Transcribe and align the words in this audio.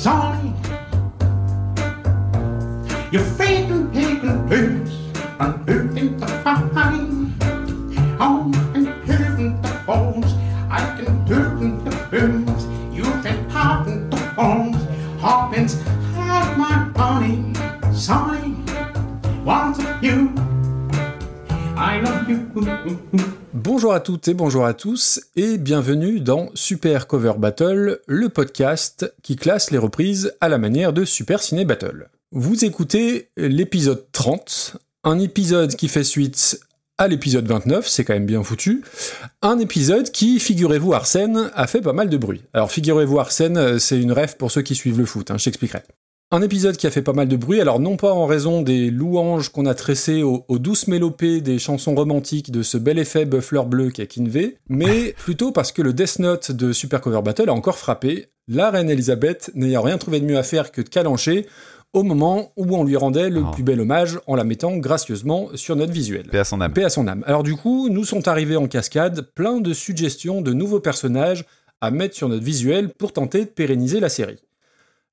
sunny. 0.00 0.54
You're 3.12 3.30
faking, 3.36 3.92
taking 3.92 4.46
blues, 4.46 4.92
and 5.38 5.66
moving 5.66 6.16
the 6.16 6.26
fine. 6.42 7.34
On 8.18 8.54
and 8.74 8.88
hearing 9.04 9.60
the 9.60 9.82
bones, 9.86 10.32
I 10.70 10.80
can 10.96 11.26
turn 11.26 11.84
the 11.84 11.90
blues. 12.08 12.62
You've 12.96 13.22
been 13.22 13.44
popping 13.50 14.08
the 14.08 14.32
bones, 14.34 14.82
Hawkins 15.20 15.82
had 16.14 16.56
my 16.56 16.90
honey, 16.96 17.52
sunny. 17.92 18.56
Want 19.44 19.76
you, 20.02 20.32
I 21.76 22.00
love 22.00 22.26
you. 22.26 23.29
Bonjour 23.62 23.92
à 23.92 24.00
toutes 24.00 24.26
et 24.26 24.32
bonjour 24.32 24.64
à 24.64 24.72
tous 24.72 25.20
et 25.36 25.58
bienvenue 25.58 26.20
dans 26.20 26.48
Super 26.54 27.06
Cover 27.06 27.34
Battle, 27.36 28.00
le 28.06 28.28
podcast 28.30 29.12
qui 29.22 29.36
classe 29.36 29.70
les 29.70 29.76
reprises 29.76 30.34
à 30.40 30.48
la 30.48 30.56
manière 30.56 30.94
de 30.94 31.04
Super 31.04 31.42
Ciné 31.42 31.66
Battle. 31.66 32.08
Vous 32.32 32.64
écoutez 32.64 33.28
l'épisode 33.36 34.06
30, 34.12 34.78
un 35.04 35.18
épisode 35.18 35.76
qui 35.76 35.88
fait 35.88 36.04
suite 36.04 36.58
à 36.96 37.06
l'épisode 37.06 37.46
29, 37.46 37.86
c'est 37.86 38.02
quand 38.02 38.14
même 38.14 38.24
bien 38.24 38.42
foutu, 38.42 38.82
un 39.42 39.58
épisode 39.58 40.10
qui, 40.10 40.40
figurez-vous 40.40 40.94
Arsène, 40.94 41.50
a 41.52 41.66
fait 41.66 41.82
pas 41.82 41.92
mal 41.92 42.08
de 42.08 42.16
bruit. 42.16 42.40
Alors 42.54 42.72
figurez-vous 42.72 43.18
Arsène, 43.18 43.78
c'est 43.78 44.00
une 44.00 44.12
rêve 44.12 44.38
pour 44.38 44.50
ceux 44.50 44.62
qui 44.62 44.74
suivent 44.74 44.98
le 44.98 45.04
foot, 45.04 45.30
hein, 45.30 45.36
je 45.36 45.44
t'expliquerai. 45.44 45.82
Un 46.32 46.42
épisode 46.42 46.76
qui 46.76 46.86
a 46.86 46.92
fait 46.92 47.02
pas 47.02 47.12
mal 47.12 47.26
de 47.26 47.34
bruit, 47.34 47.60
alors 47.60 47.80
non 47.80 47.96
pas 47.96 48.12
en 48.12 48.24
raison 48.24 48.62
des 48.62 48.88
louanges 48.92 49.48
qu'on 49.48 49.66
a 49.66 49.74
tressées 49.74 50.22
aux, 50.22 50.44
aux, 50.46 50.60
douces 50.60 50.86
mélopées 50.86 51.40
des 51.40 51.58
chansons 51.58 51.96
romantiques 51.96 52.52
de 52.52 52.62
ce 52.62 52.78
bel 52.78 53.00
effet 53.00 53.24
Buffler 53.24 53.62
bleu 53.66 53.90
qu'est 53.90 54.06
Kinvey, 54.06 54.56
mais 54.68 55.12
plutôt 55.18 55.50
parce 55.50 55.72
que 55.72 55.82
le 55.82 55.92
Death 55.92 56.20
Note 56.20 56.52
de 56.52 56.72
Super 56.72 57.00
Cover 57.00 57.22
Battle 57.22 57.48
a 57.48 57.52
encore 57.52 57.78
frappé, 57.78 58.28
la 58.46 58.70
reine 58.70 58.88
Elisabeth 58.88 59.50
n'ayant 59.56 59.82
rien 59.82 59.98
trouvé 59.98 60.20
de 60.20 60.24
mieux 60.24 60.38
à 60.38 60.44
faire 60.44 60.70
que 60.70 60.82
de 60.82 60.88
calancher 60.88 61.46
au 61.92 62.04
moment 62.04 62.52
où 62.56 62.76
on 62.76 62.84
lui 62.84 62.96
rendait 62.96 63.28
le 63.28 63.42
Oh. 63.44 63.50
plus 63.50 63.64
bel 63.64 63.80
hommage 63.80 64.20
en 64.28 64.36
la 64.36 64.44
mettant 64.44 64.76
gracieusement 64.76 65.48
sur 65.56 65.74
notre 65.74 65.92
visuel. 65.92 66.28
Paix 66.28 66.38
à 66.38 66.44
son 66.44 66.60
âme. 66.60 66.72
Paix 66.72 66.84
à 66.84 66.90
son 66.90 67.08
âme. 67.08 67.24
Alors 67.26 67.42
du 67.42 67.56
coup, 67.56 67.88
nous 67.88 68.04
sont 68.04 68.28
arrivés 68.28 68.56
en 68.56 68.68
cascade 68.68 69.22
plein 69.34 69.60
de 69.60 69.72
suggestions 69.72 70.42
de 70.42 70.52
nouveaux 70.52 70.78
personnages 70.78 71.44
à 71.80 71.90
mettre 71.90 72.14
sur 72.14 72.28
notre 72.28 72.44
visuel 72.44 72.90
pour 72.90 73.12
tenter 73.12 73.40
de 73.40 73.50
pérenniser 73.50 73.98
la 73.98 74.08
série. 74.08 74.38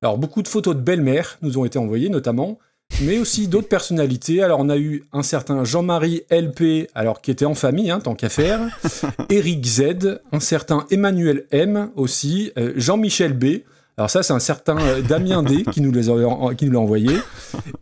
Alors 0.02 0.18
beaucoup 0.18 0.42
de 0.42 0.48
photos 0.48 0.76
de 0.76 0.80
belles-mères 0.80 1.38
nous 1.42 1.58
ont 1.58 1.64
été 1.64 1.78
envoyées 1.78 2.08
notamment, 2.08 2.58
mais 3.02 3.18
aussi 3.18 3.48
d'autres 3.48 3.68
personnalités. 3.68 4.42
Alors 4.42 4.60
on 4.60 4.68
a 4.68 4.76
eu 4.78 5.04
un 5.12 5.22
certain 5.22 5.64
Jean-Marie 5.64 6.22
LP, 6.30 6.88
alors 6.94 7.20
qui 7.20 7.30
était 7.30 7.44
en 7.44 7.54
famille, 7.54 7.90
hein, 7.90 8.00
tant 8.00 8.14
qu'à 8.14 8.28
faire, 8.28 8.60
Eric 9.30 9.64
Z, 9.66 10.20
un 10.32 10.40
certain 10.40 10.86
Emmanuel 10.90 11.46
M 11.50 11.90
aussi, 11.96 12.52
euh, 12.58 12.72
Jean-Michel 12.76 13.32
B. 13.32 13.62
Alors 13.96 14.08
ça, 14.10 14.22
c'est 14.22 14.32
un 14.32 14.38
certain 14.38 14.78
euh, 14.78 15.02
Damien 15.02 15.42
D 15.42 15.64
qui 15.72 15.80
nous 15.80 15.90
les 15.90 16.08
a- 16.08 16.54
qui 16.56 16.66
nous 16.66 16.70
l'a 16.72 16.78
envoyé. 16.78 17.10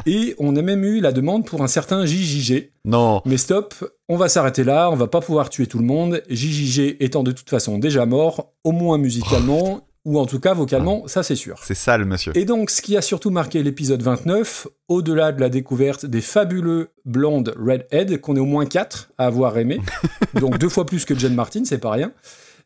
Et 0.07 0.35
on 0.39 0.57
a 0.57 0.63
même 0.63 0.83
eu 0.83 1.01
la 1.01 1.13
demande 1.13 1.45
pour 1.45 1.63
un 1.63 1.67
certain 1.67 2.07
JJG. 2.07 2.71
Non. 2.87 3.21
Mais 3.27 3.37
stop, 3.37 3.75
on 4.09 4.17
va 4.17 4.31
s'arrêter 4.31 4.65
là, 4.65 4.91
on 4.91 4.97
va 4.97 5.09
pas 5.09 5.21
pouvoir 5.21 5.51
tuer 5.51 5.67
tout 5.67 5.79
le 5.79 5.85
monde, 5.85 6.23
JJG 6.31 6.97
étant 7.01 7.23
de 7.23 7.33
toute 7.33 7.51
façon 7.51 7.77
déjà 7.77 8.07
mort, 8.07 8.55
au 8.65 8.73
moins 8.73 8.97
musicalement, 8.97 9.86
ou 10.07 10.21
en 10.21 10.25
tout 10.25 10.39
cas 10.39 10.55
vocalement, 10.55 11.03
ça 11.09 11.25
c'est 11.25 11.35
sûr. 11.35 11.59
C'est 11.65 11.75
sale, 11.75 12.05
monsieur. 12.05 12.35
Et 12.37 12.45
donc, 12.45 12.71
ce 12.71 12.81
qui 12.81 12.97
a 12.97 13.03
surtout 13.03 13.31
marqué 13.31 13.65
l'épisode 13.65 14.01
29, 14.03 14.69
au-delà 14.87 15.33
de 15.33 15.41
la 15.41 15.49
découverte 15.49 16.07
des 16.07 16.21
fabuleux 16.21 16.91
blondes 17.05 17.53
Redhead, 17.59 18.21
qu'on 18.21 18.37
est 18.37 18.41
au 18.41 18.47
moins 18.47 18.67
4 18.67 19.11
à 19.19 19.27
avoir 19.27 19.59
aimé, 19.59 19.81
donc 20.35 20.59
deux 20.59 20.69
fois 20.69 20.87
plus 20.87 21.05
que 21.05 21.19
John 21.19 21.35
Martin, 21.35 21.65
c'est 21.65 21.79
pas 21.79 21.91
rien, 21.91 22.13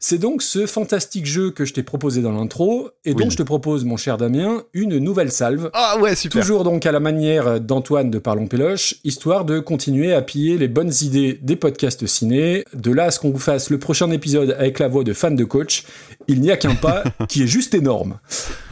c'est 0.03 0.17
donc 0.19 0.41
ce 0.43 0.65
fantastique 0.67 1.27
jeu 1.27 1.51
que 1.51 1.65
je 1.67 1.75
t'ai 1.75 1.83
proposé 1.83 2.23
dans 2.23 2.33
l'intro, 2.33 2.89
et 3.05 3.13
dont 3.13 3.25
Oui. 3.25 3.31
je 3.31 3.37
te 3.37 3.43
propose, 3.43 3.85
mon 3.85 3.99
cher 3.99 4.17
Damien, 4.17 4.63
une 4.73 4.97
nouvelle 4.99 5.31
salve, 5.31 5.71
Ah 5.75 5.99
ouais, 6.01 6.17
super. 6.17 6.41
Toujours 6.41 6.65
donc 6.65 6.87
à 6.87 6.93
la 6.93 7.01
manière 7.01 7.61
d'Antoine 7.61 8.11
de 8.11 8.19
Parlons 8.19 8.47
Péloche, 8.47 8.95
histoire 9.05 9.45
de 9.45 9.59
continuer 9.61 10.13
à 10.15 10.23
piller 10.23 10.57
les 10.57 10.69
bonnes 10.69 10.93
idées 11.03 11.39
des 11.43 11.55
podcasts 11.57 12.07
ciné. 12.07 12.65
De 12.75 12.91
là 12.93 13.05
à 13.05 13.11
ce 13.11 13.21
qu'on 13.21 13.31
vous 13.31 13.39
fasse 13.39 13.69
le 13.71 13.79
prochain 13.79 14.11
épisode 14.11 14.57
avec 14.59 14.79
la 14.79 14.89
voix 14.89 15.05
de 15.05 15.13
fan 15.13 15.37
de 15.37 15.45
coach, 15.45 15.85
il 16.29 16.41
n'y 16.41 16.51
a 16.51 16.57
qu'un 16.57 16.75
pas 16.77 17.05
qui 17.29 17.43
est 17.43 17.47
juste 17.47 17.75
énorme. 17.75 18.19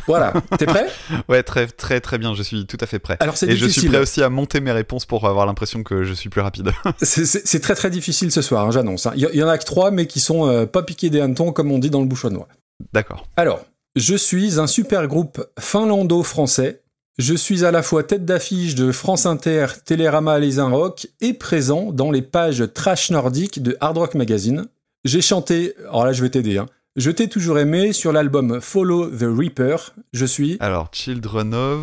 Voilà, 0.08 0.32
t'es 0.58 0.66
prêt? 0.66 0.86
Ouais, 1.28 1.42
très 1.42 1.66
très 1.68 2.00
très 2.00 2.18
bien. 2.18 2.34
Je 2.34 2.42
suis 2.42 2.66
tout 2.66 2.78
à 2.80 2.86
fait 2.86 2.98
prêt. 2.98 3.16
Alors 3.20 3.36
c'est 3.36 3.46
Et 3.46 3.50
je 3.52 3.56
suis 3.58 3.66
difficile. 3.68 3.90
prêt 3.90 3.98
aussi 4.00 4.22
à 4.22 4.28
monter 4.30 4.60
mes 4.60 4.72
réponses 4.72 5.06
pour 5.06 5.26
avoir 5.28 5.46
l'impression 5.46 5.82
que 5.84 6.02
je 6.04 6.14
suis 6.14 6.28
plus 6.30 6.40
rapide. 6.40 6.70
C'est- 7.02 7.60
très 7.60 7.74
très 7.74 7.90
difficile 7.90 8.32
ce 8.32 8.42
soir, 8.42 8.66
hein, 8.66 8.70
j'annonce. 8.70 9.06
hein. 9.06 9.12
Il 9.16 9.28
y, 9.34 9.42
en 9.42 9.48
a 9.48 9.58
que 9.58 9.64
trois, 9.64 9.90
mais 9.90 10.06
qui 10.06 10.20
sont 10.20 10.48
euh, 10.48 10.66
pas 10.66 10.82
piqués 10.82 11.10
des 11.10 11.20
hannetons 11.20 11.52
comme 11.52 11.70
on 11.70 11.78
dit 11.78 11.90
dans 11.90 12.00
le 12.00 12.06
bouchonnois. 12.06 12.48
D'accord. 12.92 13.26
Alors, 13.36 13.60
je 13.96 14.14
suis 14.16 14.58
un 14.60 14.66
super 14.66 15.06
groupe 15.08 15.44
finlando-français. 15.58 16.82
Je 17.18 17.34
suis 17.34 17.64
à 17.64 17.72
la 17.72 17.82
fois 17.82 18.04
tête 18.04 18.24
d'affiche 18.24 18.76
de 18.76 18.92
France 18.92 19.26
Inter, 19.26 19.66
Télérama 19.84 20.38
Les 20.38 20.60
Rock 20.60 21.08
et 21.20 21.34
présent 21.34 21.90
dans 21.92 22.12
les 22.12 22.22
pages 22.22 22.64
trash 22.72 23.10
nordiques 23.10 23.60
de 23.62 23.76
Hard 23.80 23.98
Rock 23.98 24.14
Magazine. 24.14 24.66
J'ai 25.04 25.20
chanté, 25.20 25.74
alors 25.88 26.04
là 26.06 26.12
je 26.12 26.22
vais 26.22 26.30
t'aider, 26.30 26.58
hein. 26.58 26.66
Je 26.96 27.10
t'ai 27.10 27.28
toujours 27.28 27.58
aimé 27.58 27.92
sur 27.92 28.12
l'album 28.12 28.60
Follow 28.60 29.08
the 29.08 29.22
Reaper. 29.24 29.94
Je 30.12 30.24
suis. 30.26 30.56
Alors, 30.60 30.88
Children 30.92 31.54
of. 31.54 31.80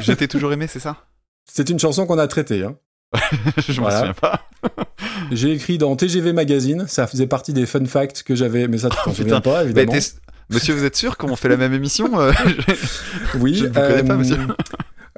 Je 0.00 0.12
t'ai 0.12 0.28
toujours 0.28 0.52
aimé, 0.52 0.66
c'est 0.66 0.80
ça? 0.80 0.96
C'est 1.46 1.68
une 1.68 1.78
chanson 1.78 2.06
qu'on 2.06 2.18
a 2.18 2.26
traitée. 2.26 2.64
Hein. 2.64 2.76
Je 3.68 3.80
m'en 3.80 3.88
Voilà. 3.88 3.98
souviens 3.98 4.14
pas. 4.14 4.48
J'ai 5.30 5.52
écrit 5.52 5.76
dans 5.78 5.94
TGV 5.94 6.32
Magazine. 6.32 6.86
Ça 6.88 7.06
faisait 7.06 7.26
partie 7.26 7.52
des 7.52 7.66
fun 7.66 7.84
facts 7.84 8.22
que 8.22 8.34
j'avais, 8.34 8.66
mais 8.66 8.78
ça 8.78 8.88
tu 8.88 8.96
t'en 8.96 9.10
Oh, 9.10 9.14
souviens 9.14 9.40
pas 9.42 9.62
évidemment. 9.64 9.92
Monsieur, 10.50 10.74
vous 10.74 10.84
êtes 10.84 10.96
sûr 10.96 11.16
qu'on 11.16 11.36
fait 11.36 11.48
la 11.48 11.56
même 11.56 11.72
émission 11.74 12.18
Euh, 12.18 12.32
Oui. 13.38 13.54
je 13.54 13.64
ne 13.64 13.68
vous 13.68 13.74
connais 13.74 14.02
pas, 14.04 14.16
monsieur. 14.16 14.38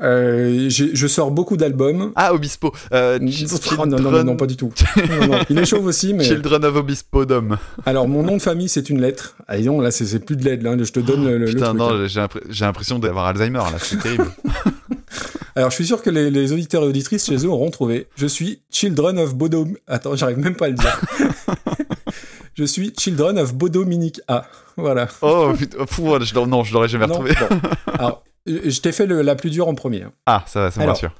Euh, 0.02 0.68
je 0.68 1.06
sors 1.06 1.30
beaucoup 1.30 1.56
d'albums. 1.56 2.12
Ah, 2.16 2.34
Obispo. 2.34 2.72
Euh, 2.92 3.18
Oh, 3.18 3.86
non, 3.86 3.86
non, 3.86 3.86
non, 3.86 3.96
Children- 3.98 4.26
non, 4.26 4.36
pas 4.36 4.46
du 4.46 4.56
tout. 4.56 4.72
Non, 4.96 5.26
non. 5.28 5.38
Il 5.50 5.58
est 5.58 5.64
chauve 5.64 5.86
aussi, 5.86 6.12
mais. 6.14 6.24
Children 6.24 6.64
of 6.64 6.76
Obispo 6.76 7.24
Dom. 7.24 7.56
Alors, 7.84 8.06
mon 8.08 8.22
nom 8.22 8.36
de 8.36 8.42
famille, 8.42 8.68
c'est 8.68 8.90
une 8.90 9.00
lettre. 9.00 9.36
Ah, 9.48 9.58
donc, 9.58 9.82
là, 9.82 9.90
c'est 9.90 10.18
plus 10.24 10.36
de 10.36 10.44
l'aide, 10.44 10.62
là. 10.62 10.76
Je 10.82 10.92
te 10.92 11.00
donne 11.00 11.24
le, 11.24 11.38
le 11.38 11.46
Putain, 11.46 11.66
truc, 11.66 11.78
non, 11.78 11.90
hein. 11.90 12.06
j'ai 12.06 12.20
l'impr- 12.20 12.42
j'ai 12.48 12.64
l'impression 12.64 12.98
d'avoir 12.98 13.26
Alzheimer 13.26 13.58
là, 13.58 13.78
c'est 13.78 13.98
terrible. 13.98 14.26
Alors, 15.56 15.70
je 15.70 15.74
suis 15.76 15.86
sûr 15.86 16.02
que 16.02 16.10
les, 16.10 16.30
les 16.30 16.52
auditeurs 16.52 16.82
et 16.82 16.86
auditrices 16.86 17.24
chez 17.24 17.36
eux 17.36 17.48
auront 17.48 17.70
trouvé. 17.70 18.08
Je 18.16 18.26
suis 18.26 18.60
Children 18.70 19.18
of 19.18 19.34
Bodo... 19.34 19.66
Attends, 19.86 20.14
j'arrive 20.14 20.38
même 20.38 20.54
pas 20.54 20.66
à 20.66 20.68
le 20.68 20.74
dire. 20.74 21.00
je 22.54 22.64
suis 22.64 22.92
Children 22.98 23.38
of 23.38 23.54
Bodominic 23.54 24.20
A. 24.28 24.44
Voilà. 24.76 25.08
Oh, 25.22 25.52
putain, 25.56 25.86
fou, 25.86 26.12
je 26.20 26.34
l'aurais- 26.34 26.46
non, 26.48 26.62
je 26.64 26.74
l'aurais 26.74 26.88
jamais 26.88 27.06
Non, 27.06 27.14
retrouvé. 27.14 27.34
bon. 27.48 27.58
Alors, 27.98 28.22
je 28.46 28.70
je 28.70 28.80
t'ai 28.80 28.92
fait 28.92 29.06
le- 29.06 29.22
la 29.22 29.34
plus 29.34 29.50
dure 29.50 29.68
en 29.68 29.74
premier. 29.74 30.02
hein. 30.02 30.12
Ah, 30.26 30.44
ça 30.46 30.60
va, 30.60 30.70
ça 30.70 30.80
me 30.80 30.86
rassure. 30.92 31.14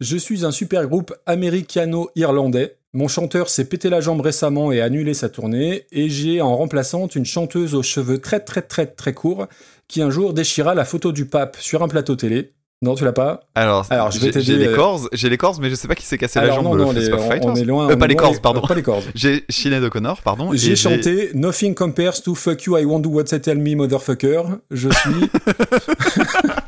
Je 0.00 0.16
suis 0.16 0.44
un 0.44 0.52
super 0.52 0.86
groupe 0.86 1.12
américano-irlandais. 1.26 2.76
Mon 2.94 3.08
chanteur 3.08 3.48
s'est 3.50 3.66
pété 3.66 3.90
la 3.90 4.00
jambe 4.00 4.20
récemment 4.20 4.72
et 4.72 4.80
a 4.80 4.84
annulé 4.84 5.12
sa 5.14 5.28
tournée. 5.28 5.86
Et 5.92 6.08
j'ai 6.08 6.40
en 6.40 6.56
remplaçante 6.56 7.16
une 7.16 7.24
chanteuse 7.26 7.74
aux 7.74 7.82
cheveux 7.82 8.18
très 8.18 8.40
très 8.40 8.62
très 8.62 8.86
très 8.86 9.12
courts 9.12 9.46
qui 9.88 10.00
un 10.02 10.10
jour 10.10 10.32
déchira 10.34 10.74
la 10.74 10.84
photo 10.84 11.12
du 11.12 11.26
pape 11.26 11.56
sur 11.60 11.82
un 11.82 11.88
plateau 11.88 12.16
télé. 12.16 12.52
Non, 12.80 12.94
tu 12.94 13.04
l'as 13.04 13.12
pas 13.12 13.40
Alors, 13.56 13.84
Alors, 13.90 14.12
je 14.12 14.20
vais 14.20 14.26
j'ai- 14.26 14.32
t'aider, 14.32 14.44
j'ai 14.44 14.56
les 14.56 14.68
euh, 14.68 14.76
corses, 14.76 15.08
j'ai 15.12 15.28
les 15.28 15.36
corses, 15.36 15.58
mais 15.58 15.68
je 15.68 15.74
sais 15.74 15.88
pas 15.88 15.96
qui 15.96 16.06
s'est 16.06 16.16
cassé 16.16 16.38
la 16.38 16.50
jambe. 16.52 16.62
non, 16.64 16.76
non, 16.76 16.92
les- 16.92 17.12
on, 17.12 17.54
est 17.56 17.64
loin. 17.64 17.90
Euh, 17.90 17.96
pas 17.96 18.06
les 18.06 18.14
corses, 18.14 18.38
pardon. 18.38 18.60
Pas 18.60 18.74
les 18.76 18.82
corses. 18.84 19.04
J'ai 19.16 19.44
Sinead 19.48 19.82
O'Connor, 19.82 20.22
pardon. 20.22 20.50
J'ai 20.52 20.76
chanté 20.76 21.30
Nothing 21.34 21.74
compares 21.74 22.22
to 22.22 22.36
Fuck 22.36 22.62
You, 22.64 22.78
I 22.78 22.84
won't 22.84 23.02
do 23.02 23.10
what 23.10 23.24
they 23.24 23.40
tell 23.40 23.56
me, 23.56 23.74
motherfucker. 23.74 24.60
Je 24.70 24.90
suis. 24.90 25.28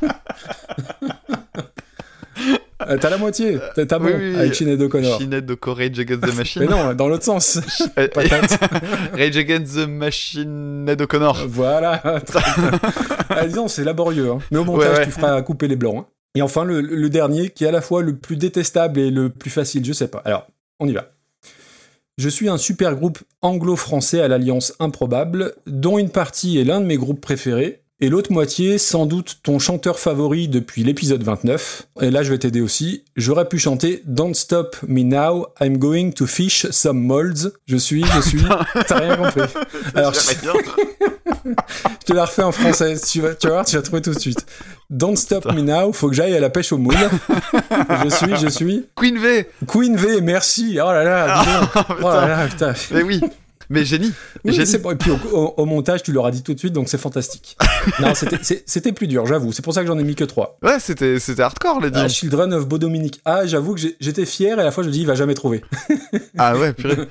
Euh, 2.91 2.97
T'as 2.99 3.09
la 3.09 3.17
moitié. 3.17 3.57
T'as 3.75 3.85
t'as 3.85 3.99
bon 3.99 4.05
Oui, 4.07 4.13
oui, 4.31 4.35
avec 4.35 4.55
Sinead 4.55 4.81
O'Connor. 4.81 5.17
Sinead 5.19 5.45
de 5.45 5.57
Rage 5.61 5.99
Against 5.99 6.21
the 6.23 6.35
Machine. 6.37 6.61
Mais 6.63 6.67
non, 6.67 6.93
dans 6.93 7.07
l'autre 7.07 7.23
sens. 7.23 7.59
Euh. 7.97 8.07
Rage 9.13 9.37
Against 9.37 9.75
the 9.75 9.87
Machine 9.87 10.85
Ned 10.85 11.01
O'Connor. 11.01 11.45
Voilà. 11.47 12.01
Ah, 13.29 13.45
disons, 13.47 13.67
c'est 13.67 13.83
laborieux. 13.83 14.29
hein. 14.31 14.39
Mais 14.51 14.57
au 14.57 14.63
montage, 14.65 14.89
Ouais, 14.91 14.97
ouais. 14.99 15.05
tu 15.05 15.11
feras 15.11 15.41
couper 15.41 15.67
les 15.67 15.75
blancs. 15.75 15.97
hein. 15.99 16.05
Et 16.35 16.41
enfin, 16.41 16.63
le, 16.63 16.81
le 16.81 17.09
dernier, 17.09 17.49
qui 17.49 17.65
est 17.65 17.67
à 17.67 17.71
la 17.71 17.81
fois 17.81 18.01
le 18.01 18.15
plus 18.15 18.37
détestable 18.37 18.99
et 18.99 19.11
le 19.11 19.29
plus 19.29 19.49
facile, 19.49 19.83
je 19.85 19.91
sais 19.93 20.07
pas. 20.07 20.21
Alors, 20.25 20.47
on 20.79 20.87
y 20.87 20.93
va. 20.93 21.11
Je 22.17 22.29
suis 22.29 22.49
un 22.49 22.57
super 22.57 22.95
groupe 22.95 23.19
anglo-français 23.41 24.21
à 24.21 24.27
l'alliance 24.27 24.73
improbable, 24.79 25.53
dont 25.67 25.97
une 25.97 26.09
partie 26.09 26.57
est 26.59 26.63
l'un 26.63 26.79
de 26.81 26.85
mes 26.85 26.97
groupes 26.97 27.19
préférés, 27.21 27.80
et 28.01 28.09
l'autre 28.09 28.31
moitié, 28.31 28.79
sans 28.79 29.05
doute 29.05 29.37
ton 29.43 29.59
chanteur 29.59 29.99
favori 29.99 30.47
depuis 30.47 30.83
l'épisode 30.83 31.21
29. 31.21 31.87
Et 32.01 32.09
là, 32.09 32.23
je 32.23 32.31
vais 32.31 32.39
t'aider 32.39 32.59
aussi. 32.59 33.03
J'aurais 33.15 33.47
pu 33.47 33.59
chanter 33.59 34.01
Don't 34.05 34.33
Stop 34.33 34.75
Me 34.87 35.03
Now, 35.03 35.45
I'm 35.61 35.77
Going 35.77 36.11
to 36.13 36.25
Fish 36.25 36.65
Some 36.71 36.99
Molds. 36.99 37.51
Je 37.67 37.77
suis, 37.77 38.03
je 38.03 38.21
suis. 38.21 38.41
T'as 38.87 38.99
rien 38.99 39.17
compris. 39.17 39.41
Alors, 39.95 40.13
bien. 40.13 40.53
je 41.45 42.05
te 42.05 42.13
la 42.13 42.25
refais 42.25 42.41
en 42.41 42.51
français. 42.51 42.95
Tu 42.99 43.21
vas, 43.21 43.35
tu 43.35 43.45
vas 43.45 43.53
voir, 43.53 43.65
tu 43.65 43.75
vas 43.75 43.83
trouver 43.83 44.01
tout 44.01 44.13
de 44.13 44.19
suite. 44.19 44.47
Don't 44.89 45.15
stop 45.15 45.45
me 45.53 45.61
now, 45.61 45.93
faut 45.93 46.09
que 46.09 46.15
j'aille 46.15 46.35
à 46.35 46.39
la 46.39 46.49
pêche 46.49 46.71
au 46.71 46.79
moule. 46.79 46.95
je 48.03 48.09
suis, 48.09 48.35
je 48.35 48.47
suis. 48.47 48.87
Queen 48.95 49.19
V 49.19 49.47
Queen 49.67 49.95
V, 49.95 50.21
merci. 50.21 50.79
Oh 50.81 50.91
là 50.91 51.03
là, 51.03 51.43
donc. 51.45 51.85
Oh 52.01 52.09
là 52.09 52.27
là, 52.27 52.47
putain. 52.47 52.73
Mais 52.91 53.03
oui 53.03 53.21
Mais 53.71 53.85
génie. 53.85 54.11
Oui, 54.43 54.53
génie. 54.53 54.67
c'est 54.67 54.79
bon. 54.79 54.91
Et 54.91 54.95
puis 54.95 55.11
au, 55.11 55.17
au- 55.31 55.53
au 55.57 55.65
montage, 55.65 56.03
tu 56.03 56.11
l'auras 56.11 56.31
dit 56.31 56.43
tout 56.43 56.53
de 56.53 56.59
suite, 56.59 56.73
donc 56.73 56.89
c'est 56.89 56.97
fantastique. 56.97 57.57
non, 57.99 58.13
c'était- 58.13 58.91
plus 58.91 59.07
dur, 59.07 59.25
j'avoue. 59.25 59.51
C'est 59.53 59.61
pour 59.63 59.73
ça 59.73 59.81
que 59.81 59.87
j'en 59.87 59.97
ai 59.97 60.03
mis 60.03 60.15
que 60.15 60.23
3. 60.25 60.57
Ouais, 60.61 60.79
c'était 60.79 61.17
hardcore 61.39 61.79
les 61.81 61.89
Ah, 61.93 62.03
deux. 62.03 62.07
Children 62.09 62.53
of 62.53 62.67
Bodominic. 62.67 63.21
Ah, 63.25 63.45
j'avoue 63.47 63.75
que 63.75 63.81
j'étais 63.99 64.25
fier 64.25 64.57
et 64.57 64.61
à 64.61 64.65
la 64.65 64.71
fois 64.71 64.83
je 64.83 64.89
me 64.89 64.93
dis, 64.93 64.99
il 65.01 65.07
va 65.07 65.15
jamais 65.15 65.33
trouver. 65.33 65.61
Ah 66.37 66.57
ouais, 66.57 66.73
purée. 66.73 66.97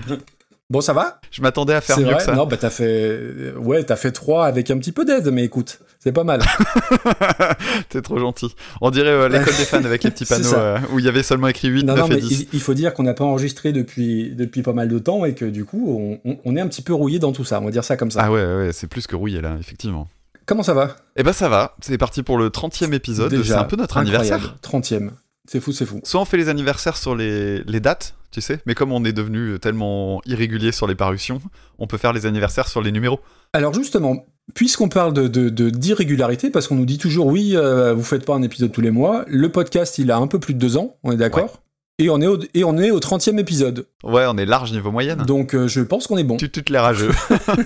Bon, 0.70 0.80
ça 0.80 0.92
va? 0.92 1.20
Je 1.32 1.42
m'attendais 1.42 1.74
à 1.74 1.80
faire 1.80 1.98
mieux 1.98 2.04
vrai? 2.04 2.16
que 2.18 2.22
ça. 2.22 2.32
Non, 2.34 2.46
bah 2.46 2.56
t'as 2.56 2.70
fait. 2.70 3.52
Ouais, 3.56 3.82
t'as 3.82 3.96
fait 3.96 4.12
3 4.12 4.46
avec 4.46 4.70
un 4.70 4.78
petit 4.78 4.92
peu 4.92 5.04
d'aide, 5.04 5.28
mais 5.32 5.42
écoute, 5.44 5.80
c'est 5.98 6.12
pas 6.12 6.22
mal. 6.22 6.40
T'es 7.88 8.00
trop 8.02 8.18
gentil. 8.18 8.54
On 8.80 8.90
dirait 8.90 9.08
euh, 9.08 9.28
l'école 9.28 9.56
des 9.56 9.64
fans 9.64 9.84
avec 9.84 10.04
les 10.04 10.10
petits 10.10 10.24
panneaux 10.26 10.54
euh, 10.54 10.78
où 10.92 10.98
il 10.98 11.04
y 11.04 11.08
avait 11.08 11.22
seulement 11.24 11.48
écrit 11.48 11.68
8, 11.68 11.82
Non, 11.84 11.94
9 11.96 11.98
non, 11.98 12.06
et 12.16 12.20
mais 12.20 12.20
10. 12.26 12.46
il, 12.52 12.60
faut 12.60 12.74
dire 12.74 12.94
qu'on 12.94 13.02
n'a 13.02 13.14
pas 13.14 13.24
enregistré 13.24 13.72
depuis, 13.72 14.30
depuis 14.34 14.62
pas 14.62 14.72
mal 14.72 14.88
de 14.88 14.98
temps 14.98 15.24
et 15.24 15.34
que 15.34 15.44
du 15.44 15.64
coup, 15.64 16.20
on, 16.24 16.38
on- 16.44 16.56
est 16.56 16.60
un 16.60 16.68
petit 16.68 16.82
peu 16.82 16.94
rouillé 16.94 17.18
dans 17.18 17.32
tout 17.32 17.44
ça. 17.44 17.60
On 17.60 17.64
va 17.64 17.70
dire 17.72 17.84
ça 17.84 17.96
comme 17.96 18.10
ça. 18.10 18.20
Ah 18.24 18.30
ouais, 18.30 18.44
ouais, 18.44 18.70
c'est 18.72 18.86
plus 18.86 19.06
que 19.06 19.16
rouillé 19.16 19.40
là, 19.40 19.56
effectivement. 19.58 20.06
Comment 20.46 20.62
ça 20.62 20.74
va? 20.74 20.96
Eh 21.16 21.22
ben 21.22 21.32
ça 21.32 21.48
va, 21.48 21.76
c'est 21.80 21.98
parti 21.98 22.22
pour 22.22 22.36
le 22.38 22.48
30e 22.48 22.92
épisode, 22.92 23.42
c'est 23.44 23.52
un 23.52 23.64
peu 23.64 23.76
notre 23.76 23.98
incroyable. 23.98 24.32
anniversaire. 24.34 24.56
30e. 24.62 25.10
C'est 25.48 25.60
fou, 25.60 25.72
c'est 25.72 25.86
fou. 25.86 26.00
Soit 26.04 26.20
on 26.20 26.24
fait 26.24 26.36
les 26.36 26.48
anniversaires 26.48 26.96
sur 26.96 27.16
les, 27.16 27.62
les 27.64 27.80
dates, 27.80 28.14
tu 28.30 28.40
sais, 28.40 28.60
mais 28.66 28.74
comme 28.74 28.92
on 28.92 29.04
est 29.04 29.12
devenu 29.12 29.58
tellement 29.58 30.20
irrégulier 30.26 30.72
sur 30.72 30.86
les 30.86 30.94
parutions, 30.94 31.40
on 31.78 31.86
peut 31.86 31.98
faire 31.98 32.12
les 32.12 32.26
anniversaires 32.26 32.68
sur 32.68 32.82
les 32.82 32.92
numéros. 32.92 33.20
Alors 33.52 33.74
justement, 33.74 34.24
puisqu'on 34.54 34.88
parle 34.88 35.12
de, 35.12 35.48
d'irrégularité, 35.70 36.50
parce 36.50 36.68
qu'on 36.68 36.76
nous 36.76 36.84
dit 36.84 36.98
toujours 36.98 37.26
oui, 37.26 37.56
euh, 37.56 37.94
vous 37.94 38.04
faites 38.04 38.24
pas 38.24 38.34
un 38.34 38.42
épisode 38.42 38.70
tous 38.70 38.80
les 38.80 38.90
mois, 38.90 39.24
le 39.26 39.50
podcast 39.50 39.98
il 39.98 40.10
a 40.10 40.18
un 40.18 40.26
peu 40.26 40.38
plus 40.38 40.54
de 40.54 40.58
deux 40.58 40.76
ans, 40.76 40.96
on 41.02 41.12
est 41.12 41.16
d'accord 41.16 41.62
et, 41.98 42.08
on 42.08 42.20
est 42.20 42.26
au, 42.26 42.38
et 42.54 42.64
on 42.64 42.78
est 42.78 42.90
au 42.90 42.98
30e 42.98 43.38
épisode. 43.38 43.86
Ouais, 44.04 44.24
on 44.26 44.36
est 44.38 44.46
large 44.46 44.72
niveau 44.72 44.90
moyenne. 44.90 45.22
Donc 45.22 45.54
euh, 45.54 45.68
je 45.68 45.80
pense 45.80 46.06
qu'on 46.06 46.16
est 46.16 46.24
bon. 46.24 46.36
Tu 46.36 46.50
toutes 46.50 46.70
les 46.70 46.78
rageux. 46.78 47.10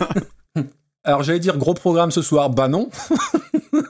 Alors 1.07 1.23
j'allais 1.23 1.39
dire 1.39 1.59
gros 1.59 1.75
programme 1.75 2.11
ce 2.11 2.23
soir, 2.23 2.49
bah 2.51 2.67
non. 2.69 2.89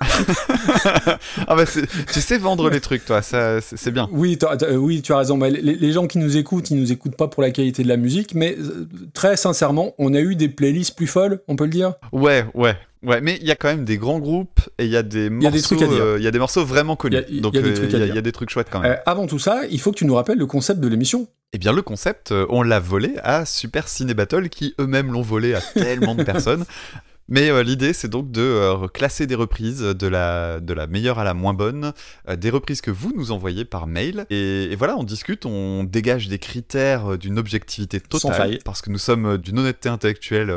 ah 1.46 1.54
bah 1.54 1.66
c'est- 1.66 1.86
tu 2.12 2.20
sais 2.20 2.38
vendre 2.38 2.68
les 2.70 2.80
trucs 2.80 3.04
toi, 3.04 3.22
ça 3.22 3.60
c'est 3.60 3.90
bien. 3.92 4.08
Oui, 4.12 4.36
oui, 4.72 5.02
tu 5.02 5.12
as 5.12 5.18
raison. 5.18 5.36
Mais 5.36 5.50
les, 5.50 5.74
les 5.74 5.92
gens 5.92 6.06
qui 6.06 6.18
nous 6.18 6.36
écoutent, 6.36 6.70
ils 6.70 6.76
nous 6.80 6.90
écoutent 6.92 7.16
pas 7.16 7.28
pour 7.28 7.42
la 7.42 7.50
qualité 7.50 7.82
de 7.82 7.88
la 7.88 7.96
musique, 7.96 8.34
mais 8.34 8.56
euh, 8.58 8.88
très 9.12 9.36
sincèrement, 9.36 9.94
on 9.98 10.14
a 10.14 10.20
eu 10.20 10.34
des 10.34 10.48
playlists 10.48 10.96
plus 10.96 11.06
folles, 11.06 11.40
on 11.48 11.56
peut 11.56 11.64
le 11.64 11.70
dire? 11.70 11.94
Ouais, 12.12 12.44
ouais. 12.54 12.76
Ouais, 13.04 13.20
mais 13.20 13.38
il 13.40 13.46
y 13.46 13.50
a 13.50 13.56
quand 13.56 13.68
même 13.68 13.84
des 13.84 13.98
grands 13.98 14.18
groupes 14.18 14.60
et 14.78 14.84
il 14.86 14.90
y 14.90 14.96
a 14.96 15.02
des 15.02 15.28
morceaux, 15.30 15.44
y 15.44 15.46
a 15.48 15.50
des 15.50 15.62
trucs 15.62 15.82
à 15.82 15.86
dire. 15.86 16.02
euh, 16.02 16.16
il 16.18 16.24
y 16.24 16.26
a 16.26 16.30
des 16.30 16.38
morceaux 16.38 16.64
vraiment 16.64 16.96
connus. 16.96 17.16
Il 17.16 17.20
y 17.20 17.24
a- 17.24 17.28
il 17.28 17.34
y 17.36 17.38
a 17.38 17.42
Donc 17.42 17.52
des 17.52 17.58
euh, 17.60 17.74
trucs 17.74 17.92
il 17.92 17.98
y, 18.14 18.18
a- 18.18 18.20
des 18.22 18.32
trucs 18.32 18.50
chouettes 18.50 18.68
quand 18.70 18.80
même. 18.80 18.92
Euh, 18.92 18.96
avant 19.06 19.26
tout 19.26 19.38
ça, 19.38 19.62
il 19.70 19.80
faut 19.80 19.92
que 19.92 19.98
tu 19.98 20.06
nous 20.06 20.14
rappelles 20.14 20.38
le 20.38 20.46
concept 20.46 20.80
de 20.80 20.88
l'émission. 20.88 21.26
Eh 21.52 21.58
bien, 21.58 21.72
le 21.72 21.82
concept, 21.82 22.32
on 22.48 22.62
l'a 22.62 22.80
volé 22.80 23.14
à 23.22 23.44
Super 23.44 23.86
Ciné 23.88 24.14
Battle, 24.14 24.48
qui 24.48 24.74
eux-mêmes 24.80 25.12
l'ont 25.12 25.22
volé 25.22 25.54
à 25.54 25.60
tellement 25.60 26.14
de 26.14 26.22
personnes. 26.24 26.64
Mais 27.28 27.48
euh, 27.50 27.62
l'idée, 27.62 27.92
c'est 27.94 28.08
donc 28.08 28.30
de 28.32 28.42
euh, 28.42 28.86
classer 28.88 29.26
des 29.26 29.34
reprises 29.34 29.80
de 29.80 30.06
la, 30.06 30.60
de 30.60 30.74
la 30.74 30.86
meilleure 30.86 31.18
à 31.18 31.24
la 31.24 31.32
moins 31.32 31.54
bonne, 31.54 31.92
euh, 32.28 32.36
des 32.36 32.50
reprises 32.50 32.80
que 32.82 32.90
vous 32.90 33.12
nous 33.16 33.32
envoyez 33.32 33.64
par 33.64 33.86
mail. 33.86 34.26
Et, 34.30 34.64
et 34.64 34.76
voilà, 34.76 34.96
on 34.98 35.04
discute, 35.04 35.46
on 35.46 35.84
dégage 35.84 36.28
des 36.28 36.38
critères 36.38 37.16
d'une 37.16 37.38
objectivité 37.38 37.98
totale. 38.00 38.20
Sans 38.20 38.32
faille. 38.32 38.58
Parce 38.64 38.82
que 38.82 38.90
nous 38.90 38.98
sommes 38.98 39.38
d'une 39.38 39.58
honnêteté 39.58 39.88
intellectuelle 39.88 40.52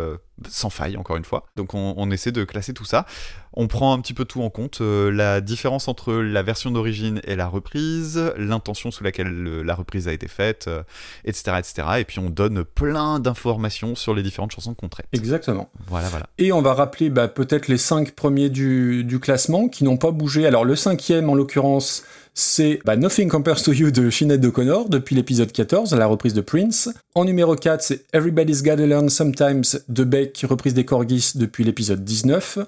sans 0.50 0.69
faille, 0.69 0.98
encore 0.98 1.18
une 1.18 1.25
fois. 1.25 1.45
Donc 1.56 1.74
on, 1.74 1.94
on 1.98 2.12
essaie 2.12 2.31
de 2.31 2.44
classer 2.44 2.74
tout 2.74 2.86
ça. 2.86 3.06
On 3.60 3.68
prend 3.68 3.92
un 3.94 4.00
petit 4.00 4.13
peu 4.13 4.24
tout 4.25 4.44
en 4.44 4.51
compte, 4.51 4.81
euh, 4.81 5.10
la 5.12 5.42
différence 5.42 5.88
entre 5.88 6.13
la 6.13 6.44
version 6.44 6.69
d'origine 6.69 7.22
et 7.24 7.36
la 7.36 7.48
reprise, 7.48 8.31
l'intention 8.38 8.92
sous 8.92 9.04
laquelle 9.04 9.30
le- 9.30 9.63
la 9.63 9.74
reprise 9.74 10.07
a 10.07 10.13
été 10.13 10.28
faite, 10.28 10.66
euh, 10.68 10.84
etc., 11.25 11.57
etc. 11.57 11.88
Et 12.00 12.04
puis 12.06 12.19
on 12.19 12.30
donne 12.30 12.63
plein 12.63 13.19
d'informations 13.19 13.95
sur 13.95 14.13
les 14.13 14.22
différentes 14.22 14.51
chansons 14.51 14.75
qu'on 14.75 14.89
traite. 14.89 15.07
Exactement. 15.12 15.69
Voilà, 15.88 16.07
voilà. 16.10 16.28
Et 16.38 16.51
on 16.51 16.62
va 16.62 16.74
rappeler 16.75 17.10
bah, 17.10 17.28
peut-être 17.28 17.68
les 17.68 17.80
cinq 17.80 18.12
premiers 18.12 18.50
du, 18.50 19.04
du 19.04 19.19
classement 19.19 19.68
qui 19.69 19.83
n'ont 19.83 19.98
pas 19.98 20.12
bougé. 20.12 20.45
Alors 20.45 20.63
le 20.63 20.75
cinquième 20.75 21.28
en 21.30 21.33
l'occurrence, 21.33 22.04
c'est 22.38 22.80
bah, 22.86 22.95
Nothing 22.95 23.30
Compares 23.30 23.63
to 23.63 23.74
You 23.74 23.89
de 23.89 24.12
Sinead 24.12 24.45
O'Connor 24.45 24.89
depuis 24.89 25.16
l'épisode 25.16 25.51
14, 25.51 25.95
la 25.95 26.06
reprise 26.06 26.36
de 26.36 26.42
Prince. 26.42 26.88
En 27.16 27.25
numéro 27.25 27.56
4, 27.56 27.81
c'est 27.81 28.06
Everybody's 28.13 28.62
Gotta 28.62 28.86
Learn 28.86 29.10
Sometimes 29.10 29.63
de 29.89 30.04
Beck, 30.04 30.45
reprise 30.48 30.75
des 30.75 30.86
Corgis 30.86 31.31
depuis 31.34 31.63
l'épisode 31.63 32.04
19. 32.04 32.60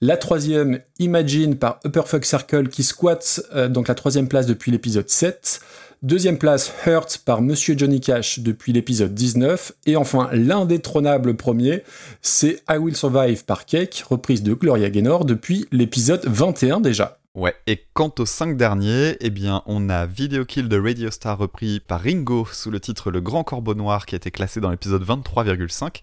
La 0.00 0.16
troisième, 0.16 0.80
Imagine 0.98 1.54
par 1.54 1.78
Upper 1.86 2.02
Fuck 2.04 2.24
Circle 2.24 2.68
qui 2.68 2.82
squatte 2.82 3.40
euh, 3.54 3.68
donc 3.68 3.86
la 3.86 3.94
troisième 3.94 4.26
place 4.26 4.46
depuis 4.46 4.72
l'épisode 4.72 5.08
7. 5.08 5.60
Deuxième 6.02 6.36
place, 6.36 6.72
Hurt 6.84 7.22
par 7.24 7.42
Monsieur 7.42 7.78
Johnny 7.78 8.00
Cash 8.00 8.40
depuis 8.40 8.72
l'épisode 8.72 9.14
19. 9.14 9.70
Et 9.86 9.94
enfin, 9.94 10.30
l'indétrônable 10.32 11.36
premier, 11.36 11.84
c'est 12.22 12.60
I 12.68 12.76
Will 12.76 12.96
Survive 12.96 13.44
par 13.44 13.66
Cake, 13.66 14.02
reprise 14.10 14.42
de 14.42 14.52
Gloria 14.52 14.90
Gaynor 14.90 15.24
depuis 15.24 15.68
l'épisode 15.70 16.22
21 16.26 16.80
déjà. 16.80 17.21
Ouais, 17.34 17.56
et 17.66 17.82
quant 17.94 18.12
aux 18.18 18.26
cinq 18.26 18.58
derniers, 18.58 19.16
eh 19.20 19.30
bien, 19.30 19.62
on 19.64 19.88
a 19.88 20.04
Video 20.04 20.44
Kill 20.44 20.68
de 20.68 20.78
Radio 20.78 21.10
Star 21.10 21.38
repris 21.38 21.80
par 21.80 22.02
Ringo 22.02 22.46
sous 22.52 22.70
le 22.70 22.78
titre 22.78 23.10
Le 23.10 23.22
Grand 23.22 23.42
Corbeau 23.42 23.74
Noir 23.74 24.04
qui 24.04 24.14
a 24.14 24.16
été 24.16 24.30
classé 24.30 24.60
dans 24.60 24.70
l'épisode 24.70 25.02
23,5. 25.02 26.02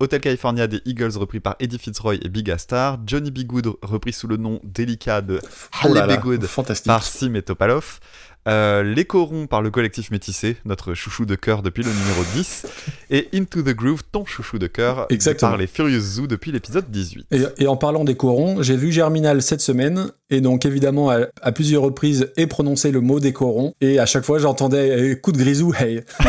Hotel 0.00 0.22
California 0.22 0.66
des 0.66 0.80
Eagles 0.86 1.18
repris 1.18 1.40
par 1.40 1.56
Eddie 1.60 1.78
Fitzroy 1.78 2.14
et 2.14 2.30
Big 2.30 2.56
Star. 2.56 2.98
Johnny 3.06 3.30
B. 3.30 3.40
Good 3.40 3.74
repris 3.82 4.14
sous 4.14 4.26
le 4.26 4.38
nom 4.38 4.58
Delica 4.64 5.20
de 5.20 5.38
Oh 5.84 5.94
Halle 5.94 6.16
B. 6.16 6.20
Good 6.22 6.48
par 6.86 7.02
Sim 7.02 7.34
et 7.34 7.42
Topalov. 7.42 8.00
Euh, 8.46 8.82
les 8.82 9.04
corons 9.04 9.46
par 9.46 9.62
le 9.62 9.70
collectif 9.70 10.10
métissé, 10.10 10.56
notre 10.64 10.94
chouchou 10.94 11.24
de 11.24 11.34
cœur 11.34 11.62
depuis 11.62 11.82
le 11.82 11.90
numéro 11.90 12.22
10. 12.34 12.66
Et 13.10 13.28
Into 13.34 13.62
the 13.62 13.74
Groove, 13.74 14.02
ton 14.10 14.24
chouchou 14.24 14.58
de 14.58 14.66
cœur, 14.66 15.06
Exactement. 15.10 15.52
par 15.52 15.58
les 15.58 15.66
Furious 15.66 16.00
Zoo 16.00 16.26
depuis 16.26 16.52
l'épisode 16.52 16.84
18. 16.90 17.26
Et, 17.30 17.42
et 17.58 17.66
en 17.66 17.76
parlant 17.76 18.04
des 18.04 18.16
corons, 18.16 18.62
j'ai 18.62 18.76
vu 18.76 18.92
Germinal 18.92 19.40
cette 19.42 19.60
semaine, 19.60 20.10
et 20.30 20.40
donc 20.40 20.66
évidemment 20.66 21.10
à, 21.10 21.26
à 21.42 21.52
plusieurs 21.52 21.82
reprises 21.82 22.32
est 22.36 22.46
prononcé 22.46 22.90
le 22.90 23.00
mot 23.00 23.20
des 23.20 23.32
corons, 23.32 23.72
et 23.80 23.98
à 23.98 24.06
chaque 24.06 24.24
fois 24.24 24.38
j'entendais 24.38 25.10
eh, 25.12 25.20
coup 25.20 25.32
de 25.32 25.38
grisou, 25.38 25.72
hey, 25.78 26.02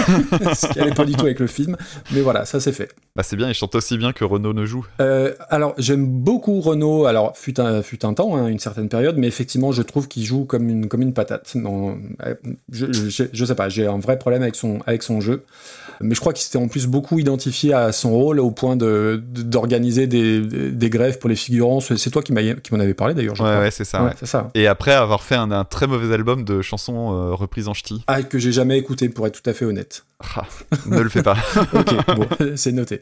ce 0.55 0.71
qui 0.71 0.79
allait 0.79 0.93
pas 0.93 1.05
du 1.05 1.13
tout 1.13 1.25
avec 1.25 1.39
le 1.39 1.47
film, 1.47 1.75
mais 2.11 2.21
voilà, 2.21 2.45
ça 2.45 2.59
c'est 2.59 2.71
fait. 2.73 2.91
Bah 3.15 3.23
c'est 3.23 3.35
bien, 3.37 3.47
il 3.49 3.53
chante 3.53 3.73
aussi 3.75 3.97
bien 3.97 4.11
que 4.13 4.25
Renault 4.25 4.53
ne 4.53 4.65
joue. 4.65 4.85
Euh, 5.01 5.33
alors 5.49 5.73
j'aime 5.77 6.05
beaucoup 6.05 6.59
Renault, 6.61 7.05
alors 7.05 7.37
fut 7.37 7.59
un, 7.59 7.81
fut 7.81 8.05
un 8.05 8.13
temps, 8.13 8.35
hein, 8.35 8.47
une 8.47 8.59
certaine 8.59 8.89
période, 8.89 9.17
mais 9.17 9.27
effectivement 9.27 9.71
je 9.71 9.81
trouve 9.81 10.07
qu'il 10.07 10.23
joue 10.25 10.45
comme 10.45 10.69
une, 10.69 10.87
comme 10.87 11.01
une 11.01 11.13
patate. 11.13 11.55
Non, 11.55 11.91
euh, 11.91 11.93
je, 12.71 12.91
je, 12.91 13.23
je 13.31 13.45
sais 13.45 13.55
pas, 13.55 13.69
j'ai 13.69 13.87
un 13.87 13.99
vrai 13.99 14.17
problème 14.19 14.41
avec 14.41 14.55
son, 14.55 14.79
avec 14.85 15.03
son 15.03 15.21
jeu. 15.21 15.43
Mais 16.01 16.13
je 16.13 16.19
crois 16.19 16.33
qu'il 16.33 16.43
s'était 16.43 16.57
en 16.57 16.67
plus 16.67 16.87
beaucoup 16.87 17.19
identifié 17.19 17.73
à 17.73 17.93
son 17.93 18.11
rôle 18.11 18.41
au 18.41 18.51
point 18.51 18.75
de- 18.75 19.23
de- 19.31 19.41
d'organiser 19.43 20.07
des, 20.07 20.41
des, 20.41 20.89
grèves 20.89 21.19
pour 21.19 21.29
les 21.29 21.37
figurants. 21.37 21.79
C'est 21.79 22.09
toi 22.09 22.21
qui 22.21 22.33
m'en 22.33 22.79
avais 22.79 22.93
parlé 22.93 23.13
d'ailleurs, 23.13 23.39
Ouais, 23.39 23.57
ouais, 23.59 23.71
c'est 23.71 23.85
ça. 23.85 24.01
Ouais, 24.03 24.09
ouais. 24.09 24.15
c'est 24.19 24.25
ça. 24.25 24.49
Et 24.55 24.67
après 24.67 24.91
avoir 24.91 25.23
fait 25.23 25.35
un, 25.35 25.51
un 25.51 25.63
très 25.63 25.87
mauvais 25.87 26.13
album 26.13 26.43
de 26.43 26.61
chansons 26.61 27.13
euh, 27.13 27.33
reprises 27.33 27.69
en 27.69 27.73
ch'ti. 27.73 28.03
Ah, 28.07 28.23
que 28.23 28.37
j'ai 28.39 28.51
jamais 28.51 28.77
écouté 28.77 29.07
pour 29.07 29.25
être 29.25 29.41
tout 29.41 29.49
à 29.49 29.53
fait 29.53 29.63
honnête. 29.63 30.05
Ah, 30.35 30.43
ne 30.85 30.99
le 30.99 31.07
fais 31.09 31.23
pas. 31.23 31.37
Ok, 31.73 31.95
bon, 32.15 32.27
c'est 32.57 32.73
noté. 32.73 32.99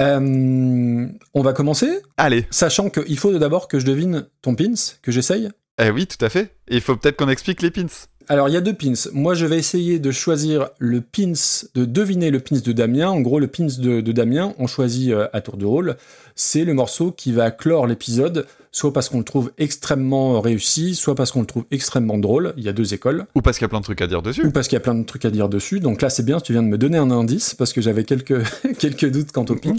Euh, 0.00 1.06
on 1.34 1.42
va 1.42 1.52
commencer, 1.52 2.00
Allez, 2.16 2.46
sachant 2.50 2.90
qu'il 2.90 3.18
faut 3.18 3.36
d'abord 3.38 3.68
que 3.68 3.78
je 3.78 3.86
devine 3.86 4.26
ton 4.42 4.54
pins, 4.54 4.74
que 5.02 5.12
j'essaye. 5.12 5.48
eh 5.80 5.90
oui, 5.90 6.06
tout 6.06 6.22
à 6.24 6.28
fait. 6.28 6.56
Et 6.68 6.76
il 6.76 6.80
faut 6.80 6.96
peut-être 6.96 7.16
qu'on 7.16 7.28
explique 7.28 7.62
les 7.62 7.70
pins. 7.70 7.86
Alors, 8.28 8.48
il 8.48 8.52
y 8.52 8.56
a 8.56 8.60
deux 8.60 8.74
pins. 8.74 8.92
Moi, 9.12 9.34
je 9.34 9.46
vais 9.46 9.58
essayer 9.58 9.98
de 9.98 10.10
choisir 10.10 10.70
le 10.78 11.00
pins, 11.00 11.32
de 11.74 11.84
deviner 11.84 12.30
le 12.30 12.40
pins 12.40 12.58
de 12.64 12.72
Damien. 12.72 13.08
En 13.08 13.20
gros, 13.20 13.38
le 13.38 13.46
pins 13.46 13.66
de, 13.78 14.00
de 14.00 14.12
Damien, 14.12 14.54
on 14.58 14.66
choisit 14.66 15.10
euh, 15.12 15.28
à 15.32 15.40
tour 15.40 15.56
de 15.56 15.64
rôle. 15.64 15.96
C'est 16.34 16.64
le 16.64 16.74
morceau 16.74 17.12
qui 17.12 17.32
va 17.32 17.50
clore 17.50 17.86
l'épisode, 17.86 18.46
soit 18.70 18.92
parce 18.92 19.10
qu'on 19.10 19.18
le 19.18 19.24
trouve 19.24 19.52
extrêmement 19.58 20.40
réussi, 20.40 20.94
soit 20.94 21.14
parce 21.14 21.30
qu'on 21.30 21.40
le 21.40 21.46
trouve 21.46 21.64
extrêmement 21.70 22.16
drôle. 22.16 22.54
Il 22.56 22.64
y 22.64 22.68
a 22.70 22.72
deux 22.72 22.94
écoles. 22.94 23.26
Ou 23.34 23.42
parce 23.42 23.58
qu'il 23.58 23.64
y 23.64 23.66
a 23.66 23.68
plein 23.68 23.80
de 23.80 23.84
trucs 23.84 24.00
à 24.00 24.06
dire 24.06 24.20
Ou 24.20 24.22
dessus. 24.22 24.50
parce 24.50 24.66
qu'il 24.66 24.76
y 24.76 24.78
a 24.78 24.80
plein 24.80 24.94
de 24.94 25.04
trucs 25.04 25.26
à 25.26 25.30
dire 25.30 25.50
dessus. 25.50 25.80
Donc 25.80 26.00
là, 26.00 26.08
c'est 26.08 26.24
bien, 26.24 26.40
tu 26.40 26.52
viens 26.52 26.62
de 26.62 26.68
me 26.68 26.78
donner 26.78 26.96
un 26.96 27.10
indice, 27.10 27.54
parce 27.54 27.72
que 27.74 27.82
j'avais 27.82 28.04
quelques, 28.04 28.42
quelques 28.78 29.10
doutes 29.10 29.30
quant 29.32 29.44
au 29.44 29.56
pins. 29.56 29.76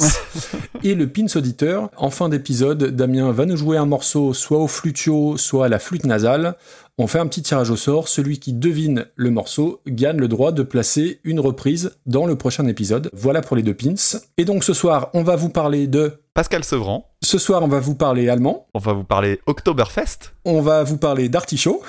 Et 0.84 0.94
le 0.94 1.08
pins 1.08 1.26
auditeur, 1.36 1.90
en 1.98 2.12
fin 2.12 2.30
d'épisode, 2.30 2.84
Damien 2.96 3.32
va 3.32 3.46
nous 3.46 3.58
jouer 3.58 3.78
un 3.78 3.86
morceau 3.88 4.34
soit 4.34 4.60
au 4.60 4.68
flutio, 4.68 5.38
soit 5.38 5.66
à 5.66 5.70
la 5.70 5.80
flûte 5.80 6.06
nasale. 6.06 6.56
On 7.00 7.08
fait 7.08 7.18
un 7.18 7.26
petit 7.26 7.42
tirage 7.42 7.72
au 7.72 7.76
sort. 7.76 8.08
Celui 8.08 8.38
qui 8.40 8.54
devine 8.54 9.08
le 9.16 9.32
morceau 9.32 9.82
gagne 9.88 10.18
le 10.18 10.28
droit 10.28 10.52
de 10.52 10.62
placer 10.62 11.20
une 11.24 11.40
reprise 11.40 11.98
dans 12.06 12.28
le 12.28 12.36
prochain 12.36 12.68
épisode. 12.68 13.10
Voilà 13.14 13.42
pour 13.42 13.56
les 13.56 13.64
deux 13.64 13.74
pins. 13.74 13.96
Et 14.38 14.46
donc 14.46 14.64
ce 14.64 14.74
soir, 14.76 15.10
on 15.16 15.24
va 15.24 15.36
vous 15.36 15.50
parler 15.50 15.88
de... 15.88 16.20
Pascal 16.36 16.64
Sevran, 16.64 17.10
Ce 17.24 17.40
soir, 17.40 17.64
on 17.64 17.68
va 17.68 17.80
vous 17.80 17.96
parler 17.96 18.30
allemand. 18.30 18.68
on 18.76 18.80
va 18.80 18.94
vous 18.94 19.04
parler 19.04 19.40
Oktoberfest. 19.48 20.34
On 20.46 20.62
va 20.62 20.84
vous 20.84 20.98
parler 20.98 21.30
d'artichaut. 21.30 21.82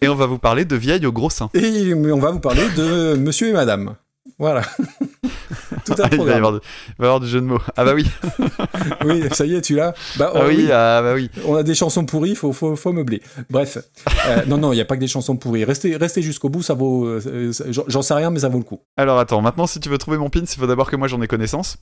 Et 0.00 0.08
on 0.08 0.14
va 0.14 0.24
vous 0.24 0.38
parler 0.38 0.64
de 0.64 0.76
vieille 0.76 1.04
au 1.04 1.12
gros 1.12 1.30
sein. 1.30 1.50
Et 1.52 1.92
on 1.92 2.18
va 2.18 2.30
vous 2.30 2.40
parler 2.40 2.66
de 2.76 3.14
monsieur 3.14 3.48
et 3.48 3.52
madame. 3.52 3.94
Voilà. 4.38 4.62
Tout 5.84 5.94
un 5.98 6.04
Ah, 6.04 6.08
il, 6.12 6.18
va 6.22 6.30
y 6.30 6.34
avoir 6.34 6.52
du, 6.52 6.58
il 6.88 6.94
va 6.98 7.04
y 7.04 7.06
avoir 7.06 7.20
du 7.20 7.26
jeu 7.26 7.40
de 7.40 7.46
mots. 7.46 7.60
Ah 7.76 7.84
bah 7.84 7.94
oui, 7.94 8.06
Oui, 9.04 9.24
ça 9.32 9.44
y 9.46 9.54
est, 9.54 9.60
tu 9.60 9.74
l'as. 9.74 9.94
Bah, 10.16 10.30
ah 10.34 10.40
oh, 10.42 10.48
oui, 10.48 10.56
oui. 10.58 10.70
ah 10.72 11.00
bah 11.02 11.14
oui. 11.14 11.30
On 11.44 11.54
a 11.56 11.62
des 11.62 11.74
chansons 11.74 12.04
pourries, 12.04 12.34
faut, 12.36 12.52
faut, 12.52 12.76
faut 12.76 12.92
meubler. 12.92 13.20
Bref. 13.50 13.78
Euh, 14.26 14.44
non, 14.46 14.58
non, 14.58 14.72
il 14.72 14.76
n'y 14.76 14.80
a 14.80 14.84
pas 14.84 14.94
que 14.96 15.00
des 15.00 15.08
chansons 15.08 15.36
pourries. 15.36 15.64
Restez, 15.64 15.96
restez 15.96 16.22
jusqu'au 16.22 16.48
bout, 16.50 16.62
ça 16.62 16.74
vaut. 16.74 17.06
euh, 17.06 17.52
J'en 17.68 18.02
sais 18.02 18.14
rien, 18.14 18.30
mais 18.30 18.40
ça 18.40 18.48
vaut 18.48 18.58
le 18.58 18.64
coup. 18.64 18.80
Alors 18.96 19.18
attends, 19.18 19.40
maintenant 19.40 19.66
si 19.66 19.80
tu 19.80 19.88
veux 19.88 19.98
trouver 19.98 20.18
mon 20.18 20.30
pins, 20.30 20.40
il 20.40 20.46
faut 20.58 20.66
d'abord 20.66 20.90
que 20.90 20.96
moi 20.96 21.08
j'en 21.08 21.20
ai 21.22 21.26
connaissance. 21.26 21.78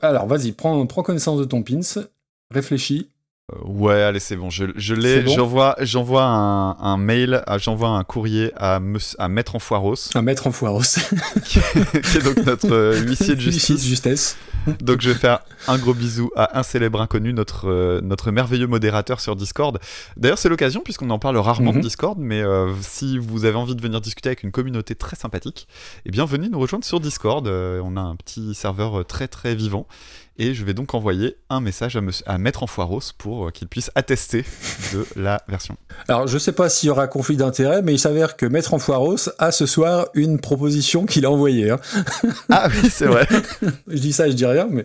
Alors, 0.00 0.26
vas-y, 0.26 0.52
prends, 0.52 0.84
prends 0.86 1.02
connaissance 1.02 1.38
de 1.40 1.44
ton 1.44 1.62
pins, 1.62 1.80
réfléchis. 2.52 3.10
Euh, 3.52 3.56
ouais, 3.64 4.00
allez, 4.02 4.20
c'est 4.20 4.36
bon, 4.36 4.50
je, 4.50 4.66
je 4.76 4.94
l'ai. 4.94 5.22
bon 5.22 5.34
J'envoie, 5.34 5.74
j'envoie 5.80 6.22
un, 6.24 6.76
un 6.78 6.96
mail, 6.96 7.42
à- 7.46 7.58
j'envoie 7.58 7.88
un 7.88 8.04
courrier 8.04 8.52
à, 8.56 8.78
à 9.18 9.28
Maître 9.28 9.56
Enfoiros, 9.56 9.96
Un 10.14 10.22
maître 10.22 10.46
en 10.46 10.52
foiros. 10.52 10.80
qui 11.44 11.58
est 11.58 12.22
donc 12.24 12.36
notre 12.46 12.70
euh, 12.72 13.00
huissier 13.00 13.34
de 13.34 13.40
Huissier 13.42 13.74
de 13.74 13.80
justice. 13.80 13.84
justesse. 13.84 14.36
Donc 14.80 15.00
je 15.00 15.10
vais 15.10 15.16
faire 15.18 15.40
un 15.66 15.76
gros 15.76 15.92
bisou 15.92 16.30
à 16.36 16.56
un 16.56 16.62
célèbre 16.62 17.00
inconnu, 17.00 17.32
notre, 17.32 17.68
euh, 17.68 18.00
notre 18.00 18.30
merveilleux 18.30 18.68
modérateur 18.68 19.18
sur 19.20 19.34
Discord. 19.34 19.80
D'ailleurs 20.16 20.38
c'est 20.38 20.48
l'occasion 20.48 20.80
puisqu'on 20.82 21.10
en 21.10 21.18
parle 21.18 21.36
rarement 21.38 21.72
de 21.72 21.80
Discord, 21.80 22.16
mais 22.20 22.40
euh, 22.42 22.72
si 22.80 23.18
vous 23.18 23.44
avez 23.44 23.56
envie 23.56 23.74
de 23.74 23.82
venir 23.82 24.00
discuter 24.00 24.28
avec 24.28 24.44
une 24.44 24.52
communauté 24.52 24.94
très 24.94 25.16
sympathique, 25.16 25.66
eh 26.06 26.10
bien 26.12 26.24
venez 26.26 26.48
nous 26.48 26.60
rejoindre 26.60 26.84
sur 26.84 27.00
Discord. 27.00 27.44
Euh, 27.48 27.80
on 27.84 27.96
a 27.96 28.00
un 28.00 28.14
petit 28.14 28.54
serveur 28.54 29.04
très 29.04 29.26
très 29.26 29.56
vivant. 29.56 29.88
Et 30.38 30.54
je 30.54 30.64
vais 30.64 30.72
donc 30.72 30.94
envoyer 30.94 31.36
un 31.50 31.60
message 31.60 31.94
à, 31.96 32.00
monsieur- 32.00 32.24
à 32.28 32.38
Maître 32.38 32.62
Enfoiros 32.62 33.12
pour 33.18 33.48
euh, 33.48 33.50
qu'il 33.50 33.68
puisse 33.68 33.90
attester 33.94 34.44
de 34.94 35.06
la 35.14 35.42
version. 35.46 35.76
Alors, 36.08 36.26
je 36.26 36.38
sais 36.38 36.52
pas 36.52 36.70
s'il 36.70 36.86
y 36.86 36.90
aura 36.90 37.06
conflit 37.06 37.36
d'intérêt, 37.36 37.82
mais 37.82 37.92
il 37.94 37.98
s'avère 37.98 38.36
que 38.36 38.46
Maître 38.46 38.72
en 38.72 38.78
foiros 38.78 39.28
a 39.38 39.52
ce 39.52 39.66
soir 39.66 40.08
une 40.14 40.40
proposition 40.40 41.04
qu'il 41.04 41.26
a 41.26 41.30
envoyée. 41.30 41.70
hein. 41.70 41.78
Ah 42.50 42.68
oui, 42.70 42.88
c'est 42.90 43.06
vrai, 43.06 43.28
Je 43.88 43.98
dis 43.98 44.12
ça, 44.14 44.28
je 44.28 44.34
dis 44.34 44.46
rien, 44.46 44.68
mais. 44.70 44.84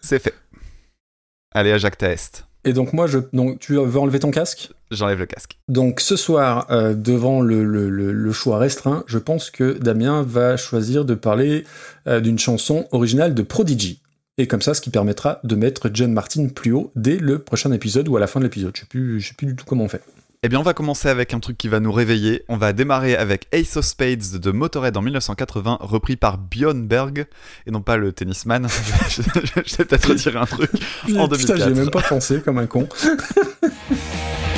c'est 0.00 0.20
fait. 0.20 0.34
Allez, 1.52 1.72
à 1.72 1.78
Jacques 1.78 1.98
Taest. 1.98 2.44
Et 2.64 2.72
donc, 2.72 2.92
moi, 2.92 3.06
je. 3.06 3.18
Donc, 3.32 3.58
tu 3.58 3.74
veux 3.74 3.98
enlever 3.98 4.18
ton 4.20 4.30
casque? 4.30 4.70
J'enlève 4.90 5.18
le 5.20 5.26
casque. 5.26 5.56
Donc 5.68 6.00
ce 6.00 6.16
soir, 6.16 6.66
euh, 6.70 6.94
devant 6.94 7.40
le, 7.42 7.64
le- 7.64 7.88
le- 7.88 8.12
le 8.12 8.32
choix 8.32 8.58
restreint, 8.58 9.04
je 9.06 9.18
pense 9.18 9.50
que 9.50 9.78
Damien 9.78 10.22
va 10.26 10.56
choisir 10.56 11.04
de 11.04 11.14
parler 11.14 11.64
euh, 12.08 12.18
d'une 12.20 12.38
chanson 12.40 12.86
originale 12.90 13.34
de 13.34 13.42
Prodigy. 13.42 14.00
Et 14.36 14.46
comme 14.48 14.62
ça, 14.62 14.74
ce 14.74 14.80
qui 14.80 14.90
permettra 14.90 15.38
de 15.44 15.54
mettre 15.54 15.90
John 15.94 16.12
Martin 16.12 16.48
plus 16.48 16.72
haut 16.72 16.90
dès 16.96 17.16
le 17.18 17.38
prochain 17.38 17.70
épisode 17.72 18.08
ou 18.08 18.16
à 18.16 18.20
la 18.20 18.26
fin 18.26 18.40
de 18.40 18.44
l'épisode. 18.46 18.72
Je 18.74 18.80
sais 18.80 19.18
je 19.20 19.28
sais 19.28 19.34
plus 19.34 19.46
du 19.46 19.54
tout 19.54 19.64
comment 19.64 19.84
on 19.84 19.88
fait. 19.88 20.02
Eh 20.42 20.48
bien, 20.48 20.58
on 20.58 20.62
va 20.62 20.72
commencer 20.72 21.10
avec 21.10 21.34
un 21.34 21.38
truc 21.40 21.58
qui 21.58 21.68
va 21.68 21.80
nous 21.80 21.92
réveiller. 21.92 22.44
On 22.48 22.56
va 22.56 22.72
démarrer 22.72 23.14
avec 23.14 23.46
Ace 23.52 23.76
of 23.76 23.84
Spades 23.84 24.38
de 24.40 24.50
Motorhead 24.52 24.96
en 24.96 25.02
1980, 25.02 25.76
repris 25.82 26.16
par 26.16 26.38
Björn 26.38 26.86
Berg, 26.86 27.26
et 27.66 27.70
non 27.70 27.82
pas 27.82 27.98
le 27.98 28.10
tennisman. 28.14 28.66
je, 29.10 29.20
je- 29.20 29.60
je 29.66 29.76
vais 29.76 29.84
peut-être 29.84 30.08
retirer 30.08 30.38
un 30.38 30.46
truc. 30.46 30.70
En 31.18 31.28
Putain, 31.28 31.56
j'y 31.56 31.62
ai 31.62 31.66
2004. 31.66 31.74
même 31.76 31.90
pas 31.90 32.00
pensé 32.00 32.40
comme 32.40 32.56
un 32.56 32.66
con. 32.66 32.88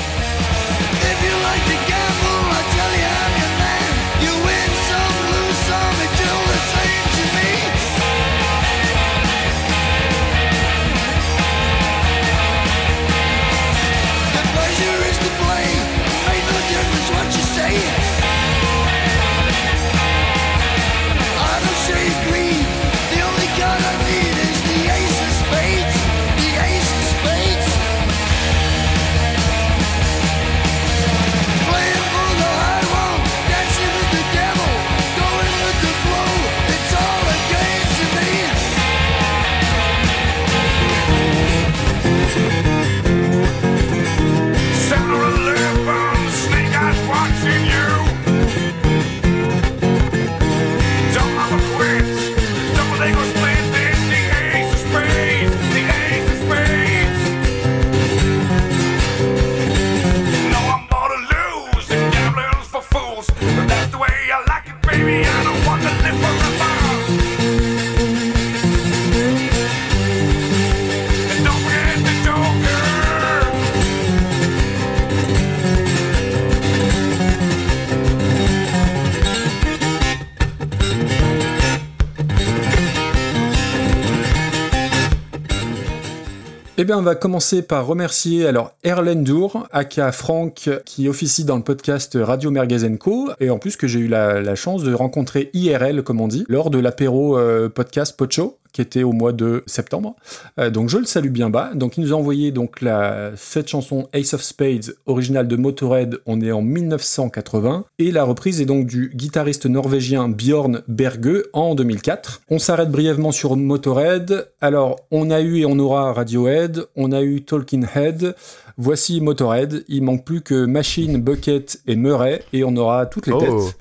Eh 86.83 86.85
bien, 86.85 86.99
on 86.99 87.03
va 87.03 87.15
commencer 87.15 87.63
par 87.63 87.87
remercier 87.87 88.45
alors 88.45 88.73
Erlen 88.83 89.23
Dour, 89.23 89.69
aka 89.71 90.11
Franck, 90.11 90.69
qui 90.85 91.09
officie 91.09 91.45
dans 91.45 91.55
le 91.55 91.63
podcast 91.63 92.19
Radio 92.21 92.51
Merguez 92.51 92.99
Co. 92.99 93.31
Et 93.39 93.51
en 93.51 93.61
plus 93.61 93.77
que 93.77 93.87
j'ai 93.87 94.01
eu 94.01 94.09
la, 94.09 94.41
la 94.41 94.57
chance 94.57 94.83
de 94.83 94.93
rencontrer 94.93 95.51
IRL, 95.55 96.03
comme 96.03 96.21
on 96.21 96.27
dit, 96.27 96.45
lors 96.49 96.71
de 96.71 96.81
l'apéro 96.81 97.39
euh, 97.39 97.69
podcast 97.69 98.17
Pocho 98.17 98.59
qui 98.73 98.81
était 98.81 99.03
au 99.03 99.13
mois 99.13 99.33
de 99.33 99.63
septembre. 99.67 100.17
Euh, 100.59 100.71
donc 100.71 100.89
je 100.89 100.99
le 100.99 101.05
salue 101.05 101.31
bien 101.31 101.51
bas. 101.51 101.73
Donc 101.75 101.97
il 101.97 102.05
nous 102.05 102.13
a 102.13 102.17
envoyé 102.17 102.51
donc 102.51 102.81
la, 102.81 103.33
cette 103.37 103.69
chanson 103.69 104.09
Ace 104.13 104.35
of 104.35 104.43
Spades, 104.43 104.95
originale 105.07 105.49
de 105.49 105.57
Motorhead, 105.57 106.19
on 106.27 106.41
est 106.41 106.53
en 106.53 106.63
1980. 106.63 107.85
Et 107.99 108.11
la 108.11 108.25
reprise 108.25 108.61
est 108.61 108.67
donc 108.67 108.87
du 108.87 109.13
guitariste 109.15 109.67
norvégien 109.67 110.29
Björn 110.29 110.83
Berge 110.89 111.13
en 111.53 111.75
2004. 111.75 112.43
On 112.49 112.59
s'arrête 112.59 112.91
brièvement 112.91 113.33
sur 113.33 113.57
Motorhead. 113.57 114.49
Alors 114.61 114.97
on 115.11 115.31
a 115.31 115.41
eu 115.41 115.59
et 115.59 115.67
on 115.67 115.79
aura 115.79 116.13
Radiohead, 116.13 116.87
on 116.97 117.13
a 117.13 117.23
eu 117.23 117.43
Talking 117.43 117.87
Head. 117.95 118.35
Voici 118.83 119.21
Motorhead, 119.21 119.85
il 119.87 120.03
manque 120.03 120.25
plus 120.25 120.41
que 120.41 120.65
Machine, 120.65 121.23
Bucket 121.23 121.79
et 121.87 121.95
Murray, 121.95 122.43
et 122.53 122.65
on 122.65 122.75
aura 122.77 123.07
toutes 123.07 123.29
les 123.29 123.33
Oh, 123.33 123.39
têtes. 123.39 123.77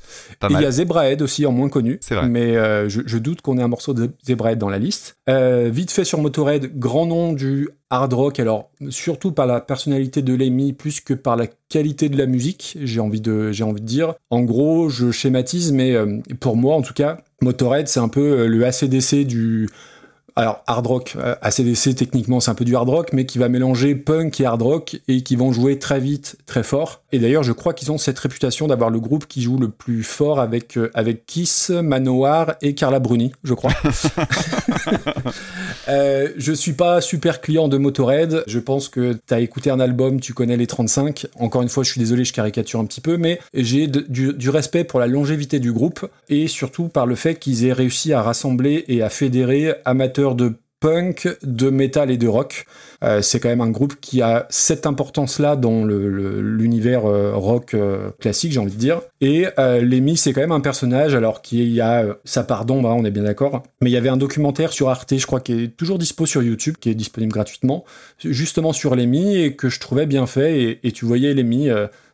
Et 0.52 0.54
il 0.54 0.62
y 0.62 0.66
a 0.66 0.70
Zebrahead 0.70 1.24
aussi, 1.24 1.44
en 1.48 1.52
moins 1.52 1.70
connu. 1.70 2.00
Vrai. 2.08 2.30
Mais 2.30 2.56
euh, 2.56 2.88
je, 2.88 3.02
je 3.04 3.18
doute 3.18 3.42
qu'on 3.42 3.58
ait 3.58 3.64
un 3.64 3.68
morceau 3.68 3.96
de 3.96 4.12
Zebrahead 4.24 4.60
dans 4.60 4.70
la 4.70 4.78
liste. 4.78 5.18
Euh, 5.28 5.72
vite 5.74 5.90
fait 5.90 6.04
sur 6.04 6.20
Motorhead, 6.20 6.78
grand 6.78 7.08
nom 7.08 7.34
du 7.34 7.70
hard 7.90 8.14
rock, 8.14 8.40
alors 8.40 8.70
surtout 8.90 9.32
par 9.32 9.48
la 9.48 9.60
personnalité 9.60 10.22
de 10.22 10.36
Lemmy 10.36 10.72
plus 10.74 11.02
que 11.02 11.16
par 11.16 11.36
la 11.36 11.48
qualité 11.68 12.08
de 12.08 12.18
la 12.18 12.28
musique, 12.28 12.78
j'ai 12.84 13.00
envie 13.00 13.22
de, 13.22 13.52
j'ai 13.52 13.64
envie 13.64 13.82
de 13.82 13.88
dire. 13.88 14.14
En 14.30 14.42
gros, 14.42 14.88
je 14.90 15.10
schématise, 15.10 15.72
mais 15.72 15.96
euh, 15.96 16.20
pour 16.40 16.56
moi 16.56 16.76
en 16.76 16.84
tout 16.84 16.94
cas, 16.94 17.18
Motorhead 17.42 17.88
c'est 17.88 18.00
un 18.00 18.08
peu 18.08 18.46
le 18.46 18.66
ACDC 18.66 19.26
du... 19.26 19.68
Alors, 20.36 20.64
hard 20.66 20.88
rock, 20.88 21.14
euh, 21.18 21.36
ACDC 21.42 21.96
techniquement 21.96 22.40
c'est 22.40 22.52
un 22.52 22.56
peu 22.56 22.64
du 22.64 22.76
hard 22.76 22.88
rock, 22.88 23.10
mais 23.12 23.26
qui 23.26 23.38
va 23.38 23.50
mélanger 23.50 23.96
punk 23.96 24.40
et 24.40 24.46
hard 24.46 24.62
rock 24.62 24.98
et 25.08 25.24
qui 25.24 25.36
vont 25.36 25.52
jouer 25.52 25.78
très 25.78 26.00
vite, 26.00 26.38
très 26.46 26.64
fort. 26.64 27.02
Et 27.12 27.20
d'ailleurs, 27.20 27.44
je 27.44 27.52
crois 27.52 27.74
qu'ils 27.74 27.92
ont 27.92 27.98
cette 27.98 28.18
réputation 28.18 28.68
d'avoir 28.68 28.90
le 28.90 29.00
groupe 29.00 29.28
qui 29.28 29.42
joue 29.42 29.58
le 29.58 29.70
plus 29.70 30.04
fort 30.04 30.40
avec, 30.40 30.78
euh, 30.78 30.90
avec 30.94 31.26
Kiss, 31.26 31.70
Manowar 31.70 32.56
et 32.62 32.76
Carla 32.76 33.00
Bruni, 33.00 33.32
je 33.44 33.54
crois. 33.54 33.74
Euh, 35.88 36.30
je 36.38 36.54
suis 36.54 36.74
pas 36.74 37.02
super 37.02 37.42
client 37.42 37.68
de 37.68 37.78
Motorhead. 37.78 38.44
Je 38.48 38.60
pense 38.60 38.88
que 38.88 39.18
t'as 39.26 39.40
écouté 39.40 39.72
un 39.72 39.80
album, 39.80 40.20
tu 40.20 40.34
connais 40.34 40.56
les 40.56 40.68
35. 40.68 41.28
Encore 41.40 41.64
une 41.64 41.70
fois, 41.70 41.84
je 41.84 41.92
suis 41.92 42.00
désolé, 42.00 42.24
je 42.24 42.34
caricature 42.34 42.80
un 42.80 42.86
petit 42.86 43.02
peu, 43.02 43.18
mais 43.18 43.40
j'ai 43.54 43.88
du, 43.88 44.34
du 44.34 44.50
respect 44.50 44.84
pour 44.84 45.00
la 45.00 45.08
longévité 45.08 45.60
du 45.60 45.74
groupe 45.74 46.08
et 46.30 46.48
surtout 46.48 46.88
par 46.88 47.06
le 47.06 47.16
fait 47.16 47.36
qu'ils 47.36 47.66
aient 47.66 47.74
réussi 47.74 48.14
à 48.14 48.22
rassembler 48.22 48.86
et 48.88 49.02
à 49.02 49.10
fédérer 49.10 49.74
amateurs 49.86 50.21
de 50.36 50.54
punk, 50.82 51.30
de 51.44 51.70
métal 51.70 52.12
et 52.12 52.18
de 52.18 52.28
rock. 52.28 52.66
Euh, 53.04 53.22
c'est 53.22 53.40
quand 53.40 53.50
même 53.50 53.62
un 53.62 53.70
groupe 53.70 53.96
qui 54.02 54.22
a 54.22 54.48
cette 54.50 54.86
importance-là 54.86 55.56
dans 55.56 55.86
l'univers 55.86 57.06
euh, 57.06 57.34
rock 57.36 57.74
euh, 57.74 58.10
classique, 58.20 58.52
j'ai 58.52 58.60
envie 58.60 58.74
de 58.74 58.78
dire. 58.78 59.02
Et 59.22 59.46
Lemmy, 59.58 60.18
c'est 60.18 60.34
quand 60.34 60.42
même 60.42 60.52
un 60.52 60.60
personnage, 60.60 61.16
alors 61.16 61.42
qui 61.42 61.80
a 61.80 62.04
euh, 62.04 62.14
sa 62.26 62.44
part 62.44 62.66
d'ombre, 62.66 62.90
hein, 62.90 62.96
on 62.98 63.06
est 63.06 63.12
bien 63.12 63.24
d'accord. 63.24 63.64
Mais 63.82 63.90
il 63.90 63.94
y 63.94 63.98
avait 63.98 64.10
un 64.10 64.18
documentaire 64.18 64.74
sur 64.74 64.90
Arte, 64.90 65.16
je 65.18 65.26
crois, 65.26 65.40
qui 65.40 65.54
est 65.54 65.68
toujours 65.78 66.00
dispo 66.00 66.26
sur 66.26 66.44
YouTube, 66.44 66.76
qui 66.80 66.90
est 66.90 66.96
disponible 66.96 67.32
gratuitement, 67.32 67.86
justement 68.24 68.74
sur 68.74 68.96
Lemmy, 68.96 69.38
et 69.38 69.56
que 69.56 69.70
je 69.70 69.80
trouvais 69.80 70.08
bien 70.08 70.26
fait. 70.26 70.62
Et, 70.62 70.88
et 70.88 70.92
tu 70.92 71.06
voyais 71.06 71.34
Lemmy 71.34 71.70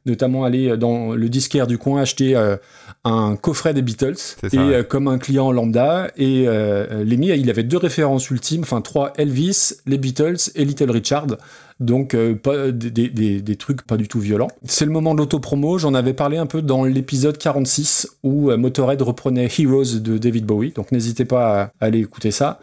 notamment 0.07 0.43
aller 0.45 0.75
dans 0.77 1.11
le 1.13 1.29
disquaire 1.29 1.67
du 1.67 1.77
coin 1.77 2.01
acheter 2.01 2.35
euh, 2.35 2.57
un 3.03 3.35
coffret 3.35 3.73
des 3.73 3.81
Beatles 3.83 4.15
et 4.51 4.57
ouais. 4.57 4.73
euh, 4.75 4.83
comme 4.83 5.07
un 5.07 5.17
client 5.19 5.51
lambda 5.51 6.09
et 6.17 6.45
euh, 6.47 7.03
Lemmy 7.03 7.27
il 7.27 7.49
avait 7.49 7.63
deux 7.63 7.77
références 7.77 8.29
ultimes 8.31 8.61
enfin 8.63 8.81
trois 8.81 9.13
Elvis 9.17 9.73
les 9.85 9.97
Beatles 9.97 10.37
et 10.55 10.65
Little 10.65 10.89
Richard 10.91 11.27
donc 11.79 12.15
euh, 12.15 12.33
pas, 12.33 12.71
des, 12.71 12.89
des- 12.89 13.39
des 13.41 13.55
trucs 13.55 13.83
pas 13.83 13.97
du 13.97 14.07
tout 14.07 14.19
violents. 14.19 14.47
C'est 14.63 14.85
le 14.85 14.89
moment 14.91 15.13
de 15.13 15.19
l'autopromo, 15.19 15.77
j'en 15.77 15.93
avais 15.93 16.13
parlé 16.13 16.37
un 16.37 16.47
peu 16.47 16.63
dans 16.63 16.83
l'épisode 16.83 17.37
46 17.37 18.07
où 18.23 18.49
euh, 18.49 18.57
Motorhead 18.57 18.99
reprenait 19.03 19.47
Heroes 19.59 19.99
de 19.99 20.17
David 20.17 20.45
Bowie, 20.47 20.71
donc 20.71 20.91
n'hésitez 20.91 21.23
pas 21.25 21.61
à 21.79 21.85
aller 21.85 21.99
écouter 21.99 22.31
ça. 22.31 22.59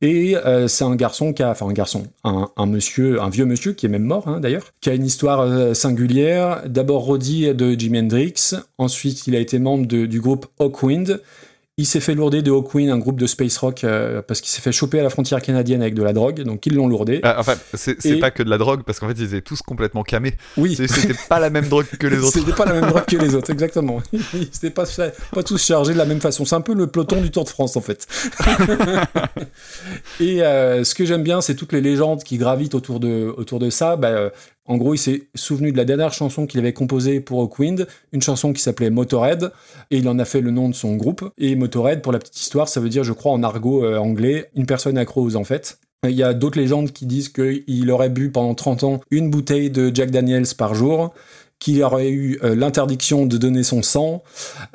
Et 0.00 0.36
euh, 0.36 0.68
c'est 0.68 0.84
un 0.84 0.96
garçon 0.96 1.32
qui 1.32 1.42
a, 1.42 1.50
enfin 1.50 1.66
un 1.66 1.72
garçon, 1.72 2.04
un, 2.24 2.66
monsieur, 2.66 3.22
un 3.22 3.30
vieux 3.30 3.46
monsieur 3.46 3.72
qui 3.72 3.86
est 3.86 3.88
même 3.88 4.04
mort 4.04 4.28
hein, 4.28 4.40
d'ailleurs, 4.40 4.72
qui 4.80 4.90
a 4.90 4.94
une 4.94 5.06
histoire 5.06 5.40
euh, 5.40 5.72
singulière. 5.72 6.62
D'abord 6.66 7.04
Roddy 7.04 7.54
de 7.54 7.72
Jimi 7.78 8.00
Hendrix, 8.00 8.54
ensuite 8.76 9.26
il 9.26 9.36
a 9.36 9.38
été 9.38 9.58
membre 9.58 9.86
du 9.86 10.20
groupe 10.20 10.46
Hawkwind. 10.58 11.20
Il 11.76 11.86
s'est 11.86 11.98
fait 11.98 12.14
lourder 12.14 12.40
de 12.42 12.52
Hawkwind, 12.52 12.88
un 12.88 12.98
groupe 12.98 13.18
de 13.18 13.26
space 13.26 13.56
rock, 13.56 13.82
euh, 13.82 14.22
parce 14.22 14.40
qu'il 14.40 14.50
s'est 14.50 14.60
fait 14.60 14.70
choper 14.70 15.00
à 15.00 15.02
la 15.02 15.10
frontière 15.10 15.42
canadienne 15.42 15.82
avec 15.82 15.94
de 15.94 16.04
la 16.04 16.12
drogue, 16.12 16.40
donc 16.42 16.64
ils 16.66 16.74
l'ont 16.74 16.86
lourdé. 16.86 17.18
Ah, 17.24 17.34
enfin, 17.40 17.54
c'est 17.74 18.04
Et- 18.06 18.20
pas 18.20 18.30
que 18.30 18.44
de 18.44 18.48
la 18.50 18.58
drogue, 18.58 18.82
parce 18.86 19.00
qu'en 19.00 19.08
fait, 19.08 19.14
ils 19.18 19.24
étaient 19.24 19.40
tous 19.40 19.60
complètement 19.60 20.04
camés. 20.04 20.34
oui, 20.56 20.76
C'était 20.76 21.14
pas 21.28 21.40
la 21.40 21.50
même 21.50 21.66
drogue 21.66 21.86
que 21.98 22.06
les 22.06 22.18
autres. 22.22 22.32
C'était 22.38 22.52
pas 22.52 22.64
la 22.64 22.74
même 22.74 22.88
drogue 22.90 23.04
que 23.06 23.16
les 23.16 23.34
autres, 23.34 23.50
exactement. 23.50 24.00
Ils 24.12 24.20
n'étaient 24.38 24.70
pas, 24.70 24.84
pas 25.32 25.42
tous 25.42 25.60
chargés 25.60 25.94
de 25.94 25.98
la 25.98 26.04
même 26.04 26.20
façon. 26.20 26.44
C'est 26.44 26.54
un 26.54 26.60
peu 26.60 26.74
le 26.74 26.86
peloton 26.86 27.20
du 27.20 27.32
Tour 27.32 27.42
de 27.42 27.48
France, 27.48 27.76
en 27.76 27.80
fait. 27.80 28.06
Et 30.20 30.42
euh, 30.44 30.84
ce 30.84 30.94
que 30.94 31.04
j'aime 31.04 31.24
bien, 31.24 31.40
c'est 31.40 31.56
toutes 31.56 31.72
les 31.72 31.80
légendes 31.80 32.22
qui 32.22 32.38
gravitent 32.38 32.76
autour 32.76 33.00
de, 33.00 33.34
autour 33.36 33.58
de 33.58 33.68
ça. 33.70 33.96
Bah, 33.96 34.08
euh, 34.10 34.30
en 34.66 34.76
gros, 34.78 34.94
il 34.94 34.98
s'est 34.98 35.24
souvenu 35.34 35.72
de 35.72 35.76
la 35.76 35.84
dernière 35.84 36.12
chanson 36.12 36.46
qu'il 36.46 36.58
avait 36.60 36.72
composée 36.72 37.20
pour 37.20 37.40
Hawkwind, 37.40 37.86
une 38.12 38.22
chanson 38.22 38.52
qui 38.52 38.62
s'appelait 38.62 38.90
Motorhead, 38.90 39.50
et 39.90 39.98
il 39.98 40.08
en 40.08 40.18
a 40.18 40.24
fait 40.24 40.40
le 40.40 40.50
nom 40.50 40.68
de 40.70 40.74
son 40.74 40.96
groupe. 40.96 41.28
Et 41.38 41.54
Motorhead, 41.54 42.00
pour 42.00 42.12
la 42.12 42.18
petite 42.18 42.40
histoire, 42.40 42.68
ça 42.68 42.80
veut 42.80 42.88
dire, 42.88 43.04
je 43.04 43.12
crois, 43.12 43.32
en 43.32 43.42
argot 43.42 43.84
euh, 43.84 43.98
anglais, 43.98 44.50
une 44.56 44.66
personne 44.66 44.96
accro 44.96 45.22
aux 45.22 45.36
en 45.36 45.44
fait. 45.44 45.78
Il 46.06 46.14
y 46.14 46.22
a 46.22 46.34
d'autres 46.34 46.58
légendes 46.58 46.92
qui 46.92 47.06
disent 47.06 47.28
qu'il 47.30 47.90
aurait 47.90 48.10
bu 48.10 48.30
pendant 48.30 48.54
30 48.54 48.84
ans 48.84 49.00
une 49.10 49.30
bouteille 49.30 49.70
de 49.70 49.90
Jack 49.94 50.10
Daniels 50.10 50.44
par 50.56 50.74
jour, 50.74 51.14
qu'il 51.58 51.82
aurait 51.82 52.10
eu 52.10 52.38
euh, 52.42 52.54
l'interdiction 52.54 53.24
de 53.26 53.38
donner 53.38 53.62
son 53.62 53.82
sang. 53.82 54.22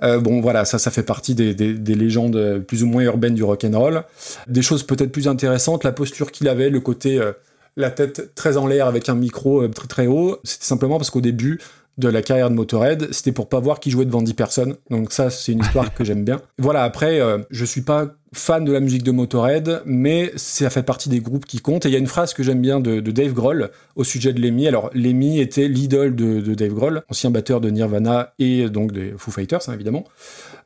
Euh, 0.01 0.19
bon, 0.19 0.41
voilà, 0.41 0.65
ça, 0.65 0.79
ça 0.79 0.89
fait 0.91 1.03
partie 1.03 1.35
des, 1.35 1.53
des- 1.53 1.73
des 1.75 1.95
légendes 1.95 2.63
plus 2.67 2.83
ou 2.83 2.87
moins 2.87 3.03
urbaines 3.03 3.35
du 3.35 3.43
rock'n'roll. 3.43 4.03
Des 4.47 4.61
choses 4.63 4.83
peut-être 4.83 5.11
plus 5.11 5.27
intéressantes, 5.27 5.83
la 5.83 5.91
posture 5.91 6.31
qu'il 6.31 6.47
avait, 6.47 6.69
le 6.69 6.79
côté 6.79 7.19
la 7.77 7.91
tête 7.91 8.35
très 8.35 8.57
en 8.57 8.67
l'air 8.67 8.87
avec 8.87 9.09
un 9.09 9.15
micro 9.15 9.63
euh, 9.63 9.69
très 9.69 9.87
très 9.87 10.07
haut, 10.07 10.37
c'était 10.43 10.65
simplement 10.65 10.97
parce 10.97 11.09
qu'au 11.09 11.21
début 11.21 11.59
de 11.99 12.07
la 12.07 12.21
carrière 12.21 12.49
de 12.49 12.55
Motorhead, 12.55 13.09
c'était 13.11 13.33
pour 13.33 13.49
pas 13.49 13.59
voir 13.59 13.81
qu'il 13.81 13.91
jouait 13.91 14.05
devant 14.05 14.21
10 14.21 14.33
personnes. 14.33 14.75
Donc 14.89 15.11
ça, 15.11 15.29
c'est 15.29 15.51
une 15.51 15.59
histoire 15.59 15.93
que 15.93 16.03
j'aime 16.03 16.23
bien. 16.23 16.41
Voilà, 16.57 16.83
après, 16.83 17.19
euh, 17.19 17.39
je 17.51 17.65
suis 17.65 17.81
pas 17.81 18.07
fan 18.33 18.63
de 18.63 18.71
la 18.71 18.79
musique 18.79 19.03
de 19.03 19.11
Motorhead, 19.11 19.81
mais 19.85 20.31
ça 20.35 20.69
fait 20.69 20.83
partie 20.83 21.09
des 21.09 21.19
groupes 21.19 21.45
qui 21.45 21.59
comptent. 21.59 21.85
Et 21.85 21.89
il 21.89 21.91
y 21.91 21.95
a 21.95 21.99
une 21.99 22.07
phrase 22.07 22.33
que 22.33 22.43
j'aime 22.43 22.61
bien 22.61 22.79
de, 22.79 22.99
de 22.99 23.11
Dave 23.11 23.33
Grohl 23.33 23.71
au 23.95 24.03
sujet 24.03 24.33
de 24.33 24.41
Lemmy. 24.41 24.67
Alors, 24.67 24.89
Lemmy 24.93 25.39
était 25.39 25.67
l'idole 25.67 26.15
de, 26.15 26.39
de 26.39 26.53
Dave 26.53 26.73
Grohl, 26.73 27.01
ancien 27.09 27.31
batteur 27.31 27.59
de 27.59 27.69
Nirvana 27.69 28.33
et 28.39 28.69
donc 28.69 28.91
des 28.91 29.13
Foo 29.17 29.31
Fighters, 29.31 29.67
hein, 29.67 29.73
évidemment. 29.73 30.05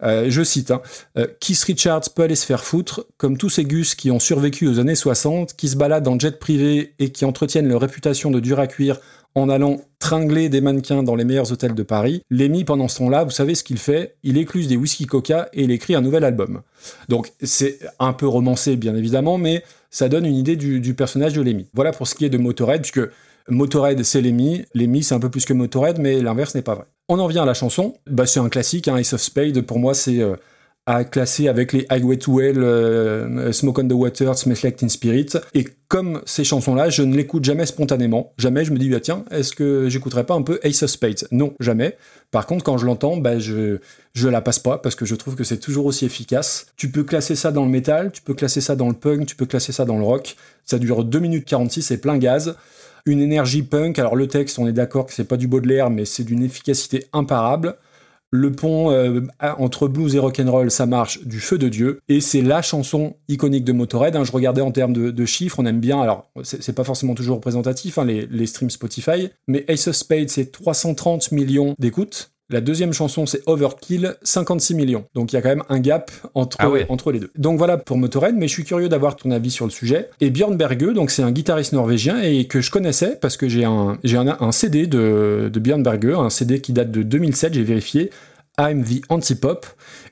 Euh, 0.03 0.25
je 0.29 0.43
cite, 0.43 0.71
hein, 0.71 0.81
euh, 1.17 1.27
Keith 1.39 1.63
Richards 1.63 2.13
peut 2.15 2.23
aller 2.23 2.35
se 2.35 2.45
faire 2.45 2.63
foutre, 2.63 3.05
comme 3.17 3.37
tous 3.37 3.49
ces 3.49 3.63
gus 3.63 3.95
qui 3.95 4.11
ont 4.11 4.19
survécu 4.19 4.67
aux 4.67 4.79
années 4.79 4.95
60, 4.95 5.55
qui 5.55 5.69
se 5.69 5.75
baladent 5.75 6.07
en 6.07 6.19
jet 6.19 6.39
privé 6.39 6.93
et 6.99 7.11
qui 7.11 7.25
entretiennent 7.25 7.67
leur 7.67 7.81
réputation 7.81 8.31
de 8.31 8.39
dur 8.39 8.59
à 8.59 8.67
cuire 8.67 8.99
en 9.35 9.49
allant 9.49 9.81
tringler 9.99 10.49
des 10.49 10.61
mannequins 10.61 11.01
dans 11.01 11.15
les 11.15 11.23
meilleurs 11.23 11.51
hôtels 11.51 11.73
de 11.73 11.83
Paris. 11.83 12.21
Lemmy, 12.29 12.65
pendant 12.65 12.87
ce 12.87 12.99
temps-là, 12.99 13.23
vous 13.23 13.31
savez 13.31 13.55
ce 13.55 13.63
qu'il 13.63 13.79
fait? 13.79 14.15
Il 14.23 14.37
écluse 14.37 14.67
des 14.67 14.75
whisky 14.75 15.05
coca 15.05 15.49
et 15.53 15.63
il 15.63 15.71
écrit 15.71 15.95
un 15.95 16.01
nouvel 16.01 16.23
album. 16.23 16.61
Donc 17.09 17.31
c'est 17.41 17.79
un 17.99 18.13
peu 18.13 18.27
romancé, 18.27 18.75
bien 18.75 18.95
évidemment, 18.95 19.37
mais 19.37 19.63
ça 19.89 20.09
donne 20.09 20.25
une 20.25 20.35
idée 20.35 20.55
du, 20.55 20.93
personnage 20.93 21.33
de 21.33 21.41
Lemmy. 21.41 21.67
Voilà 21.73 21.91
pour 21.91 22.07
ce 22.07 22.15
qui 22.15 22.25
est 22.25 22.29
de 22.29 22.37
Motorhead, 22.37 22.81
puisque 22.81 23.09
Motorhead, 23.49 24.03
c'est 24.03 24.21
Lemmy. 24.21 24.65
Lemmy, 24.73 25.03
c'est 25.03 25.15
un 25.15 25.19
peu 25.19 25.29
plus 25.29 25.45
que 25.45 25.53
Motorhead, 25.53 25.99
mais 25.99 26.21
l'inverse 26.21 26.55
n'est 26.55 26.61
pas 26.61 26.75
vrai. 26.75 26.85
On 27.09 27.19
en 27.19 27.27
vient 27.27 27.43
à 27.43 27.45
la 27.45 27.53
chanson. 27.53 27.95
Bah, 28.09 28.25
c'est 28.25 28.39
un 28.39 28.49
classique, 28.49 28.87
hein, 28.87 28.97
Ace 28.97 29.13
of 29.13 29.21
Spade. 29.21 29.61
Pour 29.61 29.79
moi, 29.79 29.93
c'est 29.93 30.21
euh, 30.21 30.35
à 30.85 31.05
classer 31.05 31.47
avec 31.47 31.71
les 31.71 31.85
Highway 31.89 32.17
to 32.17 32.41
Hell, 32.41 32.61
euh, 32.61 33.51
Smoke 33.51 33.81
on 33.81 33.87
the 33.87 33.93
Water, 33.93 34.37
Smells 34.37 34.59
Like 34.63 34.77
Teen 34.77 34.89
Spirit. 34.89 35.37
Et 35.53 35.65
comme 35.87 36.21
ces 36.25 36.43
chansons-là, 36.43 36.89
je 36.89 37.03
ne 37.03 37.15
l'écoute 37.15 37.43
jamais 37.43 37.65
spontanément. 37.65 38.33
Jamais 38.37 38.65
je 38.65 38.71
me 38.71 38.77
dis, 38.77 38.93
ah, 38.93 38.99
tiens, 38.99 39.23
est-ce 39.31 39.53
que 39.53 39.87
j'écouterais 39.89 40.25
pas 40.25 40.33
un 40.33 40.41
peu 40.41 40.59
Ace 40.63 40.83
of 40.83 40.89
Spades? 40.89 41.27
Non, 41.31 41.53
jamais. 41.59 41.97
Par 42.31 42.45
contre, 42.45 42.63
quand 42.63 42.77
je 42.77 42.85
l'entends, 42.85 43.17
bah, 43.17 43.39
je, 43.39 43.79
je 44.13 44.27
la 44.27 44.41
passe 44.41 44.59
pas 44.59 44.77
parce 44.77 44.95
que 44.95 45.05
je 45.05 45.15
trouve 45.15 45.35
que 45.35 45.43
c'est 45.43 45.59
toujours 45.59 45.85
aussi 45.85 46.05
efficace. 46.05 46.67
Tu 46.75 46.89
peux 46.89 47.03
classer 47.03 47.35
ça 47.35 47.51
dans 47.51 47.63
le 47.63 47.71
métal, 47.71 48.11
tu 48.11 48.21
peux 48.21 48.33
classer 48.33 48.59
ça 48.59 48.75
dans 48.75 48.87
le 48.87 48.95
punk, 48.95 49.25
tu 49.25 49.35
peux 49.35 49.45
classer 49.45 49.71
ça 49.71 49.85
dans 49.85 49.97
le 49.97 50.03
rock. 50.03 50.35
Ça 50.65 50.79
dure 50.79 51.03
2 51.05 51.19
minutes 51.19 51.45
46, 51.45 51.81
c'est 51.81 51.97
plein 51.97 52.17
gaz. 52.17 52.55
Une 53.05 53.21
énergie 53.21 53.63
punk, 53.63 53.99
alors 53.99 54.15
le 54.15 54.27
texte, 54.27 54.59
on 54.59 54.67
est 54.67 54.73
d'accord 54.73 55.05
que 55.05 55.13
c'est 55.13 55.25
pas 55.25 55.35
du 55.37 55.47
Baudelaire, 55.47 55.89
mais 55.89 56.05
c'est 56.05 56.23
d'une 56.23 56.43
efficacité 56.43 57.05
imparable. 57.11 57.75
Le 58.31 58.51
pont 58.51 58.89
euh, 58.89 59.21
entre 59.39 59.87
blues 59.87 60.15
et 60.15 60.19
rock'n'roll, 60.19 60.71
ça 60.71 60.87
marche 60.87 61.23
du 61.23 61.39
feu 61.39 61.59
de 61.59 61.69
Dieu. 61.69 61.99
Et 62.09 62.19
c'est 62.19 62.41
la 62.41 62.63
chanson 62.63 63.15
iconique 63.27 63.63
de 63.63 63.73
Motorhead. 63.73 64.15
hein. 64.15 64.23
Je 64.23 64.31
regardais 64.31 64.61
en 64.61 64.71
termes 64.71 64.93
de, 64.93 65.25
chiffres, 65.25 65.59
on 65.59 65.65
aime 65.67 65.79
bien. 65.79 66.01
Alors, 66.01 66.31
c'est 66.41 66.63
c'est 66.63 66.73
pas 66.73 66.83
forcément 66.83 67.13
toujours 67.13 67.35
représentatif, 67.35 67.99
hein, 67.99 68.05
les, 68.05 68.25
les 68.25 68.47
streams 68.47 68.71
Spotify. 68.71 69.29
Mais 69.47 69.65
Ace 69.67 69.87
of 69.87 69.95
Spades, 69.95 70.29
c'est 70.29 70.51
330 70.51 71.31
millions 71.31 71.75
d'écoutes. 71.77 72.32
La 72.53 72.61
deuxième 72.61 72.93
chanson, 72.93 73.25
c'est 73.25 73.41
Overkill, 73.47 74.15
56 74.21 74.75
millions. 74.75 75.05
Donc 75.15 75.33
il 75.33 75.37
y 75.37 75.39
a 75.39 75.41
quand 75.41 75.49
même 75.49 75.63
un 75.69 75.79
gap 75.79 76.11
entre, 76.35 76.57
Ah 76.59 76.69
ouais. 76.69 76.85
entre 76.87 77.11
les 77.11 77.19
deux. 77.19 77.31
Donc 77.35 77.57
voilà 77.57 77.77
pour 77.77 77.97
Motorhead, 77.97 78.35
mais 78.35 78.47
je 78.47 78.53
suis 78.53 78.63
curieux 78.63 78.89
d'avoir 78.89 79.15
ton 79.15 79.31
avis 79.31 79.49
sur 79.49 79.65
le 79.65 79.71
sujet. 79.71 80.09
Et 80.21 80.29
Björn 80.29 80.55
Berge, 80.55 80.93
donc 80.93 81.09
c'est 81.09 81.23
un 81.23 81.31
guitariste 81.31 81.73
norvégien 81.73 82.21
et 82.21 82.45
que 82.45 82.61
je 82.61 82.69
connaissais 82.69 83.17
parce 83.19 83.37
que 83.37 83.49
j'ai 83.49 83.65
un, 83.65 83.97
j'ai 84.03 84.17
un, 84.17 84.37
un 84.39 84.51
CD 84.51 84.85
de, 84.85 85.49
de 85.51 85.59
Björn 85.59 85.81
Berge, 85.81 86.15
un 86.15 86.29
CD 86.29 86.61
qui 86.61 86.73
date 86.73 86.91
de 86.91 87.01
2007, 87.01 87.55
j'ai 87.55 87.63
vérifié. 87.63 88.11
I'm 88.59 88.83
the 88.83 89.01
Antipop. 89.09 89.65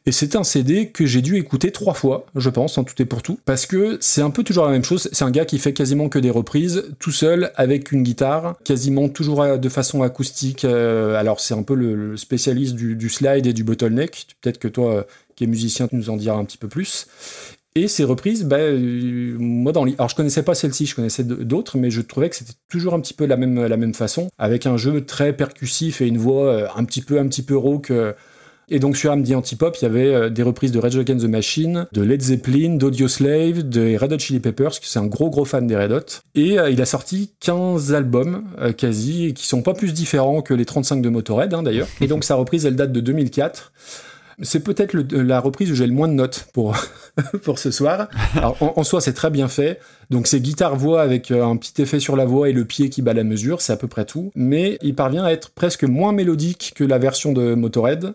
Et 0.08 0.12
c'est 0.12 0.36
un 0.36 0.43
CD 0.43 0.89
que 0.89 1.06
j'ai 1.06 1.21
dû 1.21 1.38
écouter 1.38 1.71
trois 1.71 1.93
fois, 1.93 2.25
je 2.36 2.49
pense, 2.49 2.77
en 2.77 2.84
tout 2.84 2.99
et 2.99 3.06
pour 3.06 3.21
tout, 3.21 3.39
parce 3.45 3.67
que 3.67 3.97
c'est 4.01 4.21
un 4.21 4.32
peu 4.32 4.43
toujours 4.43 4.65
la 4.65 4.71
même 4.71 4.84
chose. 4.84 5.10
C'est 5.12 5.23
un 5.23 5.30
gars 5.30 5.45
qui 5.45 5.60
fait 5.60 5.73
quasiment 5.73 6.10
que 6.10 6.17
des 6.17 6.32
reprises, 6.32 6.86
tout 6.99 7.12
seul, 7.12 7.51
avec 7.56 7.91
une 7.91 8.01
guitare, 8.01 8.56
quasiment 8.63 9.10
toujours 9.10 9.58
de 9.58 9.69
façon 9.69 10.01
acoustique. 10.01 10.65
Euh, 10.65 11.15
alors 11.15 11.39
c'est 11.39 11.54
un 11.54 11.62
peu 11.63 11.75
le, 11.75 12.17
spécialiste 12.17 12.73
du, 12.75 13.10
slide 13.10 13.45
et 13.45 13.54
du 13.54 13.63
bottleneck. 13.63 14.27
Peut-être 14.41 14.58
que 14.58 14.67
toi, 14.67 14.95
euh, 14.95 15.04
qui 15.36 15.43
es 15.43 15.47
musicien, 15.47 15.88
tu 15.88 15.95
nous 15.95 16.10
en 16.10 16.17
diras 16.17 16.38
un 16.38 16.45
petit 16.45 16.58
peu 16.58 16.67
plus. 16.67 17.08
Et 17.75 17.88
ces 17.88 18.04
reprises, 18.04 18.43
bah, 18.43 18.58
euh, 18.58 19.38
moi 19.39 19.71
dans 19.71 19.86
l'i- 19.86 19.95
alors 19.97 20.10
je 20.10 20.15
connaissais 20.15 20.43
pas 20.43 20.56
celle-ci, 20.56 20.88
je 20.88 20.95
connaissais 20.95 21.23
d'autres, 21.23 21.77
mais 21.77 21.89
je 21.89 22.01
trouvais 22.01 22.30
que 22.30 22.36
c'était 22.36 22.54
toujours 22.69 22.93
un 22.93 22.99
petit 22.99 23.13
peu 23.13 23.25
la 23.25 23.38
même 23.38 23.65
la 23.65 23.77
même 23.77 23.93
façon, 23.93 24.30
avec 24.38 24.65
un 24.65 24.75
jeu 24.75 25.06
très 25.06 25.32
percussif 25.32 26.01
et 26.01 26.08
une 26.08 26.17
voix 26.17 26.47
euh, 26.47 26.67
un 26.75 26.84
petit 26.84 27.01
peu 27.01 27.17
un 27.19 27.27
petit 27.27 27.43
peu 27.43 27.56
rauque. 27.56 27.93
Et 28.73 28.79
donc 28.79 28.95
sur 28.95 29.12
Am 29.12 29.21
the 29.21 29.34
Antipop, 29.34 29.75
il 29.77 29.84
y 29.84 29.86
avait 29.86 30.15
euh, 30.15 30.29
des 30.29 30.43
reprises 30.43 30.71
de 30.71 30.79
Rage 30.79 30.97
Against 30.97 31.25
the 31.25 31.29
Machine, 31.29 31.88
de 31.91 32.01
Led 32.01 32.21
Zeppelin, 32.21 32.77
d'Audio 32.77 33.10
Slave, 33.10 33.63
des 33.63 33.97
Red 33.97 34.13
Hot 34.13 34.19
Chili 34.19 34.39
Peppers, 34.39 34.71
qui 34.79 34.89
c'est 34.89 34.97
un 34.97 35.07
gros 35.07 35.29
gros 35.29 35.43
fan 35.43 35.67
des 35.67 35.75
Red 35.75 35.91
Hot. 35.91 36.21
Et 36.36 36.57
euh, 36.57 36.69
il 36.69 36.81
a 36.81 36.86
sorti 36.86 37.34
15 37.41 37.93
albums 37.93 38.45
euh, 38.62 38.71
quasi, 38.71 39.34
qui 39.34 39.45
sont 39.45 39.62
pas 39.62 39.73
plus 39.73 39.93
différents 39.93 40.41
que 40.41 40.53
les 40.53 40.63
35 40.63 41.01
de 41.01 41.10
Motorhead 41.10 41.53
hein, 41.53 41.63
d'ailleurs. 41.63 41.88
Et 41.99 42.07
donc 42.07 42.23
sa 42.23 42.36
reprise, 42.36 42.65
elle 42.65 42.77
date 42.77 42.93
de 42.93 43.01
2004. 43.01 43.73
C'est 44.41 44.62
peut-être 44.62 44.95
la 45.12 45.39
reprise 45.39 45.69
où 45.71 45.75
j'ai 45.75 45.86
le 45.86 45.93
moins 45.93 46.07
de 46.07 46.13
notes 46.13 46.47
pour, 46.53 46.75
pour 47.43 47.60
ce 47.60 47.69
soir. 47.69 48.07
En 48.60 48.84
soi, 48.84 49.01
c'est 49.01 49.13
très 49.13 49.29
bien 49.29 49.47
fait. 49.47 49.79
Donc, 50.10 50.27
c'est 50.27 50.41
guitare-voix 50.41 51.01
avec 51.01 51.31
euh, 51.31 51.45
un 51.45 51.55
petit 51.57 51.81
effet 51.81 51.99
sur 51.99 52.15
la 52.15 52.25
voix 52.25 52.49
et 52.49 52.53
le 52.53 52.65
pied 52.65 52.89
qui 52.89 53.01
bat 53.01 53.13
la 53.13 53.23
mesure, 53.23 53.62
c'est 53.62 53.71
à 53.71 53.77
peu 53.77 53.88
près 53.88 54.03
tout. 54.03 54.31
Mais 54.36 54.77
il 54.81 54.95
parvient 54.95 55.23
à 55.23 55.31
être 55.31 55.51
presque 55.51 55.84
moins 55.84 56.12
mélodique 56.12 56.73
que 56.75 56.84
la 56.84 56.97
version 56.97 57.34
de 57.34 57.53
Motorhead. 57.53 58.13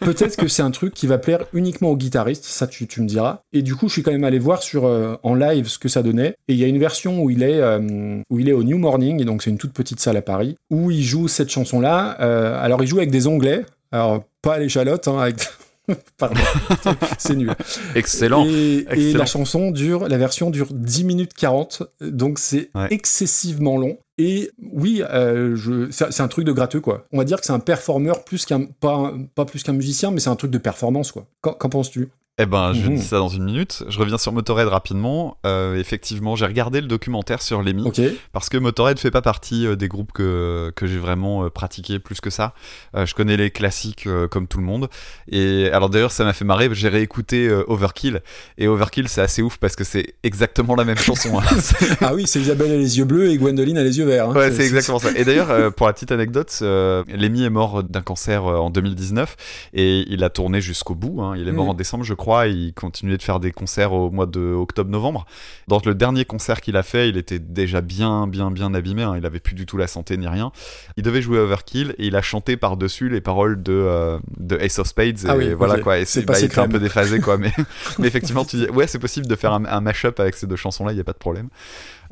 Peut-être 0.00 0.36
que 0.36 0.48
c'est 0.48 0.62
un 0.62 0.70
truc 0.70 0.94
qui 0.94 1.06
va 1.06 1.18
plaire 1.18 1.44
uniquement 1.52 1.90
aux 1.90 1.96
guitaristes, 1.96 2.44
ça 2.44 2.66
tu, 2.66 2.86
tu 2.86 3.00
me 3.00 3.06
diras. 3.06 3.40
Et 3.52 3.62
du 3.62 3.74
coup, 3.74 3.88
je 3.88 3.94
suis 3.94 4.02
quand 4.02 4.12
même 4.12 4.24
allé 4.24 4.38
voir 4.38 4.62
sur 4.62 4.84
euh, 4.86 5.16
en 5.22 5.34
live 5.34 5.68
ce 5.68 5.78
que 5.78 5.88
ça 5.88 6.02
donnait. 6.02 6.34
Et 6.48 6.54
il 6.54 6.56
y 6.56 6.64
a 6.64 6.66
une 6.66 6.78
version 6.78 7.22
où 7.22 7.30
il 7.30 7.42
est 7.42 7.60
euh, 7.60 8.20
où 8.30 8.38
il 8.38 8.48
est 8.48 8.52
au 8.52 8.62
New 8.62 8.78
Morning, 8.78 9.20
et 9.20 9.24
donc 9.24 9.42
c'est 9.42 9.50
une 9.50 9.58
toute 9.58 9.72
petite 9.72 10.00
salle 10.00 10.16
à 10.16 10.22
Paris, 10.22 10.56
où 10.70 10.90
il 10.90 11.02
joue 11.02 11.28
cette 11.28 11.50
chanson-là. 11.50 12.16
Euh, 12.20 12.62
alors, 12.62 12.82
il 12.82 12.86
joue 12.86 12.98
avec 12.98 13.10
des 13.10 13.26
onglets. 13.26 13.64
Alors, 13.92 14.24
pas 14.42 14.54
à 14.54 14.58
l'échalote, 14.58 15.06
hein, 15.08 15.18
avec. 15.18 15.36
Pardon, 16.18 16.40
c'est 17.18 17.36
nul. 17.36 17.52
Excellent. 17.94 18.46
Et, 18.46 19.12
la 19.12 19.26
chanson 19.26 19.70
dure, 19.70 20.08
la 20.08 20.16
version 20.16 20.48
dure 20.50 20.68
10 20.72 21.04
minutes 21.04 21.34
40, 21.34 21.82
donc 22.00 22.38
c'est 22.38 22.70
Ouais. 22.74 22.86
excessivement 22.90 23.76
long. 23.76 23.98
Et 24.16 24.50
oui, 24.62 25.02
euh, 25.10 25.56
c'est 25.90 26.20
un 26.20 26.28
truc 26.28 26.44
de 26.44 26.52
gratteux, 26.52 26.80
quoi. 26.80 27.06
On 27.12 27.18
va 27.18 27.24
dire 27.24 27.40
que 27.40 27.46
c'est 27.46 27.52
un 27.52 27.58
performeur 27.58 28.24
plus 28.24 28.44
qu'un, 28.46 28.64
pas, 28.66 29.12
pas 29.34 29.44
plus 29.44 29.62
qu'un 29.62 29.72
musicien, 29.72 30.10
mais 30.12 30.20
c'est 30.20 30.30
un 30.30 30.36
truc 30.36 30.52
de 30.52 30.58
performance, 30.58 31.10
quoi. 31.10 31.26
Qu'en 31.40 31.68
penses-tu? 31.68 32.10
Eh 32.42 32.46
ben, 32.46 32.72
je 32.72 32.80
Mhm. 32.88 32.96
dis 32.96 33.02
ça 33.02 33.18
dans 33.18 33.28
une 33.28 33.44
minute. 33.44 33.84
Je 33.88 33.96
reviens 33.96 34.18
sur 34.18 34.32
Motorhead 34.32 34.66
rapidement. 34.66 35.36
Euh, 35.46 35.76
effectivement, 35.76 36.34
j'ai 36.34 36.46
regardé 36.46 36.80
le 36.80 36.88
documentaire 36.88 37.40
sur 37.40 37.62
Lemmy 37.62 37.84
Ok. 37.86 38.00
parce 38.32 38.48
que 38.48 38.56
Motorhead 38.58 38.98
fait 38.98 39.12
pas 39.12 39.22
partie 39.22 39.68
euh, 39.68 39.76
des 39.76 39.86
groupes 39.86 40.10
que, 40.10 40.72
que 40.74 40.88
j'ai 40.88 40.98
vraiment 40.98 41.44
euh, 41.44 41.48
pratiqué 41.50 42.00
plus 42.00 42.20
que 42.20 42.30
ça. 42.30 42.52
Euh, 42.96 43.06
je 43.06 43.14
connais 43.14 43.36
les 43.36 43.52
classiques 43.52 44.08
euh, 44.08 44.26
comme 44.26 44.48
tout 44.48 44.58
le 44.58 44.64
monde. 44.64 44.88
Et 45.30 45.68
alors 45.72 45.90
d'ailleurs, 45.90 46.10
ça 46.10 46.24
m'a 46.24 46.32
fait 46.32 46.44
marrer. 46.44 46.68
J'ai 46.72 46.88
réécouté 46.88 47.48
Overkill 47.68 48.20
et 48.58 48.66
Overkill, 48.66 49.06
c'est 49.08 49.20
assez 49.20 49.40
ouf 49.40 49.58
parce 49.58 49.76
que 49.76 49.84
c'est 49.84 50.14
exactement 50.24 50.74
la 50.74 50.84
même 50.84 50.96
chanson. 50.98 51.38
hein. 51.38 51.44
Ah 52.00 52.16
oui, 52.16 52.26
c'est 52.26 52.40
Isabelle 52.40 52.72
a 52.72 52.76
les 52.76 52.98
yeux 52.98 53.04
bleus 53.04 53.30
et 53.30 53.38
Gwendoline 53.38 53.78
a 53.78 53.84
les 53.84 53.96
yeux 53.98 54.06
verts. 54.06 54.30
hein. 54.30 54.34
Ouais, 54.34 54.50
c'est 54.50 54.64
exactement 54.64 54.98
ça. 54.98 55.12
Et 55.14 55.24
d'ailleurs, 55.24 55.72
pour 55.76 55.86
la 55.86 55.92
petite 55.92 56.10
anecdote, 56.10 56.52
Lemmy 56.62 57.44
est 57.44 57.50
mort 57.50 57.84
d'un 57.84 58.02
cancer 58.02 58.42
en 58.44 58.70
2019 58.70 59.36
et 59.72 60.04
il 60.08 60.24
a 60.24 60.30
tourné 60.30 60.60
jusqu'au 60.60 60.96
bout. 60.96 61.22
hein. 61.22 61.34
Il 61.36 61.46
est 61.46 61.52
mort 61.52 61.66
Mm. 61.66 61.68
en 61.70 61.74
décembre, 61.74 62.02
je 62.02 62.12
crois. 62.14 62.23
Et 62.46 62.50
il 62.50 62.74
continuait 62.74 63.16
de 63.16 63.22
faire 63.22 63.38
des 63.40 63.52
concerts 63.52 63.92
au 63.92 64.10
mois 64.10 64.26
de 64.26 64.40
octobre-novembre. 64.40 65.26
Dans 65.68 65.80
le 65.84 65.94
dernier 65.94 66.24
concert 66.24 66.60
qu'il 66.60 66.76
a 66.76 66.82
fait, 66.82 67.08
il 67.08 67.16
était 67.16 67.38
déjà 67.38 67.80
bien, 67.80 68.26
bien, 68.26 68.50
bien 68.50 68.72
abîmé. 68.74 69.02
hein. 69.02 69.14
Il 69.16 69.26
avait 69.26 69.40
plus 69.40 69.54
du 69.54 69.66
tout 69.66 69.76
la 69.76 69.86
santé 69.86 70.16
ni 70.16 70.26
rien. 70.26 70.50
Il 70.96 71.02
devait 71.02 71.22
jouer 71.22 71.38
Overkill 71.38 71.94
et 71.98 72.06
il 72.06 72.16
a 72.16 72.22
chanté 72.22 72.56
par-dessus 72.56 73.08
les 73.08 73.20
paroles 73.20 73.62
de, 73.62 73.72
euh, 73.72 74.18
de 74.38 74.56
Ace 74.56 74.78
of 74.78 74.86
Spades. 74.86 75.24
Et 75.24 75.28
Ah 75.28 75.36
oui, 75.36 75.52
voilà 75.52 75.78
quoi. 75.78 75.98
Et 75.98 76.04
C'est 76.04 76.22
bah, 76.22 76.32
passé 76.32 76.44
il 76.44 76.46
était 76.46 76.58
un 76.58 76.68
peu 76.68 76.78
déphasé 76.78 77.20
quoi. 77.20 77.36
Mais, 77.38 77.52
mais 77.98 78.06
effectivement, 78.08 78.44
tu 78.44 78.56
dis, 78.56 78.66
ouais, 78.70 78.86
c'est 78.86 78.98
possible 78.98 79.26
de 79.26 79.36
faire 79.36 79.52
un, 79.52 79.64
un 79.66 79.80
mash-up 79.80 80.18
avec 80.20 80.34
ces 80.34 80.46
deux 80.46 80.56
chansons-là. 80.56 80.92
Il 80.92 80.96
n'y 80.96 81.00
a 81.00 81.04
pas 81.04 81.12
de 81.12 81.18
problème. 81.18 81.48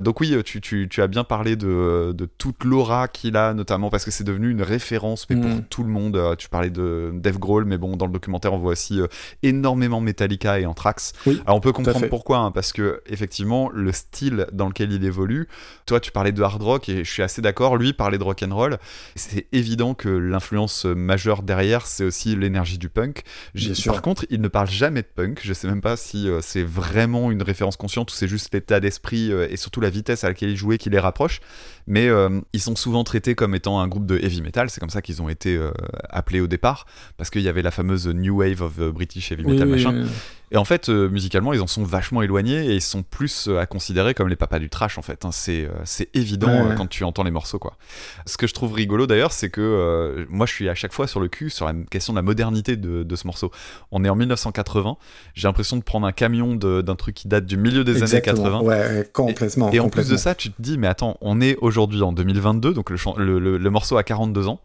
Donc 0.02 0.20
oui, 0.20 0.36
tu, 0.44 0.60
tu, 0.60 0.88
tu 0.90 1.00
as 1.02 1.06
bien 1.06 1.24
parlé 1.24 1.56
de, 1.56 2.12
de 2.14 2.26
toute 2.26 2.64
l'aura 2.64 3.08
qu'il 3.08 3.36
a, 3.36 3.54
notamment 3.54 3.88
parce 3.90 4.04
que 4.04 4.10
c'est 4.10 4.24
devenu 4.24 4.50
une 4.50 4.62
référence 4.62 5.26
mais 5.30 5.36
pour 5.36 5.50
Mm. 5.50 5.64
tout 5.70 5.82
le 5.82 5.88
monde. 5.90 6.16
Euh, 6.16 6.34
Tu 6.36 6.48
parlais 6.48 6.70
de 6.70 7.10
Dave 7.14 7.38
Grohl, 7.38 7.64
mais 7.64 7.78
bon, 7.78 7.96
dans 7.96 8.06
le 8.06 8.12
documentaire, 8.12 8.52
on 8.52 8.58
voit 8.58 8.72
aussi 8.72 9.00
euh, 9.00 9.06
énormément 9.42 10.00
Metallica 10.00 10.58
et 10.60 10.66
Anthrax. 10.66 11.12
Oui, 11.26 11.40
Alors 11.46 11.56
on 11.56 11.60
peut 11.60 11.72
comprendre 11.72 12.06
pourquoi, 12.08 12.38
hein, 12.38 12.50
parce 12.50 12.72
que 12.72 13.00
effectivement, 13.06 13.70
le 13.72 13.92
style 13.92 14.46
dans 14.52 14.66
lequel 14.68 14.92
il 14.92 15.04
évolue, 15.04 15.48
toi 15.86 16.00
tu 16.00 16.10
parlais 16.12 16.32
de 16.32 16.42
hard 16.42 16.62
rock 16.62 16.88
et 16.88 17.04
je 17.04 17.10
suis 17.10 17.22
assez 17.22 17.42
d'accord, 17.42 17.76
lui 17.76 17.92
parlait 17.92 18.18
de 18.18 18.24
rock 18.24 18.42
and 18.42 18.54
roll. 18.54 18.78
C'est 19.14 19.46
évident 19.52 19.94
que 19.94 20.08
l'influence 20.08 20.84
majeure 20.84 21.42
derrière, 21.42 21.86
c'est 21.86 22.04
aussi 22.04 22.34
l'énergie 22.36 22.78
du 22.78 22.88
punk. 22.88 23.22
J'ai- 23.54 23.66
Bien 23.66 23.74
sûr. 23.74 23.92
Par 23.92 24.02
contre, 24.02 24.24
il 24.30 24.40
ne 24.40 24.48
parle 24.48 24.68
jamais 24.68 25.02
de 25.02 25.06
punk. 25.14 25.40
Je 25.42 25.52
sais 25.52 25.68
même 25.68 25.80
pas 25.80 25.96
si 25.96 26.28
euh, 26.28 26.40
c'est 26.42 26.62
vraiment 26.62 27.30
une 27.30 27.42
référence 27.42 27.76
consciente 27.76 28.10
ou 28.10 28.14
c'est 28.14 28.28
juste 28.28 28.52
l'état 28.52 28.80
d'esprit 28.80 29.32
euh, 29.32 29.46
et 29.50 29.56
surtout 29.56 29.80
la 29.80 29.90
vitesse 29.92 30.24
à 30.24 30.28
laquelle 30.28 30.50
il 30.50 30.56
jouait 30.56 30.78
qui 30.78 30.90
les 30.90 30.98
rapproche. 30.98 31.40
Mais 31.86 32.08
euh, 32.08 32.40
ils 32.52 32.60
sont 32.60 32.76
souvent 32.76 33.04
traités 33.04 33.34
comme 33.34 33.54
étant 33.54 33.80
un 33.80 33.88
groupe 33.88 34.06
de 34.06 34.16
heavy 34.18 34.40
metal. 34.42 34.70
C'est 34.70 34.80
comme 34.80 34.90
ça 34.90 35.02
qu'ils 35.02 35.20
ont 35.22 35.28
été 35.28 35.56
euh, 35.56 35.70
appelés 36.10 36.40
au 36.40 36.46
départ 36.46 36.86
parce 37.16 37.30
qu'il 37.30 37.42
y 37.42 37.48
avait 37.48 37.62
la 37.62 37.70
fameuse 37.70 38.06
New 38.08 38.38
Wave 38.40 38.62
of 38.62 38.78
euh, 38.78 38.92
British 38.92 39.32
Heavy 39.32 39.44
Metal 39.44 39.66
oui, 39.66 39.72
machin. 39.72 40.02
oui. 40.02 40.08
Et 40.54 40.58
en 40.58 40.66
fait, 40.66 40.90
euh, 40.90 41.08
musicalement, 41.08 41.54
ils 41.54 41.62
en 41.62 41.66
sont 41.66 41.82
vachement 41.82 42.20
éloignés 42.20 42.66
et 42.66 42.74
ils 42.74 42.82
sont 42.82 43.02
plus 43.02 43.48
euh, 43.48 43.58
à 43.58 43.64
considérer 43.64 44.12
comme 44.12 44.28
les 44.28 44.36
papas 44.36 44.58
du 44.58 44.68
trash, 44.68 44.98
en 44.98 45.02
fait. 45.02 45.24
hein. 45.24 45.30
C'est, 45.32 45.64
euh, 45.64 45.70
c'est 45.84 46.14
évident 46.14 46.48
Ouais, 46.64 46.68
ouais. 46.68 46.74
quand 46.76 46.86
tu 46.86 47.04
entends 47.04 47.22
les 47.22 47.30
morceaux, 47.30 47.58
quoi. 47.58 47.78
Ce 48.26 48.36
que 48.36 48.46
je 48.46 48.52
trouve 48.52 48.74
rigolo 48.74 49.06
d'ailleurs, 49.06 49.32
c'est 49.32 49.48
que 49.48 50.26
moi, 50.28 50.44
je 50.44 50.52
suis 50.52 50.68
à 50.68 50.74
chaque 50.74 50.92
fois 50.92 51.06
sur 51.06 51.20
le 51.20 51.28
cul 51.28 51.48
sur 51.48 51.64
la 51.64 51.72
question 51.90 52.12
de 52.12 52.18
la 52.18 52.22
modernité 52.22 52.76
de, 52.76 53.02
de 53.02 53.16
ce 53.16 53.26
morceau. 53.26 53.50
On 53.92 54.04
est 54.04 54.10
en 54.10 54.14
1980. 54.16 54.98
J'ai 55.34 55.48
l'impression 55.48 55.78
de 55.78 55.82
prendre 55.82 56.06
un 56.06 56.12
camion 56.12 56.54
de- 56.54 56.82
d'un 56.82 56.96
truc 56.96 57.14
qui 57.14 57.28
date 57.28 57.46
du 57.46 57.56
milieu 57.56 57.82
des 57.82 58.02
Exactement. 58.02 58.44
années 58.44 58.58
80. 58.58 58.60
Ouais, 58.60 58.98
ouais, 58.98 59.10
complètement. 59.10 59.70
Et 59.72 59.80
en 59.80 59.88
plus 59.88 60.08
de 60.10 60.18
ça, 60.18 60.34
tu 60.34 60.50
te 60.50 60.60
dis, 60.60 60.76
mais 60.76 60.86
attends, 60.86 61.16
on 61.22 61.40
est 61.40 61.56
aujourd'hui 61.72 62.02
en 62.02 62.12
2022, 62.12 62.74
donc 62.74 62.90
le, 62.90 62.96
le, 63.16 63.38
le- 63.38 63.58
le 63.58 63.70
morceau 63.70 63.96
a 63.96 64.02
42 64.02 64.46
ans. 64.48 64.60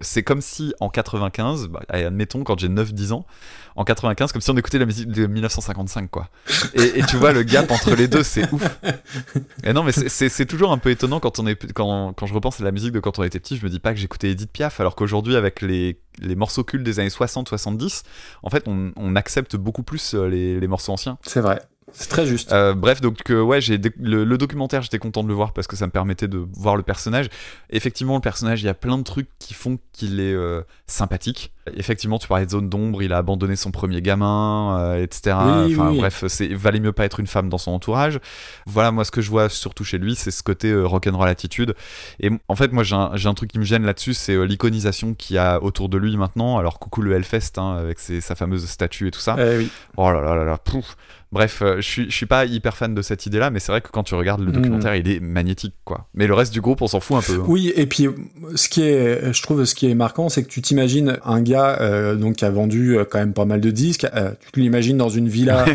C'est 0.00 0.22
comme 0.22 0.40
si 0.40 0.72
en 0.80 0.88
95, 0.88 1.68
bah, 1.68 1.80
admettons 1.88 2.44
quand 2.44 2.58
j'ai 2.58 2.68
9-10 2.68 3.12
ans, 3.12 3.26
en 3.74 3.84
95, 3.84 4.32
comme 4.32 4.42
si 4.42 4.50
on 4.50 4.56
écoutait 4.56 4.78
la 4.78 4.84
musique 4.86 5.08
de 5.10 5.26
1955, 5.26 6.10
quoi. 6.10 6.28
Et, 6.74 6.98
et 7.00 7.02
tu 7.04 7.16
vois, 7.16 7.32
le 7.32 7.42
gap 7.42 7.70
entre 7.70 7.94
les 7.94 8.06
deux, 8.06 8.22
c'est 8.22 8.50
ouf. 8.52 8.62
Et 9.64 9.72
non, 9.72 9.82
mais 9.82 9.92
c'est 9.92 10.46
toujours 10.46 10.72
un 10.72 10.78
peu 10.78 10.90
étonnant 10.90 11.20
quand, 11.20 11.38
on 11.38 11.46
est, 11.46 11.72
quand, 11.72 12.12
quand 12.14 12.26
je 12.26 12.34
repense 12.34 12.60
à 12.60 12.64
la 12.64 12.70
musique 12.72 12.92
de 12.92 13.00
quand 13.00 13.18
on 13.18 13.22
était 13.22 13.40
petit, 13.40 13.56
je 13.56 13.64
me 13.64 13.70
dis 13.70 13.78
pas 13.80 13.92
que 13.94 13.98
j'écoutais 13.98 14.30
Edith 14.30 14.50
Piaf, 14.52 14.78
alors 14.80 14.94
qu'aujourd'hui, 14.94 15.36
avec 15.36 15.62
les, 15.62 15.98
les 16.20 16.36
morceaux 16.36 16.64
cultes 16.64 16.84
des 16.84 17.00
années 17.00 17.08
60-70, 17.08 18.02
en 18.42 18.50
fait, 18.50 18.64
on, 18.66 18.92
on 18.96 19.16
accepte 19.16 19.56
beaucoup 19.56 19.82
plus 19.82 20.14
euh, 20.14 20.26
les, 20.28 20.60
les 20.60 20.66
morceaux 20.68 20.92
anciens. 20.92 21.16
C'est 21.22 21.40
vrai. 21.40 21.62
C'est 21.92 22.08
très 22.08 22.26
juste. 22.26 22.52
Euh, 22.52 22.74
bref, 22.74 23.00
donc 23.00 23.30
euh, 23.30 23.42
ouais, 23.42 23.60
j'ai 23.60 23.78
le 23.98 24.36
documentaire, 24.36 24.82
j'étais 24.82 24.98
content 24.98 25.22
de 25.22 25.28
le 25.28 25.34
voir 25.34 25.52
parce 25.52 25.66
que 25.66 25.76
ça 25.76 25.86
me 25.86 25.92
permettait 25.92 26.28
de 26.28 26.44
voir 26.52 26.76
le 26.76 26.82
personnage. 26.82 27.28
Effectivement, 27.70 28.14
le 28.14 28.20
personnage, 28.20 28.62
il 28.62 28.66
y 28.66 28.68
a 28.68 28.74
plein 28.74 28.98
de 28.98 29.02
trucs 29.02 29.28
qui 29.38 29.54
font 29.54 29.78
qu'il 29.92 30.20
est 30.20 30.34
euh, 30.34 30.62
sympathique. 30.86 31.52
Effectivement, 31.76 32.18
tu 32.18 32.26
parlais 32.26 32.44
de 32.46 32.50
zone 32.50 32.68
d'ombre, 32.68 33.02
il 33.02 33.12
a 33.12 33.18
abandonné 33.18 33.54
son 33.56 33.70
premier 33.70 34.02
gamin, 34.02 34.78
euh, 34.80 35.02
etc. 35.02 35.20
Oui, 35.26 35.74
enfin 35.74 35.86
oui, 35.88 35.92
oui. 35.92 35.98
bref, 35.98 36.24
c'est 36.26 36.48
valait 36.54 36.80
mieux 36.80 36.92
pas 36.92 37.04
être 37.04 37.20
une 37.20 37.26
femme 37.28 37.48
dans 37.48 37.58
son 37.58 37.70
entourage. 37.70 38.18
Voilà, 38.66 38.90
moi 38.90 39.04
ce 39.04 39.10
que 39.12 39.20
je 39.20 39.30
vois 39.30 39.48
surtout 39.48 39.84
chez 39.84 39.98
lui, 39.98 40.14
c'est 40.16 40.30
ce 40.32 40.42
côté 40.42 40.70
euh, 40.70 40.84
rock'n'roll 40.86 41.28
attitude. 41.28 41.74
Et 42.20 42.30
en 42.48 42.56
fait, 42.56 42.72
moi 42.72 42.82
j'ai 42.82 42.96
un, 42.96 43.34
truc 43.34 43.52
qui 43.52 43.58
me 43.60 43.64
gêne 43.64 43.84
là-dessus, 43.84 44.14
c'est 44.14 44.34
euh, 44.34 44.42
l'iconisation 44.44 45.14
qu'il 45.14 45.36
y 45.36 45.38
a 45.38 45.62
autour 45.62 45.88
de 45.88 45.98
lui 45.98 46.16
maintenant. 46.16 46.58
Alors 46.58 46.78
coucou 46.80 47.00
le 47.02 47.12
Hellfest 47.12 47.52
hein, 47.58 47.76
avec 47.78 48.00
ses- 48.00 48.20
sa 48.20 48.34
fameuse 48.34 48.66
statue 48.66 49.08
et 49.08 49.10
tout 49.12 49.20
ça. 49.20 49.36
Eh 49.38 49.58
oui. 49.58 49.70
Oh 49.96 50.10
là 50.10 50.20
là 50.20 50.34
là 50.34 50.44
là, 50.44 50.58
pouf. 50.58 50.96
Bref, 51.30 51.62
euh, 51.62 51.76
je 51.76 51.80
suis, 51.88 52.10
je 52.10 52.14
suis 52.14 52.26
pas 52.26 52.44
hyper 52.44 52.76
fan 52.76 52.94
de 52.94 53.00
cette 53.00 53.24
idée-là, 53.24 53.48
mais 53.48 53.58
c'est 53.58 53.72
vrai 53.72 53.80
que 53.80 53.88
quand 53.90 54.02
tu 54.02 54.14
regardes 54.14 54.42
le 54.42 54.50
Mm. 54.50 54.54
documentaire, 54.54 54.96
il 54.96 55.08
est 55.08 55.18
magnétique, 55.20 55.74
quoi. 55.84 56.06
Mais 56.12 56.26
le 56.26 56.34
reste 56.34 56.52
du 56.52 56.60
groupe, 56.60 56.82
on 56.82 56.88
s'en 56.88 57.00
fout 57.00 57.16
un 57.16 57.22
peu. 57.22 57.40
hein. 57.40 57.44
Oui, 57.48 57.72
et 57.74 57.86
puis 57.86 58.06
ce 58.54 58.68
qui 58.68 58.82
est, 58.82 59.32
je 59.32 59.42
trouve, 59.42 59.64
ce 59.64 59.74
qui 59.74 59.88
est 59.88 59.94
marquant, 59.94 60.28
c'est 60.28 60.42
que 60.42 60.48
tu 60.48 60.60
t'imagines 60.60 61.16
un 61.24 61.40
gars 61.40 61.51
euh, 61.60 62.14
donc 62.14 62.36
qui 62.36 62.44
a 62.44 62.50
vendu 62.50 62.98
euh, 62.98 63.04
quand 63.08 63.18
même 63.18 63.32
pas 63.32 63.44
mal 63.44 63.60
de 63.60 63.70
disques. 63.70 64.06
euh, 64.14 64.30
tu 64.52 64.60
l'imagines 64.60 64.96
dans 64.96 65.08
une 65.10 65.28
villa. 65.28 65.64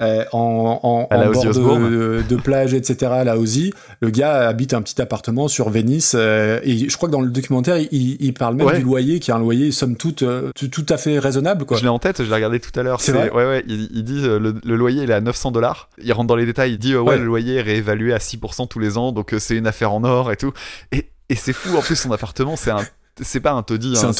Euh, 0.00 0.24
en, 0.30 1.08
bord 1.10 1.78
de, 1.80 2.22
de 2.28 2.36
plage, 2.36 2.72
etc. 2.72 3.10
à 3.12 3.24
La 3.24 3.34
le 3.34 4.10
gars 4.10 4.46
habite 4.48 4.72
un 4.72 4.80
petit 4.80 5.02
appartement 5.02 5.48
sur 5.48 5.70
Venise 5.70 6.12
euh, 6.14 6.60
et 6.62 6.88
je 6.88 6.96
crois 6.96 7.08
que 7.08 7.12
dans 7.12 7.20
le 7.20 7.30
documentaire, 7.30 7.78
il, 7.78 8.16
il 8.20 8.32
parle 8.32 8.54
même 8.54 8.68
Ouais. 8.68 8.78
du 8.78 8.84
loyer, 8.84 9.18
qui 9.18 9.32
est 9.32 9.34
un 9.34 9.40
loyer 9.40 9.72
somme 9.72 9.96
toute 9.96 10.22
euh, 10.22 10.52
tout, 10.54 10.68
tout 10.68 10.86
à 10.88 10.98
fait 10.98 11.18
raisonnable, 11.18 11.64
quoi. 11.64 11.76
Je 11.78 11.82
l'ai 11.82 11.88
en 11.88 11.98
tête, 11.98 12.22
je 12.22 12.28
l'ai 12.28 12.34
regardé 12.36 12.60
tout 12.60 12.70
à 12.78 12.84
l'heure. 12.84 13.00
C'est 13.00 13.12
Ouais, 13.12 13.32
ouais, 13.32 13.64
il, 13.66 13.88
il 13.92 14.04
dit 14.04 14.20
le, 14.22 14.38
le 14.64 14.76
loyer 14.76 15.02
il 15.02 15.10
est 15.10 15.14
à 15.14 15.20
900 15.20 15.50
dollars. 15.50 15.88
Il 16.00 16.12
rentre 16.12 16.28
dans 16.28 16.36
les 16.36 16.46
détails, 16.46 16.74
il 16.74 16.78
dit 16.78 16.94
ouais, 16.94 17.02
Ouais. 17.02 17.18
le 17.18 17.24
loyer 17.24 17.56
est 17.56 17.62
réévalué 17.62 18.12
à 18.14 18.18
6% 18.18 18.68
tous 18.68 18.78
les 18.78 18.98
ans, 18.98 19.10
donc 19.10 19.34
c'est 19.40 19.56
une 19.56 19.66
affaire 19.66 19.92
en 19.92 20.04
or 20.04 20.30
et 20.30 20.36
tout. 20.36 20.52
Et, 20.92 21.08
et 21.28 21.34
c'est 21.34 21.52
fou, 21.52 21.76
en 21.76 21.80
plus, 21.80 21.96
son 21.96 22.12
appartement, 22.12 22.54
c'est 22.54 22.70
un. 22.70 22.84
C'est 23.20 23.40
pas 23.40 23.52
un 23.52 23.62
taudis, 23.62 23.94
hein, 24.02 24.12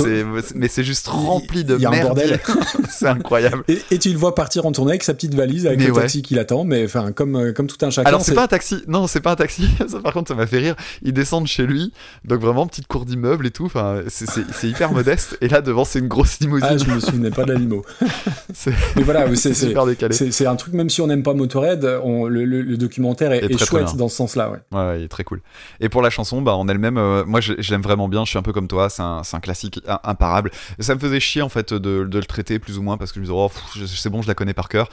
mais 0.55 0.69
c'est 0.69 0.85
juste 0.85 1.07
rempli 1.09 1.65
de 1.65 1.79
y 1.79 1.85
a 1.85 1.89
un 1.89 1.93
merde. 1.93 2.07
bordel. 2.09 2.41
c'est 2.91 3.07
incroyable. 3.07 3.65
Et, 3.69 3.79
et 3.91 3.99
tu 3.99 4.11
le 4.11 4.19
vois 4.19 4.35
partir 4.35 4.67
en 4.67 4.73
tournée 4.73 4.93
avec 4.93 5.03
sa 5.05 5.15
petite 5.15 5.35
valise, 5.35 5.67
avec 5.67 5.79
Mais 5.79 5.87
le 5.87 5.93
ouais. 5.93 6.03
taxi 6.03 6.23
qui 6.23 6.35
l'attend, 6.35 6.65
mais 6.65 6.85
enfin 6.85 7.13
comme 7.13 7.37
euh, 7.37 7.53
comme 7.53 7.67
tout 7.67 7.77
un 7.85 7.91
chacun. 7.91 8.09
Alors 8.09 8.21
c'est 8.23 8.35
pas 8.35 8.45
un 8.45 8.49
taxi, 8.49 8.83
non 8.89 9.07
c'est 9.07 9.21
pas 9.21 9.33
un 9.33 9.37
taxi, 9.37 9.69
ça 9.89 10.01
par 10.01 10.13
contre 10.13 10.29
ça 10.29 10.35
m'a 10.35 10.47
fait 10.47 10.59
rire. 10.59 10.75
Ils 11.03 11.13
descendent 11.13 11.47
chez 11.47 11.67
lui, 11.67 11.93
donc 12.25 12.41
vraiment 12.41 12.67
petite 12.67 12.87
cour 12.87 13.05
d'immeuble 13.05 13.47
et 13.47 13.51
tout, 13.51 13.67
enfin 13.67 14.01
c'est- 14.09 14.29
hyper 14.69 14.93
modeste. 14.93 15.39
Et 15.41 15.49
là 15.49 15.61
devant 15.63 15.85
c'est 15.85 15.99
une 16.01 16.09
grosse 16.09 16.41
limousine, 16.41 16.69
Ah, 16.71 16.77
je 16.77 16.91
me 16.91 17.01
souvenais 17.01 17.31
pas 17.31 17.45
de 17.45 17.53
la 17.53 17.59
limo. 17.59 17.85
Mais 18.97 19.03
voilà, 19.03 19.35
c'est 19.37 19.55
super 19.55 19.87
décalé. 19.87 20.15
c'est 20.15 20.47
un 20.47 20.57
truc, 20.57 20.75
même 20.75 20.91
si 20.91 21.01
on 21.01 21.07
n'aime 21.07 21.23
pas 21.23 21.35
Motorhead, 21.35 21.85
on, 22.03 22.27
le, 22.27 22.45
le- 22.45 22.63
le 22.63 22.77
documentaire 22.77 23.33
est, 23.33 23.49
très, 23.49 23.65
chouette 23.65 23.97
dans 23.97 24.09
ce 24.09 24.17
sens-là. 24.17 24.51
Ouais. 24.51 24.59
Ouais, 24.73 24.87
ouais, 24.89 25.01
il 25.01 25.05
est 25.05 25.09
très 25.09 25.25
cool. 25.25 25.41
Et 25.81 25.89
pour 25.89 26.03
la 26.03 26.11
chanson, 26.11 26.43
bah, 26.43 26.55
en 26.55 26.69
elle-même, 26.69 26.99
euh, 26.99 27.25
moi 27.25 27.41
je, 27.41 27.55
je 27.59 27.71
l'aime 27.71 27.83
vraiment 27.83 28.09
bien, 28.09 28.25
je 28.25 28.31
suis 28.31 28.39
un 28.39 28.43
peu 28.43 28.53
comme 28.53 28.69
toi, 28.69 28.88
c'est 28.89 29.03
un, 29.03 29.41
classique 29.41 29.81
imparable. 30.05 30.51
Ça 30.79 30.95
me 30.95 31.01
faisait 31.01 31.21
chier 31.21 31.43
en 31.43 31.49
fait 31.49 31.73
de, 31.73 32.05
de 32.05 32.19
le 32.19 32.25
traiter 32.25 32.59
plus 32.59 32.79
ou 32.79 32.83
moins 32.83 32.97
parce 32.97 33.13
que 33.13 33.17
je 33.17 33.21
me 33.21 33.27
disais, 33.27 33.37
oh, 33.37 33.51
c'est 33.87 34.11
bon, 34.11 34.23
je 34.23 34.29
la 34.29 34.35
connais 34.35 34.55
par 34.55 34.69
cœur. 34.69 34.89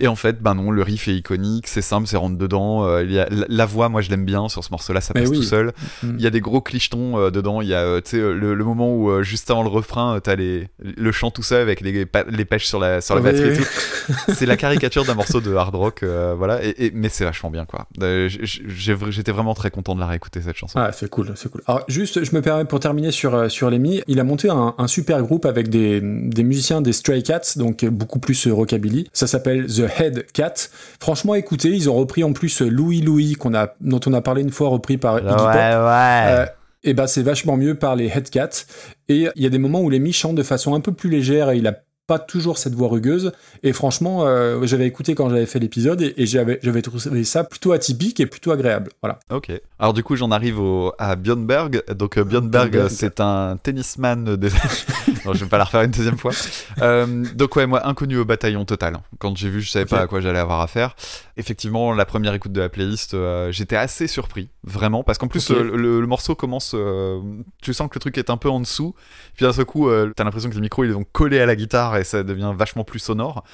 Et 0.00 0.08
en 0.08 0.16
fait, 0.16 0.40
bah 0.42 0.54
non, 0.54 0.70
le 0.70 0.82
riff 0.82 1.06
est 1.08 1.14
iconique, 1.14 1.68
c'est 1.68 1.82
simple, 1.82 2.06
c'est 2.08 2.16
rentre 2.16 2.36
dedans. 2.38 2.84
euh, 2.86 3.04
il 3.04 3.12
y 3.12 3.18
a, 3.18 3.28
la, 3.30 3.46
la 3.48 3.66
voix, 3.66 3.88
moi 3.88 4.00
je 4.00 4.10
l'aime 4.10 4.24
bien 4.24 4.48
sur 4.48 4.64
ce 4.64 4.70
morceau-là, 4.70 5.00
ça 5.00 5.14
passe 5.14 5.28
oui. 5.28 5.36
tout 5.36 5.42
seul. 5.42 5.72
Mm. 6.02 6.14
Il 6.18 6.22
y 6.22 6.26
a 6.26 6.30
des 6.30 6.40
gros 6.40 6.60
clichetons 6.60 7.18
euh, 7.18 7.30
dedans. 7.30 7.60
Il 7.60 7.68
y 7.68 7.74
a 7.74 7.80
euh, 7.82 8.00
le, 8.12 8.54
le 8.54 8.64
moment 8.64 8.94
où 8.94 9.22
juste 9.22 9.50
avant 9.50 9.62
le 9.62 9.68
refrain, 9.68 10.18
t'as 10.22 10.34
les, 10.34 10.68
le 10.80 11.12
chant 11.12 11.30
tout 11.30 11.42
seul 11.42 11.60
avec 11.62 11.80
les, 11.80 12.06
les 12.30 12.44
pêches 12.44 12.66
sur 12.66 12.80
la, 12.80 13.00
sur 13.00 13.14
la 13.14 13.20
Oui, 13.20 13.30
batterie 13.30 13.50
et 13.52 13.56
tout. 13.56 13.64
C'est 14.34 14.46
la 14.46 14.56
caricature 14.56 15.04
d'un 15.04 15.14
morceau 15.14 15.40
de 15.40 15.54
hard 15.54 15.74
rock, 15.74 16.02
euh, 16.02 16.34
voilà. 16.36 16.64
Et, 16.64 16.86
et- 16.86 16.90
mais 16.94 17.08
c'est 17.08 17.24
vachement 17.24 17.50
bien, 17.50 17.64
quoi. 17.64 17.86
J'étais 18.26 19.32
vraiment 19.32 19.54
très 19.54 19.70
content 19.70 19.94
de 19.94 20.00
la 20.00 20.06
réécouter 20.06 20.40
cette 20.40 20.56
chanson. 20.56 20.78
Ah, 20.78 20.90
c'est 20.92 21.08
cool, 21.08 21.32
c'est 21.36 21.50
cool. 21.50 21.62
Alors, 21.66 21.84
juste, 21.88 22.24
je 22.24 22.34
me 22.34 22.42
permets 22.42 22.64
pour 22.64 22.80
terminer 22.80 23.10
sur, 23.12 23.50
sur 23.50 23.70
Lemmy, 23.70 24.02
il 24.06 24.18
a 24.20 24.24
monté 24.24 24.48
un, 24.50 24.74
un 24.78 24.86
super 24.86 25.22
groupe 25.22 25.46
avec 25.46 25.68
des, 25.68 26.00
des 26.02 26.42
musiciens 26.42 26.80
des 26.80 26.92
Stray 26.92 27.22
Cats, 27.22 27.52
donc 27.56 27.84
beaucoup 27.84 28.18
plus 28.18 28.46
rockabilly. 28.48 29.08
Ça 29.12 29.26
s'appelle 29.26 29.66
The 29.66 29.81
Head 29.86 30.26
Cat. 30.32 30.54
Franchement, 31.00 31.34
écoutez, 31.34 31.70
ils 31.70 31.88
ont 31.88 31.94
repris 31.94 32.24
en 32.24 32.32
plus 32.32 32.60
Louis 32.60 33.00
Louis, 33.00 33.34
qu'on 33.34 33.54
a, 33.54 33.74
dont 33.80 34.00
on 34.06 34.12
a 34.12 34.20
parlé 34.20 34.42
une 34.42 34.50
fois, 34.50 34.68
repris 34.68 34.98
par 34.98 35.18
Iggy 35.18 35.28
Pop. 35.28 35.54
Euh, 35.54 36.46
et 36.84 36.94
ben 36.94 37.06
c'est 37.06 37.22
vachement 37.22 37.56
mieux 37.56 37.76
par 37.76 37.96
les 37.96 38.06
Headcats. 38.06 38.66
Et 39.08 39.28
il 39.34 39.42
y 39.42 39.46
a 39.46 39.50
des 39.50 39.58
moments 39.58 39.80
où 39.80 39.90
Lemmy 39.90 40.12
chante 40.12 40.34
de 40.34 40.42
façon 40.42 40.74
un 40.74 40.80
peu 40.80 40.92
plus 40.92 41.10
légère 41.10 41.50
et 41.50 41.58
il 41.58 41.66
a 41.66 41.74
pas 42.06 42.18
toujours 42.18 42.58
cette 42.58 42.74
voix 42.74 42.88
rugueuse. 42.88 43.32
Et 43.62 43.72
franchement, 43.72 44.26
euh, 44.26 44.64
j'avais 44.66 44.86
écouté 44.86 45.14
quand 45.14 45.28
j'avais 45.28 45.46
fait 45.46 45.58
l'épisode 45.58 46.02
et, 46.02 46.14
et 46.16 46.26
j'avais, 46.26 46.58
j'avais 46.62 46.82
trouvé 46.82 47.24
ça 47.24 47.44
plutôt 47.44 47.72
atypique 47.72 48.20
et 48.20 48.26
plutôt 48.26 48.50
agréable. 48.50 48.90
Voilà. 49.02 49.20
Ok. 49.30 49.50
Alors 49.78 49.92
du 49.92 50.02
coup, 50.02 50.16
j'en 50.16 50.30
arrive 50.30 50.60
au, 50.60 50.92
à 50.98 51.16
Björn 51.16 51.46
Berg. 51.46 51.82
Donc 51.94 52.18
euh, 52.18 52.24
Björn 52.24 52.48
Berg, 52.48 52.70
Björn 52.70 52.84
euh, 52.84 52.88
Berg. 52.88 52.96
c'est 52.96 53.20
un 53.20 53.56
tennisman 53.62 54.36
des... 54.36 54.48
non, 55.24 55.32
je 55.32 55.44
vais 55.44 55.48
pas 55.48 55.58
la 55.58 55.64
refaire 55.64 55.82
une 55.82 55.90
deuxième 55.90 56.18
fois. 56.18 56.32
Euh, 56.80 57.24
donc 57.34 57.56
ouais, 57.56 57.66
moi, 57.66 57.86
inconnu 57.86 58.16
au 58.16 58.24
bataillon 58.24 58.64
total. 58.64 58.98
Quand 59.18 59.36
j'ai 59.36 59.48
vu, 59.48 59.60
je 59.60 59.70
savais 59.70 59.86
pas 59.86 60.00
à 60.00 60.06
quoi 60.06 60.20
j'allais 60.20 60.38
avoir 60.38 60.60
affaire. 60.60 60.96
Effectivement, 61.38 61.94
la 61.94 62.04
première 62.04 62.34
écoute 62.34 62.52
de 62.52 62.60
la 62.60 62.68
playlist, 62.68 63.14
euh, 63.14 63.50
j'étais 63.52 63.76
assez 63.76 64.06
surpris, 64.06 64.50
vraiment, 64.64 65.02
parce 65.02 65.16
qu'en 65.16 65.28
plus, 65.28 65.50
euh, 65.50 65.62
le, 65.62 66.00
le 66.00 66.06
morceau 66.06 66.34
commence, 66.34 66.72
euh, 66.74 67.20
tu 67.62 67.72
sens 67.72 67.88
que 67.88 67.94
le 67.94 68.00
truc 68.00 68.18
est 68.18 68.28
un 68.28 68.36
peu 68.36 68.50
en 68.50 68.60
dessous, 68.60 68.94
puis 69.34 69.46
d'un 69.46 69.52
seul 69.54 69.64
coup, 69.64 69.88
t'as 70.14 70.24
l'impression 70.24 70.50
que 70.50 70.54
les 70.54 70.60
micros, 70.60 70.84
ils 70.84 70.92
vont 70.92 71.06
coller 71.10 71.40
à 71.40 71.46
la 71.46 71.56
guitare 71.56 71.96
et 71.96 72.04
ça 72.04 72.22
devient 72.22 72.52
vachement 72.54 72.84
plus 72.84 72.98
sonore. 72.98 73.44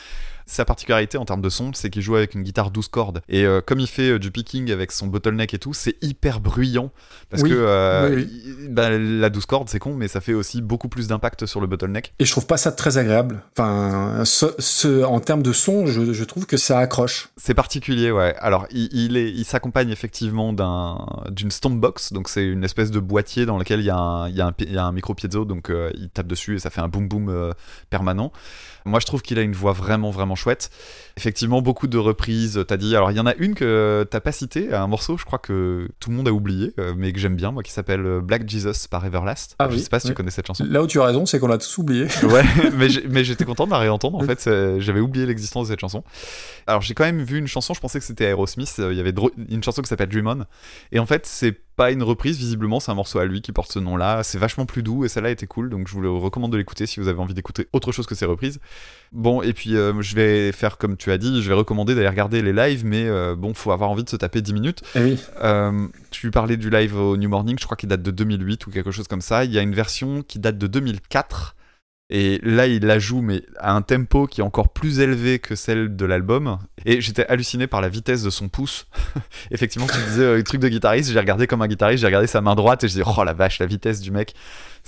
Sa 0.50 0.64
particularité 0.64 1.18
en 1.18 1.26
termes 1.26 1.42
de 1.42 1.50
son, 1.50 1.72
c'est 1.74 1.90
qu'il 1.90 2.00
joue 2.00 2.16
avec 2.16 2.34
une 2.34 2.42
guitare 2.42 2.70
12 2.70 2.88
cordes. 2.88 3.20
Et 3.28 3.44
euh, 3.44 3.60
comme 3.60 3.80
il 3.80 3.86
fait 3.86 4.12
euh, 4.12 4.18
du 4.18 4.30
picking 4.30 4.70
avec 4.72 4.92
son 4.92 5.06
bottleneck 5.06 5.52
et 5.52 5.58
tout, 5.58 5.74
c'est 5.74 5.96
hyper 6.02 6.40
bruyant. 6.40 6.90
Parce 7.28 7.42
Oui, 7.42 7.50
que 7.50 7.54
euh, 7.58 8.14
oui, 8.16 8.30
il- 8.46 8.68
bah, 8.74 8.88
la 8.90 9.28
12 9.28 9.44
cordes, 9.44 9.68
c'est 9.68 9.78
con, 9.78 9.94
mais 9.94 10.08
ça 10.08 10.22
fait 10.22 10.32
aussi 10.32 10.62
beaucoup 10.62 10.88
plus 10.88 11.06
d'impact 11.06 11.44
sur 11.44 11.60
le 11.60 11.66
bottleneck. 11.66 12.14
Et 12.18 12.24
je 12.24 12.32
trouve 12.32 12.46
pas 12.46 12.56
ça 12.56 12.72
très 12.72 12.96
agréable. 12.96 13.42
Enfin, 13.56 14.22
ce, 14.24 14.46
ce- 14.58 15.04
en 15.04 15.20
termes 15.20 15.42
de 15.42 15.52
son, 15.52 15.84
je, 15.86 16.12
je 16.14 16.24
trouve 16.24 16.46
que 16.46 16.56
ça 16.56 16.78
accroche. 16.78 17.28
C'est 17.36 17.52
particulier, 17.54 18.10
ouais. 18.10 18.34
Alors, 18.38 18.66
il, 18.70 18.88
il 18.92 19.16
est, 19.18 19.30
il 19.30 19.44
s'accompagne 19.44 19.90
effectivement 19.90 20.54
d'un, 20.54 21.06
d'une 21.30 21.50
stompbox, 21.50 22.14
donc 22.14 22.30
c'est 22.30 22.46
une 22.46 22.64
espèce 22.64 22.90
de 22.90 23.00
boîtier 23.00 23.44
dans 23.44 23.58
lequel 23.58 23.80
il 23.80 23.86
y 23.86 23.90
a 23.90 23.96
un, 23.98 24.28
il 24.30 24.36
y 24.36 24.40
a 24.40 24.46
un, 24.46 24.52
pi- 24.52 24.64
il 24.66 24.72
y 24.74 24.78
a 24.78 24.84
un 24.84 24.92
micro 24.92 25.12
piezo, 25.14 25.44
donc 25.44 25.70
il 25.94 26.08
tape 26.08 26.26
dessus 26.26 26.56
et 26.56 26.58
ça 26.58 26.70
fait 26.70 26.80
un 26.80 26.88
boom 26.88 27.06
boom 27.06 27.52
permanent. 27.90 28.32
Moi, 28.88 29.00
je 29.00 29.06
trouve 29.06 29.22
qu'il 29.22 29.38
a 29.38 29.42
une 29.42 29.52
voix 29.52 29.72
vraiment, 29.72 30.10
vraiment 30.10 30.34
chouette. 30.34 30.70
Effectivement, 31.16 31.62
beaucoup 31.62 31.86
de 31.86 31.98
reprises. 31.98 32.64
T'as 32.66 32.76
dit, 32.76 32.94
alors 32.96 33.10
il 33.10 33.16
y 33.16 33.20
en 33.20 33.26
a 33.26 33.34
une 33.36 33.54
que 33.54 34.06
t'as 34.10 34.20
pas 34.20 34.32
citée, 34.32 34.72
un 34.74 34.86
morceau, 34.86 35.16
je 35.16 35.24
crois 35.24 35.38
que 35.38 35.88
tout 36.00 36.10
le 36.10 36.16
monde 36.16 36.28
a 36.28 36.32
oublié, 36.32 36.72
euh, 36.78 36.94
mais 36.96 37.12
que 37.12 37.18
j'aime 37.18 37.36
bien, 37.36 37.50
moi, 37.52 37.62
qui 37.62 37.72
s'appelle 37.72 38.04
euh, 38.06 38.20
Black 38.20 38.48
Jesus 38.48 38.88
par 38.90 39.04
Everlast. 39.04 39.54
Ah 39.58 39.66
je 39.68 39.74
oui, 39.76 39.80
sais 39.82 39.88
pas 39.88 40.00
si 40.00 40.08
tu 40.08 40.14
connais 40.14 40.30
cette 40.30 40.46
chanson. 40.46 40.64
Là 40.68 40.82
où 40.82 40.86
tu 40.86 41.00
as 41.00 41.04
raison, 41.04 41.26
c'est 41.26 41.38
qu'on 41.38 41.48
l'a 41.48 41.58
tous 41.58 41.78
oublié. 41.78 42.06
Ouais, 42.22 42.44
mais 43.08 43.24
j'étais 43.24 43.44
content 43.44 43.66
de 43.66 43.70
la 43.70 43.78
réentendre. 43.78 44.18
En 44.18 44.22
fait, 44.22 44.40
c'est- 44.40 44.80
j'avais 44.80 45.00
oublié 45.00 45.26
l'existence 45.26 45.68
de 45.68 45.72
cette 45.72 45.80
chanson. 45.80 46.02
Alors, 46.66 46.82
j'ai 46.82 46.94
quand 46.94 47.04
même 47.04 47.22
vu 47.22 47.38
une 47.38 47.46
chanson. 47.46 47.74
Je 47.74 47.80
pensais 47.80 47.98
que 47.98 48.04
c'était 48.04 48.24
Aerosmith. 48.24 48.74
euh, 48.78 48.92
Il 48.92 48.96
y 48.96 49.00
avait 49.00 49.14
une 49.50 49.62
chanson 49.62 49.82
qui 49.82 49.88
s'appelle 49.88 50.08
Dream 50.08 50.26
On. 50.26 50.44
Et 50.92 50.98
en 50.98 51.06
fait, 51.06 51.26
c'est 51.26 51.58
pas 51.78 51.92
une 51.92 52.02
reprise. 52.02 52.36
Visiblement, 52.36 52.80
c'est 52.80 52.90
un 52.90 52.96
morceau 52.96 53.20
à 53.20 53.24
lui 53.24 53.40
qui 53.40 53.52
porte 53.52 53.70
ce 53.70 53.78
nom-là. 53.78 54.24
C'est 54.24 54.36
vachement 54.36 54.66
plus 54.66 54.82
doux 54.82 55.04
et 55.04 55.08
celle-là 55.08 55.30
était 55.30 55.46
cool. 55.46 55.70
Donc, 55.70 55.86
je 55.86 55.92
vous 55.94 56.00
le 56.00 56.10
recommande 56.10 56.50
de 56.50 56.56
l'écouter 56.56 56.86
si 56.86 56.98
vous 56.98 57.06
avez 57.06 57.20
envie 57.20 57.34
d'écouter 57.34 57.68
autre 57.72 57.92
chose 57.92 58.06
que 58.06 58.16
ces 58.16 58.26
reprises. 58.26 58.58
Bon, 59.12 59.42
et 59.42 59.52
puis 59.52 59.76
euh, 59.76 60.02
je 60.02 60.14
vais 60.16 60.50
faire 60.50 60.76
comme 60.76 60.96
tu 60.96 61.12
as 61.12 61.18
dit. 61.18 61.40
Je 61.40 61.48
vais 61.48 61.54
recommander 61.54 61.94
d'aller 61.94 62.08
regarder 62.08 62.42
les 62.42 62.52
lives, 62.52 62.84
mais 62.84 63.06
euh, 63.06 63.36
bon, 63.36 63.54
faut 63.54 63.70
avoir 63.70 63.90
envie 63.90 64.02
de 64.02 64.10
se 64.10 64.16
taper 64.16 64.42
10 64.42 64.52
minutes. 64.52 64.82
Eh 64.96 65.00
oui. 65.00 65.18
Euh, 65.40 65.86
tu 66.10 66.32
parlais 66.32 66.56
du 66.56 66.68
live 66.68 66.96
au 66.96 67.16
New 67.16 67.28
Morning, 67.28 67.56
je 67.58 67.64
crois 67.64 67.76
qu'il 67.76 67.88
date 67.88 68.02
de 68.02 68.10
2008 68.10 68.66
ou 68.66 68.70
quelque 68.70 68.90
chose 68.90 69.06
comme 69.06 69.22
ça. 69.22 69.44
Il 69.44 69.52
y 69.52 69.58
a 69.58 69.62
une 69.62 69.74
version 69.74 70.22
qui 70.22 70.40
date 70.40 70.58
de 70.58 70.66
2004. 70.66 71.54
Et 72.10 72.40
là, 72.42 72.66
il 72.66 72.86
la 72.86 72.98
joue, 72.98 73.20
mais 73.20 73.42
à 73.58 73.74
un 73.74 73.82
tempo 73.82 74.26
qui 74.26 74.40
est 74.40 74.44
encore 74.44 74.70
plus 74.70 75.00
élevé 75.00 75.38
que 75.38 75.54
celle 75.54 75.94
de 75.94 76.06
l'album. 76.06 76.58
Et 76.86 77.02
j'étais 77.02 77.26
halluciné 77.26 77.66
par 77.66 77.82
la 77.82 77.90
vitesse 77.90 78.22
de 78.22 78.30
son 78.30 78.48
pouce. 78.48 78.86
Effectivement, 79.50 79.86
tu 79.86 79.98
disais 80.08 80.22
euh, 80.22 80.42
truc 80.42 80.60
de 80.60 80.68
guitariste, 80.68 81.12
j'ai 81.12 81.18
regardé 81.18 81.46
comme 81.46 81.60
un 81.60 81.68
guitariste, 81.68 82.00
j'ai 82.00 82.06
regardé 82.06 82.26
sa 82.26 82.40
main 82.40 82.54
droite 82.54 82.82
et 82.82 82.88
je 82.88 82.94
disais, 82.94 83.04
oh 83.06 83.24
la 83.24 83.34
vache, 83.34 83.58
la 83.58 83.66
vitesse 83.66 84.00
du 84.00 84.10
mec. 84.10 84.34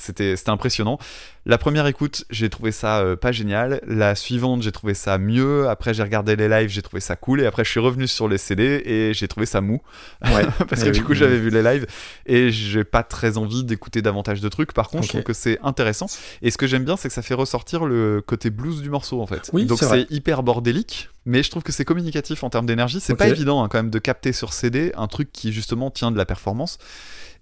C'était 0.00 0.34
impressionnant. 0.46 0.98
La 1.46 1.56
première 1.58 1.86
écoute, 1.86 2.24
j'ai 2.30 2.50
trouvé 2.50 2.70
ça 2.72 3.00
euh, 3.00 3.16
pas 3.16 3.32
génial. 3.32 3.80
La 3.86 4.14
suivante, 4.14 4.62
j'ai 4.62 4.72
trouvé 4.72 4.94
ça 4.94 5.16
mieux. 5.18 5.68
Après, 5.68 5.94
j'ai 5.94 6.02
regardé 6.02 6.36
les 6.36 6.48
lives, 6.48 6.68
j'ai 6.68 6.82
trouvé 6.82 7.00
ça 7.00 7.16
cool. 7.16 7.40
Et 7.40 7.46
après, 7.46 7.64
je 7.64 7.70
suis 7.70 7.80
revenu 7.80 8.06
sur 8.06 8.28
les 8.28 8.36
CD 8.38 8.82
et 8.84 9.14
j'ai 9.14 9.26
trouvé 9.28 9.46
ça 9.46 9.60
mou. 9.60 9.80
Ouais. 10.24 10.44
Parce 10.68 10.82
Eh 10.82 10.86
que 10.86 10.90
du 10.90 11.02
coup, 11.02 11.12
oui. 11.12 11.18
j'avais 11.18 11.38
vu 11.38 11.50
les 11.50 11.62
lives 11.62 11.86
et 12.26 12.50
j'ai 12.50 12.84
pas 12.84 13.02
très 13.02 13.36
envie 13.38 13.64
d'écouter 13.64 14.02
davantage 14.02 14.40
de 14.40 14.48
trucs. 14.48 14.72
Par 14.72 14.88
contre, 14.88 15.04
je 15.04 15.08
trouve 15.08 15.22
que 15.22 15.32
c'est 15.32 15.58
intéressant. 15.62 16.06
Et 16.42 16.50
ce 16.50 16.58
que 16.58 16.66
j'aime 16.66 16.84
bien, 16.84 16.96
c'est 16.96 17.08
que 17.08 17.14
ça 17.14 17.22
fait 17.22 17.34
ressortir 17.34 17.84
le 17.84 18.22
côté 18.26 18.50
blues 18.50 18.82
du 18.82 18.90
morceau 18.90 19.20
en 19.22 19.26
fait. 19.26 19.50
Oui, 19.52 19.64
Donc 19.66 19.78
c'est 19.80 20.06
hyper 20.10 20.42
bordélique, 20.42 21.08
mais 21.24 21.42
je 21.42 21.50
trouve 21.50 21.62
que 21.62 21.72
c'est 21.72 21.84
communicatif 21.84 22.42
en 22.44 22.50
termes 22.50 22.66
d'énergie. 22.66 23.00
C'est 23.00 23.12
Ok. 23.14 23.18
pas 23.18 23.28
évident 23.28 23.62
hein, 23.62 23.68
quand 23.68 23.78
même 23.78 23.90
de 23.90 23.98
capter 23.98 24.32
sur 24.32 24.52
CD 24.52 24.92
un 24.96 25.06
truc 25.08 25.30
qui 25.32 25.52
justement 25.52 25.90
tient 25.90 26.10
de 26.10 26.18
la 26.18 26.24
performance. 26.26 26.78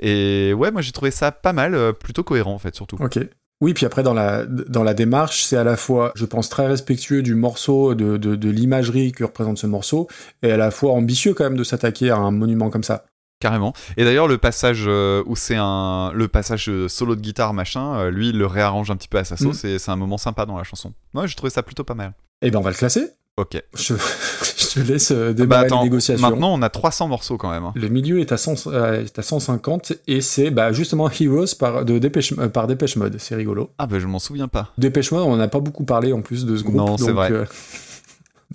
Et 0.00 0.52
ouais, 0.54 0.70
moi 0.70 0.82
j'ai 0.82 0.92
trouvé 0.92 1.10
ça 1.10 1.32
pas 1.32 1.52
mal, 1.52 1.74
euh, 1.74 1.92
plutôt 1.92 2.22
cohérent 2.24 2.54
en 2.54 2.58
fait 2.58 2.74
surtout. 2.74 2.96
Ok. 3.00 3.18
Oui, 3.60 3.74
puis 3.74 3.86
après, 3.86 4.04
dans 4.04 4.14
la, 4.14 4.46
dans 4.46 4.84
la 4.84 4.94
démarche, 4.94 5.42
c'est 5.42 5.56
à 5.56 5.64
la 5.64 5.76
fois, 5.76 6.12
je 6.14 6.24
pense, 6.26 6.48
très 6.48 6.68
respectueux 6.68 7.22
du 7.22 7.34
morceau, 7.34 7.96
de, 7.96 8.16
de, 8.16 8.36
de 8.36 8.50
l'imagerie 8.50 9.10
que 9.10 9.24
représente 9.24 9.58
ce 9.58 9.66
morceau, 9.66 10.06
et 10.44 10.52
à 10.52 10.56
la 10.56 10.70
fois 10.70 10.92
ambitieux 10.92 11.34
quand 11.34 11.42
même 11.42 11.56
de 11.56 11.64
s'attaquer 11.64 12.10
à 12.10 12.18
un 12.18 12.30
monument 12.30 12.70
comme 12.70 12.84
ça. 12.84 13.04
Carrément. 13.40 13.72
Et 13.96 14.04
d'ailleurs, 14.04 14.28
le 14.28 14.38
passage 14.38 14.84
euh, 14.86 15.24
où 15.26 15.34
c'est 15.34 15.56
un 15.58 16.12
le 16.12 16.28
passage 16.28 16.68
euh, 16.68 16.86
solo 16.88 17.16
de 17.16 17.20
guitare 17.20 17.52
machin, 17.52 18.10
lui 18.10 18.28
il 18.30 18.38
le 18.38 18.46
réarrange 18.46 18.92
un 18.92 18.96
petit 18.96 19.08
peu 19.08 19.18
à 19.18 19.24
sa 19.24 19.34
Mm. 19.34 19.38
sauce 19.38 19.64
et 19.64 19.78
c'est 19.80 19.90
un 19.90 19.96
moment 19.96 20.18
sympa 20.18 20.46
dans 20.46 20.56
la 20.56 20.64
chanson. 20.64 20.92
Moi, 21.12 21.26
j'ai 21.26 21.34
trouvé 21.34 21.50
ça 21.50 21.64
plutôt 21.64 21.82
pas 21.84 21.94
mal. 21.94 22.14
Eh 22.42 22.52
ben, 22.52 22.60
on 22.60 22.62
va 22.62 22.70
le 22.70 22.76
classer. 22.76 23.10
Ok. 23.38 23.62
Je, 23.74 23.94
je 24.58 24.66
te 24.74 24.80
laisse 24.80 25.12
euh, 25.12 25.28
Bah 25.28 25.32
démarrer 25.32 25.66
attends, 25.66 25.78
les 25.78 25.84
négociations. 25.84 26.28
maintenant 26.28 26.52
on 26.52 26.60
a 26.60 26.68
300 26.68 27.08
morceaux 27.08 27.36
quand 27.38 27.50
même. 27.50 27.64
hein. 27.64 27.72
Le 27.76 27.88
milieu 27.88 28.18
est 28.20 28.32
à, 28.32 28.36
100 28.36 28.66
euh, 28.66 29.04
est 29.04 29.18
à 29.18 29.22
150 29.22 29.92
et 30.08 30.20
c'est 30.20 30.50
bah, 30.50 30.72
justement 30.72 31.08
Heroes 31.08 31.54
par, 31.58 31.84
de 31.84 31.98
Dépêche, 31.98 32.32
euh, 32.38 32.48
par 32.48 32.66
Dépêche 32.66 32.96
Mode. 32.96 33.16
C'est 33.18 33.36
rigolo. 33.36 33.70
Ah 33.78 33.86
bah 33.86 33.98
je 34.00 34.06
m'en 34.06 34.18
souviens 34.18 34.48
pas. 34.48 34.72
Dépêche 34.76 35.12
Mode, 35.12 35.22
on 35.22 35.36
n'a 35.36 35.48
pas 35.48 35.60
beaucoup 35.60 35.84
parlé 35.84 36.12
en 36.12 36.20
plus 36.20 36.44
de 36.44 36.56
ce 36.56 36.62
groupe. 36.64 36.74
Non, 36.76 36.96
c'est 36.98 37.12
vrai. 37.12 37.30
euh, 37.32 37.44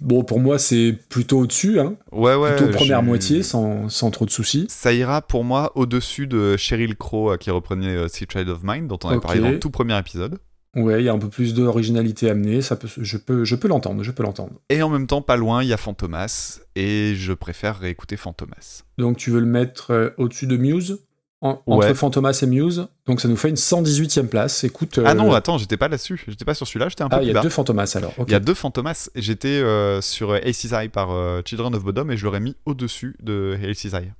bon, 0.01 0.23
pour 0.23 0.39
moi, 0.39 0.59
c'est 0.59 0.97
plutôt 1.09 1.39
au-dessus. 1.39 1.79
Hein. 1.79 1.93
Ouais 2.11 2.35
ouais. 2.35 2.55
plutôt 2.55 2.71
première 2.73 2.99
je- 3.01 3.05
moitié, 3.05 3.43
sans, 3.43 3.87
sans 3.89 4.11
trop 4.11 4.25
de 4.25 4.31
soucis. 4.31 4.65
Ça 4.69 4.91
ira 4.93 5.21
pour 5.21 5.43
moi 5.43 5.71
au-dessus 5.75 6.27
de 6.27 6.57
Cheryl 6.57 6.95
Crow 6.97 7.37
qui 7.37 7.51
reprenait 7.51 8.07
Sea 8.09 8.25
Child 8.31 8.49
of 8.49 8.59
Mine 8.63 8.87
dont 8.87 8.99
on 9.03 9.07
avait 9.07 9.17
Ok. 9.17 9.23
parlé 9.23 9.39
dans 9.39 9.49
le 9.51 9.59
tout 9.59 9.69
premier 9.69 9.97
épisode. 9.97 10.39
Ouais, 10.75 11.01
il 11.01 11.05
y 11.05 11.09
a 11.09 11.13
un 11.13 11.19
peu 11.19 11.29
plus 11.29 11.53
d'originalité 11.53 12.29
amenée. 12.29 12.61
Ça 12.63 12.75
peut, 12.75 12.87
je 12.97 13.17
peux, 13.17 13.45
je 13.45 13.55
peux 13.55 13.67
l'entendre. 13.67 14.01
Je 14.03 14.11
peux 14.11 14.23
l'entendre. 14.23 14.53
Et 14.69 14.81
en 14.81 14.89
même 14.89 15.05
temps, 15.05 15.21
pas 15.21 15.35
loin, 15.35 15.61
il 15.61 15.69
y 15.69 15.73
a 15.73 15.77
Fantomas 15.77 16.59
et 16.75 17.13
je 17.15 17.31
préfère 17.33 17.77
réécouter 17.77 18.17
Fantomas. 18.17 18.83
Donc, 18.97 19.17
tu 19.17 19.29
veux 19.29 19.39
le 19.39 19.45
mettre 19.45 19.91
euh, 19.91 20.09
au-dessus 20.17 20.47
de 20.47 20.57
Muse? 20.57 20.99
En- 21.41 21.61
Entre. 21.67 21.93
Fantomas 21.93 22.39
et 22.41 22.47
Muse? 22.47 22.87
Donc, 23.05 23.21
ça 23.21 23.27
nous 23.27 23.35
fait 23.35 23.49
une 23.49 23.55
118e 23.55 24.27
place. 24.27 24.63
Écoute. 24.63 24.99
Ah 25.05 25.11
euh, 25.11 25.13
non, 25.13 25.31
attends, 25.33 25.57
j'étais 25.59 25.77
pas 25.77 25.89
là-dessus. 25.89 26.23
J'étais 26.27 26.45
pas 26.45 26.53
sur 26.55 26.65
celui-là, 26.65 26.89
j'étais 26.89 27.03
un 27.03 27.09
peu 27.09 27.17
Ah, 27.17 27.21
il 27.21 27.27
y 27.31 27.37
a 27.37 27.41
deux 27.41 27.49
Fantomas 27.49 27.93
alors. 27.95 28.13
Il 28.25 28.31
y 28.31 28.35
a 28.35 28.39
deux 28.39 28.53
Fantomas. 28.55 29.09
et 29.13 29.21
J'étais 29.21 29.49
euh, 29.49 30.01
sur 30.01 30.31
euh, 30.31 30.39
Aces 30.43 30.71
Eye 30.71 30.89
par 30.89 31.11
euh, 31.11 31.41
Children 31.45 31.75
of 31.75 31.83
Bodom 31.83 32.09
et 32.09 32.17
je 32.17 32.23
l'aurais 32.25 32.39
mis 32.39 32.55
au-dessus 32.65 33.15
de 33.21 33.59
Aces 33.69 33.93
Eye. 33.93 34.11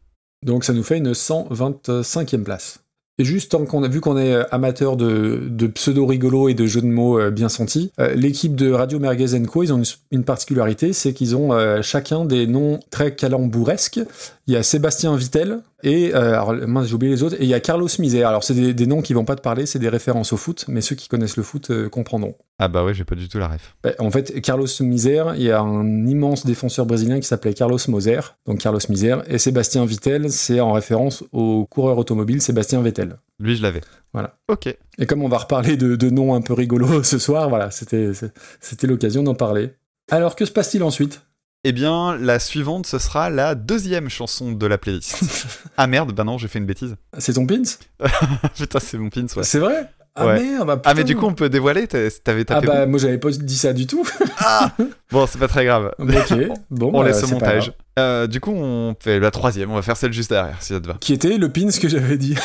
Donc 0.46 0.66
ça 0.66 0.74
nous 0.74 0.84
fait 0.84 0.98
une 0.98 1.14
125e 1.14 2.44
place. 2.44 2.83
Et 3.20 3.26
juste 3.26 3.52
tant 3.52 3.66
qu'on 3.66 3.88
vu 3.88 4.02
qu'on 4.02 4.18
est 4.18 4.34
euh, 4.34 4.44
amateur 4.50 4.98
de, 4.98 5.44
de 5.48 5.68
pseudo 5.68 6.08
rigolo 6.08 6.50
et 6.50 6.56
de 6.56 6.66
jeux 6.66 6.82
de 6.82 6.88
mots 6.88 7.20
euh, 7.20 7.30
bien 7.30 7.48
sentis, 7.48 7.92
euh, 8.00 8.16
l'équipe 8.16 8.56
de 8.56 8.72
Radio 8.72 8.98
Merguez 8.98 9.40
Co, 9.46 9.62
ils 9.62 9.72
ont 9.72 9.84
une, 10.10 10.24
particularité, 10.24 10.94
c'est 10.94 11.14
qu'ils 11.14 11.36
ont 11.36 11.52
chacun 11.82 12.26
des 12.26 12.48
noms 12.48 12.80
très 12.90 13.14
calambouresques. 13.14 14.00
Il 14.48 14.54
y 14.54 14.58
a 14.58 14.64
Sébastien 14.64 15.16
Vittel 15.16 15.60
et 15.84 16.16
euh, 16.16 16.34
alors 16.34 16.54
mince, 16.68 16.88
j'ai 16.88 16.96
oublié 16.96 17.12
les 17.14 17.24
autres 17.24 17.36
et 17.36 17.44
il 17.44 17.50
y 17.50 17.54
a 17.54 17.60
Carlos 17.60 17.88
Misère. 18.00 18.30
Alors 18.30 18.44
c'est 18.44 18.54
des, 18.54 18.74
des 18.74 18.88
noms 18.88 19.02
qui 19.02 19.14
vont 19.14 19.26
pas 19.26 19.36
te 19.36 19.42
parler, 19.42 19.66
c'est 19.66 19.80
des 19.80 19.90
références 19.90 20.32
au 20.32 20.38
foot, 20.38 20.66
mais 20.70 20.80
ceux 20.82 20.96
qui 20.96 21.10
connaissent 21.10 21.36
le 21.36 21.44
foot 21.44 21.70
euh, 21.70 21.90
comprendront. 21.90 22.36
Ah 22.58 22.70
bah 22.70 22.86
ouais, 22.86 22.94
j'ai 22.94 23.04
pas 23.04 23.16
du 23.16 23.28
tout 23.28 23.38
la 23.38 23.50
ref. 23.50 23.76
Bah, 23.84 23.92
En 24.00 24.10
fait, 24.10 24.40
Carlos 24.42 24.68
Misère, 24.80 25.36
il 25.36 25.44
y 25.44 25.52
a 25.52 25.60
un 25.60 26.08
immense 26.08 26.46
défenseur 26.46 26.86
brésilien 26.86 27.20
qui 27.20 27.28
s'appelait 27.28 27.54
Carlos 27.54 27.78
Moser, 27.90 28.20
donc 28.46 28.60
Carlos 28.60 28.80
Misère, 28.90 29.24
et 29.28 29.38
Sébastien 29.38 29.86
Vittel, 29.86 30.32
c'est 30.32 30.62
en 30.62 30.72
référence 30.72 31.24
au 31.34 31.66
coureur 31.66 31.98
automobile 31.98 32.42
Sébastien 32.42 32.82
Vettel. 32.82 33.18
Lui, 33.40 33.56
je 33.58 33.62
l'avais. 33.62 33.82
Voilà. 34.14 34.38
Ok. 34.48 34.74
Et 35.00 35.06
comme 35.06 35.22
on 35.22 35.28
va 35.30 35.40
reparler 35.40 35.76
de, 35.76 35.96
de 35.98 36.10
noms 36.10 36.34
un 36.34 36.42
peu 36.42 36.54
rigolos 36.54 37.04
ce 37.04 37.18
soir, 37.18 37.50
voilà, 37.50 37.72
c'était 37.72 38.88
l'occasion 38.88 39.24
d'en 39.24 39.36
parler. 39.36 39.72
Alors, 40.10 40.36
que 40.36 40.46
se 40.46 40.52
passe-t-il 40.52 40.84
ensuite? 40.84 41.22
Eh 41.66 41.72
bien, 41.72 42.18
la 42.18 42.40
suivante, 42.40 42.86
ce 42.86 43.00
sera 43.00 43.30
la 43.30 43.56
deuxième 43.56 44.10
chanson 44.10 44.52
de 44.52 44.66
la 44.66 44.78
playlist. 44.78 45.60
ah 45.78 45.88
merde, 45.88 46.12
bah 46.12 46.26
non, 46.26 46.38
j'ai 46.38 46.50
fait 46.50 46.60
une 46.60 46.66
bêtise. 46.66 46.98
C'est 47.18 47.34
ton 47.34 47.48
pins? 47.48 47.62
Putain, 48.58 48.80
c'est 48.82 48.98
mon 48.98 49.10
pins, 49.10 49.28
ouais. 49.38 49.44
C'est 49.44 49.60
vrai? 49.60 49.90
Ah 50.16 50.28
Ouais. 50.28 50.42
merde 50.42 50.68
bah, 50.68 50.82
Ah 50.84 50.94
mais 50.94 51.06
du 51.06 51.16
coup, 51.16 51.26
on 51.26 51.34
peut 51.34 51.48
dévoiler, 51.50 51.88
t'avais 51.88 52.12
Ah 52.26 52.44
tapé 52.44 52.68
bah 52.68 52.86
moi 52.86 53.00
j'avais 53.00 53.18
pas 53.18 53.32
dit 53.32 53.58
ça 53.58 53.74
du 53.74 53.88
tout. 53.88 54.02
où 54.02 54.84
Bon, 55.12 55.26
c'est 55.26 55.40
pas 55.40 55.48
très 55.48 55.66
grave. 55.66 55.92
ok, 56.00 56.34
bon. 56.70 56.92
On 56.94 57.02
bah, 57.02 57.08
laisse 57.08 57.24
au 57.24 57.28
montage. 57.28 57.72
Euh, 57.98 58.28
du 58.28 58.40
coup, 58.40 58.52
on 58.52 58.96
fait 59.00 59.20
la 59.20 59.32
troisième, 59.32 59.72
on 59.72 59.76
va 59.76 59.82
faire 59.82 59.98
celle 59.98 60.14
juste 60.14 60.30
derrière, 60.30 60.62
si 60.62 60.74
ça 60.74 60.82
te 60.82 60.88
va. 60.88 60.98
Qui 61.00 61.14
était 61.14 61.38
le 61.38 61.50
pins 61.50 61.72
que 61.72 61.88
j'avais 61.88 62.18
dit. 62.18 62.36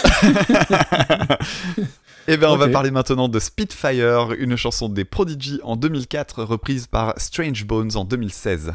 Eh 2.30 2.36
bien, 2.36 2.50
on 2.50 2.58
va 2.58 2.68
parler 2.68 2.90
maintenant 2.90 3.30
de 3.30 3.38
Spitfire, 3.38 4.34
une 4.38 4.54
chanson 4.54 4.90
des 4.90 5.06
Prodigy 5.06 5.60
en 5.62 5.76
2004, 5.76 6.44
reprise 6.44 6.86
par 6.86 7.14
Strange 7.16 7.64
Bones 7.64 7.92
en 7.94 8.04
2016. 8.04 8.74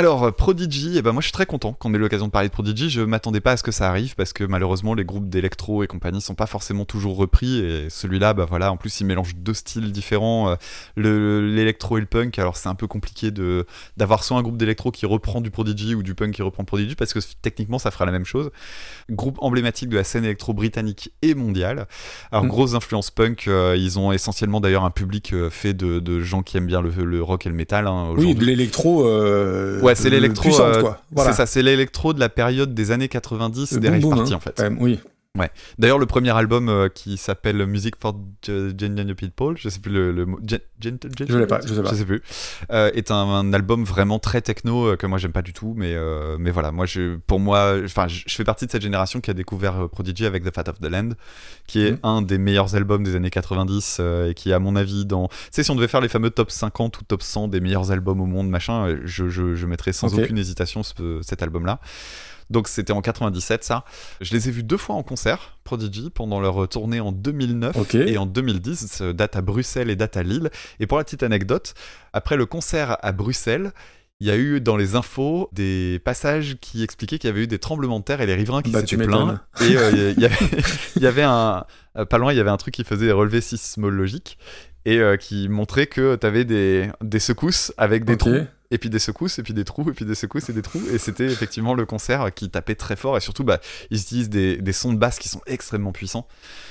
Alors, 0.00 0.24
euh, 0.24 0.30
Prodigy, 0.30 0.94
eh 0.96 1.02
ben 1.02 1.12
moi 1.12 1.20
je 1.20 1.26
suis 1.26 1.32
très 1.32 1.44
content 1.44 1.74
qu'on 1.74 1.92
ait 1.92 1.98
l'occasion 1.98 2.24
de 2.26 2.30
parler 2.32 2.48
de 2.48 2.52
Prodigy. 2.54 2.88
Je 2.88 3.02
m'attendais 3.02 3.42
pas 3.42 3.52
à 3.52 3.56
ce 3.58 3.62
que 3.62 3.70
ça 3.70 3.86
arrive 3.90 4.14
parce 4.14 4.32
que 4.32 4.44
malheureusement 4.44 4.94
les 4.94 5.04
groupes 5.04 5.28
d'électro 5.28 5.82
et 5.84 5.86
compagnie 5.86 6.22
sont 6.22 6.34
pas 6.34 6.46
forcément 6.46 6.86
toujours 6.86 7.18
repris. 7.18 7.58
Et 7.58 7.90
celui-là, 7.90 8.32
bah 8.32 8.46
voilà, 8.48 8.72
en 8.72 8.78
plus 8.78 8.98
il 9.02 9.04
mélange 9.04 9.34
deux 9.36 9.52
styles 9.52 9.92
différents, 9.92 10.48
euh, 10.48 10.54
le- 10.96 11.46
l'électro 11.54 11.98
et 11.98 12.00
le 12.00 12.06
punk. 12.06 12.38
Alors 12.38 12.56
c'est 12.56 12.70
un 12.70 12.74
peu 12.74 12.86
compliqué 12.86 13.30
de 13.30 13.66
d'avoir 13.98 14.24
soit 14.24 14.38
un 14.38 14.42
groupe 14.42 14.56
d'électro 14.56 14.90
qui 14.90 15.04
reprend 15.04 15.42
du 15.42 15.50
Prodigy 15.50 15.94
ou 15.94 16.02
du 16.02 16.14
punk 16.14 16.32
qui 16.32 16.40
reprend 16.40 16.64
Prodigy 16.64 16.94
parce 16.94 17.12
que 17.12 17.18
techniquement 17.42 17.78
ça 17.78 17.90
fera 17.90 18.06
la 18.06 18.12
même 18.12 18.24
chose. 18.24 18.48
Groupe 19.10 19.36
emblématique 19.42 19.90
de 19.90 19.96
la 19.98 20.04
scène 20.04 20.24
électro 20.24 20.54
britannique 20.54 21.12
et 21.20 21.34
mondiale. 21.34 21.86
Alors 22.32 22.46
Mm. 22.46 22.48
grosse 22.48 22.72
influence 22.74 23.10
punk, 23.10 23.48
euh, 23.48 23.76
ils 23.76 23.98
ont 23.98 24.12
essentiellement 24.12 24.62
d'ailleurs 24.62 24.84
un 24.84 24.90
public 24.90 25.34
euh, 25.34 25.50
fait 25.50 25.74
de, 25.74 25.98
de 25.98 26.20
gens 26.20 26.40
qui 26.42 26.56
aiment 26.56 26.66
bien 26.68 26.80
le, 26.80 26.88
le 27.04 27.22
rock 27.22 27.44
et 27.44 27.50
le 27.50 27.54
métal. 27.54 27.86
hein, 27.86 28.14
Oui, 28.16 28.34
de 28.34 28.46
l'électro. 28.46 29.06
euh, 29.06 29.78
Ouais, 29.82 29.89
c'est 29.94 30.08
euh, 30.08 30.10
l'électro. 30.10 30.60
euh. 30.60 30.82
Voilà. 31.12 31.30
C'est 31.32 31.36
ça, 31.36 31.46
c'est 31.46 31.62
l'électro 31.62 32.12
de 32.12 32.20
la 32.20 32.28
période 32.28 32.74
des 32.74 32.90
années 32.90 33.08
90 33.08 33.72
Le 33.72 33.80
des 33.80 33.90
boom 33.90 34.10
rave 34.10 34.18
parties 34.18 34.32
hein, 34.34 34.36
en 34.36 34.40
fait. 34.40 34.60
quand 34.78 34.98
oui. 35.38 35.46
D'ailleurs, 35.78 35.98
le 35.98 36.06
premier 36.06 36.30
album 36.30 36.68
euh, 36.68 36.88
qui 36.88 37.16
s'appelle 37.16 37.64
Music 37.66 37.94
for 38.00 38.18
G- 38.44 38.70
Gentlemen 38.76 39.14
People, 39.14 39.56
je 39.56 39.68
sais 39.68 39.78
plus 39.78 39.92
le, 39.92 40.10
le 40.10 40.26
mot. 40.26 40.38
Gen- 40.44 40.58
Gentle- 40.80 41.10
Je 41.28 41.38
l'ai 41.38 41.46
pas, 41.46 41.60
je 41.64 41.72
sais 41.72 41.82
pas. 41.82 41.92
plus. 42.04 42.20
euh, 42.72 42.90
est 42.94 43.10
un, 43.12 43.14
un 43.16 43.52
album 43.52 43.84
vraiment 43.84 44.18
très 44.18 44.40
techno 44.40 44.86
euh, 44.88 44.96
que 44.96 45.06
moi 45.06 45.18
j'aime 45.18 45.30
pas 45.32 45.42
du 45.42 45.52
tout, 45.52 45.74
mais 45.76 45.94
mais 46.38 46.50
voilà, 46.50 46.72
moi 46.72 46.84
je, 46.86 47.16
pour 47.28 47.38
moi, 47.38 47.76
enfin, 47.84 48.08
je, 48.08 48.22
je 48.26 48.34
fais 48.34 48.42
partie 48.44 48.66
de 48.66 48.72
cette 48.72 48.82
génération 48.82 49.20
qui 49.20 49.30
a 49.30 49.34
découvert 49.34 49.88
Prodigy 49.90 50.26
avec 50.26 50.42
The 50.42 50.52
Fat 50.52 50.64
of 50.68 50.80
the 50.80 50.86
Land, 50.90 51.10
qui 51.68 51.84
est 51.86 51.92
Mhm. 51.92 51.98
un 52.02 52.22
des 52.22 52.38
meilleurs 52.38 52.74
albums 52.74 53.04
des 53.04 53.14
années 53.14 53.30
90 53.30 53.98
euh, 54.00 54.30
et 54.30 54.34
qui, 54.34 54.52
à 54.52 54.58
mon 54.58 54.74
avis, 54.74 55.06
dans, 55.06 55.28
tu 55.28 55.34
sais, 55.52 55.62
si 55.62 55.70
on 55.70 55.76
devait 55.76 55.86
faire 55.88 56.00
les 56.00 56.08
fameux 56.08 56.30
top 56.30 56.50
50 56.50 56.98
ou 56.98 57.04
top 57.04 57.22
100 57.22 57.46
des 57.48 57.60
meilleurs 57.60 57.92
albums 57.92 58.20
au 58.20 58.26
monde, 58.26 58.48
machin, 58.48 58.96
je, 59.04 59.28
je, 59.28 59.54
je 59.54 59.66
mettrais 59.66 59.92
sans 59.92 60.08
aucune 60.18 60.38
hésitation 60.38 60.82
ce- 60.82 61.20
cet 61.22 61.42
album-là. 61.44 61.78
Donc 62.50 62.68
c'était 62.68 62.92
en 62.92 63.00
97 63.00 63.64
ça. 63.64 63.84
Je 64.20 64.34
les 64.34 64.48
ai 64.48 64.50
vus 64.52 64.62
deux 64.64 64.76
fois 64.76 64.96
en 64.96 65.02
concert, 65.02 65.56
Prodigy, 65.64 66.10
pendant 66.10 66.40
leur 66.40 66.68
tournée 66.68 67.00
en 67.00 67.12
2009 67.12 67.76
Ok. 67.76 67.94
et 67.94 68.18
en 68.18 68.26
2010, 68.26 68.98
euh, 69.02 69.12
date 69.12 69.36
à 69.36 69.40
Bruxelles 69.40 69.88
et 69.90 69.96
date 69.96 70.16
à 70.16 70.22
Lille. 70.22 70.50
Et 70.80 70.86
pour 70.86 70.98
la 70.98 71.04
petite 71.04 71.22
anecdote, 71.22 71.74
après 72.12 72.36
le 72.36 72.46
concert 72.46 72.96
à 73.02 73.12
Bruxelles, 73.12 73.72
il 74.22 74.26
y 74.26 74.30
a 74.30 74.36
eu 74.36 74.60
dans 74.60 74.76
les 74.76 74.96
infos 74.96 75.48
des 75.52 75.98
passages 76.04 76.58
qui 76.60 76.82
expliquaient 76.82 77.18
qu'il 77.18 77.28
y 77.28 77.32
avait 77.32 77.44
eu 77.44 77.46
des 77.46 77.58
tremblements 77.58 78.00
de 78.00 78.04
terre 78.04 78.20
et 78.20 78.26
les 78.26 78.34
riverains 78.34 78.60
qui 78.60 78.70
Bah, 78.70 78.80
s'étaient 78.80 78.98
plaints. 79.02 79.40
Et 79.62 79.76
euh, 79.78 80.12
il 80.14 80.20
y 80.22 80.26
avait, 80.26 80.36
il 80.96 81.02
y 81.02 81.06
avait 81.06 81.22
un, 81.22 81.64
euh, 81.96 82.04
pas 82.04 82.18
loin, 82.18 82.30
il 82.32 82.36
y 82.36 82.40
avait 82.40 82.50
un 82.50 82.58
truc 82.58 82.74
qui 82.74 82.84
faisait 82.84 83.06
des 83.06 83.12
relevés 83.12 83.40
sismologiques 83.40 84.36
et 84.84 84.98
euh, 84.98 85.16
qui 85.16 85.48
montrait 85.48 85.86
que 85.86 86.16
tu 86.16 86.26
avais 86.26 86.44
des, 86.44 86.90
des 87.02 87.18
secousses 87.18 87.72
avec 87.78 88.04
des 88.04 88.12
Ok. 88.14 88.18
trous 88.18 88.46
et 88.70 88.78
puis 88.78 88.90
des 88.90 88.98
secousses, 88.98 89.38
et 89.38 89.42
puis 89.42 89.54
des 89.54 89.64
trous, 89.64 89.88
et 89.90 89.92
puis 89.92 90.04
des 90.04 90.14
secousses 90.14 90.48
et 90.48 90.52
des 90.52 90.62
trous. 90.62 90.82
Et 90.92 90.98
c'était 90.98 91.26
effectivement 91.26 91.74
le 91.74 91.86
concert 91.86 92.32
qui 92.34 92.50
tapait 92.50 92.74
très 92.74 92.96
fort. 92.96 93.16
Et 93.16 93.20
surtout, 93.20 93.44
bah, 93.44 93.60
ils 93.90 94.00
utilisent 94.00 94.30
des, 94.30 94.56
des 94.56 94.72
sons 94.72 94.92
de 94.92 94.98
basse 94.98 95.18
qui 95.18 95.28
sont 95.28 95.40
extrêmement 95.46 95.92
puissants. 95.92 96.28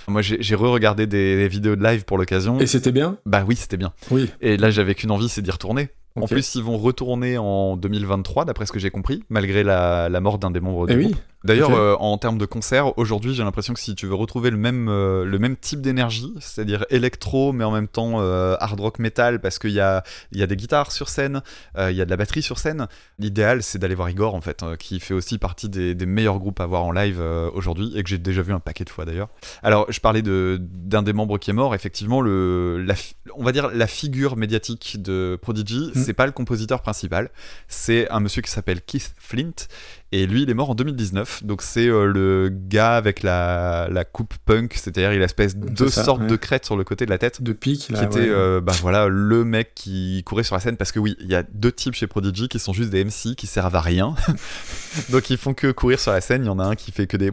Moi, 0.08 0.22
j'ai 0.22 0.56
re-regardé 0.56 1.08
des, 1.08 1.36
des 1.36 1.48
vidéos 1.48 1.76
de 1.76 1.84
live 1.84 2.06
pour 2.06 2.18
l'occasion. 2.18 2.60
Et 2.60 2.68
c'était 2.68 2.92
bien? 2.92 3.18
Bah 3.26 3.44
oui, 3.48 3.56
c'était 3.56 3.78
bien. 3.78 3.94
Oui. 4.12 4.30
Et 4.42 4.58
là, 4.58 4.70
j'avais 4.72 4.96
qu'une 4.96 5.12
envie, 5.12 5.30
c'est 5.30 5.42
d'y 5.42 5.52
retourner. 5.52 5.90
En 6.16 6.26
plus, 6.28 6.56
ils 6.56 6.64
vont 6.64 6.78
retourner 6.78 7.38
en 7.38 7.78
2023, 7.78 8.46
d'après 8.46 8.66
ce 8.66 8.72
que 8.72 8.80
j'ai 8.80 8.90
compris, 8.90 9.24
malgré 9.30 9.64
la, 9.64 10.10
la 10.10 10.20
mort 10.20 10.38
d'un 10.40 10.52
des 10.52 10.60
membres 10.60 10.88
du 10.88 10.94
Eh 10.94 10.98
groupe. 10.98 11.16
oui. 11.16 11.22
D'ailleurs, 11.46 11.72
euh, 11.74 11.96
en 12.00 12.18
termes 12.18 12.38
de 12.38 12.46
concert, 12.46 12.98
aujourd'hui, 12.98 13.34
j'ai 13.34 13.44
l'impression 13.44 13.74
que 13.74 13.80
si 13.80 13.96
tu 13.96 14.06
veux 14.08 14.14
retrouver 14.16 14.50
le 14.50 14.58
même, 14.58 14.90
euh, 14.90 15.24
le 15.24 15.40
même 15.40 15.56
type 15.56 15.80
d'énergie, 15.80 16.34
c'est-à-dire 16.42 16.86
électro, 16.90 17.54
mais 17.54 17.64
en 17.64 17.72
même 17.72 17.88
temps 17.88 18.16
euh, 18.20 18.58
hard 18.60 18.78
rock 18.82 19.00
metal, 19.00 19.40
parce 19.40 19.58
qu'il 19.58 19.70
y 19.72 19.80
a, 19.80 20.04
y 20.34 20.44
a 20.44 20.48
des 20.48 20.58
guitares 20.58 20.92
sur 20.92 21.08
scène, 21.08 21.42
il 21.78 21.92
y 21.96 22.02
a 22.02 22.06
de 22.06 22.10
la 22.10 22.18
batterie 22.18 22.42
sur 22.42 22.60
scène, 22.60 22.88
l'idéal, 23.20 23.64
c'est 23.64 23.80
d'aller 23.80 23.96
voir 23.96 24.10
Igor, 24.10 24.36
en 24.36 24.42
fait, 24.42 24.64
euh, 24.64 24.76
qui 24.76 25.00
fait 25.00 25.14
aussi 25.14 25.38
partie 25.38 25.70
des, 25.70 25.96
des 25.96 26.06
meilleurs 26.06 26.40
groupes 26.40 26.60
à 26.60 26.66
voir 26.66 26.84
en 26.84 26.92
live 26.92 27.24
aujourd'hui, 27.54 27.94
et 27.96 28.04
que 28.04 28.10
j'ai 28.10 28.18
déjà 28.18 28.42
vu 28.42 28.52
un 28.52 28.60
paquet 28.60 28.84
de 28.84 28.90
fois 28.90 29.06
d'ailleurs. 29.06 29.30
Alors, 29.64 29.86
je 29.90 30.02
parlais 30.02 30.22
de- 30.22 30.58
d'un 30.60 31.04
des 31.04 31.14
membres 31.14 31.38
qui 31.38 31.52
est 31.52 31.54
mort, 31.54 31.74
effectivement, 31.74 32.20
le, 32.20 32.84
la, 32.84 32.96
on 33.36 33.46
va 33.46 33.54
dire 33.54 33.70
la 33.74 33.88
figure 33.88 34.36
médiatique 34.36 34.98
de 35.02 35.40
Prodigy. 35.42 35.92
C'est 36.00 36.14
pas 36.14 36.26
le 36.26 36.32
compositeur 36.32 36.82
principal, 36.82 37.30
c'est 37.68 38.10
un 38.10 38.20
monsieur 38.20 38.42
qui 38.42 38.52
s'appelle 38.52 38.82
Keith 38.82 39.14
Flint, 39.18 39.68
et 40.12 40.26
lui, 40.26 40.44
il 40.44 40.50
est 40.50 40.54
mort 40.54 40.72
en 40.72 40.76
2019. 40.76 41.44
Donc, 41.44 41.62
c'est 41.62 41.88
euh, 41.88 42.06
le 42.06 42.50
gars 42.50 42.96
avec 42.96 43.24
la, 43.24 43.88
la 43.92 44.04
coupe 44.04 44.34
punk, 44.46 44.74
c'est-à-dire 44.76 45.14
il 45.14 45.22
a 45.22 45.30
espèce 45.30 45.56
de 45.56 45.70
deux 45.70 45.90
ça, 45.90 46.04
sortes 46.04 46.22
ouais. 46.22 46.28
de 46.28 46.36
crêtes 46.36 46.66
sur 46.66 46.76
le 46.76 46.84
côté 46.84 47.06
de 47.06 47.12
la 47.12 47.18
tête. 47.18 47.42
De 47.42 47.54
pique, 47.54 47.90
là. 47.90 48.00
Qui 48.00 48.06
était 48.06 48.30
ouais. 48.30 48.36
euh, 48.36 48.62
bah 48.62 48.74
voilà 48.82 49.08
le 49.08 49.46
mec 49.46 49.74
qui 49.76 50.24
courait 50.26 50.44
sur 50.44 50.56
la 50.56 50.60
scène 50.60 50.78
parce 50.78 50.92
que 50.92 51.00
oui 51.00 51.16
il 51.20 51.28
y 51.28 51.36
a 51.36 51.44
deux 51.44 51.72
types 51.72 51.94
chez 51.94 52.08
Prodigy 52.08 52.48
qui 52.48 52.60
sont 52.60 52.74
juste 52.74 52.90
des 52.90 53.04
MC 53.04 53.36
qui 53.36 53.48
servent 53.48 53.76
à 53.76 53.82
rien 53.82 54.16
donc 55.10 55.30
ils 55.30 55.38
font 55.38 55.54
que 55.54 55.72
courir 55.72 56.00
sur 56.00 56.12
la 56.12 56.22
scène 56.22 56.44
il 56.44 56.48
y 56.48 56.50
en 56.50 56.60
a 56.60 56.64
un 56.64 56.76
qui 56.76 56.92
fait 56.92 57.08
que 57.08 57.18
des 57.18 57.32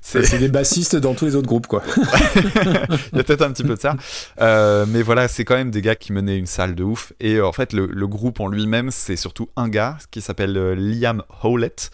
C'est 0.00 0.38
des 0.38 0.48
bassistes 0.48 0.96
dans 0.96 1.14
tous 1.14 1.24
les 1.26 1.34
autres 1.34 1.46
groupes, 1.46 1.66
quoi. 1.66 1.82
il 1.96 3.16
y 3.16 3.20
a 3.20 3.24
peut-être 3.24 3.42
un 3.42 3.52
petit 3.52 3.64
peu 3.64 3.74
de 3.74 3.80
ça. 3.80 3.96
Euh, 4.40 4.86
mais 4.88 5.02
voilà, 5.02 5.28
c'est 5.28 5.44
quand 5.44 5.56
même 5.56 5.70
des 5.70 5.82
gars 5.82 5.96
qui 5.96 6.12
menaient 6.12 6.38
une 6.38 6.46
salle 6.46 6.74
de 6.74 6.84
ouf. 6.84 7.12
Et 7.20 7.40
en 7.40 7.52
fait, 7.52 7.72
le, 7.72 7.86
le 7.86 8.06
groupe 8.06 8.40
en 8.40 8.48
lui-même, 8.48 8.90
c'est 8.90 9.16
surtout 9.16 9.48
un 9.56 9.68
gars 9.68 9.98
qui 10.10 10.20
s'appelle 10.20 10.52
Liam 10.74 11.22
Howlett. 11.48 11.90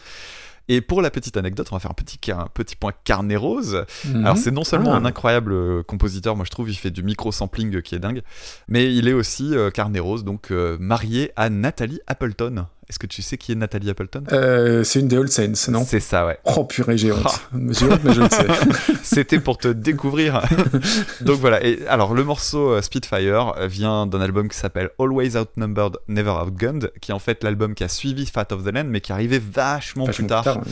Et 0.69 0.81
pour 0.81 1.03
la 1.03 1.11
petite 1.11 1.37
anecdote, 1.37 1.69
on 1.73 1.77
va 1.77 1.81
faire 1.81 1.91
un 1.91 1.95
petit, 1.95 2.19
un 2.33 2.49
petit 2.55 2.75
point 2.75 2.93
carnet 3.05 3.37
rose. 3.37 3.85
Alors 4.15 4.39
c'est 4.39 4.51
non 4.51 4.65
seulement 4.65 4.95
Ah. 4.95 4.97
un 4.97 5.05
incroyable 5.05 5.53
euh, 5.53 5.83
compositeur, 5.83 6.37
moi 6.37 6.47
je 6.47 6.51
trouve, 6.51 6.71
il 6.71 6.75
fait 6.75 6.91
du 6.91 7.03
micro-sampling 7.03 7.83
qui 7.83 7.95
est 7.95 7.99
dingue, 7.99 8.23
mais 8.67 8.95
il 8.95 9.07
est 9.07 9.13
aussi 9.13 9.55
euh, 9.55 9.71
carnet 9.71 10.01
rose, 10.01 10.25
donc 10.25 10.51
euh, 10.51 10.79
marié 10.81 11.33
à 11.37 11.51
Nathalie 11.51 12.01
Appleton. 12.07 12.67
Est-ce 12.89 12.99
que 12.99 13.07
tu 13.07 13.23
sais 13.23 13.39
qui 13.39 13.53
est 13.53 13.55
Nathalie 13.55 13.89
Appleton? 13.89 14.25
Euh, 14.33 14.85
c'est 14.85 15.01
une 15.01 15.09
des 15.09 15.17
All 15.17 15.29
Saints, 15.29 15.71
non? 15.71 15.85
C'est 15.87 16.01
ça, 16.01 16.27
ouais. 16.27 16.39
Oh 16.45 16.65
purée, 16.65 16.99
j'ai 16.99 17.13
honte. 17.13 17.41
J'ai 17.71 17.87
honte, 17.87 18.05
mais 18.05 18.13
je 18.13 18.21
le 18.21 18.29
sais. 18.29 18.47
C'était 19.03 19.39
pour 19.41 19.57
te 19.57 19.69
découvrir. 19.69 20.43
Donc 21.23 21.41
voilà. 21.41 21.65
Et 21.65 21.87
alors 21.89 22.13
le 22.15 22.25
morceau 22.25 22.73
euh, 22.73 22.83
Spitfire 22.83 23.55
euh, 23.57 23.67
vient 23.69 24.07
d'un 24.07 24.21
album 24.21 24.49
qui 24.49 24.59
s'appelle 24.59 24.91
Always 24.99 25.37
Outnumbered, 25.37 25.97
Never 26.09 26.33
Outgunned, 26.33 26.93
qui 27.01 27.11
est 27.11 27.15
en 27.15 27.19
fait 27.19 27.43
l'album 27.43 27.75
qui 27.75 27.85
a 27.85 27.89
suivi 27.89 28.27
Fat 28.27 28.49
of 28.53 28.65
the 28.65 28.73
Land, 28.75 28.85
mais 28.89 29.01
qui 29.01 29.13
arrivait 29.13 29.39
vachement, 29.39 30.05
Vachement 30.05 30.27
plus 30.27 30.27
tard. 30.27 30.57
ouais. 30.59 30.63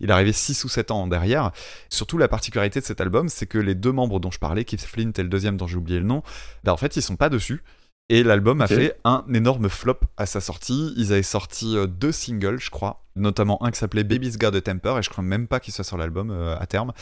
Il 0.00 0.10
est 0.10 0.12
arrivé 0.12 0.32
6 0.32 0.62
ou 0.64 0.68
7 0.68 0.90
ans 0.92 1.06
derrière. 1.08 1.50
Surtout 1.88 2.18
la 2.18 2.28
particularité 2.28 2.80
de 2.80 2.84
cet 2.84 3.00
album, 3.00 3.28
c'est 3.28 3.46
que 3.46 3.58
les 3.58 3.74
deux 3.74 3.92
membres 3.92 4.20
dont 4.20 4.30
je 4.30 4.38
parlais, 4.38 4.64
Keith 4.64 4.82
Flint 4.82 5.10
et 5.16 5.22
le 5.22 5.28
deuxième 5.28 5.56
dont 5.56 5.66
j'ai 5.66 5.76
oublié 5.76 5.98
le 5.98 6.06
nom, 6.06 6.22
bah 6.62 6.72
en 6.72 6.76
fait 6.76 6.96
ils 6.96 7.02
sont 7.02 7.16
pas 7.16 7.28
dessus. 7.28 7.62
Et 8.08 8.22
l'album 8.22 8.60
a 8.60 8.68
fait 8.68 8.96
un 9.04 9.24
énorme 9.34 9.68
flop 9.68 9.98
à 10.16 10.26
sa 10.26 10.40
sortie. 10.40 10.94
Ils 10.96 11.12
avaient 11.12 11.24
sorti 11.24 11.76
euh, 11.76 11.86
deux 11.88 12.12
singles, 12.12 12.60
je 12.60 12.70
crois, 12.70 13.04
notamment 13.16 13.60
un 13.64 13.72
qui 13.72 13.78
s'appelait 13.78 14.04
Baby's 14.04 14.38
Got 14.38 14.54
a 14.54 14.60
Temper, 14.60 14.98
et 14.98 15.02
je 15.02 15.10
crois 15.10 15.24
même 15.24 15.48
pas 15.48 15.58
qu'il 15.58 15.74
soit 15.74 15.84
sur 15.84 15.96
l'album 15.96 16.30
euh, 16.30 16.56
à 16.56 16.66
terme. 16.66 16.92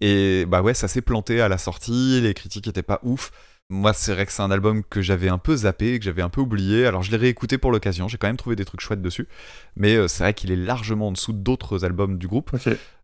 Et 0.00 0.46
bah 0.46 0.60
ouais, 0.60 0.74
ça 0.74 0.88
s'est 0.88 1.00
planté 1.00 1.40
à 1.40 1.48
la 1.48 1.58
sortie, 1.58 2.20
les 2.20 2.34
critiques 2.34 2.66
étaient 2.66 2.82
pas 2.82 2.98
ouf. 3.04 3.30
Moi, 3.70 3.92
c'est 3.92 4.14
vrai 4.14 4.24
que 4.24 4.32
c'est 4.32 4.40
un 4.40 4.50
album 4.50 4.82
que 4.82 5.02
j'avais 5.02 5.28
un 5.28 5.36
peu 5.36 5.54
zappé, 5.54 5.98
que 5.98 6.04
j'avais 6.06 6.22
un 6.22 6.30
peu 6.30 6.40
oublié. 6.40 6.86
Alors, 6.86 7.02
je 7.02 7.10
l'ai 7.10 7.18
réécouté 7.18 7.58
pour 7.58 7.70
l'occasion. 7.70 8.08
J'ai 8.08 8.16
quand 8.16 8.26
même 8.26 8.38
trouvé 8.38 8.56
des 8.56 8.64
trucs 8.64 8.80
chouettes 8.80 9.02
dessus. 9.02 9.28
Mais 9.76 9.94
euh, 9.94 10.08
c'est 10.08 10.22
vrai 10.22 10.32
qu'il 10.32 10.50
est 10.50 10.56
largement 10.56 11.08
en 11.08 11.12
dessous 11.12 11.34
d'autres 11.34 11.84
albums 11.84 12.16
du 12.16 12.26
groupe. 12.26 12.50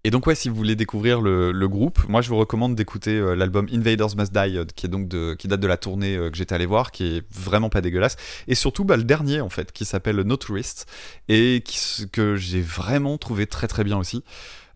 Et 0.04 0.10
donc, 0.10 0.26
ouais, 0.26 0.34
si 0.34 0.48
vous 0.48 0.54
voulez 0.54 0.74
découvrir 0.74 1.20
le, 1.20 1.52
le 1.52 1.68
groupe, 1.68 2.08
moi, 2.08 2.22
je 2.22 2.30
vous 2.30 2.38
recommande 2.38 2.74
d'écouter 2.76 3.10
euh, 3.10 3.34
l'album 3.34 3.66
Invaders 3.70 4.16
Must 4.16 4.32
Die, 4.32 4.56
euh, 4.56 4.64
qui, 4.74 4.86
est 4.86 4.88
donc 4.88 5.06
de, 5.06 5.34
qui 5.34 5.48
date 5.48 5.60
de 5.60 5.66
la 5.66 5.76
tournée 5.76 6.16
que 6.16 6.34
j'étais 6.34 6.54
allé 6.54 6.64
voir, 6.64 6.92
qui 6.92 7.18
est 7.18 7.22
vraiment 7.30 7.68
pas 7.68 7.82
dégueulasse. 7.82 8.16
Et 8.48 8.54
surtout, 8.54 8.84
bah, 8.84 8.96
le 8.96 9.04
dernier, 9.04 9.42
en 9.42 9.50
fait, 9.50 9.70
qui 9.70 9.84
s'appelle 9.84 10.16
No 10.22 10.38
Tourist, 10.38 10.86
et 11.28 11.60
qui, 11.62 12.08
que 12.10 12.36
j'ai 12.36 12.62
vraiment 12.62 13.18
trouvé 13.18 13.46
très 13.46 13.68
très 13.68 13.84
bien 13.84 13.98
aussi. 13.98 14.24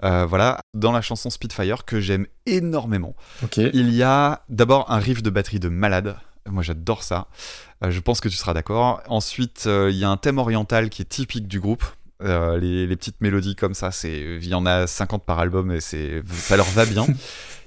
Euh, 0.05 0.27
voilà, 0.27 0.61
dans 0.75 0.93
la 0.93 1.01
chanson 1.01 1.31
Spitfire, 1.31 1.85
que 1.85 2.01
j'aime 2.01 2.27
énormément. 2.47 3.15
Il 3.57 3.95
y 3.95 4.03
a 4.03 4.43
d'abord 4.49 4.91
un 4.91 4.99
riff 4.99 5.23
de 5.23 5.31
batterie 5.31 5.61
de 5.61 5.69
malade. 5.69 6.17
Moi, 6.49 6.63
j'adore 6.63 7.03
ça. 7.03 7.27
Euh, 7.85 7.91
je 7.91 8.01
pense 8.01 8.21
que 8.21 8.29
tu 8.29 8.37
seras 8.37 8.55
d'accord. 8.55 9.03
Ensuite, 9.09 9.65
euh, 9.67 9.91
il 9.91 9.97
y 9.99 10.05
a 10.05 10.09
un 10.09 10.17
thème 10.17 10.39
oriental 10.39 10.89
qui 10.89 11.03
est 11.03 11.09
typique 11.09 11.49
du 11.49 11.61
groupe. 11.61 11.85
Les, 12.21 12.87
les 12.89 12.97
petites 12.97 13.21
mélodies 13.21 13.55
comme 13.55 13.75
ça, 13.75 13.93
c'est 13.93 14.39
il 14.41 14.49
y 14.49 14.55
en 14.55 14.67
a 14.67 14.89
50 14.89 15.25
par 15.25 15.39
album 15.39 15.71
et 15.71 15.81
c'est 15.81 16.23
ça 16.33 16.57
leur 16.57 16.67
va 16.67 16.85
bien. 16.85 17.07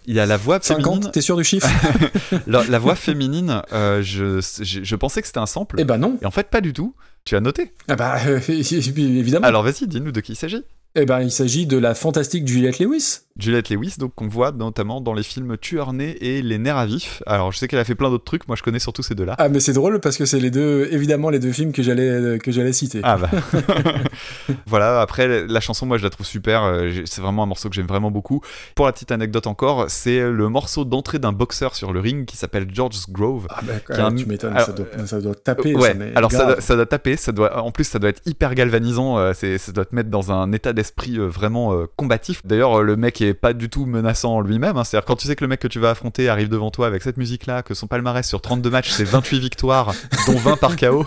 Il 0.07 0.13
y 0.15 0.19
a 0.19 0.25
la 0.25 0.35
voix 0.35 0.59
féminine. 0.61 1.03
50, 1.03 1.11
t'es 1.13 1.21
sûr 1.21 1.37
du 1.37 1.45
chiffre? 1.45 1.69
La, 2.47 2.65
la 2.65 2.77
voix 2.77 2.95
féminine, 2.95 3.61
je, 3.71 4.41
je, 4.61 4.83
je 4.83 4.95
pensais 4.97 5.21
que 5.21 5.27
c'était 5.27 5.39
un 5.39 5.45
sample. 5.45 5.77
Eh 5.79 5.85
ben 5.85 5.97
non. 5.97 6.17
Et 6.21 6.25
en 6.25 6.31
fait, 6.31 6.49
pas 6.49 6.59
du 6.59 6.73
tout. 6.73 6.93
Tu 7.23 7.35
as 7.35 7.39
noté. 7.39 7.71
Ah 7.87 7.95
bah, 7.95 8.17
évidemment. 8.49 9.47
Alors 9.47 9.63
vas-y, 9.63 9.87
dis-nous 9.87 10.11
de 10.11 10.19
qui 10.19 10.33
il 10.33 10.35
s'agit. 10.35 10.65
Eh 10.93 11.05
ben, 11.05 11.21
il 11.21 11.31
s'agit 11.31 11.67
de 11.67 11.77
la 11.77 11.95
fantastique 11.95 12.45
Juliette 12.45 12.79
Lewis. 12.79 13.19
Juliette 13.41 13.69
Lewis, 13.69 13.95
donc 13.97 14.13
qu'on 14.15 14.27
voit 14.27 14.51
notamment 14.51 15.01
dans 15.01 15.13
les 15.13 15.23
films 15.23 15.57
Tueur 15.57 15.93
né 15.93 16.15
et 16.21 16.41
Les 16.41 16.57
nerfs 16.57 16.77
à 16.77 16.85
vif. 16.85 17.23
Alors 17.25 17.51
je 17.51 17.57
sais 17.57 17.67
qu'elle 17.67 17.79
a 17.79 17.83
fait 17.83 17.95
plein 17.95 18.09
d'autres 18.09 18.23
trucs, 18.23 18.47
moi 18.47 18.55
je 18.55 18.63
connais 18.63 18.79
surtout 18.79 19.01
ces 19.03 19.15
deux-là. 19.15 19.35
Ah, 19.37 19.49
mais 19.49 19.59
c'est 19.59 19.73
drôle 19.73 19.99
parce 19.99 20.17
que 20.17 20.25
c'est 20.25 20.39
les 20.39 20.51
deux, 20.51 20.87
évidemment, 20.91 21.29
les 21.29 21.39
deux 21.39 21.51
films 21.51 21.71
que 21.71 21.83
j'allais 21.83 22.37
que 22.39 22.51
j'allais 22.51 22.73
citer. 22.73 23.01
Ah 23.03 23.17
bah. 23.17 23.29
voilà, 24.65 25.01
après 25.01 25.47
la 25.47 25.59
chanson, 25.59 25.85
moi 25.85 25.97
je 25.97 26.03
la 26.03 26.09
trouve 26.09 26.25
super. 26.25 26.63
euh, 26.63 26.91
C'est 27.05 27.21
vraiment 27.21 27.43
un 27.43 27.47
morceau 27.47 27.69
que 27.69 27.75
j'aime 27.75 27.87
vraiment 27.87 28.11
beaucoup. 28.11 28.41
Pour 28.75 28.85
la 28.85 28.91
petite 28.93 29.11
anecdote 29.11 29.47
encore, 29.47 29.85
c'est 29.89 30.21
le 30.29 30.49
morceau 30.49 30.85
d'entrée 30.85 31.19
d'un 31.19 31.31
boxeur 31.31 31.75
sur 31.75 31.93
le 31.93 31.99
ring 31.99 32.25
qui 32.25 32.37
s'appelle 32.37 32.67
George's 32.71 33.09
Grove. 33.09 33.47
Ah, 33.49 33.61
bah, 33.63 33.73
a 33.95 34.05
un- 34.05 34.15
tu 34.15 34.25
m'étonnes, 34.25 34.53
alors, 34.53 34.65
ça, 34.67 34.73
doit, 34.73 34.85
ça 35.05 35.21
doit 35.21 35.35
taper. 35.35 35.75
ouais, 35.75 35.93
ça, 35.93 35.97
alors 36.15 36.31
ça 36.31 36.45
doit, 36.45 36.61
ça 36.61 36.75
doit 36.75 36.85
taper, 36.85 37.15
ça 37.17 37.31
doit, 37.31 37.61
en 37.63 37.71
plus 37.71 37.85
ça 37.85 37.99
doit 37.99 38.09
être 38.09 38.21
hyper 38.25 38.53
galvanisant, 38.55 39.17
euh, 39.17 39.31
c'est, 39.33 39.57
ça 39.57 39.71
doit 39.71 39.85
te 39.85 39.95
mettre 39.95 40.09
dans 40.09 40.31
un 40.31 40.51
état 40.51 40.73
d'esprit 40.73 41.17
euh, 41.17 41.25
vraiment 41.27 41.73
euh, 41.73 41.85
combatif. 41.95 42.41
D'ailleurs, 42.45 42.79
euh, 42.79 42.83
le 42.83 42.95
mec 42.95 43.21
est 43.21 43.30
pas 43.33 43.53
du 43.53 43.69
tout 43.69 43.85
menaçant 43.85 44.35
en 44.35 44.41
lui-même, 44.41 44.77
hein. 44.77 44.83
c'est-à-dire 44.83 45.05
quand 45.05 45.15
tu 45.15 45.27
sais 45.27 45.35
que 45.35 45.43
le 45.43 45.47
mec 45.47 45.59
que 45.59 45.67
tu 45.67 45.79
vas 45.79 45.91
affronter 45.91 46.29
arrive 46.29 46.49
devant 46.49 46.71
toi 46.71 46.87
avec 46.87 47.01
cette 47.03 47.17
musique-là, 47.17 47.63
que 47.63 47.73
son 47.73 47.87
palmarès 47.87 48.27
sur 48.27 48.41
32 48.41 48.69
matchs 48.69 48.89
c'est 48.91 49.03
28 49.03 49.39
victoires, 49.39 49.93
dont 50.27 50.35
20 50.37 50.57
par 50.57 50.75
KO, 50.75 51.05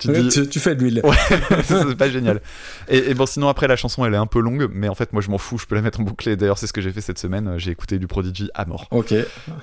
tu 0.00 0.08
te 0.08 0.12
Ouais, 0.12 0.22
dis, 0.22 0.28
tu, 0.28 0.48
tu 0.48 0.60
fais 0.60 0.74
de 0.74 0.82
l'huile. 0.82 1.00
Ouais, 1.04 1.16
c'est 1.64 1.96
pas 1.96 2.10
génial. 2.10 2.40
Et, 2.88 3.10
et 3.10 3.14
bon, 3.14 3.26
sinon 3.26 3.48
après 3.48 3.68
la 3.68 3.76
chanson 3.76 4.04
elle 4.04 4.14
est 4.14 4.18
un 4.18 4.26
peu 4.26 4.40
longue, 4.40 4.68
mais 4.72 4.88
en 4.88 4.94
fait 4.94 5.12
moi 5.12 5.22
je 5.22 5.30
m'en 5.30 5.38
fous, 5.38 5.58
je 5.58 5.66
peux 5.66 5.74
la 5.74 5.82
mettre 5.82 6.00
en 6.00 6.04
boucle. 6.04 6.28
Et 6.28 6.36
D'ailleurs 6.36 6.58
c'est 6.58 6.66
ce 6.66 6.72
que 6.72 6.80
j'ai 6.80 6.92
fait 6.92 7.00
cette 7.00 7.18
semaine, 7.18 7.54
j'ai 7.58 7.70
écouté 7.70 7.98
du 7.98 8.06
Prodigy 8.06 8.50
à 8.54 8.64
mort. 8.64 8.86
Ok. 8.90 9.14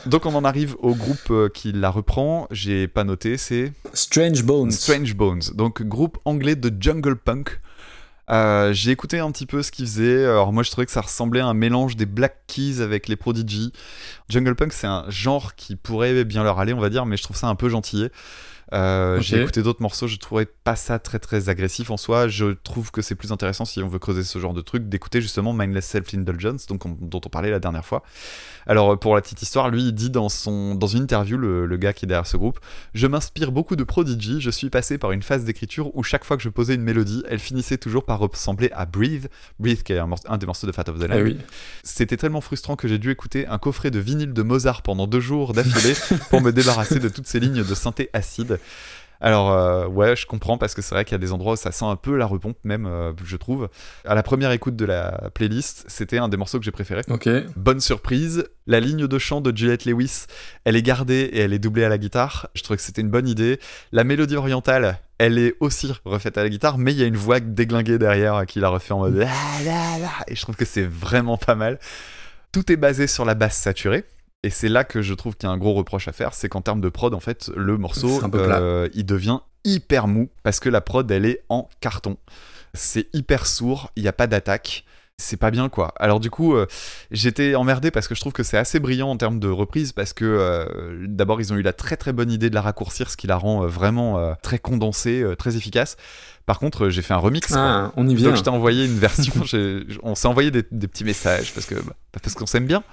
Donc 0.06 0.26
on 0.26 0.34
en 0.36 0.44
arrive 0.44 0.76
au 0.80 0.94
groupe 0.96 1.18
euh, 1.32 1.50
qui 1.50 1.72
la 1.72 1.90
reprend. 1.90 2.48
J'ai 2.52 2.88
pas 2.88 3.04
noté, 3.04 3.38
c'est 3.38 3.72
Strange 3.94 4.44
Bones. 4.44 4.72
Strange 4.72 5.16
Bones, 5.16 5.42
donc 5.54 5.84
groupe 5.84 6.18
anglais 6.26 6.56
de 6.56 6.72
jungle 6.80 7.16
punk. 7.16 7.60
Euh, 8.32 8.74
j'ai 8.74 8.92
écouté 8.92 9.20
un 9.20 9.32
petit 9.32 9.46
peu 9.46 9.62
ce 9.62 9.72
qu'ils 9.72 9.86
faisaient. 9.86 10.26
Alors 10.26 10.52
moi 10.52 10.64
je 10.64 10.72
trouvais 10.72 10.86
que 10.86 10.92
ça 10.92 11.02
ressemblait 11.02 11.42
à 11.42 11.46
un 11.48 11.54
mélange 11.54 11.96
des 11.96 12.06
Black 12.08 12.38
Keys 12.48 12.82
avec 12.82 13.08
les 13.08 13.16
Prodigy. 13.16 13.72
Jungle 14.30 14.56
punk 14.56 14.74
c'est 14.74 14.88
un 14.88 15.06
genre 15.10 15.56
qui 15.56 15.76
pourrait 15.76 16.24
bien 16.26 16.44
leur 16.44 16.60
aller 16.60 16.74
on 16.74 16.80
va 16.80 16.90
dire, 16.90 17.06
mais 17.06 17.18
je 17.18 17.24
trouve 17.24 17.38
ça 17.38 17.48
un 17.48 17.56
peu 17.56 17.70
gentillé. 17.70 18.10
Euh. 18.74 19.22
J'ai 19.22 19.40
écouté 19.42 19.62
d'autres 19.62 19.84
morceaux, 19.84 20.08
je 20.08 20.18
trouvais 20.18 20.48
pas 20.48 20.76
ça 20.76 20.98
très 20.98 21.20
très 21.20 21.50
agressif 21.50 21.92
en 21.92 21.98
soi. 21.98 22.28
Je 22.28 22.54
trouve 22.54 22.90
que 22.90 23.04
c'est 23.04 23.14
plus 23.14 23.32
intéressant 23.32 23.64
si 23.64 23.84
on 23.84 23.88
veut 23.88 24.00
creuser 24.00 24.24
ce 24.24 24.40
genre 24.40 24.56
de 24.56 24.62
truc 24.62 24.90
d'écouter 24.90 25.22
justement 25.22 25.54
Mindless 25.54 25.86
Self 25.86 26.14
Indulgence, 26.16 26.66
donc 26.66 26.84
on- 26.88 26.98
dont 27.00 27.22
on 27.24 27.30
parlait 27.30 27.52
la 27.52 27.60
dernière 27.60 27.86
fois. 27.86 28.02
Alors 28.68 28.98
pour 29.00 29.16
la 29.16 29.22
petite 29.22 29.42
histoire, 29.42 29.70
lui 29.70 29.84
il 29.84 29.94
dit 29.94 30.10
dans 30.10 30.30
son 30.30 30.76
dans 30.76 30.88
une 30.88 31.04
interview 31.04 31.38
le, 31.38 31.66
le 31.66 31.78
gars 31.78 31.94
qui 31.94 32.06
est 32.06 32.08
derrière 32.08 32.28
ce 32.28 32.38
groupe, 32.38 32.60
je 32.94 33.08
m'inspire 33.08 33.52
beaucoup 33.52 33.76
de 33.76 33.84
Prodigy. 33.84 34.42
Je 34.42 34.50
suis 34.50 34.70
passé 34.70 34.98
par 34.98 35.12
une 35.12 35.22
phase 35.22 35.46
d'écriture 35.46 35.96
où 35.96 36.04
chaque 36.04 36.24
fois 36.24 36.38
que 36.38 36.44
je 36.44 36.50
posais 36.50 36.76
une 36.76 36.82
mélodie, 36.82 37.24
elle 37.30 37.40
finissait 37.40 37.78
toujours 37.78 38.06
par 38.06 38.20
ressembler 38.20 38.70
à 38.74 38.86
Breathe, 38.86 39.30
Breathe 39.60 39.84
qui 39.84 39.94
est 39.94 40.00
un, 40.00 40.38
des 40.38 40.46
morceaux 40.46 40.68
de 40.68 40.72
Fat 40.72 40.84
of 40.88 41.00
the 41.00 41.04
Land. 41.04 41.16
Ah 41.18 41.24
oui. 41.24 41.38
C'était 41.84 42.18
tellement 42.18 42.42
frustrant 42.42 42.76
que 42.76 42.88
j'ai 42.88 42.98
dû 42.98 43.12
écouter 43.12 43.48
un 43.48 43.58
coffret 43.58 43.92
de 43.92 44.00
vinyle 44.00 44.34
de 44.34 44.42
Mozart 44.42 44.82
pendant 44.82 45.08
deux 45.08 45.20
jours 45.20 45.54
d'affilée 45.54 45.96
pour 46.30 46.42
me 46.42 46.52
débarrasser 46.52 47.00
de 47.00 47.10
toutes 47.10 47.28
ces 47.28 47.40
lignes 47.40 47.64
de 47.64 47.76
synthé 47.76 48.10
acide. 48.14 48.60
Alors 49.22 49.52
euh, 49.52 49.88
ouais, 49.88 50.16
je 50.16 50.26
comprends 50.26 50.58
parce 50.58 50.74
que 50.74 50.82
c'est 50.82 50.94
vrai 50.96 51.06
qu'il 51.06 51.14
y 51.14 51.16
a 51.16 51.20
des 51.20 51.32
endroits 51.32 51.54
où 51.54 51.58
ça 51.58 51.72
sent 51.72 51.86
un 51.86 51.96
peu 51.96 52.16
la 52.16 52.26
repompe 52.26 52.58
même, 52.64 52.86
euh, 52.86 53.14
je 53.24 53.38
trouve. 53.38 53.70
À 54.06 54.16
la 54.16 54.24
première 54.24 54.52
écoute 54.52 54.76
de 54.76 54.86
la 54.86 55.30
playlist, 55.34 55.86
c'était 55.88 56.18
un 56.18 56.28
des 56.28 56.38
morceaux 56.38 56.60
que 56.60 56.66
j'ai 56.66 56.72
préféré. 56.72 57.02
Ok. 57.10 57.30
Bonne 57.56 57.80
surprise, 57.80 58.46
la 58.68 58.80
ligne 58.80 59.08
de 59.08 59.20
chant 59.20 59.42
de 59.42 59.56
Juliette 59.56 59.86
Lewis, 59.86 60.26
elle 60.64 60.76
est 60.76 60.82
gardée 60.82 61.30
et 61.34 61.40
elle 61.40 61.54
est 61.54 61.60
doublée 61.60 61.84
à 61.84 61.90
la 61.90 61.98
guitare. 61.98 62.50
Je 62.54 62.64
trouvais 62.64 62.78
que 62.78 62.84
c'était 62.84 63.02
une 63.02 63.10
bonne 63.10 63.28
idée. 63.28 63.60
La 63.92 64.04
mélodie 64.04 64.36
orientale, 64.36 65.00
elle 65.18 65.38
est 65.38 65.56
aussi 65.60 65.92
refaite 66.04 66.38
à 66.38 66.44
la 66.44 66.50
guitare, 66.50 66.78
mais 66.78 66.92
il 66.92 67.00
y 67.00 67.04
a 67.04 67.08
une 67.08 67.18
voix 67.18 67.40
déglinguée 67.40 67.98
derrière 67.98 68.46
qui 68.46 68.60
la 68.60 68.70
refait 68.70 68.94
en 68.94 69.00
mode 69.00 69.16
et 70.28 70.36
je 70.36 70.42
trouve 70.42 70.56
que 70.56 70.66
c'est 70.66 70.86
vraiment 70.86 71.38
pas 71.38 71.56
mal. 71.56 71.80
Tout 72.52 72.72
est 72.72 72.78
basé 72.78 73.08
sur 73.08 73.26
la 73.26 73.34
basse 73.34 73.58
saturée. 73.58 74.06
Et 74.46 74.52
c'est 74.52 74.70
là 74.70 74.84
que 74.84 75.02
je 75.02 75.16
trouve 75.16 75.36
qu'il 75.36 75.50
y 75.50 75.52
a 75.52 75.54
un 75.54 75.58
gros 75.58 75.74
reproche 75.74 76.08
à 76.08 76.12
faire, 76.12 76.36
c'est 76.36 76.50
qu'en 76.50 76.62
termes 76.62 76.80
de 76.80 76.90
prod, 76.90 77.16
en 77.16 77.20
fait, 77.20 77.50
le 77.56 77.80
morceau, 77.80 78.22
euh, 78.36 78.88
il 78.94 79.04
devient 79.04 79.40
hyper 79.64 80.08
mou 80.08 80.30
parce 80.44 80.60
que 80.60 80.70
la 80.70 80.82
prod, 80.82 81.10
elle 81.10 81.26
est 81.26 81.44
en 81.50 81.68
carton. 81.80 82.18
C'est 82.76 83.08
hyper 83.12 83.48
sourd, 83.48 83.92
il 83.96 84.04
n'y 84.04 84.08
a 84.08 84.14
pas 84.14 84.28
d'attaque. 84.28 84.86
C'est 85.18 85.38
pas 85.38 85.50
bien 85.50 85.70
quoi. 85.70 85.94
Alors 85.98 86.20
du 86.20 86.30
coup, 86.30 86.56
euh, 86.56 86.68
j'étais 87.10 87.56
emmerdé 87.56 87.90
parce 87.90 88.08
que 88.08 88.16
je 88.16 88.20
trouve 88.20 88.34
que 88.34 88.44
c'est 88.44 88.58
assez 88.58 88.82
brillant 88.82 89.10
en 89.10 89.16
termes 89.16 89.40
de 89.40 89.48
reprise 89.48 89.94
parce 89.94 90.12
que 90.12 90.26
euh, 90.26 91.08
d'abord 91.08 91.40
ils 91.40 91.54
ont 91.54 91.56
eu 91.56 91.62
la 91.62 91.72
très 91.72 91.96
très 91.96 92.12
bonne 92.12 92.30
idée 92.30 92.50
de 92.50 92.56
la 92.56 92.62
raccourcir, 92.62 93.10
ce 93.10 93.16
qui 93.16 93.26
la 93.26 93.38
rend 93.38 93.64
euh, 93.64 93.68
vraiment 93.68 94.36
très 94.44 94.60
condensée, 94.60 95.24
très 95.40 95.56
efficace. 95.56 95.96
Par 96.46 96.60
contre, 96.60 96.86
euh, 96.86 96.90
j'ai 96.90 97.02
fait 97.02 97.14
un 97.14 97.18
remix. 97.18 97.52
Ah, 97.56 97.92
on 97.96 98.08
y 98.08 98.14
vient. 98.16 98.30
Donc 98.30 98.38
je 98.38 98.44
t'ai 98.44 98.50
envoyé 98.50 98.86
une 98.86 99.00
version, 99.00 99.34
on 100.04 100.16
s'est 100.16 100.28
envoyé 100.28 100.52
des, 100.52 100.64
des 100.72 100.88
petits 100.88 101.04
messages 101.04 101.54
parce 101.54 101.66
que 101.66 101.76
bah, 101.76 101.94
parce 102.22 102.36
qu'on 102.36 102.46
s'aime 102.46 102.66
bien. 102.66 102.84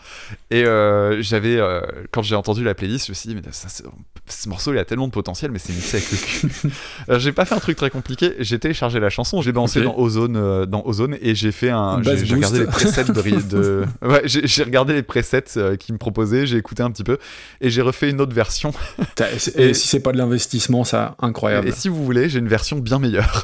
Et 0.50 0.64
euh, 0.64 1.20
j'avais 1.22 1.56
euh, 1.58 1.80
quand 2.12 2.22
j'ai 2.22 2.34
entendu 2.34 2.64
la 2.64 2.74
playlist, 2.74 3.06
je 3.06 3.12
me 3.12 3.14
suis 3.14 3.28
dit 3.28 3.34
mais 3.34 3.42
ça, 3.52 3.68
ce 3.68 4.48
morceau 4.48 4.72
il 4.72 4.78
a 4.78 4.84
tellement 4.84 5.06
de 5.06 5.12
potentiel, 5.12 5.50
mais 5.50 5.58
c'est 5.58 5.72
mixé 5.74 5.98
avec 5.98 6.10
le 6.12 6.18
cul. 6.18 6.72
J'ai 7.18 7.32
pas 7.32 7.44
fait 7.44 7.54
un 7.54 7.58
truc 7.60 7.76
très 7.76 7.90
compliqué, 7.90 8.34
j'ai 8.38 8.58
téléchargé 8.58 9.00
la 9.00 9.10
chanson, 9.10 9.42
j'ai 9.42 9.52
balancé 9.52 9.80
Ok. 9.80 9.84
dans 9.84 9.98
Ozone, 9.98 10.36
euh, 10.36 10.64
dans 10.66 10.82
Ozone 10.86 11.16
et 11.20 11.34
j'ai 11.34 11.52
fait 11.52 11.70
un, 11.70 12.02
j'ai 12.02 12.34
regardé 12.34 12.60
les 12.60 12.66
presets 12.66 13.04
de, 13.04 13.84
ouais, 14.02 14.22
j'ai 14.24 14.62
regardé 14.64 14.94
les 14.94 15.02
presets 15.02 15.44
qu'ils 15.78 15.92
me 15.94 15.98
proposaient, 15.98 16.46
j'ai 16.46 16.56
écouté 16.56 16.82
un 16.82 16.90
petit 16.90 17.04
peu 17.04 17.18
et 17.60 17.68
j'ai 17.70 17.82
refait 17.82 18.08
une 18.10 18.20
autre 18.20 18.34
version. 18.34 18.72
Et, 19.56 19.68
Et- 19.68 19.74
si 19.74 19.88
c'est 19.88 20.00
pas 20.00 20.12
de 20.12 20.18
l'investissement, 20.18 20.84
ça, 20.84 21.16
incroyable. 21.20 21.68
Et 21.68 21.72
si 21.72 21.88
vous 21.88 22.02
voulez, 22.04 22.28
j'ai 22.28 22.38
une 22.38 22.48
version 22.48 22.78
bien 22.78 22.98
meilleure. 22.98 23.41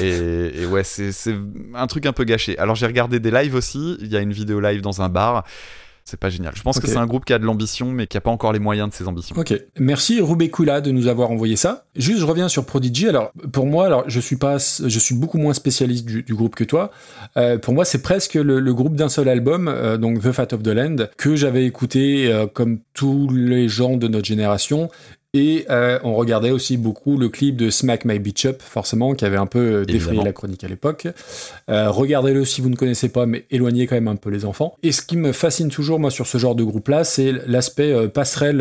Et, 0.00 0.62
et 0.62 0.66
ouais, 0.66 0.84
c'est 0.84 1.34
un 1.74 1.86
truc 1.86 2.06
un 2.06 2.12
peu 2.12 2.24
gâché. 2.24 2.58
Alors 2.58 2.76
j'ai 2.76 2.86
regardé 2.86 3.20
des 3.20 3.30
lives 3.30 3.54
aussi. 3.54 3.96
Il 4.00 4.08
y 4.08 4.16
a 4.16 4.20
une 4.20 4.32
vidéo 4.32 4.60
live 4.60 4.80
dans 4.80 5.02
un 5.02 5.08
bar. 5.08 5.44
C'est 6.06 6.18
pas 6.18 6.30
génial. 6.30 6.54
Je 6.56 6.62
pense 6.62 6.80
que 6.80 6.88
c'est 6.88 6.96
un 6.96 7.06
groupe 7.06 7.24
qui 7.24 7.32
a 7.32 7.38
de 7.38 7.44
l'ambition, 7.44 7.92
mais 7.92 8.08
qui 8.08 8.16
a 8.16 8.20
pas 8.20 8.30
encore 8.30 8.52
les 8.52 8.58
moyens 8.58 8.88
de 8.88 8.94
ses 8.94 9.06
ambitions. 9.06 9.36
Ok, 9.38 9.54
merci 9.78 10.20
Rubekula 10.20 10.80
de 10.80 10.90
nous 10.90 11.06
avoir 11.06 11.30
envoyé 11.30 11.54
ça. 11.54 11.84
Juste, 11.94 12.18
je 12.18 12.24
reviens 12.24 12.48
sur 12.48 12.64
Prodigy. 12.64 13.06
Alors, 13.06 13.30
pour 13.52 13.66
moi, 13.66 13.86
alors 13.86 14.04
je 14.08 14.18
suis 14.18 14.34
pas, 14.34 14.56
je 14.56 14.98
suis 14.98 15.14
beaucoup 15.14 15.38
moins 15.38 15.54
spécialiste 15.54 16.06
du, 16.06 16.24
du 16.24 16.34
groupe 16.34 16.56
que 16.56 16.64
toi. 16.64 16.90
Euh, 17.36 17.58
pour 17.58 17.74
moi, 17.74 17.84
c'est 17.84 18.02
presque 18.02 18.34
le, 18.34 18.58
le 18.58 18.74
groupe 18.74 18.96
d'un 18.96 19.10
seul 19.10 19.28
album, 19.28 19.68
euh, 19.68 19.98
donc 19.98 20.20
The 20.20 20.32
Fat 20.32 20.48
of 20.52 20.64
the 20.64 20.68
Land, 20.68 20.96
que 21.16 21.36
j'avais 21.36 21.64
écouté 21.64 22.32
euh, 22.32 22.48
comme 22.48 22.80
tous 22.92 23.28
les 23.32 23.68
gens 23.68 23.96
de 23.96 24.08
notre 24.08 24.26
génération. 24.26 24.88
Et 25.32 25.66
euh, 25.70 26.00
on 26.02 26.14
regardait 26.16 26.50
aussi 26.50 26.76
beaucoup 26.76 27.16
le 27.16 27.28
clip 27.28 27.56
de 27.56 27.70
Smack 27.70 28.04
My 28.04 28.18
Bitch 28.18 28.46
Up, 28.46 28.60
forcément, 28.62 29.14
qui 29.14 29.24
avait 29.24 29.36
un 29.36 29.46
peu 29.46 29.58
euh, 29.58 29.84
défrayé 29.84 29.96
Évidemment. 29.96 30.24
la 30.24 30.32
chronique 30.32 30.64
à 30.64 30.68
l'époque. 30.68 31.06
Euh, 31.68 31.88
Regardez-le 31.88 32.44
si 32.44 32.60
vous 32.60 32.68
ne 32.68 32.74
connaissez 32.74 33.08
pas, 33.10 33.26
mais 33.26 33.44
éloignez 33.52 33.86
quand 33.86 33.94
même 33.94 34.08
un 34.08 34.16
peu 34.16 34.28
les 34.30 34.44
enfants. 34.44 34.74
Et 34.82 34.90
ce 34.90 35.02
qui 35.02 35.16
me 35.16 35.30
fascine 35.30 35.68
toujours, 35.68 36.00
moi, 36.00 36.10
sur 36.10 36.26
ce 36.26 36.36
genre 36.38 36.56
de 36.56 36.64
groupe-là, 36.64 37.04
c'est 37.04 37.32
l'aspect 37.46 37.92
euh, 37.92 38.08
passerelle 38.08 38.60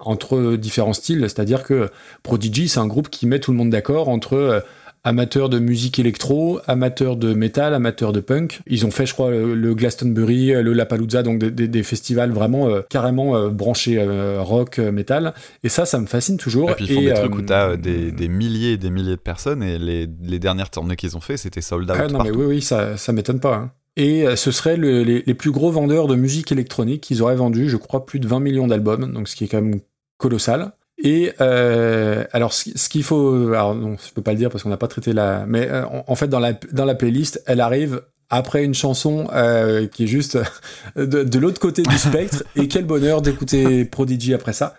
entre 0.00 0.56
différents 0.56 0.94
styles. 0.94 1.20
C'est-à-dire 1.22 1.62
que 1.62 1.90
Prodigy, 2.22 2.68
c'est 2.68 2.80
un 2.80 2.86
groupe 2.86 3.10
qui 3.10 3.26
met 3.26 3.38
tout 3.38 3.50
le 3.50 3.58
monde 3.58 3.70
d'accord 3.70 4.08
entre 4.08 4.64
amateurs 5.08 5.48
de 5.48 5.58
musique 5.58 5.98
électro, 5.98 6.60
amateurs 6.66 7.16
de 7.16 7.32
métal, 7.34 7.74
amateurs 7.74 8.12
de 8.12 8.20
punk. 8.20 8.60
Ils 8.66 8.84
ont 8.86 8.90
fait, 8.90 9.06
je 9.06 9.14
crois, 9.14 9.30
le, 9.30 9.54
le 9.54 9.74
Glastonbury, 9.74 10.52
le 10.62 10.72
Lapalooza, 10.72 11.22
donc 11.22 11.38
des, 11.38 11.50
des- 11.50 11.68
des 11.68 11.82
festivals 11.82 12.30
vraiment 12.30 12.68
euh, 12.68 12.82
carrément 12.88 13.36
euh, 13.36 13.48
branchés 13.48 13.96
euh, 13.98 14.40
rock, 14.42 14.78
métal. 14.78 15.34
Et 15.64 15.68
ça, 15.68 15.86
ça 15.86 15.98
me 15.98 16.06
fascine 16.06 16.36
toujours. 16.36 16.70
Et 16.70 16.74
puis 16.74 16.84
ils 16.86 16.94
font 16.94 17.00
des 17.02 17.14
trucs 17.14 17.34
où 17.36 17.42
t'as 17.42 17.76
des, 17.76 18.12
des 18.12 18.28
milliers 18.28 18.72
et 18.72 18.76
des 18.76 18.90
milliers 18.90 19.16
de 19.16 19.20
personnes, 19.20 19.62
et 19.62 19.78
les, 19.78 20.06
les 20.22 20.38
dernières 20.38 20.70
tournées 20.70 20.96
qu'ils 20.96 21.16
ont 21.16 21.20
fait, 21.20 21.36
c'était 21.36 21.60
sold 21.62 21.90
out 21.90 21.96
Ah 22.00 22.06
non, 22.08 22.22
mais 22.22 22.30
oui, 22.30 22.44
oui, 22.46 22.62
ça, 22.62 22.96
ça 22.96 23.12
m'étonne 23.12 23.40
pas. 23.40 23.54
hein. 23.56 23.70
Et 23.96 24.24
ce 24.36 24.52
seraient 24.52 24.76
le- 24.76 25.02
les, 25.02 25.24
les 25.26 25.34
plus 25.34 25.50
gros 25.50 25.70
vendeurs 25.72 26.06
de 26.06 26.14
musique 26.14 26.52
électronique. 26.52 27.10
Ils 27.10 27.20
auraient 27.22 27.34
vendu, 27.34 27.68
je 27.68 27.76
crois, 27.76 28.06
plus 28.06 28.20
de 28.20 28.28
20 28.28 28.38
millions 28.40 28.66
d'albums, 28.68 29.12
donc 29.12 29.26
ce 29.28 29.34
qui 29.34 29.44
est 29.44 29.48
quand 29.48 29.60
même 29.62 29.80
colossal. 30.18 30.72
Et 31.02 31.32
euh, 31.40 32.24
alors, 32.32 32.52
ce, 32.52 32.88
qu'il 32.88 33.04
faut, 33.04 33.48
alors 33.48 33.74
non, 33.74 33.96
je 34.04 34.12
peux 34.12 34.22
pas 34.22 34.32
le 34.32 34.38
dire 34.38 34.50
parce 34.50 34.64
qu'on 34.64 34.68
n'a 34.70 34.76
pas 34.76 34.88
traité 34.88 35.12
la, 35.12 35.44
mais 35.46 35.68
euh, 35.68 35.84
en, 35.86 36.04
en 36.06 36.14
fait, 36.16 36.28
dans 36.28 36.40
la 36.40 36.54
dans 36.72 36.84
la 36.84 36.94
playlist, 36.96 37.42
elle 37.46 37.60
arrive 37.60 38.02
après 38.30 38.64
une 38.64 38.74
chanson 38.74 39.28
euh, 39.32 39.86
qui 39.86 40.04
est 40.04 40.08
juste 40.08 40.38
de, 40.96 41.22
de 41.22 41.38
l'autre 41.38 41.60
côté 41.60 41.82
du 41.82 41.96
spectre. 41.98 42.42
et 42.56 42.68
quel 42.68 42.84
bonheur 42.84 43.22
d'écouter 43.22 43.84
Prodigy 43.84 44.34
après 44.34 44.52
ça. 44.52 44.76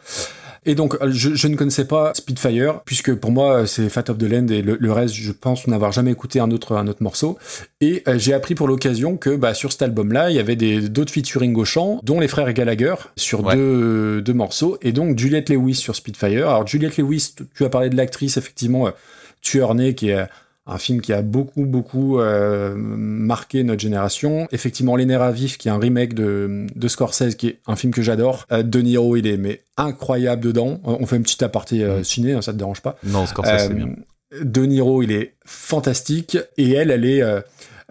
Et 0.65 0.75
donc, 0.75 0.95
euh, 1.01 1.09
je, 1.11 1.33
je 1.35 1.47
ne 1.47 1.55
connaissais 1.55 1.85
pas 1.85 2.13
Spitfire, 2.13 2.81
puisque 2.85 3.13
pour 3.15 3.31
moi, 3.31 3.65
c'est 3.65 3.89
Fat 3.89 4.03
of 4.09 4.17
the 4.17 4.23
Land 4.23 4.47
et 4.47 4.61
le, 4.61 4.77
le 4.79 4.91
reste, 4.91 5.13
je 5.15 5.31
pense 5.31 5.67
n'avoir 5.67 5.91
jamais 5.91 6.11
écouté 6.11 6.39
un 6.39 6.51
autre, 6.51 6.75
un 6.75 6.87
autre 6.87 7.01
morceau. 7.01 7.37
Et 7.81 8.03
euh, 8.07 8.17
j'ai 8.19 8.33
appris 8.33 8.55
pour 8.55 8.67
l'occasion 8.67 9.17
que 9.17 9.35
bah, 9.35 9.53
sur 9.53 9.71
cet 9.71 9.81
album-là, 9.83 10.29
il 10.29 10.35
y 10.35 10.39
avait 10.39 10.55
d'autres 10.55 11.11
featuring 11.13 11.55
au 11.55 11.65
chant, 11.65 11.99
dont 12.03 12.19
les 12.19 12.27
frères 12.27 12.51
Gallagher, 12.53 12.95
sur 13.15 13.43
Ouais. 13.45 13.55
deux, 13.55 14.21
deux 14.21 14.33
morceaux, 14.33 14.77
et 14.81 14.91
donc 14.91 15.17
Juliette 15.17 15.49
Lewis 15.49 15.75
sur 15.75 15.95
Spitfire. 15.95 16.49
Alors, 16.49 16.67
Juliette 16.67 16.97
Lewis, 16.97 17.33
tu- 17.37 17.43
tu 17.55 17.63
as 17.65 17.69
parlé 17.69 17.89
de 17.89 17.95
l'actrice, 17.95 18.37
effectivement, 18.37 18.87
euh, 18.87 18.91
Tueur 19.41 19.73
Né, 19.75 19.95
qui 19.95 20.09
est 20.09 20.25
un 20.69 20.77
film 20.77 21.01
qui 21.01 21.11
a 21.13 21.21
beaucoup, 21.21 21.65
beaucoup 21.65 22.19
euh, 22.19 22.73
marqué 22.77 23.63
notre 23.63 23.81
génération. 23.81 24.47
Effectivement, 24.51 24.95
Les 24.95 25.05
Nerfs 25.05 25.21
à 25.21 25.31
Vif, 25.31 25.57
qui 25.57 25.67
est 25.67 25.71
un 25.71 25.79
remake 25.79 26.13
de, 26.13 26.67
de 26.75 26.87
Scorsese, 26.87 27.35
qui 27.35 27.47
est 27.47 27.59
un 27.67 27.75
film 27.75 27.93
que 27.93 28.01
j'adore. 28.01 28.45
Euh, 28.51 28.63
De 28.63 28.79
Niro, 28.81 29.15
il 29.17 29.27
est 29.27 29.37
mais 29.37 29.63
incroyable 29.77 30.43
dedans. 30.43 30.79
On 30.83 31.05
fait 31.05 31.15
une 31.17 31.23
petite 31.23 31.43
aparté 31.43 31.83
euh, 31.83 31.99
Mm. 31.99 32.03
ciné, 32.03 32.33
hein, 32.33 32.41
ça 32.41 32.53
te 32.53 32.57
dérange 32.57 32.81
pas. 32.81 32.97
Non, 33.03 33.25
Scorsese, 33.25 33.51
c'est 33.57 33.71
Euh, 33.71 33.73
bien. 33.73 33.87
De 34.43 34.61
Niro, 34.65 35.01
il 35.01 35.11
est 35.11 35.33
fantastique. 35.45 36.37
Et 36.57 36.71
elle, 36.73 36.91
elle 36.91 37.05
est. 37.05 37.21
euh, 37.21 37.41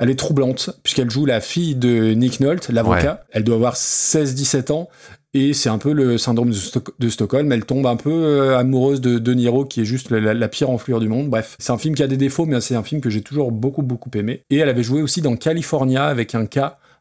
Elle 0.00 0.10
est 0.10 0.14
troublante, 0.18 0.70
puisqu'elle 0.84 1.10
joue 1.10 1.26
la 1.26 1.40
fille 1.40 1.74
de 1.74 2.12
Nick 2.14 2.38
Nolte, 2.38 2.68
l'avocat. 2.68 3.24
Elle 3.32 3.42
doit 3.42 3.56
avoir 3.56 3.74
16-17 3.74 4.70
ans. 4.70 4.88
Et 5.34 5.52
c'est 5.52 5.68
un 5.68 5.78
peu 5.78 5.92
le 5.92 6.16
syndrome 6.16 6.50
de, 6.50 6.54
Stock- 6.54 6.94
de 6.98 7.08
Stockholm. 7.08 7.52
Elle 7.52 7.66
tombe 7.66 7.86
un 7.86 7.96
peu 7.96 8.10
euh, 8.10 8.58
amoureuse 8.58 9.00
de 9.00 9.18
De 9.18 9.34
Niro, 9.34 9.64
qui 9.64 9.82
est 9.82 9.84
juste 9.84 10.10
la, 10.10 10.48
pire 10.48 10.70
enflure 10.70 11.00
du 11.00 11.08
monde. 11.08 11.28
Bref, 11.28 11.56
c'est 11.58 11.72
un 11.72 11.78
film 11.78 11.94
qui 11.94 12.02
a 12.02 12.06
des 12.06 12.16
défauts, 12.16 12.46
mais 12.46 12.60
c'est 12.60 12.74
un 12.74 12.82
film 12.82 13.00
que 13.00 13.10
j'ai 13.10 13.22
toujours 13.22 13.52
beaucoup, 13.52 13.82
beaucoup 13.82 14.10
aimé. 14.14 14.42
Et 14.50 14.56
elle 14.56 14.68
avait 14.68 14.82
joué 14.82 15.02
aussi 15.02 15.20
dans 15.20 15.36
California 15.36 16.06
avec 16.06 16.34
un 16.34 16.46
K 16.46 16.60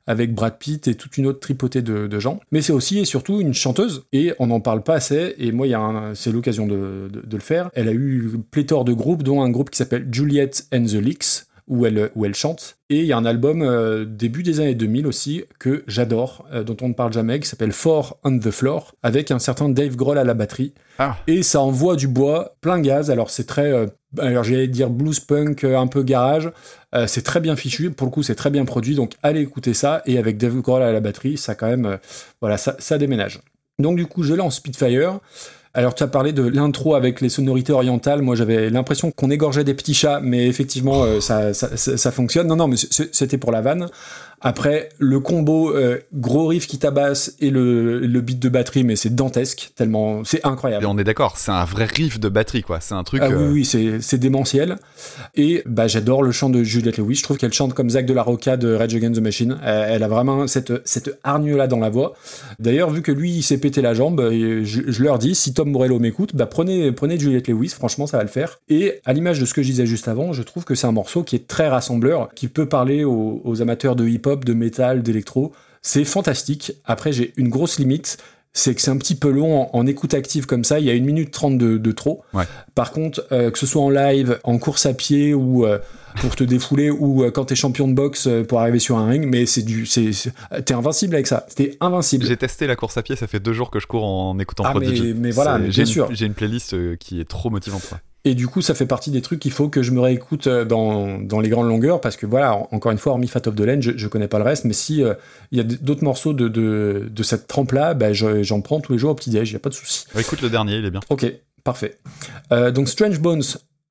avec 0.09 0.33
Brad 0.33 0.57
Pitt 0.57 0.87
et 0.87 0.95
toute 0.95 1.17
une 1.17 1.27
autre 1.27 1.41
tripotée 1.41 1.81
de, 1.81 2.19
gens. 2.19 2.39
Mais 2.53 2.61
c'est 2.61 2.71
aussi 2.71 2.99
et 2.99 3.05
surtout 3.05 3.41
une 3.41 3.53
chanteuse, 3.53 4.05
et 4.13 4.33
on 4.39 4.47
n'en 4.47 4.61
parle 4.61 4.81
pas 4.81 4.95
assez, 4.95 5.35
et 5.37 5.51
moi, 5.51 5.67
c'est 6.15 6.31
l'occasion 6.31 6.65
de 6.65 7.09
le 7.29 7.39
faire. 7.39 7.69
Elle 7.73 7.89
a 7.89 7.93
eu 7.93 8.37
pléthore 8.49 8.85
de 8.85 8.93
groupes, 8.93 9.23
dont 9.23 9.41
un 9.41 9.49
groupe 9.49 9.69
qui 9.69 9.77
s'appelle 9.77 10.07
Juliet 10.09 10.51
and 10.73 10.85
the 10.85 10.93
Leaks, 10.93 11.46
où 11.67 11.85
elle, 11.85 12.09
où 12.15 12.25
elle 12.25 12.35
chante. 12.35 12.77
Et 12.89 12.99
il 12.99 13.05
y 13.05 13.13
a 13.13 13.17
un 13.17 13.25
album 13.25 13.61
euh, 13.61 14.05
début 14.05 14.43
des 14.43 14.59
années 14.59 14.75
2000 14.75 15.07
aussi, 15.07 15.43
que 15.59 15.83
j'adore, 15.87 16.45
euh, 16.53 16.63
dont 16.63 16.77
on 16.81 16.89
ne 16.89 16.93
parle 16.93 17.13
jamais, 17.13 17.39
qui 17.39 17.47
s'appelle 17.47 17.71
Four 17.71 18.17
on 18.23 18.39
the 18.39 18.51
Floor, 18.51 18.95
avec 19.03 19.31
un 19.31 19.39
certain 19.39 19.69
Dave 19.69 19.95
Grohl 19.95 20.17
à 20.17 20.23
la 20.23 20.33
batterie. 20.33 20.73
Ah. 20.99 21.17
Et 21.27 21.43
ça 21.43 21.59
envoie 21.59 21.95
du 21.95 22.07
bois, 22.07 22.55
plein 22.61 22.79
gaz, 22.79 23.11
alors 23.11 23.29
c'est 23.29 23.45
très... 23.45 23.71
euh, 23.71 23.87
alors 24.19 24.43
j'allais 24.43 24.67
dire 24.67 24.89
blues 24.89 25.19
punk, 25.19 25.65
un 25.65 25.87
peu 25.87 26.01
garage, 26.01 26.49
c'est 27.07 27.23
très 27.23 27.41
bien 27.41 27.57
fichu, 27.57 27.91
pour 27.91 28.07
le 28.07 28.11
coup 28.11 28.23
c'est 28.23 28.35
très 28.35 28.49
bien 28.49 28.63
produit, 28.63 28.95
donc 28.95 29.11
allez 29.21 29.41
écouter 29.41 29.73
ça, 29.73 30.01
et 30.05 30.17
avec 30.17 30.37
Dave 30.37 30.55
Grohl 30.61 30.81
à 30.81 30.93
la 30.93 31.01
batterie, 31.01 31.37
ça 31.37 31.55
quand 31.55 31.67
même, 31.67 31.99
voilà, 32.39 32.57
ça, 32.57 32.77
ça 32.79 32.97
déménage. 32.97 33.41
Donc 33.79 33.97
du 33.97 34.07
coup 34.07 34.23
je 34.23 34.33
lance 34.33 34.55
Spitfire, 34.55 35.19
alors 35.77 35.93
tu 35.93 36.01
as 36.01 36.07
parlé 36.07 36.33
de 36.33 36.41
l'intro 36.41 36.95
avec 36.95 37.21
les 37.21 37.29
sonorités 37.29 37.71
orientales, 37.71 38.23
moi 38.23 38.35
j'avais 38.35 38.71
l'impression 38.71 39.11
qu'on 39.11 39.29
égorgeait 39.29 39.63
des 39.63 39.75
petits 39.75 39.93
chats, 39.93 40.19
mais 40.23 40.47
effectivement 40.47 41.03
euh, 41.03 41.19
ça, 41.19 41.53
ça, 41.53 42.11
fonctionne, 42.11 42.47
non 42.47 42.55
non 42.55 42.67
mais 42.67 42.77
c'était 42.77 43.37
pour 43.37 43.51
la 43.51 43.61
vanne. 43.61 43.87
Après, 44.41 44.89
le 44.99 45.19
combo 45.19 45.75
euh, 45.75 45.97
gros 46.13 46.47
riff 46.47 46.67
qui 46.67 46.77
tabasse 46.77 47.35
et 47.39 47.49
le, 47.49 47.99
le 47.99 48.21
beat 48.21 48.39
de 48.39 48.49
batterie, 48.49 48.83
mais 48.83 48.95
c'est 48.95 49.15
dantesque, 49.15 49.71
tellement 49.75 50.23
c'est 50.23 50.45
incroyable. 50.45 50.83
Et 50.83 50.87
on 50.87 50.97
est 50.99 51.03
d'accord, 51.03 51.37
c'est 51.37 51.51
un 51.51 51.65
vrai 51.65 51.85
riff 51.85 52.19
de 52.19 52.29
batterie, 52.29 52.61
quoi. 52.61 52.79
C'est 52.79 52.93
un 52.93 53.03
truc. 53.03 53.21
Ah 53.23 53.29
euh, 53.31 53.49
oui, 53.49 53.65
oui, 53.73 53.99
c'est, 53.99 54.17
démentiel. 54.17 54.77
Et 55.35 55.63
bah, 55.65 55.87
j'adore 55.87 56.21
le 56.21 56.31
chant 56.31 56.49
de 56.49 56.63
Juliette 56.63 56.97
Lewis. 56.97 57.15
Je 57.15 57.23
trouve 57.23 57.37
qu'elle 57.37 57.53
chante 57.53 57.73
comme 57.73 57.89
Zach 57.89 58.05
de 58.05 58.13
la 58.13 58.21
Rocca 58.21 58.57
de 58.57 58.73
Rage 58.73 58.93
Against 58.93 59.15
the 59.15 59.23
Machine. 59.23 59.57
Elle, 59.63 59.93
elle 59.93 60.03
a 60.03 60.07
vraiment 60.07 60.45
cette, 60.45 60.87
cette 60.87 61.19
hargne-là 61.23 61.65
dans 61.65 61.79
la 61.79 61.89
voix. 61.89 62.13
D'ailleurs, 62.59 62.91
vu 62.91 63.01
que 63.01 63.11
lui, 63.11 63.31
il 63.31 63.43
s'est 63.43 63.57
pété 63.57 63.81
la 63.81 63.95
jambe, 63.95 64.21
je, 64.31 64.63
je 64.63 65.03
leur 65.03 65.17
dis, 65.17 65.33
si 65.33 65.53
Tom 65.53 65.71
Morello 65.71 65.97
m'écoute, 65.97 66.35
bah, 66.35 66.45
prenez, 66.45 66.91
prenez 66.91 67.17
Juliette 67.17 67.47
Lewis. 67.47 67.69
Franchement, 67.69 68.05
ça 68.05 68.17
va 68.17 68.23
le 68.23 68.29
faire. 68.29 68.59
Et 68.69 69.01
à 69.05 69.13
l'image 69.13 69.39
de 69.39 69.45
ce 69.45 69.55
que 69.55 69.63
je 69.63 69.69
disais 69.69 69.87
juste 69.87 70.07
avant, 70.07 70.31
je 70.31 70.43
trouve 70.43 70.63
que 70.63 70.75
c'est 70.75 70.87
un 70.87 70.91
morceau 70.91 71.23
qui 71.23 71.35
est 71.35 71.47
très 71.47 71.67
rassembleur, 71.67 72.29
qui 72.35 72.47
peut 72.47 72.67
parler 72.67 73.03
aux, 73.03 73.41
aux 73.43 73.61
amateurs 73.63 73.95
de 73.95 74.07
hip-hop, 74.07 74.26
de 74.35 74.53
métal, 74.53 75.01
d'électro. 75.03 75.53
C'est 75.81 76.05
fantastique. 76.05 76.73
Après, 76.85 77.11
j'ai 77.13 77.33
une 77.37 77.49
grosse 77.49 77.79
limite 77.79 78.17
c'est 78.53 78.73
que 78.73 78.81
c'est 78.81 78.89
un 78.89 78.97
petit 78.97 79.13
peu 79.13 79.29
long 79.29 79.61
en, 79.61 79.69
en 79.77 79.85
écoute 79.85 80.15
active 80.15 80.47
comme 80.47 80.63
ça. 80.63 80.79
Il 80.79 80.85
y 80.85 80.89
a 80.89 80.93
une 80.95 81.05
minute 81.05 81.29
trente 81.29 81.59
de, 81.59 81.77
de 81.77 81.91
trop. 81.91 82.23
Ouais. 82.33 82.45
Par 82.73 82.91
contre, 82.91 83.23
euh, 83.31 83.51
que 83.51 83.59
ce 83.59 83.67
soit 83.67 83.83
en 83.83 83.91
live, 83.91 84.39
en 84.43 84.57
course 84.57 84.87
à 84.87 84.95
pied 84.95 85.35
ou 85.35 85.63
euh, 85.67 85.77
pour 86.21 86.35
te 86.35 86.43
défouler 86.43 86.89
ou 86.89 87.23
euh, 87.23 87.29
quand 87.29 87.45
t'es 87.45 87.55
champion 87.55 87.87
de 87.87 87.93
boxe 87.93 88.27
pour 88.47 88.59
arriver 88.59 88.79
sur 88.79 88.97
un 88.97 89.05
ring, 89.09 89.27
mais 89.27 89.45
c'est 89.45 89.61
du, 89.61 89.85
c'est, 89.85 90.09
t'es 90.65 90.73
invincible 90.73 91.13
avec 91.13 91.27
ça. 91.27 91.45
T'es 91.55 91.77
invincible. 91.81 92.25
J'ai 92.25 92.37
testé 92.37 92.65
la 92.65 92.75
course 92.75 92.97
à 92.97 93.03
pied, 93.03 93.15
ça 93.15 93.27
fait 93.27 93.39
deux 93.39 93.53
jours 93.53 93.69
que 93.69 93.79
je 93.79 93.85
cours 93.85 94.05
en 94.05 94.39
écoutant 94.39 94.63
Ah, 94.65 94.71
Prodigy. 94.71 95.03
mais- 95.03 95.13
mais 95.13 95.31
voilà, 95.31 95.59
mais 95.59 95.67
j'ai 95.69 95.83
bien 95.83 95.85
une- 95.85 95.91
sûr. 95.93 96.07
J'ai 96.11 96.25
une 96.25 96.33
playlist 96.33 96.97
qui 96.97 97.21
est 97.21 97.25
trop 97.29 97.51
motivante. 97.51 97.83
quoi. 97.87 97.99
Et 98.29 98.35
du 98.35 98.45
coup, 98.47 98.61
ça 98.61 98.73
fait 98.75 98.85
partie 98.85 99.09
des 99.09 99.21
trucs 99.21 99.39
qu'il 99.39 99.53
faut 99.53 99.69
que 99.69 99.81
je 99.81 99.91
me 99.91 100.01
réécoute 100.01 100.47
euh, 100.47 100.65
dans, 100.65 101.17
dans 101.17 101.39
les 101.39 101.47
grandes 101.47 101.69
longueurs 101.69 102.01
parce 102.01 102.17
que 102.17 102.25
voilà, 102.25 102.55
en- 102.55 102.67
encore 102.71 102.91
une 102.91 102.97
fois, 102.97 103.13
hormis 103.13 103.27
Fat 103.29 103.47
of 103.47 103.55
the 103.55 103.61
Land, 103.61 103.79
je, 103.79 103.91
je 103.95 104.07
connais 104.09 104.27
pas 104.27 104.37
le 104.37 104.43
reste, 104.43 104.65
mais 104.65 104.73
si 104.73 105.01
euh, 105.01 105.13
il 105.51 105.57
y 105.57 105.61
a 105.61 105.63
d'autres 105.63 106.03
morceaux 106.03 106.33
de, 106.33 106.49
de, 106.49 107.07
de 107.09 107.23
cette 107.23 107.47
trempe-là, 107.47 107.93
bah, 107.93 108.11
je- 108.11 108.43
j'en 108.43 108.59
prends 108.59 108.81
tous 108.81 108.91
les 108.91 108.97
jours 108.99 109.11
au 109.11 109.15
petit-déj, 109.15 109.53
y 109.53 109.55
a 109.55 109.59
pas 109.59 109.69
de 109.69 109.73
souci. 109.75 110.05
Ouais, 110.13 110.21
écoute 110.21 110.41
le 110.41 110.49
dernier, 110.49 110.75
il 110.75 110.83
est 110.85 110.91
bien. 110.91 110.99
Ok, 111.09 111.25
parfait. 111.63 111.97
Euh, 112.51 112.69
donc 112.71 112.89
Strange 112.89 113.21
Bones, 113.21 113.43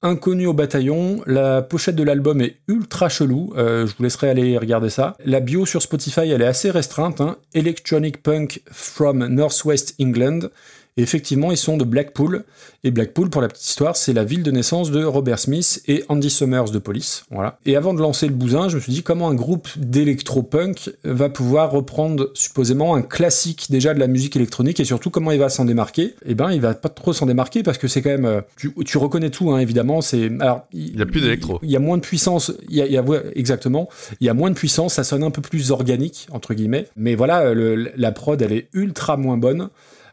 inconnu 0.03 0.47
au 0.47 0.53
bataillon. 0.53 1.23
La 1.27 1.63
pochette 1.63 1.97
de 1.97 2.03
l'album 2.03 2.43
est 2.43 2.57
ultra 2.69 3.09
chelou. 3.09 3.55
euh, 3.57 3.87
je 3.87 3.95
vous 3.97 4.03
laisserai 4.03 4.29
aller 4.29 4.59
regarder 4.59 4.91
ça. 4.91 5.17
La 5.25 5.41
bio 5.41 5.65
sur 5.65 5.81
Spotify, 5.81 6.21
elle 6.31 6.43
est 6.43 6.47
assez 6.47 6.71
restreinte. 6.71 7.23
hein. 7.23 7.37
Electronic 7.55 8.23
Punk 8.23 8.61
from 8.71 9.27
Northwest 9.29 9.95
England. 9.99 10.51
Et 10.99 11.03
effectivement, 11.03 11.51
ils 11.51 11.57
sont 11.59 11.77
de 11.77 11.85
Blackpool. 11.85 12.45
Et 12.83 12.91
Blackpool, 12.91 13.29
pour 13.29 13.43
la 13.43 13.49
petite 13.49 13.67
histoire, 13.67 13.97
c'est 13.97 14.13
la 14.15 14.25
ville 14.25 14.43
de 14.43 14.51
naissance 14.51 14.91
de 14.91 15.05
Robert 15.05 15.39
Smith 15.39 15.83
et 15.89 16.05
Andy 16.09 16.31
Summers 16.31 16.71
de 16.71 16.79
Police. 16.79 17.25
Voilà. 17.31 17.59
Et 17.67 17.77
avant 17.77 17.93
de 17.93 18.01
lancer 18.01 18.27
le 18.29 18.33
bousin, 18.35 18.69
je 18.69 18.77
me 18.77 18.81
suis 18.81 18.93
dit 18.93 19.03
comment 19.03 19.29
un 19.29 19.35
groupe 19.35 19.69
d'électro-punk 19.77 20.91
va 21.05 21.29
pouvoir 21.29 21.71
reprendre 21.71 22.31
supposément 22.35 22.95
un 22.95 23.03
classique 23.03 23.67
déjà 23.71 23.93
de 23.95 23.99
la 24.01 24.07
musique 24.07 24.37
électronique 24.37 24.81
et 24.81 24.85
surtout 24.85 25.11
comment 25.11 25.31
il 25.33 25.39
va 25.39 25.49
s'en 25.49 25.65
démarquer. 25.65 26.15
Eh 26.25 26.35
ben, 26.35 26.51
il 26.51 26.61
va 26.61 26.75
pas 26.75 26.89
trop 26.89 27.13
s'en 27.13 27.27
démarquer 27.27 27.63
parce 27.63 27.79
que 27.79 27.89
c'est 27.89 28.01
quand 28.03 28.11
même, 28.11 28.25
euh, 28.25 28.41
tu, 28.57 28.73
tu 28.85 28.99
reconnais 28.99 29.31
tout, 29.31 29.51
hein, 29.53 29.59
évidemment. 29.59 30.01
C'est 30.01 30.31
alors 30.41 30.67
Il 30.73 30.99
y 30.99 31.03
a 31.03 31.07
plus 31.07 31.21
d'électro. 31.21 31.59
Il 31.63 31.71
y 31.71 31.77
a 31.77 31.81
moins 31.81 31.97
de 31.99 32.03
puissance. 32.03 32.53
Il 32.69 32.77
y 32.77 32.81
a, 32.83 32.87
il 32.87 32.93
y 32.93 32.97
a- 32.97 33.03
ouais, 33.03 33.23
exactement. 33.35 33.89
Il 34.21 34.27
y 34.27 34.31
a 34.31 34.35
moins 34.35 34.51
de 34.51 34.55
puissance. 34.57 34.95
Ça 34.95 35.05
sonne 35.05 35.23
un 35.23 35.31
peu 35.31 35.43
plus 35.43 35.71
organique 35.71 36.27
entre 36.31 36.55
guillemets. 36.55 36.87
Mais 36.97 37.15
voilà, 37.15 37.53
le- 37.53 37.91
la 37.97 38.13
prod, 38.13 38.41
elle 38.41 38.53
est 38.53 38.69
ultra 38.73 39.17
moins 39.17 39.37
bonne. 39.37 39.69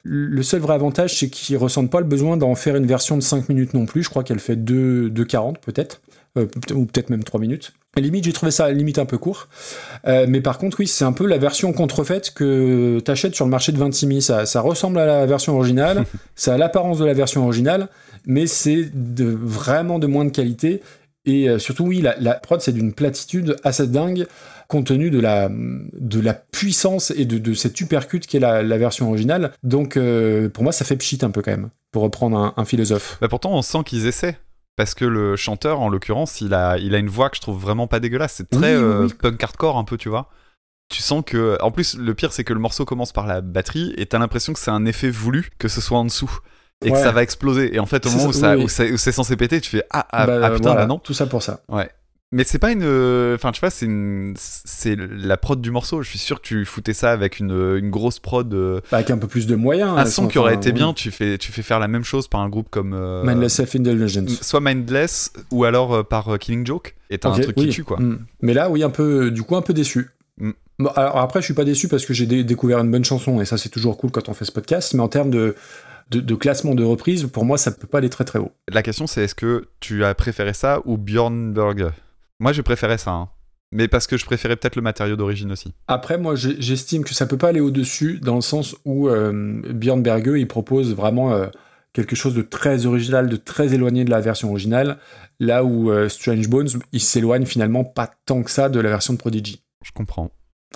Le 0.06 0.44
seul 0.44 0.60
vrai 0.60 0.74
avantage, 0.74 1.18
c'est 1.18 1.30
qu'ils 1.30 1.56
ressentent 1.56 1.90
pas 1.90 2.02
le 2.02 2.06
besoin 2.06 2.36
d'en 2.36 2.56
faire 2.56 2.76
une 2.76 2.86
version 2.86 3.16
de 3.16 3.24
5 3.24 3.48
minutes 3.48 3.74
non 3.74 3.86
plus. 3.86 4.04
Je 4.04 4.10
crois 4.10 4.24
qu'elle 4.24 4.40
fait 4.40 4.58
2, 4.58 5.10
2,40 5.10 5.56
peut-être. 5.62 6.02
Euh, 6.36 6.48
ou 6.74 6.86
peut-être 6.86 7.12
même 7.12 7.24
3 7.24 7.40
minutes. 7.40 7.74
À 7.96 8.00
la 8.00 8.06
limite, 8.06 8.24
j'ai 8.24 8.34
trouvé 8.34 8.52
ça 8.52 8.66
à 8.66 8.68
la 8.70 8.74
limite 8.74 8.98
un 8.98 9.06
peu 9.06 9.20
court. 9.20 9.50
Euh, 10.08 10.26
mais 10.28 10.42
par 10.42 10.58
contre, 10.58 10.80
oui, 10.80 10.88
c'est 10.88 11.06
un 11.06 11.12
peu 11.14 11.28
la 11.28 11.38
version 11.38 11.72
contrefaite 11.74 12.34
que 12.34 13.00
t'achètes 13.02 13.36
sur 13.36 13.46
le 13.46 13.52
marché 13.52 13.72
de 13.72 13.78
26 13.78 14.20
Ça, 14.20 14.48
ça 14.48 14.62
ressemble 14.62 14.98
à 14.98 15.06
la 15.06 15.26
version 15.28 15.56
originale, 15.56 16.06
ça 16.36 16.56
a 16.56 16.58
l'apparence 16.58 16.98
de 16.98 17.06
la 17.06 17.14
version 17.14 17.44
originale, 17.44 17.88
mais 18.26 18.48
c'est 18.48 18.90
de, 18.94 19.26
vraiment 19.26 20.00
de 20.00 20.08
moins 20.08 20.26
de 20.26 20.32
qualité. 20.32 20.82
Et 21.26 21.48
euh, 21.48 21.60
surtout, 21.60 21.86
oui, 21.86 22.02
la, 22.02 22.16
la 22.20 22.34
prod, 22.34 22.60
c'est 22.62 22.74
d'une 22.74 22.94
platitude 22.94 23.56
assez 23.64 23.86
dingue, 23.86 24.26
compte 24.74 24.88
tenu 24.88 25.10
de 25.10 25.20
la, 25.20 25.50
de 25.52 26.20
la 26.20 26.34
puissance 26.34 27.12
et 27.12 27.26
de, 27.26 27.38
de 27.38 27.54
cette 27.54 27.80
uppercut 27.80 28.20
qui 28.28 28.38
est 28.38 28.40
la, 28.40 28.62
la 28.64 28.78
version 28.78 29.08
originale. 29.10 29.54
Donc, 29.64 29.96
euh, 29.98 30.50
pour 30.50 30.64
moi, 30.64 30.72
ça 30.74 30.84
fait 30.86 30.98
pchit 30.98 31.20
un 31.22 31.30
peu 31.32 31.42
quand 31.42 31.52
même, 31.52 31.70
pour 31.92 32.04
reprendre 32.04 32.38
un, 32.38 32.54
un 32.58 32.66
philosophe. 32.66 33.18
Bah 33.22 33.28
pourtant, 33.28 33.52
on 33.54 33.62
sent 33.62 33.80
qu'ils 33.86 34.06
essaient. 34.08 34.38
Parce 34.76 34.96
que 34.96 35.06
le 35.06 35.36
chanteur, 35.36 35.80
en 35.82 35.88
l'occurrence, 35.90 36.42
il 36.42 36.54
a, 36.56 36.78
il 36.80 36.96
a 36.96 36.98
une 36.98 37.08
voix 37.10 37.30
que 37.30 37.36
je 37.38 37.42
trouve 37.42 37.62
vraiment 37.62 37.86
pas 37.88 38.00
dégueulasse. 38.00 38.34
C'est 38.38 38.50
très 38.50 38.76
Oui, 38.76 38.82
oui, 38.84 38.90
euh, 38.92 39.06
oui. 39.06 39.14
punk 39.14 39.44
hardcore 39.44 39.78
un 39.78 39.84
peu, 39.84 39.98
tu 39.98 40.10
vois. 40.10 40.30
Tu 40.90 41.02
sens 41.04 41.24
que. 41.26 41.58
En 41.62 41.70
plus, 41.72 41.96
le 41.96 42.14
pire, 42.16 42.34
c'est 42.34 42.44
que 42.44 42.54
le 42.54 42.60
morceau 42.60 42.84
commence 42.84 43.12
par 43.14 43.28
la 43.28 43.42
batterie 43.42 43.94
et 43.98 44.08
t'as 44.08 44.18
l'impression 44.18 44.52
que 44.52 44.60
c'est 44.60 44.72
un 44.72 44.86
effet 44.86 45.12
voulu 45.12 45.50
que 45.60 45.68
ce 45.68 45.80
soit 45.80 46.00
en 46.00 46.06
dessous. 46.06 46.40
Et 46.84 46.92
que 46.92 46.98
ça 46.98 47.12
va 47.12 47.22
exploser. 47.24 47.74
Et 47.76 47.80
en 47.80 47.86
fait, 47.86 48.06
au 48.08 48.10
moment 48.10 48.26
où, 48.26 48.34
ça, 48.34 48.40
ça- 48.40 48.58
oui. 48.58 48.64
où 48.64 48.68
ça- 48.68 48.84
où 48.86 48.98
c'est 48.98 49.12
censé 49.14 49.38
péter, 49.38 49.62
tu 49.62 49.70
fais 49.70 49.84
Ah, 49.92 50.06
ah, 50.12 50.26
Bah, 50.28 50.40
ah, 50.44 50.50
putain, 50.50 50.62
voilà, 50.72 50.82
bah 50.82 50.88
non. 50.88 50.98
Tout 51.00 51.14
ça 51.14 51.28
pour 51.28 51.42
ça. 51.44 51.62
Ouais. 51.70 51.90
Mais 52.34 52.44
c'est 52.44 52.58
pas 52.60 52.72
une. 52.72 52.82
euh, 52.84 53.36
Enfin, 53.36 53.52
tu 53.52 53.60
vois, 53.62 53.70
c'est 53.70 53.86
une. 53.86 54.34
C'est 54.38 54.96
la 54.98 55.38
prod 55.38 55.62
du 55.62 55.72
morceau. 55.72 56.02
Je 56.02 56.10
suis 56.10 56.18
sûr 56.20 56.42
que 56.42 56.48
tu 56.48 56.66
foutais 56.66 56.94
ça 56.94 57.12
avec 57.12 57.40
une, 57.40 57.52
une 57.52 57.90
grosse 57.92 58.20
prod. 58.20 58.52
euh, 58.54 58.82
Bah, 58.92 58.98
avec 58.98 59.12
un 59.12 59.18
peu 59.18 59.28
plus 59.28 59.46
de 59.48 59.56
moyens. 59.56 59.92
un 59.92 60.02
elles 60.02 60.08
son 60.08 60.28
qui 60.28 60.40
aurait 60.40 60.56
été 60.56 60.70
oui. 60.70 60.74
bien, 60.74 60.94
tu 60.94 61.12
fais, 61.12 61.38
tu 61.38 61.52
fais 61.52 61.62
faire 61.62 61.80
la 61.80 61.88
même 61.88 62.04
chose 62.04 62.28
par 62.28 62.42
un 62.42 62.50
groupe 62.50 62.68
comme. 62.70 62.94
euh, 62.94 63.24
Mindless 63.24 63.54
Self-Indulgence. 63.54 64.42
soit 64.42 64.60
Mindless 64.62 65.32
ou 65.52 65.64
alors 65.64 65.94
euh, 65.94 66.04
par 66.04 66.38
Killing 66.40 66.66
Joke. 66.66 66.96
Et 67.10 67.20
t'as 67.20 67.30
un 67.30 67.40
truc 67.40 67.56
oui. 67.58 67.66
qui 67.68 67.70
tue, 67.70 67.84
quoi. 67.84 68.00
Mm. 68.00 68.26
Mais 68.42 68.54
là, 68.56 68.70
oui, 68.72 68.84
un 68.84 68.90
peu, 68.90 69.30
du 69.30 69.44
coup, 69.44 69.56
un 69.56 69.62
peu 69.62 69.74
déçu. 69.74 70.10
Mm. 70.40 70.52
Bon, 70.80 70.90
alors 70.96 71.18
après, 71.20 71.40
je 71.42 71.46
suis 71.46 71.54
pas 71.54 71.66
déçu 71.66 71.88
parce 71.88 72.04
que 72.06 72.14
j'ai 72.16 72.26
dé- 72.26 72.44
découvert 72.44 72.80
une 72.80 72.90
bonne 72.90 73.06
chanson 73.06 73.40
et 73.42 73.46
ça, 73.46 73.58
c'est 73.60 73.70
toujours 73.70 73.96
cool 73.98 74.10
quand 74.10 74.28
on 74.30 74.34
fait 74.34 74.46
ce 74.46 74.52
podcast. 74.52 74.96
Mais 74.96 75.02
en 75.02 75.08
termes 75.08 75.30
de, 75.30 75.56
de, 76.10 76.20
de 76.20 76.34
classement 76.36 76.74
de 76.74 76.84
reprise, 76.84 77.26
pour 77.32 77.46
moi, 77.46 77.60
ça 77.60 77.70
peut 77.72 77.86
pas 77.86 78.00
aller 78.00 78.10
très 78.10 78.24
très 78.26 78.40
haut. 78.40 78.52
La 78.72 78.82
question, 78.82 79.06
c'est 79.06 79.24
est-ce 79.26 79.36
que 79.36 79.68
tu 79.80 80.04
as 80.04 80.16
préféré 80.16 80.54
ça 80.54 80.82
ou 80.86 80.98
Björnberg? 80.98 81.92
Moi, 82.44 82.52
j'ai 82.52 82.62
préféré 82.62 82.98
ça. 82.98 83.12
hein. 83.12 83.30
Mais 83.72 83.88
parce 83.88 84.06
que 84.06 84.18
je 84.18 84.26
préférais 84.26 84.58
peut-être 84.58 84.76
le 84.76 84.82
matériau 84.82 85.16
d'origine 85.16 85.52
aussi. 85.54 85.74
Après, 85.88 86.18
moi, 86.18 86.36
j'estime 86.36 87.06
que 87.06 87.14
ça 87.14 87.26
peut 87.26 87.38
pas 87.38 87.48
aller 87.48 87.62
au-dessus 87.62 88.20
dans 88.20 88.36
le 88.36 88.42
sens 88.42 88.76
où 88.84 89.08
euh, 89.08 89.62
Björn 89.74 90.04
Berge, 90.04 90.38
il 90.38 90.48
propose 90.48 90.94
vraiment 90.94 91.34
euh, 91.34 91.48
quelque 91.94 92.18
chose 92.18 92.34
de 92.36 92.42
très 92.42 92.86
original, 92.86 93.30
de 93.30 93.38
très 93.38 93.74
éloigné 93.74 94.04
de 94.04 94.10
la 94.12 94.20
version 94.20 94.50
originale, 94.52 94.98
là 95.40 95.64
où 95.64 95.90
euh, 95.90 96.10
Strange 96.10 96.50
Bones, 96.50 96.68
il 96.92 97.00
s'éloigne 97.00 97.46
finalement 97.46 97.86
pas 97.86 98.12
tant 98.26 98.44
que 98.44 98.52
ça 98.52 98.68
de 98.68 98.80
la 98.82 98.90
version 98.90 99.14
de 99.14 99.18
Prodigy. 99.20 99.64
Je 99.84 99.92
comprends. 99.94 100.30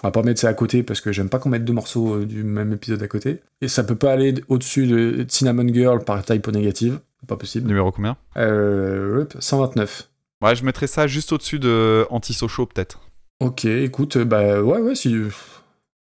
On 0.04 0.08
va 0.08 0.12
pas 0.12 0.24
mettre 0.24 0.40
ça 0.40 0.48
à 0.48 0.54
côté 0.54 0.84
parce 0.84 1.02
que 1.02 1.12
j'aime 1.12 1.28
pas 1.28 1.38
qu'on 1.38 1.50
mette 1.50 1.66
deux 1.66 1.74
morceaux 1.74 2.16
euh, 2.16 2.26
du 2.26 2.44
même 2.46 2.72
épisode 2.72 3.04
à 3.04 3.08
côté. 3.10 3.42
Et 3.62 3.68
ça 3.68 3.84
peut 3.84 3.96
pas 3.96 4.14
aller 4.14 4.36
au-dessus 4.48 4.88
de 4.88 5.26
Cinnamon 5.28 5.68
Girl 5.74 6.04
par 6.04 6.24
typo 6.24 6.50
négative. 6.52 7.00
Pas 7.28 7.36
possible. 7.36 7.68
Numéro 7.68 7.92
combien? 7.92 8.16
Euh, 8.38 9.24
hop, 9.24 9.36
129. 9.40 10.10
Ouais, 10.44 10.56
je 10.56 10.64
mettrais 10.64 10.88
ça 10.88 11.08
juste 11.08 11.32
au-dessus 11.32 11.60
de 11.60 12.06
Anti-Socho, 12.10 12.66
peut-être. 12.68 13.00
Ok, 13.40 13.66
écoute, 13.66 14.18
euh, 14.18 14.26
bah 14.26 14.62
ouais, 14.62 14.80
ouais, 14.80 14.96
si. 14.96 15.16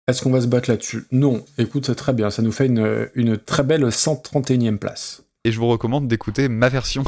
Est-ce 0.06 0.22
qu'on 0.22 0.30
va 0.30 0.40
se 0.40 0.46
battre 0.46 0.70
là-dessus? 0.70 1.04
Non, 1.12 1.44
écoute, 1.58 1.94
très 1.96 2.12
bien. 2.12 2.30
Ça 2.30 2.42
nous 2.42 2.52
fait 2.52 2.66
une, 2.66 3.08
une 3.14 3.38
très 3.38 3.62
belle 3.62 3.84
131e 3.86 4.76
place. 4.78 5.22
et 5.46 5.52
je 5.52 5.58
vous 5.58 5.66
recommande 5.68 6.08
d'écouter 6.08 6.48
ma 6.48 6.68
version. 6.68 7.04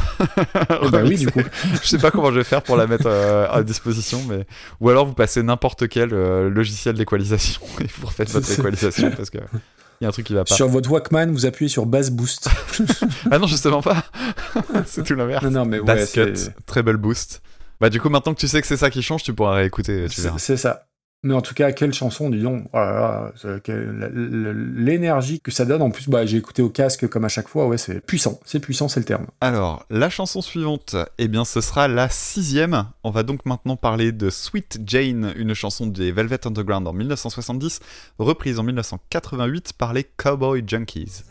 Bah 0.91 1.03
oui, 1.05 1.17
du 1.17 1.31
coup. 1.31 1.41
je 1.83 1.87
sais 1.89 1.99
pas 1.99 2.11
comment 2.11 2.31
je 2.31 2.37
vais 2.39 2.45
faire 2.45 2.63
pour 2.63 2.77
la 2.77 2.87
mettre 2.87 3.07
euh, 3.07 3.47
à 3.51 3.63
disposition, 3.63 4.23
mais 4.29 4.47
ou 4.81 4.89
alors 4.89 5.07
vous 5.07 5.15
passez 5.15 5.43
n'importe 5.43 5.89
quel 5.89 6.13
euh, 6.15 6.49
logiciel 6.51 6.95
d'équalisation 6.97 7.61
et 7.81 7.87
vous 7.99 8.07
refaites 8.07 8.31
votre 8.31 8.51
équalisation 8.51 9.11
parce 9.11 9.29
que 9.31 9.39
il 10.01 10.05
y 10.05 10.07
a 10.07 10.09
un 10.09 10.13
truc 10.13 10.27
qui 10.27 10.35
va 10.35 10.45
pas. 10.45 10.55
Sur 10.55 10.69
votre 10.69 10.91
Walkman, 10.91 11.31
vous 11.33 11.47
appuyez 11.47 11.69
sur 11.69 11.87
Bass 11.87 12.11
Boost. 12.11 12.49
Ah 13.31 13.39
non, 13.39 13.47
justement 13.47 13.83
pas. 13.83 14.05
c'est 14.87 15.03
tout 15.03 15.15
l'inverse. 15.15 15.45
non, 15.45 15.51
non, 15.51 15.65
mais 15.65 15.79
ouais, 15.79 15.85
Bass 15.85 16.13
cut, 16.13 16.83
belle 16.83 16.97
boost. 16.97 17.43
Bah 17.81 17.91
du 17.91 18.01
coup 18.01 18.09
maintenant 18.09 18.33
que 18.33 18.41
tu 18.41 18.49
sais 18.49 18.61
que 18.61 18.67
c'est 18.67 18.77
ça 18.77 18.91
qui 18.91 19.03
change, 19.03 19.23
tu 19.23 19.35
pourras 19.35 19.55
réécouter, 19.55 20.07
c'est 20.09 20.57
ça. 20.57 20.87
Mais 21.23 21.35
en 21.35 21.41
tout 21.41 21.55
cas, 21.55 21.73
quelle 21.73 21.93
chanson, 21.93 22.31
dis 22.31 22.43
donc. 22.43 22.69
Oh 22.73 23.27
L'énergie 23.67 25.41
que 25.41 25.51
ça 25.51 25.65
donne. 25.65 25.83
En 25.83 25.91
plus, 25.91 26.09
bah, 26.09 26.25
j'ai 26.25 26.37
écouté 26.37 26.63
au 26.63 26.71
casque 26.71 27.09
comme 27.09 27.25
à 27.25 27.29
chaque 27.29 27.49
fois. 27.49 27.67
Ouais, 27.67 27.79
c'est 27.79 28.01
puissant. 28.01 28.39
C'est 28.45 28.61
puissant, 28.61 28.89
c'est 28.89 29.01
le 29.01 29.07
terme. 29.07 29.27
Alors, 29.41 29.85
la 29.91 30.09
chanson 30.09 30.41
suivante, 30.41 30.95
eh 31.19 31.27
bien, 31.29 31.45
ce 31.45 31.61
sera 31.61 31.89
la 31.89 32.09
sixième. 32.09 32.87
On 33.03 33.11
va 33.11 33.23
donc 33.23 33.45
maintenant 33.45 33.77
parler 33.77 34.13
de 34.13 34.31
Sweet 34.31 34.81
Jane, 34.87 35.33
une 35.37 35.55
chanson 35.55 35.87
des 35.87 36.13
Velvet 36.13 36.47
Underground 36.47 36.87
en 36.87 36.93
1970, 36.93 37.81
reprise 38.19 38.59
en 38.59 38.63
1988 38.63 39.73
par 39.73 39.93
les 39.95 40.05
Cowboy 40.05 40.63
Junkies. 40.67 41.25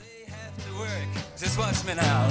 to 0.58 0.78
work. 0.78 0.90
Just 1.38 1.58
watch 1.58 1.84
me 1.86 1.94
now. 1.96 2.28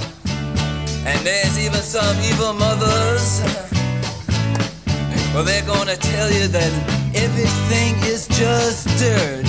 And 1.05 1.19
there's 1.25 1.57
even 1.59 1.81
some 1.81 2.17
evil 2.21 2.53
mothers. 2.53 3.84
Well, 5.35 5.43
they're 5.43 5.65
gonna 5.65 5.97
tell 5.97 6.31
you 6.31 6.47
that 6.47 6.71
everything 7.13 7.99
is 8.07 8.25
just 8.25 8.87
dirt. 8.97 9.43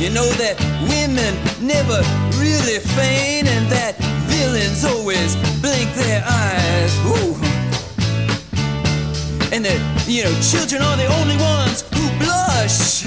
You 0.00 0.08
know 0.08 0.24
that 0.40 0.56
women 0.88 1.36
never 1.60 2.00
really 2.40 2.80
feign 2.96 3.46
and 3.46 3.68
that 3.68 3.96
villains 4.32 4.82
always 4.86 5.36
blink 5.60 5.92
their 5.92 6.24
eyes. 6.24 6.92
Ooh. 7.04 7.36
And 9.52 9.62
that, 9.66 9.76
you 10.08 10.24
know, 10.24 10.32
children 10.40 10.80
are 10.80 10.96
the 10.96 11.08
only 11.20 11.36
ones 11.36 11.84
who 11.92 12.08
blush. 12.16 13.04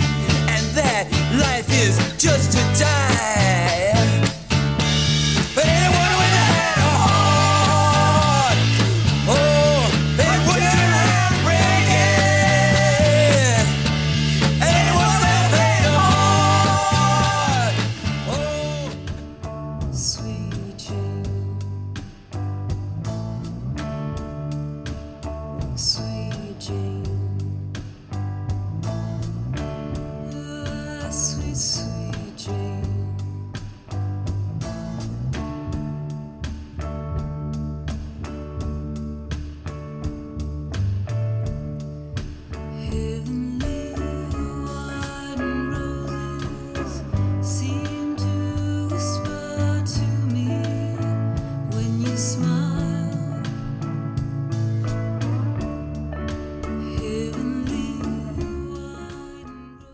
And 0.54 0.64
that 0.78 1.10
life 1.34 1.66
is 1.82 1.98
just 2.22 2.52
to 2.52 2.62
die. 2.80 3.09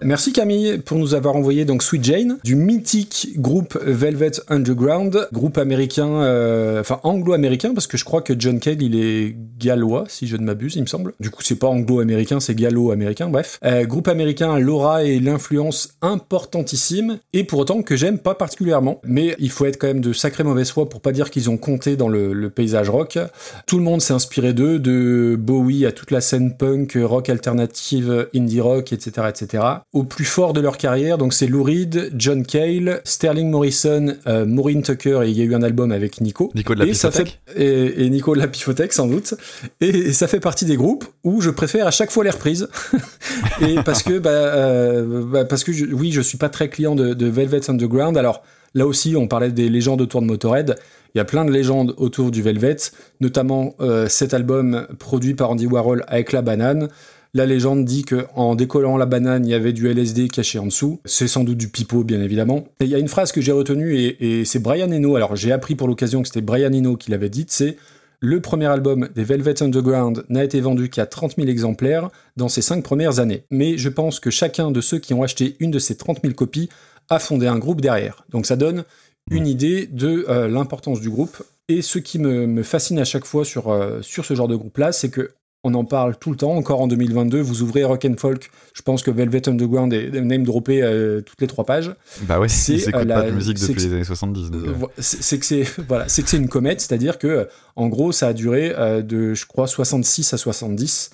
Merci 0.05 0.33
Camille 0.33 0.77
pour 0.77 0.99
nous 0.99 1.15
avoir 1.15 1.35
envoyé 1.35 1.65
donc 1.65 1.81
Sweet 1.81 2.03
Jane 2.03 2.37
du 2.43 2.55
mythique 2.55 3.29
groupe 3.37 3.75
Velvet 3.83 4.33
Underground, 4.49 5.27
groupe 5.33 5.57
américain, 5.57 6.21
euh, 6.21 6.79
enfin 6.79 6.99
anglo-américain 7.01 7.73
parce 7.73 7.87
que 7.87 7.97
je 7.97 8.05
crois 8.05 8.21
que 8.21 8.35
John 8.37 8.59
Cale 8.59 8.83
il 8.83 8.95
est 8.95 9.35
gallois 9.57 10.03
si 10.07 10.27
je 10.27 10.37
ne 10.37 10.43
m'abuse 10.43 10.75
il 10.75 10.81
me 10.81 10.85
semble. 10.85 11.15
Du 11.19 11.31
coup 11.31 11.41
c'est 11.41 11.55
pas 11.57 11.65
anglo-américain 11.65 12.39
c'est 12.39 12.53
gallo-américain 12.53 13.29
bref. 13.29 13.57
Euh, 13.65 13.85
groupe 13.85 14.07
américain 14.07 14.59
l'aura 14.59 15.05
et 15.05 15.19
l'influence 15.19 15.97
importantissime 16.03 17.17
et 17.33 17.43
pour 17.43 17.57
autant 17.57 17.81
que 17.81 17.95
j'aime 17.95 18.19
pas 18.19 18.35
particulièrement. 18.35 19.01
Mais 19.05 19.35
il 19.39 19.49
faut 19.49 19.65
être 19.65 19.79
quand 19.79 19.87
même 19.87 20.01
de 20.01 20.13
sacrée 20.13 20.43
mauvaise 20.43 20.69
foi 20.69 20.87
pour 20.87 21.01
pas 21.01 21.13
dire 21.13 21.31
qu'ils 21.31 21.49
ont 21.49 21.57
compté 21.57 21.95
dans 21.95 22.09
le, 22.09 22.31
le 22.31 22.49
paysage 22.51 22.91
rock. 22.91 23.17
Tout 23.65 23.79
le 23.79 23.83
monde 23.83 24.03
s'est 24.03 24.13
inspiré 24.13 24.53
d'eux, 24.53 24.77
de 24.77 25.35
Bowie 25.35 25.83
à 25.87 25.91
toute 25.91 26.11
la 26.11 26.21
scène 26.21 26.55
punk, 26.55 26.95
rock 27.01 27.27
alternative, 27.27 28.27
indie 28.35 28.61
rock, 28.61 28.93
etc., 28.93 29.29
etc. 29.29 29.63
Au 29.95 30.03
plus 30.03 30.25
fort 30.25 30.51
de 30.51 30.59
leur 30.59 30.77
carrière, 30.77 31.17
donc 31.17 31.33
c'est 31.33 31.47
Lou 31.47 31.63
Reed, 31.63 32.11
John 32.17 32.45
Cale, 32.45 32.99
Sterling 33.05 33.49
Morrison, 33.49 34.13
euh, 34.27 34.45
Maureen 34.45 34.81
Tucker, 34.81 35.21
et 35.23 35.29
il 35.29 35.37
y 35.37 35.41
a 35.41 35.45
eu 35.45 35.55
un 35.55 35.63
album 35.63 35.93
avec 35.93 36.19
Nico. 36.19 36.51
Nico 36.53 36.75
de 36.75 36.79
la 36.79 36.85
et 36.85 36.93
ça 36.93 37.11
Pifothèque 37.11 37.39
fait 37.47 37.63
et, 37.63 38.05
et 38.05 38.09
Nico 38.09 38.35
de 38.35 38.41
la 38.41 38.49
Pifothèque 38.49 38.91
sans 38.91 39.07
doute. 39.07 39.35
Et, 39.79 39.87
et 39.87 40.11
ça 40.11 40.27
fait 40.27 40.41
partie 40.41 40.65
des 40.65 40.75
groupes 40.75 41.05
où 41.23 41.39
je 41.39 41.49
préfère 41.49 41.87
à 41.87 41.91
chaque 41.91 42.11
fois 42.11 42.25
les 42.25 42.29
reprises. 42.29 42.67
et 43.61 43.75
parce 43.85 44.03
que 44.03 44.19
bah, 44.19 44.31
euh, 44.31 45.23
bah, 45.25 45.45
parce 45.45 45.63
que 45.63 45.71
je, 45.71 45.85
oui, 45.85 46.11
je 46.11 46.19
suis 46.19 46.37
pas 46.37 46.49
très 46.49 46.67
client 46.67 46.95
de, 46.95 47.13
de 47.13 47.27
Velvet 47.27 47.69
Underground. 47.69 48.17
Alors 48.17 48.43
là 48.73 48.85
aussi, 48.85 49.15
on 49.15 49.29
parlait 49.29 49.53
des 49.53 49.69
légendes 49.69 50.01
autour 50.01 50.21
de 50.21 50.27
Motorhead. 50.27 50.75
Il 51.15 51.19
y 51.19 51.21
a 51.21 51.25
plein 51.25 51.45
de 51.45 51.51
légendes 51.51 51.93
autour 51.95 52.29
du 52.29 52.41
Velvet, 52.41 52.75
notamment 53.21 53.75
euh, 53.79 54.09
cet 54.09 54.33
album 54.33 54.85
produit 54.99 55.33
par 55.33 55.51
Andy 55.51 55.65
Warhol 55.65 56.03
avec 56.09 56.33
la 56.33 56.41
banane. 56.41 56.89
La 57.35 57.45
légende 57.45 57.83
dit 57.83 58.05
que 58.05 58.27
en 58.33 58.55
décollant 58.55 58.95
la 58.95 59.05
banane, 59.05 59.45
il 59.45 59.51
y 59.51 59.53
avait 59.53 59.73
du 59.73 59.89
LSD 59.89 60.29
caché 60.29 60.57
en 60.57 60.67
dessous. 60.67 61.01
C'est 61.03 61.27
sans 61.27 61.43
doute 61.43 61.57
du 61.57 61.67
pipeau, 61.67 62.05
bien 62.05 62.21
évidemment. 62.21 62.63
Il 62.79 62.87
y 62.87 62.95
a 62.95 62.97
une 62.97 63.09
phrase 63.09 63.33
que 63.33 63.41
j'ai 63.41 63.51
retenue 63.51 63.93
et, 63.97 64.45
c'est 64.45 64.59
Brian 64.59 64.89
Eno. 64.89 65.17
Alors 65.17 65.35
j'ai 65.35 65.51
appris 65.51 65.75
pour 65.75 65.89
l'occasion 65.89 66.21
que 66.21 66.29
c'était 66.29 66.39
Brian 66.39 66.71
Eno 66.71 66.95
qui 66.95 67.11
l'avait 67.11 67.27
dite. 67.27 67.51
C'est 67.51 67.75
le 68.21 68.39
premier 68.39 68.67
album 68.67 69.09
des 69.13 69.25
Velvet 69.25 69.61
Underground 69.61 70.23
n'a 70.29 70.45
été 70.45 70.61
vendu 70.61 70.89
qu'à 70.89 71.07
30 71.07 71.35
000 71.35 71.49
exemplaires 71.49 72.09
dans 72.37 72.47
ses 72.47 72.61
cinq 72.61 72.85
premières 72.85 73.19
années. 73.19 73.43
Mais 73.51 73.77
je 73.77 73.89
pense 73.89 74.21
que 74.21 74.29
chacun 74.29 74.71
de 74.71 74.79
ceux 74.79 74.99
qui 74.99 75.13
ont 75.13 75.21
acheté 75.21 75.57
une 75.59 75.71
de 75.71 75.79
ces 75.79 75.97
30 75.97 76.21
000 76.21 76.35
copies 76.35 76.69
a 77.09 77.19
fondé 77.19 77.47
un 77.47 77.59
groupe 77.59 77.81
derrière. 77.81 78.23
Donc 78.29 78.45
ça 78.45 78.55
donne 78.55 78.85
une 79.29 79.45
idée 79.45 79.87
de 79.87 80.25
euh, 80.29 80.47
l'importance 80.47 81.01
du 81.01 81.09
groupe. 81.09 81.43
Et 81.67 81.81
ce 81.81 81.99
qui 81.99 82.17
me, 82.17 82.63
fascine 82.63 82.97
à 82.97 83.03
chaque 83.03 83.25
fois 83.25 83.43
sur, 83.43 83.73
euh, 83.73 84.01
sur 84.01 84.23
ce 84.23 84.35
genre 84.35 84.47
de 84.47 84.55
groupe-là, 84.55 84.93
c'est 84.93 85.09
que 85.09 85.31
on 85.67 85.73
en 85.73 85.83
parle 85.83 86.15
tout 86.17 86.29
le 86.31 86.37
temps, 86.37 86.53
encore 86.55 86.79
en 86.79 86.87
2022. 86.87 87.41
Vous 87.41 87.61
ouvrez 87.63 87.83
Rock 87.83 88.05
and 88.05 88.15
Folk, 88.17 88.51
je 88.73 88.81
pense 88.83 89.01
que 89.03 89.11
Velvet 89.11 89.49
Underground 89.49 89.91
est 89.93 90.11
name 90.21 90.43
droppé 90.43 90.81
euh, 90.83 91.21
toutes 91.21 91.41
les 91.41 91.47
trois 91.47 91.65
pages. 91.65 91.91
Bah 92.21 92.39
ouais, 92.39 92.47
C'est, 92.47 92.75
ils 92.75 92.87
euh, 92.89 92.91
pas 92.91 93.03
la- 93.03 93.23
de 93.23 93.31
musique 93.31 93.59
depuis 93.59 93.73
les 93.81 93.93
années 93.93 94.03
70. 94.03 94.51
donc, 94.51 94.61
Euh, 94.67 94.85
C'est 94.99 95.39
que 95.39 95.45
c'est 95.45 95.63
voilà, 95.87 96.07
c'est 96.07 96.21
que 96.23 96.29
c'est 96.29 96.37
une 96.37 96.47
comète, 96.49 96.79
c'est-à-dire 96.81 97.17
que 97.17 97.27
euh, 97.27 97.43
en 97.75 97.87
gros 97.87 98.11
ça 98.11 98.27
a 98.27 98.33
duré 98.33 98.73
euh, 98.77 99.01
de 99.01 99.33
je 99.33 99.45
crois 99.45 99.67
66 99.67 100.33
à 100.33 100.37
70. 100.37 101.09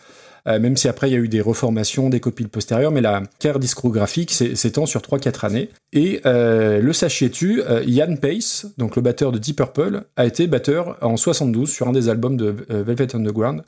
euh, 0.48 0.60
même 0.60 0.76
si 0.76 0.88
après 0.88 1.08
il 1.10 1.14
y 1.14 1.16
a 1.16 1.20
eu 1.20 1.28
des 1.28 1.40
reformations, 1.40 2.10
des 2.10 2.20
copies 2.20 2.46
postérieures, 2.48 2.92
mais 2.92 3.02
la 3.02 3.22
carrière 3.40 3.60
discographique 3.60 4.32
s'é- 4.32 4.56
s'étend 4.56 4.86
sur 4.88 5.00
3-4 5.02 5.46
années. 5.46 5.70
Et 5.94 6.20
le 6.26 6.92
sachiez-tu, 6.94 7.62
euh, 7.62 7.84
Ian 7.86 8.16
Pace, 8.16 8.66
donc 8.78 8.96
le 8.96 9.02
batteur 9.04 9.32
de 9.32 9.38
Deep 9.38 9.58
Purple, 9.58 10.02
a 10.16 10.26
été 10.26 10.48
batteur 10.48 10.98
en 11.02 11.16
72 11.16 11.70
sur 11.70 11.88
un 11.88 11.92
des 11.92 12.10
albums 12.10 12.38
de 12.38 12.56
Velvet 12.70 13.16
Underground. 13.16 13.62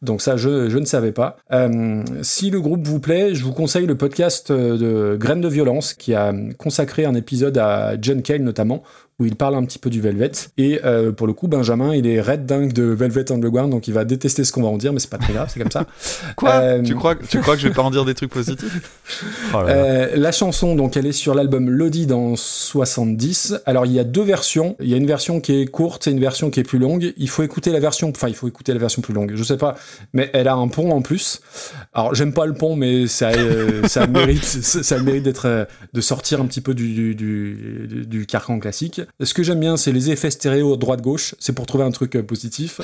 Donc 0.00 0.22
ça, 0.22 0.36
je, 0.36 0.68
je 0.68 0.78
ne 0.78 0.84
savais 0.84 1.10
pas. 1.10 1.36
Euh, 1.52 2.04
si 2.22 2.50
le 2.50 2.60
groupe 2.60 2.86
vous 2.86 3.00
plaît, 3.00 3.34
je 3.34 3.42
vous 3.42 3.52
conseille 3.52 3.86
le 3.86 3.96
podcast 3.96 4.50
euh, 4.50 4.76
de 4.78 5.16
Graines 5.16 5.40
de 5.40 5.48
Violence, 5.48 5.92
qui 5.92 6.14
a 6.14 6.32
consacré 6.56 7.04
un 7.04 7.14
épisode 7.14 7.58
à 7.58 8.00
John 8.00 8.22
Cale 8.22 8.42
notamment, 8.42 8.84
où 9.18 9.26
il 9.26 9.34
parle 9.34 9.56
un 9.56 9.64
petit 9.64 9.80
peu 9.80 9.90
du 9.90 10.00
Velvet. 10.00 10.30
Et 10.58 10.80
euh, 10.84 11.10
pour 11.10 11.26
le 11.26 11.32
coup, 11.32 11.48
Benjamin, 11.48 11.92
il 11.92 12.06
est 12.06 12.20
red 12.20 12.46
dingue 12.46 12.72
de 12.72 12.84
Velvet 12.84 13.32
Underground, 13.32 13.72
donc 13.72 13.88
il 13.88 13.94
va 13.94 14.04
détester 14.04 14.44
ce 14.44 14.52
qu'on 14.52 14.62
va 14.62 14.68
en 14.68 14.78
dire, 14.78 14.92
mais 14.92 15.00
c'est 15.00 15.10
pas 15.10 15.18
très 15.18 15.32
grave, 15.32 15.50
c'est 15.52 15.58
comme 15.58 15.72
ça. 15.72 15.86
Quoi? 16.36 16.50
Euh, 16.50 16.82
tu, 16.82 16.94
crois, 16.94 17.16
tu 17.16 17.40
crois 17.40 17.56
que 17.56 17.60
je 17.60 17.66
vais 17.66 17.74
pas 17.74 17.82
en 17.82 17.90
dire 17.90 18.04
des 18.04 18.14
trucs 18.14 18.30
positifs? 18.30 18.80
Oh 19.52 19.62
là 19.62 19.64
là. 19.64 19.70
Euh, 19.72 20.08
la 20.14 20.30
chanson, 20.30 20.76
donc, 20.76 20.96
elle 20.96 21.06
est 21.06 21.12
sur 21.12 21.34
l'album 21.34 21.68
Lodi 21.68 22.06
dans 22.06 22.36
70. 22.36 23.56
Alors, 23.66 23.86
il 23.86 23.92
y 23.92 23.98
a 23.98 24.04
deux 24.04 24.22
versions. 24.22 24.76
Il 24.78 24.88
y 24.88 24.94
a 24.94 24.96
une 24.96 25.06
version 25.06 25.40
qui 25.40 25.62
est 25.62 25.66
courte 25.66 26.06
et 26.06 26.12
une 26.12 26.20
version 26.20 26.50
qui 26.50 26.60
est 26.60 26.64
plus 26.64 26.78
longue. 26.78 27.12
Il 27.16 27.28
faut 27.28 27.42
écouter 27.42 27.72
la 27.72 27.80
version, 27.80 28.10
enfin, 28.10 28.28
il 28.28 28.36
faut 28.36 28.46
écouter 28.46 28.72
la 28.72 28.78
version 28.78 29.02
plus 29.02 29.14
longue. 29.14 29.32
Je 29.34 29.42
sais 29.42 29.56
pas, 29.56 29.74
mais 30.12 30.30
elle 30.32 30.46
a 30.46 30.54
un 30.54 30.68
pont 30.68 30.92
en 30.92 31.02
plus. 31.02 31.40
Alors, 31.92 32.14
j'aime 32.14 32.32
pas 32.32 32.46
le 32.46 32.54
pont, 32.54 32.76
mais 32.76 33.08
ça, 33.08 33.30
euh, 33.30 33.82
ça 33.88 34.06
mérite, 34.06 34.44
ça 34.44 34.84
ça 34.84 34.98
mérite 35.02 35.24
d'être, 35.24 35.66
de 35.92 36.00
sortir 36.00 36.40
un 36.40 36.46
petit 36.46 36.60
peu 36.60 36.72
du, 36.72 36.94
du, 36.94 37.14
du, 37.16 38.06
du 38.06 38.26
carcan 38.26 38.60
classique. 38.60 39.00
Ce 39.20 39.34
que 39.34 39.42
j'aime 39.42 39.60
bien, 39.60 39.76
c'est 39.76 39.92
les 39.92 40.10
effets 40.10 40.30
stéréo 40.30 40.76
droite-gauche. 40.76 41.34
C'est 41.38 41.52
pour 41.52 41.66
trouver 41.66 41.84
un 41.84 41.90
truc 41.90 42.16
euh, 42.16 42.22
positif. 42.22 42.80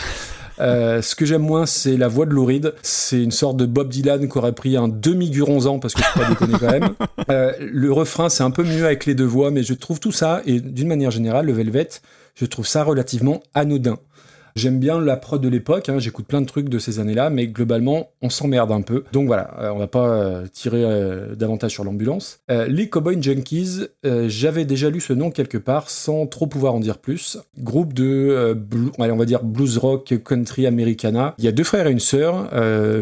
Euh, 0.60 1.02
ce 1.02 1.14
que 1.14 1.26
j'aime 1.26 1.42
moins, 1.42 1.66
c'est 1.66 1.96
la 1.96 2.08
voix 2.08 2.26
de 2.26 2.32
Lou 2.32 2.44
Reed. 2.44 2.74
C'est 2.82 3.22
une 3.22 3.30
sorte 3.30 3.56
de 3.56 3.66
Bob 3.66 3.88
Dylan 3.88 4.28
qui 4.28 4.38
aurait 4.38 4.52
pris 4.52 4.76
un 4.76 4.88
demi-guronzan, 4.88 5.78
parce 5.80 5.94
que 5.94 6.02
je 6.02 6.12
peux 6.12 6.20
pas 6.20 6.28
déconner 6.28 6.54
quand 6.58 6.70
même. 6.70 6.90
Euh, 7.30 7.52
le 7.58 7.90
refrain, 7.90 8.28
c'est 8.28 8.42
un 8.42 8.50
peu 8.50 8.62
mieux 8.62 8.84
avec 8.84 9.06
les 9.06 9.14
deux 9.14 9.24
voix, 9.24 9.50
mais 9.50 9.62
je 9.62 9.72
trouve 9.72 9.98
tout 9.98 10.12
ça, 10.12 10.42
et 10.44 10.60
d'une 10.60 10.88
manière 10.88 11.10
générale, 11.10 11.46
le 11.46 11.54
Velvet, 11.54 11.88
je 12.34 12.44
trouve 12.44 12.66
ça 12.66 12.84
relativement 12.84 13.42
anodin. 13.54 13.96
J'aime 14.56 14.78
bien 14.78 15.00
la 15.00 15.16
prod 15.16 15.42
de 15.42 15.48
l'époque, 15.48 15.88
hein, 15.88 15.98
j'écoute 15.98 16.26
plein 16.28 16.40
de 16.40 16.46
trucs 16.46 16.68
de 16.68 16.78
ces 16.78 17.00
années-là, 17.00 17.28
mais 17.28 17.48
globalement, 17.48 18.10
on 18.22 18.30
s'emmerde 18.30 18.70
un 18.70 18.82
peu. 18.82 19.02
Donc 19.12 19.26
voilà, 19.26 19.52
euh, 19.58 19.70
on 19.70 19.78
va 19.78 19.88
pas 19.88 20.06
euh, 20.06 20.46
tirer 20.46 20.84
euh, 20.84 21.34
davantage 21.34 21.72
sur 21.72 21.82
l'ambulance. 21.82 22.38
Les 22.48 22.88
Cowboy 22.88 23.20
Junkies, 23.20 23.80
j'avais 24.04 24.64
déjà 24.64 24.90
lu 24.90 25.00
ce 25.00 25.12
nom 25.12 25.32
quelque 25.32 25.58
part 25.58 25.90
sans 25.90 26.28
trop 26.28 26.46
pouvoir 26.46 26.74
en 26.74 26.78
dire 26.80 26.98
plus. 26.98 27.38
Groupe 27.58 27.92
de, 27.94 28.54
blue- 28.54 28.92
allez, 29.00 29.10
on 29.10 29.16
va 29.16 29.24
dire 29.24 29.42
blues 29.42 29.76
rock 29.78 30.14
country 30.24 30.66
americana. 30.68 31.34
Il 31.38 31.44
y 31.44 31.48
a 31.48 31.52
deux 31.52 31.64
frères 31.64 31.88
et 31.88 31.90
une 31.90 31.98
sœur, 31.98 32.48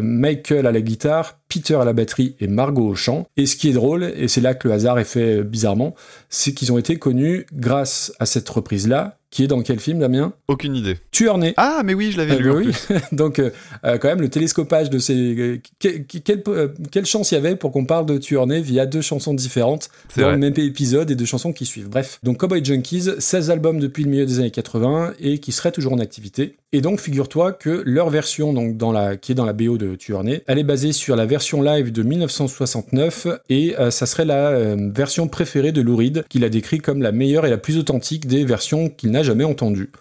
Michael 0.01 0.65
à 0.65 0.71
la 0.71 0.81
guitare, 0.81 1.39
Peter 1.53 1.75
à 1.75 1.85
la 1.85 1.93
batterie 1.93 2.35
et 2.39 2.47
Margot 2.47 2.87
au 2.87 2.95
chant. 2.95 3.27
Et 3.37 3.45
ce 3.45 3.55
qui 3.55 3.69
est 3.69 3.73
drôle, 3.73 4.03
et 4.15 4.27
c'est 4.27 4.41
là 4.41 4.53
que 4.53 4.67
le 4.67 4.73
hasard 4.73 4.97
est 4.99 5.03
fait 5.03 5.39
euh, 5.39 5.43
bizarrement, 5.43 5.93
c'est 6.29 6.53
qu'ils 6.53 6.71
ont 6.71 6.77
été 6.77 6.95
connus 6.97 7.45
grâce 7.53 8.13
à 8.19 8.25
cette 8.25 8.49
reprise-là, 8.49 9.17
qui 9.29 9.43
est 9.43 9.47
dans 9.47 9.63
quel 9.63 9.79
film, 9.79 9.97
Damien? 9.97 10.31
Aucune 10.47 10.75
idée. 10.75 10.97
Tueur 11.09 11.39
né. 11.39 11.55
Ah, 11.57 11.81
mais 11.83 11.95
oui, 11.95 12.11
je 12.11 12.17
l'avais 12.17 12.35
Euh, 12.35 12.39
lu 12.39 12.51
en 12.51 12.55
oui. 12.57 12.65
plus. 12.65 12.95
Donc, 13.11 13.39
euh, 13.39 13.49
euh, 13.83 13.97
quand 13.97 14.07
même, 14.07 14.21
le 14.21 14.29
télescopage 14.29 14.91
de 14.91 14.99
ces. 14.99 15.15
euh, 15.15 15.57
que- 15.79 15.97
que- 15.97 16.17
quelle, 16.19 16.43
euh, 16.49 16.67
quelle 16.91 17.07
chance 17.07 17.31
il 17.31 17.35
y 17.35 17.37
avait 17.39 17.55
pour 17.55 17.71
qu'on 17.71 17.85
parle 17.85 18.05
de 18.05 18.19
Tueur 18.19 18.45
né 18.45 18.61
via 18.61 18.85
deux 18.85 19.01
chansons 19.01 19.33
différentes 19.33 19.89
dans 20.17 20.23
vrai. 20.25 20.31
le 20.33 20.37
même 20.37 20.53
épisode 20.57 21.09
et 21.09 21.15
deux 21.15 21.25
chansons 21.25 21.51
qui 21.51 21.65
suivent. 21.65 21.89
Bref. 21.89 22.19
Donc, 22.21 22.37
Cowboy 22.37 22.63
Junkies, 22.63 23.09
16 23.17 23.49
albums 23.49 23.79
depuis 23.79 24.03
le 24.03 24.11
milieu 24.11 24.25
des 24.27 24.37
années 24.37 24.51
80 24.51 25.13
et 25.19 25.39
qui 25.39 25.51
seraient 25.51 25.71
toujours 25.71 25.93
en 25.93 25.99
activité. 25.99 26.55
Et 26.71 26.81
donc, 26.81 26.99
figure-toi 26.99 27.53
que 27.53 27.81
leur 27.87 28.11
version, 28.11 28.53
donc, 28.53 28.77
dans 28.77 28.91
la, 28.91 29.17
qui 29.17 29.31
est 29.31 29.35
dans 29.35 29.45
la 29.45 29.53
BO 29.53 29.79
de 29.79 29.95
Tueur 29.95 30.23
né, 30.23 30.43
elle 30.45 30.59
est 30.59 30.63
basée 30.63 30.91
sur 30.91 31.15
la 31.15 31.25
version 31.25 31.42
live 31.51 31.91
de 31.91 32.03
1969 32.03 33.27
et 33.49 33.75
euh, 33.77 33.91
ça 33.91 34.05
serait 34.05 34.25
la 34.25 34.49
euh, 34.49 34.89
version 34.93 35.27
préférée 35.27 35.71
de 35.71 35.81
Lou 35.81 35.95
Reed, 35.95 36.25
qu'il 36.29 36.43
a 36.43 36.49
décrit 36.49 36.79
comme 36.79 37.01
la 37.01 37.11
meilleure 37.11 37.45
et 37.45 37.49
la 37.49 37.57
plus 37.57 37.77
authentique 37.77 38.27
des 38.27 38.45
versions 38.45 38.89
qu'il 38.89 39.11
n'a 39.11 39.23
jamais 39.23 39.43
entendues. 39.43 39.91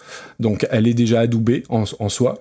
Donc 0.41 0.67
elle 0.71 0.87
est 0.87 0.95
déjà 0.95 1.21
adoubée 1.21 1.63
en, 1.69 1.85
soi. 2.09 2.39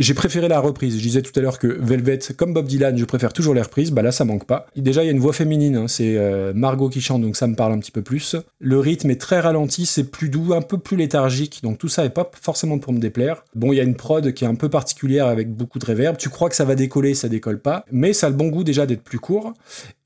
J'ai 0.00 0.14
préféré 0.14 0.48
la 0.48 0.58
reprise. 0.60 0.96
Je 0.96 1.02
disais 1.02 1.22
tout 1.22 1.32
à 1.38 1.42
l'heure 1.42 1.58
que 1.58 1.66
Velvet, 1.66 2.18
comme 2.36 2.52
Bob 2.52 2.66
Dylan, 2.66 2.96
je 2.96 3.04
préfère 3.04 3.32
toujours 3.32 3.54
les 3.54 3.62
reprises. 3.62 3.90
Bah 3.90 4.02
là, 4.02 4.10
ça 4.10 4.24
manque 4.24 4.46
pas. 4.46 4.66
Déjà, 4.74 5.02
il 5.02 5.06
y 5.06 5.08
a 5.08 5.12
une 5.12 5.20
voix 5.20 5.32
féminine. 5.32 5.76
hein. 5.76 5.88
C'est 5.88 6.16
euh, 6.16 6.52
Margot 6.54 6.88
qui 6.88 7.00
chante, 7.00 7.22
donc 7.22 7.36
ça 7.36 7.46
me 7.46 7.54
parle 7.54 7.72
un 7.72 7.78
petit 7.78 7.90
peu 7.90 8.02
plus. 8.02 8.36
Le 8.58 8.78
rythme 8.78 9.10
est 9.10 9.20
très 9.20 9.40
ralenti, 9.40 9.86
c'est 9.86 10.04
plus 10.04 10.28
doux, 10.28 10.54
un 10.54 10.62
peu 10.62 10.78
plus 10.78 10.96
léthargique. 10.96 11.60
Donc 11.62 11.78
tout 11.78 11.88
ça 11.88 12.04
est 12.04 12.10
pas 12.10 12.30
forcément 12.40 12.78
pour 12.78 12.92
me 12.92 12.98
déplaire. 12.98 13.44
Bon, 13.54 13.72
il 13.72 13.76
y 13.76 13.80
a 13.80 13.84
une 13.84 13.96
prod 13.96 14.32
qui 14.32 14.44
est 14.44 14.48
un 14.48 14.54
peu 14.54 14.68
particulière 14.68 15.26
avec 15.26 15.52
beaucoup 15.54 15.78
de 15.78 15.84
réverb. 15.84 16.16
Tu 16.16 16.30
crois 16.30 16.48
que 16.48 16.56
ça 16.56 16.64
va 16.64 16.74
décoller, 16.74 17.14
ça 17.14 17.28
décolle 17.28 17.60
pas. 17.60 17.84
Mais 17.92 18.12
ça 18.12 18.30
le 18.32 18.36
bon 18.36 18.48
goût 18.48 18.64
déjà 18.64 18.86
d'être 18.86 19.02
plus 19.02 19.18
court. 19.18 19.54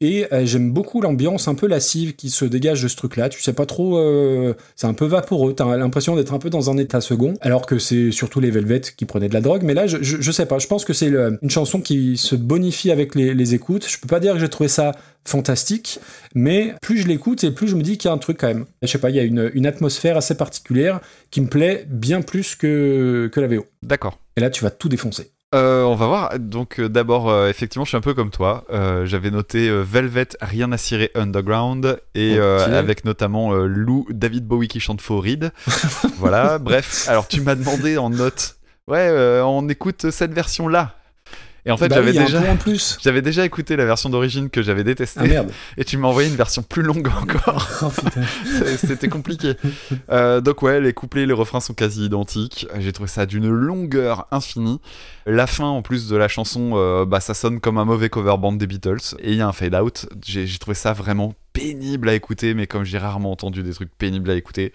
Et 0.00 0.26
euh, 0.32 0.44
j'aime 0.44 0.72
beaucoup 0.72 1.00
l'ambiance 1.00 1.48
un 1.48 1.54
peu 1.54 1.66
lascive 1.66 2.14
qui 2.14 2.28
se 2.28 2.44
dégage 2.44 2.82
de 2.82 2.88
ce 2.88 2.96
truc-là. 2.96 3.28
Tu 3.30 3.40
sais 3.40 3.54
pas 3.54 3.64
trop, 3.64 3.98
euh, 3.98 4.54
c'est 4.74 4.86
un 4.86 4.92
peu 4.92 5.06
vaporeux. 5.06 5.54
T'as 5.54 5.76
l'impression 5.76 6.16
d'être 6.16 6.34
un 6.34 6.38
peu 6.38 6.50
dans 6.50 6.70
un 6.70 6.76
état 6.76 7.00
second, 7.00 7.34
alors 7.40 7.64
que 7.64 7.78
c'est 7.78 8.10
surtout 8.10 8.40
les 8.40 8.50
Velvet 8.50 8.82
qui 8.96 9.06
prenaient 9.06 9.28
de 9.28 9.34
la 9.34 9.40
drogue. 9.40 9.62
Mais 9.62 9.74
là, 9.74 9.86
je, 9.86 9.98
je, 10.02 10.20
je 10.20 10.32
sais 10.32 10.46
pas. 10.46 10.58
Je 10.58 10.66
pense 10.66 10.84
que 10.84 10.92
c'est 10.92 11.08
une 11.08 11.50
chanson 11.50 11.80
qui 11.80 12.16
se 12.18 12.36
bonifie 12.36 12.90
avec 12.90 13.14
les, 13.14 13.32
les 13.32 13.54
écoutes. 13.54 13.88
Je 13.88 13.98
peux 13.98 14.08
pas 14.08 14.20
dire 14.20 14.34
que 14.34 14.40
j'ai 14.40 14.48
trouvé 14.48 14.68
ça 14.68 14.92
fantastique, 15.24 15.98
mais 16.34 16.74
plus 16.82 16.98
je 16.98 17.08
l'écoute 17.08 17.42
et 17.44 17.50
plus 17.50 17.68
je 17.68 17.76
me 17.76 17.82
dis 17.82 17.98
qu'il 17.98 18.08
y 18.08 18.10
a 18.10 18.14
un 18.14 18.18
truc 18.18 18.38
quand 18.38 18.48
même. 18.48 18.66
Je 18.82 18.88
sais 18.88 18.98
pas, 18.98 19.10
il 19.10 19.16
y 19.16 19.20
a 19.20 19.24
une, 19.24 19.50
une 19.54 19.66
atmosphère 19.66 20.16
assez 20.16 20.36
particulière 20.36 21.00
qui 21.30 21.40
me 21.40 21.48
plaît 21.48 21.86
bien 21.88 22.22
plus 22.22 22.54
que, 22.54 23.28
que 23.32 23.40
la 23.40 23.48
VO. 23.48 23.66
D'accord. 23.82 24.18
Et 24.36 24.40
là, 24.40 24.50
tu 24.50 24.62
vas 24.62 24.70
tout 24.70 24.88
défoncer. 24.88 25.32
Euh, 25.54 25.84
on 25.84 25.94
va 25.94 26.06
voir. 26.06 26.38
Donc 26.38 26.80
euh, 26.80 26.88
d'abord, 26.88 27.30
euh, 27.30 27.48
effectivement, 27.48 27.84
je 27.84 27.90
suis 27.90 27.96
un 27.96 28.00
peu 28.00 28.14
comme 28.14 28.30
toi. 28.30 28.64
J'avais 29.04 29.30
noté 29.30 29.70
Velvet, 29.70 30.28
rien 30.40 30.72
à 30.72 30.76
cirer 30.76 31.10
Underground, 31.14 32.00
et 32.14 32.38
avec 32.38 33.04
notamment 33.04 33.54
Lou, 33.54 34.06
David 34.10 34.46
Bowie 34.46 34.68
qui 34.68 34.80
chante 34.80 35.00
Faux 35.00 35.20
Reed. 35.20 35.52
voilà. 36.18 36.58
Bref. 36.58 37.08
Alors 37.08 37.28
tu 37.28 37.40
m'as 37.40 37.54
demandé 37.54 37.98
en 37.98 38.10
note. 38.10 38.56
Ouais, 38.88 39.10
on 39.42 39.68
écoute 39.68 40.10
cette 40.10 40.32
version-là. 40.32 40.96
Et 41.66 41.72
en 41.72 41.76
fait, 41.76 41.88
Bah 41.88 41.96
j'avais 41.96 42.12
oui, 42.12 42.18
déjà. 42.24 42.40
J'avais 43.02 43.44
écouté 43.44 43.74
la 43.74 43.84
version 43.84 44.08
d'origine 44.08 44.50
que 44.50 44.62
j'avais 44.62 44.84
détestée 44.84 45.20
Ah 45.22 45.26
merde. 45.26 45.50
et 45.76 45.84
tu 45.84 45.96
m'as 45.98 46.06
envoyé 46.06 46.28
une 46.28 46.36
version 46.36 46.62
plus 46.62 46.82
longue 46.82 47.08
encore. 47.08 47.68
Oh 47.82 47.90
C'était 48.78 49.08
compliqué. 49.08 49.54
Euh, 50.10 50.40
donc 50.40 50.62
ouais, 50.62 50.80
les 50.80 50.92
couplets 50.92 51.22
et 51.22 51.26
les 51.26 51.32
refrains 51.32 51.60
sont 51.60 51.74
quasi 51.74 52.04
identiques. 52.04 52.66
J'ai 52.78 52.92
trouvé 52.92 53.08
ça 53.08 53.26
d'une 53.26 53.48
longueur 53.48 54.26
infinie. 54.30 54.80
La 55.26 55.46
fin, 55.46 55.66
en 55.66 55.82
plus 55.82 56.08
de 56.08 56.16
la 56.16 56.28
chanson, 56.28 56.72
euh, 56.74 57.04
bah 57.04 57.20
ça 57.20 57.34
sonne 57.34 57.60
comme 57.60 57.78
un 57.78 57.84
mauvais 57.84 58.08
cover 58.08 58.36
band 58.38 58.52
des 58.52 58.66
Beatles. 58.66 59.16
Et 59.18 59.32
il 59.32 59.38
y 59.38 59.40
a 59.40 59.48
un 59.48 59.52
fade 59.52 59.74
out. 59.74 60.06
J'ai 60.24 60.46
trouvé 60.58 60.74
ça 60.74 60.92
vraiment 60.92 61.34
pénible 61.52 62.08
à 62.08 62.14
écouter, 62.14 62.54
mais 62.54 62.66
comme 62.66 62.84
j'ai 62.84 62.98
rarement 62.98 63.32
entendu 63.32 63.62
des 63.62 63.72
trucs 63.72 63.90
pénibles 63.96 64.30
à 64.30 64.34
écouter. 64.34 64.72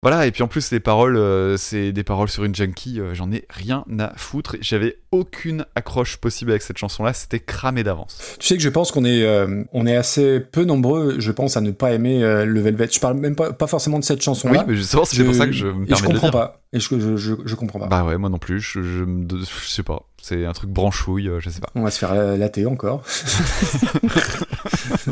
Voilà, 0.00 0.26
et 0.26 0.30
puis 0.30 0.44
en 0.44 0.46
plus 0.46 0.70
les 0.70 0.78
paroles, 0.78 1.16
euh, 1.16 1.56
c'est 1.56 1.90
des 1.90 2.04
paroles 2.04 2.28
sur 2.28 2.44
une 2.44 2.54
junkie, 2.54 3.00
euh, 3.00 3.14
j'en 3.14 3.32
ai 3.32 3.44
rien 3.50 3.84
à 3.98 4.12
foutre. 4.16 4.54
J'avais 4.60 4.98
aucune 5.10 5.66
accroche 5.74 6.18
possible 6.18 6.52
avec 6.52 6.62
cette 6.62 6.78
chanson-là, 6.78 7.12
c'était 7.12 7.40
cramé 7.40 7.82
d'avance. 7.82 8.36
Tu 8.38 8.46
sais 8.46 8.56
que 8.56 8.62
je 8.62 8.68
pense 8.68 8.92
qu'on 8.92 9.04
est, 9.04 9.24
euh, 9.24 9.64
on 9.72 9.88
est 9.88 9.96
assez 9.96 10.38
peu 10.38 10.62
nombreux, 10.62 11.16
je 11.18 11.32
pense, 11.32 11.56
à 11.56 11.60
ne 11.60 11.72
pas 11.72 11.90
aimer 11.94 12.20
le 12.20 12.60
Velvet. 12.60 12.88
Je 12.92 13.00
parle 13.00 13.16
même 13.16 13.34
pas, 13.34 13.52
pas 13.52 13.66
forcément 13.66 13.98
de 13.98 14.04
cette 14.04 14.20
Oui, 14.20 14.24
chanson-là. 14.24 14.64
mais 14.68 14.76
justement, 14.76 15.04
c'est 15.04 15.24
pour 15.24 15.34
ça 15.34 15.46
que 15.46 15.52
je 15.52 15.66
me 15.66 15.82
et 15.84 15.86
je 15.88 15.94
permets 15.94 16.08
de 16.08 16.12
le 16.14 16.20
comprends 16.20 16.28
dire. 16.30 16.38
pas. 16.38 16.60
Et 16.72 16.78
je, 16.78 17.00
je, 17.00 17.16
je, 17.16 17.34
je 17.44 17.54
comprends 17.56 17.80
pas. 17.80 17.86
Bah 17.88 18.04
ouais, 18.04 18.18
moi 18.18 18.28
non 18.30 18.38
plus, 18.38 18.60
je, 18.60 18.80
je, 18.82 19.04
je 19.04 19.66
sais 19.68 19.82
pas. 19.82 20.04
C'est 20.22 20.46
un 20.46 20.52
truc 20.52 20.70
branchouille, 20.70 21.28
je 21.40 21.50
sais 21.50 21.60
pas. 21.60 21.70
On 21.74 21.82
va 21.82 21.90
se 21.90 21.98
faire 21.98 22.14
latter 22.36 22.66
encore. 22.66 23.02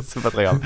c'est 0.05 0.23
pas 0.23 0.31
très 0.31 0.45
grave. 0.45 0.61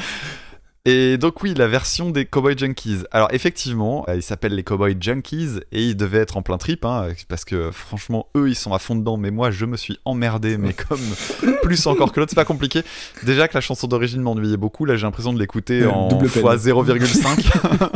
Et 0.87 1.19
donc 1.19 1.43
oui, 1.43 1.53
la 1.53 1.67
version 1.69 2.09
des 2.09 2.25
Cowboy 2.25 2.57
Junkies. 2.57 3.03
Alors 3.11 3.29
effectivement, 3.33 4.07
euh, 4.09 4.17
ils 4.17 4.23
s'appellent 4.23 4.55
les 4.55 4.63
Cowboy 4.65 4.97
Junkies 4.99 5.61
et 5.73 5.83
ils 5.85 5.95
devaient 5.97 6.19
être 6.21 6.39
en 6.39 6.43
plein 6.43 6.57
trip, 6.57 6.87
hein, 6.87 7.09
parce 7.29 7.45
que 7.45 7.71
franchement, 7.71 8.29
eux, 8.35 8.49
ils 8.49 8.55
sont 8.55 8.73
à 8.73 8.79
fond 8.79 8.97
dedans, 8.97 9.19
mais 9.19 9.31
moi, 9.31 9.51
je 9.51 9.67
me 9.67 9.77
suis 9.77 9.99
emmerdé, 10.07 10.57
mais 10.57 10.73
comme 10.73 11.01
plus 11.63 11.87
encore 11.87 12.13
que 12.13 12.21
l'autre, 12.21 12.31
c'est 12.31 12.37
pas 12.37 12.47
compliqué. 12.47 12.83
Déjà 13.25 13.47
que 13.47 13.55
la 13.55 13.61
chanson 13.61 13.89
d'origine 13.89 14.23
m'ennuyait 14.23 14.57
beaucoup, 14.57 14.87
là 14.87 14.97
j'ai 14.97 15.03
l'impression 15.03 15.35
de 15.35 15.39
l'écouter 15.39 15.83
Euh, 15.83 15.91
en 15.91 16.09
double 16.09 16.29
peine. 16.31 16.43
fois 16.43 16.57
0,5. 16.57 17.91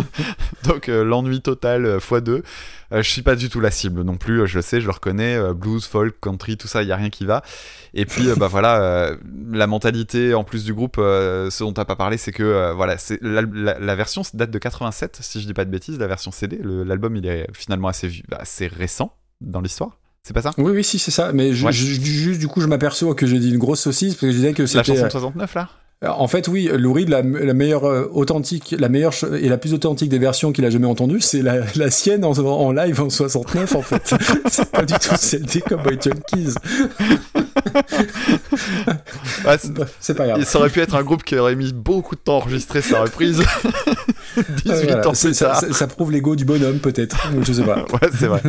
donc 0.68 0.88
euh, 0.90 1.04
l'ennui 1.04 1.40
total 1.40 1.86
euh, 1.86 2.00
fois 2.00 2.20
2. 2.20 2.42
Euh, 2.92 3.02
je 3.02 3.10
suis 3.10 3.22
pas 3.22 3.34
du 3.34 3.48
tout 3.48 3.60
la 3.60 3.70
cible 3.70 4.02
non 4.02 4.18
plus, 4.18 4.46
je 4.46 4.56
le 4.56 4.62
sais, 4.62 4.80
je 4.82 4.86
le 4.86 4.92
reconnais, 4.92 5.36
euh, 5.36 5.54
blues, 5.54 5.86
folk, 5.86 6.16
country, 6.20 6.58
tout 6.58 6.68
ça, 6.68 6.82
il 6.82 6.88
y 6.88 6.92
a 6.92 6.96
rien 6.96 7.08
qui 7.08 7.24
va. 7.24 7.42
Et 7.94 8.04
puis 8.04 8.26
bah 8.36 8.48
voilà, 8.48 9.12
la 9.52 9.66
mentalité 9.68 10.34
en 10.34 10.42
plus 10.42 10.64
du 10.64 10.74
groupe, 10.74 10.96
ce 10.96 11.62
dont 11.62 11.72
t'as 11.72 11.84
pas 11.84 11.94
parlé, 11.94 12.16
c'est 12.16 12.32
que 12.32 12.73
voilà, 12.74 12.96
la, 13.22 13.42
la- 13.42 13.78
la 13.78 13.94
version 13.96 14.22
date 14.34 14.50
de 14.50 14.58
87, 14.58 15.18
si 15.22 15.40
je 15.40 15.46
dis 15.46 15.54
pas 15.54 15.64
de 15.64 15.70
bêtises, 15.70 15.98
la 15.98 16.06
version 16.06 16.30
CD. 16.30 16.58
L'album 16.62 17.16
il 17.16 17.26
est 17.26 17.46
finalement 17.54 17.88
assez 17.88 18.10
bah, 18.28 18.38
assez 18.40 18.66
récent 18.66 19.12
dans 19.40 19.60
l'histoire. 19.60 19.98
C'est 20.22 20.32
pas 20.34 20.42
ça? 20.42 20.52
Oui, 20.58 20.72
oui, 20.72 20.82
si, 20.84 20.98
c'est 20.98 21.10
ça. 21.10 21.32
Mais 21.32 21.52
je- 21.52 21.66
Ouais. 21.66 21.72
je- 21.72 21.84
juste, 22.00 22.40
du 22.40 22.48
coup, 22.48 22.60
je 22.62 22.66
m'aperçois 22.66 23.14
que 23.14 23.26
j'ai 23.26 23.38
dit 23.38 23.50
une 23.50 23.58
grosse 23.58 23.80
saucisse 23.80 24.14
parce 24.14 24.20
que 24.22 24.30
je 24.30 24.36
disais 24.36 24.52
que 24.54 24.62
La 24.62 24.68
c'était. 24.68 24.84
chanson 24.84 25.02
euh, 25.02 25.06
de 25.06 25.10
69 25.12 25.54
là? 25.54 25.68
En 26.06 26.28
fait, 26.28 26.48
oui, 26.48 26.68
Lou 26.76 26.92
Reed, 26.92 27.08
la, 27.08 27.22
la 27.22 27.54
meilleure 27.54 27.84
euh, 27.84 28.10
authentique, 28.12 28.74
la 28.78 28.90
meilleure 28.90 29.14
et 29.40 29.48
la 29.48 29.56
plus 29.56 29.72
authentique 29.72 30.10
des 30.10 30.18
versions 30.18 30.52
qu'il 30.52 30.64
a 30.66 30.70
jamais 30.70 30.86
entendues, 30.86 31.20
c'est 31.22 31.40
la, 31.40 31.60
la 31.76 31.90
sienne 31.90 32.24
en, 32.26 32.32
en 32.38 32.72
live 32.72 33.00
en 33.00 33.08
69, 33.08 33.74
en 33.74 33.80
fait. 33.82 34.14
c'est 34.50 34.70
pas 34.70 34.84
du 34.84 34.92
tout 34.94 35.16
celle 35.16 35.44
des 35.46 35.62
Cowboy 35.62 35.98
Junkies. 36.02 36.54
Ouais, 39.46 39.58
c'est- 39.58 39.72
Bref, 39.72 39.94
C'est 40.00 40.14
pas 40.14 40.26
grave. 40.26 40.44
Ça 40.44 40.58
aurait 40.58 40.70
pu 40.70 40.80
être 40.80 40.94
un 40.94 41.02
groupe 41.02 41.22
qui 41.24 41.36
aurait 41.36 41.56
mis 41.56 41.72
beaucoup 41.72 42.14
de 42.14 42.20
temps 42.20 42.34
à 42.34 42.36
enregistrer 42.36 42.82
sa 42.82 43.02
reprise. 43.02 43.38
18 44.36 44.70
Euh, 44.70 44.82
voilà. 44.84 45.08
ans 45.08 45.12
plus 45.12 45.34
ça, 45.34 45.46
tard. 45.46 45.60
ça- 45.60 45.72
ça 45.72 45.86
prouve 45.86 46.10
l'ego 46.12 46.34
du 46.36 46.44
bonhomme, 46.44 46.78
peut-être. 46.78 47.28
Je 47.42 47.52
sais 47.52 47.62
pas. 47.64 47.84
Ouais, 47.92 48.08
c'est 48.18 48.26
vrai. 48.26 48.42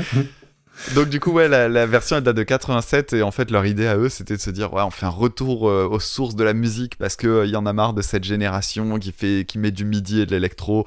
Donc 0.93 1.07
du 1.07 1.21
coup, 1.21 1.31
ouais, 1.31 1.47
la, 1.47 1.69
la 1.69 1.85
version 1.85 2.17
elle 2.17 2.23
date 2.23 2.35
de 2.35 2.43
87 2.43 3.13
et 3.13 3.21
en 3.23 3.31
fait 3.31 3.49
leur 3.49 3.65
idée 3.65 3.87
à 3.87 3.95
eux 3.95 4.09
c'était 4.09 4.35
de 4.35 4.41
se 4.41 4.49
dire 4.49 4.73
ouais, 4.73 4.81
on 4.81 4.91
fait 4.91 5.05
un 5.05 5.09
retour 5.09 5.69
euh, 5.69 5.87
aux 5.89 6.01
sources 6.01 6.35
de 6.35 6.43
la 6.43 6.53
musique 6.53 6.97
parce 6.97 7.15
que 7.15 7.27
euh, 7.27 7.45
il 7.45 7.51
y 7.51 7.55
en 7.55 7.65
a 7.65 7.71
marre 7.71 7.93
de 7.93 8.01
cette 8.01 8.25
génération 8.25 8.99
qui 8.99 9.13
fait 9.13 9.45
qui 9.47 9.57
met 9.57 9.71
du 9.71 9.85
midi 9.85 10.19
et 10.19 10.25
de 10.25 10.31
l'électro. 10.31 10.85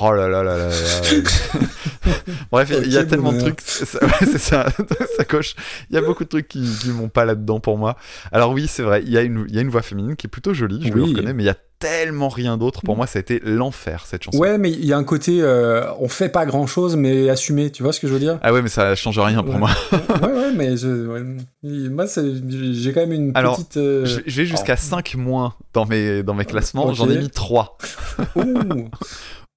Oh 0.00 0.12
là 0.12 0.28
là 0.28 0.42
là 0.42 0.56
là. 0.56 0.68
là. 0.68 0.74
Bref, 2.52 2.72
il 2.84 2.92
y 2.92 2.96
a 2.96 3.04
tellement 3.04 3.32
de 3.32 3.40
trucs, 3.40 3.60
c'est 3.60 3.84
ça, 3.86 3.98
ouais, 4.04 4.12
c'est 4.20 4.38
ça, 4.38 4.66
ça 5.16 5.24
coche. 5.24 5.54
Il 5.90 5.94
y 5.94 5.98
a 5.98 6.02
beaucoup 6.02 6.24
de 6.24 6.28
trucs 6.28 6.48
qui 6.48 6.62
qui 6.80 6.90
vont 6.90 7.08
pas 7.08 7.24
là-dedans 7.24 7.60
pour 7.60 7.76
moi. 7.78 7.96
Alors 8.32 8.52
oui, 8.52 8.66
c'est 8.68 8.82
vrai, 8.82 9.02
il 9.04 9.10
y 9.12 9.18
a 9.18 9.22
une 9.22 9.44
il 9.48 9.54
y 9.54 9.58
a 9.58 9.62
une 9.62 9.68
voix 9.70 9.82
féminine 9.82 10.16
qui 10.16 10.26
est 10.26 10.30
plutôt 10.30 10.54
jolie, 10.54 10.80
je 10.86 10.92
le 10.92 11.02
Oui. 11.02 11.10
reconnais, 11.10 11.32
mais 11.32 11.42
il 11.42 11.46
y 11.46 11.50
a 11.50 11.56
tellement 11.80 12.28
rien 12.28 12.56
d'autre. 12.58 12.82
Pour 12.82 12.94
moi, 12.96 13.06
ça 13.06 13.18
a 13.18 13.20
été 13.20 13.40
l'enfer 13.42 14.04
cette 14.06 14.22
chanson. 14.22 14.38
Ouais, 14.38 14.58
mais 14.58 14.70
il 14.70 14.84
y 14.84 14.92
a 14.92 14.98
un 14.98 15.04
côté, 15.04 15.38
euh, 15.40 15.82
on 15.98 16.08
fait 16.08 16.28
pas 16.28 16.44
grand 16.44 16.66
chose, 16.66 16.94
mais 16.94 17.30
assumé, 17.30 17.70
tu 17.70 17.82
vois 17.82 17.92
ce 17.94 18.00
que 18.00 18.06
je 18.06 18.12
veux 18.12 18.18
dire? 18.18 18.38
Ah 18.42 18.52
ouais, 18.52 18.60
mais 18.60 18.68
ça 18.68 18.94
change 18.94 19.18
rien 19.18 19.42
pour 19.42 19.54
Ouais. 19.54 19.60
moi. 19.60 19.70
Ouais, 20.22 20.30
ouais, 20.32 20.52
mais 20.54 20.76
je, 20.76 21.06
ouais. 21.06 21.22
moi, 21.88 22.04
j'ai 22.06 22.92
quand 22.92 23.00
même 23.00 23.12
une 23.12 23.32
Alors, 23.34 23.56
petite. 23.56 23.78
euh, 23.78 24.04
vais 24.26 24.44
jusqu'à 24.44 24.76
5 24.76 25.14
moins 25.14 25.54
dans 25.72 25.86
mes, 25.86 26.22
dans 26.22 26.34
mes 26.34 26.44
classements, 26.44 26.86
Ok. 26.86 26.96
j'en 26.96 27.08
ai 27.08 27.16
mis 27.18 27.30
3. 27.30 27.78
ouh. 28.36 28.42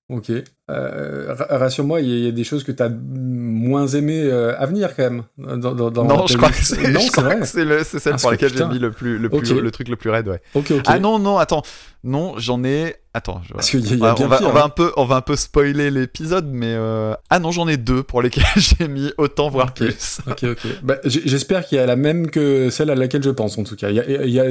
Ok. 0.07 0.29
Euh, 0.71 1.33
ra- 1.33 1.57
rassure-moi, 1.57 1.99
il 2.01 2.07
y, 2.09 2.13
a- 2.13 2.15
il 2.17 2.23
y 2.25 2.27
a 2.27 2.31
des 2.31 2.43
choses 2.43 2.63
que 2.63 2.71
tu 2.71 2.81
as 2.81 2.89
moins 2.89 3.87
aimées 3.87 4.23
euh, 4.23 4.55
à 4.57 4.65
venir 4.65 4.95
quand 4.95 5.03
même. 5.03 5.23
Dans, 5.37 5.73
dans, 5.75 5.91
dans 5.91 6.05
non, 6.05 6.25
je 6.27 6.37
crois 6.37 6.49
que 6.49 6.55
c'est 6.63 6.77
Non, 6.89 6.99
je 6.99 7.05
c'est 7.05 7.11
crois 7.11 7.23
vrai. 7.23 7.39
que 7.39 7.45
c'est 7.45 7.65
le- 7.65 7.83
c'est 7.83 7.99
celle 7.99 8.13
Ah, 8.15 8.21
pour 8.21 8.31
laquelle 8.31 8.55
j'ai 8.55 8.65
mis 8.65 8.79
le, 8.79 8.91
plus, 8.91 9.17
le, 9.17 9.29
plus, 9.29 9.53
le 9.59 9.71
truc 9.71 9.89
le 9.89 9.95
plus 9.97 10.09
raide, 10.09 10.27
ouais. 10.29 10.41
Ok, 10.55 10.71
ok. 10.71 10.83
Ah 10.85 10.99
non, 10.99 11.19
non, 11.19 11.37
attends. 11.37 11.63
Non, 12.05 12.33
j'en 12.37 12.63
ai. 12.65 12.95
Attends, 13.15 13.41
je... 13.47 13.53
Parce 13.53 13.69
qu'il 13.69 13.79
y 13.85 13.93
a, 13.93 13.95
il 13.95 13.99
y 13.99 14.01
on 14.01 14.05
a 14.05 14.09
va, 14.09 14.15
bien 14.15 14.25
on 14.25 14.29
va- 14.29 14.37
pire, 14.39 14.47
on 14.49 14.51
va 14.53 14.61
hein. 14.61 14.65
un 14.65 14.69
peu, 14.69 14.91
on 14.97 15.05
va 15.05 15.15
un 15.17 15.21
peu 15.21 15.35
spoiler 15.35 15.91
l'épisode, 15.91 16.47
mais 16.51 16.73
euh, 16.73 17.13
ah 17.29 17.37
non, 17.39 17.51
j'en 17.51 17.67
ai 17.67 17.77
deux 17.77 18.01
pour 18.01 18.21
lesquels 18.23 18.43
j'ai 18.57 18.87
mis 18.87 19.11
autant 19.19 19.49
voire 19.49 19.73
plus. 19.73 20.19
Ok, 20.27 20.43
ok. 20.43 20.67
Bah, 20.81 20.95
J'espère 21.05 21.63
qu'il 21.65 21.77
y 21.77 21.81
a 21.81 21.85
la 21.85 21.95
même 21.95 22.29
que 22.31 22.69
celle 22.71 22.89
à 22.89 22.95
laquelle 22.95 23.21
je 23.23 23.29
pense, 23.29 23.57
en 23.57 23.63
tout 23.63 23.75
cas. 23.75 23.89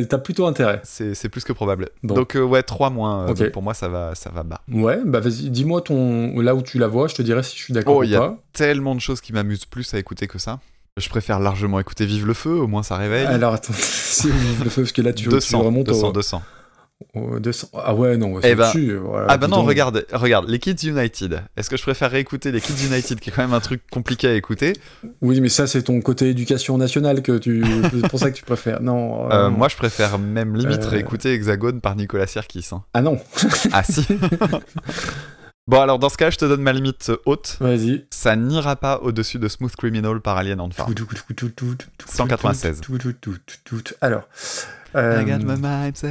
T'as 0.08 0.18
plutôt 0.18 0.46
intérêt. 0.46 0.80
C'est 0.84 1.14
c'est 1.14 1.28
plus 1.28 1.42
que 1.44 1.52
probable. 1.52 1.88
Bon. 2.04 2.14
Donc 2.14 2.36
ouais, 2.40 2.62
3 2.62 2.90
moins. 2.90 3.26
donc 3.26 3.50
pour 3.50 3.62
moi, 3.62 3.74
ça 3.74 3.88
va, 3.88 4.14
ça 4.14 4.30
va 4.30 4.44
bas. 4.44 4.60
Ouais, 4.72 5.00
bah 5.04 5.18
vas-y, 5.20 5.50
dis-moi 5.50 5.80
ton 5.80 6.01
là 6.40 6.54
où 6.54 6.62
tu 6.62 6.78
la 6.78 6.86
vois, 6.88 7.08
je 7.08 7.14
te 7.14 7.22
dirai 7.22 7.42
si 7.42 7.56
je 7.56 7.62
suis 7.62 7.74
d'accord 7.74 7.96
Oh, 7.96 8.00
ou 8.00 8.04
il 8.04 8.10
y 8.10 8.16
a 8.16 8.20
pas. 8.20 8.38
Tellement 8.52 8.94
de 8.94 9.00
choses 9.00 9.20
qui 9.20 9.32
m'amusent 9.32 9.64
plus 9.66 9.92
à 9.94 9.98
écouter 9.98 10.26
que 10.26 10.38
ça. 10.38 10.60
Je 10.98 11.08
préfère 11.08 11.40
largement 11.40 11.80
écouter 11.80 12.04
Vive 12.04 12.26
le 12.26 12.34
feu, 12.34 12.50
au 12.54 12.66
moins 12.66 12.82
ça 12.82 12.96
réveille. 12.96 13.24
Alors 13.26 13.54
attends, 13.54 13.72
c'est 13.76 14.28
le 14.28 14.68
feu 14.70 14.82
parce 14.82 14.92
que 14.92 15.00
là 15.02 15.12
tu, 15.12 15.24
tu 15.24 15.30
200, 15.30 15.62
remontes 15.62 15.86
200, 15.86 16.08
au, 16.08 16.12
200. 16.12 16.42
au 17.14 17.40
200. 17.40 17.68
Ah 17.82 17.94
ouais, 17.94 18.18
non, 18.18 18.38
Eh 18.38 18.42
c'est 18.42 18.54
ben, 18.54 18.66
dessus, 18.66 18.96
voilà, 18.96 19.26
Ah 19.30 19.38
bah 19.38 19.48
non, 19.48 19.62
regarde, 19.62 20.04
regarde, 20.12 20.50
les 20.50 20.58
Kids 20.58 20.86
United. 20.86 21.40
Est-ce 21.56 21.70
que 21.70 21.78
je 21.78 21.82
préfère 21.82 22.10
réécouter 22.10 22.52
les 22.52 22.60
Kids 22.60 22.86
United, 22.92 23.20
qui 23.20 23.30
est 23.30 23.32
quand 23.32 23.40
même 23.40 23.54
un 23.54 23.60
truc 23.60 23.80
compliqué 23.90 24.28
à 24.28 24.34
écouter? 24.34 24.74
Oui, 25.22 25.40
mais 25.40 25.48
ça 25.48 25.66
c'est 25.66 25.82
ton 25.84 25.98
côté 26.02 26.28
éducation 26.28 26.76
nationale 26.76 27.22
que 27.22 27.38
tu. 27.38 27.64
c'est 27.90 28.08
pour 28.08 28.18
ça 28.20 28.30
que 28.30 28.36
tu 28.36 28.44
préfères. 28.44 28.82
Non. 28.82 29.30
Euh, 29.30 29.46
euh, 29.46 29.50
Moi, 29.50 29.68
je 29.68 29.76
préfère 29.76 30.18
même 30.18 30.54
limite 30.56 30.82
Euh. 30.84 30.88
réécouter 30.90 31.32
Hexagone 31.32 31.80
par 31.80 31.96
Nicolas 31.96 32.26
Sirkis. 32.26 32.68
hein. 32.72 32.82
Ah 32.92 33.00
non. 33.00 33.18
Ah 33.72 33.82
si 33.82 34.06
Bon, 35.68 35.80
alors 35.80 35.98
dans 36.00 36.08
ce 36.08 36.16
cas, 36.16 36.30
je 36.30 36.38
te 36.38 36.44
donne 36.44 36.62
ma 36.62 36.72
limite 36.72 37.10
euh, 37.10 37.16
haute. 37.24 37.56
Vas-y. 37.60 38.04
Ça 38.10 38.34
n'ira 38.34 38.74
pas 38.76 38.98
au-dessus 39.00 39.38
de 39.38 39.46
Smooth 39.48 39.74
Criminal 39.76 40.20
par 40.20 40.36
Alien 40.36 40.58
Farm. 40.72 40.92
196. 42.08 42.80
Alors. 44.00 44.22
euh, 44.96 45.22
I 45.22 45.24
got 45.24 45.38
my 45.44 45.54
mind 45.60 45.96
set 45.96 46.10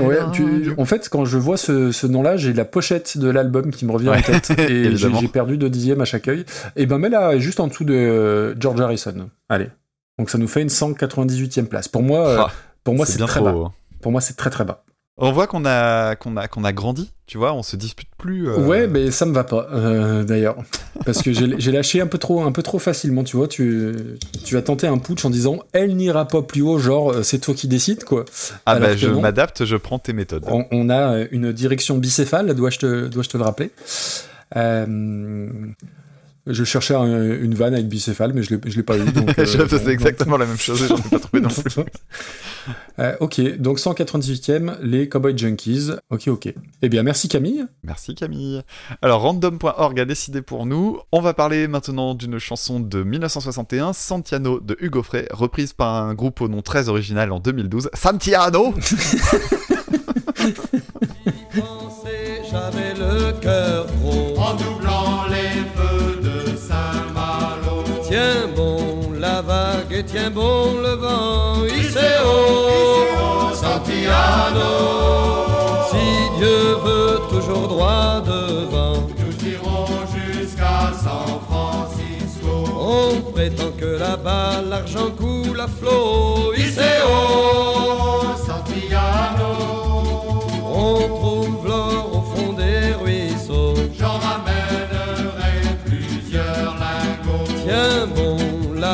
Ouais, 0.00 0.18
on 0.20 0.30
tu- 0.32 0.64
you. 0.64 0.74
en 0.76 0.84
fait, 0.84 1.08
quand 1.08 1.24
je 1.24 1.38
vois 1.38 1.56
ce, 1.56 1.92
ce 1.92 2.06
nom-là, 2.06 2.36
j'ai 2.36 2.52
la 2.52 2.64
pochette 2.64 3.16
de 3.18 3.28
l'album 3.30 3.70
qui 3.70 3.86
me 3.86 3.92
revient 3.92 4.08
Ouais, 4.10 4.18
en 4.18 4.22
tête. 4.22 4.50
Et 4.58 4.96
j'ai 4.96 5.28
perdu 5.28 5.56
de 5.58 5.68
dixième 5.68 6.00
à 6.00 6.04
chaque 6.04 6.28
œil. 6.28 6.44
Et 6.76 6.86
ben, 6.86 6.98
mais 6.98 7.08
là, 7.08 7.38
juste 7.38 7.60
en 7.60 7.68
dessous 7.68 7.84
de 7.84 7.94
euh, 7.94 8.54
George 8.60 8.80
Harrison. 8.80 9.30
Allez. 9.48 9.68
Donc 10.18 10.28
ça 10.30 10.38
nous 10.38 10.48
fait 10.48 10.60
une 10.62 10.68
198e 10.68 11.66
place. 11.66 11.86
Pour 11.88 12.02
moi, 12.02 12.26
euh, 12.28 12.36
Ah, 12.40 12.50
pour 12.84 12.94
moi 12.96 13.06
c'est 13.06 13.18
très 13.18 13.40
trop. 13.40 13.44
bas. 13.44 13.52
haut. 13.54 13.72
Pour 14.02 14.12
moi, 14.12 14.20
c'est 14.20 14.34
très 14.36 14.50
très 14.50 14.64
bas. 14.64 14.84
On 15.20 15.32
voit 15.32 15.48
qu'on 15.48 15.64
a, 15.66 16.14
qu'on 16.14 16.36
a, 16.36 16.46
qu'on 16.46 16.62
a 16.62 16.72
grandi, 16.72 17.10
tu 17.26 17.38
vois, 17.38 17.52
on 17.52 17.64
se 17.64 17.74
dispute 17.74 18.08
plus. 18.18 18.48
euh, 18.48 18.56
Ouais, 18.58 18.86
mais 18.86 19.10
ça 19.10 19.26
me 19.26 19.32
va 19.34 19.42
pas, 19.42 19.66
euh, 19.72 20.22
d'ailleurs. 20.22 20.56
Parce 21.04 21.22
que 21.22 21.32
j'ai 21.58 21.72
lâché 21.72 22.00
un 22.00 22.06
peu 22.06 22.18
trop, 22.18 22.42
un 22.44 22.52
peu 22.52 22.62
trop 22.62 22.78
facilement, 22.78 23.24
tu 23.24 23.36
vois. 23.36 23.48
Tu, 23.48 23.94
tu 24.44 24.56
as 24.56 24.62
tenté 24.62 24.86
un 24.86 24.98
putsch 24.98 25.24
en 25.24 25.30
disant 25.30 25.58
elle 25.72 25.96
n'ira 25.96 26.26
pas 26.28 26.42
plus 26.42 26.62
haut, 26.62 26.78
genre 26.78 27.10
euh, 27.12 27.22
c'est 27.24 27.40
toi 27.40 27.52
qui 27.54 27.66
décides, 27.66 28.04
quoi. 28.04 28.24
Ah 28.64 28.72
alors 28.72 28.90
bah 28.90 28.96
je 28.96 29.08
m'adapte, 29.08 29.64
je 29.64 29.76
prends 29.76 29.98
tes 29.98 30.12
méthodes. 30.12 30.44
On, 30.46 30.66
on 30.70 30.88
a 30.88 31.24
une 31.32 31.52
direction 31.52 31.98
bicéphale, 31.98 32.54
dois-je 32.54 32.78
te, 32.78 33.08
dois-je 33.08 33.28
te 33.28 33.36
le 33.36 33.42
rappeler 33.44 33.72
Euh, 34.56 35.48
Je 36.48 36.64
cherchais 36.64 36.94
un- 36.94 37.22
une 37.40 37.54
vanne 37.54 37.74
avec 37.74 37.88
bicéphale, 37.88 38.32
mais 38.34 38.42
je 38.42 38.54
l'ai- 38.54 38.60
je 38.70 38.76
l'ai 38.76 38.82
pas 38.82 38.96
eu. 38.96 39.04
Donc, 39.04 39.28
euh, 39.38 39.44
je 39.44 39.58
faisais 39.66 39.84
bon, 39.84 39.90
exactement 39.90 40.36
la 40.36 40.46
même 40.46 40.56
chose 40.58 40.82
et 40.82 40.88
j'en 40.88 40.96
ai 40.96 41.02
pas 41.10 41.18
trouvé 41.18 41.40
non 41.42 41.48
plus. 41.50 41.84
Euh, 42.98 43.14
ok, 43.20 43.40
donc 43.58 43.78
198e, 43.78 44.76
les 44.82 45.08
Cowboy 45.08 45.36
Junkies. 45.36 45.90
Ok, 46.10 46.28
ok. 46.28 46.52
Eh 46.82 46.88
bien, 46.88 47.02
merci 47.02 47.28
Camille. 47.28 47.64
Merci 47.82 48.14
Camille. 48.14 48.62
Alors 49.02 49.20
random.org 49.22 50.00
a 50.00 50.04
décidé 50.04 50.42
pour 50.42 50.66
nous. 50.66 50.98
On 51.12 51.20
va 51.20 51.34
parler 51.34 51.68
maintenant 51.68 52.14
d'une 52.14 52.38
chanson 52.38 52.80
de 52.80 53.02
1961, 53.02 53.92
Santiano 53.92 54.60
de 54.60 54.76
Hugo 54.80 55.02
Frey, 55.02 55.26
reprise 55.30 55.72
par 55.72 55.94
un 55.94 56.14
groupe 56.14 56.40
au 56.40 56.48
nom 56.48 56.62
très 56.62 56.88
original 56.88 57.30
en 57.32 57.40
2012, 57.40 57.90
Santiano. 57.94 58.74
J'avais 62.50 62.94
le 62.94 63.32
cœur 63.40 63.77
tiens 70.10 70.30
bon 70.30 70.80
le 70.82 70.94
vent. 70.94 71.64
Iseo, 71.64 72.36
Santiano. 73.54 74.70
Si 75.90 76.38
Dieu 76.38 76.76
veut 76.84 77.18
toujours 77.28 77.68
droit 77.68 78.20
devant. 78.24 79.06
Nous 79.18 79.48
irons 79.48 79.86
jusqu'à 80.14 80.92
San 81.02 81.40
Francisco. 81.48 82.54
On 82.78 83.32
prétend 83.32 83.72
que 83.78 83.98
là-bas 83.98 84.62
l'argent 84.68 85.10
coule 85.16 85.60
à 85.60 85.68
flot. 85.68 86.54
Iseo, 86.56 87.16
Santiano. 88.46 89.52
on 90.64 91.08
trouve 91.18 91.66
l'or 91.66 92.10
au 92.16 92.22
fond 92.36 92.52
des 92.52 92.94
ruisseaux. 93.02 93.74
J'en 93.98 94.18
ramènerai 94.18 95.76
plusieurs 95.84 96.76
lingots. 96.84 97.52
Tiens 97.64 98.07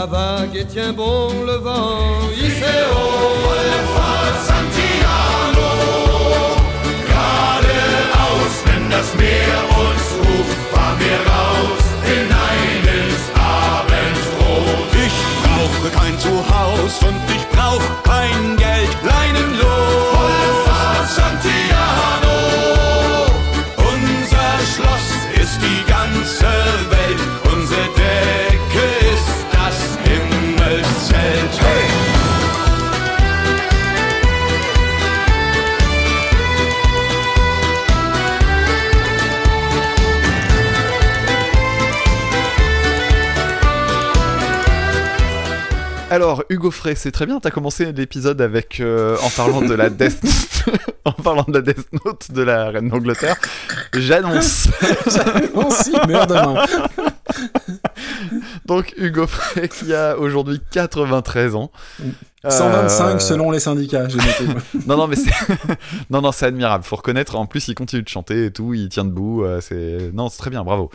la 0.05 0.11
vague 0.11 0.57
et 0.57 0.67
tiens 0.67 0.93
bon 0.93 1.29
le 1.47 1.57
vent. 1.67 2.29
Iseo, 2.37 3.05
Wenn 8.67 8.91
das 8.91 9.09
Meer 9.17 9.59
uns 9.83 10.07
ruft, 10.23 10.59
fahren 10.73 10.99
wir 11.05 11.19
raus 11.33 11.85
in 12.15 12.27
eines 12.51 13.21
Abendrot. 13.35 14.89
Ich 15.07 15.17
brauche 15.43 15.89
kein 15.99 16.19
Zuhaus 16.19 16.95
und 17.03 17.21
ich 17.37 17.54
Alors 46.15 46.45
Hugo 46.49 46.71
Frey, 46.71 46.95
c'est 46.95 47.11
très 47.11 47.27
bien. 47.27 47.41
T'as 47.41 47.51
commencé 47.51 47.91
l'épisode 47.91 48.41
avec 48.41 48.79
euh, 48.79 49.17
en 49.21 49.31
parlant 49.31 49.63
de 49.63 49.75
la 49.75 49.91
Death, 49.91 50.23
en 51.05 51.11
parlant 51.11 51.45
de 51.49 51.55
la 51.55 51.61
Death 51.61 51.89
Note 52.05 52.31
de 52.31 52.41
la 52.41 52.71
reine 52.71 52.89
d'Angleterre. 52.89 53.35
J'annonce. 53.93 54.69
Si, 55.71 55.91
meurt 56.07 56.29
demain. 56.29 56.65
Donc 58.67 58.95
Hugo 58.97 59.27
Frey 59.27 59.69
qui 59.69 59.93
a 59.93 60.17
aujourd'hui 60.17 60.61
93 60.71 61.57
ans. 61.57 61.73
125 62.49 63.05
Euh, 63.05 63.19
selon 63.19 63.51
les 63.51 63.59
syndicats, 63.59 64.07
j'ai 64.09 64.19
noté. 64.19 64.61
Non, 64.87 64.97
non, 64.97 65.09
mais 65.09 65.17
c'est. 65.17 65.33
non, 66.11 66.21
non, 66.21 66.31
c'est 66.31 66.47
admirable. 66.47 66.85
Faut 66.85 66.97
reconnaître. 66.97 67.35
En 67.35 67.47
plus, 67.47 67.67
il 67.67 67.75
continue 67.75 68.03
de 68.03 68.09
chanter 68.09 68.47
et 68.47 68.51
tout. 68.53 68.73
Il 68.75 68.89
tient 68.89 69.05
debout. 69.05 69.43
euh, 69.43 69.61
c'est. 69.61 70.13
Non, 70.13 70.29
c'est 70.29 70.39
très 70.39 70.51
bien. 70.51 70.63
Bravo. 70.63 70.91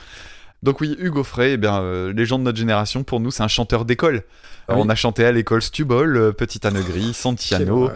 Donc, 0.62 0.82
oui, 0.82 0.96
Hugo 1.00 1.24
Frey, 1.24 1.54
eh 1.54 1.58
bien, 1.58 1.82
euh, 1.82 2.14
les 2.14 2.26
gens 2.26 2.38
de 2.38 2.44
notre 2.44 2.58
génération, 2.58 3.04
pour 3.04 3.20
nous, 3.20 3.32
c'est 3.32 3.44
un 3.44 3.48
chanteur 3.48 3.86
d'école. 3.86 4.24
Ah 4.70 4.76
oui. 4.76 4.82
On 4.86 4.90
a 4.90 4.96
chanté 4.96 5.26
à 5.26 5.32
l'école 5.32 5.62
Stubol, 5.62 6.16
euh, 6.16 6.32
Petite 6.32 6.66
Anne 6.66 6.82
Gris, 6.82 7.14
Santiano, 7.14 7.90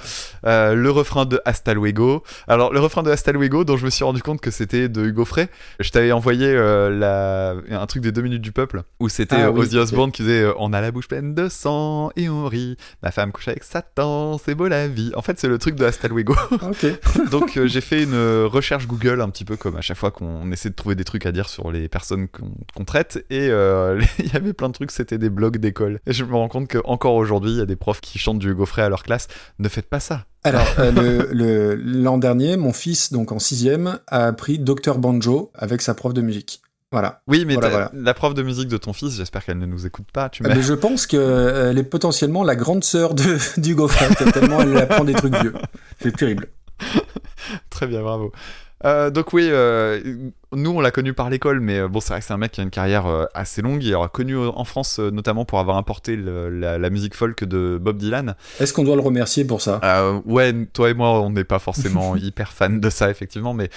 euh, 0.45 0.74
le 0.74 0.91
refrain 0.91 1.26
de 1.26 1.39
Hasta 1.45 1.74
Luego. 1.74 2.24
Alors, 2.47 2.74
le 2.74 2.80
refrain 2.80 3.03
de 3.03 3.11
Hasta 3.11 3.32
Luego, 3.32 3.63
dont 3.63 3.78
je 3.78 3.86
me 3.86 3.89
suis 3.89 4.03
rendu 4.03 4.21
compte 4.21 4.41
que 4.41 4.51
c'était 4.51 4.89
de 4.89 5.05
Hugo 5.05 5.26
Frey. 5.26 5.49
Je 5.80 5.89
t'avais 5.89 6.11
envoyé 6.11 6.47
euh, 6.47 6.89
la... 6.89 7.55
un 7.80 7.86
truc 7.86 8.01
des 8.01 8.11
deux 8.11 8.21
minutes 8.21 8.41
du 8.41 8.51
peuple, 8.51 8.84
où 8.99 9.09
c'était 9.09 9.36
Ah 9.36 9.47
euh, 9.47 9.51
oui, 9.51 9.61
Ozzy. 9.61 9.78
Osbourne 9.78 10.11
qui 10.11 10.24
disait 10.24 10.41
euh, 10.41 10.53
On 10.57 10.74
a 10.74 10.82
la 10.82 10.91
bouche 10.91 11.07
pleine 11.07 11.34
de 11.34 11.49
sang 11.49 12.11
et 12.15 12.30
on 12.30 12.47
rit. 12.47 12.78
Ma 13.01 13.11
femme 13.11 13.32
couche 13.32 13.47
avec 13.47 13.63
Satan, 13.63 14.38
c'est 14.38 14.55
beau 14.55 14.67
la 14.67 14.88
vie. 14.88 15.11
En 15.15 15.21
fait, 15.21 15.39
c'est 15.39 15.47
le 15.47 15.57
truc 15.57 15.76
de 15.76 15.86
Hasta 15.86 16.07
Luego. 16.07 16.36
Donc, 17.32 17.57
euh, 17.57 17.67
j'ai 17.67 17.82
fait 17.82 18.03
une 18.03 18.13
euh, 18.13 18.47
recherche 18.47 18.88
Google, 18.88 19.21
un 19.21 19.30
petit 19.30 19.45
peu 19.45 19.57
comme 19.57 19.76
à 19.76 19.82
chaque 19.82 19.97
fois 19.97 20.11
qu'on 20.11 20.51
essaie 20.51 20.69
de 20.69 20.76
trouver 20.76 20.95
des 20.95 21.03
trucs 21.03 21.26
à 21.26 21.32
dire 21.32 21.49
sur 21.49 21.71
les 21.71 21.88
personnes 21.88 22.28
qu'on 22.28 22.86
traite. 22.86 23.26
Et 23.30 23.49
euh, 23.49 24.01
il 24.19 24.32
y 24.32 24.36
avait 24.36 24.53
plein 24.53 24.69
de 24.69 24.74
trucs, 24.74 24.91
c'était 24.91 25.17
des 25.17 25.30
blogs 25.30 25.57
d'école. 25.57 25.99
Et 26.05 26.13
je 26.13 26.24
me 26.24 26.36
rends 26.36 26.47
compte 26.47 26.62
qu'encore 26.68 27.16
aujourd'hui, 27.16 27.51
il 27.51 27.57
y 27.57 27.61
a 27.61 27.66
des 27.66 27.76
profs 27.76 28.01
qui 28.01 28.20
chantent 28.20 28.39
du 28.39 28.49
Hugo 28.51 28.66
Frey 28.66 28.82
à 28.82 28.89
leur 28.89 29.03
classe. 29.03 29.28
Ne 29.59 29.70
faites 29.70 29.89
pas 29.89 29.99
ça. 29.99 30.26
Alors, 30.43 30.68
euh, 30.80 31.78
l'an 31.84 32.18
dernier, 32.18 32.57
mon 32.57 32.74
fils, 32.74 33.14
donc 33.14 33.32
en 33.32 33.39
sixième, 33.39 33.99
a 34.07 34.26
appris 34.28 34.59
Dr 34.59 34.97
Banjo 34.97 35.51
avec 35.55 35.82
sa 35.82 35.93
prof 35.93 36.14
de 36.14 36.22
musique. 36.22 36.61
Voilà. 36.91 37.22
Oui, 37.28 37.43
mais 37.47 37.55
Voilà, 37.55 37.89
la 37.93 38.14
prof 38.14 38.34
de 38.36 38.43
musique 38.43 38.68
de 38.68 38.78
ton 38.78 38.93
fils, 38.93 39.16
j'espère 39.16 39.43
qu'elle 39.45 39.57
ne 39.57 39.66
nous 39.66 39.88
écoute 39.88 40.07
pas. 40.14 40.30
Tu 40.30 40.43
Euh, 40.43 40.47
m'as- 40.49 40.55
Mais 40.55 40.61
je 40.61 40.74
pense 40.74 41.07
qu'elle 41.07 41.78
est 41.78 41.84
potentiellement 41.89 42.43
la 42.43 42.55
grande 42.55 42.84
sœur 42.84 43.16
de, 43.16 43.38
du 43.59 43.74
Gaufret, 43.74 44.14
tellement 44.32 44.61
elle 44.61 44.78
apprend 44.78 45.03
des 45.03 45.14
trucs 45.14 45.36
vieux. 45.38 45.53
C'est 46.01 46.16
terrible. 46.16 46.49
Très 47.70 47.88
bien, 47.88 48.01
bravo. 48.01 48.32
Euh, 48.86 49.09
donc 49.09 49.34
oui, 49.34 49.47
euh, 49.49 50.30
nous, 50.55 50.71
on 50.71 50.79
l'a 50.81 50.91
connu 50.91 51.13
par 51.13 51.29
l'école, 51.29 51.59
mais 51.59 51.79
euh, 51.79 51.87
bon, 51.87 51.99
c'est 51.99 52.09
vrai 52.13 52.19
que 52.19 52.25
c'est 52.25 52.33
un 52.33 52.37
mec 52.37 52.51
qui 52.51 52.61
a 52.61 52.63
une 52.63 52.69
carrière 52.69 53.05
euh, 53.07 53.25
assez 53.33 53.61
longue. 53.61 53.83
Il 53.83 53.93
aura 53.95 54.07
connu 54.09 54.35
euh, 54.35 54.49
en 54.55 54.63
France, 54.65 54.99
notamment 54.99 55.45
pour 55.45 55.59
avoir 55.59 55.77
importé 55.77 56.15
le- 56.15 56.49
la, 56.49 56.77
la 56.77 56.89
musique 56.89 57.15
folk 57.15 57.43
de 57.43 57.77
Bob 57.81 57.97
Dylan. 57.97 58.35
Est-ce 58.59 58.73
qu'on 58.73 58.83
doit 58.83 58.95
le 58.95 59.01
remercier 59.01 59.45
pour 59.45 59.61
ça? 59.61 59.79
Euh, 59.83 60.19
ouais, 60.25 60.53
toi 60.73 60.89
et 60.89 60.93
moi, 60.93 61.21
on 61.21 61.29
n'est 61.29 61.43
pas 61.43 61.59
forcément 61.59 62.15
hyper 62.17 62.51
fan 62.51 62.79
de 62.79 62.89
ça, 62.89 63.09
effectivement, 63.09 63.53
mais 63.53 63.69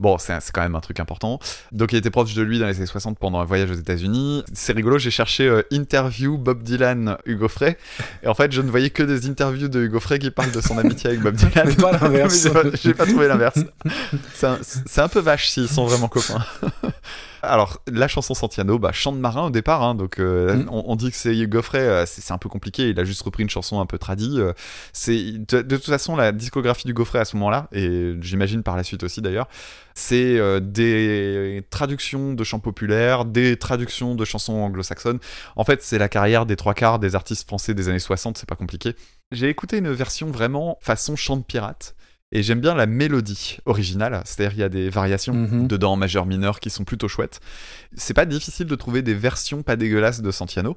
bon, 0.00 0.16
c'est 0.18 0.34
quand 0.52 0.62
même 0.62 0.74
un 0.74 0.80
truc 0.80 1.00
important. 1.00 1.38
Donc, 1.72 1.92
il 1.92 1.96
était 1.96 2.10
proche 2.10 2.34
de 2.34 2.42
lui 2.42 2.58
dans 2.58 2.66
les 2.66 2.76
années 2.76 2.86
60 2.86 3.18
pendant 3.18 3.38
un 3.40 3.44
voyage 3.44 3.70
aux 3.70 3.74
États-Unis. 3.74 4.42
C'est 4.52 4.72
rigolo, 4.72 4.98
j'ai 4.98 5.10
cherché 5.10 5.46
euh, 5.48 5.62
interview 5.70 6.38
Bob 6.38 6.62
Dylan, 6.62 7.16
Hugo 7.26 7.48
Frey, 7.48 7.76
et 8.22 8.28
en 8.28 8.34
fait, 8.34 8.52
je 8.52 8.60
ne 8.60 8.70
voyais 8.70 8.90
que 8.90 9.02
des 9.02 9.28
interviews 9.28 9.68
de 9.68 9.80
Hugo 9.82 10.00
Frey 10.00 10.18
qui 10.18 10.30
parlent 10.30 10.52
de 10.52 10.60
son 10.60 10.78
amitié 10.78 11.10
avec 11.10 11.20
Bob 11.22 11.34
Dylan. 11.36 11.64
Mais 11.68 11.74
pas 11.74 11.92
l'inverse. 12.00 12.48
J'ai 12.82 12.92
pas- 12.94 13.04
pas 13.04 13.10
trouvé 13.10 13.28
l'inverse. 13.28 13.58
C'est 14.34 14.46
un, 14.46 15.04
un 15.04 15.08
peu 15.08 15.20
vache 15.20 15.48
s'ils 15.48 15.68
sont 15.68 15.84
vraiment 15.86 16.08
copains. 16.08 16.23
Alors, 17.42 17.82
la 17.92 18.08
chanson 18.08 18.32
Santiano, 18.32 18.78
bah, 18.78 18.92
chant 18.92 19.12
de 19.12 19.18
marin 19.18 19.46
au 19.46 19.50
départ, 19.50 19.82
hein, 19.82 19.94
donc 19.94 20.18
euh, 20.18 20.54
Mm. 20.54 20.68
on, 20.70 20.84
on 20.86 20.96
dit 20.96 21.10
que 21.10 21.16
c'est 21.16 21.36
Hugo 21.36 21.60
Frey, 21.60 21.80
euh, 21.80 22.06
c'est 22.06 22.32
un 22.32 22.38
peu 22.38 22.48
compliqué, 22.48 22.88
il 22.88 22.98
a 22.98 23.04
juste 23.04 23.20
repris 23.22 23.42
une 23.42 23.50
chanson 23.50 23.80
un 23.80 23.86
peu 23.86 23.98
tradie. 23.98 24.36
euh, 24.38 24.54
c'est 24.94 25.32
de, 25.32 25.60
de 25.60 25.76
toute 25.76 25.84
façon, 25.86 26.16
la 26.16 26.32
discographie 26.32 26.86
du 26.86 26.94
Frey 27.04 27.18
à 27.18 27.24
ce 27.26 27.36
moment-là, 27.36 27.68
et 27.72 28.14
j'imagine 28.22 28.62
par 28.62 28.76
la 28.76 28.82
suite 28.82 29.02
aussi 29.04 29.20
d'ailleurs, 29.20 29.48
c'est 29.94 30.40
des 30.62 31.64
traductions 31.70 32.32
de 32.32 32.44
chants 32.44 32.60
populaires, 32.60 33.24
des 33.26 33.56
traductions 33.58 34.14
de 34.14 34.24
chansons 34.24 34.54
anglo-saxonnes. 34.54 35.18
En 35.56 35.64
fait, 35.64 35.82
c'est 35.82 35.98
la 35.98 36.08
carrière 36.08 36.46
des 36.46 36.56
trois 36.56 36.74
quarts 36.74 36.98
des 36.98 37.14
artistes 37.14 37.46
français 37.46 37.74
des 37.74 37.88
années 37.90 37.98
60, 37.98 38.38
c'est 38.38 38.48
pas 38.48 38.56
compliqué. 38.56 38.94
J'ai 39.32 39.48
écouté 39.50 39.78
une 39.78 39.92
version 39.92 40.30
vraiment 40.30 40.78
façon 40.80 41.14
chant 41.14 41.36
de 41.36 41.42
pirate. 41.44 41.94
Et 42.36 42.42
j'aime 42.42 42.60
bien 42.60 42.74
la 42.74 42.86
mélodie 42.86 43.58
originale, 43.64 44.20
c'est-à-dire 44.24 44.52
il 44.56 44.60
y 44.60 44.64
a 44.64 44.68
des 44.68 44.90
variations 44.90 45.32
Mhm. 45.34 45.68
dedans 45.68 45.92
en 45.92 45.96
majeur 45.96 46.26
mineur 46.26 46.58
qui 46.58 46.68
sont 46.68 46.82
plutôt 46.84 47.06
chouettes. 47.06 47.38
C'est 47.96 48.12
pas 48.12 48.26
difficile 48.26 48.66
de 48.66 48.74
trouver 48.74 49.02
des 49.02 49.14
versions 49.14 49.62
pas 49.62 49.76
dégueulasses 49.76 50.20
de 50.20 50.30
Santiano. 50.32 50.76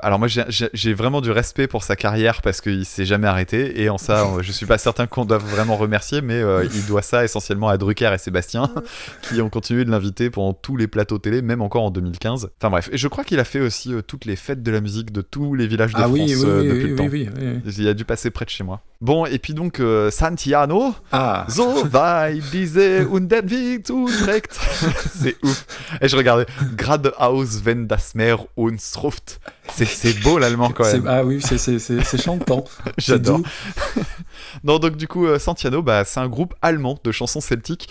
Alors 0.00 0.18
moi 0.18 0.28
j'ai- 0.28 0.92
vraiment 0.94 1.20
du 1.22 1.30
respect 1.30 1.66
pour 1.66 1.82
sa 1.82 1.96
carrière 1.96 2.42
parce 2.42 2.60
qu'il 2.60 2.84
s'est 2.84 3.06
jamais 3.06 3.26
arrêté 3.26 3.82
et 3.82 3.88
en 3.88 3.96
ça 3.98 4.22
je 4.42 4.52
suis 4.52 4.66
pas 4.66 4.76
certain 4.78 5.06
qu'on 5.06 5.24
doive 5.24 5.44
vraiment 5.44 5.76
remercier 5.76 6.20
mais 6.20 6.34
euh, 6.40 6.64
il 6.72 6.86
doit 6.86 7.02
ça 7.02 7.24
essentiellement 7.24 7.68
à 7.68 7.78
Drucker 7.78 8.12
et 8.14 8.18
Sébastien 8.18 8.70
qui 9.22 9.40
ont 9.40 9.48
continué 9.50 9.84
de 9.86 9.90
l'inviter 9.90 10.28
pendant 10.30 10.52
tous 10.52 10.76
les 10.76 10.86
plateaux 10.88 11.18
télé 11.18 11.40
même 11.42 11.62
encore 11.62 11.82
en 11.84 11.90
2015. 11.90 12.50
Enfin 12.60 12.70
bref, 12.70 12.90
et 12.92 12.98
je 12.98 13.08
crois 13.08 13.24
qu'il 13.24 13.40
a 13.40 13.44
fait 13.44 13.60
aussi 13.60 13.92
euh, 13.94 14.02
toutes 14.02 14.24
les 14.26 14.36
fêtes 14.36 14.62
de 14.62 14.70
la 14.70 14.80
musique 14.82 15.10
de 15.10 15.22
tous 15.22 15.54
les 15.54 15.66
villages 15.66 15.92
de 15.94 15.98
Ah 15.98 16.02
France 16.02 16.12
oui, 16.12 16.34
oui, 16.36 16.42
euh, 16.44 16.60
oui, 16.60 16.68
depuis 16.68 16.88
le 16.88 16.94
temps. 16.96 17.06
oui, 17.10 17.28
oui, 17.40 17.60
oui. 17.64 17.74
Il 17.78 17.88
a 17.88 17.94
dû 17.94 18.04
passer 18.04 18.30
près 18.30 18.44
de 18.44 18.50
chez 18.50 18.62
moi. 18.62 18.82
Bon, 19.00 19.26
et 19.26 19.38
puis 19.38 19.54
donc, 19.54 19.78
euh, 19.78 20.10
Santiano, 20.10 20.92
Ah, 21.12 21.46
so 21.48 21.84
weit 21.92 22.42
diese 22.52 23.06
und 23.08 23.28
der 23.28 23.48
Weg 23.48 23.86
zuträgt. 23.86 24.58
C'est 25.14 25.36
ouf. 25.44 25.66
Et 26.00 26.08
je 26.08 26.16
regardais, 26.16 26.46
geradeaus, 26.76 27.64
wenn 27.64 27.86
das 27.86 28.16
Meer 28.16 28.38
uns 28.56 28.96
ruft. 28.96 29.38
C'est- 29.72 29.84
C'est 29.84 30.14
beau 30.24 30.36
l'allemand 30.38 30.70
quand 30.70 30.82
c'est- 30.82 30.98
même. 30.98 31.06
ah 31.06 31.24
oui, 31.24 31.40
c'est- 31.40 31.58
c'est 31.58 31.78
c'est- 31.78 32.02
c'est 32.02 32.20
chantant. 32.20 32.64
J'adore. 32.98 33.40
Non, 34.64 34.78
donc 34.80 34.96
du 34.96 35.06
coup, 35.06 35.26
euh, 35.26 35.38
Santiano, 35.38 35.80
bah, 35.82 36.04
c'est 36.04 36.18
un 36.20 36.28
groupe 36.28 36.54
allemand 36.60 36.98
de 37.04 37.12
chansons 37.12 37.40
celtiques. 37.40 37.88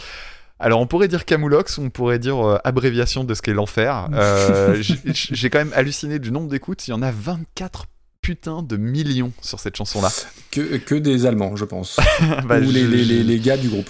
Alors, 0.60 0.80
on 0.82 0.88
pourrait 0.88 1.08
dire 1.08 1.24
Camoulox, 1.24 1.78
on 1.78 1.90
pourrait 1.90 2.20
dire 2.20 2.46
euh, 2.46 2.58
abréviation 2.66 3.24
de 3.24 3.34
ce 3.34 3.42
qu'est 3.42 3.54
l'enfer. 3.54 4.10
Euh, 4.14 4.76
J'ai 4.82 5.50
quand 5.50 5.60
même 5.60 5.74
halluciné 5.74 6.20
du 6.20 6.32
nombre 6.32 6.50
d'écoutes. 6.50 6.86
Il 6.88 6.92
y 6.92 6.94
en 6.94 7.02
a 7.02 7.12
24 7.12 7.86
putains 8.28 8.62
de 8.62 8.76
millions 8.76 9.32
sur 9.42 9.58
cette 9.62 9.78
chanson-là. 9.78 10.10
Que, 10.52 10.76
que 10.76 10.96
des 10.96 11.26
Allemands, 11.26 11.56
je 11.56 11.64
pense. 11.64 11.96
Bah, 12.46 12.58
Ou 12.60 12.70
les, 12.72 12.82
je- 12.84 12.88
les, 12.88 13.06
les, 13.06 13.24
les 13.24 13.40
gars 13.40 13.56
du 13.56 13.70
groupe. 13.70 13.90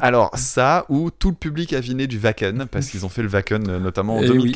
Alors 0.00 0.32
ça, 0.36 0.84
ou 0.88 1.12
tout 1.12 1.28
le 1.30 1.36
public 1.36 1.72
aviné 1.72 2.08
du 2.08 2.18
Wacken, 2.18 2.66
parce 2.68 2.88
qu'ils 2.88 3.06
ont 3.06 3.08
fait 3.08 3.22
le 3.22 3.28
Wacken 3.28 3.68
euh, 3.70 3.78
notamment 3.78 4.16
en 4.16 4.22
Eh 4.22 4.26
oui. 4.30 4.52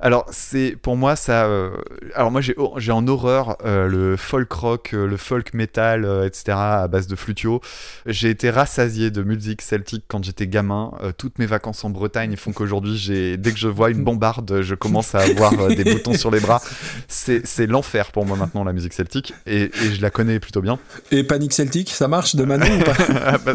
2014. 0.00 0.06
Alors 0.06 0.26
c'est 0.30 0.76
pour 0.80 0.96
moi 0.96 1.16
ça. 1.16 1.44
euh, 1.46 1.70
Alors 2.14 2.30
moi 2.30 2.40
j'ai 2.40 2.54
j'ai 2.76 2.92
en 2.92 3.06
horreur 3.06 3.56
euh, 3.64 3.86
le 3.86 4.16
folk 4.16 4.50
rock, 4.52 4.90
euh, 4.94 5.06
le 5.06 5.16
folk 5.16 5.52
metal, 5.54 6.04
etc. 6.26 6.56
à 6.56 6.88
base 6.88 7.06
de 7.06 7.16
flutio. 7.16 7.60
J'ai 8.06 8.30
été 8.30 8.50
rassasié 8.50 9.10
de 9.10 9.22
musique 9.22 9.62
celtique 9.62 10.04
quand 10.08 10.24
j'étais 10.24 10.46
gamin. 10.46 10.92
Toutes 11.18 11.38
mes 11.38 11.46
vacances 11.46 11.84
en 11.84 11.90
Bretagne 11.90 12.36
font 12.36 12.52
qu'aujourd'hui 12.52 12.96
j'ai 12.96 13.36
dès 13.36 13.52
que 13.52 13.58
je 13.58 13.68
vois 13.68 13.90
une 13.90 14.04
bombarde, 14.04 14.62
je 14.62 14.74
commence 14.74 15.14
à 15.14 15.20
avoir 15.20 15.68
des 15.68 15.84
boutons 15.84 16.14
sur 16.14 16.30
les 16.30 16.40
bras. 16.40 16.60
C'est 17.08 17.66
l'enfer 17.66 18.12
pour 18.12 18.24
moi 18.26 18.36
maintenant 18.36 18.64
la 18.64 18.72
musique 18.72 18.92
celtique 18.94 19.34
et, 19.46 19.64
et 19.64 19.92
je 19.94 20.00
la 20.00 20.10
connais 20.10 20.40
plutôt 20.40 20.62
bien. 20.62 20.78
Et 21.10 21.24
Panic 21.24 21.52
Celtic, 21.52 21.90
ça 21.90 22.08
marche 22.08 22.36
de 22.36 22.44
Manon 22.44 22.66
ou 22.80 22.84
pas? 22.84 22.94
Ah, 23.22 23.38
bah, 23.38 23.52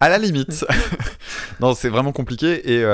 à 0.00 0.08
la 0.08 0.18
limite. 0.18 0.64
non, 1.60 1.74
c'est 1.74 1.88
vraiment 1.88 2.10
compliqué. 2.12 2.72
Et, 2.74 2.84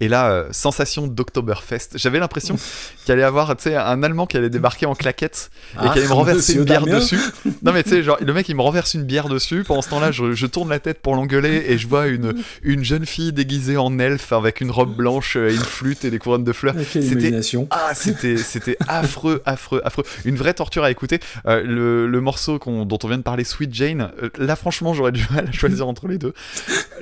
et 0.00 0.08
là, 0.08 0.46
sensation 0.50 1.06
d'Oktoberfest. 1.06 1.90
J'avais 1.96 2.18
l'impression 2.18 2.47
qu'il 3.04 3.12
allait 3.12 3.22
avoir 3.22 3.54
un 3.66 4.02
Allemand 4.02 4.26
qui 4.26 4.36
allait 4.36 4.50
débarquer 4.50 4.86
en 4.86 4.94
claquette 4.94 5.50
et 5.74 5.76
Ah, 5.78 5.90
qui 5.92 5.98
allait 5.98 6.08
me 6.08 6.12
renverser 6.12 6.54
une 6.54 6.64
bière 6.64 6.84
Damien. 6.84 6.98
dessus. 6.98 7.18
Non, 7.62 7.72
mais 7.72 7.82
tu 7.82 7.90
sais, 7.90 8.02
genre, 8.02 8.18
le 8.20 8.32
mec, 8.32 8.48
il 8.48 8.54
me 8.56 8.62
renverse 8.62 8.94
une 8.94 9.04
bière 9.04 9.28
dessus. 9.28 9.64
Pendant 9.64 9.82
ce 9.82 9.90
temps-là, 9.90 10.12
je, 10.12 10.32
je 10.32 10.46
tourne 10.46 10.68
la 10.68 10.78
tête 10.78 11.00
pour 11.00 11.14
l'engueuler 11.16 11.64
et 11.68 11.78
je 11.78 11.88
vois 11.88 12.06
une, 12.06 12.34
une 12.62 12.84
jeune 12.84 13.06
fille 13.06 13.32
déguisée 13.32 13.76
en 13.76 13.98
elfe 13.98 14.32
avec 14.32 14.60
une 14.60 14.70
robe 14.70 14.94
blanche, 14.94 15.36
euh, 15.36 15.50
une 15.50 15.58
flûte 15.58 16.04
et 16.04 16.10
des 16.10 16.18
couronnes 16.18 16.44
de 16.44 16.52
fleurs. 16.52 16.74
C'était 16.90 17.32
ah, 17.70 17.94
c'était, 17.94 18.76
affreux, 18.86 19.42
affreux, 19.44 19.80
affreux. 19.84 20.04
Une 20.24 20.36
vraie 20.36 20.54
torture 20.54 20.84
à 20.84 20.90
écouter. 20.90 21.20
Euh, 21.46 21.62
le, 21.64 22.06
le 22.06 22.20
morceau 22.20 22.58
dont 22.58 22.98
on 23.02 23.08
vient 23.08 23.18
de 23.18 23.22
parler, 23.22 23.44
Sweet 23.44 23.72
Jane, 23.74 24.10
euh, 24.22 24.28
là, 24.38 24.56
franchement, 24.56 24.94
j'aurais 24.94 25.12
du 25.12 25.26
mal 25.30 25.48
à 25.48 25.52
choisir 25.52 25.88
entre 25.88 26.08
les 26.08 26.18
deux. 26.18 26.32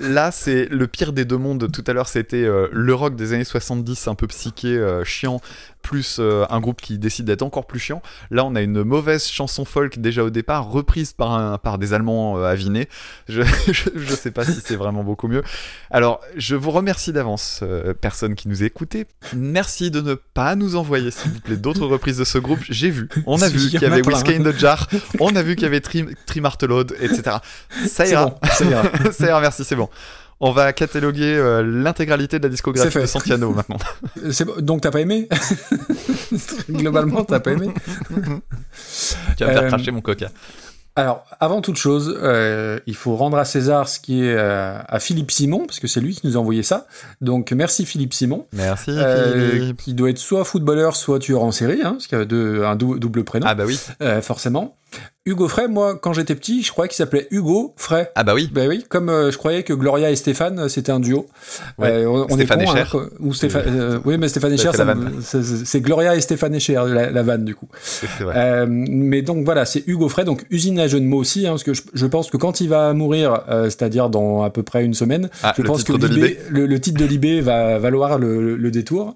Là, 0.01 0.30
c'est 0.30 0.66
le 0.70 0.86
pire 0.86 1.12
des 1.12 1.24
deux 1.24 1.36
mondes. 1.36 1.70
Tout 1.70 1.84
à 1.86 1.92
l'heure, 1.92 2.09
c'était 2.09 2.44
euh, 2.44 2.68
le 2.72 2.94
rock 2.94 3.16
des 3.16 3.32
années 3.32 3.44
70, 3.44 4.09
un 4.09 4.14
peu 4.14 4.26
psyché, 4.26 4.68
euh, 4.68 5.03
chiant, 5.37 5.76
plus 5.82 6.16
euh, 6.18 6.45
un 6.51 6.61
groupe 6.61 6.80
qui 6.80 6.99
décide 6.99 7.26
d'être 7.26 7.43
encore 7.43 7.66
plus 7.66 7.78
chiant. 7.78 8.03
Là, 8.30 8.45
on 8.45 8.55
a 8.57 8.62
une 8.62 8.82
mauvaise 8.82 9.26
chanson 9.26 9.64
folk 9.64 9.99
déjà 9.99 10.24
au 10.24 10.30
départ, 10.30 10.68
reprise 10.68 11.12
par, 11.12 11.32
un, 11.32 11.59
par 11.59 11.78
des 11.78 11.95
Allemands 11.95 12.39
euh, 12.39 12.45
avinés. 12.45 12.89
Je, 13.28 13.43
je, 13.72 13.91
je 13.95 14.14
sais 14.14 14.30
pas 14.30 14.45
si 14.45 14.61
c'est 14.64 14.76
vraiment 14.76 15.05
beaucoup 15.05 15.28
mieux. 15.28 15.43
Alors, 15.91 16.20
je 16.37 16.57
vous 16.57 16.70
remercie 16.70 17.12
d'avance, 17.12 17.61
euh, 17.62 17.95
personne 17.95 18.34
qui 18.34 18.49
nous 18.49 18.64
écoutait. 18.64 19.07
Merci 19.34 19.91
de 19.91 20.01
ne 20.01 20.14
pas 20.14 20.57
nous 20.57 20.76
envoyer, 20.76 21.11
s'il 21.11 21.30
vous 21.30 21.41
plaît, 21.41 21.57
d'autres 21.57 21.87
reprises 21.87 22.18
de 22.18 22.24
ce 22.24 22.39
groupe. 22.39 22.61
J'ai 22.68 22.91
vu, 22.91 23.09
on 23.26 23.41
a 23.43 23.49
vu 23.49 23.70
qu'il 23.70 23.80
y 23.80 23.84
avait. 23.84 24.07
Whiskey 24.07 24.37
in 24.37 24.43
the 24.43 24.57
Jar, 24.57 24.89
on 25.20 25.34
a 25.37 25.43
vu 25.43 25.57
qu'il 25.57 25.64
y 25.64 25.66
avait 25.66 25.80
Trim, 25.80 26.11
Trimartelode, 26.26 26.97
etc. 27.01 27.39
Ça 27.87 28.07
ira, 28.07 28.26
bon, 28.26 28.39
ça 28.49 28.64
ira. 28.64 28.82
ça 29.12 29.26
ira, 29.26 29.41
merci, 29.41 29.64
c'est 29.64 29.74
bon. 29.74 29.89
On 30.41 30.53
va 30.53 30.72
cataloguer 30.74 31.34
euh, 31.34 31.62
l'intégralité 31.62 32.39
de 32.39 32.45
la 32.45 32.51
discographie 32.51 32.99
de 32.99 33.07
Santiano 33.07 33.51
maintenant. 33.57 33.78
Donc 34.61 34.82
t'as 34.82 34.91
pas 34.91 35.01
aimé 35.01 35.28
Globalement, 36.70 37.24
t'as 37.24 37.41
pas 37.41 37.53
aimé 37.53 37.68
tu 39.37 39.45
vas 39.45 39.51
me 39.51 39.55
faire 39.55 39.62
Euh, 39.64 39.68
cracher 39.68 39.91
mon 39.91 40.01
coca. 40.01 40.28
Alors, 40.99 41.24
avant 41.41 41.61
toute 41.61 41.76
chose, 41.76 42.18
euh, 42.22 42.80
il 42.87 42.95
faut 42.97 43.16
rendre 43.16 43.37
à 43.37 43.45
César 43.45 43.87
ce 43.87 44.01
qui 44.01 44.22
est 44.24 44.32
euh, 44.34 44.78
à 44.89 44.99
Philippe 44.99 45.30
Simon, 45.30 45.66
parce 45.66 45.78
que 45.78 45.87
c'est 45.87 46.01
lui 46.01 46.14
qui 46.14 46.26
nous 46.26 46.39
a 46.39 46.41
envoyé 46.41 46.62
ça. 46.62 46.87
Donc, 47.20 47.53
merci 47.53 47.84
Philippe 47.84 48.14
Simon, 48.14 48.47
Merci, 48.55 48.93
euh, 48.93 49.51
Philippe. 49.53 49.76
qui 49.82 49.93
doit 49.93 50.09
être 50.09 50.16
soit 50.18 50.43
footballeur, 50.47 50.97
soit 50.97 51.18
tueur 51.18 51.43
en 51.43 51.53
série, 51.53 51.82
hein, 51.82 51.93
parce 51.93 52.07
qu'il 52.07 52.16
a 52.16 52.24
deux- 52.24 52.64
un 52.64 52.76
dou- 52.76 52.99
double 52.99 53.24
prénom, 53.24 53.47
Ah 53.47 53.55
bah 53.55 53.64
oui, 53.66 53.78
forcément. 54.22 54.74
Hugo 55.28 55.49
Frey, 55.49 55.66
moi, 55.66 55.99
quand 56.01 56.12
j'étais 56.12 56.37
petit, 56.37 56.62
je 56.62 56.70
croyais 56.70 56.89
qu'il 56.89 56.97
s'appelait 56.97 57.26
Hugo 57.32 57.74
Frey. 57.76 58.09
ah 58.14 58.22
bah 58.22 58.32
oui. 58.34 58.49
Ben 58.53 58.68
oui, 58.68 58.84
comme 58.89 59.09
euh, 59.09 59.32
je 59.32 59.37
croyais 59.39 59.64
que 59.64 59.72
Gloria 59.72 60.12
et 60.12 60.14
Stéphane, 60.16 60.61
euh, 60.61 60.68
c'était 60.68 60.93
un 60.93 61.01
duo. 61.01 61.26
Ouais. 61.78 61.89
Euh, 62.05 62.24
on, 62.30 62.34
Stéphane 62.34 62.61
est 62.61 62.64
con, 62.66 62.76
Escher. 62.76 62.97
hein, 62.97 63.09
ou 63.18 63.34
Stéphane, 63.34 63.62
euh, 63.66 63.99
oui, 64.05 64.18
mais 64.18 64.28
Stéphane 64.28 64.53
Escher, 64.53 64.70
c'est 65.64 65.80
Gloria 65.80 66.14
et 66.14 66.20
Stéphane 66.20 66.55
Escher, 66.55 66.80
la, 66.87 67.11
la 67.11 67.22
vanne, 67.24 67.45
du 67.45 67.57
coup. 67.57 67.66
Vrai. 68.20 68.66
Mais 68.68 69.22
donc 69.22 69.45
voilà, 69.45 69.64
c'est 69.64 69.82
Hugo 69.89 70.09
Frey, 70.09 70.24
donc 70.24 70.47
usine 70.51 70.78
à 70.78 70.87
jeu 70.87 71.01
de 71.01 71.05
mots 71.05 71.18
aussi, 71.18 71.45
hein, 71.49 71.51
parce 71.51 71.64
que 71.64 71.74
je, 71.74 71.82
je 71.93 72.07
pense 72.07 72.30
que 72.30 72.37
quand 72.37 72.61
il 72.61 72.68
va 72.68 72.93
mourir, 72.93 73.41
c'est-à-dire 73.64 74.09
dans 74.11 74.43
à 74.45 74.51
peu 74.51 74.62
près 74.62 74.84
une 74.84 74.95
semaine, 74.95 75.28
Ah, 75.43 75.53
je 75.59 75.62
pense 75.62 75.82
que 75.82 75.93
Libé- 75.95 76.39
le, 76.51 76.66
le 76.66 76.80
titre 76.80 77.01
de 77.01 77.05
Libé 77.05 77.41
va 77.41 77.78
valoir 77.80 78.18
le, 78.20 78.70
détour. 78.70 79.14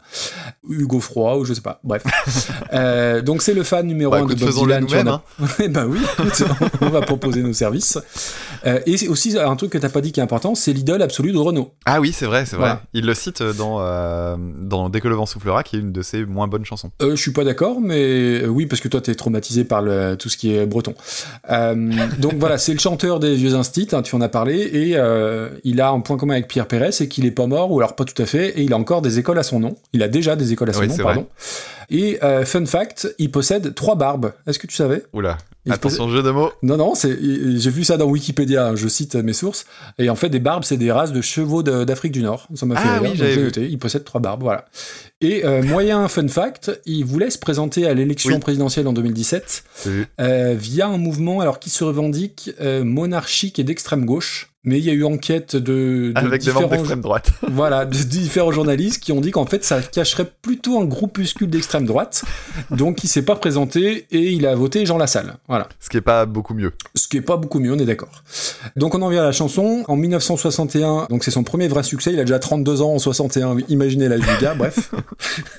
Hugo 0.68 0.98
Froid, 0.98 1.36
ou 1.36 1.44
je 1.44 1.54
sais 1.54 1.60
pas, 1.60 1.78
bref. 1.84 2.02
Donc 3.24 3.42
c'est 3.42 3.54
le 3.54 3.62
fan 3.62 3.86
numéro 3.86 4.10
Bah, 4.10 4.18
un 4.18 4.24
écoute, 4.24 4.38
de 4.40 4.44
Bob 4.46 4.86
Dylan. 4.86 5.18
Eh 5.70 5.72
ben 5.72 5.86
oui, 5.86 6.00
écoute, 6.18 6.42
on 6.80 6.88
va 6.88 7.00
proposer 7.00 7.44
nos 7.44 7.52
services. 7.52 7.96
Euh, 8.66 8.80
et 8.86 9.06
aussi 9.06 9.38
un 9.38 9.54
truc 9.54 9.70
que 9.70 9.78
t'as 9.78 9.88
pas 9.88 10.00
dit 10.00 10.10
qui 10.10 10.18
est 10.18 10.22
important, 10.22 10.56
c'est 10.56 10.72
l'idole 10.72 11.00
absolue 11.00 11.30
de 11.30 11.38
Renault. 11.38 11.74
Ah 11.86 12.00
oui, 12.00 12.10
c'est 12.10 12.26
vrai, 12.26 12.44
c'est 12.44 12.56
vrai. 12.56 12.70
Voilà. 12.70 12.82
Il 12.92 13.06
le 13.06 13.14
cite 13.14 13.40
dans, 13.40 13.76
euh, 13.78 14.34
dans 14.36 14.88
Dès 14.88 15.00
que 15.00 15.06
le 15.06 15.14
vent 15.14 15.26
soufflera, 15.26 15.62
qui 15.62 15.76
est 15.76 15.78
une 15.78 15.92
de 15.92 16.02
ses 16.02 16.24
moins 16.24 16.48
bonnes 16.48 16.64
chansons. 16.64 16.90
Euh, 17.02 17.14
je 17.14 17.22
suis 17.22 17.30
pas 17.30 17.44
d'accord, 17.44 17.80
mais 17.80 18.42
euh, 18.42 18.46
oui, 18.48 18.66
parce 18.66 18.82
que 18.82 18.88
toi, 18.88 19.00
t'es 19.00 19.14
traumatisé 19.14 19.62
par 19.62 19.80
le, 19.80 20.16
tout 20.16 20.28
ce 20.28 20.36
qui 20.36 20.52
est 20.52 20.66
breton. 20.66 20.94
Donc 22.18 22.34
voilà, 22.38 22.58
c'est 22.58 22.72
le 22.72 22.80
chanteur 22.80 23.20
des 23.20 23.36
vieux 23.36 23.54
instits, 23.54 23.90
hein, 23.92 24.02
tu 24.02 24.16
en 24.16 24.20
as 24.22 24.28
parlé, 24.28 24.56
et 24.56 24.96
il 25.62 25.80
a 25.80 25.90
un 25.90 26.00
point 26.00 26.16
commun 26.16 26.34
avec 26.34 26.48
Pierre 26.48 26.66
Perret, 26.66 26.90
c'est 26.90 27.06
qu'il 27.06 27.26
est 27.26 27.30
pas 27.30 27.46
mort, 27.46 27.70
ou 27.70 27.78
alors 27.78 27.94
pas 27.94 28.04
tout 28.04 28.20
à 28.20 28.26
fait, 28.26 28.58
et 28.58 28.62
il 28.62 28.72
a 28.72 28.76
encore 28.76 29.02
des 29.02 29.20
écoles 29.20 29.38
à 29.38 29.44
son 29.44 29.60
nom. 29.60 29.76
Il 29.92 30.02
a 30.02 30.08
déjà 30.08 30.34
des 30.34 30.52
écoles 30.52 30.70
à 30.70 30.72
son 30.72 30.80
Oui, 30.80 30.88
nom, 30.88 30.96
pardon. 30.96 31.26
Et 31.90 32.18
euh, 32.22 32.44
fun 32.44 32.64
fact, 32.66 33.12
il 33.18 33.30
possède 33.30 33.74
trois 33.74 33.96
barbes. 33.96 34.32
Est-ce 34.46 34.58
que 34.58 34.66
tu 34.66 34.76
savais 34.76 35.02
Oula. 35.12 35.38
Il 35.66 35.72
Attention, 35.72 36.08
jeu 36.08 36.22
de 36.22 36.30
mots. 36.30 36.50
Non, 36.62 36.76
non, 36.78 36.94
c'est, 36.94 37.10
j'ai 37.20 37.70
vu 37.70 37.84
ça 37.84 37.98
dans 37.98 38.06
Wikipédia, 38.06 38.74
je 38.76 38.88
cite 38.88 39.14
mes 39.16 39.34
sources. 39.34 39.66
Et 39.98 40.08
en 40.08 40.14
fait, 40.14 40.30
des 40.30 40.38
barbes, 40.40 40.64
c'est 40.64 40.78
des 40.78 40.90
races 40.90 41.12
de 41.12 41.20
chevaux 41.20 41.62
de- 41.62 41.84
d'Afrique 41.84 42.12
du 42.12 42.22
Nord. 42.22 42.48
Ça 42.54 42.64
m'a 42.64 42.76
fait 42.76 42.88
Ah 42.88 42.98
rire, 43.00 43.10
oui, 43.12 43.16
j'ai 43.18 43.36
noté. 43.42 43.66
Il 43.68 43.78
possède 43.78 44.04
trois 44.04 44.22
barbes, 44.22 44.42
voilà. 44.42 44.64
Et 45.20 45.44
euh, 45.44 45.62
moyen 45.62 46.08
fun 46.08 46.28
fact, 46.28 46.70
il 46.86 47.04
voulait 47.04 47.28
se 47.28 47.38
présenter 47.38 47.86
à 47.86 47.92
l'élection 47.92 48.32
Oui. 48.34 48.40
présidentielle 48.40 48.88
en 48.88 48.94
2017 48.94 49.64
J'ai 49.84 49.90
vu. 49.90 50.06
euh, 50.20 50.54
via 50.58 50.86
un 50.86 50.96
mouvement 50.96 51.40
alors 51.40 51.58
qui 51.58 51.68
se 51.68 51.84
revendique 51.84 52.50
monarchique 52.82 53.58
et 53.58 53.64
d'extrême 53.64 54.06
gauche. 54.06 54.49
Mais 54.64 54.78
il 54.78 54.84
y 54.84 54.90
a 54.90 54.92
eu 54.92 55.04
enquête 55.04 55.56
de, 55.56 56.12
de 56.12 56.12
Avec 56.14 56.44
des 56.44 56.52
membres 56.52 56.68
d'extrême 56.68 57.00
droite. 57.00 57.30
voilà, 57.50 57.86
de 57.86 57.96
différents 57.96 58.52
journalistes 58.52 59.02
qui 59.02 59.12
ont 59.12 59.20
dit 59.20 59.30
qu'en 59.30 59.46
fait 59.46 59.64
ça 59.64 59.80
cacherait 59.80 60.30
plutôt 60.42 60.78
un 60.78 60.84
groupuscule 60.84 61.48
d'extrême 61.48 61.86
droite. 61.86 62.24
Donc 62.70 63.02
il 63.02 63.08
s'est 63.08 63.22
pas 63.22 63.36
présenté 63.36 64.06
et 64.10 64.30
il 64.32 64.46
a 64.46 64.54
voté 64.54 64.84
Jean 64.84 64.98
Lassalle. 64.98 65.36
Voilà. 65.48 65.68
Ce 65.80 65.88
qui 65.88 65.96
est 65.96 66.02
pas 66.02 66.26
beaucoup 66.26 66.52
mieux. 66.52 66.72
Ce 66.94 67.08
qui 67.08 67.16
est 67.16 67.22
pas 67.22 67.38
beaucoup 67.38 67.58
mieux, 67.58 67.72
on 67.72 67.78
est 67.78 67.86
d'accord. 67.86 68.22
Donc 68.76 68.94
on 68.94 69.02
en 69.02 69.08
vient 69.08 69.22
à 69.22 69.26
la 69.26 69.32
chanson. 69.32 69.84
En 69.88 69.96
1961, 69.96 71.06
donc 71.08 71.24
c'est 71.24 71.30
son 71.30 71.42
premier 71.42 71.68
vrai 71.68 71.82
succès. 71.82 72.12
Il 72.12 72.20
a 72.20 72.24
déjà 72.24 72.38
32 72.38 72.82
ans 72.82 72.94
en 72.94 72.98
61. 72.98 73.56
Imaginez 73.68 74.08
l'âge 74.08 74.20
du 74.20 74.42
gars. 74.42 74.54
Bref, 74.54 74.92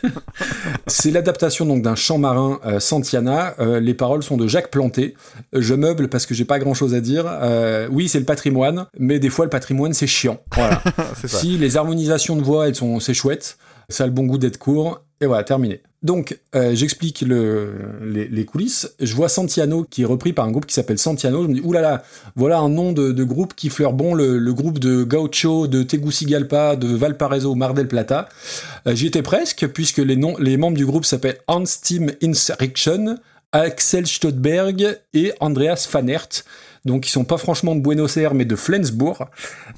c'est 0.87 1.11
l'adaptation 1.11 1.65
donc 1.65 1.81
d'un 1.81 1.95
chant 1.95 2.17
marin 2.17 2.59
euh, 2.65 2.79
Santiana. 2.79 3.55
Euh, 3.59 3.79
les 3.79 3.93
paroles 3.93 4.21
sont 4.21 4.37
de 4.37 4.47
Jacques 4.47 4.69
Planté. 4.69 5.15
Je 5.53 5.73
meuble 5.73 6.07
parce 6.07 6.25
que 6.25 6.33
j'ai 6.33 6.45
pas 6.45 6.59
grand 6.59 6.73
chose 6.73 6.93
à 6.93 7.01
dire. 7.01 7.25
Euh, 7.27 7.87
oui, 7.91 8.07
c'est 8.07 8.19
le 8.19 8.25
patrimoine, 8.25 8.85
mais 8.99 9.19
des 9.19 9.29
fois 9.29 9.45
le 9.45 9.49
patrimoine 9.49 9.93
c'est 9.93 10.07
chiant. 10.07 10.39
Voilà. 10.55 10.81
Si 11.25 11.57
les 11.57 11.77
harmonisations 11.77 12.35
de 12.35 12.41
voix, 12.41 12.67
elles 12.67 12.75
sont, 12.75 12.99
c'est 12.99 13.13
chouette. 13.13 13.57
Ça 13.89 14.03
a 14.03 14.07
le 14.07 14.13
bon 14.13 14.25
goût 14.25 14.37
d'être 14.37 14.57
court. 14.57 15.01
Et 15.21 15.27
voilà, 15.27 15.43
terminé. 15.43 15.81
Donc, 16.01 16.39
euh, 16.55 16.73
j'explique 16.73 17.21
le, 17.21 17.75
les, 18.03 18.27
les 18.27 18.45
coulisses. 18.45 18.91
Je 18.99 19.13
vois 19.13 19.29
Santiano 19.29 19.85
qui 19.87 20.01
est 20.01 20.05
repris 20.05 20.33
par 20.33 20.45
un 20.45 20.51
groupe 20.51 20.65
qui 20.65 20.73
s'appelle 20.73 20.97
Santiano. 20.97 21.43
Je 21.43 21.47
me 21.47 21.53
dis, 21.53 21.61
oulala, 21.61 22.01
voilà 22.35 22.57
un 22.57 22.69
nom 22.69 22.91
de, 22.91 23.11
de 23.11 23.23
groupe 23.23 23.53
qui 23.53 23.69
fleure 23.69 23.93
bon 23.93 24.15
le, 24.15 24.39
le 24.39 24.53
groupe 24.53 24.79
de 24.79 25.03
Gaucho, 25.03 25.67
de 25.67 25.83
Tegucigalpa, 25.83 26.75
de 26.75 26.87
Valparaiso, 26.87 27.53
Mar 27.53 27.75
del 27.75 27.87
Plata. 27.87 28.29
Euh, 28.87 28.95
J'y 28.95 29.07
étais 29.07 29.21
presque, 29.21 29.67
puisque 29.67 29.99
les, 29.99 30.15
noms, 30.15 30.35
les 30.39 30.57
membres 30.57 30.77
du 30.77 30.87
groupe 30.87 31.05
s'appellent 31.05 31.39
Hans 31.47 31.63
Team 31.83 32.11
Insurrection, 32.23 33.17
Axel 33.51 34.07
Stotberg 34.07 34.99
et 35.13 35.33
Andreas 35.39 35.85
Fanert. 35.87 36.29
Donc 36.86 37.07
ils 37.07 37.11
sont 37.11 37.23
pas 37.23 37.38
franchement 37.38 37.75
de 37.75 37.82
Buenos 37.82 38.17
Aires, 38.17 38.34
mais 38.34 38.45
de 38.45 38.55
Flensburg. 38.55 39.27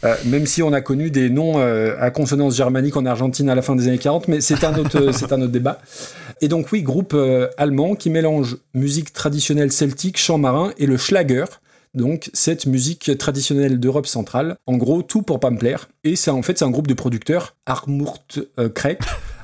Euh, 0.03 0.15
même 0.25 0.45
si 0.45 0.63
on 0.63 0.71
a 0.73 0.81
connu 0.81 1.11
des 1.11 1.29
noms 1.29 1.59
euh, 1.59 1.95
à 1.99 2.11
consonance 2.11 2.55
germanique 2.55 2.95
en 2.95 3.05
Argentine 3.05 3.49
à 3.49 3.55
la 3.55 3.61
fin 3.61 3.75
des 3.75 3.87
années 3.87 3.97
40, 3.97 4.27
mais 4.27 4.41
c'est 4.41 4.63
un 4.63 4.77
autre, 4.77 5.11
c'est 5.13 5.31
un 5.33 5.41
autre 5.41 5.51
débat. 5.51 5.79
Et 6.41 6.47
donc 6.47 6.71
oui, 6.71 6.81
groupe 6.81 7.13
euh, 7.13 7.49
allemand 7.57 7.95
qui 7.95 8.09
mélange 8.09 8.57
musique 8.73 9.13
traditionnelle 9.13 9.71
celtique, 9.71 10.17
chant 10.17 10.37
marin 10.37 10.71
et 10.77 10.85
le 10.85 10.97
Schlager. 10.97 11.45
Donc 11.93 12.31
cette 12.33 12.65
musique 12.65 13.17
traditionnelle 13.19 13.79
d'Europe 13.79 14.07
centrale, 14.07 14.55
en 14.65 14.77
gros 14.77 15.03
tout 15.03 15.21
pour 15.21 15.39
pas 15.39 15.51
me 15.51 15.57
plaire. 15.57 15.89
Et 16.03 16.15
c'est 16.15 16.31
en 16.31 16.41
fait 16.41 16.57
c'est 16.57 16.65
un 16.65 16.71
groupe 16.71 16.87
de 16.87 16.95
producteurs, 16.95 17.55
Armurt 17.65 18.39
euh, 18.57 18.69
Krek. 18.69 18.99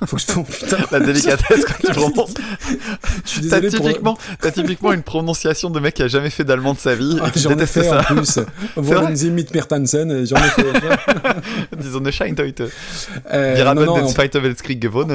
Faut 0.05 0.15
que 0.15 0.21
je 0.21 0.27
oh, 0.37 0.43
putain, 0.43 0.77
La 0.91 0.99
délicatesse 0.99 1.65
quand 1.65 1.87
tu 1.87 1.91
prononces. 1.99 2.33
je 3.25 3.29
suis 3.29 3.47
T'as 3.49 3.59
désolé 3.59 3.79
pour. 3.81 3.87
typiquement, 3.89 4.17
t'as 4.41 4.51
typiquement 4.51 4.93
une 4.93 5.03
prononciation 5.03 5.69
de 5.69 5.79
mec 5.79 5.95
qui 5.95 6.03
a 6.03 6.07
jamais 6.07 6.29
fait 6.29 6.43
d'allemand 6.43 6.73
de 6.73 6.79
sa 6.79 6.95
vie 6.95 7.17
Ah, 7.21 7.29
qui 7.31 7.39
J'en 7.39 7.57
ai 7.57 7.65
fait 7.65 7.89
en 7.89 8.01
ça. 8.01 8.03
plus. 8.03 8.39
Wollen 8.75 9.15
Sie 9.15 9.29
mit 9.31 9.47
mir 9.53 9.67
tanzen 9.67 10.25
J'en 10.25 10.37
ai 10.37 10.49
fait. 10.49 10.65
Disons 11.77 11.99
ne 11.99 12.11
scheint 12.11 12.35
heute. 12.39 12.69
Euh, 13.33 13.55
en. 13.65 14.05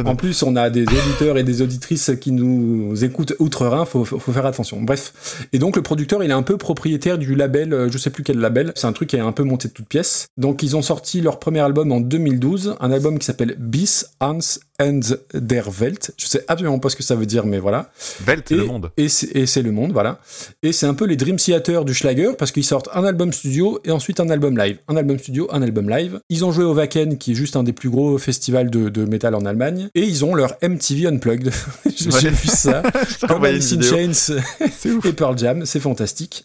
En 0.06 0.16
plus, 0.16 0.42
on 0.42 0.56
a 0.56 0.70
des 0.70 0.82
auditeurs 0.84 1.38
et 1.38 1.44
des 1.44 1.62
auditrices 1.62 2.10
qui 2.20 2.32
nous 2.32 3.04
écoutent 3.04 3.34
outre-Rhin, 3.38 3.84
faut, 3.84 4.04
faut, 4.04 4.18
faut 4.18 4.32
faire 4.32 4.46
attention. 4.46 4.80
Bref. 4.82 5.46
Et 5.52 5.58
donc, 5.58 5.76
le 5.76 5.82
producteur, 5.82 6.22
il 6.22 6.30
est 6.30 6.34
un 6.34 6.42
peu 6.42 6.56
propriétaire 6.56 7.18
du 7.18 7.34
label, 7.34 7.72
euh, 7.72 7.88
je 7.90 7.98
sais 7.98 8.10
plus 8.10 8.22
quel 8.22 8.38
label, 8.38 8.72
c'est 8.76 8.86
un 8.86 8.92
truc 8.92 9.08
qui 9.10 9.16
est 9.16 9.20
un 9.20 9.32
peu 9.32 9.42
monté 9.44 9.68
de 9.68 9.72
toutes 9.72 9.88
pièces. 9.88 10.26
Donc, 10.36 10.62
ils 10.62 10.76
ont 10.76 10.82
sorti 10.82 11.20
leur 11.20 11.38
premier 11.38 11.60
album 11.60 11.92
en 11.92 12.00
2012, 12.00 12.76
un 12.80 12.92
album 12.92 13.18
qui 13.18 13.26
s'appelle 13.26 13.56
Bis, 13.58 14.06
Hans 14.20 14.38
and 14.80 15.00
der 15.34 15.64
Welt. 15.80 16.12
Je 16.16 16.26
sais 16.26 16.44
absolument 16.48 16.78
pas 16.78 16.88
ce 16.88 16.96
que 16.96 17.02
ça 17.02 17.14
veut 17.14 17.26
dire, 17.26 17.46
mais 17.46 17.58
voilà. 17.58 17.90
Welt, 18.26 18.50
Et, 18.50 18.56
le 18.56 18.64
monde. 18.64 18.90
et 18.96 19.08
c'est 19.08 19.62
le 19.62 19.70
monde, 19.72 19.92
voilà. 19.92 20.20
Et 20.62 20.72
c'est 20.72 20.86
un 20.86 20.94
peu 20.94 21.04
les 21.06 21.16
Dream 21.16 21.36
Theater 21.36 21.84
du 21.84 21.94
Schlager, 21.94 22.32
parce 22.38 22.50
qu'ils 22.52 22.64
sortent 22.64 22.88
un 22.94 23.04
album 23.04 23.32
studio 23.32 23.78
et 23.84 23.90
ensuite 23.90 24.20
un 24.20 24.28
album 24.30 24.56
live. 24.58 24.78
Un 24.88 24.96
album 24.96 25.18
studio, 25.18 25.48
un 25.52 25.62
album 25.62 25.88
live. 25.88 26.20
Ils 26.28 26.44
ont 26.44 26.52
joué 26.52 26.64
au 26.64 26.74
Wacken, 26.74 27.18
qui 27.18 27.32
est 27.32 27.34
juste 27.36 27.56
un 27.56 27.62
des 27.62 27.72
plus 27.72 27.90
gros 27.90 28.18
festivals 28.18 28.70
de, 28.70 28.88
de 28.88 29.04
métal 29.04 29.34
en 29.34 29.44
Allemagne. 29.44 29.88
Et 29.94 30.02
ils 30.02 30.24
ont 30.24 30.34
leur 30.34 30.56
MTV 30.62 31.06
Unplugged. 31.06 31.50
J'ai 31.96 32.10
Ouais. 32.10 32.30
vu 32.30 32.48
ça. 32.48 32.82
Comme 33.28 33.44
Alice 33.44 33.72
in. 33.72 33.80
Chains 33.82 34.36
et 35.04 35.12
Pearl 35.12 35.38
Jam, 35.38 35.64
c'est 35.66 35.80
fantastique. 35.80 36.44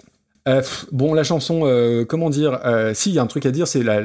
Euh, 0.49 0.61
bon, 0.91 1.13
la 1.13 1.23
chanson, 1.23 1.61
euh, 1.63 2.05
comment 2.05 2.29
dire 2.29 2.59
euh, 2.65 2.93
Si, 2.93 3.11
il 3.11 3.15
y 3.15 3.19
a 3.19 3.21
un 3.21 3.27
truc 3.27 3.45
à 3.45 3.51
dire, 3.51 3.67
c'est 3.67 3.83
la, 3.83 4.01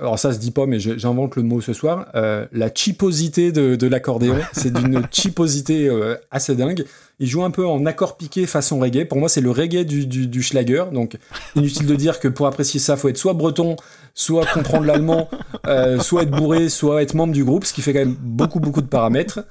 Alors 0.00 0.18
ça 0.18 0.32
se 0.32 0.38
dit 0.38 0.50
pas, 0.50 0.66
mais 0.66 0.78
j'invente 0.80 1.36
le 1.36 1.42
mot 1.42 1.60
ce 1.60 1.72
soir. 1.72 2.06
la 2.14 2.74
cheaposité 2.74 3.52
de, 3.52 3.76
de 3.76 3.86
l'accordéon, 3.86 4.38
c'est 4.52 4.72
d'une 4.72 5.02
cheaposité 5.10 5.90
assez 6.30 6.56
dingue. 6.56 6.84
Il 7.20 7.28
joue 7.28 7.44
un 7.44 7.50
peu 7.50 7.64
en 7.66 7.86
accord 7.86 8.16
piqué 8.16 8.44
façon 8.46 8.80
reggae. 8.80 9.04
Pour 9.04 9.18
moi, 9.18 9.28
c'est 9.28 9.40
le 9.40 9.50
reggae 9.50 9.84
du, 9.84 10.06
du, 10.06 10.42
Schlager. 10.42 10.84
Donc, 10.92 11.16
inutile 11.54 11.86
de 11.86 11.94
dire 11.94 12.18
que 12.18 12.26
pour 12.26 12.46
apprécier 12.48 12.80
ça, 12.80 12.96
faut 12.96 13.08
être 13.08 13.16
soit 13.16 13.34
breton, 13.34 13.76
soit 14.14 14.44
comprendre 14.46 14.84
l'allemand, 14.84 15.30
euh, 15.66 16.00
soit 16.00 16.24
être 16.24 16.32
bourré, 16.32 16.68
soit 16.68 17.02
être 17.02 17.14
membre 17.14 17.32
du 17.32 17.44
groupe, 17.44 17.64
ce 17.64 17.72
qui 17.72 17.82
fait 17.82 17.92
quand 17.92 18.00
même 18.00 18.16
beaucoup, 18.18 18.58
beaucoup 18.58 18.82
de 18.82 18.88
paramètres. 18.88 19.44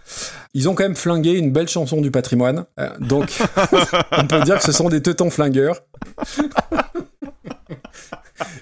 Ils 0.54 0.68
ont 0.68 0.76
quand 0.76 0.84
même 0.84 0.96
flingué 0.96 1.32
une 1.32 1.52
belle 1.52 1.70
chanson 1.70 2.02
du 2.02 2.12
patrimoine. 2.12 2.66
Euh, 2.80 2.90
donc, 3.00 3.32
on 4.12 4.28
peut 4.28 4.42
dire 4.42 4.58
que 4.58 4.64
ce 4.64 4.74
sont 4.74 4.90
des 4.90 5.02
teutons 5.02 5.30
flingueurs. 5.30 5.80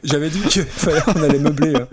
J'avais 0.04 0.30
dit 0.30 0.42
qu'on 0.44 1.24
allait 1.24 1.40
meubler. 1.40 1.76
hein. 1.76 1.88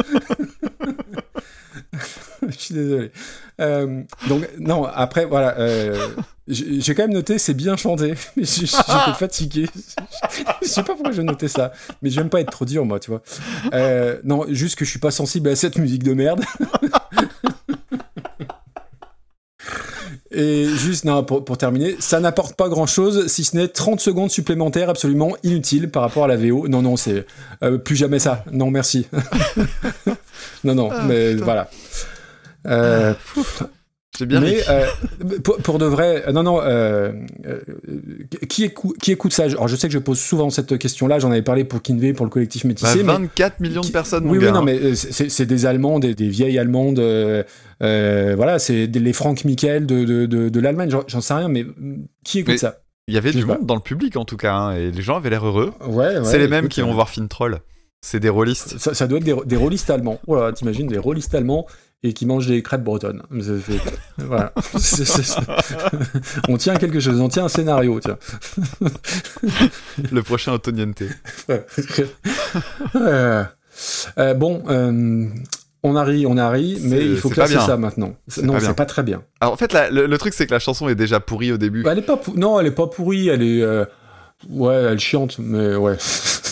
Je 2.46 2.56
suis 2.56 2.74
désolé. 2.74 3.12
Euh, 3.60 4.02
donc, 4.28 4.46
non, 4.58 4.84
après, 4.84 5.24
voilà. 5.24 5.56
J'ai 6.48 6.94
quand 6.94 7.02
même 7.02 7.12
noté, 7.12 7.38
c'est 7.38 7.54
bien 7.54 7.76
chanté. 7.76 8.14
Mais 8.36 8.44
j'étais 8.44 8.66
fatigué. 9.18 9.66
Je 10.62 10.66
sais 10.66 10.82
pas 10.82 10.94
pourquoi 10.94 11.12
j'ai 11.12 11.22
noté 11.22 11.48
ça. 11.48 11.72
Mais 12.02 12.10
j'aime 12.10 12.30
pas 12.30 12.40
être 12.40 12.50
trop 12.50 12.64
dur, 12.64 12.84
moi, 12.84 12.98
tu 13.00 13.10
vois. 13.10 13.22
Euh, 13.74 14.18
non, 14.24 14.44
juste 14.48 14.76
que 14.76 14.84
je 14.84 14.90
suis 14.90 14.98
pas 14.98 15.10
sensible 15.10 15.48
à 15.50 15.56
cette 15.56 15.76
musique 15.78 16.02
de 16.02 16.14
merde. 16.14 16.42
Et 20.30 20.66
juste, 20.76 21.04
non, 21.04 21.24
pour, 21.24 21.44
pour 21.44 21.56
terminer, 21.56 21.96
ça 22.00 22.20
n'apporte 22.20 22.54
pas 22.54 22.68
grand 22.68 22.86
chose 22.86 23.26
si 23.28 23.44
ce 23.44 23.56
n'est 23.56 23.68
30 23.68 23.98
secondes 23.98 24.30
supplémentaires 24.30 24.90
absolument 24.90 25.34
inutiles 25.42 25.90
par 25.90 26.02
rapport 26.02 26.24
à 26.24 26.28
la 26.28 26.36
VO. 26.36 26.68
Non, 26.68 26.82
non, 26.82 26.96
c'est 26.96 27.26
euh, 27.62 27.78
plus 27.78 27.96
jamais 27.96 28.18
ça. 28.18 28.44
Non, 28.52 28.70
merci. 28.70 29.06
non, 30.64 30.74
non, 30.74 30.90
Ah, 30.92 31.02
mais 31.06 31.32
putain. 31.32 31.44
voilà. 31.44 31.70
Euh, 32.66 33.14
J'ai 34.18 34.26
bien 34.26 34.40
mais 34.40 34.58
euh, 34.68 34.84
pour, 35.44 35.58
pour 35.58 35.78
de 35.78 35.84
vrai, 35.86 36.24
euh, 36.26 36.32
non, 36.32 36.42
non, 36.42 36.60
euh, 36.60 37.12
euh, 37.46 37.60
qui, 38.48 38.64
écoute, 38.64 38.96
qui 39.00 39.12
écoute 39.12 39.32
ça? 39.32 39.44
Alors, 39.44 39.68
je 39.68 39.76
sais 39.76 39.86
que 39.86 39.92
je 39.94 39.98
pose 40.00 40.18
souvent 40.18 40.50
cette 40.50 40.76
question-là. 40.76 41.18
J'en 41.20 41.30
avais 41.30 41.42
parlé 41.42 41.64
pour 41.64 41.80
Kinvey, 41.82 42.12
pour 42.12 42.26
le 42.26 42.30
collectif 42.30 42.62
Bah, 42.64 42.68
métissé. 42.68 42.96
mais 42.98 43.12
24 43.12 43.60
millions 43.60 43.80
de 43.80 43.86
personnes, 43.88 44.26
oui, 44.28 44.38
oui, 44.38 44.46
non, 44.50 44.56
hein. 44.56 44.62
mais 44.64 44.94
c'est 44.96 45.28
c'est 45.30 45.46
des 45.46 45.66
Allemands, 45.66 45.98
des, 46.00 46.14
des 46.16 46.28
vieilles 46.28 46.58
Allemandes. 46.58 46.98
voilà, 47.80 48.58
c'est 48.58 48.86
les 48.86 49.12
Frank 49.12 49.44
Michael 49.44 49.86
de, 49.86 50.04
de, 50.04 50.26
de, 50.26 50.48
de 50.48 50.60
l'Allemagne. 50.60 50.90
J'en- 51.06 51.20
sais 51.20 51.34
rien, 51.34 51.48
mais 51.48 51.64
mm, 51.64 52.06
qui 52.24 52.40
écoute 52.40 52.52
Mais- 52.54 52.58
ça? 52.58 52.78
Il 53.06 53.14
y 53.14 53.16
avait 53.16 53.32
du 53.32 53.42
monde 53.46 53.64
dans 53.64 53.74
le 53.74 53.80
public, 53.80 54.18
en 54.18 54.26
tout 54.26 54.36
cas, 54.36 54.52
hein, 54.54 54.74
et 54.76 54.90
les 54.90 55.00
gens 55.00 55.16
avaient 55.16 55.30
l'air 55.30 55.46
heureux. 55.46 55.72
Ouais, 55.86 56.18
ouais. 56.18 56.24
c'est 56.24 56.38
les 56.38 56.46
mêmes 56.46 56.64
écoute, 56.66 56.72
qui 56.72 56.82
vont 56.82 56.92
voir 56.92 57.08
Fin 57.08 57.26
Troll. 57.26 57.60
C'est 58.02 58.20
des 58.20 58.28
rôlistes. 58.28 58.78
Ça, 58.78 58.92
ça 58.92 59.06
doit 59.06 59.16
être 59.18 59.24
des, 59.24 59.34
des 59.46 59.56
rôlistes 59.56 59.88
allemands. 59.88 60.20
Oh 60.26 60.36
là, 60.36 60.52
t'imagines, 60.52 60.86
des 60.86 60.98
rôlistes 60.98 61.34
allemands 61.34 61.64
et 62.02 62.12
qui 62.12 62.26
mangent 62.26 62.46
des 62.46 62.62
crêpes 62.62 62.84
bretonnes. 62.84 63.22
Voilà. 64.18 64.52
On 66.48 66.56
tient 66.56 66.76
quelque 66.76 67.00
chose, 67.00 67.20
on 67.20 67.28
tient 67.28 67.44
un 67.44 67.48
scénario, 67.48 68.00
tiens. 68.00 68.18
le 70.12 70.22
prochain 70.22 70.52
Otoniente. 70.52 71.02
Ouais. 71.48 71.64
Euh, 72.96 73.44
euh, 74.18 74.34
bon, 74.34 74.62
euh, 74.68 75.26
on 75.84 75.94
a 75.96 76.02
ri, 76.04 76.26
on 76.26 76.36
a 76.36 76.50
ri, 76.50 76.78
mais 76.82 77.04
il 77.04 77.16
faut 77.16 77.28
classer 77.30 77.54
ça 77.60 77.76
maintenant. 77.76 78.14
Non, 78.42 78.58
c'est 78.60 78.74
pas 78.74 78.86
très 78.86 79.02
bien. 79.02 79.22
Alors, 79.40 79.54
en 79.54 79.56
fait, 79.56 79.72
la- 79.72 79.90
le, 79.90 80.06
le 80.06 80.18
truc, 80.18 80.34
c'est 80.34 80.46
que 80.46 80.52
la 80.52 80.58
chanson 80.58 80.88
est 80.88 80.94
déjà 80.96 81.20
pourrie 81.20 81.52
au 81.52 81.58
début. 81.58 81.84
Elle 81.88 81.98
est 81.98 82.02
pas 82.02 82.20
non, 82.34 82.58
elle 82.60 82.66
est 82.66 82.72
pas 82.72 82.86
pourrie, 82.88 83.28
elle 83.28 83.42
est 83.42 83.62
euh, 83.62 83.84
ouais, 84.50 84.74
elle 84.74 84.98
chiante, 84.98 85.38
mais 85.38 85.76
ouais. 85.76 85.96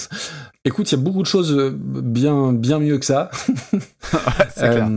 Écoute, 0.64 0.90
il 0.90 0.96
y 0.96 0.98
a 0.98 1.02
beaucoup 1.02 1.22
de 1.22 1.26
choses 1.28 1.52
euh, 1.52 1.72
bien 1.76 2.52
bien 2.52 2.78
mieux 2.78 2.98
que 2.98 3.04
ça. 3.06 3.30
c'est 4.54 4.70
clair. 4.70 4.88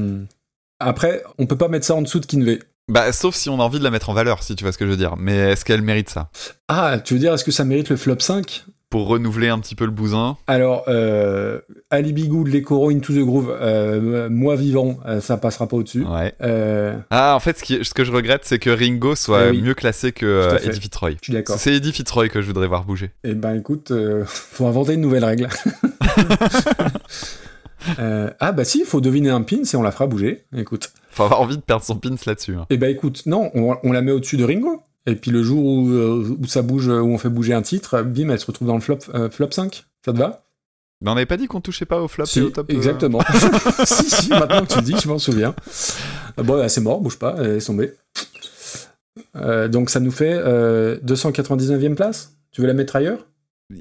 Après, 0.80 1.24
on 1.38 1.46
peut 1.46 1.58
pas 1.58 1.68
mettre 1.68 1.86
ça 1.86 1.96
en 1.96 2.02
dessous 2.02 2.20
de 2.20 2.26
Kinvey. 2.26 2.60
Bah, 2.88 3.12
sauf 3.12 3.36
si 3.36 3.50
on 3.50 3.60
a 3.60 3.64
envie 3.64 3.80
de 3.80 3.84
la 3.84 3.92
mettre 3.92 4.10
en 4.10 4.14
valeur, 4.14 4.42
si 4.44 4.56
tu 4.56 4.64
vois 4.64 4.72
ce 4.74 4.78
que 4.78 4.86
je 4.86 4.92
veux 4.92 4.98
dire. 4.98 5.16
Mais 5.18 5.36
est-ce 5.52 5.64
qu'elle 5.66 5.82
mérite 5.84 6.10
ça? 6.10 6.32
Ah, 6.68 6.98
tu 7.04 7.14
veux 7.14 7.20
dire, 7.20 7.34
est-ce 7.34 7.44
que 7.44 7.52
ça 7.52 7.64
mérite 7.66 7.90
le 7.90 7.98
flop 7.98 8.20
5 8.20 8.66
pour 8.90 9.06
renouveler 9.08 9.50
un 9.50 9.60
petit 9.60 9.76
peu 9.76 9.86
le 9.86 9.92
bousin. 9.92 10.36
Alors, 10.48 10.86
euh, 10.88 11.60
Alibi 11.92 12.28
Good, 12.28 12.48
Les 12.48 12.64
Coraux, 12.64 12.90
Into 12.90 13.14
the 13.14 13.20
Groove, 13.20 13.56
euh, 13.62 14.30
moi 14.32 14.56
vivant, 14.56 14.98
euh, 15.06 15.22
ça 15.22 15.38
passera 15.38 15.68
pas 15.68 15.78
au-dessus. 15.78 16.04
Ouais. 16.04 16.34
Euh, 16.42 16.98
Ah, 17.12 17.36
en 17.36 17.40
fait, 17.40 17.60
ce, 17.60 17.64
qui- 17.64 17.86
ce 17.86 17.94
que 17.94 18.04
je 18.04 18.12
regrette, 18.12 18.46
c'est 18.46 18.58
que 18.58 18.72
Ringo 18.72 19.14
soit 19.16 19.50
Eh 19.50 19.52
oui. 19.52 19.62
mieux 19.62 19.76
classé 19.76 20.12
que. 20.12 20.58
Eddie 20.66 20.80
Fitzroy. 20.82 21.12
je 21.12 21.18
suis 21.26 21.34
d'accord. 21.34 21.58
C'est 21.60 21.76
Eddie 21.76 21.94
Fitzroy 21.94 22.30
que 22.30 22.42
je 22.42 22.48
voudrais 22.48 22.66
voir 22.66 22.84
bouger. 22.84 23.12
Eh 23.24 23.36
ben 23.36 23.54
écoute, 23.54 23.94
faut 24.26 24.66
inventer 24.66 24.94
une 24.96 25.02
nouvelle 25.02 25.26
règle. 25.26 25.48
Euh, 27.98 28.30
ah 28.40 28.52
bah 28.52 28.66
si, 28.66 28.80
il 28.80 28.86
faut 28.86 29.02
deviner 29.02 29.30
un 29.30 29.42
pin 29.42 29.62
et 29.64 29.76
on 29.76 29.82
la 29.82 29.92
fera 29.92 30.06
bouger. 30.08 30.46
Écoute. 30.56 30.92
Faut 31.12 31.24
avoir 31.24 31.42
envie 31.42 31.58
de 31.58 31.62
perdre 31.62 31.84
son 31.84 31.96
pins 31.96 32.16
là-dessus. 32.26 32.56
hein. 32.56 32.68
Ben 32.70 32.90
écoute, 32.90 33.26
non, 33.26 33.50
on, 33.56 33.76
on 33.84 33.92
la 33.92 34.02
met 34.02 34.12
au-dessus 34.12 34.38
de 34.38 34.44
Ringo. 34.44 34.82
Et 35.06 35.16
puis 35.16 35.32
le 35.32 35.42
jour 35.42 35.64
où, 35.64 35.90
euh, 35.90 36.38
où 36.40 36.46
ça 36.46 36.62
bouge, 36.62 36.88
où 36.88 36.92
on 36.92 37.18
fait 37.18 37.30
bouger 37.30 37.54
un 37.54 37.62
titre, 37.62 38.02
bim, 38.04 38.30
elle 38.30 38.40
se 38.40 38.46
retrouve 38.46 38.68
dans 38.68 38.76
le 38.76 38.82
flop, 38.82 39.00
euh, 39.16 39.30
flop 39.30 39.52
5. 39.52 39.86
Ça 40.06 40.14
te 40.14 40.18
va? 40.18 40.44
Mais 41.02 41.10
on 41.10 41.16
n'avait 41.16 41.26
pas 41.26 41.38
dit 41.38 41.48
qu'on 41.48 41.62
touchait 41.62 41.86
pas 41.86 42.02
au 42.02 42.08
flop 42.10 42.26
Si, 42.26 42.40
et 42.40 42.42
au 42.44 42.50
top 42.50 42.70
euh, 42.70 42.76
exactement. 42.76 43.22
si, 43.86 44.10
si, 44.10 44.30
maintenant 44.30 44.66
que 44.66 44.74
tu 44.74 44.76
le 44.80 44.84
dis, 44.84 44.96
je 45.02 45.08
m'en 45.08 45.18
souviens. 45.18 45.56
Ah 46.38 46.44
Bon, 46.44 46.58
bah, 46.58 46.68
c'est 46.70 46.82
mort, 46.82 47.00
bouge 47.02 47.18
pas, 47.18 47.36
elle 47.40 47.52
est 47.58 47.66
tombée. 47.66 47.94
Euh, 49.36 49.68
donc 49.68 49.90
ça 49.90 50.00
nous 50.00 50.12
fait 50.12 50.34
euh, 50.34 50.98
299e 51.06 51.96
place. 51.96 52.34
Tu 52.52 52.62
veux 52.62 52.68
la 52.68 52.74
mettre 52.74 52.96
ailleurs? 52.96 53.26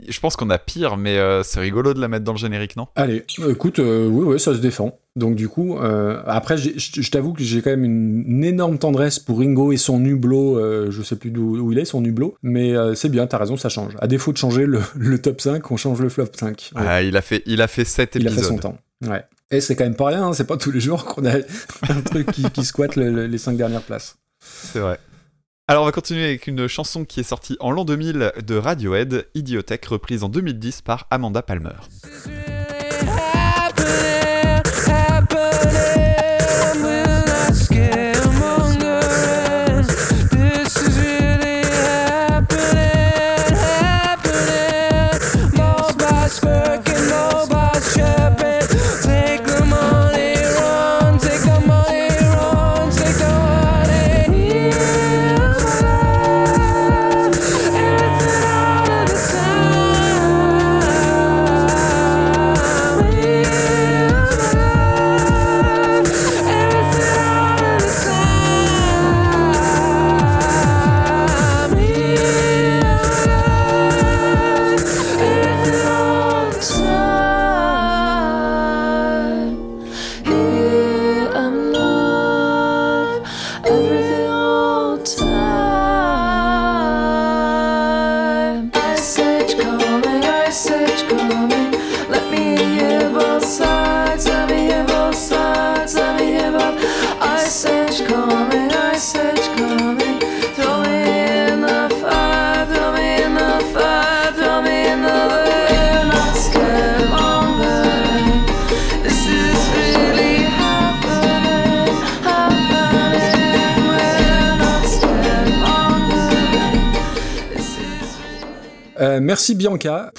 Je 0.06 0.20
pense 0.20 0.36
qu'on 0.36 0.50
a 0.50 0.58
pire, 0.58 0.98
mais 0.98 1.16
euh, 1.18 1.42
c'est 1.42 1.60
rigolo 1.60 1.94
de 1.94 2.00
la 2.00 2.08
mettre 2.08 2.24
dans 2.24 2.32
le 2.32 2.38
générique, 2.38 2.76
non? 2.76 2.88
Allez, 2.94 3.24
écoute, 3.48 3.78
euh, 3.78 4.06
oui, 4.06 4.24
oui, 4.34 4.40
ça 4.40 4.52
se 4.54 4.58
défend. 4.58 4.98
Donc 5.16 5.34
du 5.34 5.48
coup, 5.48 5.78
euh, 5.78 6.22
après, 6.26 6.56
je 6.58 7.10
t'avoue 7.10 7.32
que 7.32 7.42
j'ai 7.42 7.62
quand 7.62 7.70
même 7.70 7.84
une, 7.84 8.22
une 8.26 8.44
énorme 8.44 8.78
tendresse 8.78 9.18
pour 9.18 9.38
Ringo 9.38 9.72
et 9.72 9.76
son 9.78 10.04
hublot. 10.04 10.58
euh, 10.58 10.90
je 10.90 11.02
sais 11.02 11.16
plus 11.16 11.30
d'où 11.30 11.56
où 11.58 11.72
il 11.72 11.78
est, 11.78 11.86
son 11.86 12.04
hublot. 12.04 12.36
Mais 12.42 12.76
euh, 12.76 12.94
c'est 12.94 13.08
bien, 13.08 13.26
t'as 13.26 13.38
raison, 13.38 13.56
ça 13.56 13.70
change. 13.70 13.94
À 14.00 14.06
défaut 14.06 14.32
de 14.32 14.36
changer 14.36 14.66
le, 14.66 14.80
le 14.94 15.18
top 15.20 15.40
5, 15.40 15.70
on 15.70 15.76
change 15.78 16.00
le 16.02 16.10
flop 16.10 16.26
5. 16.38 16.70
Ouais, 16.76 16.82
Ah, 16.86 17.02
il, 17.02 17.16
a 17.16 17.22
fait, 17.22 17.42
il 17.46 17.62
a 17.62 17.66
fait 17.66 17.84
7 17.84 18.14
il 18.16 18.26
a 18.26 18.30
fait 18.30 18.36
épisodes. 18.36 18.52
son 18.56 18.58
temps. 18.58 18.78
Ouais. 19.06 19.24
Et 19.50 19.60
c'est 19.62 19.74
quand 19.74 19.84
même 19.84 19.96
pas 19.96 20.08
rien, 20.08 20.26
hein, 20.26 20.32
c'est 20.34 20.46
pas 20.46 20.58
tous 20.58 20.70
les 20.70 20.80
jours 20.80 21.04
qu'on 21.06 21.24
a 21.24 21.36
un 21.88 22.00
truc 22.02 22.30
qui, 22.30 22.42
qui 22.50 22.64
squatte 22.64 22.96
le- 22.96 23.10
le- 23.10 23.26
les 23.26 23.38
5 23.38 23.56
dernières 23.56 23.80
places. 23.82 24.18
C'est 24.40 24.80
vrai. 24.80 24.98
Alors 25.70 25.82
on 25.82 25.84
va 25.86 25.92
continuer 25.92 26.24
avec 26.24 26.46
une 26.46 26.66
chanson 26.66 27.04
qui 27.04 27.20
est 27.20 27.24
sortie 27.24 27.58
en 27.60 27.70
l'an 27.70 27.84
2000 27.84 28.32
de 28.42 28.54
Radiohead, 28.56 29.26
Idiotech, 29.34 29.84
reprise 29.84 30.24
en 30.24 30.30
2010 30.30 30.80
par 30.80 31.06
Amanda 31.10 31.42
Palmer. 31.42 31.76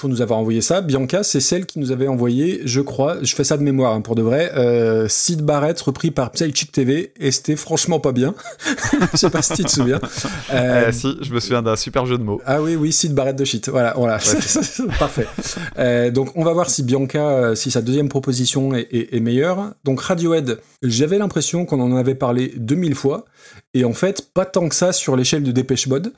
Pour 0.00 0.08
nous 0.08 0.22
avoir 0.22 0.38
envoyé 0.38 0.62
ça. 0.62 0.80
Bianca, 0.80 1.22
c'est 1.22 1.40
celle 1.40 1.66
qui 1.66 1.78
nous 1.78 1.92
avait 1.92 2.08
envoyé, 2.08 2.62
je 2.64 2.80
crois, 2.80 3.18
je 3.22 3.34
fais 3.34 3.44
ça 3.44 3.58
de 3.58 3.62
mémoire 3.62 3.92
hein, 3.94 4.00
pour 4.00 4.14
de 4.14 4.22
vrai, 4.22 4.50
euh, 4.56 5.08
Sid 5.08 5.42
Barrett 5.42 5.78
repris 5.78 6.10
par 6.10 6.30
Psychic 6.30 6.72
TV 6.72 7.12
et 7.20 7.30
c'était 7.30 7.54
franchement 7.54 8.00
pas 8.00 8.12
bien. 8.12 8.34
je 9.12 9.16
sais 9.16 9.30
pas 9.30 9.42
si 9.42 9.54
tu 9.54 9.64
te 9.64 9.70
souviens. 9.70 10.00
Euh, 10.52 10.88
Euh, 10.88 10.92
si, 10.92 11.16
je 11.20 11.32
me 11.32 11.38
souviens 11.40 11.62
d'un 11.62 11.76
super 11.76 12.06
jeu 12.06 12.18
de 12.18 12.22
mots. 12.22 12.40
Ah 12.44 12.60
oui, 12.60 12.74
oui, 12.74 12.92
Sid 12.92 13.14
Barrett 13.14 13.36
de 13.36 13.44
shit. 13.44 13.68
Voilà, 13.68 13.94
voilà. 13.96 14.18
Parfait. 14.98 15.26
Euh, 15.78 16.10
donc, 16.10 16.30
on 16.36 16.42
va 16.44 16.52
voir 16.52 16.68
si 16.70 16.82
Bianca, 16.82 17.54
si 17.54 17.70
sa 17.70 17.82
deuxième 17.82 18.08
proposition 18.08 18.74
est, 18.74 18.88
est- 18.92 19.14
est 19.14 19.20
meilleure. 19.20 19.72
Donc, 19.84 20.00
Radiohead, 20.00 20.58
j'avais 20.82 21.18
l'impression 21.18 21.64
qu'on 21.66 21.80
en 21.80 21.94
avait 21.96 22.14
parlé 22.16 22.52
2000 22.56 22.94
fois. 22.94 23.24
Et 23.74 23.84
en 23.84 23.92
fait, 23.92 24.32
pas 24.34 24.44
tant 24.44 24.68
que 24.68 24.74
ça 24.74 24.92
sur 24.92 25.14
l'échelle 25.16 25.42
de 25.44 25.52
Dépêche 25.52 25.86
Mode. 25.86 26.12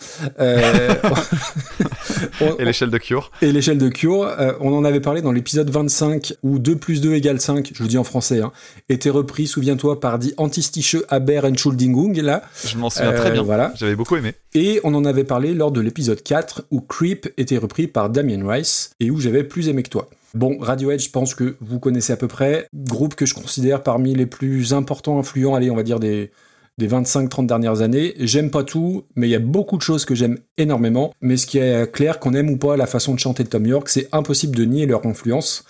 On- 2.41 2.57
Et 2.59 2.65
l'échelle 2.65 2.91
de 2.91 2.99
Cure. 2.99 3.31
et 3.43 3.53
l'échelle 3.53 3.79
de 3.79 3.89
Cure, 3.89 4.31
on 4.61 4.73
en 4.75 4.85
avait 4.85 5.01
parlé 5.01 5.23
dans 5.23 5.33
l'épisode 5.33 5.69
25 5.71 6.35
où 6.43 6.59
2 6.59 6.77
plus 6.77 7.01
2 7.01 7.15
égale 7.15 7.41
5, 7.41 7.73
je 7.75 7.83
le 7.83 7.89
dis 7.89 7.99
en 7.99 8.05
français, 8.05 8.41
hein, 8.41 8.53
était 8.89 9.11
repris, 9.11 9.47
souviens-toi, 9.47 10.01
par 10.01 10.19
Die 10.19 10.35
Antistiche 10.37 10.97
Aber 11.09 11.45
Entschuldigung, 11.45 12.15
là. 12.21 12.43
Je 12.73 12.79
m'en 12.79 12.91
souviens 12.91 13.13
Euh, 13.13 13.17
très 13.17 13.31
bien. 13.31 13.43
Voilà. 13.43 13.73
J'avais 13.77 13.97
beaucoup 13.97 14.17
aimé. 14.17 14.35
Et 14.55 14.81
on 14.85 14.95
en 14.95 15.05
avait 15.05 15.25
parlé 15.25 15.55
lors 15.55 15.71
de 15.73 15.81
l'épisode 15.81 16.23
4 16.23 16.67
où 16.71 16.81
Creep 16.81 17.29
était 17.37 17.59
repris 17.59 17.87
par 17.87 18.11
Damien 18.11 18.49
Rice 18.49 18.93
et 19.01 19.11
où 19.11 19.21
j'avais 19.21 19.45
plus 19.45 19.69
aimé 19.69 19.83
que 19.83 19.91
toi. 19.91 20.09
Bon, 20.35 20.57
Radiohead, 20.59 21.01
je 21.01 21.11
pense 21.11 21.35
que 21.35 21.57
vous 21.61 21.79
connaissez 21.79 22.13
à 22.13 22.17
peu 22.17 22.29
près. 22.29 22.67
Groupe 22.75 23.15
que 23.15 23.27
je 23.27 23.35
considère 23.35 23.83
parmi 23.83 24.15
les 24.15 24.27
plus 24.27 24.73
importants, 24.73 25.19
influents, 25.19 25.55
allez, 25.55 25.71
on 25.71 25.77
va 25.77 25.83
dire 25.83 26.01
des, 26.01 26.31
des 26.79 26.89
25-30 26.89 27.45
dernières 27.47 27.83
années. 27.83 28.15
J'aime 28.19 28.51
pas 28.51 28.65
tout, 28.65 29.05
mais 29.15 29.29
il 29.29 29.31
y 29.31 29.35
a 29.35 29.39
beaucoup 29.41 29.77
de 29.77 29.83
choses 29.83 30.07
que 30.07 30.15
j'aime 30.15 30.39
énormément. 30.57 31.13
Mais 31.21 31.37
ce 31.37 31.47
qui 31.47 31.59
est 31.59 31.91
clair, 31.93 32.19
qu'on 32.19 32.33
aime 32.33 32.49
ou 32.49 32.57
pas 32.57 32.79
la 32.79 32.87
façon 32.87 33.13
de 33.13 33.19
chanter 33.19 33.45
de 33.45 33.49
Tom 33.51 33.67
York, 33.67 33.91
c'est 33.91 34.09
impossible 34.13 34.57
de 34.57 34.65
nier 34.65 34.87
leur 34.87 35.05
influence. 35.05 35.65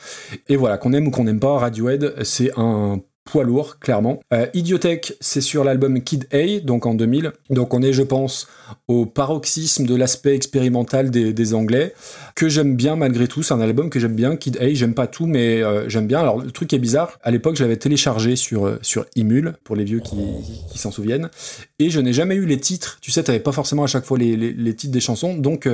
Et 0.48 0.54
voilà, 0.54 0.78
qu'on 0.78 0.92
aime 0.92 1.08
ou 1.08 1.10
qu'on 1.10 1.24
n'aime 1.24 1.40
pas, 1.40 1.58
Radiohead, 1.58 2.14
c'est 2.22 2.52
un 2.56 3.00
poids 3.24 3.44
lourd, 3.44 3.78
clairement. 3.78 4.20
Euh, 4.32 4.46
Idiotech, 4.54 5.14
c'est 5.20 5.40
sur 5.40 5.64
l'album 5.64 6.02
Kid 6.02 6.26
A, 6.32 6.60
donc 6.60 6.86
en 6.86 6.94
2000. 6.94 7.32
Donc 7.50 7.72
on 7.74 7.82
est, 7.82 7.92
je 7.92 8.02
pense, 8.02 8.48
au 8.88 9.06
paroxysme 9.06 9.86
de 9.86 9.94
l'aspect 9.94 10.34
expérimental 10.34 11.10
des, 11.10 11.54
Anglais, 11.54 11.94
que 12.34 12.48
j'aime 12.48 12.76
bien 12.76 12.96
malgré 12.96 13.28
tout. 13.28 13.42
C'est 13.42 13.54
un 13.54 13.60
album 13.60 13.90
que 13.90 14.00
j'aime 14.00 14.14
bien. 14.14 14.36
Kid 14.36 14.58
A, 14.60 14.72
j'aime 14.74 14.94
pas 14.94 15.06
tout, 15.06 15.26
mais 15.26 15.62
euh, 15.62 15.88
j'aime 15.88 16.06
bien. 16.06 16.20
Alors 16.20 16.38
le 16.38 16.50
truc 16.50 16.72
est 16.72 16.78
bizarre, 16.78 17.18
à 17.22 17.30
l'époque, 17.30 17.56
je 17.56 17.62
l'avais 17.62 17.76
téléchargé 17.76 18.36
sur, 18.36 18.66
euh, 18.66 18.78
sur 18.82 19.06
Emule, 19.16 19.54
pour 19.64 19.76
les 19.76 19.84
vieux 19.84 20.00
qui, 20.00 20.78
s'en 20.78 20.90
souviennent, 20.90 21.30
et 21.78 21.90
je 21.90 22.00
n'ai 22.00 22.12
jamais 22.12 22.34
eu 22.34 22.46
les 22.46 22.58
titres. 22.58 22.98
Tu 23.00 23.10
sais, 23.10 23.22
t'avais 23.22 23.40
pas 23.40 23.52
forcément 23.52 23.84
à 23.84 23.86
chaque 23.88 24.04
fois 24.04 24.18
les, 24.18 24.36
les- 24.36 24.52
les 24.52 24.74
titres 24.74 24.92
des 24.92 25.00
chansons, 25.00 25.36
donc... 25.36 25.68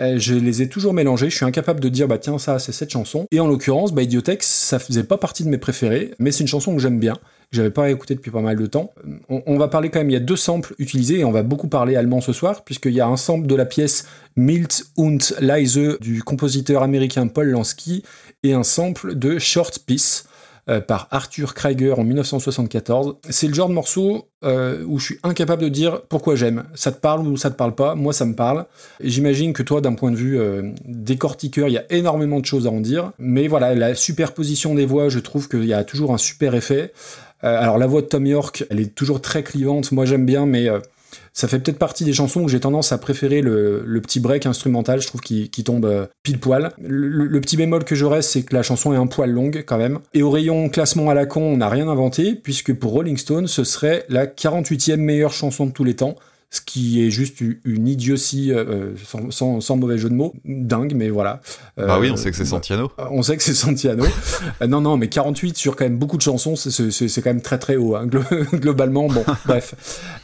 euh, 0.00 0.14
euh, 0.14 0.18
je 0.18 0.34
les 0.34 0.62
ai 0.62 0.68
toujours 0.68 0.92
mélangés, 0.92 1.30
je 1.30 1.36
suis 1.36 1.44
incapable 1.44 1.80
de 1.80 1.88
dire 1.88 2.08
bah 2.08 2.18
tiens 2.18 2.38
ça 2.38 2.58
c'est 2.58 2.72
cette 2.72 2.90
chanson. 2.90 3.26
Et 3.30 3.40
en 3.40 3.46
l'occurrence, 3.46 3.92
bah 3.92 4.02
Idiotex, 4.02 4.46
ça 4.46 4.78
faisait 4.78 5.04
pas 5.04 5.18
partie 5.18 5.44
de 5.44 5.48
mes 5.48 5.58
préférés, 5.58 6.12
mais 6.18 6.32
c'est 6.32 6.40
une 6.40 6.48
chanson 6.48 6.74
que 6.74 6.80
j'aime 6.80 6.98
bien, 6.98 7.14
que 7.14 7.56
j'avais 7.56 7.70
pas 7.70 7.90
écouté 7.90 8.14
depuis 8.14 8.30
pas 8.30 8.40
mal 8.40 8.56
de 8.56 8.66
temps. 8.66 8.92
On, 9.28 9.42
on 9.46 9.58
va 9.58 9.68
parler 9.68 9.90
quand 9.90 10.00
même, 10.00 10.10
il 10.10 10.14
y 10.14 10.16
a 10.16 10.20
deux 10.20 10.36
samples 10.36 10.74
utilisés 10.78 11.20
et 11.20 11.24
on 11.24 11.32
va 11.32 11.42
beaucoup 11.42 11.68
parler 11.68 11.96
allemand 11.96 12.20
ce 12.20 12.32
soir, 12.32 12.64
puisqu'il 12.64 12.92
y 12.92 13.00
a 13.00 13.06
un 13.06 13.16
sample 13.16 13.46
de 13.46 13.54
la 13.54 13.66
pièce 13.66 14.06
Milt 14.36 14.86
und 14.96 15.18
Leise 15.40 15.98
du 16.00 16.22
compositeur 16.22 16.82
américain 16.82 17.26
Paul 17.26 17.48
Lansky 17.48 18.02
et 18.42 18.52
un 18.52 18.62
sample 18.62 19.14
de 19.14 19.38
Short 19.38 19.78
Piece 19.84 20.24
euh, 20.70 20.80
par 20.80 21.08
Arthur 21.10 21.54
Krieger 21.54 21.98
en 21.98 22.04
1974. 22.04 23.16
C'est 23.28 23.48
le 23.48 23.54
genre 23.54 23.68
de 23.68 23.74
morceau 23.74 24.28
euh, 24.44 24.84
où 24.86 25.00
je 25.00 25.04
suis 25.06 25.18
incapable 25.24 25.62
de 25.62 25.68
dire 25.68 26.02
pourquoi 26.08 26.36
j'aime. 26.36 26.62
Ça 26.74 26.92
te 26.92 27.00
parle 27.00 27.26
ou 27.26 27.36
ça 27.36 27.50
te 27.50 27.56
parle 27.56 27.74
pas 27.74 27.96
Moi, 27.96 28.12
ça 28.12 28.24
me 28.24 28.34
parle. 28.34 28.66
J'imagine 29.02 29.52
que 29.52 29.64
toi, 29.64 29.80
d'un 29.80 29.94
point 29.94 30.12
de 30.12 30.16
vue 30.16 30.38
euh, 30.38 30.70
décortiqueur, 30.84 31.66
il 31.66 31.72
y 31.72 31.78
a 31.78 31.84
énormément 31.90 32.38
de 32.38 32.46
choses 32.46 32.68
à 32.68 32.70
en 32.70 32.80
dire. 32.80 33.10
Mais 33.18 33.48
voilà, 33.48 33.74
la 33.74 33.96
superposition 33.96 34.76
des 34.76 34.86
voix, 34.86 35.08
je 35.08 35.18
trouve 35.18 35.48
qu'il 35.48 35.64
y 35.64 35.74
a 35.74 35.82
toujours 35.82 36.14
un 36.14 36.18
super 36.18 36.54
effet. 36.54 36.92
Alors 37.42 37.78
la 37.78 37.86
voix 37.86 38.02
de 38.02 38.06
Tom 38.06 38.26
York, 38.26 38.64
elle 38.70 38.78
est 38.80 38.94
toujours 38.94 39.20
très 39.20 39.42
clivante. 39.42 39.90
Moi, 39.90 40.04
j'aime 40.04 40.26
bien, 40.26 40.46
mais 40.46 40.68
Ça 41.32 41.48
fait 41.48 41.58
peut-être 41.58 41.78
partie 41.78 42.04
des 42.04 42.12
chansons 42.12 42.42
où 42.42 42.48
j'ai 42.48 42.60
tendance 42.60 42.92
à 42.92 42.98
préférer 42.98 43.40
le, 43.40 44.00
petit 44.02 44.20
break 44.20 44.46
instrumental, 44.46 45.00
je 45.00 45.06
trouve 45.06 45.20
qu'il 45.20 45.50
qui 45.50 45.64
tombe 45.64 45.84
euh, 45.84 46.06
pile 46.22 46.40
poil. 46.40 46.72
Le, 46.80 47.26
le 47.26 47.40
petit 47.40 47.56
bémol 47.56 47.84
que 47.84 47.94
j'aurais, 47.94 48.22
c'est 48.22 48.42
que 48.42 48.54
la 48.54 48.62
chanson 48.62 48.92
est 48.92 48.96
un 48.96 49.06
poil 49.06 49.30
longue 49.30 49.64
quand 49.66 49.78
même. 49.78 50.00
Et 50.14 50.22
au 50.22 50.30
rayon 50.30 50.68
classement 50.68 51.10
à 51.10 51.14
la 51.14 51.26
con, 51.26 51.42
on 51.42 51.56
n'a 51.58 51.68
rien 51.68 51.88
inventé, 51.88 52.34
puisque 52.34 52.74
pour 52.74 52.92
Rolling 52.92 53.16
Stone, 53.16 53.46
ce 53.46 53.64
serait 53.64 54.04
la 54.08 54.26
48e 54.26 54.96
meilleure 54.96 55.32
chanson 55.32 55.66
de 55.66 55.72
tous 55.72 55.84
les 55.84 55.94
temps. 55.94 56.16
Ce 56.52 56.60
qui 56.60 57.00
est 57.06 57.10
juste 57.10 57.40
une 57.40 57.86
idiotie, 57.86 58.50
euh, 58.52 58.90
sans, 59.06 59.30
sans- 59.30 59.60
sans 59.60 59.76
mauvais 59.76 59.98
jeu 59.98 60.08
de 60.08 60.14
mots, 60.14 60.34
dingue, 60.44 60.94
mais 60.96 61.08
voilà. 61.08 61.40
Bah 61.76 61.94
Euh, 61.96 62.00
oui, 62.00 62.10
on 62.10 62.16
sait 62.16 62.32
que 62.32 62.36
c'est 62.36 62.42
bah, 62.42 62.48
Santiano. 62.50 62.90
on 63.12 63.22
sait 63.22 63.36
que 63.36 63.42
c'est 63.44 63.54
Santiano. 63.54 64.04
Euh, 64.60 64.66
non, 64.66 64.80
non, 64.80 64.96
mais 64.96 65.08
48 65.08 65.56
sur 65.56 65.76
quand 65.76 65.84
même 65.84 65.96
beaucoup 65.98 66.16
de 66.16 66.22
chansons, 66.22 66.56
c'est- 66.56 67.20
quand 67.22 67.30
même 67.30 67.40
très 67.40 67.58
très 67.58 67.76
haut. 67.76 67.94
hein, 67.94 68.06
glo- 68.08 68.24
globalement, 68.52 69.06
bon, 69.06 69.24
bref. 69.46 69.76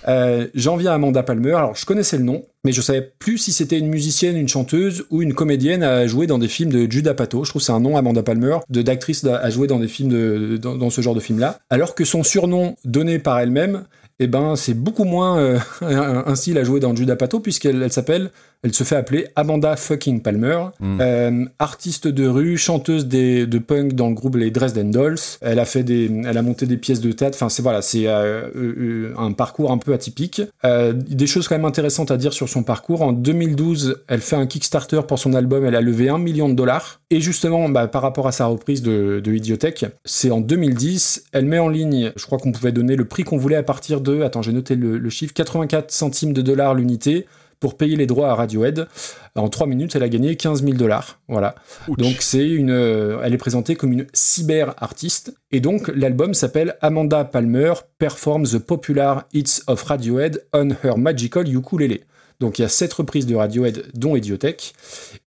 Euh, 0.09 0.49
J'en 0.55 0.77
viens 0.77 0.91
à 0.91 0.95
Amanda 0.95 1.23
Palmer. 1.23 1.53
Alors, 1.55 1.77
je 1.77 1.87
connaissais 1.87 2.17
le 2.19 2.25
nom, 2.25 2.45
mais 2.65 2.73
je 2.73 2.81
savais 2.81 3.03
plus 3.21 3.39
si 3.39 3.53
c'était 3.53 3.79
une 3.79 3.89
musicienne, 3.89 4.37
une 4.37 4.49
chanteuse 4.49 5.05
ou 5.11 5.23
une 5.23 5.33
comédienne 5.33 5.85
à 5.85 6.09
jouer 6.09 6.27
dans 6.27 6.39
des 6.39 6.49
films 6.49 6.71
de 6.73 6.91
Judah 6.91 7.15
Pato. 7.15 7.45
Je 7.45 7.51
trouve 7.51 7.63
que 7.63 7.67
c'est 7.67 7.73
un 7.73 7.79
nom, 7.79 7.97
Amanda 7.97 8.25
Palmer, 8.25 8.57
de 8.69 8.83
d'actrice 8.83 9.25
à 9.25 9.49
jouer 9.51 9.69
dans 9.69 9.79
des 9.79 9.87
films 9.87 10.09
de, 10.09 10.57
dans, 10.61 10.75
dans 10.75 10.91
ce 10.91 11.01
genre 11.03 11.15
de 11.15 11.21
film-là. 11.21 11.61
Alors 11.71 11.95
que 11.95 12.05
son 12.05 12.25
surnom 12.25 12.75
donné 12.85 13.21
par 13.21 13.39
elle-même, 13.39 13.85
eh 14.19 14.27
ben, 14.27 14.57
c'est 14.57 14.75
beaucoup 14.75 15.05
moins 15.05 15.39
euh, 15.39 15.59
un, 15.83 16.35
style 16.35 16.59
à 16.59 16.65
jouer 16.65 16.81
dans 16.81 16.95
Judah 16.95 17.17
Pato, 17.17 17.41
puisqu'elle 17.41 17.83
elle 17.83 17.93
s'appelle, 17.93 18.31
elle 18.67 18.75
se 18.75 18.83
fait 18.83 18.97
appeler 18.97 19.29
Amanda 19.37 19.77
fucking 19.77 20.23
Palmer. 20.23 20.59
Mm. 20.81 20.99
Euh, 21.01 21.45
artiste 21.61 22.09
de 22.09 22.27
rue, 22.27 22.59
chanteuse 22.59 23.07
des, 23.07 23.47
de 23.47 23.59
punk 23.61 23.93
dans 23.93 24.09
le 24.09 24.15
groupe 24.15 24.35
les 24.35 24.51
Dresden 24.51 24.91
Dolls. 24.91 25.21
Elle 25.41 25.61
a 25.61 25.65
fait 25.65 25.85
des, 25.85 26.11
elle 26.27 26.37
a 26.37 26.43
monté 26.43 26.67
des 26.67 26.77
pièces 26.77 27.01
de 27.01 27.13
théâtre. 27.13 27.37
Enfin, 27.39 27.49
c'est 27.49 27.63
voilà, 27.63 27.81
c'est 27.81 28.09
euh, 28.09 28.49
euh, 28.57 29.15
un 29.17 29.31
parcours 29.31 29.71
un 29.71 29.79
peu 29.79 29.93
atypique. 29.93 30.43
Euh, 30.65 30.93
des 30.93 31.29
choses 31.29 31.47
quand 31.47 31.55
même 31.55 31.65
intéressantes 31.65 32.11
à 32.11 32.17
dire 32.17 32.33
sur 32.33 32.49
son 32.49 32.65
parcours. 32.65 33.03
En 33.03 33.13
2012, 33.13 34.03
elle 34.09 34.21
fait 34.21 34.35
un 34.35 34.47
Kickstarter 34.49 35.03
pour 35.07 35.21
son 35.21 35.35
album. 35.35 35.65
Elle 35.65 35.77
a 35.77 35.81
levé 35.81 36.09
un 36.09 36.19
million 36.19 36.49
de 36.49 36.55
dollars. 36.55 37.01
Et 37.11 37.21
justement, 37.21 37.69
bah, 37.69 37.87
par 37.87 38.03
rapport 38.03 38.27
à 38.27 38.33
sa 38.33 38.47
reprise 38.47 38.83
de, 38.83 39.21
de 39.23 39.33
Idiotech, 39.33 39.85
c'est 40.05 40.33
en 40.33 40.41
2010. 40.41 41.27
Elle 41.31 41.47
met 41.47 41.61
en 41.61 41.69
ligne, 41.69 42.11
je 42.17 42.27
crois 42.27 42.39
qu'on 42.39 42.51
pouvait 42.51 42.73
donner 42.73 42.97
le 42.97 43.05
prix 43.05 43.23
qu'on 43.23 43.39
voulait 43.39 43.55
à 43.55 43.63
partir 43.63 44.01
de, 44.01 44.23
attends, 44.23 44.43
j'ai 44.43 44.53
noté 44.53 44.75
le, 44.75 44.99
le 44.99 45.11
chiffre, 45.11 45.33
84 45.35 45.93
centimes 45.93 46.33
de 46.33 46.43
dollars 46.43 46.75
l'unité 46.75 47.27
pour 47.61 47.77
payer 47.77 47.97
les 47.97 48.07
droits 48.07 48.31
à 48.31 48.35
Radiohead. 48.35 48.89
En 49.35 49.49
3 49.49 49.67
minutes, 49.67 49.95
elle 49.97 50.03
a 50.03 50.09
gagné 50.09 50.37
15 50.37 50.63
000 50.63 50.75
dollars. 50.75 51.21
Voilà. 51.29 51.55
Ouch. 51.89 51.99
Donc 51.99 52.17
c'est 52.21 52.47
une, 52.47 52.71
euh, 52.71 53.21
elle 53.23 53.35
est 53.35 53.39
présentée 53.39 53.77
comme 53.77 53.93
une 53.93 54.07
cyber 54.13 54.75
artiste. 54.79 55.35
Et 55.53 55.61
donc 55.61 55.89
l'album 55.95 56.35
s'appelle 56.35 56.77
Amanda 56.81 57.25
Palmer 57.25 57.75
performs 57.99 58.47
the 58.47 58.59
popular 58.59 59.25
hits 59.33 59.63
of 59.67 59.83
Radiohead 59.83 60.45
on 60.53 60.71
her 60.83 60.97
magical 60.97 61.49
ukulele. 61.49 62.01
Donc 62.41 62.59
il 62.59 62.63
y 62.63 62.65
a 62.65 62.69
sept 62.69 62.93
reprises 62.93 63.27
de 63.27 63.35
Radiohead, 63.35 63.87
dont 63.95 64.17
Idiotech. 64.17 64.75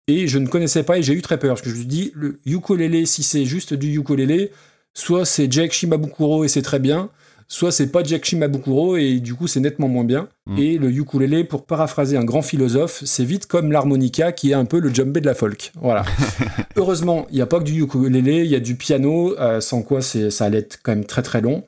Et 0.09 0.29
je 0.29 0.39
ne 0.39 0.47
connaissais 0.47 0.85
pas 0.85 0.99
et 0.99 1.03
j'ai 1.03 1.15
eu 1.15 1.23
très 1.23 1.39
peur 1.39 1.55
parce 1.55 1.63
que 1.63 1.69
je 1.69 1.75
me 1.75 1.81
suis 1.81 1.89
dit 1.89 2.13
le 2.15 2.39
ukulélé, 2.47 3.07
si 3.07 3.23
c'est 3.23 3.45
juste 3.45 3.75
du 3.75 3.97
ukulélé, 3.99 4.53
soit 4.95 5.25
c'est 5.25 5.51
Jake 5.51 5.73
Shimabukuro 5.73 6.45
et 6.45 6.49
c'est 6.49 6.63
très 6.63 6.79
bien, 6.79 7.11
soit 7.49 7.73
c'est 7.73 7.89
pas 7.89 8.03
Jake 8.03 8.25
Shimabukuro 8.25 8.97
et 8.97 9.21
du 9.21 9.35
coup 9.35 9.47
c'est 9.47 9.61
nettement 9.61 9.89
moins 9.89 10.05
bien. 10.05 10.29
Mm. 10.47 10.59
Et 10.59 10.79
le 10.79 10.91
ukulélé, 10.91 11.45
pour 11.45 11.65
paraphraser 11.65 12.17
un 12.17 12.25
grand 12.25 12.43
philosophe, 12.43 13.03
c'est 13.05 13.25
vite 13.25 13.47
comme 13.47 13.73
l'harmonica 13.73 14.33
qui 14.33 14.51
est 14.51 14.55
un 14.55 14.65
peu 14.65 14.81
le 14.81 14.93
djembé 14.93 15.21
de 15.21 15.27
la 15.27 15.35
folk. 15.35 15.73
Voilà. 15.81 16.05
Heureusement, 16.77 17.27
il 17.31 17.37
n'y 17.37 17.43
a 17.43 17.47
pas 17.47 17.59
que 17.59 17.65
du 17.65 17.83
ukulélé, 17.83 18.45
il 18.45 18.51
y 18.51 18.55
a 18.55 18.61
du 18.61 18.77
piano, 18.77 19.39
euh, 19.39 19.61
sans 19.61 19.83
quoi 19.83 20.03
c'est, 20.03 20.31
ça 20.31 20.45
allait 20.45 20.59
être 20.59 20.79
quand 20.83 20.93
même 20.93 21.05
très 21.05 21.23
très 21.23 21.41
long. 21.41 21.65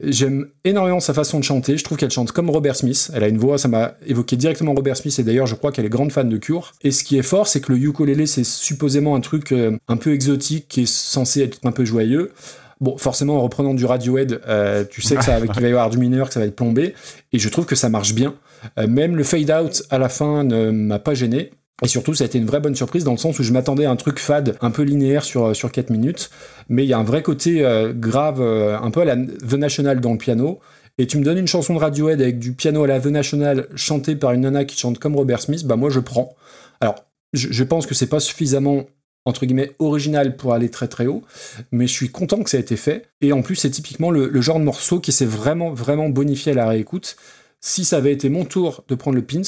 J'aime 0.00 0.48
énormément 0.64 1.00
sa 1.00 1.14
façon 1.14 1.38
de 1.38 1.44
chanter. 1.44 1.76
Je 1.76 1.84
trouve 1.84 1.96
qu'elle 1.96 2.10
chante 2.10 2.32
comme 2.32 2.50
Robert 2.50 2.74
Smith. 2.74 3.10
Elle 3.14 3.22
a 3.22 3.28
une 3.28 3.38
voix, 3.38 3.58
ça 3.58 3.68
m'a 3.68 3.94
évoqué 4.06 4.36
directement 4.36 4.74
Robert 4.74 4.96
Smith. 4.96 5.16
Et 5.18 5.22
d'ailleurs, 5.22 5.46
je 5.46 5.54
crois 5.54 5.70
qu'elle 5.70 5.84
est 5.84 5.90
grande 5.90 6.10
fan 6.10 6.28
de 6.28 6.36
Cure. 6.36 6.72
Et 6.82 6.90
ce 6.90 7.04
qui 7.04 7.16
est 7.18 7.22
fort, 7.22 7.46
c'est 7.46 7.60
que 7.60 7.72
le 7.72 7.78
ukulélé, 7.78 8.26
c'est 8.26 8.44
supposément 8.44 9.14
un 9.14 9.20
truc 9.20 9.52
euh, 9.52 9.76
un 9.88 9.96
peu 9.96 10.12
exotique 10.12 10.66
qui 10.68 10.82
est 10.82 10.92
censé 10.92 11.42
être 11.42 11.58
un 11.64 11.72
peu 11.72 11.84
joyeux. 11.84 12.32
Bon, 12.82 12.98
forcément, 12.98 13.36
en 13.36 13.40
reprenant 13.40 13.74
du 13.74 13.86
Radiohead, 13.86 14.40
euh, 14.48 14.84
tu 14.84 15.00
sais 15.00 15.16
que 15.16 15.24
ça, 15.24 15.40
qu'il 15.46 15.62
va 15.62 15.68
y 15.68 15.70
avoir 15.70 15.88
du 15.88 15.98
mineur, 15.98 16.26
que 16.28 16.34
ça 16.34 16.40
va 16.40 16.46
être 16.46 16.56
plombé. 16.56 16.94
Et 17.32 17.38
je 17.38 17.48
trouve 17.48 17.64
que 17.64 17.76
ça 17.76 17.88
marche 17.88 18.12
bien. 18.12 18.34
Euh, 18.78 18.86
même 18.88 19.16
le 19.16 19.24
fade 19.24 19.50
out 19.50 19.84
à 19.88 19.98
la 19.98 20.08
fin 20.08 20.44
ne 20.44 20.70
m'a 20.70 20.98
pas 20.98 21.14
gêné. 21.14 21.52
Et 21.84 21.88
surtout, 21.88 22.14
ça 22.14 22.24
a 22.24 22.26
été 22.26 22.38
une 22.38 22.46
vraie 22.46 22.60
bonne 22.60 22.74
surprise 22.74 23.04
dans 23.04 23.12
le 23.12 23.18
sens 23.18 23.38
où 23.38 23.42
je 23.42 23.52
m'attendais 23.52 23.84
à 23.84 23.90
un 23.90 23.96
truc 23.96 24.18
fade, 24.18 24.56
un 24.60 24.70
peu 24.70 24.82
linéaire 24.82 25.24
sur, 25.24 25.54
sur 25.54 25.72
4 25.72 25.90
minutes. 25.90 26.30
Mais 26.68 26.84
il 26.84 26.88
y 26.88 26.92
a 26.92 26.98
un 26.98 27.04
vrai 27.04 27.22
côté 27.22 27.64
euh, 27.64 27.92
grave, 27.92 28.40
euh, 28.40 28.78
un 28.78 28.90
peu 28.90 29.00
à 29.00 29.04
la 29.04 29.16
The 29.16 29.54
National 29.54 30.00
dans 30.00 30.12
le 30.12 30.18
piano. 30.18 30.60
Et 30.98 31.06
tu 31.06 31.18
me 31.18 31.24
donnes 31.24 31.38
une 31.38 31.48
chanson 31.48 31.74
de 31.74 31.78
Radiohead 31.78 32.20
avec 32.20 32.38
du 32.38 32.52
piano 32.52 32.84
à 32.84 32.86
la 32.86 33.00
The 33.00 33.06
National 33.06 33.68
chantée 33.74 34.14
par 34.14 34.32
une 34.32 34.42
nana 34.42 34.64
qui 34.64 34.76
chante 34.76 34.98
comme 34.98 35.16
Robert 35.16 35.40
Smith, 35.40 35.66
bah 35.66 35.76
moi 35.76 35.88
je 35.88 36.00
prends. 36.00 36.36
Alors, 36.80 36.96
je, 37.32 37.48
je 37.50 37.64
pense 37.64 37.86
que 37.86 37.94
c'est 37.94 38.08
pas 38.08 38.20
suffisamment 38.20 38.84
entre 39.24 39.46
guillemets 39.46 39.72
original 39.78 40.36
pour 40.36 40.52
aller 40.54 40.70
très 40.70 40.88
très 40.88 41.06
haut, 41.06 41.22
mais 41.70 41.86
je 41.86 41.92
suis 41.92 42.10
content 42.10 42.42
que 42.42 42.50
ça 42.50 42.56
ait 42.58 42.60
été 42.60 42.76
fait. 42.76 43.06
Et 43.20 43.32
en 43.32 43.42
plus, 43.42 43.56
c'est 43.56 43.70
typiquement 43.70 44.10
le, 44.10 44.28
le 44.28 44.40
genre 44.40 44.58
de 44.58 44.64
morceau 44.64 44.98
qui 45.00 45.12
s'est 45.12 45.26
vraiment 45.26 45.72
vraiment 45.72 46.08
bonifié 46.08 46.52
à 46.52 46.54
la 46.56 46.66
réécoute. 46.68 47.16
Si 47.60 47.84
ça 47.84 47.98
avait 47.98 48.12
été 48.12 48.28
mon 48.28 48.44
tour 48.44 48.84
de 48.88 48.94
prendre 48.96 49.16
le 49.16 49.22
pins, 49.24 49.42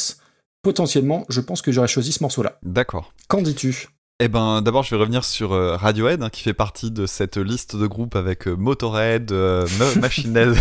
potentiellement, 0.62 1.24
je 1.28 1.40
pense 1.40 1.62
que 1.62 1.72
j'aurais 1.72 1.88
choisi 1.88 2.12
ce 2.12 2.22
morceau-là. 2.22 2.58
D'accord. 2.62 3.12
Qu'en 3.28 3.42
dis-tu? 3.42 3.88
Eh 4.20 4.28
ben, 4.28 4.62
d'abord, 4.62 4.84
je 4.84 4.90
vais 4.94 5.00
revenir 5.00 5.24
sur 5.24 5.52
euh, 5.52 5.74
Radiohead, 5.76 6.22
hein, 6.22 6.30
qui 6.30 6.42
fait 6.42 6.54
partie 6.54 6.92
de 6.92 7.04
cette 7.04 7.36
liste 7.36 7.74
de 7.74 7.88
groupes 7.88 8.14
avec 8.14 8.46
euh, 8.46 8.54
Motorhead, 8.54 9.32
euh, 9.32 9.66
Ma- 9.80 9.94
Machine 10.02 10.36
Head. 10.36 10.54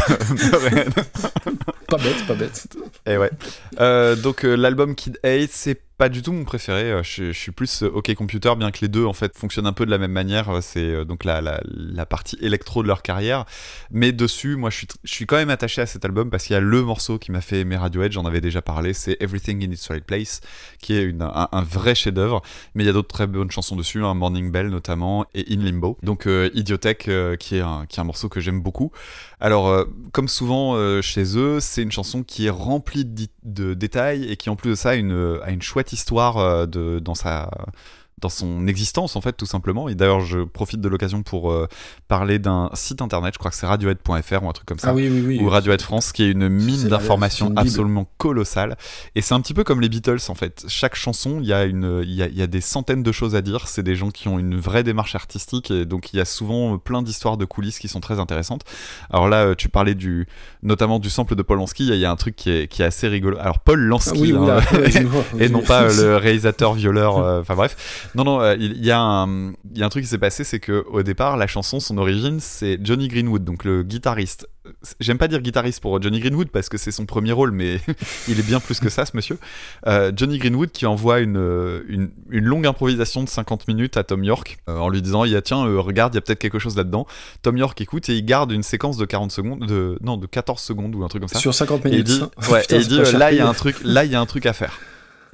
Pas 1.87 1.97
bête, 1.97 2.25
pas 2.27 2.33
bête. 2.33 2.67
Et 3.05 3.17
ouais. 3.17 3.29
Euh, 3.79 4.15
donc 4.15 4.41
l'album 4.43 4.95
Kid 4.95 5.19
A, 5.23 5.45
c'est 5.49 5.79
pas 6.03 6.09
du 6.09 6.21
tout 6.21 6.33
mon 6.33 6.43
préféré. 6.43 6.91
Euh, 6.91 7.01
Je, 7.01 7.31
suis 7.31 7.53
plus 7.53 7.81
euh, 7.81 7.87
OK 7.87 8.13
Computer, 8.15 8.53
bien 8.57 8.71
que 8.71 8.79
les 8.81 8.89
deux 8.89 9.05
en 9.05 9.13
fait 9.13 9.37
fonctionnent 9.37 9.67
un 9.67 9.71
peu 9.71 9.85
de 9.85 9.89
la 9.89 9.97
même 9.97 10.11
manière. 10.11 10.49
Euh, 10.49 10.59
C'est 10.59 11.05
donc 11.05 11.23
la, 11.23 11.61
partie 12.05 12.37
électro 12.41 12.83
de 12.83 12.89
leur 12.89 13.03
carrière. 13.03 13.45
Mais 13.89 14.11
dessus, 14.11 14.57
moi, 14.57 14.69
je 14.69 14.85
suis, 15.05 15.25
quand 15.25 15.37
même 15.37 15.49
attaché 15.49 15.79
à 15.79 15.85
cet 15.85 16.03
album 16.03 16.29
parce 16.29 16.43
qu'il 16.43 16.55
y 16.55 16.57
a 16.57 16.59
le 16.59 16.81
morceau 16.81 17.19
qui 17.19 17.31
m'a 17.31 17.39
fait 17.39 17.61
aimer 17.61 17.77
Radiohead. 17.77 18.11
J'en 18.11 18.25
avais 18.25 18.41
déjà 18.41 18.61
parlé. 18.61 18.91
C'est 18.91 19.15
Everything 19.21 19.63
in 19.65 19.71
its 19.71 19.87
Right 19.89 20.03
Place, 20.03 20.41
qui 20.81 20.93
est 20.93 21.15
un, 21.21 21.63
vrai 21.63 21.95
chef-d'œuvre. 21.95 22.41
Mais 22.75 22.83
il 22.83 22.87
y 22.87 22.89
a 22.89 22.93
d'autres 22.93 23.07
très 23.07 23.25
bonnes 23.25 23.51
chansons 23.51 23.77
dessus, 23.77 24.03
hein, 24.03 24.13
Morning 24.13 24.51
Bell 24.51 24.67
notamment 24.67 25.25
et 25.33 25.53
In 25.53 25.63
Limbo. 25.63 25.97
Donc 26.03 26.25
Idiotech, 26.25 27.09
qui 27.39 27.55
est 27.55 27.61
un 27.61 28.03
morceau 28.03 28.27
que 28.27 28.41
j'aime 28.41 28.59
beaucoup. 28.59 28.91
Alors, 29.43 29.67
euh, 29.67 29.83
comme 30.13 30.29
souvent 30.29 30.75
euh, 30.75 31.01
chez 31.01 31.37
eux, 31.37 31.59
c'est 31.59 31.81
une 31.81 31.91
chanson 31.91 32.23
qui 32.23 32.45
est 32.45 32.49
remplie 32.49 33.03
de, 33.43 33.73
détails 33.73 34.31
et 34.31 34.37
qui, 34.37 34.49
en 34.49 34.55
plus 34.55 34.69
de 34.69 34.75
ça, 34.75 34.91
a 34.91 34.95
une, 34.95 35.61
chouette 35.61 35.91
histoire 35.91 36.37
euh, 36.37 36.65
dans 37.01 37.13
sa 37.13 37.51
dans 38.23 38.29
son 38.29 38.67
existence 38.67 39.15
en 39.15 39.21
fait 39.21 39.33
tout 39.33 39.45
simplement 39.45 39.89
et 39.89 39.95
d'ailleurs 39.95 40.21
je 40.21 40.39
profite 40.39 40.79
de 40.81 40.87
l'occasion 40.89 41.23
pour 41.23 41.51
euh, 41.51 41.67
parler 42.07 42.39
d'un 42.39 42.69
site 42.73 43.01
internet 43.01 43.33
je 43.33 43.39
crois 43.39 43.51
que 43.51 43.57
c'est 43.57 43.67
radiohead.fr 43.67 44.43
ou 44.43 44.49
un 44.49 44.53
truc 44.53 44.65
comme 44.65 44.79
ça 44.79 44.89
Ah 44.89 44.93
oui, 44.93 45.09
oui, 45.11 45.23
oui. 45.27 45.39
ou 45.41 45.49
Radiohead 45.49 45.81
France, 45.81 46.11
qui 46.11 46.23
est 46.23 46.31
une 46.31 46.47
mine 46.49 46.87
d'informations 46.87 47.53
absolument 47.55 48.07
colossale. 48.17 48.77
Et 49.15 49.21
c'est 49.21 49.33
un 49.33 49.41
petit 49.41 49.53
peu 49.53 49.63
comme 49.63 49.81
les 49.81 49.89
Beatles 49.89 50.17
en 50.29 50.35
fait. 50.35 50.63
Chaque 50.67 50.95
chanson, 50.95 51.39
il 51.41 51.47
y, 51.47 51.53
a 51.53 51.65
une, 51.65 52.01
il 52.03 52.13
y, 52.13 52.23
a, 52.23 52.27
il 52.27 52.37
y 52.37 52.41
a 52.41 52.47
des 52.47 52.61
centaines 52.61 53.03
de 53.03 53.11
choses 53.11 53.35
à 53.35 53.41
dire. 53.41 53.67
C'est 53.67 53.83
des 53.83 53.95
gens 53.95 54.09
qui 54.11 54.27
ont 54.27 54.39
une 54.39 54.55
vraie 54.57 54.83
démarche 54.83 55.15
artistique 55.15 55.69
et 55.71 55.85
donc 55.85 56.13
il 56.13 56.17
y 56.17 56.19
a 56.19 56.25
souvent 56.25 56.77
plein 56.77 57.01
d'histoires 57.01 57.37
de 57.37 57.45
coulisses 57.45 57.79
qui 57.79 57.87
sont 57.87 57.99
très 57.99 58.19
intéressantes. 58.19 58.61
Alors 59.09 59.27
là, 59.29 59.43
euh, 59.47 59.55
tu 59.55 59.67
parlais 59.69 59.95
du, 59.95 60.27
notamment 60.61 60.99
du 60.99 61.09
sample 61.09 61.35
de 61.35 61.41
Paul 61.41 61.57
Lansky. 61.57 61.87
Il 61.87 61.95
y 61.95 62.05
a- 62.05 62.11
un 62.11 62.15
truc 62.15 62.35
qui 62.35 62.49
est, 62.51 62.67
qui 62.67 62.81
est 62.81 62.85
assez 62.85 63.07
rigolo. 63.07 63.37
Alors 63.39 63.59
Paul 63.59 63.79
Ah 63.83 63.87
Lansky, 63.87 64.19
oui, 64.33 64.33
hein, 64.49 64.59
et 65.39 65.49
non 65.49 65.61
pas 65.61 65.87
le 65.93 66.15
réalisateur 66.17 66.73
violeur. 66.73 67.17
euh, 67.17 67.41
Enfin 67.41 67.55
bref. 67.55 68.09
Non, 68.15 68.23
non, 68.23 68.41
euh, 68.41 68.55
il 68.59 68.73
il 68.77 68.85
y, 68.85 68.91
a 68.91 68.99
un- 68.99 69.51
il 69.71 69.77
y 69.77 69.83
a 69.83 69.85
un 69.85 69.89
truc 69.89 70.03
qui 70.03 70.09
s'est 70.09 70.17
passé, 70.17 70.43
c'est 70.43 70.59
que 70.59 70.85
au 70.91 71.01
départ, 71.03 71.37
la 71.37 71.47
chanson, 71.47 71.79
son 71.79 71.97
origine, 71.97 72.39
c'est 72.39 72.77
Johnny 72.83 73.07
Greenwood, 73.07 73.43
donc 73.43 73.63
le 73.63 73.83
guitariste. 73.83 74.47
J'aime 75.01 75.17
pas 75.17 75.27
dire 75.27 75.41
guitariste 75.41 75.81
pour 75.81 76.01
Johnny 76.01 76.19
Greenwood 76.21 76.47
parce 76.49 76.69
que 76.69 76.77
c'est 76.77 76.91
son 76.91 77.05
premier 77.05 77.31
rôle, 77.33 77.51
mais 77.51 77.81
il 78.29 78.39
est 78.39 78.45
bien 78.47 78.59
plus 78.61 78.79
que 78.79 78.87
ça, 78.89 79.05
ce 79.05 79.11
monsieur. 79.15 79.37
Euh, 79.87 80.11
Johnny 80.15 80.37
Greenwood 80.37 80.71
qui 80.71 80.85
envoie 80.85 81.19
une, 81.19 81.37
euh, 81.37 81.81
une, 81.89 82.11
une 82.29 82.45
longue 82.45 82.65
improvisation 82.65 83.23
de 83.23 83.29
50 83.29 83.67
minutes 83.67 83.97
à 83.97 84.03
Tom 84.03 84.23
York 84.23 84.57
euh, 84.69 84.77
en 84.77 84.87
lui 84.89 85.01
disant 85.01 85.25
il 85.25 85.31
y 85.31 85.35
a 85.35 85.41
tiens 85.41 85.63
regarde 85.79 86.13
il 86.13 86.17
y 86.17 86.19
a 86.19 86.21
peut-être 86.21 86.39
quelque 86.39 86.59
chose 86.59 86.77
là-dedans. 86.77 87.05
Tom 87.41 87.57
York 87.57 87.79
écoute 87.81 88.07
et 88.09 88.15
il 88.15 88.23
garde 88.25 88.51
une 88.53 88.63
séquence 88.63 88.95
de 88.97 89.05
40 89.05 89.31
secondes, 89.31 89.65
de 89.67 89.97
non 90.01 90.15
de 90.17 90.27
14 90.27 90.61
secondes 90.61 90.95
ou 90.95 91.03
un 91.03 91.07
truc 91.09 91.21
comme 91.21 91.29
ça. 91.29 91.39
Sur 91.39 91.53
50 91.53 91.85
Et 91.85 91.89
il 91.89 91.91
minutes. 91.91 92.07
dit, 92.07 92.21
ouais, 92.51 92.61
putain, 92.61 92.75
et 92.77 92.79
il 92.79 92.87
dit 92.87 92.99
là 93.17 93.31
il 93.31 93.37
y 94.11 94.15
a 94.15 94.19
un 94.21 94.25
truc 94.25 94.45
à 94.45 94.53
faire. 94.53 94.79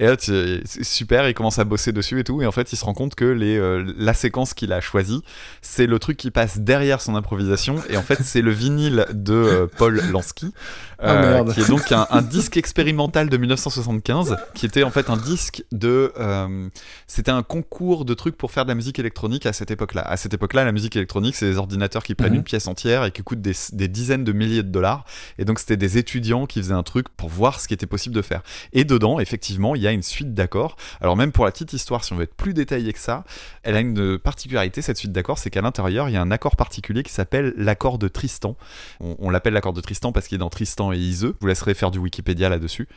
Et 0.00 0.06
là, 0.06 0.16
c'est 0.18 0.62
super, 0.82 1.28
il 1.28 1.34
commence 1.34 1.58
à 1.60 1.64
bosser 1.64 1.92
dessus 1.92 2.18
et 2.18 2.24
tout. 2.24 2.40
Et 2.42 2.46
en 2.46 2.52
fait, 2.52 2.72
il 2.72 2.76
se 2.76 2.84
rend 2.84 2.94
compte 2.94 3.14
que 3.14 3.24
les, 3.26 3.56
euh, 3.56 3.84
la 3.98 4.14
séquence 4.14 4.54
qu'il 4.54 4.72
a 4.72 4.80
choisie, 4.80 5.22
c'est 5.62 5.86
le 5.86 5.98
truc 5.98 6.16
qui 6.16 6.30
passe 6.30 6.58
derrière 6.58 7.00
son 7.00 7.14
improvisation. 7.16 7.76
Et 7.90 7.96
en 7.98 8.02
fait, 8.02 8.22
c'est 8.22 8.40
le 8.42 8.50
vinyle 8.50 9.06
de 9.12 9.34
euh, 9.34 9.66
Paul 9.78 10.00
Lansky, 10.10 10.52
Ah, 10.98 11.20
merde. 11.20 11.52
qui 11.54 11.60
est 11.60 11.68
donc 11.68 11.92
un, 11.92 12.06
un 12.10 12.22
disque 12.22 12.56
expérimental 12.56 13.28
de 13.28 13.36
1975, 13.36 14.36
qui 14.54 14.66
était 14.66 14.82
en 14.82 14.90
fait 14.90 15.10
un 15.10 15.16
disque 15.18 15.64
de. 15.70 16.12
euh, 16.18 16.68
c'était 17.06 17.30
un 17.30 17.42
concours 17.42 18.04
de 18.06 18.14
trucs 18.14 18.36
pour 18.38 18.52
faire 18.52 18.64
de 18.64 18.70
la 18.70 18.74
musique 18.74 18.98
électronique 18.98 19.44
à 19.46 19.52
cette 19.52 19.70
époque-là. 19.70 20.02
À 20.02 20.16
cette 20.16 20.32
époque-là, 20.34 20.64
la 20.64 20.72
musique 20.72 20.96
électronique, 20.96 21.36
c'est 21.36 21.46
des 21.50 21.58
ordinateurs 21.58 22.02
qui 22.04 22.14
prennent 22.14 22.30
Mhm. 22.32 22.36
une 22.38 22.44
pièce 22.44 22.66
entière 22.68 23.04
et 23.04 23.10
qui 23.10 23.22
coûtent 23.22 23.42
des, 23.42 23.54
des 23.72 23.88
dizaines 23.88 24.24
de 24.24 24.32
milliers 24.32 24.62
de 24.62 24.68
dollars. 24.70 25.04
Et 25.38 25.44
donc, 25.44 25.58
c'était 25.58 25.76
des 25.76 25.98
étudiants 25.98 26.46
qui 26.46 26.60
faisaient 26.60 26.72
un 26.72 26.82
truc 26.82 27.08
pour 27.10 27.28
voir 27.28 27.60
ce 27.60 27.68
qui 27.68 27.74
était 27.74 27.86
possible 27.86 28.14
de 28.14 28.22
faire. 28.22 28.42
Et 28.72 28.84
dedans, 28.84 29.20
effectivement, 29.20 29.74
il 29.74 29.82
y 29.82 29.86
a 29.86 29.89
une 29.92 30.02
suite 30.02 30.34
d'accords. 30.34 30.76
Alors, 31.00 31.16
même 31.16 31.32
pour 31.32 31.44
la 31.44 31.50
petite 31.50 31.72
histoire, 31.72 32.04
si 32.04 32.12
on 32.12 32.16
veut 32.16 32.24
être 32.24 32.34
plus 32.34 32.54
détaillé 32.54 32.92
que 32.92 32.98
ça, 32.98 33.24
elle 33.62 33.76
a 33.76 33.80
une 33.80 34.18
particularité, 34.18 34.82
cette 34.82 34.96
suite 34.96 35.12
d'accords, 35.12 35.38
c'est 35.38 35.50
qu'à 35.50 35.60
l'intérieur, 35.60 36.08
il 36.08 36.12
y 36.12 36.16
a 36.16 36.22
un 36.22 36.30
accord 36.30 36.56
particulier 36.56 37.02
qui 37.02 37.12
s'appelle 37.12 37.54
l'accord 37.56 37.98
de 37.98 38.08
Tristan. 38.08 38.56
On, 39.00 39.16
on 39.18 39.30
l'appelle 39.30 39.52
l'accord 39.54 39.72
de 39.72 39.80
Tristan 39.80 40.12
parce 40.12 40.28
qu'il 40.28 40.36
est 40.36 40.38
dans 40.38 40.50
Tristan 40.50 40.92
et 40.92 40.98
Iseux. 40.98 41.36
Vous 41.40 41.46
laisserai 41.46 41.74
faire 41.74 41.90
du 41.90 41.98
Wikipédia 41.98 42.48
là-dessus. 42.48 42.88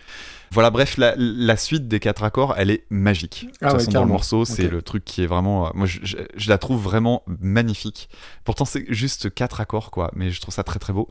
Voilà, 0.51 0.69
bref, 0.69 0.97
la, 0.97 1.15
la 1.17 1.57
suite 1.57 1.87
des 1.87 1.99
quatre 1.99 2.23
accords, 2.23 2.53
elle 2.57 2.69
est 2.69 2.83
magique. 2.89 3.43
Ah 3.43 3.47
de 3.47 3.51
toute 3.51 3.61
ouais, 3.61 3.69
façon, 3.71 3.79
dans 3.85 3.87
le 3.87 3.93
carrément. 3.93 4.13
morceau, 4.13 4.45
c'est 4.45 4.67
le 4.67 4.81
truc 4.81 5.03
qui 5.03 5.23
est 5.23 5.27
vraiment. 5.27 5.67
euh, 5.67 5.69
Moi, 5.73 5.87
je, 5.87 5.99
je- 6.03 6.17
je 6.35 6.49
la 6.49 6.57
trouve 6.59 6.81
vraiment 6.81 7.23
magnifique. 7.39 8.09
Pourtant, 8.43 8.65
c'est 8.65 8.85
juste 8.89 9.33
quatre 9.33 9.61
accords, 9.61 9.89
quoi, 9.91 10.11
mais 10.15 10.29
je 10.29 10.39
trouve 10.41 10.53
ça 10.53 10.63
très 10.63 10.79
très 10.79 10.93
beau. 10.93 11.09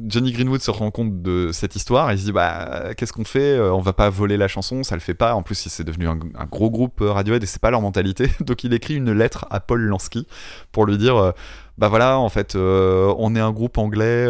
Johnny 0.00 0.32
Greenwood 0.32 0.60
se 0.60 0.72
rend 0.72 0.90
compte 0.90 1.22
de 1.22 1.50
cette 1.52 1.76
histoire 1.76 2.10
et 2.10 2.14
il 2.14 2.18
se 2.18 2.24
dit 2.24 2.32
bah 2.32 2.94
qu'est-ce 2.96 3.12
qu'on 3.12 3.24
fait? 3.24 3.56
Euh, 3.56 3.72
On 3.72 3.80
va 3.80 3.92
pas 3.92 4.10
voler 4.10 4.36
la 4.36 4.48
chanson, 4.48 4.82
ça 4.82 4.96
le 4.96 5.00
fait 5.00 5.14
pas. 5.14 5.34
En 5.34 5.42
plus, 5.42 5.54
c'est 5.54 5.84
devenu 5.84 6.08
un, 6.08 6.16
gros 6.50 6.70
groupe 6.70 7.00
euh, 7.00 7.12
Radiohead 7.12 7.42
et 7.42 7.46
c'est 7.46 7.60
pas 7.60 7.70
leur 7.70 7.80
mentalité. 7.80 8.28
Donc 8.40 8.64
il 8.64 8.72
écrit 8.74 8.94
une 8.96 9.12
lettre 9.12 9.46
à 9.50 9.60
Paul 9.60 9.80
Lansky 9.82 10.26
pour 10.72 10.86
lui 10.86 10.98
dire 10.98 11.16
euh, 11.16 11.30
bah 11.78 11.88
voilà, 11.88 12.18
en 12.18 12.28
fait, 12.28 12.54
on 12.56 13.34
est 13.34 13.40
un 13.40 13.50
groupe 13.50 13.78
anglais, 13.78 14.28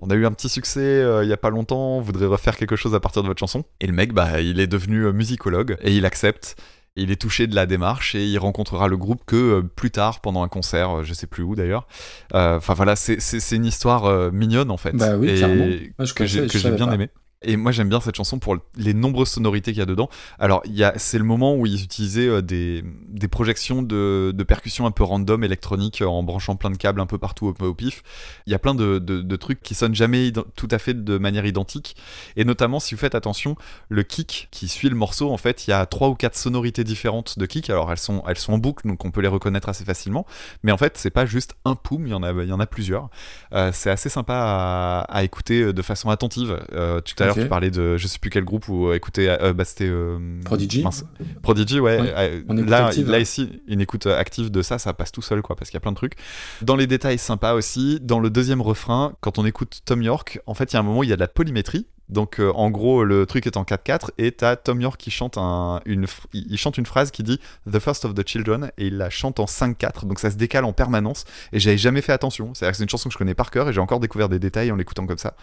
on 0.00 0.10
a 0.10 0.14
eu 0.14 0.26
un 0.26 0.32
petit 0.32 0.48
succès 0.48 1.04
il 1.22 1.28
y 1.28 1.32
a 1.32 1.36
pas 1.36 1.50
longtemps, 1.50 1.98
on 1.98 2.00
voudrait 2.00 2.26
refaire 2.26 2.56
quelque 2.56 2.74
chose 2.74 2.96
à 2.96 3.00
partir 3.00 3.22
de 3.22 3.28
votre 3.28 3.38
chanson. 3.38 3.62
Et 3.80 3.86
le 3.86 3.92
mec, 3.92 4.12
bah 4.12 4.40
il 4.40 4.58
est 4.58 4.66
devenu 4.66 5.12
musicologue 5.12 5.76
et 5.82 5.94
il 5.94 6.04
accepte. 6.04 6.56
Il 6.96 7.10
est 7.10 7.20
touché 7.20 7.48
de 7.48 7.56
la 7.56 7.66
démarche 7.66 8.14
et 8.14 8.24
il 8.24 8.38
rencontrera 8.38 8.86
le 8.86 8.96
groupe 8.96 9.22
que 9.26 9.34
euh, 9.34 9.62
plus 9.62 9.90
tard 9.90 10.20
pendant 10.20 10.44
un 10.44 10.48
concert, 10.48 10.98
euh, 10.98 11.02
je 11.02 11.12
sais 11.12 11.26
plus 11.26 11.42
où 11.42 11.56
d'ailleurs. 11.56 11.88
Euh, 12.34 12.56
Enfin 12.58 12.74
voilà, 12.74 12.94
c'est- 12.94 13.18
une 13.56 13.66
histoire 13.66 14.04
mignonne 14.32 14.70
en 14.70 14.76
fait. 14.76 14.92
Bah 14.92 15.16
oui, 15.16 15.28
et 15.30 15.40
carrément. 15.40 15.66
Moi, 15.66 16.06
je 16.06 16.14
que 16.14 16.58
j'ai 16.58 16.70
bien 16.70 16.86
pas. 16.86 16.94
aimé. 16.94 17.08
Et 17.44 17.56
moi 17.56 17.72
j'aime 17.72 17.88
bien 17.88 18.00
cette 18.00 18.16
chanson 18.16 18.38
pour 18.38 18.56
les 18.76 18.94
nombreuses 18.94 19.28
sonorités 19.28 19.72
qu'il 19.72 19.78
y 19.78 19.82
a 19.82 19.86
dedans. 19.86 20.08
Alors 20.38 20.62
c'est 20.96 21.18
le 21.18 21.24
moment 21.24 21.54
où 21.54 21.66
ils 21.66 21.82
utilisaient 21.82 22.28
euh, 22.28 22.42
des, 22.42 22.82
projections 23.28 23.82
de, 23.82 24.32
de 24.34 24.44
percussions 24.44 24.86
un 24.86 24.90
peu 24.90 25.04
random 25.04 25.44
électroniques 25.44 26.02
en 26.02 26.22
branchant 26.22 26.56
plein 26.56 26.70
de 26.70 26.76
câbles 26.76 27.00
un 27.00 27.06
peu 27.06 27.18
partout 27.18 27.54
au, 27.58 27.74
pif. 27.74 28.02
Il 28.46 28.52
y 28.52 28.54
a 28.54 28.58
plein 28.58 28.74
de, 28.74 29.36
trucs 29.36 29.62
qui 29.62 29.74
sonnent 29.74 29.94
jamais 29.94 30.32
tout 30.56 30.68
à 30.70 30.78
fait 30.78 30.94
de 30.94 31.18
manière 31.18 31.44
identique. 31.44 31.96
Et 32.36 32.44
notamment 32.44 32.80
si 32.80 32.94
vous 32.94 33.00
faites 33.00 33.14
attention, 33.14 33.56
le 33.88 34.02
kick 34.02 34.48
qui 34.50 34.68
suit 34.68 34.88
le 34.88 34.96
morceau, 34.96 35.30
en 35.30 35.36
fait 35.36 35.66
il 35.66 35.70
y 35.70 35.72
a 35.72 35.84
trois 35.86 36.08
ou 36.08 36.14
quatre 36.14 36.36
sonorités 36.36 36.84
différentes 36.84 37.38
de 37.38 37.46
kick. 37.46 37.70
Alors 37.70 37.90
elles 37.90 37.98
sont, 37.98 38.22
elles 38.28 38.38
sont 38.38 38.54
en 38.54 38.58
boucle 38.58 38.86
donc 38.86 39.04
on 39.04 39.10
peut 39.10 39.20
les 39.20 39.28
reconnaître 39.28 39.68
assez 39.68 39.84
facilement. 39.84 40.26
Mais 40.62 40.72
en 40.72 40.78
fait 40.78 40.96
c'est 40.96 41.10
pas 41.10 41.26
juste 41.26 41.54
un 41.64 41.74
poum, 41.74 42.06
il 42.06 42.10
y 42.10 42.14
en 42.14 42.22
a, 42.60 42.66
plusieurs. 42.66 43.10
Euh, 43.52 43.70
c'est 43.72 43.90
assez 43.90 44.08
sympa 44.08 45.04
à, 45.08 45.24
écouter 45.24 45.60
euh, 45.60 45.72
de 45.72 45.82
façon 45.82 46.10
attentive. 46.10 46.58
Tout 47.04 47.22
à 47.22 47.33
l'heure, 47.34 47.42
Ok. 47.42 47.42
tu 47.42 47.48
parlais 47.48 47.70
de 47.70 47.96
je 47.96 48.06
sais 48.06 48.18
plus 48.18 48.30
quel 48.30 48.44
groupe 48.44 48.68
ou 48.68 48.92
écouter. 48.92 49.28
euh, 49.28 49.52
bah, 49.52 49.64
c'était. 49.64 49.88
euh, 49.88 50.40
Prodigy 50.44 50.82
mince. 50.82 51.04
Prodigy, 51.42 51.80
ouais. 51.80 51.98
Euh, 52.00 52.42
là, 52.66 52.86
active, 52.86 53.08
là 53.10 53.16
hein. 53.16 53.20
ici, 53.20 53.62
une 53.66 53.80
écoute 53.80 54.06
euh, 54.06 54.18
active 54.18 54.50
de 54.50 54.62
ça, 54.62 54.78
ça 54.78 54.92
passe 54.94 55.12
tout 55.12 55.22
seul, 55.22 55.42
quoi, 55.42 55.56
parce 55.56 55.70
qu'il 55.70 55.76
y 55.76 55.78
a 55.78 55.80
plein 55.80 55.92
de 55.92 55.96
trucs. 55.96 56.14
Dans 56.62 56.76
les 56.76 56.86
détails 56.86 57.18
sympas 57.18 57.54
aussi, 57.54 57.98
dans 58.00 58.20
le 58.20 58.30
deuxième 58.30 58.60
refrain, 58.60 59.14
quand 59.20 59.38
on 59.38 59.46
écoute 59.46 59.80
Tom 59.84 60.02
York, 60.02 60.40
en 60.46 60.54
fait, 60.54 60.72
il 60.72 60.74
y 60.74 60.76
a 60.76 60.80
un 60.80 60.82
moment 60.82 61.00
où 61.00 61.04
il 61.04 61.10
y 61.10 61.12
a 61.12 61.16
de 61.16 61.20
la 61.20 61.28
polymétrie. 61.28 61.86
Donc, 62.08 62.38
euh, 62.38 62.52
en 62.52 62.70
gros, 62.70 63.04
le 63.04 63.26
truc 63.26 63.46
est 63.46 63.56
en 63.56 63.62
4-4 63.62 64.10
et 64.18 64.32
t'as 64.32 64.56
Tom 64.56 64.80
York 64.80 65.00
qui 65.00 65.10
chante 65.10 65.38
un, 65.38 65.80
une, 65.86 66.06
il 66.32 66.56
chante 66.58 66.78
une 66.78 66.86
phrase 66.86 67.10
qui 67.10 67.22
dit 67.22 67.40
The 67.70 67.78
First 67.78 68.04
of 68.04 68.14
the 68.14 68.26
Children 68.26 68.70
et 68.78 68.86
il 68.86 68.98
la 68.98 69.10
chante 69.10 69.40
en 69.40 69.46
5-4. 69.46 70.06
Donc, 70.06 70.18
ça 70.18 70.30
se 70.30 70.36
décale 70.36 70.64
en 70.64 70.72
permanence 70.72 71.24
et 71.52 71.60
j'avais 71.60 71.78
jamais 71.78 72.02
fait 72.02 72.12
attention. 72.12 72.52
C'est-à-dire 72.54 72.72
que 72.72 72.76
c'est 72.78 72.84
une 72.84 72.90
chanson 72.90 73.08
que 73.08 73.12
je 73.14 73.18
connais 73.18 73.34
par 73.34 73.50
cœur 73.50 73.68
et 73.68 73.72
j'ai 73.72 73.80
encore 73.80 74.00
découvert 74.00 74.28
des 74.28 74.38
détails 74.38 74.70
en 74.70 74.76
l'écoutant 74.76 75.06
comme 75.06 75.18
ça. 75.18 75.34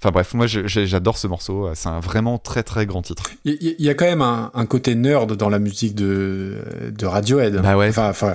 Enfin, 0.00 0.10
bref, 0.10 0.34
moi, 0.34 0.46
j'adore 0.46 1.18
ce 1.18 1.26
morceau. 1.26 1.70
C'est 1.74 1.88
un 1.88 2.00
vraiment 2.00 2.38
très 2.38 2.62
très 2.62 2.86
grand 2.86 3.02
titre. 3.02 3.24
Il 3.44 3.74
y, 3.78 3.88
a 3.88 3.94
quand 3.94 4.06
même 4.06 4.22
un, 4.22 4.50
un 4.54 4.66
côté 4.66 4.94
nerd 4.94 5.36
dans 5.36 5.48
la 5.48 5.58
musique 5.58 5.94
de, 5.94 6.92
de 6.96 7.06
Radiohead. 7.06 7.60
Bah 7.60 7.76
ouais. 7.76 7.88
Enfin, 7.88 8.10
enfin, 8.10 8.34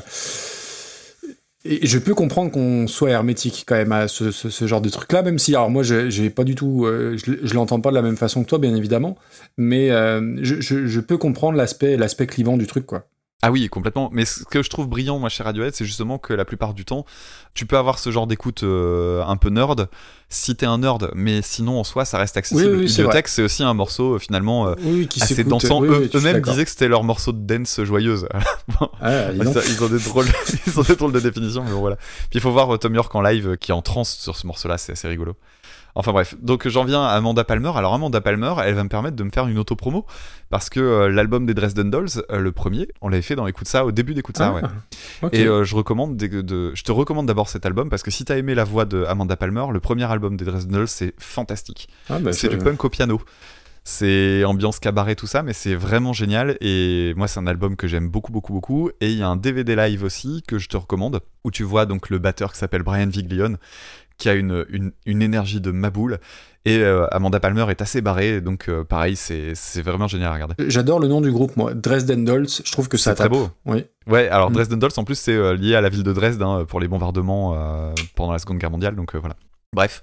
et 1.70 1.86
je 1.88 2.00
peux 2.00 2.16
comprendre 2.16 2.52
qu'on 2.52 2.88
soit 2.88 3.12
hermétique 3.12 3.64
quand 3.68 3.76
même 3.76 3.92
à 3.92 4.08
ce, 4.08 4.32
genre 4.68 4.82
de 4.82 4.90
truc-là, 4.90 5.22
même 5.24 5.40
si, 5.40 5.56
alors 5.56 5.70
moi, 5.70 5.84
je- 5.84 6.28
pas 6.30 6.44
du 6.44 6.56
tout, 6.56 6.86
euh, 6.86 7.18
je, 7.18 7.34
je 7.44 7.54
l'entends 7.54 7.80
pas 7.82 7.90
de 7.92 7.96
la 7.96 8.02
même 8.02 8.18
façon 8.18 8.44
que 8.44 8.50
toi, 8.50 8.60
bien 8.60 8.76
évidemment, 8.76 9.18
mais 9.58 9.92
euh, 9.92 10.38
je 10.44 11.00
peux 11.00 11.18
comprendre 11.18 11.58
l'aspect, 11.58 11.98
l'aspect 11.98 12.28
clivant 12.28 12.58
du 12.58 12.68
truc, 12.68 12.86
quoi. 12.86 13.08
Ah 13.42 13.52
oui, 13.52 13.70
complètement. 13.70 14.10
Mais 14.12 14.26
ce 14.26 14.44
que 14.44 14.62
je 14.62 14.70
trouve 14.70 14.88
brillant, 14.90 15.18
moi, 15.18 15.30
chez 15.30 15.44
Radiohead, 15.44 15.74
c'est 15.74 15.86
justement 15.86 16.18
que 16.18 16.34
la 16.34 16.44
plupart 16.44 16.74
du 16.74 16.84
temps, 16.84 17.06
tu 17.54 17.66
peux 17.66 17.78
avoir 17.78 17.98
ce 17.98 18.12
genre 18.12 18.28
d'écoute 18.28 18.64
euh, 18.64 19.24
un 19.26 19.38
peu 19.38 19.50
nerd, 19.50 19.88
si 20.28 20.58
t'es 20.58 20.66
un 20.66 20.80
nerd, 20.80 21.10
mais 21.16 21.42
sinon, 21.42 21.80
en 21.80 21.86
soi, 21.86 22.04
ça 22.04 22.18
reste 22.18 22.36
accessible. 22.36 22.70
Oui, 22.72 22.78
oui, 22.82 22.90
c'est 22.90 22.98
Bibliothèque, 22.98 23.30
c'est 23.30 23.42
aussi 23.42 23.64
un 23.64 23.74
morceau, 23.74 24.16
euh, 24.16 24.20
finalement, 24.20 24.68
euh, 24.68 24.76
Oui, 24.84 25.08
qui 25.08 25.24
assez 25.24 25.44
dansant. 25.46 25.82
Eux- 25.86 26.10
Eux-mêmes 26.14 26.42
disaient 26.42 26.66
que 26.66 26.70
c'était 26.72 26.90
leur 26.90 27.06
morceau 27.06 27.32
de 27.32 27.40
dance 27.40 27.82
joyeuse. 27.82 28.28
Ah, 29.02 29.32
donc. 29.34 29.54
Ça, 29.54 29.62
ils, 29.68 29.84
ont 29.84 29.88
des 29.90 30.00
drôles, 30.00 30.28
ils 30.68 30.80
ont 30.80 30.84
des 30.84 30.96
drôles 30.96 31.12
de 31.14 31.20
définition, 31.20 31.64
mais 31.64 31.72
bon, 31.72 31.80
voilà. 31.80 31.96
Puis 31.96 32.28
il 32.36 32.42
faut 32.42 32.52
voir 32.52 32.74
euh, 32.74 32.78
Tom 32.78 32.94
York 32.94 33.14
en 33.16 33.22
live 33.22 33.50
euh, 33.52 33.56
qui 33.56 33.72
est 33.72 33.74
en 33.74 33.82
transe 33.82 34.10
sur 34.18 34.36
ce 34.36 34.46
morceau-là, 34.48 34.78
c'est 34.78 34.92
assez 34.92 35.08
rigolo. 35.08 35.36
Enfin 36.00 36.14
bref, 36.14 36.36
donc 36.42 36.66
j'en 36.68 36.86
viens 36.86 37.04
à 37.04 37.10
Amanda 37.10 37.44
Palmer. 37.44 37.72
Alors 37.76 37.94
Amanda 37.94 38.22
Palmer, 38.22 38.54
elle 38.64 38.74
va 38.74 38.84
me 38.84 38.90
permettre 38.90 39.18
de 39.18 39.24
me 39.24 39.30
faire 39.32 39.48
une 39.48 39.58
auto-promo 39.58 40.06
parce 40.50 40.70
que 40.70 40.80
euh, 40.80 41.10
l'album 41.10 41.46
des 41.46 41.54
Dresden 41.54 41.90
Dolls, 41.92 42.08
euh, 42.32 42.40
le 42.40 42.52
premier, 42.54 42.88
on 43.02 43.10
l'avait 43.10 43.22
fait 43.22 43.36
dans 43.36 43.46
Écoute 43.48 43.68
ça, 43.68 43.86
au 43.86 43.92
début 43.92 44.14
d'Écoute 44.14 44.38
ça, 44.38 44.48
Ah, 44.48 44.54
ouais. 44.54 45.30
Et 45.34 45.46
euh, 45.46 45.66
je 45.66 45.76
recommande 45.76 46.16
de, 46.16 46.42
de- 46.42 46.72
je 46.74 46.84
te 46.84 46.92
recommande 46.94 47.26
d'abord 47.26 47.50
cet 47.50 47.66
album 47.66 47.90
parce 47.90 48.02
que 48.02 48.12
si 48.12 48.24
t'as 48.24 48.38
aimé 48.38 48.56
la 48.56 48.64
voix 48.64 48.86
de 48.86 49.04
Amanda 49.04 49.36
Palmer, 49.36 49.66
le 49.74 49.80
premier 49.82 50.06
album 50.10 50.38
des 50.38 50.46
Dresden 50.46 50.72
Dolls, 50.72 50.88
c'est 50.88 51.14
fantastique. 51.20 51.90
Ah, 52.10 52.20
bah, 52.20 52.32
c'est 52.34 52.48
du 52.48 52.58
punk 52.64 52.84
au 52.86 52.90
piano. 52.90 53.22
C'est 53.84 54.44
ambiance 54.44 54.78
cabaret, 54.80 55.16
tout 55.16 55.26
ça, 55.26 55.42
mais 55.42 55.54
c'est 55.54 55.74
vraiment 55.74 56.14
génial. 56.14 56.58
Et 56.62 57.14
moi, 57.16 57.28
c'est 57.28 57.40
un 57.40 57.48
album 57.48 57.76
que 57.76 57.88
j'aime 57.88 58.08
beaucoup, 58.08 58.32
beaucoup, 58.32 58.54
beaucoup. 58.54 58.90
Et 59.02 59.10
il 59.12 59.18
y 59.18 59.24
a 59.24 59.28
un 59.28 59.36
DVD 59.36 59.76
live 59.76 60.04
aussi 60.04 60.44
que 60.48 60.60
je 60.60 60.68
te 60.70 60.78
recommande, 60.78 61.22
où 61.44 61.50
tu 61.50 61.64
vois 61.64 61.86
donc 61.86 62.10
le 62.10 62.20
batteur 62.20 62.52
qui 62.54 62.60
s'appelle 62.60 62.84
Brian 62.84 63.08
Viglione, 63.08 63.58
qui 64.20 64.30
a 64.30 64.36
une, 64.36 64.66
une, 64.70 64.92
une 65.08 65.22
énergie 65.24 65.60
de 65.62 65.72
maboule. 65.72 66.20
Et 66.66 66.80
euh, 66.80 67.08
Amanda 67.12 67.40
Palmer 67.40 67.66
est 67.70 67.82
assez 67.82 68.02
barrée, 68.02 68.42
donc 68.42 68.68
euh, 68.68 68.84
pareil, 68.84 69.16
c'est 69.16 69.56
c'est 69.56 69.82
vraiment 69.82 70.08
génial 70.08 70.30
à 70.30 70.34
regarder. 70.34 70.56
J'adore 70.68 71.00
le 71.00 71.08
nom 71.08 71.22
du 71.22 71.32
groupe, 71.32 71.56
moi. 71.56 71.74
Dresden 71.74 72.26
Dolls. 72.26 72.50
Je 72.64 72.72
trouve 72.72 72.90
que 72.90 72.98
ça 72.98 73.12
C'est 73.12 73.16
très 73.16 73.30
beau. 73.30 73.50
Oui. 73.66 73.86
Ouais, 74.08 74.28
alors 74.28 74.52
Mm. 74.52 74.54
Dresden 74.54 74.78
Dolls, 74.80 74.92
en 74.98 75.06
plus, 75.06 75.16
c'est 75.18 75.34
euh, 75.34 75.56
lié 75.56 75.76
à 75.76 75.82
la 75.82 75.88
ville 75.90 76.04
de 76.04 76.12
Dresde 76.14 76.42
hein, 76.44 76.66
pour 76.68 76.80
les 76.82 76.88
bombardements 76.90 77.58
pendant 78.16 78.34
la 78.34 78.40
Seconde 78.40 78.58
Guerre 78.60 78.72
mondiale, 78.72 78.96
donc 78.96 79.16
voilà. 79.16 79.36
Bref. 79.74 80.02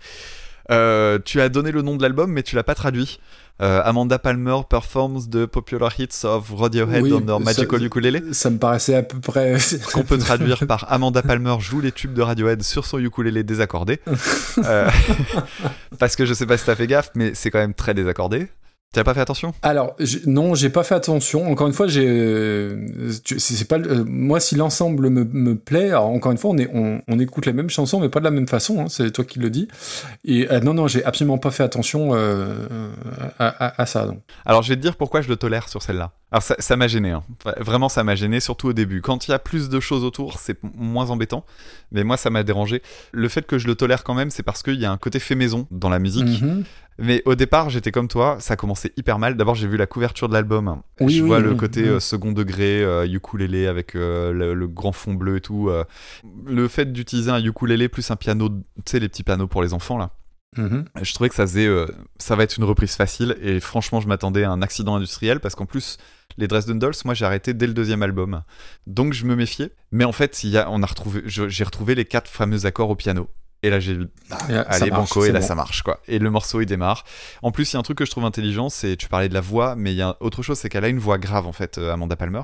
Tu 0.68 1.40
as 1.40 1.48
donné 1.48 1.70
le 1.70 1.82
nom 1.82 1.94
de 1.96 2.02
l'album, 2.02 2.32
mais 2.32 2.42
tu 2.42 2.56
l'as 2.56 2.64
pas 2.64 2.74
traduit. 2.74 3.20
Euh, 3.62 3.80
Amanda 3.84 4.18
Palmer 4.18 4.56
performs 4.68 5.30
the 5.30 5.46
popular 5.46 5.88
hits 5.98 6.24
of 6.24 6.50
Radiohead 6.54 7.02
Oui, 7.02 7.12
on 7.14 7.26
ça- 7.26 7.38
magical 7.38 7.82
ukulele. 7.82 8.34
Ça 8.34 8.50
me 8.50 8.58
paraissait 8.58 8.96
à 8.96 9.02
peu 9.02 9.18
près. 9.18 9.56
Qu'on 9.94 10.02
peut 10.02 10.18
traduire 10.18 10.66
par 10.66 10.84
Amanda 10.92 11.22
Palmer 11.22 11.56
joue 11.58 11.80
les 11.80 11.90
tubes 11.92 12.12
de 12.12 12.20
Radiohead 12.20 12.62
sur 12.62 12.84
son 12.84 12.98
ukulélé 12.98 13.42
désaccordé. 13.44 14.00
Euh, 14.64 14.88
parce 15.98 16.16
que 16.16 16.24
je 16.24 16.32
sais 16.32 16.46
pas 16.46 16.56
si 16.56 16.64
t'as 16.64 16.74
fait 16.74 16.86
gaffe, 16.86 17.10
mais 17.14 17.32
c'est 17.34 17.50
quand 17.50 17.58
même 17.58 17.74
très 17.74 17.92
désaccordé. 17.92 18.48
T'as 18.92 19.04
pas 19.04 19.12
fait 19.12 19.20
attention? 19.20 19.52
Alors, 19.60 19.94
non, 20.26 20.54
j'ai 20.54 20.70
pas 20.70 20.82
fait 20.82 20.94
attention. 20.94 21.50
Encore 21.50 21.66
une 21.66 21.74
fois, 21.74 21.86
j'ai. 21.86 22.06
euh, 22.08 22.86
C'est 23.36 23.68
pas. 23.68 23.76
euh, 23.78 24.04
moi, 24.06 24.40
si 24.40 24.54
l'ensemble 24.56 25.10
me, 25.10 25.24
me 25.24 25.54
plaît, 25.54 25.88
alors 25.90 26.06
encore 26.06 26.32
une 26.32 26.38
fois, 26.38 26.50
on, 26.52 26.56
est, 26.56 26.70
on, 26.72 27.02
on 27.06 27.18
écoute 27.18 27.44
les 27.44 27.52
mêmes 27.52 27.68
chansons, 27.68 28.00
mais 28.00 28.08
pas 28.08 28.20
de 28.20 28.24
la 28.24 28.30
même 28.30 28.48
façon. 28.48 28.80
hein, 28.80 28.86
c'est 28.88 29.10
toi 29.10 29.24
qui 29.24 29.38
le 29.38 29.50
dis. 29.50 29.68
Et 30.24 30.50
euh, 30.50 30.60
non, 30.60 30.72
non, 30.72 30.86
j'ai 30.88 31.04
absolument 31.04 31.36
pas 31.36 31.50
fait 31.50 31.62
attention 31.62 32.12
euh, 32.14 32.66
à, 33.38 33.48
à- 33.66 33.82
à 33.82 33.86
ça. 33.86 34.06
donc. 34.06 34.20
Alors 34.46 34.62
je 34.62 34.70
vais 34.70 34.76
te 34.76 34.80
dire 34.80 34.96
pourquoi 34.96 35.20
je 35.20 35.28
le 35.28 35.36
tolère 35.36 35.68
sur 35.68 35.82
celle-là. 35.82 36.12
Alors 36.32 36.42
ça 36.42 36.56
ça 36.58 36.76
m'a 36.76 36.88
gêné, 36.88 37.12
hein. 37.12 37.22
Vra- 37.44 37.62
vraiment 37.62 37.88
ça 37.88 38.02
m'a 38.02 38.16
gêné, 38.16 38.40
surtout 38.40 38.68
au 38.68 38.72
début. 38.72 39.00
Quand 39.00 39.28
il 39.28 39.30
y 39.30 39.34
a 39.34 39.38
plus 39.38 39.68
de 39.68 39.78
choses 39.80 40.02
autour, 40.02 40.38
c'est 40.40 40.58
moins 40.62 41.10
embêtant, 41.10 41.44
mais 41.92 42.02
moi 42.02 42.16
ça 42.16 42.30
m'a 42.30 42.42
dérangé. 42.42 42.82
Le 43.12 43.28
fait 43.28 43.46
que 43.46 43.58
je 43.58 43.66
le 43.68 43.76
tolère 43.76 44.02
quand 44.02 44.14
même, 44.14 44.30
c'est 44.30 44.42
parce 44.42 44.62
qu'il 44.64 44.74
y 44.80 44.84
a 44.84 44.90
un 44.90 44.96
côté 44.98 45.20
fait 45.20 45.36
maison 45.36 45.68
dans 45.70 45.88
la 45.88 45.98
musique. 46.00 46.42
Mhm. 46.42 46.64
Mais 46.98 47.22
au 47.26 47.34
départ, 47.34 47.68
j'étais 47.70 47.92
comme 47.92 48.08
toi, 48.08 48.38
ça 48.40 48.56
commençait 48.56 48.90
hyper 48.96 49.18
mal. 49.18 49.36
D'abord, 49.36 49.54
j'ai 49.54 49.68
vu 49.68 49.76
la 49.76 49.86
couverture 49.86 50.28
de 50.28 50.32
l'album. 50.34 50.80
Oui, 51.00 51.12
je 51.14 51.22
oui, 51.22 51.28
vois 51.28 51.36
oui, 51.38 51.44
le 51.44 51.54
côté 51.54 51.82
Oui. 51.82 51.88
euh, 51.90 52.00
second 52.00 52.32
degré, 52.32 52.82
euh, 52.82 53.06
ukulélé 53.06 53.66
avec 53.66 53.94
euh, 53.94 54.32
le, 54.32 54.54
le 54.54 54.66
grand 54.66 54.92
fond 54.92 55.12
bleu 55.14 55.36
et 55.36 55.40
tout. 55.42 55.68
euh. 55.68 55.84
Le 56.46 56.66
fait 56.68 56.92
d'utiliser 56.92 57.30
un 57.30 57.44
ukulélé 57.44 57.88
plus 57.90 58.10
un 58.10 58.16
piano, 58.16 58.48
tu 58.48 58.56
sais, 58.86 58.98
les 58.98 59.08
petits 59.10 59.22
pianos 59.24 59.46
pour 59.46 59.62
les 59.62 59.74
enfants 59.74 59.98
là. 59.98 60.10
Mhm. 60.56 60.86
Je 61.02 61.12
trouvais 61.12 61.28
que 61.28 61.34
ça 61.34 61.42
faisait, 61.46 61.66
euh, 61.66 61.86
ça 62.18 62.34
va 62.34 62.42
être 62.44 62.56
une 62.56 62.64
reprise 62.64 62.96
facile 62.96 63.36
et 63.42 63.60
franchement, 63.60 64.00
je 64.00 64.08
m'attendais 64.08 64.42
à 64.44 64.50
un 64.50 64.62
accident 64.62 64.96
industriel 64.96 65.38
parce 65.38 65.54
qu'en 65.54 65.66
plus, 65.66 65.98
les 66.38 66.48
Dresden 66.48 66.78
Dolls, 66.78 66.94
moi, 67.04 67.14
j'ai 67.14 67.24
arrêté 67.24 67.54
dès 67.54 67.66
le 67.66 67.74
deuxième 67.74 68.02
album, 68.02 68.42
donc 68.86 69.12
je 69.12 69.24
me 69.24 69.34
méfiais. 69.36 69.72
Mais 69.92 70.04
en 70.04 70.12
fait, 70.12 70.44
il 70.44 70.50
y 70.50 70.58
a, 70.58 70.70
on 70.70 70.82
a 70.82 70.86
retrouvé, 70.86 71.22
je- 71.26 71.48
j'ai 71.48 71.64
retrouvé 71.64 71.94
les 71.94 72.04
quatre 72.04 72.30
fameux 72.30 72.66
accords 72.66 72.90
au 72.90 72.96
piano. 72.96 73.28
Et 73.62 73.70
là, 73.70 73.80
j'ai 73.80 73.96
bah, 73.96 74.06
ça 74.38 74.60
allez, 74.68 74.90
marche, 74.90 75.08
banco, 75.08 75.24
et 75.24 75.32
là, 75.32 75.40
bon. 75.40 75.46
ça 75.46 75.54
marche, 75.54 75.82
quoi. 75.82 75.98
Et 76.06 76.18
le 76.18 76.30
morceau, 76.30 76.60
il 76.60 76.66
démarre. 76.66 77.04
En 77.42 77.50
plus, 77.50 77.72
il 77.72 77.74
y 77.74 77.76
a 77.78 77.80
un 77.80 77.82
truc 77.82 77.96
que 77.98 78.04
je 78.04 78.10
trouve 78.10 78.24
intelligent, 78.26 78.68
c'est, 78.68 78.96
tu 78.96 79.08
parlais 79.08 79.30
de 79.30 79.34
la 79.34 79.40
voix, 79.40 79.74
mais 79.76 79.92
il 79.92 79.96
y 79.96 80.02
a 80.02 80.16
autre 80.20 80.42
chose, 80.42 80.58
c'est 80.58 80.68
qu'elle 80.68 80.84
a 80.84 80.88
une 80.88 80.98
voix 80.98 81.16
grave, 81.18 81.46
en 81.46 81.52
fait, 81.52 81.78
euh, 81.78 81.90
Amanda 81.92 82.16
Palmer. 82.16 82.42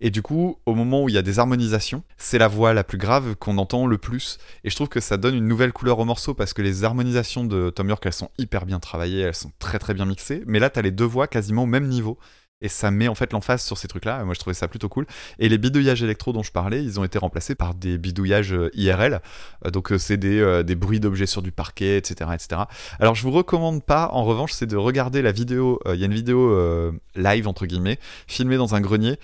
Et 0.00 0.10
du 0.10 0.22
coup, 0.22 0.60
au 0.64 0.74
moment 0.76 1.02
où 1.02 1.08
il 1.08 1.14
y 1.14 1.18
a 1.18 1.22
des 1.22 1.40
harmonisations, 1.40 2.04
c'est 2.16 2.38
la 2.38 2.48
voix 2.48 2.72
la 2.74 2.84
plus 2.84 2.96
grave 2.96 3.34
qu'on 3.34 3.58
entend 3.58 3.86
le 3.88 3.98
plus. 3.98 4.38
Et 4.62 4.70
je 4.70 4.76
trouve 4.76 4.88
que 4.88 5.00
ça 5.00 5.16
donne 5.16 5.34
une 5.34 5.48
nouvelle 5.48 5.72
couleur 5.72 5.98
au 5.98 6.04
morceau 6.04 6.32
parce 6.32 6.52
que 6.54 6.62
les 6.62 6.84
harmonisations 6.84 7.44
de 7.44 7.68
Tom 7.70 7.88
York, 7.88 8.02
elles 8.06 8.12
sont 8.12 8.30
hyper 8.38 8.64
bien 8.64 8.78
travaillées, 8.78 9.20
elles 9.20 9.34
sont 9.34 9.50
très 9.58 9.80
très 9.80 9.94
bien 9.94 10.06
mixées. 10.06 10.42
Mais 10.46 10.60
là, 10.60 10.70
t'as 10.70 10.82
les 10.82 10.92
deux 10.92 11.04
voix 11.04 11.26
quasiment 11.26 11.64
au 11.64 11.66
même 11.66 11.88
niveau. 11.88 12.18
Et 12.62 12.68
ça 12.68 12.90
met 12.90 13.08
en 13.08 13.14
fait 13.14 13.32
l'emphase 13.32 13.62
sur 13.62 13.76
ces 13.76 13.88
trucs-là. 13.88 14.24
Moi, 14.24 14.32
je 14.34 14.38
trouvais 14.40 14.54
ça 14.54 14.68
plutôt 14.68 14.88
cool. 14.88 15.06
Et 15.38 15.48
les 15.48 15.58
bidouillages 15.58 16.02
électro 16.02 16.32
dont 16.32 16.42
je 16.42 16.52
parlais, 16.52 16.82
ils 16.82 16.98
ont 16.98 17.04
été 17.04 17.18
remplacés 17.18 17.54
par 17.54 17.74
des 17.74 17.98
bidouillages 17.98 18.54
euh, 18.54 18.70
IRL. 18.74 19.20
Euh, 19.66 19.70
donc, 19.70 19.92
euh, 19.92 19.98
c'est 19.98 20.16
des, 20.16 20.62
des 20.64 20.74
bruits 20.74 21.00
d'objets 21.00 21.26
sur 21.26 21.42
du 21.42 21.52
parquet, 21.52 21.98
etc., 21.98 22.30
etc. 22.32 22.62
Alors, 23.00 23.14
je 23.14 23.22
vous 23.22 23.32
recommande 23.32 23.82
pas, 23.84 24.08
en 24.12 24.24
revanche, 24.24 24.52
c'est 24.52 24.66
de 24.66 24.76
regarder 24.76 25.20
la 25.22 25.32
vidéo. 25.32 25.80
Il 25.86 25.96
y 25.96 26.02
a 26.04 26.06
une 26.06 26.14
vidéo 26.14 26.50
euh, 26.52 26.92
live, 27.16 27.48
entre 27.48 27.66
guillemets, 27.66 27.98
filmée 28.26 28.56
dans 28.56 28.74
un 28.74 28.80
grenier. 28.80 29.18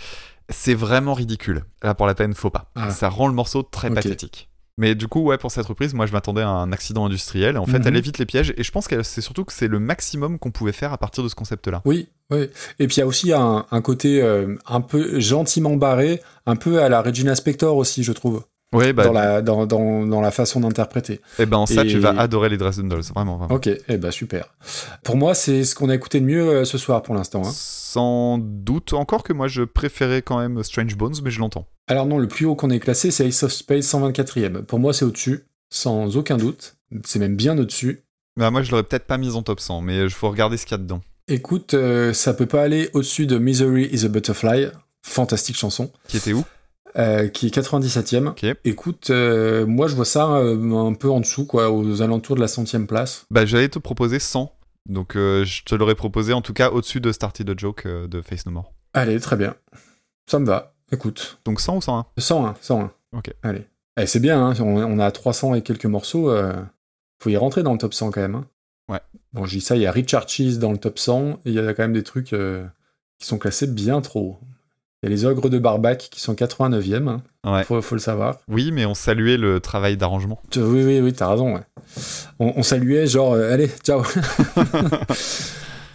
C'est 0.50 0.74
vraiment 0.74 1.14
ridicule. 1.14 1.64
Là, 1.82 1.94
pour 1.94 2.06
la 2.06 2.14
peine, 2.14 2.34
faut 2.34 2.50
pas. 2.50 2.70
Ah. 2.74 2.90
Ça 2.90 3.08
rend 3.08 3.28
le 3.28 3.34
morceau 3.34 3.62
très 3.62 3.90
pathétique. 3.90 4.48
Mais 4.78 4.94
du 4.94 5.08
coup, 5.08 5.20
ouais, 5.22 5.38
pour 5.38 5.50
cette 5.50 5.66
reprise, 5.66 5.92
moi 5.92 6.06
je 6.06 6.12
m'attendais 6.12 6.40
à 6.42 6.48
un 6.48 6.70
accident 6.72 7.04
industriel. 7.04 7.58
En 7.58 7.66
fait, 7.66 7.80
Mhm. 7.80 7.86
elle 7.88 7.96
évite 7.96 8.18
les 8.18 8.26
pièges 8.26 8.54
et 8.56 8.62
je 8.62 8.70
pense 8.70 8.86
que 8.86 9.02
c'est 9.02 9.20
surtout 9.20 9.44
que 9.44 9.52
c'est 9.52 9.66
le 9.66 9.80
maximum 9.80 10.38
qu'on 10.38 10.52
pouvait 10.52 10.70
faire 10.72 10.92
à 10.92 10.98
partir 10.98 11.24
de 11.24 11.28
ce 11.28 11.34
concept-là. 11.34 11.82
Oui, 11.84 12.08
oui. 12.30 12.48
Et 12.78 12.86
puis 12.86 12.96
il 12.96 13.00
y 13.00 13.02
a 13.02 13.06
aussi 13.06 13.32
un, 13.32 13.66
un 13.70 13.80
côté 13.82 14.22
euh, 14.22 14.54
un 14.66 14.80
peu 14.80 15.18
gentiment 15.20 15.76
barré, 15.76 16.20
un 16.46 16.56
peu 16.56 16.82
à 16.82 16.88
la 16.88 17.02
Regina 17.02 17.34
Spector 17.34 17.76
aussi, 17.76 18.02
je 18.04 18.12
trouve, 18.12 18.44
Ouais, 18.74 18.92
bah, 18.92 19.04
dans, 19.04 19.12
la, 19.14 19.40
dans, 19.40 19.66
dans, 19.66 20.04
dans 20.06 20.20
la 20.20 20.30
façon 20.30 20.60
d'interpréter. 20.60 21.22
et 21.38 21.46
ben 21.46 21.64
ça, 21.64 21.84
Et- 21.84 21.88
tu 21.88 21.98
vas 21.98 22.10
adorer 22.10 22.50
les 22.50 22.58
Dresden 22.58 22.86
Dolls, 22.86 23.00
vraiment, 23.14 23.38
vraiment. 23.38 23.54
Ok, 23.54 23.66
eh 23.88 23.96
ben 23.96 24.10
super. 24.10 24.54
Pour 25.02 25.16
moi, 25.16 25.34
c'est 25.34 25.64
ce 25.64 25.74
qu'on 25.74 25.88
a 25.88 25.94
écouté 25.94 26.20
de 26.20 26.26
mieux 26.26 26.46
euh, 26.50 26.64
ce 26.66 26.76
soir 26.76 27.02
pour 27.02 27.14
l'instant. 27.14 27.42
hein. 27.46 27.50
Sans 27.54 28.36
doute, 28.38 28.92
encore 28.92 29.22
que 29.22 29.32
moi 29.32 29.48
je 29.48 29.62
préférais 29.62 30.20
quand 30.20 30.38
même 30.38 30.62
Strange 30.62 30.94
Bones, 30.96 31.14
mais 31.24 31.30
je 31.30 31.40
l'entends. 31.40 31.66
Alors 31.86 32.04
non, 32.04 32.18
le 32.18 32.28
plus 32.28 32.44
haut 32.44 32.54
qu'on 32.54 32.68
ait 32.68 32.78
classé, 32.80 33.10
c'est 33.10 33.26
Ace 33.26 33.42
of 33.42 33.52
Space 33.52 33.86
124e. 33.90 34.62
Pour 34.64 34.78
moi, 34.78 34.92
c'est 34.92 35.06
au-dessus, 35.06 35.46
sans 35.70 36.18
aucun 36.18 36.36
doute. 36.36 36.76
C'est 37.06 37.18
même 37.18 37.36
bien 37.36 37.56
au-dessus. 37.58 38.04
Bah, 38.36 38.50
moi 38.50 38.60
je 38.62 38.70
l'aurais 38.70 38.82
peut-être 38.82 39.06
pas 39.06 39.16
mis 39.16 39.34
en 39.34 39.42
top 39.42 39.60
100, 39.60 39.80
mais 39.80 39.96
il 40.04 40.10
faut 40.10 40.28
regarder 40.28 40.58
ce 40.58 40.66
qu'il 40.66 40.72
y 40.72 40.74
a 40.74 40.82
dedans. 40.82 41.00
Écoute, 41.28 41.74
euh, 41.74 42.12
ça 42.12 42.32
peut 42.34 42.46
pas 42.46 42.62
aller 42.62 42.88
au-dessus 42.94 43.26
de 43.26 43.38
Misery 43.38 43.88
is 43.92 44.04
a 44.04 44.08
Butterfly, 44.08 44.68
fantastique 45.02 45.56
chanson, 45.56 45.90
Qui 46.08 46.16
était 46.16 46.32
où? 46.32 46.44
Euh, 46.96 47.28
qui 47.28 47.46
est 47.46 47.54
97e. 47.54 48.28
Ok. 48.28 48.46
Écoute, 48.64 49.10
euh, 49.10 49.66
moi 49.66 49.88
je 49.88 49.94
vois 49.94 50.06
ça 50.06 50.36
euh, 50.36 50.72
un 50.86 50.94
peu 50.94 51.10
en 51.10 51.20
dessous, 51.20 51.44
quoi, 51.44 51.70
aux 51.70 52.00
alentours 52.02 52.34
de 52.36 52.40
la 52.40 52.48
centième 52.48 52.86
place. 52.86 53.26
Bah 53.30 53.44
j'allais 53.44 53.68
te 53.68 53.78
proposer 53.78 54.18
100, 54.18 54.50
donc 54.88 55.12
je 55.14 55.64
te 55.64 55.74
l'aurais 55.74 55.94
proposé 55.94 56.32
en 56.32 56.40
tout 56.40 56.54
cas 56.54 56.70
au-dessus 56.70 57.00
de 57.00 57.12
Started 57.12 57.48
a 57.50 57.54
Joke 57.56 57.86
de 57.86 58.22
Face 58.22 58.46
No 58.46 58.52
More. 58.52 58.72
Allez, 58.94 59.20
très 59.20 59.36
bien. 59.36 59.54
Ça 60.30 60.38
me 60.38 60.46
va. 60.46 60.74
Écoute, 60.90 61.38
Donc 61.44 61.60
100 61.60 61.76
ou 61.76 61.80
101 61.82 62.06
101, 62.16 62.54
101. 62.62 62.90
Ok. 63.12 63.30
Allez. 63.42 63.66
Eh, 64.00 64.06
c'est 64.06 64.20
bien, 64.20 64.42
hein, 64.42 64.54
on, 64.60 64.76
on 64.82 64.98
a 64.98 65.10
300 65.10 65.54
et 65.56 65.62
quelques 65.62 65.84
morceaux. 65.84 66.34
faut 67.22 67.28
y 67.30 67.36
rentrer 67.36 67.62
dans 67.62 67.72
le 67.72 67.78
top 67.78 67.92
100 67.92 68.10
quand 68.12 68.20
même. 68.22 68.34
hein. 68.36 68.46
Ouais. 68.88 69.00
Bon, 69.32 69.44
je 69.44 69.56
dis 69.56 69.60
ça, 69.60 69.76
il 69.76 69.82
y 69.82 69.86
a 69.86 69.92
Richard 69.92 70.28
Cheese 70.28 70.58
dans 70.58 70.72
le 70.72 70.78
top 70.78 70.98
100, 70.98 71.40
et 71.44 71.50
il 71.50 71.52
y 71.54 71.58
a 71.58 71.74
quand 71.74 71.82
même 71.82 71.92
des 71.92 72.02
trucs 72.02 72.32
euh, 72.32 72.64
qui 73.18 73.26
sont 73.26 73.38
classés 73.38 73.66
bien 73.66 74.00
trop 74.00 74.20
haut. 74.20 74.38
Il 75.02 75.08
y 75.08 75.12
a 75.12 75.14
les 75.14 75.24
ogres 75.24 75.48
de 75.48 75.58
Barbac 75.58 76.08
qui 76.10 76.20
sont 76.20 76.34
89e, 76.34 77.08
hein. 77.08 77.22
Ouais. 77.44 77.62
faut, 77.62 77.80
faut 77.80 77.94
le 77.94 78.00
savoir. 78.00 78.38
Oui, 78.48 78.72
mais 78.72 78.84
on 78.84 78.94
saluait 78.94 79.36
le 79.36 79.60
travail 79.60 79.96
d'arrangement. 79.96 80.40
Oui, 80.56 80.82
oui, 80.84 81.00
oui, 81.00 81.12
t'as 81.12 81.30
raison. 81.30 81.54
ouais. 81.54 81.62
On, 82.40 82.54
on 82.56 82.62
saluait, 82.64 83.06
genre, 83.06 83.34
euh, 83.34 83.52
allez, 83.52 83.68
ciao. 83.84 84.02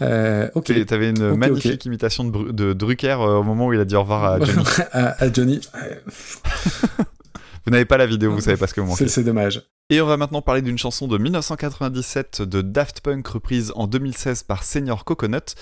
Euh, 0.02 0.50
ok. 0.56 0.86
T'avais 0.86 1.12
une 1.12 1.36
magnifique 1.36 1.86
imitation 1.86 2.26
de, 2.26 2.74
Drucker 2.74 3.16
au 3.20 3.44
moment 3.44 3.68
où 3.68 3.74
il 3.74 3.80
a 3.80 3.86
dit 3.86 3.96
au 3.96 4.02
revoir 4.02 4.26
à 4.26 4.40
Johnny. 4.40 4.66
à, 4.92 5.24
à 5.24 5.32
Johnny. 5.32 5.62
Vous 7.66 7.72
n'avez 7.72 7.86
pas 7.86 7.98
la 7.98 8.06
vidéo, 8.06 8.32
vous 8.32 8.42
savez 8.42 8.58
pas 8.58 8.68
ce 8.68 8.74
que 8.74 8.82
vous 8.82 8.88
manquez. 8.88 9.08
C'est 9.08 9.14
c'est 9.14 9.24
dommage. 9.24 9.62
Et 9.90 10.02
on 10.02 10.06
va 10.06 10.18
maintenant 10.18 10.42
parler 10.42 10.62
d'une 10.62 10.78
chanson 10.78 11.08
de 11.08 11.18
1997 11.18 12.42
de 12.42 12.62
Daft 12.62 13.02
Punk 13.02 13.28
reprise 13.28 13.72
en 13.76 13.88
2016 13.88 14.44
par 14.44 14.64
Senior 14.64 15.06
Coconut. 15.06 15.56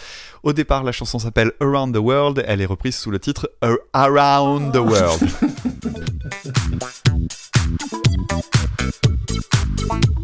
Au 0.43 0.53
départ, 0.53 0.83
la 0.83 0.91
chanson 0.91 1.19
s'appelle 1.19 1.51
Around 1.59 1.95
the 1.95 1.99
World. 1.99 2.43
Elle 2.47 2.61
est 2.61 2.65
reprise 2.65 2.95
sous 2.95 3.11
le 3.11 3.19
titre 3.19 3.51
Around 3.93 4.73
the 4.73 4.77
World. 4.77 5.29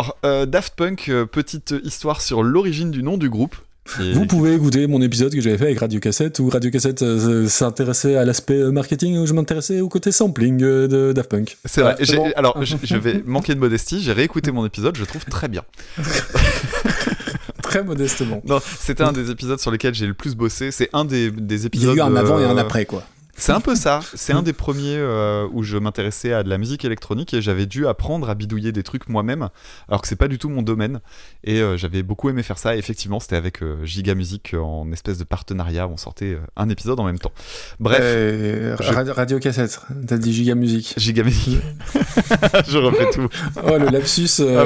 Alors, 0.00 0.16
euh, 0.24 0.46
Daft 0.46 0.76
Punk, 0.76 1.10
euh, 1.10 1.26
petite 1.26 1.74
histoire 1.84 2.22
sur 2.22 2.42
l'origine 2.42 2.90
du 2.90 3.02
nom 3.02 3.18
du 3.18 3.28
groupe. 3.28 3.54
Et- 4.00 4.12
Vous 4.14 4.24
pouvez 4.24 4.54
écouter 4.54 4.86
mon 4.86 5.02
épisode 5.02 5.30
que 5.34 5.42
j'avais 5.42 5.58
fait 5.58 5.66
avec 5.66 5.78
Radio 5.80 6.00
Cassette, 6.00 6.38
où 6.38 6.48
Radio 6.48 6.70
Cassette 6.70 7.02
euh, 7.02 7.46
s'intéressait 7.48 8.16
à 8.16 8.24
l'aspect 8.24 8.58
marketing, 8.72 9.18
où 9.18 9.26
je 9.26 9.34
m'intéressais 9.34 9.82
au 9.82 9.90
côté 9.90 10.10
sampling 10.10 10.62
euh, 10.62 10.88
de 10.88 11.12
Daft 11.12 11.28
Punk. 11.30 11.58
C'est 11.66 11.82
vrai. 11.82 11.96
Bon. 12.16 12.30
Alors, 12.34 12.56
je, 12.82 12.96
vais 12.96 13.22
manquer 13.26 13.54
de 13.54 13.60
modestie. 13.60 14.00
J'ai 14.00 14.14
réécouté 14.14 14.52
mon 14.52 14.64
épisode. 14.64 14.96
Je 14.96 15.02
le 15.02 15.06
trouve 15.06 15.26
très 15.26 15.48
bien. 15.48 15.64
Très 17.62 17.84
modestement. 17.84 18.42
Non, 18.46 18.58
c'était 18.80 19.02
un 19.04 19.12
des 19.12 19.30
épisodes 19.30 19.60
sur 19.60 19.70
lesquels 19.70 19.94
j'ai 19.94 20.06
le 20.06 20.14
plus 20.14 20.34
bossé. 20.34 20.70
C'est 20.72 20.88
un 20.94 21.04
des, 21.04 21.30
des 21.30 21.56
Il 21.56 21.62
y 21.62 21.66
épisodes. 21.66 21.90
a 21.90 21.96
eu 21.98 22.00
un 22.00 22.16
avant 22.16 22.40
et 22.40 22.44
un 22.44 22.56
après, 22.56 22.84
quoi. 22.86 23.04
C'est 23.40 23.52
un 23.52 23.60
peu 23.60 23.74
ça. 23.74 24.00
C'est 24.14 24.32
un 24.34 24.42
des 24.42 24.52
premiers 24.52 24.96
euh, 24.98 25.48
où 25.52 25.62
je 25.62 25.78
m'intéressais 25.78 26.32
à 26.32 26.42
de 26.42 26.48
la 26.50 26.58
musique 26.58 26.84
électronique 26.84 27.32
et 27.34 27.40
j'avais 27.42 27.64
dû 27.66 27.86
apprendre 27.86 28.28
à 28.28 28.34
bidouiller 28.34 28.70
des 28.70 28.82
trucs 28.82 29.08
moi-même, 29.08 29.48
alors 29.88 30.02
que 30.02 30.08
c'est 30.08 30.14
pas 30.16 30.28
du 30.28 30.38
tout 30.38 30.48
mon 30.50 30.62
domaine. 30.62 31.00
Et 31.42 31.60
euh, 31.60 31.76
j'avais 31.78 32.02
beaucoup 32.02 32.28
aimé 32.28 32.42
faire 32.42 32.58
ça. 32.58 32.76
Et 32.76 32.78
effectivement, 32.78 33.18
c'était 33.18 33.36
avec 33.36 33.62
euh, 33.62 33.82
Giga 33.84 34.14
Music 34.14 34.52
euh, 34.54 34.58
en 34.60 34.92
espèce 34.92 35.16
de 35.18 35.24
partenariat. 35.24 35.86
où 35.88 35.92
On 35.92 35.96
sortait 35.96 36.38
un 36.56 36.68
épisode 36.68 37.00
en 37.00 37.04
même 37.04 37.18
temps. 37.18 37.32
Bref, 37.80 37.98
je- 38.00 39.10
Radio, 39.10 39.38
Cassette, 39.38 39.80
t'as 40.06 40.18
dit 40.18 40.32
Giga 40.32 40.54
Music. 40.54 40.94
Giga 40.98 41.22
Music. 41.24 41.58
je 42.68 42.78
refais 42.78 43.10
tout. 43.10 43.28
Oh, 43.64 43.78
le 43.78 43.86
lapsus. 43.86 44.28
Ah. 44.42 44.64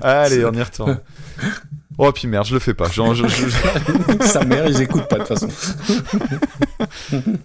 Allez, 0.22 0.44
on 0.44 0.52
y 0.52 0.62
retourne. 0.62 1.00
Oh, 1.98 2.12
puis 2.12 2.28
merde, 2.28 2.46
je 2.46 2.54
le 2.54 2.60
fais 2.60 2.74
pas. 2.74 2.88
Genre, 2.90 3.14
je- 3.14 3.26
je- 3.26 3.48
je- 3.48 4.22
Sa 4.26 4.44
mère, 4.44 4.66
ils 4.68 4.82
écoutent 4.82 5.08
pas 5.08 5.18
de 5.18 5.24
toute 5.24 5.38
façon. 5.38 5.48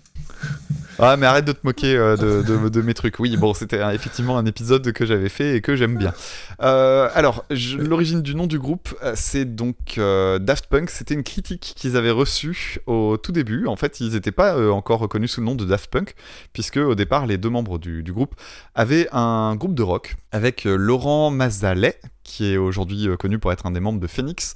Ah, 1.00 1.18
mais 1.18 1.26
arrête 1.26 1.46
de 1.46 1.52
te 1.52 1.60
moquer 1.64 1.96
euh, 1.96 2.16
de, 2.16 2.82
mes 2.82 2.94
trucs. 2.94 3.20
Oui, 3.20 3.36
bon, 3.38 3.54
c'était 3.54 3.82
effectivement 3.94 4.38
un 4.38 4.46
épisode 4.46 4.92
que 4.92 5.06
j'avais 5.06 5.30
fait 5.30 5.56
et 5.56 5.62
que 5.62 5.76
j'aime 5.76 5.98
bien. 5.98 6.14
Euh, 6.62 7.10
alors, 7.14 7.46
l'origine 7.78 8.22
du 8.22 8.36
nom 8.36 8.48
du 8.48 8.60
groupe, 8.60 8.94
euh, 9.04 9.14
c'est 9.16 9.46
donc 9.46 9.98
Daft 9.98 10.68
Punk. 10.68 10.90
C'était 10.90 11.14
une 11.14 11.24
critique 11.24 11.74
qu'ils 11.76 11.98
avaient 11.98 12.12
reçue 12.12 12.80
au 12.86 13.18
tout 13.18 13.32
début. 13.32 13.68
En 13.68 13.76
fait, 13.76 14.00
ils 14.00 14.14
n'étaient 14.14 14.32
pas 14.32 14.72
encore 14.72 15.00
reconnus 15.00 15.32
sous 15.32 15.42
le 15.42 15.46
nom 15.46 15.56
de 15.56 15.66
Daft 15.66 15.90
Punk, 15.90 16.16
puisque 16.54 16.78
au 16.78 16.96
départ, 16.96 17.26
les 17.26 17.38
deux 17.38 17.50
membres 17.50 17.80
du, 17.80 18.04
du 18.04 18.14
groupe 18.14 18.36
avaient 18.76 19.08
un 19.12 19.56
groupe 19.56 19.76
de 19.76 19.84
rock 19.84 20.16
avec 20.32 20.66
Laurent 20.66 21.32
Mazalet, 21.32 22.00
qui 22.24 22.52
est 22.52 22.58
aujourd'hui 22.58 23.08
connu 23.18 23.40
pour 23.40 23.52
être 23.52 23.66
un 23.66 23.72
des 23.72 23.80
membres 23.80 24.00
de 24.00 24.08
Phoenix. 24.08 24.54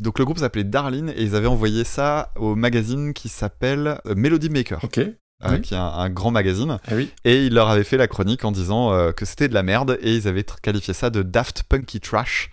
Donc 0.00 0.18
le 0.18 0.24
groupe 0.24 0.38
s'appelait 0.38 0.64
Darlene 0.64 1.10
et 1.10 1.22
ils 1.22 1.34
avaient 1.34 1.48
envoyé 1.48 1.82
ça 1.82 2.32
au 2.36 2.54
magazine 2.54 3.12
qui 3.12 3.28
s'appelle 3.28 4.00
Melody 4.04 4.48
Maker 4.48 4.78
Ok. 4.84 5.00
Euh, 5.44 5.50
Oui. 5.52 5.60
qui 5.60 5.74
est 5.74 5.78
un, 5.78 5.82
un 5.86 6.10
grand 6.10 6.30
magazine, 6.30 6.78
oui. 6.92 7.10
et 7.24 7.44
il 7.46 7.54
leur 7.54 7.68
avait 7.68 7.84
fait 7.84 7.96
la 7.96 8.08
chronique 8.08 8.44
en 8.44 8.52
disant 8.52 8.92
euh, 8.92 9.12
que 9.12 9.24
c'était 9.24 9.48
de 9.48 9.54
la 9.54 9.62
merde, 9.62 9.98
et 10.02 10.14
ils 10.16 10.26
avaient 10.28 10.44
qualifié 10.62 10.94
ça 10.94 11.10
de 11.10 11.22
Daft 11.22 11.62
Punky 11.64 12.00
Trash, 12.00 12.50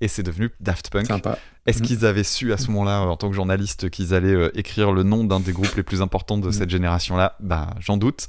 et 0.00 0.08
c'est 0.08 0.22
devenu 0.22 0.50
Daft 0.60 0.90
Punk. 0.90 1.06
Sympa. 1.06 1.38
Est-ce 1.66 1.80
Mhm. 1.80 1.86
qu'ils 1.86 2.06
avaient 2.06 2.22
su 2.24 2.52
à 2.52 2.58
ce 2.58 2.68
moment-là, 2.70 3.02
euh, 3.02 3.06
en 3.06 3.16
tant 3.16 3.28
que 3.30 3.34
journaliste, 3.34 3.88
qu'ils 3.90 4.14
allaient 4.14 4.28
euh, 4.34 4.50
écrire 4.58 4.92
le 4.92 5.02
nom 5.02 5.24
d'un 5.24 5.40
des 5.40 5.52
groupes 5.52 5.74
les 5.76 5.82
plus 5.82 6.02
importants 6.02 6.38
de 6.38 6.46
Mhm. 6.46 6.52
cette 6.52 6.70
génération-là? 6.70 7.36
Bah, 7.40 7.70
j'en 7.80 7.96
doute. 7.96 8.26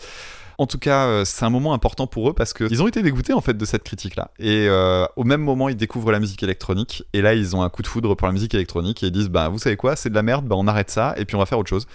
En 0.60 0.66
tout 0.66 0.80
cas, 0.80 1.24
c'est 1.24 1.46
un 1.46 1.52
moment 1.52 1.76
important 1.76 2.08
pour 2.08 2.32
eux 2.32 2.34
parce 2.34 2.52
qu'ils 2.52 2.82
ont 2.82 2.88
été 2.88 3.04
dégoûtés 3.04 3.32
en 3.34 3.42
fait 3.42 3.56
de 3.56 3.64
cette 3.64 3.84
critique-là. 3.84 4.32
Et 4.40 4.66
euh, 4.68 5.06
au 5.16 5.24
même 5.24 5.42
moment, 5.42 5.70
ils 5.70 5.76
découvrent 5.78 6.12
la 6.12 6.20
musique 6.20 6.42
électronique. 6.42 7.04
Et 7.14 7.22
là, 7.22 7.36
ils 7.36 7.56
ont 7.56 7.62
un 7.62 7.70
coup 7.70 7.84
de 7.84 7.88
foudre 7.88 8.16
pour 8.16 8.26
la 8.26 8.34
musique 8.34 8.56
électronique 8.56 9.04
et 9.04 9.08
ils 9.08 9.12
disent 9.12 9.30
Bah, 9.30 9.50
vous 9.50 9.60
savez 9.60 9.76
quoi, 9.76 9.96
c'est 9.96 10.10
de 10.10 10.16
la 10.16 10.24
merde, 10.24 10.48
bah, 10.48 10.56
on 10.58 10.66
arrête 10.66 10.90
ça 10.90 11.14
et 11.18 11.26
puis 11.26 11.36
on 11.36 11.40
va 11.40 11.46
faire 11.46 11.60
autre 11.60 11.70
chose. 11.70 11.86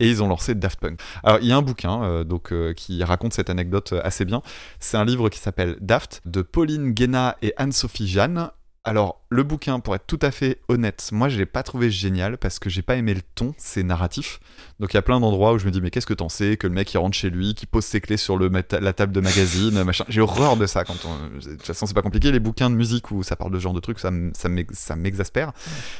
Et 0.00 0.08
ils 0.08 0.22
ont 0.22 0.28
lancé 0.28 0.54
Daft 0.54 0.80
Punk. 0.80 1.00
Alors, 1.22 1.38
il 1.40 1.48
y 1.48 1.52
a 1.52 1.56
un 1.56 1.62
bouquin 1.62 2.02
euh, 2.02 2.24
donc, 2.24 2.52
euh, 2.52 2.72
qui 2.72 3.02
raconte 3.04 3.32
cette 3.32 3.50
anecdote 3.50 3.92
euh, 3.92 4.00
assez 4.04 4.24
bien. 4.24 4.42
C'est 4.80 4.96
un 4.96 5.04
livre 5.04 5.28
qui 5.28 5.38
s'appelle 5.38 5.76
Daft 5.80 6.20
de 6.24 6.42
Pauline 6.42 6.92
Guéna 6.92 7.36
et 7.42 7.54
Anne-Sophie 7.56 8.08
Jeanne. 8.08 8.50
Alors, 8.82 9.23
le 9.34 9.42
bouquin, 9.42 9.80
pour 9.80 9.94
être 9.96 10.06
tout 10.06 10.18
à 10.22 10.30
fait 10.30 10.60
honnête, 10.68 11.08
moi 11.12 11.28
je 11.28 11.38
l'ai 11.38 11.46
pas 11.46 11.62
trouvé 11.62 11.90
génial 11.90 12.38
parce 12.38 12.58
que 12.60 12.70
j'ai 12.70 12.82
pas 12.82 12.94
aimé 12.96 13.14
le 13.14 13.22
ton, 13.34 13.52
c'est 13.58 13.82
narratif. 13.82 14.38
Donc 14.80 14.92
il 14.92 14.96
y 14.96 14.98
a 14.98 15.02
plein 15.02 15.18
d'endroits 15.18 15.52
où 15.52 15.58
je 15.58 15.66
me 15.66 15.70
dis, 15.70 15.80
mais 15.80 15.90
qu'est-ce 15.90 16.06
que 16.06 16.14
t'en 16.14 16.28
sais 16.28 16.56
Que 16.56 16.66
le 16.66 16.72
mec 16.72 16.92
il 16.92 16.98
rentre 16.98 17.16
chez 17.16 17.30
lui, 17.30 17.54
qui 17.54 17.66
pose 17.66 17.84
ses 17.84 18.00
clés 18.00 18.16
sur 18.16 18.36
le 18.36 18.48
la 18.48 18.92
table 18.92 19.12
de 19.12 19.20
magazine, 19.20 19.82
machin. 19.84 20.04
J'ai 20.08 20.20
horreur 20.20 20.56
de 20.56 20.66
ça 20.66 20.84
quand 20.84 20.96
on. 21.04 21.38
De 21.38 21.50
toute 21.52 21.62
façon, 21.62 21.86
c'est 21.86 21.94
pas 21.94 22.02
compliqué. 22.02 22.30
Les 22.30 22.38
bouquins 22.38 22.70
de 22.70 22.76
musique 22.76 23.10
où 23.10 23.22
ça 23.22 23.34
parle 23.34 23.50
de 23.50 23.58
ce 23.58 23.62
genre 23.62 23.74
de 23.74 23.80
trucs, 23.80 23.98
ça, 23.98 24.10
m'exaspère. 24.96 25.52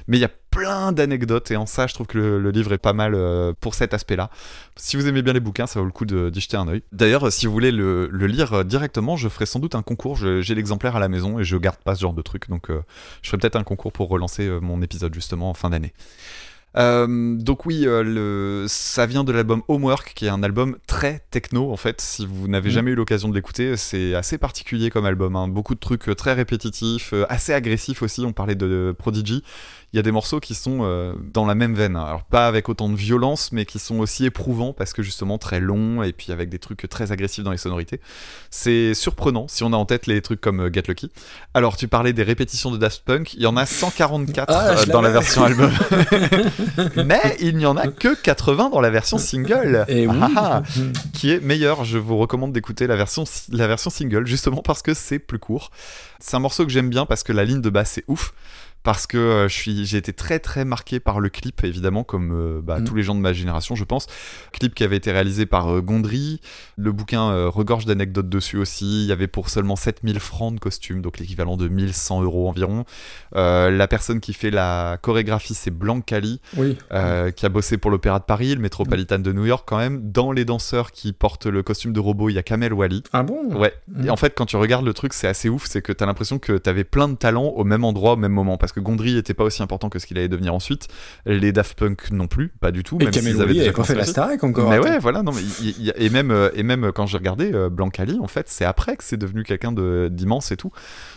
Mais 0.06 0.19
il 0.19 0.20
y 0.20 0.24
a 0.24 0.31
plein 0.51 0.93
d'anecdotes 0.93 1.51
et 1.51 1.56
en 1.56 1.66
ça, 1.66 1.89
je 1.89 1.94
trouve 1.94 2.06
que 2.06 2.16
le, 2.16 2.39
le 2.39 2.51
livre 2.51 2.73
est 2.73 2.78
pas 2.78 2.93
mal 2.93 3.15
euh, 3.16 3.52
pour 3.59 3.74
cet 3.74 3.93
aspect-là. 3.93 4.31
Si 4.77 4.97
vous 4.97 5.09
aimez 5.09 5.23
bien 5.23 5.32
les 5.32 5.40
bouquins, 5.40 5.66
ça 5.66 5.81
vaut 5.81 5.86
le 5.86 5.93
coup 5.93 6.05
d'y 6.05 6.40
jeter 6.40 6.56
un 6.56 6.69
œil. 6.69 6.82
D'ailleurs, 6.93 7.32
si 7.32 7.47
vous 7.47 7.52
voulez 7.52 7.73
le, 7.73 8.09
le 8.09 8.27
lire 8.27 8.52
euh, 8.52 8.65
directement, 8.65 9.16
je 9.16 9.28
ferai 9.28 9.47
sans 9.47 9.59
doute 9.59 9.74
un 9.74 9.82
concours. 9.82 10.16
J'ai 10.16 10.55
l'exemplaire 10.55 10.94
à 10.94 11.01
la 11.01 11.09
maison 11.09 11.40
et 11.40 11.44
je 11.44 11.56
garde 11.56 11.78
pas 11.78 11.97
ce 11.97 12.02
genre 12.02 12.15
de 12.15 12.23
truc, 12.23 12.48
donc 12.48 12.70
euh, 12.70 12.82
je 13.24 13.28
ferai 13.30 13.38
peut-être 13.38 13.56
un 13.56 13.64
concours 13.64 13.90
pour 13.92 14.09
relancer 14.09 14.46
euh, 14.46 14.60
mon 14.60 14.80
épisode 14.82 15.12
justement 15.14 15.51
en 15.51 15.55
fin 15.55 15.70
d'année. 15.70 15.92
Euh, 16.76 17.36
donc 17.36 17.66
oui, 17.66 17.84
euh, 17.86 18.02
le... 18.02 18.66
ça 18.68 19.06
vient 19.06 19.22
de 19.22 19.30
l'album 19.30 19.62
Homework, 19.68 20.12
qui 20.14 20.26
est 20.26 20.28
un 20.28 20.42
album 20.42 20.76
très 20.88 21.20
techno 21.30 21.72
en 21.72 21.76
fait. 21.76 22.01
Si 22.01 22.26
vous 22.26 22.48
n'avez 22.48 22.68
Mhm. 22.68 22.74
jamais 22.74 22.90
eu 22.90 22.94
l'occasion 22.96 23.28
de 23.28 23.34
l'écouter, 23.34 23.76
c'est 23.76 24.14
assez 24.16 24.38
particulier 24.38 24.90
comme 24.90 25.06
album. 25.06 25.36
hein. 25.36 25.46
Beaucoup 25.48 25.74
de 25.76 25.80
trucs 25.80 26.14
très 26.16 26.32
répétitifs, 26.32 27.14
assez 27.28 27.52
agressifs 27.52 28.02
aussi. 28.02 28.22
On 28.26 28.32
parlait 28.32 28.56
de 28.56 28.94
Prodigy. 28.98 29.44
Il 29.95 29.97
y 29.97 30.01
a 30.01 30.03
des 30.03 30.11
morceaux 30.11 30.41
qui 30.41 30.57
sont 30.57 30.81
euh, 30.83 31.12
dans 31.33 31.47
la 31.47 31.55
même 31.55 31.77
veine. 31.77 31.95
Alors 31.95 32.25
pas 32.25 32.49
avec 32.49 32.69
autant 32.69 32.89
de 32.89 32.97
violence, 32.97 33.53
mais 33.53 33.65
qui 33.65 33.79
sont 33.79 34.01
aussi 34.01 34.25
éprouvants 34.25 34.73
parce 34.73 34.93
que 34.93 35.05
justement 35.05 35.39
très 35.39 35.61
longs 35.61 36.03
et 36.03 36.12
puis 36.12 36.33
avec 36.33 36.49
des 36.49 36.59
trucs 36.59 36.89
très 36.91 37.12
agressifs 37.12 37.45
dans 37.45 37.53
les 37.53 37.59
sonorités. 37.59 38.01
C'est 38.51 38.93
surprenant 38.95 39.47
si 39.47 39.62
on 39.62 39.73
a 39.73 39.77
en 39.77 39.85
tête 39.85 40.09
les 40.09 40.21
trucs 40.21 40.41
comme 40.41 40.59
euh, 40.62 40.71
Get 40.73 40.83
Lucky. 40.89 41.12
Alors 41.55 41.77
tu 41.77 41.87
parlais 41.87 42.12
des 42.12 42.25
répétitions 42.25 42.73
de 42.73 42.77
Daft 42.77 43.05
Punk. 43.05 43.35
Il 43.35 43.43
y 43.43 43.47
en 43.47 43.57
a 43.57 43.66
144 43.66 44.53
Ah, 44.53 44.71
euh, 44.71 44.87
dans 44.87 45.01
la 45.01 45.11
version 45.11 45.45
album. 45.45 45.71
Mais 46.97 47.37
il 47.39 47.57
n'y 47.57 47.66
en 47.66 47.77
a 47.77 47.87
que 47.87 48.21
80 48.21 48.71
dans 48.71 48.81
la 48.81 48.91
version 48.91 49.16
single. 49.16 49.85
Et 49.87 50.09
oui. 50.09 50.16
Ah, 50.35 50.65
qui 51.12 51.31
est 51.31 51.41
meilleure. 51.41 51.85
Je 51.85 51.99
vous 51.99 52.16
recommande 52.16 52.53
d'écouter 52.53 52.89
la 52.89 52.97
version, 52.97 53.23
la 53.53 53.69
version 53.69 53.91
single, 53.91 54.27
justement 54.27 54.61
parce 54.61 54.83
que 54.83 54.93
c'est 54.93 55.21
plus 55.21 55.39
court. 55.39 55.71
C'est 56.19 56.35
un 56.37 56.41
morceau 56.41 56.65
que 56.65 56.73
j'aime 56.73 56.91
bien 56.91 57.07
parce 57.07 57.23
que 57.23 57.33
la 57.33 57.45
ligne 57.45 57.61
de 57.61 57.71
basse 57.71 57.99
est 57.99 58.05
ouf. 58.09 58.33
Parce 58.85 59.06
que 59.09 59.16
euh, 59.16 59.48
je 59.48 59.55
suis, 59.55 59.86
j'ai 59.86 59.97
été 59.97 60.12
très 60.12 60.39
très 60.39 60.65
marqué 60.65 61.01
par 61.01 61.19
le 61.19 61.28
clip, 61.31 61.65
évidemment, 61.65 62.05
comme 62.05 62.31
euh, 62.32 62.61
bah, 62.62 62.78
Mm. 62.81 62.85
tous 62.85 62.94
les 62.94 63.02
gens 63.02 63.15
de 63.15 63.20
ma 63.20 63.32
génération, 63.32 63.74
je 63.74 63.85
pense. 63.85 64.06
Clip 64.52 64.74
qui 64.74 64.85
avait 64.85 64.97
été 64.98 65.11
réalisé 65.11 65.47
par 65.47 65.69
euh, 65.74 65.81
Gondry. 65.81 66.40
Le 66.77 66.93
bouquin 66.93 67.47
regorge 67.48 67.86
d'anecdotes 67.86 68.28
dessus 68.28 68.59
aussi. 68.59 69.05
Il 69.05 69.09
y 69.09 69.12
avait 69.12 69.27
pour 69.27 69.48
seulement 69.48 69.74
7000 69.74 70.20
francs 70.20 70.55
de 70.55 70.61
costume, 70.61 71.01
donc 71.02 71.19
l'équivalent 71.19 71.56
de 71.56 71.66
1100 71.69 72.23
euros 72.23 72.48
environ. 72.48 72.85
La 73.35 73.86
personne 73.89 74.20
qui 74.20 74.32
fait 74.35 74.51
la 74.51 74.98
chorégraphie, 75.01 75.55
c'est 75.55 75.70
Blanc 75.70 76.01
Cali 76.01 76.40
Oui. 76.56 76.77
qui 77.36 77.47
a 77.47 77.48
bossé 77.48 77.78
pour 77.78 77.90
l'Opéra 77.90 78.19
de 78.19 78.24
Paris, 78.24 78.55
le 78.55 78.61
Metropolitan 78.61 79.19
de 79.19 79.32
New 79.32 79.47
York 79.47 79.65
quand 79.66 79.78
même. 79.78 80.11
Dans 80.11 80.32
les 80.32 80.44
danseurs 80.44 80.90
qui 80.93 81.12
portent 81.12 81.47
le 81.47 81.62
costume 81.62 81.93
de 81.93 82.01
robot, 82.01 82.28
il 82.28 82.35
y 82.35 82.39
a 82.39 82.43
Kamel 82.43 82.73
Wally. 82.73 83.02
Ah 83.12 83.23
bon? 83.23 83.55
Ouais. 83.55 83.73
Mhm. 83.89 84.06
Et 84.06 84.11
en 84.11 84.16
fait, 84.16 84.35
quand 84.35 84.47
tu 84.47 84.56
regardes 84.56 84.85
le 84.85 84.93
truc, 84.93 85.12
c'est 85.15 85.28
assez 85.28 85.48
ouf, 85.48 85.65
c'est 85.66 85.81
que 85.82 85.93
t'as 85.93 86.06
l'impression 86.06 86.39
que 86.39 86.52
t'avais 86.59 86.85
plein 86.85 87.09
de 87.09 87.15
talents 87.16 87.47
au 87.56 87.65
même 87.65 87.85
endroit, 87.85 88.12
au 88.12 88.16
même 88.16 88.32
moment. 88.32 88.56
Parce 88.59 88.73
que 88.74 88.80
Gondry 88.80 89.16
était 89.16 89.34
pas 89.34 89.44
aussi 89.44 89.62
important 89.62 89.88
que 89.88 89.98
ce 89.98 90.06
qu'il 90.06 90.18
allait 90.18 90.28
devenir 90.28 90.55
ensuite. 90.55 90.88
Les 91.26 91.52
Daft 91.52 91.78
Punk 91.78 92.10
non 92.10 92.26
plus, 92.26 92.48
pas 92.48 92.72
du 92.72 92.82
tout. 92.82 92.98
Et 93.01 93.05
même 93.05 93.12
Kamel 93.12 93.32
s'ils 93.32 93.42
avaient 93.42 93.55
déjà 93.55 93.72
pas 93.72 93.84
fait 93.84 93.94
la. 93.94 94.05
Starac 94.05 94.42
encore. 94.44 94.70
Mais 94.70 94.78
ouais, 94.78 94.98
voilà, 94.98 95.22
non, 95.22 95.32
mais 95.32 95.42
y 95.62 95.92
et 95.96 96.10
même 96.10 96.30
euh, 96.30 96.51
et 96.55 96.62
même 96.62 96.92
quand 96.92 97.06
j'ai 97.06 97.16
regardé 97.16 97.52
euh, 97.52 97.70
Blancali, 97.70 98.18
en 98.20 98.26
fait, 98.26 98.48
c'est 98.48 98.64
après 98.64 98.96
que 98.96 99.05
c'est 99.05 99.16
devenu 99.16 99.44
quelqu'un 99.44 99.72
d'immense 100.10 100.52
et 100.52 100.56
tout. 100.56 100.72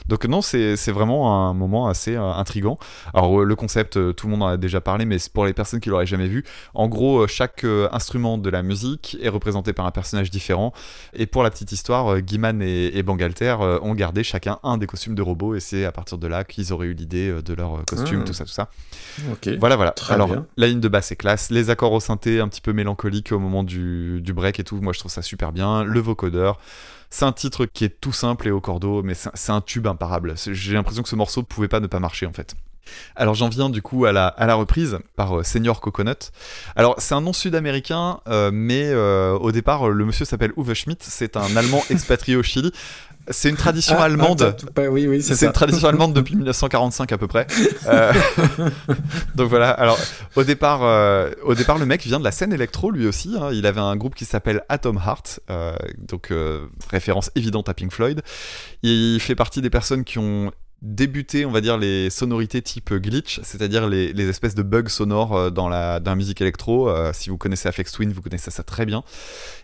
Donc 0.08 0.26
non, 0.26 0.42
c'est 0.42 0.76
vraiment 0.92 1.48
un 1.50 1.54
moment 1.54 1.88
assez 1.88 2.16
euh, 2.16 2.32
intrigant. 2.34 2.78
Alors 3.14 3.42
euh, 3.42 3.44
le 3.44 3.56
concept, 3.56 3.98
euh, 3.98 4.14
tout 4.14 4.28
le 4.28 4.32
monde 4.32 4.44
en 4.44 4.48
a 4.48 4.58
déjà 4.58 4.82
parlé, 4.82 5.06
mais 5.06 5.18
pour 5.34 5.46
les 5.46 5.54
personnes 5.54 5.80
qui 5.80 5.90
l'auraient 5.90 6.06
jamais 6.06 6.28
vu, 6.28 6.44
en 6.74 6.88
gros, 6.88 7.28
chaque 7.28 7.66
instrument 7.92 8.38
de 8.38 8.50
la 8.50 8.64
musique 8.64 9.18
est 9.22 9.30
représenté 9.30 9.74
par 9.74 9.86
un 9.86 9.92
personnage 9.92 10.32
différent. 10.32 10.74
Et 11.14 11.26
pour 11.26 11.44
la 11.44 11.50
petite 11.50 11.72
histoire, 11.72 12.20
Guiman 12.22 12.62
et, 12.62 12.98
et 12.98 13.04
Bangalter 13.04 13.56
ont 13.82 13.94
gardé 13.96 14.24
chacun 14.24 14.60
un 14.64 14.78
des 14.78 14.88
costumes 14.88 15.16
de 15.16 15.22
robots, 15.22 15.56
et 15.56 15.60
c'est 15.60 15.86
à 15.86 15.92
partir 15.92 16.18
de 16.18 16.28
là 16.28 16.44
qu'ils 16.44 16.74
auraient 16.74 16.88
eu 16.88 16.94
l'idée 16.94 17.42
de 17.42 17.54
leur 17.54 17.84
costume, 17.86 18.22
Ah. 18.22 18.26
tout 18.26 18.34
ça, 18.34 18.46
tout 18.46 18.52
ça. 18.52 18.70
Voilà, 19.60 19.76
voilà. 19.76 19.92
Très 19.92 20.14
Alors, 20.14 20.28
bien. 20.28 20.46
la 20.58 20.68
ligne 20.68 20.80
de 20.80 20.88
basse 20.88 21.12
est 21.12 21.16
classe. 21.16 21.50
Les 21.50 21.70
accords 21.70 21.92
au 21.94 22.00
synthé 22.00 22.40
un 22.40 22.48
petit 22.48 22.62
peu 22.62 22.74
mélancoliques 22.74 23.32
au 23.32 23.40
moment 23.40 23.64
du, 23.64 24.22
du 24.22 24.34
break 24.34 24.60
et 24.60 24.64
tout. 24.64 24.78
Moi, 24.82 24.94
je 24.94 25.00
trouve 25.00 25.12
ça 25.12 25.22
super 25.22 25.52
bien. 25.52 25.84
Le 25.84 26.00
vocodeur. 26.00 26.60
C'est 27.10 27.26
un 27.26 27.32
titre 27.32 27.66
qui 27.66 27.86
est 27.86 28.02
tout 28.02 28.12
simple 28.12 28.48
et 28.48 28.52
au 28.52 28.60
cordeau, 28.60 29.02
mais 29.02 29.14
c'est 29.14 29.52
un 29.52 29.62
tube 29.62 29.88
imparable. 29.88 30.36
J'ai 30.38 30.74
l'impression 30.74 31.04
que 31.04 31.10
ce 31.10 31.16
morceau 31.16 31.44
pouvait 31.44 31.68
pas 31.68 31.80
ne 31.80 31.88
pas 31.88 32.00
marcher, 32.00 32.26
en 32.26 32.34
fait. 32.34 32.56
Alors 33.16 33.36
j'en 33.36 33.50
viens 33.50 33.70
du 33.70 33.82
coup 33.82 34.06
à 34.06 34.12
la, 34.12 34.28
à 34.28 34.46
la 34.46 34.56
reprise 34.56 34.98
par 35.16 35.40
euh, 35.40 35.44
Senior 35.44 35.82
Coconut. 35.82 36.32
Alors 36.76 36.96
c'est 37.00 37.16
un 37.16 37.22
nom 37.22 37.34
sud-américain, 37.34 38.20
euh, 38.28 38.52
mais 38.54 38.84
euh, 38.86 39.34
au 39.34 39.52
départ 39.52 39.90
le 39.90 40.06
monsieur 40.06 40.26
s'appelle 40.26 40.52
Uwe 40.58 40.74
Schmidt, 40.74 41.04
c'est 41.08 41.38
un 41.38 41.56
Allemand 41.56 41.84
expatrié 41.90 42.36
au 42.38 42.44
Chili. 42.44 42.72
C'est 43.30 43.50
une 43.50 43.58
tradition 43.58 43.98
Ah, 44.00 44.04
allemande. 44.06 44.42
attends, 44.42 44.68
pas- 44.74 44.88
oui, 44.88 45.06
oui, 45.06 45.22
c'est 45.22 45.46
une 45.46 45.52
tradition 45.52 45.90
allemande 45.90 46.14
depuis 46.14 46.36
1945 46.38 47.12
à 47.12 47.18
peu 47.18 47.28
près. 47.28 47.46
Euh, 47.88 48.14
donc 49.36 49.50
voilà. 49.50 49.72
Alors 49.72 50.00
au 50.38 50.44
départ, 50.46 50.82
au 51.44 51.54
départ, 51.54 51.78
le 51.78 51.86
mec 51.86 52.04
vient 52.04 52.20
de 52.20 52.24
la 52.24 52.32
scène 52.32 52.54
électro 52.54 52.90
lui 52.92 53.06
aussi. 53.08 53.36
hein. 53.40 53.50
Il 53.52 53.66
avait 53.66 53.82
un 53.82 53.96
groupe 53.98 54.16
qui 54.16 54.24
s'appelle 54.26 54.64
Atom 54.70 54.98
Heart, 55.06 55.42
donc 55.98 56.32
référence 56.90 57.30
évidente 57.36 57.68
à 57.70 57.74
Pink 57.74 57.92
Floyd. 57.92 58.22
Il 58.84 59.20
fait 59.20 59.36
partie 59.36 59.62
des 59.62 59.70
personnes 59.70 60.04
qui 60.06 60.20
ont 60.20 60.52
débuté, 60.82 61.46
on 61.46 61.52
va 61.52 61.60
dire, 61.62 61.78
les 61.78 62.10
sonorités 62.10 62.62
type 62.62 62.94
glitch, 62.94 63.40
c'est-à-dire 63.44 63.88
les, 63.90 64.14
les 64.14 64.30
espèces 64.30 64.54
de 64.54 64.62
bugs 64.62 64.90
sonores 64.90 65.36
euh, 65.36 65.50
dans 65.50 65.70
la, 65.70 66.00
dans 66.00 66.12
la 66.12 66.16
musique 66.16 66.40
électro. 66.40 66.90
Euh, 66.90 67.12
si 67.14 67.30
vous 67.30 67.38
connaissez 67.38 67.68
Afex 67.68 67.92
Twin, 67.92 68.12
vous 68.14 68.22
connaissez 68.22 68.52
ça 68.52 68.62
très 68.64 68.86
bien. 68.86 69.04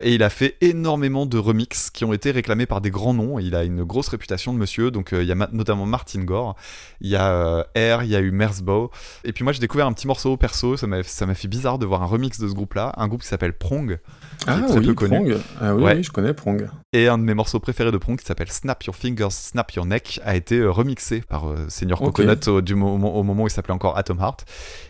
Et 0.01 0.15
il 0.15 0.23
a 0.23 0.29
fait 0.29 0.55
énormément 0.61 1.25
de 1.25 1.37
remixes 1.37 1.89
qui 1.91 2.03
ont 2.03 2.13
été 2.13 2.31
réclamés 2.31 2.65
par 2.65 2.81
des 2.81 2.89
grands 2.89 3.13
noms. 3.13 3.37
Il 3.37 3.53
a 3.55 3.63
une 3.63 3.83
grosse 3.83 4.07
réputation 4.07 4.53
de 4.53 4.57
monsieur, 4.57 4.89
donc 4.89 5.13
euh, 5.13 5.21
il 5.21 5.27
y 5.29 5.31
a 5.31 5.35
ma- 5.35 5.49
notamment 5.51 5.85
Martin 5.85 6.23
Gore, 6.23 6.55
il 6.99 7.09
y 7.11 7.15
a 7.15 7.31
euh, 7.31 7.63
Air, 7.75 8.03
il 8.03 8.09
y 8.09 8.15
a 8.15 8.19
eu 8.19 8.31
Merzbow. 8.31 8.89
Et 9.23 9.33
puis 9.33 9.43
moi 9.43 9.53
j'ai 9.53 9.59
découvert 9.59 9.85
un 9.87 9.93
petit 9.93 10.07
morceau 10.07 10.35
perso, 10.37 10.77
ça 10.77 10.87
m'a 10.87 11.03
fait 11.03 11.47
bizarre 11.47 11.77
de 11.77 11.85
voir 11.85 12.01
un 12.01 12.07
remix 12.07 12.39
de 12.39 12.47
ce 12.47 12.53
groupe-là, 12.53 12.91
un 12.97 13.07
groupe 13.07 13.21
qui 13.21 13.27
s'appelle 13.27 13.53
Prong, 13.53 13.99
Ah 14.47 14.59
très 14.67 14.79
oui, 14.79 14.87
peu 14.87 14.93
connu. 14.95 15.15
Prong. 15.15 15.37
Ah 15.61 15.75
oui, 15.75 15.83
Ouais. 15.83 15.95
oui, 15.97 16.03
je 16.03 16.11
connais 16.11 16.33
Prong. 16.33 16.67
et 16.91 17.07
un 17.07 17.17
de 17.19 17.23
mes 17.23 17.33
morceaux 17.35 17.59
préférés 17.59 17.91
de 17.91 17.97
Prong 17.97 18.17
qui 18.19 18.25
s'appelle 18.25 18.51
Snap 18.51 18.83
Your 18.83 18.95
Fingers, 18.95 19.27
Snap 19.31 19.71
Your 19.73 19.85
Neck 19.85 20.19
a 20.25 20.35
été 20.35 20.57
euh, 20.59 20.71
par 21.27 21.49
euh, 21.49 21.65
Senior. 21.69 21.99
Coconut 21.99 22.47
au, 22.47 22.61
du 22.61 22.73
au 22.73 22.77
moment 22.77 23.43
où 23.43 23.47
il 23.47 23.51
s'appelait 23.51 23.73
encore 23.73 23.97
Atom 23.97 24.19
Heart. 24.19 24.45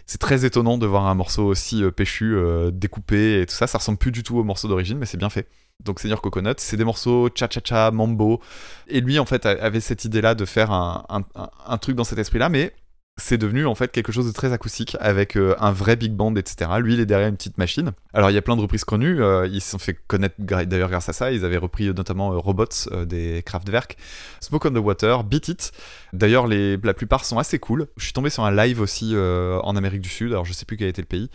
C'est 0.05 0.17
très 0.19 0.45
étonnant 0.45 0.77
de 0.77 0.85
voir 0.85 1.05
un 1.07 1.15
morceau 1.15 1.43
aussi 1.45 1.83
euh, 1.83 1.91
péchu, 1.91 2.35
euh, 2.35 2.71
découpé 2.71 3.41
et 3.41 3.45
tout 3.45 3.55
ça. 3.55 3.67
Ça 3.67 3.77
ressemble 3.77 3.97
plus 3.97 4.11
du 4.11 4.23
tout 4.23 4.37
au 4.37 4.43
morceau 4.43 4.67
d'origine, 4.67 4.97
mais 4.97 5.05
c'est 5.05 5.17
bien 5.17 5.29
fait. 5.29 5.47
Donc 5.83 5.99
Senior 5.99 6.21
Coconut, 6.21 6.55
c'est 6.59 6.77
des 6.77 6.85
morceaux 6.85 7.29
cha-cha-cha, 7.33 7.91
mambo. 7.91 8.39
Et 8.87 9.01
lui, 9.01 9.17
en 9.19 9.25
fait, 9.25 9.45
avait 9.45 9.79
cette 9.79 10.05
idée-là 10.05 10.35
de 10.35 10.45
faire 10.45 10.71
un, 10.71 11.03
un- 11.09 11.23
un- 11.35 11.49
un 11.67 11.77
truc 11.77 11.95
dans 11.95 12.03
cet 12.03 12.19
esprit-là, 12.19 12.49
mais 12.49 12.73
c'est 13.17 13.37
devenu 13.37 13.67
en 13.67 13.75
fait 13.75 13.91
quelque 13.91 14.11
chose 14.11 14.25
de 14.25 14.31
très 14.31 14.53
acoustique 14.53 14.97
avec 14.99 15.37
euh, 15.37 15.55
un 15.59 15.71
vrai 15.71 15.95
big 15.95 16.13
band, 16.13 16.33
etc. 16.35 16.71
Lui, 16.79 16.95
il 16.95 16.99
est 16.99 17.05
derrière 17.05 17.27
une 17.27 17.35
petite 17.37 17.59
machine. 17.59 17.91
Alors, 18.11 18.31
il 18.31 18.33
y 18.33 18.37
a 18.37 18.41
plein 18.41 18.55
de 18.55 18.61
reprises 18.61 18.85
connues. 18.85 19.21
euh, 19.21 19.45
ils 19.47 19.61
se 19.61 19.69
sont 19.71 19.77
fait 19.77 19.95
connaître 20.07 20.33
d'ailleurs 20.39 20.89
grâce 20.89 21.09
à 21.09 21.13
ça. 21.13 21.31
Ils 21.31 21.45
avaient 21.45 21.57
repris 21.57 21.93
notamment 21.93 22.33
euh, 22.33 22.37
Robots 22.37 22.65
des 23.05 23.43
Kraftwerk, 23.45 23.97
Smoke 24.41 24.67
on 24.67 24.71
the 24.71 24.77
Water, 24.83 25.23
Beat 25.23 25.47
It. 25.47 25.71
D'ailleurs, 26.13 26.45
les, 26.45 26.77
la 26.77 26.93
plupart 26.93 27.25
sont 27.25 27.39
assez 27.39 27.57
cool. 27.57 27.87
Je 27.97 28.03
suis 28.03 28.13
tombé 28.13 28.29
sur 28.29 28.45
un 28.45 28.55
live 28.55 28.79
aussi 28.79 29.11
euh, 29.13 29.59
en 29.63 29.75
Amérique 29.75 30.01
du 30.01 30.09
Sud. 30.09 30.31
Alors, 30.31 30.45
je 30.45 30.53
sais 30.53 30.63
plus 30.63 30.77
quel 30.77 30.87
était 30.87 31.01
le 31.01 31.07
pays. 31.07 31.29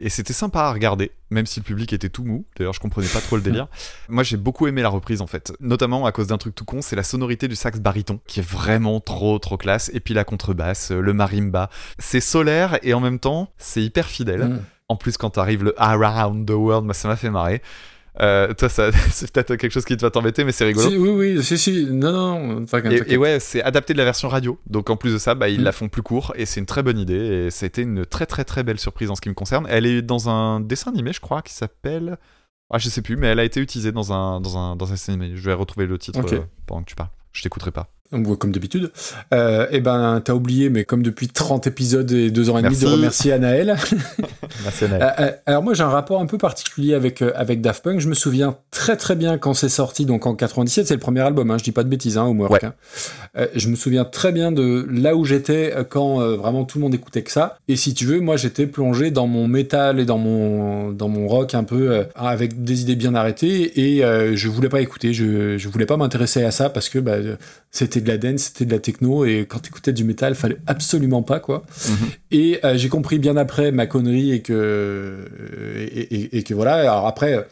Et 0.00 0.08
c'était 0.08 0.32
sympa 0.32 0.60
à 0.60 0.72
regarder, 0.72 1.10
même 1.30 1.46
si 1.46 1.58
le 1.58 1.64
public 1.64 1.92
était 1.92 2.08
tout 2.08 2.24
mou. 2.24 2.44
D'ailleurs, 2.56 2.72
je 2.72 2.78
comprenais 2.78 3.08
pas 3.08 3.20
trop 3.20 3.34
le 3.34 3.42
délire. 3.42 3.66
Moi, 4.08 4.22
j'ai 4.22 4.36
beaucoup 4.36 4.68
aimé 4.68 4.82
la 4.82 4.88
reprise 4.88 5.20
en 5.20 5.26
fait, 5.26 5.52
notamment 5.58 6.06
à 6.06 6.12
cause 6.12 6.28
d'un 6.28 6.38
truc 6.38 6.54
tout 6.54 6.64
con, 6.64 6.80
c'est 6.80 6.94
la 6.94 7.02
sonorité 7.02 7.48
du 7.48 7.56
sax 7.56 7.80
baryton 7.80 8.20
qui 8.26 8.38
est 8.38 8.48
vraiment 8.48 9.00
trop 9.00 9.38
trop 9.40 9.56
classe. 9.56 9.90
Et 9.92 9.98
puis 9.98 10.14
la 10.14 10.22
contrebasse, 10.22 10.92
euh, 10.92 11.00
le 11.00 11.12
marimba, 11.12 11.68
c'est 11.98 12.20
solaire 12.20 12.78
et 12.82 12.94
en 12.94 13.00
même 13.00 13.18
temps, 13.18 13.52
c'est 13.58 13.82
hyper 13.82 14.06
fidèle. 14.06 14.44
Mm. 14.44 14.60
En 14.88 14.96
plus, 14.96 15.16
quand 15.16 15.30
t'arrives 15.30 15.64
le 15.64 15.74
Around 15.76 16.48
the 16.48 16.52
World, 16.52 16.92
ça 16.94 17.08
m'a 17.08 17.16
fait 17.16 17.30
marrer. 17.30 17.62
Euh, 18.20 18.52
toi, 18.54 18.68
ça, 18.68 18.90
c'est 19.10 19.30
peut-être 19.30 19.54
quelque 19.56 19.70
chose 19.72 19.84
qui 19.84 19.94
va 19.96 20.10
t'embêter, 20.10 20.44
mais 20.44 20.52
c'est 20.52 20.64
rigolo. 20.64 20.88
Si, 20.90 20.96
oui, 20.96 21.08
oui, 21.10 21.42
si, 21.44 21.56
si. 21.58 21.86
Non, 21.90 22.60
non, 22.60 22.66
Et, 22.90 23.12
et 23.12 23.16
ouais, 23.16 23.38
c'est 23.40 23.62
adapté 23.62 23.92
de 23.92 23.98
la 23.98 24.04
version 24.04 24.28
radio. 24.28 24.58
Donc 24.66 24.90
en 24.90 24.96
plus 24.96 25.12
de 25.12 25.18
ça, 25.18 25.34
bah, 25.34 25.48
ils 25.48 25.60
Mm. 25.60 25.64
la 25.64 25.72
font 25.72 25.88
plus 25.88 26.02
court 26.02 26.32
et 26.36 26.46
c'est 26.46 26.58
une 26.60 26.66
très 26.66 26.82
bonne 26.82 26.98
idée. 26.98 27.14
Et 27.48 27.64
été 27.64 27.82
une 27.82 28.04
très 28.04 28.26
très 28.26 28.44
très 28.44 28.62
belle 28.64 28.80
surprise 28.80 29.10
en 29.10 29.14
ce 29.14 29.20
qui 29.20 29.28
me 29.28 29.34
concerne. 29.34 29.66
Elle 29.70 29.86
est 29.86 30.02
dans 30.02 30.28
un 30.28 30.60
dessin 30.60 30.90
animé, 30.90 31.12
je 31.12 31.20
crois, 31.20 31.42
qui 31.42 31.54
s'appelle. 31.54 32.18
Ah, 32.72 32.78
je 32.78 32.88
sais 32.88 33.02
plus, 33.02 33.16
mais 33.16 33.26
elle 33.28 33.38
a 33.40 33.44
été 33.44 33.60
utilisée 33.60 33.92
dans 33.92 34.12
un, 34.12 34.40
dans 34.40 34.56
un, 34.58 34.76
dans 34.76 34.88
un 34.88 34.92
dessin 34.92 35.12
animé. 35.12 35.36
Je 35.36 35.42
vais 35.42 35.52
retrouver 35.52 35.86
le 35.86 35.98
titre 35.98 36.20
Ok. 36.20 36.32
euh, 36.32 36.40
pendant 36.66 36.82
que 36.82 36.88
tu 36.88 36.94
parles. 36.96 37.10
Je 37.32 37.42
t'écouterai 37.42 37.70
pas. 37.70 37.88
Comme 38.10 38.50
d'habitude. 38.50 38.90
Euh, 39.32 39.66
eh 39.70 39.80
ben, 39.80 40.20
t'as 40.24 40.32
oublié, 40.32 40.68
mais 40.68 40.84
comme 40.84 41.02
depuis 41.04 41.28
30 41.28 41.68
épisodes 41.68 42.10
et 42.10 42.32
2 42.32 42.50
heures 42.50 42.58
et 42.58 42.62
demie, 42.62 42.72
Merci. 42.74 42.84
de 42.84 42.90
remercier 42.90 43.32
Anaël. 43.32 43.76
Merci 44.64 44.84
Euh, 44.84 44.98
euh, 45.20 45.30
alors 45.46 45.62
moi 45.62 45.74
j'ai 45.74 45.84
un 45.84 45.88
rapport 45.90 46.20
un 46.20 46.26
peu 46.26 46.36
particulier 46.36 46.94
avec 46.94 47.22
euh, 47.22 47.30
avec 47.36 47.60
Daft 47.60 47.84
Punk. 47.84 48.00
Je 48.00 48.08
me 48.08 48.14
souviens 48.14 48.56
très 48.72 48.96
très 48.96 49.14
bien 49.14 49.38
quand 49.38 49.54
c'est 49.54 49.68
sorti, 49.68 50.06
donc 50.06 50.26
en 50.26 50.34
97, 50.34 50.88
c'est 50.88 50.94
le 50.94 51.00
premier 51.00 51.20
album. 51.20 51.50
Hein, 51.52 51.58
je 51.58 51.62
dis 51.64 51.70
pas 51.70 51.84
de 51.84 51.88
bêtises, 51.88 52.18
hein, 52.18 52.24
Homework. 52.24 52.50
Ouais. 52.52 52.64
hein. 52.64 52.74
Euh, 53.36 53.46
je 53.54 53.68
me 53.68 53.76
souviens 53.76 54.04
très 54.04 54.32
bien 54.32 54.50
de 54.50 54.88
là 54.90 55.14
où 55.14 55.24
j'étais 55.24 55.72
quand 55.88 56.20
euh, 56.20 56.34
vraiment 56.36 56.64
tout 56.64 56.78
le 56.78 56.82
monde 56.82 56.94
écoutait 56.94 57.22
que 57.22 57.30
ça. 57.30 57.58
Et 57.68 57.76
si 57.76 57.94
tu 57.94 58.06
veux, 58.06 58.18
moi 58.18 58.36
j'étais 58.36 58.66
plongé 58.66 59.12
dans 59.12 59.28
mon 59.28 59.46
métal 59.46 60.00
et 60.00 60.04
dans 60.04 60.18
mon 60.18 60.90
dans 60.90 61.08
mon 61.08 61.28
rock 61.28 61.54
un 61.54 61.64
peu 61.64 62.06
avec 62.16 62.64
des 62.64 62.82
idées 62.82 62.96
bien 62.96 63.14
arrêtées 63.14 63.80
et 63.80 64.02
je 64.34 64.48
voulais 64.48 64.68
pas 64.68 64.80
écouter. 64.80 65.12
Je 65.12 65.58
je 65.58 65.68
voulais 65.68 65.86
pas 65.86 65.96
m'intéresser 65.96 66.42
à 66.42 66.50
ça 66.50 66.70
parce 66.70 66.88
que 66.88 66.98
bah, 66.98 67.12
euh, 67.12 67.36
c'était 68.00 68.16
de 68.16 68.24
la 68.26 68.32
dance, 68.32 68.40
c'était 68.42 68.64
de 68.64 68.72
la 68.72 68.78
techno 68.78 69.24
et 69.24 69.46
quand 69.48 69.58
t'écoutais 69.60 69.92
du 69.92 70.04
métal, 70.04 70.34
fallait 70.34 70.58
absolument 70.66 71.22
pas 71.22 71.40
quoi. 71.40 71.62
Mhm. 71.88 71.94
Et 72.32 72.60
euh, 72.64 72.76
j'ai 72.76 72.88
compris 72.88 73.18
bien 73.18 73.36
après 73.36 73.72
ma 73.72 73.86
connerie 73.86 74.32
et 74.32 74.40
que 74.42 75.24
et, 75.92 76.14
et- 76.14 76.38
et 76.38 76.42
que 76.42 76.54
voilà. 76.54 76.74
Alors 76.74 77.06
après, 77.06 77.34
euh, 77.34 77.42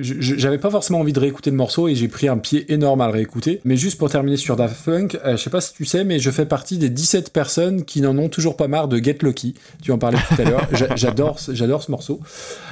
j'avais 0.00 0.58
pas 0.58 0.70
forcément 0.70 1.00
envie 1.00 1.12
de 1.12 1.20
réécouter 1.20 1.50
le 1.50 1.56
morceau 1.56 1.88
et 1.88 1.94
j'ai 1.94 2.08
pris 2.08 2.28
un 2.28 2.38
pied 2.38 2.72
énorme 2.72 3.00
à 3.00 3.06
le 3.06 3.12
réécouter. 3.12 3.60
Mais 3.64 3.76
juste 3.76 3.98
pour 3.98 4.10
terminer 4.10 4.36
sur 4.36 4.56
Daft 4.56 4.84
Punk, 4.84 5.18
euh, 5.24 5.36
je 5.36 5.42
sais 5.42 5.50
pas 5.50 5.60
si 5.60 5.74
tu 5.74 5.84
sais, 5.84 6.04
mais 6.04 6.18
je 6.18 6.30
fais 6.30 6.46
partie 6.46 6.78
des 6.78 6.88
17 6.88 7.32
personnes 7.32 7.84
qui 7.84 8.00
n'en 8.00 8.16
ont 8.18 8.28
toujours 8.28 8.56
pas 8.56 8.68
marre 8.68 8.88
de 8.88 8.98
Get 9.02 9.18
Lucky. 9.22 9.54
Tu 9.82 9.92
en 9.92 9.98
parlais 9.98 10.18
tout 10.28 10.40
à 10.40 10.44
l'heure. 10.44 10.66
J'a- 10.72 10.94
J'adore, 10.96 11.38
ce- 11.38 11.54
j'adore 11.54 11.82
ce 11.82 11.90
morceau. 11.90 12.20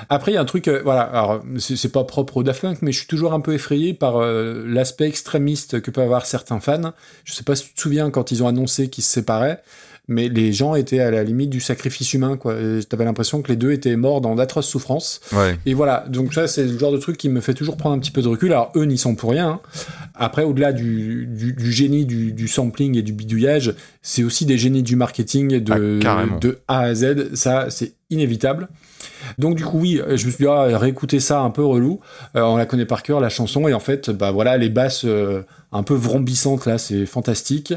Après, 0.09 0.33
il 0.33 0.35
y 0.35 0.39
a 0.39 0.41
un 0.41 0.45
truc, 0.45 0.69
euh, 0.69 0.81
voilà. 0.85 1.03
Alors 1.03 1.43
c'est 1.59 1.93
pas 1.93 2.05
propre 2.05 2.39
au 2.39 2.43
Daft 2.43 2.63
Punk, 2.63 2.79
mais 2.83 2.93
je 2.93 2.99
suis 2.99 3.07
toujours 3.07 3.33
un 3.33 3.41
peu 3.41 3.55
effrayé 3.55 3.95
par 3.95 4.17
euh, 4.19 4.65
l'aspect 4.67 5.07
extrémiste 5.07 5.81
que 5.81 5.91
peuvent 5.91 6.05
avoir 6.05 6.27
certains 6.27 6.61
fans. 6.61 6.93
Je 7.25 7.33
sais 7.33 7.45
pas 7.45 7.57
si 7.57 7.65
tu 7.69 7.75
te 7.75 7.81
souviens 7.81 8.11
quand 8.11 8.31
ils 8.33 8.43
ont 8.43 8.49
annoncé 8.49 8.89
qu'ils 8.89 9.05
se 9.05 9.11
séparaient 9.11 9.61
mais 10.09 10.29
les 10.29 10.53
gens 10.53 10.75
étaient 10.75 10.99
à 10.99 11.13
la 11.13 11.23
limite 11.23 11.51
du 11.51 11.61
sacrifice 11.61 12.15
humain, 12.15 12.37
quoi. 12.37 12.57
T'avais 12.89 13.05
l'impression 13.05 13.43
que 13.43 13.49
les 13.49 13.55
deux 13.55 13.71
étaient 13.71 13.95
morts 13.95 14.21
dans 14.21 14.35
d'atroces 14.35 14.67
souffrances. 14.67 15.21
Ouais. 15.33 15.57
Et 15.67 15.73
voilà, 15.75 16.05
donc 16.09 16.35
ça, 16.35 16.49
c'est 16.49 16.65
le 16.65 16.77
genre 16.77 16.91
de 16.91 16.99
truc 16.99 17.17
qui 17.17 17.29
me 17.29 17.41
fait 17.41 17.55
toujours 17.55 17.77
prendre 17.77 17.95
un 17.95 18.01
petit 18.01 18.11
peu 18.11 18.21
de 18.21 18.27
recul. 18.27 18.51
Alors, 18.51 18.73
eux 18.75 18.87
n'y 18.87 18.99
sont 18.99 19.15
pour 19.15 19.31
rien. 19.31 19.49
hein. 19.49 19.61
Après, 20.17 20.43
au-delà 20.43 20.73
du, 20.73 21.29
du, 21.31 21.53
du 21.53 21.71
génie 21.71 22.07
du, 22.07 22.33
du 22.33 22.49
sampling 22.49 22.97
et 22.99 23.03
du 23.03 23.13
bidouillage, 23.13 23.73
c'est 24.03 24.25
aussi 24.25 24.47
des 24.47 24.59
génies 24.59 24.83
du 24.83 24.97
marketing 24.97 25.61
de, 25.61 26.01
Ah, 26.05 26.27
de 26.41 26.59
A 26.67 26.81
à 26.81 26.95
Z. 26.97 27.35
Ça, 27.35 27.67
c'est 27.71 27.93
inévitable. 28.09 28.69
Donc 29.39 29.57
du 29.57 29.65
coup 29.65 29.81
oui, 29.81 30.01
je 30.07 30.27
me 30.27 30.31
suis 30.31 30.45
dit 30.45 30.47
ah, 30.47 30.79
réécouter 30.79 31.21
ça 31.21 31.41
un 31.41 31.51
peu 31.51 31.65
relou. 31.65 32.01
Euh, 32.37 32.43
on 32.43 32.57
la 32.57 32.67
connaît 32.67 32.87
par 32.87 33.03
cœur 33.03 33.21
la 33.21 33.29
chanson 33.29 33.69
et 33.69 33.75
en 33.75 33.81
fait 33.81 34.11
bah 34.11 34.31
voilà 34.31 34.57
les 34.57 34.69
basses 34.69 35.05
euh, 35.05 35.43
un 35.73 35.83
peu 35.83 35.95
vrombissantes 35.95 36.67
là, 36.67 36.79
c'est 36.79 37.07
fantastique. 37.07 37.73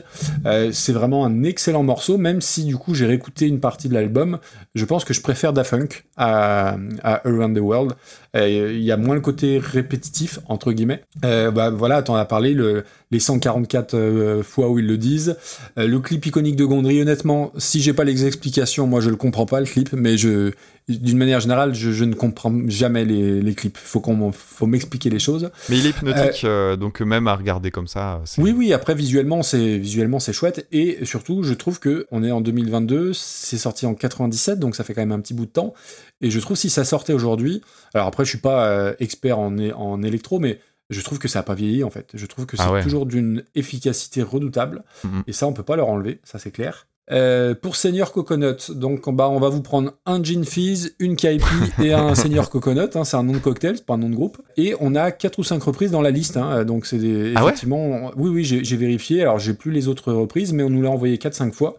Euh, 0.45 0.71
c'est 0.71 0.93
vraiment 0.93 1.25
un 1.25 1.43
excellent 1.43 1.83
morceau, 1.83 2.17
même 2.17 2.41
si 2.41 2.63
du 2.63 2.75
coup 2.75 2.95
j'ai 2.95 3.05
réécouté 3.05 3.47
une 3.47 3.59
partie 3.59 3.87
de 3.87 3.93
l'album. 3.93 4.39
Je 4.75 4.85
pense 4.85 5.05
que 5.05 5.13
je 5.13 5.21
préfère 5.21 5.53
Da 5.53 5.63
Funk 5.63 6.03
à 6.17 6.75
Around 7.03 7.55
the 7.55 7.61
World. 7.61 7.93
Euh, 8.35 8.73
Il 8.73 8.83
y 8.83 8.91
a 8.91 8.97
moins 8.97 9.15
le 9.15 9.21
côté 9.21 9.59
répétitif 9.59 10.39
entre 10.47 10.71
guillemets. 10.71 11.01
Euh, 11.23 11.51
bah 11.51 11.69
voilà, 11.69 12.01
t'en 12.01 12.15
as 12.15 12.25
parlé 12.25 12.53
le, 12.53 12.83
les 13.11 13.19
144 13.19 13.93
euh, 13.93 14.43
fois 14.43 14.69
où 14.69 14.79
ils 14.79 14.87
le 14.87 14.97
disent. 14.97 15.37
Le 15.77 15.99
clip 15.99 16.25
iconique 16.25 16.55
de 16.55 16.65
Gondry, 16.65 17.01
honnêtement, 17.01 17.51
si 17.57 17.81
j'ai 17.81 17.93
pas 17.93 18.03
les 18.03 18.25
explications, 18.25 18.87
moi 18.87 19.01
je 19.01 19.09
le 19.09 19.15
comprends 19.15 19.45
pas 19.45 19.59
le 19.59 19.65
clip, 19.65 19.93
mais 19.93 20.17
je 20.17 20.51
d'une 20.89 21.17
manière 21.17 21.39
générale, 21.39 21.73
je, 21.73 21.91
je 21.91 22.03
ne 22.03 22.13
comprends 22.13 22.53
jamais 22.67 23.05
les, 23.05 23.41
les 23.41 23.55
clips. 23.55 23.77
Faut 23.77 24.01
qu'on 24.01 24.33
faut 24.33 24.65
m'expliquer 24.65 25.09
les 25.09 25.19
choses. 25.19 25.49
Mais 25.69 25.77
il 25.77 25.85
est 25.85 25.91
hypnotique, 25.91 26.43
euh, 26.43 26.75
donc 26.75 26.99
même 26.99 27.27
à 27.27 27.35
regarder 27.35 27.71
comme 27.71 27.87
ça. 27.87 28.21
Oui, 28.37 28.53
oui. 28.55 28.73
Après, 28.73 28.93
visuellement, 28.93 29.43
c'est 29.43 29.77
visuellement 29.77 30.19
c'est 30.19 30.33
chouette 30.33 30.67
et 30.73 31.05
surtout, 31.05 31.43
je 31.43 31.53
trouve 31.53 31.79
que 31.79 32.05
on 32.11 32.23
est 32.23 32.31
en 32.31 32.41
2022. 32.41 33.13
C'est 33.13 33.57
sorti 33.57 33.85
en 33.85 33.93
97, 33.93 34.59
donc 34.59 34.75
ça 34.75 34.83
fait 34.83 34.93
quand 34.93 35.01
même 35.01 35.13
un 35.13 35.21
petit 35.21 35.33
bout 35.33 35.45
de 35.45 35.51
temps. 35.51 35.73
Et 36.21 36.29
je 36.29 36.39
trouve 36.39 36.57
si 36.57 36.69
ça 36.69 36.83
sortait 36.83 37.13
aujourd'hui. 37.13 37.61
Alors 37.93 38.07
après, 38.07 38.22
je 38.23 38.29
suis 38.29 38.37
pas 38.39 38.65
euh, 38.67 38.93
expert 38.99 39.39
en 39.39 40.01
électro, 40.03 40.39
mais 40.39 40.59
je 40.89 41.01
trouve 41.01 41.17
que 41.19 41.27
ça 41.27 41.39
a 41.39 41.43
pas 41.43 41.55
vieilli 41.55 41.83
en 41.83 41.89
fait. 41.89 42.09
Je 42.13 42.25
trouve 42.25 42.45
que 42.45 42.57
c'est 42.57 42.63
Ah 42.65 42.71
ouais. 42.73 42.83
toujours 42.83 43.05
d'une 43.05 43.43
efficacité 43.55 44.21
redoutable. 44.21 44.83
Et 45.27 45.33
ça, 45.33 45.47
on 45.47 45.53
peut 45.53 45.63
pas 45.63 45.75
leur 45.75 45.87
enlever, 45.89 46.19
ça 46.23 46.39
c'est 46.39 46.51
clair. 46.51 46.87
Euh, 47.11 47.53
pour 47.53 47.75
Senior 47.75 48.13
Coconut, 48.13 48.71
donc 48.71 49.09
bah, 49.13 49.27
on 49.29 49.37
va 49.39 49.49
vous 49.49 49.61
prendre 49.61 49.91
un 50.05 50.23
Gin 50.23 50.45
Fizz, 50.45 50.95
une 50.99 51.17
KIP 51.17 51.43
et 51.81 51.91
un 51.93 52.15
Senior 52.23 52.49
Coconut. 52.49 52.95
hein, 52.95 53.03
c'est 53.03 53.17
un 53.17 53.23
nom 53.23 53.33
de 53.33 53.39
cocktail, 53.39 53.75
c'est 53.75 53.85
pas 53.85 53.95
un 53.95 53.97
nom 53.97 54.09
de 54.09 54.15
groupe. 54.15 54.37
Et 54.55 54.73
on 54.79 54.95
a 54.95 55.11
quatre 55.11 55.37
ou 55.39 55.43
cinq 55.43 55.61
reprises 55.63 55.91
dans 55.91 56.01
la 56.01 56.11
liste. 56.11 56.37
hein, 56.37 56.63
donc 56.63 56.85
c'est 56.85 56.99
des, 56.99 57.33
Ah 57.35 57.41
ouais? 57.43 57.49
effectivement, 57.49 58.11
oui 58.15 58.29
oui, 58.29 58.43
j'ai 58.45 58.77
vérifié. 58.77 59.21
Alors 59.23 59.37
j'ai 59.39 59.53
plus 59.53 59.71
les 59.71 59.89
autres 59.89 60.13
reprises, 60.13 60.53
mais 60.53 60.63
on 60.63 60.69
nous 60.69 60.81
l'a 60.81 60.89
envoyé 60.91 61.17
4-5 61.17 61.51
fois. 61.51 61.77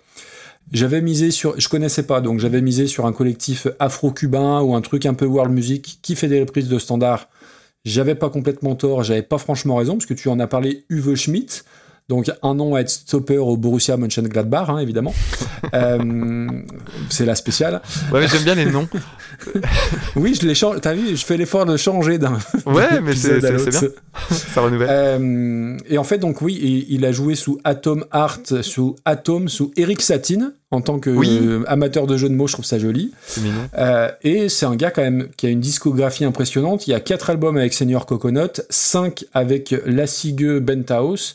J'avais 0.73 1.01
misé 1.01 1.31
sur, 1.31 1.59
je 1.61 1.69
connaissais 1.69 2.05
pas, 2.05 2.21
donc 2.21 2.41
j'avais 2.41 2.61
misé 2.61 2.87
sur 2.87 3.07
un 3.07 3.13
collectif 3.13 3.69
afro-cubain 3.79 4.61
ou 4.63 4.75
un 4.75 4.81
truc 4.81 5.07
un 5.07 5.15
peu 5.15 5.27
world 5.27 5.53
music 5.53 5.99
qui 6.03 6.17
fait 6.17 6.29
des 6.29 6.41
reprises 6.41 6.69
de 6.69 6.79
standards. 6.79 7.29
J'avais 7.85 8.15
pas 8.15 8.31
complètement 8.31 8.75
tort, 8.75 9.03
j'avais 9.03 9.23
pas 9.23 9.39
franchement 9.39 9.77
raison, 9.77 9.95
parce 9.95 10.07
que 10.07 10.15
tu 10.15 10.29
en 10.29 10.41
as 10.41 10.47
parlé 10.47 10.85
Uwe 10.89 11.15
Schmidt, 11.15 11.65
donc 12.09 12.31
un 12.43 12.55
nom 12.55 12.75
à 12.75 12.81
être 12.81 12.91
stopper 12.91 13.39
au 13.39 13.57
Borussia 13.57 13.97
Mönchengladbach, 13.97 14.69
hein, 14.69 14.79
évidemment. 14.79 15.15
Euh, 15.73 16.47
c'est 17.09 17.25
la 17.25 17.35
spéciale. 17.35 17.81
Ouais, 18.13 18.21
mais 18.21 18.29
j'aime 18.29 18.43
bien 18.45 18.55
les 18.55 18.67
noms. 18.67 18.87
Oui, 20.17 20.37
je 20.41 20.47
l'ai 20.47 20.55
changé, 20.55 20.79
t'as 20.81 20.93
vu, 20.95 21.17
je 21.17 21.25
fais 21.25 21.37
l'effort 21.37 21.65
de 21.67 21.77
changer 21.77 22.19
d'un 22.19 22.39
Ouais, 22.67 23.01
mais 23.03 23.15
c'est 23.15 23.39
bien. 23.39 23.57
Ça 24.31 24.61
renouvelle. 24.61 24.89
Euh, 24.91 25.77
et 25.89 25.99
en 25.99 26.05
fait, 26.05 26.19
donc 26.19 26.43
oui, 26.43 26.87
il 26.89 27.05
a 27.07 27.13
joué 27.13 27.35
sous 27.35 27.59
Atom 27.65 28.05
Art, 28.11 28.41
sous 28.63 28.97
Atom, 29.05 29.49
sous 29.49 29.73
Eric 29.77 30.03
Satin, 30.03 30.53
en 30.71 30.81
tant 30.83 30.99
que 30.99 31.11
Oui. 31.11 31.41
euh, 31.43 31.65
amateur 31.67 32.07
de 32.07 32.17
jeux 32.17 32.29
de 32.29 32.35
mots, 32.35 32.47
je 32.47 32.53
trouve 32.53 32.65
ça 32.67 32.79
joli. 32.79 33.13
C'est 33.27 33.41
mignon. 33.41 33.55
Euh, 33.79 34.11
et 34.23 34.49
c'est 34.49 34.67
un 34.67 34.77
gars 34.77 34.91
quand 34.91 35.03
même 35.03 35.29
qui 35.37 35.47
a 35.47 35.49
une 35.49 35.61
discographie 35.61 36.25
impressionnante. 36.25 36.87
Il 36.87 36.91
y 36.91 36.95
a 36.95 37.01
quatre 37.01 37.31
albums 37.31 37.57
avec 37.57 37.73
Senior 37.75 38.07
Coconut, 38.07 38.61
cinq 38.71 39.25
avec 39.33 39.75
Lassigue 39.87 40.59
Benthouse, 40.59 41.35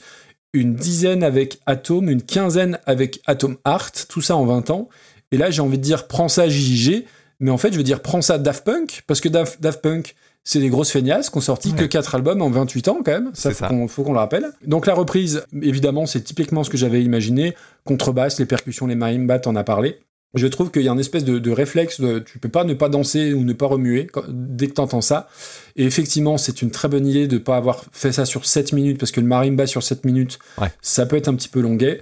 une 0.54 0.76
dizaine 0.76 1.24
avec 1.24 1.60
Atom, 1.66 2.10
une 2.10 2.22
quinzaine 2.24 2.80
avec 2.86 3.22
Atom 3.28 3.58
Art, 3.64 3.92
tout 4.10 4.22
ça 4.22 4.36
en 4.36 4.46
20 4.46 4.70
ans. 4.72 4.90
Et 5.32 5.38
là, 5.38 5.52
j'ai 5.52 5.62
envie 5.62 5.78
de 5.78 5.84
dire, 5.84 6.08
prends 6.08 6.28
ça 6.28 6.50
JJG, 6.50 7.06
mais 7.40 7.52
en 7.52 7.58
fait, 7.58 7.72
je 7.72 7.78
veux 7.78 7.84
dire, 7.84 8.02
prends 8.02 8.22
ça 8.22 8.38
Daft 8.38 8.66
Punk, 8.66 9.04
parce 9.08 9.22
que 9.22 9.30
Daft, 9.30 9.62
Daft 9.62 9.82
Punk, 9.82 10.16
c'est 10.44 10.60
des 10.60 10.70
grosses 10.70 10.90
feignasses 10.92 11.30
qui 11.30 11.38
ont 11.38 11.42
sorti 11.42 11.74
que 11.74 11.82
Ouais. 11.82 11.90
quatre 11.90 12.16
albums 12.16 12.42
en 12.42 12.50
28 12.50 12.88
ans 12.88 12.98
quand 13.06 13.12
même. 13.12 13.30
Ça, 13.34 13.52
faut 13.52 13.66
qu'on 13.68 13.88
faut 13.88 14.04
qu'on 14.04 14.14
le 14.14 14.20
rappelle. 14.20 14.46
Donc 14.66 14.88
la 14.88 14.96
reprise, 14.96 15.44
évidemment, 15.62 16.06
c'est 16.08 16.22
typiquement 16.22 16.64
ce 16.64 16.70
que 16.72 16.78
j'avais 16.78 17.04
imaginé. 17.04 17.56
Contrebasse, 17.86 18.40
les 18.40 18.46
percussions, 18.46 18.88
les 18.88 18.96
marimbas, 18.96 19.40
t'en 19.40 19.56
as 19.56 19.64
parlé. 19.64 20.00
Je 20.36 20.46
trouve 20.46 20.70
qu'il 20.70 20.84
y 20.84 20.88
a 20.88 20.92
un 20.92 20.98
espèce 21.00 21.24
de, 21.24 21.40
de 21.40 21.52
réflexe, 21.52 22.00
de, 22.00 22.20
tu 22.20 22.38
peux 22.38 22.50
pas 22.50 22.64
ne 22.64 22.76
pas 22.76 22.88
danser 22.88 23.34
ou 23.34 23.44
ne 23.44 23.54
pas 23.54 23.66
remuer 23.66 24.06
quand- 24.06 24.26
dès 24.30 24.68
que 24.68 24.74
t'entends 24.74 25.02
ça. 25.02 25.28
Et 25.76 25.86
effectivement, 25.86 26.38
c'est 26.38 26.62
une 26.62 26.70
très 26.70 26.88
bonne 26.88 27.08
idée 27.08 27.28
de 27.28 27.40
pas 27.40 27.58
avoir 27.58 27.84
fait 27.92 28.12
ça 28.12 28.26
sur 28.26 28.46
7 28.46 28.74
minutes, 28.74 29.00
parce 29.00 29.12
que 29.12 29.22
le 29.22 29.26
marimba 29.26 29.66
sur 29.66 29.82
7 29.82 30.06
minutes, 30.06 30.38
Ouais. 30.62 30.68
ça 30.84 31.08
peut 31.08 31.16
être 31.16 31.30
un 31.30 31.34
petit 31.34 31.48
peu 31.50 31.62
longuet. 31.62 32.02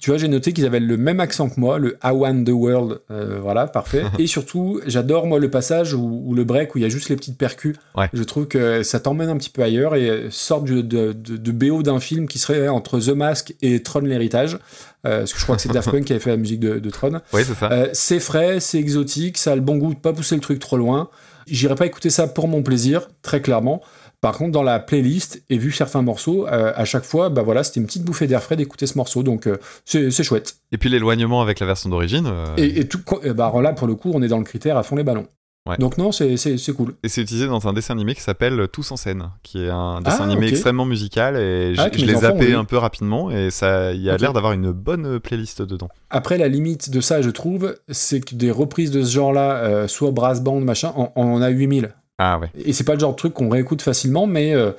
Tu 0.00 0.10
vois, 0.10 0.18
j'ai 0.18 0.26
noté 0.26 0.52
qu'ils 0.52 0.66
avaient 0.66 0.80
le 0.80 0.96
même 0.96 1.20
accent 1.20 1.48
que 1.50 1.60
moi, 1.60 1.78
le 1.78 1.96
I 2.02 2.10
want 2.10 2.42
the 2.44 2.48
world, 2.50 2.98
euh, 3.12 3.38
voilà, 3.40 3.68
parfait. 3.68 4.02
Et 4.18 4.26
surtout, 4.26 4.80
j'adore 4.86 5.26
moi 5.26 5.38
le 5.38 5.48
passage 5.50 5.94
où, 5.94 6.22
où 6.26 6.34
le 6.34 6.42
break, 6.42 6.74
où 6.74 6.78
il 6.78 6.82
y 6.82 6.84
a 6.84 6.88
juste 6.88 7.10
les 7.10 7.16
petites 7.16 7.38
percus. 7.38 7.76
Ouais. 7.96 8.08
Je 8.12 8.24
trouve 8.24 8.48
que 8.48 8.82
ça 8.82 8.98
t'emmène 8.98 9.28
un 9.28 9.36
petit 9.36 9.50
peu 9.50 9.62
ailleurs 9.62 9.94
et 9.94 10.08
euh, 10.10 10.30
sort 10.30 10.62
de, 10.62 10.80
de 10.80 11.52
BO 11.52 11.84
d'un 11.84 12.00
film 12.00 12.26
qui 12.26 12.40
serait 12.40 12.66
entre 12.66 12.98
The 12.98 13.10
Mask 13.10 13.54
et 13.62 13.84
Tron 13.84 14.00
l'héritage. 14.00 14.58
Euh, 15.06 15.20
parce 15.20 15.32
que 15.32 15.38
je 15.38 15.44
crois 15.44 15.54
que 15.54 15.62
c'est 15.62 15.72
Daft 15.72 15.90
Punk 15.92 16.04
qui 16.06 16.12
avait 16.12 16.18
fait 16.20 16.30
la 16.30 16.36
musique 16.36 16.58
de, 16.58 16.80
de 16.80 16.90
Tron. 16.90 17.20
Oui, 17.32 17.42
c'est 17.46 17.54
ça. 17.54 17.67
Euh, 17.70 17.88
c'est 17.92 18.20
frais, 18.20 18.60
c'est 18.60 18.78
exotique, 18.78 19.38
ça 19.38 19.52
a 19.52 19.54
le 19.54 19.60
bon 19.60 19.76
goût 19.76 19.94
de 19.94 19.98
pas 19.98 20.12
pousser 20.12 20.34
le 20.34 20.40
truc 20.40 20.58
trop 20.58 20.76
loin. 20.76 21.08
J'irai 21.46 21.74
pas 21.74 21.86
écouter 21.86 22.10
ça 22.10 22.26
pour 22.26 22.46
mon 22.48 22.62
plaisir, 22.62 23.08
très 23.22 23.40
clairement. 23.40 23.82
Par 24.20 24.36
contre, 24.36 24.50
dans 24.50 24.64
la 24.64 24.80
playlist, 24.80 25.42
et 25.48 25.58
vu 25.58 25.70
certains 25.70 26.02
morceaux, 26.02 26.46
euh, 26.48 26.72
à 26.74 26.84
chaque 26.84 27.04
fois, 27.04 27.28
bah 27.28 27.42
voilà, 27.42 27.62
c'était 27.62 27.78
une 27.78 27.86
petite 27.86 28.02
bouffée 28.02 28.26
d'air 28.26 28.42
frais 28.42 28.56
d'écouter 28.56 28.86
ce 28.86 28.98
morceau, 28.98 29.22
donc 29.22 29.46
euh, 29.46 29.58
c'est 29.84 30.10
chouette. 30.24 30.56
Et 30.72 30.76
puis 30.78 30.88
l'éloignement 30.90 31.40
avec 31.40 31.60
la 31.60 31.66
version 31.66 31.88
d'origine. 31.88 32.26
euh, 32.26 32.54
Et, 32.56 32.80
et 32.80 32.88
tout, 32.88 32.98
bah 33.34 33.46
alors 33.46 33.62
là, 33.62 33.72
pour 33.72 33.86
le 33.86 33.94
coup, 33.94 34.10
on 34.12 34.20
est 34.22 34.28
dans 34.28 34.38
le 34.38 34.44
critère 34.44 34.76
à 34.76 34.82
fond 34.82 34.96
les 34.96 35.04
ballons. 35.04 35.28
Ouais. 35.68 35.76
Donc 35.78 35.98
non, 35.98 36.10
c'est 36.12 36.36
cool. 36.74 36.94
Et 37.02 37.08
c'est 37.08 37.20
utilisé 37.20 37.46
dans 37.46 37.68
un 37.68 37.72
dessin 37.74 37.92
animé 37.94 38.14
qui 38.14 38.22
s'appelle 38.22 38.68
Tous 38.72 38.90
en 38.90 38.96
scène, 38.96 39.30
qui 39.42 39.62
est 39.62 39.68
un 39.68 40.00
dessin 40.00 40.18
Ah, 40.20 40.24
animé 40.24 40.46
ok. 40.46 40.52
extrêmement 40.52 40.86
musical 40.86 41.36
et 41.36 41.74
je, 41.74 41.80
Ah, 41.80 41.90
je 41.92 42.04
l'ai 42.06 42.14
zappé 42.14 42.54
un 42.54 42.64
peu 42.64 42.76
rapidement 42.78 43.30
et 43.30 43.50
ça, 43.50 43.92
il 43.92 44.00
y 44.00 44.08
a 44.10 44.16
l'air 44.16 44.32
d'avoir 44.32 44.52
une 44.54 44.72
bonne 44.72 45.20
playlist 45.20 45.62
dedans. 45.62 45.88
Après, 46.10 46.38
la 46.38 46.48
limite 46.48 46.90
de 46.90 47.00
ça, 47.00 47.20
je 47.22 47.30
trouve, 47.30 47.76
c'est 47.88 48.20
que 48.20 48.34
des 48.34 48.50
reprises 48.50 48.90
de 48.90 49.02
ce 49.02 49.12
genre-là, 49.12 49.56
euh, 49.64 49.88
soit 49.88 50.10
brass 50.10 50.40
band, 50.42 50.60
machin, 50.60 50.92
on, 50.96 51.10
on 51.16 51.34
en 51.34 51.42
a 51.42 51.48
8000. 51.50 51.90
Ah 52.18 52.38
ouais. 52.38 52.50
Et 52.64 52.72
c'est 52.72 52.84
pas 52.84 52.94
le 52.94 53.00
genre 53.00 53.12
de 53.12 53.16
truc 53.16 53.34
qu'on 53.34 53.48
réécoute 53.48 53.82
facilement, 53.82 54.26
mais 54.26 54.54
euh, 54.54 54.72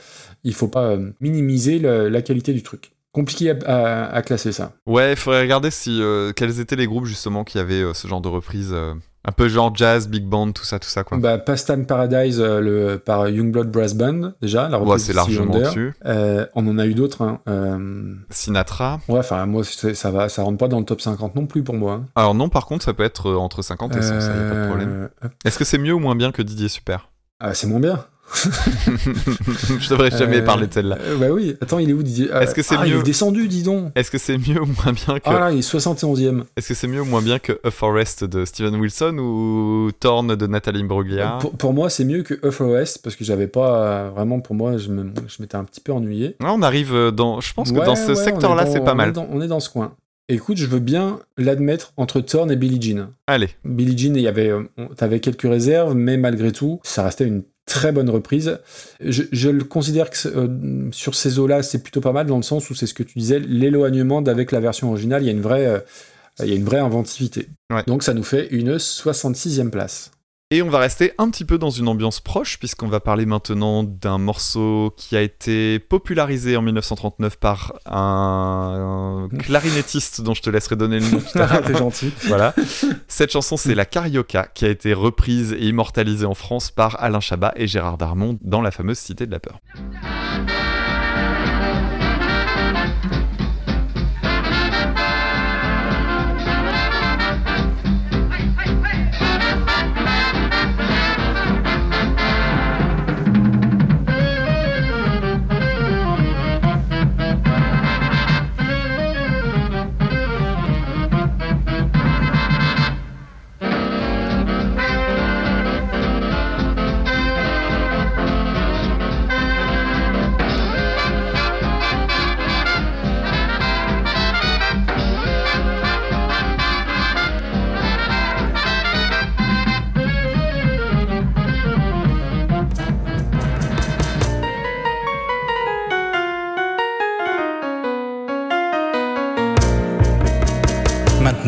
il 0.43 0.53
faut 0.53 0.67
pas 0.67 0.87
euh, 0.87 1.11
minimiser 1.21 1.79
le- 1.79 2.09
la 2.09 2.21
qualité 2.21 2.51
du 2.53 2.63
truc. 2.63 2.91
Compliqué 3.11 3.51
à, 3.51 3.55
à- 3.65 4.15
à 4.15 4.21
classer 4.21 4.51
ça. 4.51 4.73
Ouais, 4.85 5.11
il 5.13 5.15
faudrait 5.15 5.41
regarder 5.41 5.71
si 5.71 6.01
euh, 6.01 6.31
quels 6.35 6.59
étaient 6.59 6.75
les 6.75 6.85
groupes 6.85 7.05
justement 7.05 7.43
qui 7.43 7.57
avaient 7.59 7.81
euh, 7.81 7.93
ce 7.93 8.07
genre 8.07 8.21
de 8.21 8.27
reprise, 8.27 8.71
euh, 8.73 8.93
un 9.29 9.31
peu 9.31 9.47
genre 9.47 9.71
jazz, 9.75 10.07
big 10.09 10.23
band, 10.25 10.51
tout 10.53 10.63
ça, 10.65 10.79
tout 10.79 10.89
ça 10.89 11.03
quoi. 11.03 11.17
Bah, 11.19 11.37
Pastime 11.37 11.85
Paradise 11.85 12.39
euh, 12.41 12.59
le, 12.59 12.97
par 12.97 13.29
Youngblood 13.29 13.69
Brass 13.71 13.93
Band, 13.93 14.31
déjà, 14.41 14.67
la 14.69 14.77
reprise 14.77 14.93
Ouais, 14.93 14.99
c'est 14.99 15.11
de 15.11 15.17
largement 15.17 15.59
dessus. 15.59 15.93
Euh, 16.05 16.47
on 16.55 16.67
en 16.67 16.79
a 16.79 16.87
eu 16.87 16.95
d'autres. 16.95 17.21
hein. 17.21 17.39
Euh, 17.47 18.15
Sinatra. 18.31 18.99
ouais, 19.07 19.19
enfin, 19.19 19.45
moi, 19.45 19.63
c'est- 19.63 19.93
ça 19.93 20.09
va, 20.11 20.29
ça 20.29 20.41
rentre 20.43 20.57
pas 20.57 20.67
dans 20.67 20.79
le 20.79 20.85
top 20.85 21.01
50 21.01 21.35
non 21.35 21.45
plus 21.45 21.63
pour 21.63 21.75
moi. 21.75 21.93
hein. 21.93 22.05
Alors 22.15 22.33
non, 22.33 22.49
par 22.49 22.65
contre, 22.65 22.83
ça 22.83 22.93
peut 22.93 23.03
être 23.03 23.29
euh, 23.29 23.35
entre 23.37 23.61
50 23.61 23.95
et 23.95 24.01
100, 24.01 24.19
ça 24.19 24.35
y 24.35 24.39
a 24.39 24.49
pas 24.49 24.55
de 24.61 24.65
problème. 24.67 24.89
Euh, 24.89 25.25
hop. 25.27 25.31
Est-ce 25.45 25.59
que 25.59 25.65
c'est 25.65 25.77
mieux 25.77 25.93
ou 25.93 25.99
moins 25.99 26.15
bien 26.15 26.31
que 26.31 26.41
Didier 26.41 26.67
Super? 26.69 27.09
Ah, 27.39 27.53
c'est 27.53 27.67
moins 27.67 27.79
bien. 27.79 28.03
Je 29.79 29.89
devrais 29.89 30.11
jamais 30.11 30.37
Euh, 30.37 30.45
parler 30.45 30.67
de 30.67 30.73
celle-là. 30.73 30.97
euh, 31.01 31.17
bah 31.17 31.27
oui, 31.31 31.55
attends, 31.61 31.79
il 31.79 31.89
est 31.89 31.93
où 31.93 32.03
Didier 32.03 32.29
Est-ce 32.31 32.53
que 32.55 32.61
c'est 32.61 32.75
ah, 32.77 32.85
Il 32.85 32.93
mieux 32.93 32.99
est 32.99 33.03
descendu, 33.03 33.47
dis 33.47 33.63
donc. 33.63 33.91
Est-ce 33.95 34.11
que 34.11 34.17
c'est 34.17 34.37
mieux 34.37 34.61
ou 34.61 34.65
moins 34.65 34.93
bien 34.93 35.15
que 35.19 35.23
Ah 35.25 35.39
là, 35.39 35.51
il 35.51 35.59
est 35.59 35.61
71ème. 35.73 36.43
Est-ce 36.55 36.69
que 36.69 36.73
c'est 36.73 36.87
mieux 36.87 37.01
ou 37.01 37.05
moins 37.05 37.21
bien 37.21 37.39
que 37.39 37.59
A 37.63 37.71
Forest 37.71 38.23
de 38.23 38.45
Steven 38.45 38.75
Wilson 38.75 39.17
ou 39.19 39.91
Thorn 39.99 40.35
de 40.35 40.47
Nathalie 40.47 40.81
Imbruglia 40.81 41.37
Pour, 41.41 41.51
pour 41.51 41.73
moi, 41.73 41.89
c'est 41.89 42.05
mieux 42.05 42.23
que 42.23 42.35
Earth 42.45 42.59
West 42.61 43.01
parce 43.03 43.15
que 43.15 43.23
j'avais 43.23 43.47
pas 43.47 43.83
euh, 43.83 44.09
vraiment, 44.09 44.39
pour 44.39 44.55
moi, 44.55 44.77
je 44.77 44.89
m'étais 44.91 45.55
un 45.55 45.63
petit 45.63 45.81
peu 45.81 45.91
ennuyé. 45.91 46.35
Ouais, 46.41 46.49
on 46.49 46.61
arrive 46.61 46.93
euh, 46.93 47.11
dans. 47.11 47.41
Je 47.41 47.53
pense 47.53 47.71
que 47.71 47.77
Ouais, 47.79 47.85
dans 47.85 47.95
ce 47.95 48.09
ouais, 48.09 48.15
secteur-là, 48.15 48.65
dans- 48.65 48.71
c'est 48.71 48.83
pas 48.83 48.93
on 48.93 48.95
mal. 48.95 49.09
est 49.09 49.13
dans- 49.13 49.27
on 49.31 49.41
est 49.41 49.47
dans 49.47 49.59
ce 49.59 49.69
coin. 49.69 49.93
Écoute, 50.31 50.57
je 50.57 50.67
veux 50.67 50.79
bien 50.79 51.19
l'admettre 51.37 51.91
entre 51.97 52.21
Thorn 52.21 52.51
et 52.51 52.55
Billie 52.55 52.79
Jean. 52.79 53.07
Allez. 53.25 53.49
Billie 53.65 53.97
Jean, 53.97 54.15
il 54.15 54.21
y 54.21 54.27
avait, 54.27 54.49
euh, 54.51 54.61
t'avais 54.95 55.19
quelques 55.19 55.41
réserves, 55.49 55.95
mais 55.95 56.17
malgré 56.17 56.51
tout, 56.51 56.79
ça 56.83 57.01
restait 57.03 57.25
une 57.25 57.41
très 57.69 57.91
bonne 57.91 58.09
reprise. 58.09 58.59
Je, 58.99 59.23
je 59.31 59.49
le 59.49 59.63
considère 59.63 60.09
que 60.09 60.27
euh, 60.27 60.91
sur 60.91 61.15
ces 61.15 61.39
eaux-là, 61.39 61.63
c'est 61.63 61.81
plutôt 61.81 62.01
pas 62.01 62.11
mal 62.11 62.25
dans 62.27 62.37
le 62.37 62.43
sens 62.43 62.69
où 62.69 62.75
c'est 62.75 62.87
ce 62.87 62.93
que 62.93 63.03
tu 63.03 63.17
disais, 63.17 63.39
l'éloignement 63.39 64.21
d'avec 64.21 64.51
la 64.51 64.59
version 64.59 64.89
originale, 64.89 65.23
il 65.23 65.27
y 65.27 65.29
a 65.29 65.31
une 65.31 65.41
vraie, 65.41 65.65
euh, 65.65 65.79
il 66.39 66.49
y 66.49 66.53
a 66.53 66.55
une 66.55 66.65
vraie 66.65 66.79
inventivité. 66.79 67.47
Ouais. 67.71 67.83
Donc 67.87 68.03
ça 68.03 68.13
nous 68.13 68.23
fait 68.23 68.47
une 68.47 68.77
66e 68.77 69.69
place. 69.69 70.11
Et 70.51 70.63
on 70.63 70.69
va 70.69 70.79
rester 70.79 71.13
un 71.19 71.29
petit 71.29 71.45
peu 71.45 71.59
dans 71.59 71.69
une 71.69 71.87
ambiance 71.87 72.21
proche, 72.21 72.57
puisqu'on 72.57 72.87
va 72.87 72.99
parler 72.99 73.27
maintenant 73.27 73.83
d'un 73.83 74.17
morceau 74.17 74.91
qui 74.97 75.15
a 75.15 75.21
été 75.21 75.77
popularisé 75.77 76.57
en 76.57 76.63
1939 76.63 77.37
par 77.37 77.75
un, 77.85 79.29
un 79.31 79.37
clarinettiste 79.37 80.21
dont 80.21 80.33
je 80.33 80.41
te 80.41 80.49
laisserai 80.49 80.75
donner 80.75 81.01
le 81.01 81.07
nom 81.07 81.19
tout 81.19 81.37
à 81.37 81.45
l'heure. 81.45 81.61
T'es 81.61 81.77
gentil. 81.77 82.11
Voilà. 82.27 82.55
Cette 83.07 83.31
chanson, 83.31 83.57
c'est 83.57 83.75
la 83.75 83.85
Carioca, 83.85 84.47
qui 84.55 84.65
a 84.65 84.69
été 84.69 84.93
reprise 84.93 85.53
et 85.53 85.67
immortalisée 85.67 86.25
en 86.25 86.33
France 86.33 86.71
par 86.71 86.99
Alain 86.99 87.19
Chabat 87.19 87.53
et 87.55 87.67
Gérard 87.67 87.99
Darmon 87.99 88.39
dans 88.41 88.63
la 88.63 88.71
fameuse 88.71 88.97
Cité 88.97 89.27
de 89.27 89.31
la 89.31 89.39
Peur. 89.39 89.59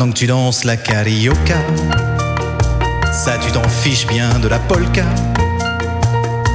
Maintenant 0.02 0.14
que 0.14 0.18
tu 0.18 0.26
danses 0.26 0.64
la 0.64 0.76
carioca, 0.76 1.58
ça 3.12 3.38
tu 3.38 3.52
t'en 3.52 3.68
fiches 3.68 4.04
bien 4.08 4.40
de 4.40 4.48
la 4.48 4.58
polka. 4.58 5.04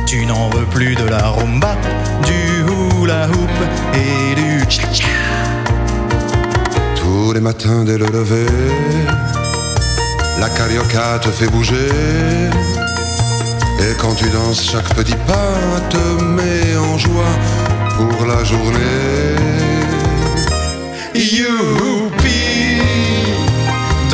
Tu 0.05 0.25
n'en 0.25 0.49
veux 0.49 0.65
plus 0.65 0.95
de 0.95 1.05
la 1.05 1.29
rumba, 1.29 1.77
du 2.25 3.03
hula 3.03 3.25
hoop 3.29 3.57
et 3.93 4.35
du 4.35 4.59
cha-cha. 4.67 5.07
Tous 6.97 7.31
les 7.31 7.39
matins 7.39 7.85
dès 7.85 7.97
le 7.97 8.07
lever, 8.07 8.47
la 10.41 10.49
carioca 10.49 11.17
te 11.21 11.29
fait 11.29 11.47
bouger. 11.47 11.87
Et 13.79 13.93
quand 13.97 14.15
tu 14.15 14.27
danses, 14.27 14.69
chaque 14.69 14.93
petit 14.93 15.15
pas 15.25 15.79
te 15.89 16.21
met 16.21 16.75
en 16.75 16.97
joie 16.97 17.33
pour 17.95 18.25
la 18.25 18.43
journée. 18.43 19.37
Youpi, 21.15 21.96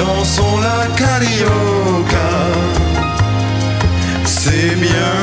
dansons 0.04 0.58
la 0.60 0.88
carioca. 1.02 2.30
C'est 4.26 4.76
bien, 4.76 5.18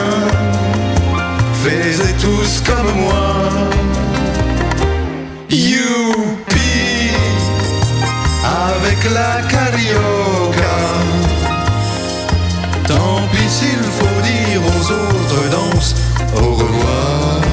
faites 1.62 2.16
tous 2.19 2.62
comme 2.69 2.93
moi. 3.05 3.32
Youpi, 5.51 7.11
avec 8.73 9.01
la 9.19 9.43
carioca. 9.55 10.77
Tant 12.89 13.23
pis 13.32 13.51
s'il 13.57 13.85
faut 13.98 14.20
dire 14.31 14.62
aux 14.73 14.85
autres 15.02 15.43
danses 15.57 15.94
au 16.36 16.55
revoir. 16.55 17.49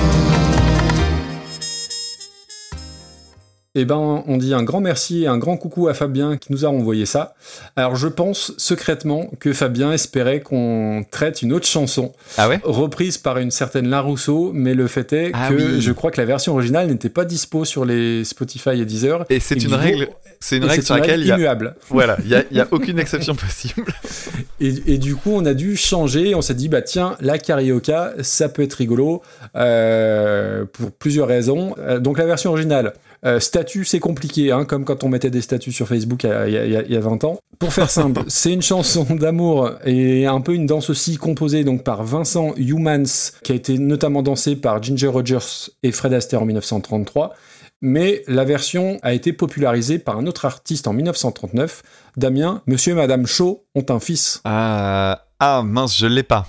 Eh 3.79 3.85
ben, 3.85 4.23
on 4.25 4.37
dit 4.37 4.55
un 4.55 4.63
grand 4.63 4.81
merci 4.81 5.21
et 5.23 5.27
un 5.27 5.37
grand 5.37 5.55
coucou 5.55 5.87
à 5.87 5.93
Fabien 5.93 6.35
qui 6.37 6.51
nous 6.51 6.65
a 6.65 6.67
renvoyé 6.69 7.05
ça. 7.05 7.35
Alors, 7.75 7.95
je 7.95 8.07
pense 8.07 8.51
secrètement 8.57 9.29
que 9.39 9.53
Fabien 9.53 9.91
espérait 9.91 10.39
qu'on 10.39 11.05
traite 11.11 11.43
une 11.43 11.53
autre 11.53 11.67
chanson, 11.67 12.11
Ah 12.39 12.49
ouais? 12.49 12.59
reprise 12.63 13.19
par 13.19 13.37
une 13.37 13.51
certaine 13.51 13.87
La 13.87 14.01
Rousseau, 14.01 14.49
mais 14.51 14.73
le 14.73 14.87
fait 14.87 15.13
est 15.13 15.29
Ah 15.35 15.49
que 15.49 15.53
oui. 15.53 15.79
je 15.79 15.91
crois 15.91 16.09
que 16.09 16.19
la 16.19 16.25
version 16.25 16.53
originale 16.53 16.87
n'était 16.87 17.09
pas 17.09 17.23
dispo 17.23 17.65
sur 17.65 17.85
les 17.85 18.23
Spotify 18.23 18.81
et 18.81 18.85
Deezer. 18.85 19.25
Et 19.29 19.39
c'est 19.39 19.63
une 19.63 19.75
règle, 19.75 20.09
c'est 20.39 20.57
une 20.57 20.65
règle 20.65 20.81
sur 20.83 20.95
laquelle 20.95 21.21
il 21.21 21.27
y 21.27 21.31
a, 21.31 21.35
immuable. 21.35 21.75
voilà, 21.89 22.17
il 22.25 22.31
y 22.31 22.59
a, 22.59 22.67
aucune 22.71 22.97
exception 22.97 23.35
possible. 23.35 23.93
Et, 24.59 24.93
et 24.93 24.97
du 24.97 25.15
coup, 25.15 25.29
on 25.35 25.45
a 25.45 25.53
dû 25.53 25.77
changer. 25.77 26.33
On 26.33 26.41
s'est 26.41 26.55
dit, 26.55 26.67
bah 26.67 26.81
tiens, 26.81 27.15
la 27.19 27.37
carioca, 27.37 28.13
ça 28.23 28.49
peut 28.49 28.63
être 28.63 28.73
rigolo 28.73 29.21
euh, 29.55 30.65
pour 30.65 30.91
plusieurs 30.91 31.27
raisons. 31.27 31.75
Euh, 31.77 31.99
donc 31.99 32.17
la 32.17 32.25
version 32.25 32.49
originale, 32.49 32.93
euh, 33.25 33.39
Statue 33.39 33.83
statuts, 33.83 33.85
c'est 33.85 33.99
compliqué, 33.99 34.51
hein, 34.51 34.65
comme 34.65 34.85
quand 34.85 35.03
on 35.03 35.09
mettait 35.09 35.29
des 35.29 35.41
statuts 35.41 35.71
sur 35.71 35.87
Facebook 35.87 36.23
y 36.23 36.27
y 36.27 36.83
il 36.87 36.93
y 36.93 36.97
a 36.97 36.99
20 36.99 37.23
ans. 37.23 37.39
Pour 37.59 37.73
faire 37.73 37.89
simple, 37.89 38.21
c'est 38.27 38.53
une 38.53 38.61
chanson 38.61 39.03
d'amour 39.15 39.71
et 39.85 40.25
un 40.25 40.41
peu 40.41 40.53
une 40.53 40.65
danse 40.65 40.89
aussi 40.89 41.17
composée 41.17 41.63
donc 41.63 41.83
par 41.83 42.03
Vincent 42.03 42.53
Humans, 42.57 43.31
qui 43.43 43.51
a 43.51 43.55
été 43.55 43.77
notamment 43.77 44.21
dansée 44.21 44.55
par 44.55 44.81
Ginger 44.81 45.07
Rogers 45.07 45.71
et 45.83 45.91
Fred 45.91 46.13
Astaire 46.13 46.41
en 46.41 46.45
1933. 46.45 47.33
Mais 47.81 48.23
la 48.27 48.43
version 48.43 48.97
a 49.03 49.13
été 49.13 49.33
popularisée 49.33 49.99
par 49.99 50.17
un 50.17 50.25
autre 50.25 50.45
artiste 50.45 50.87
en 50.87 50.93
1939. 50.93 51.83
Damien, 52.15 52.63
Monsieur 52.65 52.93
et 52.93 52.95
Madame 52.95 53.27
Shaw 53.27 53.63
ont 53.75 53.85
un 53.89 53.99
fils. 53.99 54.41
Ah, 54.45 55.25
ah 55.39 55.61
mince, 55.63 55.95
je 55.95 56.07
l'ai 56.07 56.23
pas. 56.23 56.47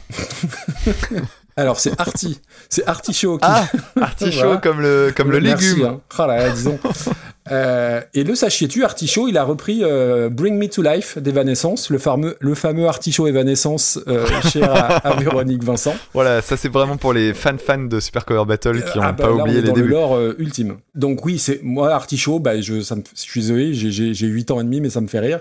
Alors 1.58 1.80
c'est 1.80 2.00
Artie, 2.00 2.40
c'est 2.68 2.86
Artie 2.86 3.12
Shaw 3.12 3.36
qui, 3.38 3.44
Ah, 3.46 3.64
artichaut 4.00 4.38
Voilà. 4.44 4.56
comme 4.58 4.80
le, 4.80 5.12
comme 5.14 5.30
le 5.32 5.40
Merci, 5.40 5.70
légume. 5.70 5.86
hein. 5.86 6.00
Ah 6.16 6.26
là 6.28 6.36
là, 6.36 6.50
disons. 6.50 6.78
Euh, 7.50 8.00
et 8.14 8.24
le 8.24 8.34
sachiez-tu, 8.34 8.84
Artichaut, 8.84 9.28
il 9.28 9.36
a 9.38 9.44
repris 9.44 9.80
euh, 9.82 10.28
Bring 10.28 10.56
Me 10.58 10.68
to 10.68 10.82
Life 10.82 11.18
d'Evanescence, 11.18 11.90
le 11.90 11.98
fameux, 11.98 12.36
le 12.40 12.54
fameux 12.54 12.86
Artichaut 12.86 13.26
Evanescence 13.26 13.98
euh, 14.08 14.26
cher 14.52 14.70
à, 14.72 14.96
à 15.08 15.16
Véronique 15.16 15.62
Vincent. 15.64 15.94
Voilà, 16.14 16.42
ça 16.42 16.56
c'est 16.56 16.68
vraiment 16.68 16.96
pour 16.96 17.12
les 17.12 17.34
fans-fans 17.34 17.84
de 17.84 18.00
Super 18.00 18.24
Cover 18.24 18.44
Battle 18.46 18.82
qui 18.84 18.98
n'ont 18.98 19.04
Ah 19.04 19.12
bah, 19.12 19.24
pas 19.24 19.30
là, 19.30 19.34
on 19.36 19.40
oublié 19.42 19.58
est 19.58 19.62
les 19.62 19.68
dans 19.68 19.74
débuts. 19.74 19.88
le 19.88 19.94
lore 19.94 20.18
ultime. 20.38 20.76
Donc 20.94 21.24
oui, 21.24 21.38
c'est 21.38 21.60
moi 21.62 21.92
Artichaut, 21.92 22.38
bah, 22.38 22.60
je, 22.60 22.80
ça 22.80 22.96
me- 22.96 23.02
je 23.14 23.20
suis 23.20 23.40
désolé, 23.40 23.74
j'ai- 23.74 23.90
j'ai 23.90 24.14
j'ai 24.14 24.26
8 24.26 24.50
ans 24.50 24.60
et 24.60 24.64
demi, 24.64 24.80
mais 24.80 24.90
ça 24.90 25.00
me 25.00 25.06
fait 25.08 25.20
rire. 25.20 25.40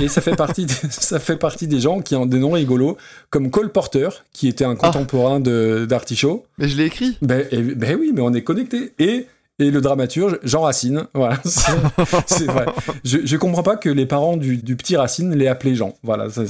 Et 0.00 0.08
ça 0.08 0.20
fait 0.20 0.36
partie, 0.36 0.66
des, 0.66 0.74
ça 0.90 1.18
fait 1.18 1.36
partie 1.36 1.66
des 1.66 1.80
gens 1.80 2.00
qui 2.00 2.14
ont 2.14 2.26
des 2.26 2.38
noms 2.38 2.52
rigolos, 2.52 2.96
comme 3.30 3.50
Cole 3.50 3.70
Porter, 3.70 4.08
qui 4.32 4.48
était 4.48 4.64
un 4.64 4.72
Ah. 4.80 4.86
contemporain 4.86 5.40
de 5.40 5.86
d'Artichaut. 5.88 6.44
Mais 6.58 6.68
je 6.68 6.76
l'ai 6.76 6.84
écrit. 6.84 7.16
Ben, 7.22 7.44
ben 7.76 7.96
oui, 8.00 8.12
mais 8.14 8.20
on 8.20 8.32
est 8.34 8.42
connecté. 8.42 8.92
Et, 8.98 9.26
et 9.60 9.70
le 9.70 9.80
dramaturge, 9.80 10.38
Jean 10.44 10.60
Racine. 10.62 11.06
Voilà. 11.14 11.38
C'est 11.44 12.44
vrai. 12.46 12.66
Je, 13.04 13.18
je 13.24 13.36
comprends 13.36 13.62
pas 13.64 13.76
que 13.76 13.88
les 13.88 14.06
parents 14.06 14.36
du, 14.36 14.58
petit 14.76 14.96
Racine 14.96 15.34
l'aient 15.34 15.48
appelé 15.48 15.74
Jean. 15.74 15.94
Voilà, 16.02 16.28
ça, 16.30 16.44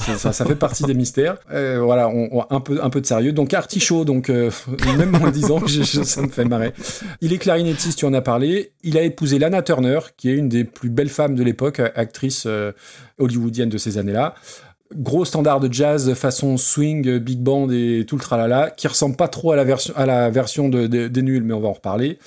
fait 0.45 0.55
partie 0.55 0.83
des 0.83 0.93
mystères. 0.93 1.37
Euh, 1.51 1.79
voilà, 1.83 2.11
un, 2.51 2.59
peu, 2.61 2.79
un 2.83 2.89
peu 2.89 3.01
de 3.01 3.05
sérieux. 3.05 3.31
Donc 3.31 3.53
Artichaut, 3.53 4.05
donc, 4.05 4.29
euh, 4.29 4.51
même 4.97 5.09
moins 5.11 5.31
10 5.31 5.51
ans, 5.51 5.65
je- 5.65 5.81
je- 5.83 6.03
ça 6.03 6.21
me 6.21 6.27
fait 6.29 6.45
marrer. 6.45 6.73
Il 7.21 7.33
est 7.33 7.37
clarinettiste, 7.39 7.97
tu 7.99 8.05
en 8.05 8.13
as 8.13 8.21
parlé. 8.21 8.73
Il 8.83 8.97
a 8.97 9.01
épousé 9.01 9.39
Lana 9.39 9.61
Turner, 9.63 9.99
qui 10.17 10.29
est 10.29 10.35
une 10.35 10.49
des 10.49 10.63
plus 10.63 10.89
belles 10.89 11.09
femmes 11.09 11.35
de 11.35 11.43
l'époque, 11.43 11.79
actrice 11.95 12.43
euh, 12.45 12.71
hollywoodienne 13.17 13.69
de 13.69 13.77
ces 13.77 13.97
années-là 13.97 14.35
gros 14.95 15.23
standard 15.23 15.59
de 15.59 15.71
jazz 15.71 16.15
façon 16.15 16.57
swing, 16.57 17.19
big 17.19 17.37
band 17.41 17.69
et 17.69 18.05
tout 18.07 18.15
le 18.15 18.21
tralala, 18.23 18.71
qui 18.71 18.87
ressemble 18.87 19.15
pas 19.15 19.27
trop 19.27 19.51
à 19.51 19.55
la 19.55 19.63
version, 19.63 19.93
à 19.95 20.07
la 20.07 20.31
version 20.31 20.67
de, 20.67 20.87
de- 20.87 21.07
des 21.07 21.21
nuls, 21.21 21.43
mais 21.43 21.53
on 21.53 21.59
va 21.59 21.67
en 21.67 21.73
reparler. 21.73 22.17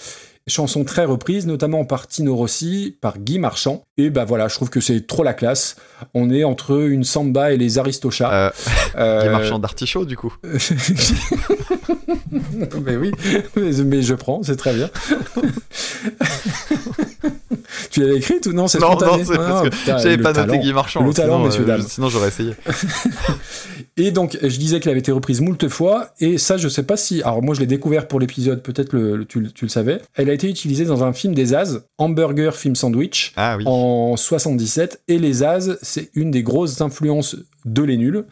Chanson 0.48 0.84
très 0.84 1.04
reprise, 1.04 1.46
notamment 1.46 1.84
par 1.84 2.08
Tino 2.08 2.34
Rossi, 2.34 2.96
par 3.00 3.18
Guy 3.18 3.38
Marchand. 3.38 3.84
Et 3.96 4.10
bah 4.10 4.24
voilà, 4.24 4.48
je 4.48 4.56
trouve 4.56 4.70
que 4.70 4.80
c'est 4.80 5.06
trop 5.06 5.22
la 5.22 5.34
classe. 5.34 5.76
On 6.14 6.30
est 6.30 6.42
entre 6.44 6.88
une 6.88 7.04
samba 7.04 7.52
et 7.52 7.56
les 7.56 7.78
Aristochats. 7.78 8.32
Euh, 8.32 8.50
Euh, 8.94 9.22
est 9.22 9.30
marchand 9.30 9.58
d'artichaut 9.58 10.04
du 10.04 10.18
coup. 10.18 10.34
mais 12.84 12.96
oui, 12.96 13.10
mais, 13.56 13.72
mais 13.84 14.02
je 14.02 14.12
prends, 14.14 14.42
c'est 14.42 14.56
très 14.56 14.74
bien. 14.74 14.90
tu 17.90 18.00
l'avais 18.00 18.16
écrit 18.16 18.36
ou 18.46 18.52
non 18.52 18.68
C'est 18.68 18.78
Non, 18.78 18.92
spontané 18.92 19.18
non, 19.18 19.24
c'est 19.24 19.36
parce 19.36 19.60
Ah, 19.60 19.68
que 19.68 19.74
putain, 19.74 19.98
J'avais 19.98 20.18
pas 20.18 20.32
noté. 20.32 20.58
Guy 20.58 20.72
Marchand. 20.72 21.02
Le 21.04 21.12
talent, 21.12 21.34
sinon, 21.36 21.44
messieurs, 21.46 21.62
euh, 21.62 21.66
dames. 21.66 21.82
Sinon 21.88 22.08
j'aurais 22.08 22.28
essayé. 22.28 22.52
Et 23.96 24.10
donc, 24.10 24.38
je 24.42 24.56
disais 24.56 24.80
qu'elle 24.80 24.90
avait 24.92 25.00
été 25.00 25.12
reprise 25.12 25.40
moult 25.40 25.68
fois, 25.68 26.10
et 26.20 26.38
ça, 26.38 26.56
je 26.56 26.68
sais 26.68 26.82
pas 26.82 26.96
si. 26.96 27.22
Alors, 27.22 27.42
moi, 27.42 27.54
je 27.54 27.60
l'ai 27.60 27.66
découvert 27.66 28.08
pour 28.08 28.20
l'épisode, 28.20 28.62
peut-être 28.62 28.92
le, 28.94 29.16
le- 29.16 29.24
tu, 29.26 29.40
le- 29.40 29.50
tu 29.50 29.64
le 29.66 29.68
savais. 29.70 30.00
Elle 30.14 30.30
a 30.30 30.32
été 30.32 30.48
utilisée 30.48 30.84
dans 30.86 31.04
un 31.04 31.12
film 31.12 31.34
des 31.34 31.54
As, 31.54 31.80
Hamburger 31.98 32.54
Film 32.56 32.74
Sandwich, 32.74 33.32
Ah 33.36 33.56
oui. 33.58 33.64
en 33.66 34.16
77. 34.16 35.02
Et 35.08 35.18
les 35.18 35.42
As, 35.42 35.70
c'est 35.82 36.10
une 36.14 36.30
des 36.30 36.42
grosses 36.42 36.80
influences 36.80 37.36
de 37.64 37.82
Les 37.82 37.96
Nuls. 37.98 38.24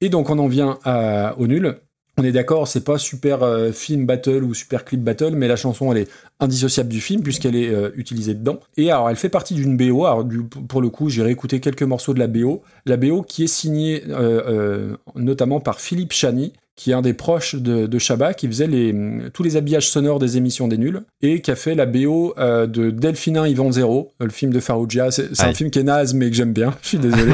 Et 0.00 0.08
donc, 0.08 0.30
on 0.30 0.38
en 0.38 0.48
vient 0.48 0.78
à, 0.84 1.34
aux 1.38 1.46
Nuls. 1.46 1.76
On 2.20 2.24
est 2.24 2.32
d'accord, 2.32 2.66
c'est 2.66 2.82
pas 2.84 2.98
super 2.98 3.44
euh, 3.44 3.70
film 3.70 4.04
battle 4.04 4.42
ou 4.42 4.52
super 4.52 4.84
clip 4.84 5.00
battle, 5.04 5.34
mais 5.36 5.46
la 5.46 5.54
chanson 5.54 5.92
elle 5.92 5.98
est 5.98 6.08
indissociable 6.40 6.88
du 6.88 7.00
film 7.00 7.22
puisqu'elle 7.22 7.56
est 7.56 7.68
euh, 7.68 7.90
utilisée 7.96 8.34
dedans. 8.34 8.60
Et 8.76 8.90
alors 8.90 9.10
elle 9.10 9.16
fait 9.16 9.28
partie 9.28 9.54
d'une 9.54 9.76
BO. 9.76 10.04
Alors 10.04 10.24
du, 10.24 10.42
pour 10.42 10.80
le 10.80 10.88
coup, 10.88 11.08
j'ai 11.08 11.22
réécouté 11.22 11.60
quelques 11.60 11.82
morceaux 11.82 12.14
de 12.14 12.18
la 12.18 12.26
BO. 12.26 12.62
La 12.86 12.96
BO 12.96 13.22
qui 13.22 13.44
est 13.44 13.48
signée 13.48 14.04
euh, 14.08 14.42
euh, 14.46 14.96
notamment 15.14 15.60
par 15.60 15.80
Philippe 15.80 16.12
Chani, 16.12 16.52
qui 16.78 16.92
est 16.92 16.94
un 16.94 17.02
des 17.02 17.12
proches 17.12 17.56
de, 17.56 17.86
de 17.86 17.98
Chabat, 17.98 18.34
qui 18.34 18.46
faisait 18.46 18.68
les, 18.68 18.94
tous 19.34 19.42
les 19.42 19.56
habillages 19.56 19.90
sonores 19.90 20.20
des 20.20 20.36
émissions 20.36 20.68
des 20.68 20.78
nuls, 20.78 21.02
et 21.22 21.42
qui 21.42 21.50
a 21.50 21.56
fait 21.56 21.74
la 21.74 21.86
BO 21.86 22.34
euh, 22.38 22.68
de 22.68 22.90
Delphinin 22.90 23.48
Yvan 23.48 23.72
Zéro, 23.72 24.12
le 24.20 24.30
film 24.30 24.52
de 24.52 24.60
Farouja. 24.60 25.10
C'est 25.10 25.40
un 25.40 25.52
film 25.52 25.72
qui 25.72 25.80
est 25.80 25.82
naze, 25.82 26.14
mais 26.14 26.30
que 26.30 26.36
j'aime 26.36 26.52
bien. 26.52 26.72
Je 26.82 26.88
suis 26.88 26.98
désolé. 26.98 27.32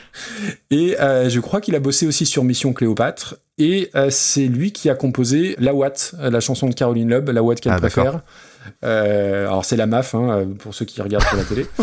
et 0.70 1.00
euh, 1.00 1.30
je 1.30 1.40
crois 1.40 1.62
qu'il 1.62 1.74
a 1.74 1.80
bossé 1.80 2.06
aussi 2.06 2.26
sur 2.26 2.44
Mission 2.44 2.74
Cléopâtre. 2.74 3.36
Et 3.56 3.88
euh, 3.94 4.08
c'est 4.10 4.46
lui 4.46 4.72
qui 4.72 4.90
a 4.90 4.94
composé 4.94 5.56
La 5.58 5.72
Watt, 5.72 6.14
la 6.20 6.40
chanson 6.40 6.68
de 6.68 6.74
Caroline 6.74 7.08
Loeb, 7.08 7.30
La 7.30 7.42
Watt 7.42 7.58
qu'elle 7.58 7.72
Ah, 7.72 7.78
préfère. 7.78 8.20
Euh, 8.84 9.46
alors 9.46 9.64
c'est 9.64 9.76
la 9.76 9.86
MAF, 9.86 10.14
hein, 10.14 10.46
pour 10.58 10.74
ceux 10.74 10.84
qui 10.84 11.00
regardent 11.02 11.24
sur 11.24 11.36
la 11.36 11.44
télé. 11.44 11.66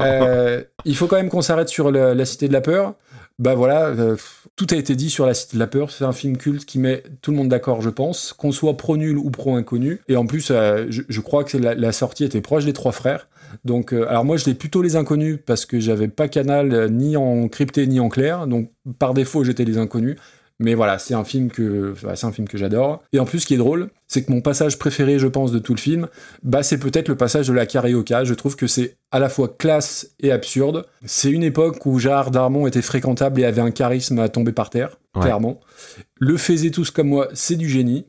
Euh, 0.00 0.62
il 0.84 0.96
faut 0.96 1.06
quand 1.06 1.16
même 1.16 1.28
qu'on 1.30 1.42
s'arrête 1.42 1.68
sur 1.68 1.90
le- 1.90 2.12
la 2.14 2.24
Cité 2.24 2.48
de 2.48 2.52
la 2.52 2.60
Peur. 2.60 2.94
Bah 3.38 3.54
voilà, 3.54 3.86
euh, 3.86 4.16
tout 4.56 4.66
a 4.70 4.76
été 4.76 4.94
dit 4.94 5.10
sur 5.10 5.26
la 5.26 5.34
Cité 5.34 5.56
de 5.56 5.58
la 5.60 5.66
Peur. 5.66 5.90
C'est 5.90 6.04
un 6.04 6.12
film 6.12 6.36
culte 6.36 6.64
qui 6.64 6.78
met 6.78 7.02
tout 7.22 7.30
le 7.30 7.36
monde 7.36 7.48
d'accord, 7.48 7.80
je 7.82 7.90
pense, 7.90 8.32
qu'on 8.32 8.52
soit 8.52 8.76
pro 8.76 8.96
nul 8.96 9.18
ou 9.18 9.30
pro 9.30 9.56
inconnu. 9.56 10.00
Et 10.08 10.16
en 10.16 10.26
plus, 10.26 10.48
je, 10.48 11.02
je 11.08 11.20
crois 11.20 11.44
que 11.44 11.56
la, 11.58 11.74
la 11.74 11.92
sortie 11.92 12.24
était 12.24 12.40
proche 12.40 12.64
des 12.64 12.72
trois 12.72 12.92
frères. 12.92 13.28
Donc, 13.64 13.92
alors 13.92 14.24
moi, 14.24 14.36
je 14.36 14.44
l'ai 14.46 14.54
plutôt 14.54 14.82
les 14.82 14.96
inconnus 14.96 15.38
parce 15.44 15.66
que 15.66 15.78
j'avais 15.80 16.08
pas 16.08 16.28
canal 16.28 16.90
ni 16.90 17.16
en 17.16 17.48
crypté 17.48 17.86
ni 17.86 18.00
en 18.00 18.08
clair. 18.08 18.46
Donc, 18.46 18.70
par 18.98 19.14
défaut, 19.14 19.44
j'étais 19.44 19.64
les 19.64 19.78
inconnus. 19.78 20.16
Mais 20.58 20.72
voilà, 20.74 20.98
c'est 20.98 21.12
un 21.12 21.24
film 21.24 21.50
que 21.50 21.94
c'est 22.14 22.24
un 22.26 22.32
film 22.32 22.48
que 22.48 22.56
j'adore. 22.56 23.02
Et 23.12 23.18
en 23.18 23.26
plus, 23.26 23.40
ce 23.40 23.46
qui 23.46 23.52
est 23.52 23.58
drôle, 23.58 23.90
c'est 24.08 24.24
que 24.24 24.32
mon 24.32 24.40
passage 24.40 24.78
préféré, 24.78 25.18
je 25.18 25.26
pense, 25.26 25.52
de 25.52 25.58
tout 25.58 25.74
le 25.74 25.78
film, 25.80 26.08
bah 26.42 26.62
c'est 26.62 26.78
peut-être 26.78 27.08
le 27.08 27.14
passage 27.16 27.48
de 27.48 27.52
la 27.52 27.66
carioca. 27.66 28.24
Je 28.24 28.32
trouve 28.32 28.56
que 28.56 28.66
c'est 28.66 28.96
à 29.10 29.18
la 29.18 29.28
fois 29.28 29.54
classe 29.58 30.12
et 30.20 30.32
absurde. 30.32 30.86
C'est 31.04 31.30
une 31.30 31.42
époque 31.42 31.84
où 31.84 31.98
Gérard 31.98 32.30
Darmon 32.30 32.66
était 32.66 32.80
fréquentable 32.80 33.40
et 33.40 33.44
avait 33.44 33.60
un 33.60 33.70
charisme 33.70 34.18
à 34.18 34.30
tomber 34.30 34.52
par 34.52 34.70
terre, 34.70 34.96
Ouais. 35.14 35.22
clairement. 35.22 35.60
Le 36.18 36.38
faisait 36.38 36.70
tous 36.70 36.90
comme 36.90 37.08
moi, 37.08 37.28
c'est 37.34 37.56
du 37.56 37.68
génie. 37.68 38.06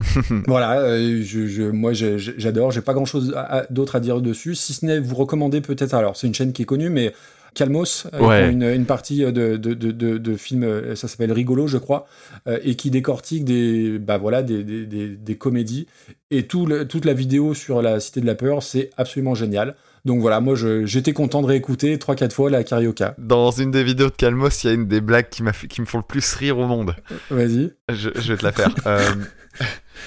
voilà, 0.46 0.78
euh, 0.80 1.22
je, 1.24 1.46
je- 1.46 1.62
moi 1.64 1.92
j'adore, 1.92 2.70
j'ai 2.70 2.80
pas 2.82 2.94
grand 2.94 3.04
chose 3.04 3.34
d'autre 3.70 3.96
à 3.96 4.00
dire 4.00 4.20
dessus, 4.20 4.54
si 4.54 4.72
ce 4.72 4.86
n'est 4.86 5.00
vous 5.00 5.16
recommander 5.16 5.60
peut-être, 5.60 5.92
alors 5.94 6.16
c'est 6.16 6.26
une 6.28 6.34
chaîne 6.34 6.52
qui 6.52 6.62
est 6.62 6.66
connue, 6.66 6.88
mais 6.88 7.12
Calmos, 7.58 8.06
euh, 8.14 8.20
Ouais. 8.20 8.50
une, 8.52 8.62
une 8.62 8.86
partie 8.86 9.18
de, 9.20 9.30
de, 9.30 9.56
de, 9.56 9.74
de, 9.74 10.16
de 10.18 10.36
films, 10.36 10.62
euh, 10.62 10.94
ça 10.94 11.08
s'appelle 11.08 11.32
Rigolo, 11.32 11.66
je 11.66 11.76
crois, 11.78 12.06
euh, 12.46 12.58
et 12.62 12.76
qui 12.76 12.90
décortique 12.90 13.44
des, 13.44 13.98
bah 13.98 14.16
voilà, 14.16 14.42
des, 14.42 14.62
des, 14.64 14.86
des, 14.86 15.08
des 15.08 15.36
comédies. 15.36 15.86
Et 16.30 16.44
tout 16.46 16.66
le- 16.66 16.86
toute 16.86 17.04
la 17.04 17.14
vidéo 17.14 17.54
sur 17.54 17.82
la 17.82 18.00
Cité 18.00 18.20
de 18.20 18.26
la 18.26 18.34
Peur, 18.34 18.62
c'est 18.62 18.90
absolument 18.96 19.34
génial. 19.34 19.74
Donc 20.04 20.20
voilà, 20.20 20.40
moi 20.40 20.54
j'étais 20.84 21.12
content 21.12 21.42
de 21.42 21.46
réécouter 21.48 21.96
3-4 21.98 22.32
fois 22.32 22.48
la 22.50 22.62
carioca. 22.64 23.14
Dans 23.18 23.50
une 23.50 23.70
des 23.72 23.82
vidéos 23.82 24.06
de 24.06 24.14
Calmos, 24.14 24.62
il 24.62 24.66
y 24.68 24.70
a 24.70 24.72
une 24.74 24.86
des 24.86 25.00
blagues 25.00 25.28
qui, 25.28 25.42
m'a 25.42 25.52
fait- 25.52 25.66
qui 25.66 25.80
me 25.80 25.86
font 25.86 25.98
le 25.98 26.04
plus 26.04 26.32
rire 26.34 26.58
au 26.58 26.66
monde. 26.66 26.94
Vas-y. 27.30 27.72
Je, 27.90 28.10
je 28.14 28.32
vais 28.32 28.38
te 28.38 28.44
la 28.44 28.52
faire. 28.52 28.72
Euh, 28.86 29.00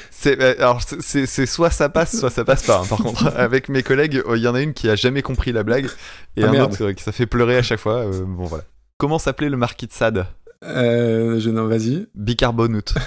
c'est, 0.09 0.39
euh, 0.41 0.55
alors, 0.59 0.81
c'est- 0.99 1.45
soit 1.45 1.69
ça 1.69 1.89
passe, 1.89 2.19
soit 2.19 2.29
ça 2.29 2.43
passe 2.45 2.63
pas. 2.63 2.79
hein. 2.83 2.87
Par 2.89 2.99
contre, 2.99 3.27
avec 3.37 3.69
mes 3.69 3.83
collègues, 3.83 4.21
euh, 4.27 4.37
il 4.37 4.43
y 4.43 4.47
en 4.47 4.55
a 4.55 4.61
une 4.61 4.73
qui 4.73 4.89
a 4.89 4.95
jamais 4.95 5.21
compris 5.21 5.51
la 5.51 5.63
blague 5.63 5.87
et 6.37 6.43
Ah, 6.43 6.49
un 6.49 6.51
merde. 6.51 6.71
autre 6.73 6.83
euh, 6.85 6.93
qui 6.93 7.03
ça 7.03 7.11
fait 7.11 7.25
pleurer 7.25 7.57
à 7.57 7.63
chaque 7.63 7.79
fois. 7.79 7.97
euh, 8.05 8.23
bon, 8.25 8.45
voilà. 8.45 8.63
Comment 8.97 9.19
s'appelait 9.19 9.49
le 9.49 9.57
marquis 9.57 9.87
de 9.87 9.93
Sade? 9.93 10.25
Euh, 10.63 11.39
je 11.39 11.49
non, 11.49 11.65
vas-y. 11.67 12.07
Bicarbonate. 12.15 12.93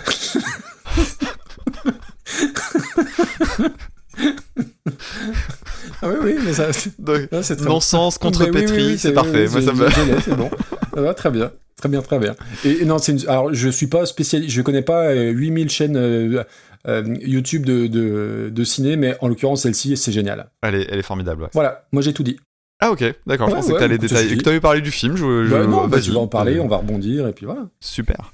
Ah 6.02 6.08
oui, 6.08 6.14
oui, 6.22 6.34
mais 6.44 6.52
ça. 6.52 6.68
Donc, 6.98 7.28
c'est 7.42 7.56
très 7.56 7.64
non-sens, 7.66 8.18
contre-pétri, 8.18 8.76
oui, 8.76 8.86
oui, 8.92 8.98
c'est 8.98 9.12
parfait. 9.12 9.46
oui, 9.46 9.52
Moi, 9.52 9.62
ça 9.62 9.72
me 9.72 10.20
C'est 10.20 10.36
bon. 10.36 10.50
Ça 10.94 11.00
va, 11.00 11.14
très 11.14 11.30
bien. 11.30 11.50
Très 11.76 11.88
bien, 11.88 12.02
très 12.02 12.18
bien. 12.18 12.34
Et, 12.64 12.82
et 12.82 12.84
non, 12.84 12.98
c'est 12.98 13.12
une... 13.12 13.28
alors 13.28 13.52
je 13.52 13.68
suis 13.68 13.88
pas 13.88 14.06
spécialiste, 14.06 14.54
je 14.54 14.62
connais 14.62 14.82
pas 14.82 15.06
euh, 15.08 15.30
8000 15.30 15.68
chaînes 15.70 15.96
euh, 15.96 16.44
YouTube 16.86 17.64
de, 17.66 17.86
de, 17.86 18.50
de 18.52 18.64
ciné, 18.64 18.96
mais 18.96 19.16
en 19.20 19.28
l'occurrence 19.28 19.62
celle-ci, 19.62 19.96
c'est 19.96 20.12
génial. 20.12 20.48
Elle 20.62 20.74
est, 20.74 20.86
elle 20.90 20.98
est 20.98 21.02
formidable. 21.02 21.42
ouais. 21.44 21.48
Voilà, 21.52 21.84
moi 21.92 22.02
j'ai 22.02 22.12
tout 22.12 22.22
dit. 22.22 22.38
Ah, 22.80 22.90
ok, 22.90 23.04
d'accord. 23.26 23.48
je 23.48 23.52
Ouais, 23.54 23.60
pensais 23.60 23.68
ouais, 23.72 23.74
que 23.76 23.80
t'allais 23.80 23.94
écoute, 23.94 24.08
détailler. 24.08 24.28
je. 24.30 24.34
Que 24.34 24.42
t'avais 24.42 24.60
parlé 24.60 24.80
du 24.80 24.90
film. 24.90 25.16
Je, 25.16 25.46
je... 25.46 25.50
Bah 25.50 25.64
non, 25.66 25.82
bah, 25.86 25.96
vas-y. 25.96 26.02
tu 26.02 26.10
vas 26.10 26.20
en 26.20 26.26
parler, 26.26 26.56
Euh, 26.58 26.62
on 26.62 26.66
va 26.68 26.76
rebondir, 26.78 27.26
et 27.28 27.32
puis 27.32 27.46
voilà. 27.46 27.62
Super. 27.80 28.32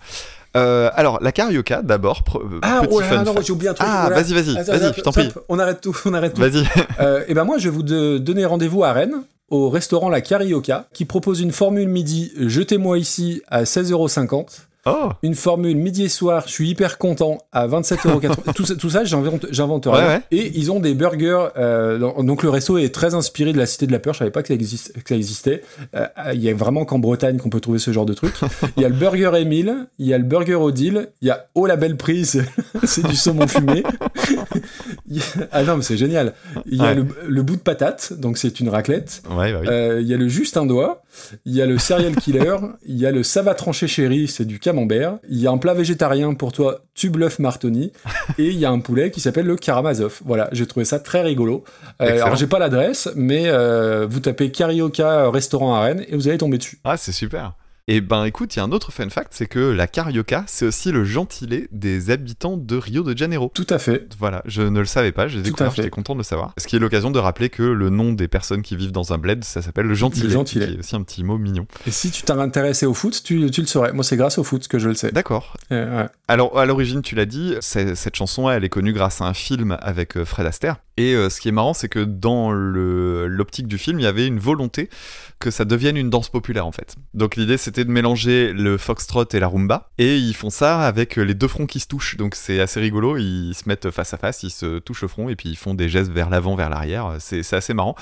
Euh, 0.57 0.91
alors, 0.95 1.23
la 1.23 1.31
carioca, 1.31 1.83
d'abord. 1.83 2.25
euh, 2.35 2.59
Ah, 2.63 2.81
petit 2.83 2.89
oh 2.93 3.01
là 3.01 3.07
fun 3.07 3.15
là, 3.17 3.23
non, 3.25 3.35
j'ai 3.41 3.53
oublié 3.53 3.69
un 3.71 3.75
truc. 3.75 3.87
Ah, 3.89 4.07
voilà. 4.09 4.21
vas-y, 4.23 4.33
vas-y, 4.35 4.59
Attends, 4.59 4.73
vas-y, 4.73 4.95
je 4.97 5.01
t'en 5.03 5.13
prie. 5.13 5.29
On 5.49 5.59
arrête 5.61 5.81
tout, 5.81 5.97
on 6.07 6.15
arrête 6.15 6.35
tout. 6.35 6.41
Vas-y. 6.41 6.65
Euh, 7.01 7.23
et 7.29 7.35
ben 7.35 7.45
moi, 7.45 7.59
je 7.59 7.69
vais 7.69 7.75
vous 7.75 7.83
de- 7.85 8.19
donner 8.19 8.45
rendez-vous 8.45 8.83
à 8.83 8.93
Rennes, 8.93 9.23
au 9.51 9.69
restaurant 9.71 10.09
La 10.09 10.21
Carioca, 10.23 10.89
qui 10.93 11.05
propose 11.05 11.41
une 11.41 11.53
formule 11.53 11.89
midi 11.89 12.33
Jetez-moi 12.37 12.99
ici 12.99 13.43
à 13.49 13.63
16,50€. 13.63 14.63
Oh 14.87 15.11
une 15.23 15.35
formule 15.35 15.77
midi 15.77 16.05
et 16.05 16.09
soir, 16.09 16.45
je 16.47 16.53
suis 16.53 16.71
hyper 16.71 16.97
content, 16.99 17.39
à 17.53 17.69
27,80€. 17.69 18.53
tout, 18.55 18.65
ça- 18.65 18.75
tout 18.77 18.89
ça, 18.91 19.05
j'invente, 19.05 19.47
j'invente 19.51 19.87
rien. 19.87 19.95
Ouais, 19.95 20.07
ouais. 20.15 20.21
Et 20.31 20.53
ils 20.55 20.73
ont 20.73 20.81
des 20.81 20.95
burgers. 20.95 21.49
euh, 21.59 21.99
donc 22.23 22.43
le 22.43 22.49
resto 22.51 22.79
est 22.79 22.95
très 22.95 23.15
inspiré 23.15 23.53
de 23.53 23.59
la 23.59 23.67
Cité 23.67 23.87
de 23.87 23.93
la 23.93 23.99
Peur. 23.99 24.15
Je 24.15 24.21
savais 24.21 24.31
pas 24.31 24.41
que 24.43 24.49
ça, 24.49 24.55
existe, 24.55 24.93
que 25.03 25.09
ça 25.11 25.17
existait. 25.17 25.63
Euh, 25.95 26.07
Il 26.35 26.41
y 26.43 26.49
a 26.49 26.55
vraiment 26.55 26.85
qu'en 26.85 26.99
Bretagne 26.99 27.37
qu'on 27.39 27.51
peut 27.51 27.61
trouver 27.61 27.79
ce 27.79 27.93
genre 27.93 28.07
de 28.07 28.15
truc. 28.15 28.33
Il 28.77 28.83
y 28.83 28.87
a 28.87 28.89
le 28.89 28.95
burger 28.95 29.33
Émile, 29.39 29.87
il 29.99 30.07
y 30.07 30.15
a 30.15 30.19
le 30.19 30.25
burger 30.25 30.55
Odile, 30.55 31.09
il 31.21 31.29
y 31.29 31.31
a 31.31 31.47
Oh 31.55 31.67
la 31.67 31.77
belle 31.77 31.97
prise, 31.97 32.45
c'est 32.85 33.07
du 33.07 33.17
saumon 33.17 33.47
fumé. 33.47 33.83
A- 33.85 35.47
Ah 35.53 35.63
non, 35.65 35.77
mais 35.77 35.83
c'est 35.83 35.97
génial. 35.97 36.35
Il 36.67 36.79
y 36.79 36.81
a 36.81 36.85
Ouais. 36.91 36.95
le, 36.95 37.07
le 37.29 37.43
bout 37.43 37.57
de 37.57 37.61
patate, 37.61 38.13
donc 38.15 38.39
c'est 38.39 38.61
une 38.61 38.69
raclette. 38.69 39.23
Bah 39.29 39.37
oui. 39.39 39.53
Euh, 39.69 39.99
Il 40.01 40.09
y 40.09 40.15
a 40.15 40.17
le 40.17 40.29
juste 40.29 40.57
un 40.57 40.67
doigt, 40.67 41.03
il 41.45 41.55
y 41.55 41.63
a 41.63 41.67
le 41.67 41.79
serial 41.79 42.17
killer, 42.17 42.57
il 42.87 42.97
y 42.97 43.07
a 43.07 43.11
le 43.11 43.23
ça 43.23 43.43
va 43.43 43.55
trancher 43.55 43.87
chéri, 43.87 44.29
c'est 44.29 44.45
du 44.45 44.59
camembert, 44.59 45.19
il 45.29 45.39
y 45.39 45.47
a 45.47 45.51
un 45.51 45.59
plat 45.59 45.75
végétarien 45.75 46.35
pour 46.35 46.53
toi, 46.53 46.85
tu 46.95 47.11
bluff 47.11 47.39
martoni, 47.39 47.93
et 48.39 48.49
il 48.49 48.57
y 48.57 48.65
a 48.65 48.71
un 48.71 48.81
poulet 48.81 49.11
qui 49.11 49.21
s'appelle 49.21 49.47
le 49.47 49.57
karamazov. 49.57 50.21
Voilà, 50.25 50.49
j'ai 50.53 50.67
trouvé 50.67 50.85
ça 50.85 50.99
très 50.99 51.23
rigolo. 51.23 51.65
Euh, 52.01 52.23
alors 52.23 52.37
j'ai 52.37 52.47
pas 52.47 52.59
l'adresse, 52.59 53.09
mais 53.15 53.45
euh, 53.47 54.07
vous 54.09 54.21
tapez 54.21 54.51
Carioca 54.51 55.25
euh, 55.25 55.31
restaurant 55.31 55.75
à 55.75 55.81
Rennes 55.81 56.05
et 56.09 56.17
vous 56.17 56.29
allez 56.29 56.39
tomber 56.39 56.59
dessus. 56.59 56.79
Ah, 56.85 56.97
c'est 56.97 57.13
super. 57.13 57.55
Et 57.89 58.01
ben 58.01 58.25
écoute, 58.25 58.55
il 58.55 58.59
y 58.59 58.61
a 58.61 58.65
un 58.65 58.73
autre 58.73 58.93
fun 58.93 59.09
fact, 59.11 59.33
c'est 59.33 59.47
que 59.47 59.59
la 59.59 59.87
Carioca, 59.87 60.45
c'est 60.47 60.67
aussi 60.67 60.93
le 60.93 61.05
gentilé 61.05 61.69
des 61.73 62.11
habitants 62.11 62.57
de 62.57 62.77
Rio 62.77 63.03
de 63.03 63.17
Janeiro. 63.17 63.51
Tout 63.55 63.67
à 63.69 63.79
fait. 63.79 64.07
Voilà, 64.19 64.43
je 64.45 64.63
ne 64.63 64.79
le 64.79 64.87
savais 64.87 65.13
pas, 65.13 65.29
j'ai 65.29 65.43
découvert, 65.43 65.75
j'étais 65.75 65.91
content 65.91 66.15
de 66.15 66.19
le 66.19 66.25
savoir. 66.25 66.53
Ce 66.59 66.67
qui 66.67 66.77
est 66.77 66.79
l'occasion 66.79 67.11
de 67.11 67.19
rappeler 67.19 67.49
que 67.49 67.63
le 67.63 67.91
nom 67.91 68.13
des 68.13 68.29
personnes 68.29 68.63
qui 68.63 68.77
vivent 68.77 68.93
dans 68.93 69.13
un 69.13 69.19
bled, 69.19 69.45
ça 69.45 69.63
s'appelle 69.63 69.87
le 69.87 69.95
gentilé. 69.95 70.27
Le 70.27 70.33
gentilé. 70.33 70.67
Qui 70.67 70.75
est 70.75 70.79
aussi 70.79 70.97
un 70.97 71.03
petit 71.03 71.25
mot 71.25 71.39
mignon. 71.39 71.67
Et 71.87 71.91
si 71.91 72.11
tu 72.11 72.23
t'es 72.23 72.33
intéressé 72.33 72.87
au 72.87 72.95
foot, 72.95 73.23
tu, 73.25 73.51
tu 73.51 73.61
le 73.61 73.67
saurais. 73.67 73.93
Moi, 73.93 74.05
c'est 74.05 74.17
grâce 74.17 74.39
au 74.39 74.45
foot 74.45 74.69
que 74.69 74.79
je 74.79 74.89
le 74.89 74.95
sais. 74.95 75.11
D'accord. 75.13 75.57
Euh, 75.73 76.03
ouais. 76.03 76.09
Alors, 76.29 76.59
à 76.59 76.67
l'origine, 76.67 77.03
tu 77.03 77.15
l'as 77.15 77.27
dit, 77.27 77.55
cette 77.61 78.15
chanson, 78.15 78.49
elle 78.51 78.65
est 78.65 78.69
connue 78.69 78.93
grâce 78.93 79.21
à 79.21 79.25
un 79.25 79.35
film 79.35 79.77
avec 79.81 80.17
euh, 80.17 80.25
Fred 80.25 80.47
Astaire. 80.47 80.77
Et 80.97 81.15
euh, 81.15 81.31
ce 81.31 81.41
qui 81.41 81.49
est 81.49 81.53
marrant, 81.53 81.75
c'est 81.75 81.89
que 81.89 82.01
dans 82.01 82.51
l'optique 82.53 83.67
du 83.67 83.79
film, 83.79 83.99
il 84.01 84.03
y 84.03 84.07
avait 84.07 84.27
une 84.27 84.39
volonté 84.39 84.91
que 85.39 85.51
ça 85.51 85.65
devienne 85.65 85.97
une 85.97 86.11
danse 86.11 86.29
populaire, 86.29 86.67
en 86.67 86.73
fait. 86.73 86.97
Donc, 87.15 87.37
l'idée, 87.37 87.57
c'était 87.57 87.85
de 87.85 87.91
mélanger 87.91 88.53
le 88.53 88.77
foxtrot 88.77 89.25
et 89.33 89.41
la 89.41 89.49
rumba. 89.49 89.91
Et 89.99 90.17
ils 90.19 90.35
font 90.35 90.51
ça 90.51 90.81
avec 90.87 91.19
euh, 91.19 91.23
les 91.23 91.35
deux 91.35 91.49
fronts 91.49 91.67
qui 91.67 91.81
se 91.81 91.87
touchent. 91.87 92.17
Donc, 92.17 92.35
c'est 92.35 92.61
assez 92.61 92.81
rigolo. 92.81 93.17
Ils 93.17 93.55
se 93.55 93.69
mettent 93.69 93.91
face 93.91 94.13
à 94.13 94.19
face, 94.19 94.43
ils 94.43 94.51
se 94.51 94.79
touchent 94.79 95.03
le 95.03 95.09
front, 95.09 95.29
et 95.29 95.37
puis 95.37 95.49
ils 95.49 95.57
font 95.57 95.75
des 95.75 95.89
gestes 95.89 96.11
vers 96.11 96.29
l'avant, 96.29 96.55
vers 96.57 96.69
l'arrière. 96.69 97.17
C'est 97.19 97.53
assez 97.55 97.75
marrant. 97.75 97.97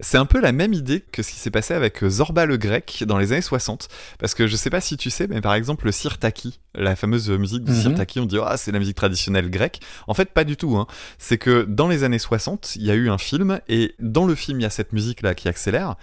C'est 0.00 0.18
un 0.18 0.26
peu 0.26 0.40
la 0.40 0.50
même 0.50 0.72
idée 0.72 1.04
que 1.12 1.22
ce 1.22 1.30
qui 1.30 1.38
s'est 1.38 1.52
passé 1.52 1.72
avec 1.72 2.04
Zorba 2.04 2.46
le 2.46 2.56
grec 2.56 3.04
dans 3.06 3.16
les 3.16 3.30
années 3.32 3.40
60. 3.40 3.88
Parce 4.18 4.34
que 4.34 4.46
je 4.48 4.56
sais 4.56 4.68
pas 4.68 4.80
si 4.80 4.96
tu 4.96 5.08
sais, 5.08 5.28
mais 5.28 5.40
par 5.40 5.54
exemple, 5.54 5.86
le 5.86 5.92
sirtaki, 5.92 6.58
la 6.74 6.96
fameuse 6.96 7.30
musique 7.30 7.62
du 7.64 7.70
Mhm. 7.70 7.80
sirtaki, 7.80 8.18
on 8.18 8.26
dit 8.26 8.38
ah, 8.44 8.56
c'est 8.56 8.72
la 8.72 8.80
musique 8.80 8.96
traditionnelle 8.96 9.50
grecque. 9.50 9.80
En 10.08 10.14
fait, 10.14 10.30
pas 10.32 10.42
du 10.44 10.56
tout. 10.56 10.76
Hein. 10.76 10.86
C'est 11.18 11.38
que 11.38 11.62
dans 11.68 11.86
les 11.86 12.02
années 12.02 12.18
60, 12.18 12.74
il 12.74 12.82
y 12.84 12.90
a 12.90 12.94
eu 12.94 13.08
un 13.08 13.18
film, 13.18 13.60
et 13.68 13.94
dans 14.00 14.26
le 14.26 14.34
film, 14.34 14.58
il 14.58 14.64
y 14.64 14.66
a 14.66 14.70
cette 14.70 14.92
musique-là 14.92 15.34
qui 15.36 15.46
accélère. 15.48 15.94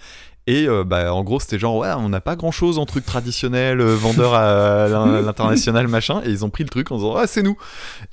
Et 0.48 0.66
euh, 0.68 0.82
bah, 0.82 1.14
en 1.14 1.22
gros, 1.22 1.38
c'était 1.38 1.58
genre, 1.58 1.76
ouais, 1.76 1.90
on 1.96 2.08
n'a 2.08 2.20
pas 2.20 2.34
grand 2.34 2.50
chose 2.50 2.78
en 2.78 2.84
truc 2.86 3.04
traditionnel, 3.06 3.80
euh, 3.80 3.94
vendeur 3.94 4.34
à 4.34 4.88
l'in- 4.90 5.20
l'international, 5.22 5.86
machin. 5.88 6.20
Et 6.24 6.30
ils 6.30 6.44
ont 6.44 6.50
pris 6.50 6.64
le 6.64 6.68
truc 6.70 6.90
en 6.90 6.96
disant, 6.96 7.14
ah, 7.16 7.26
c'est 7.26 7.42
nous. 7.42 7.56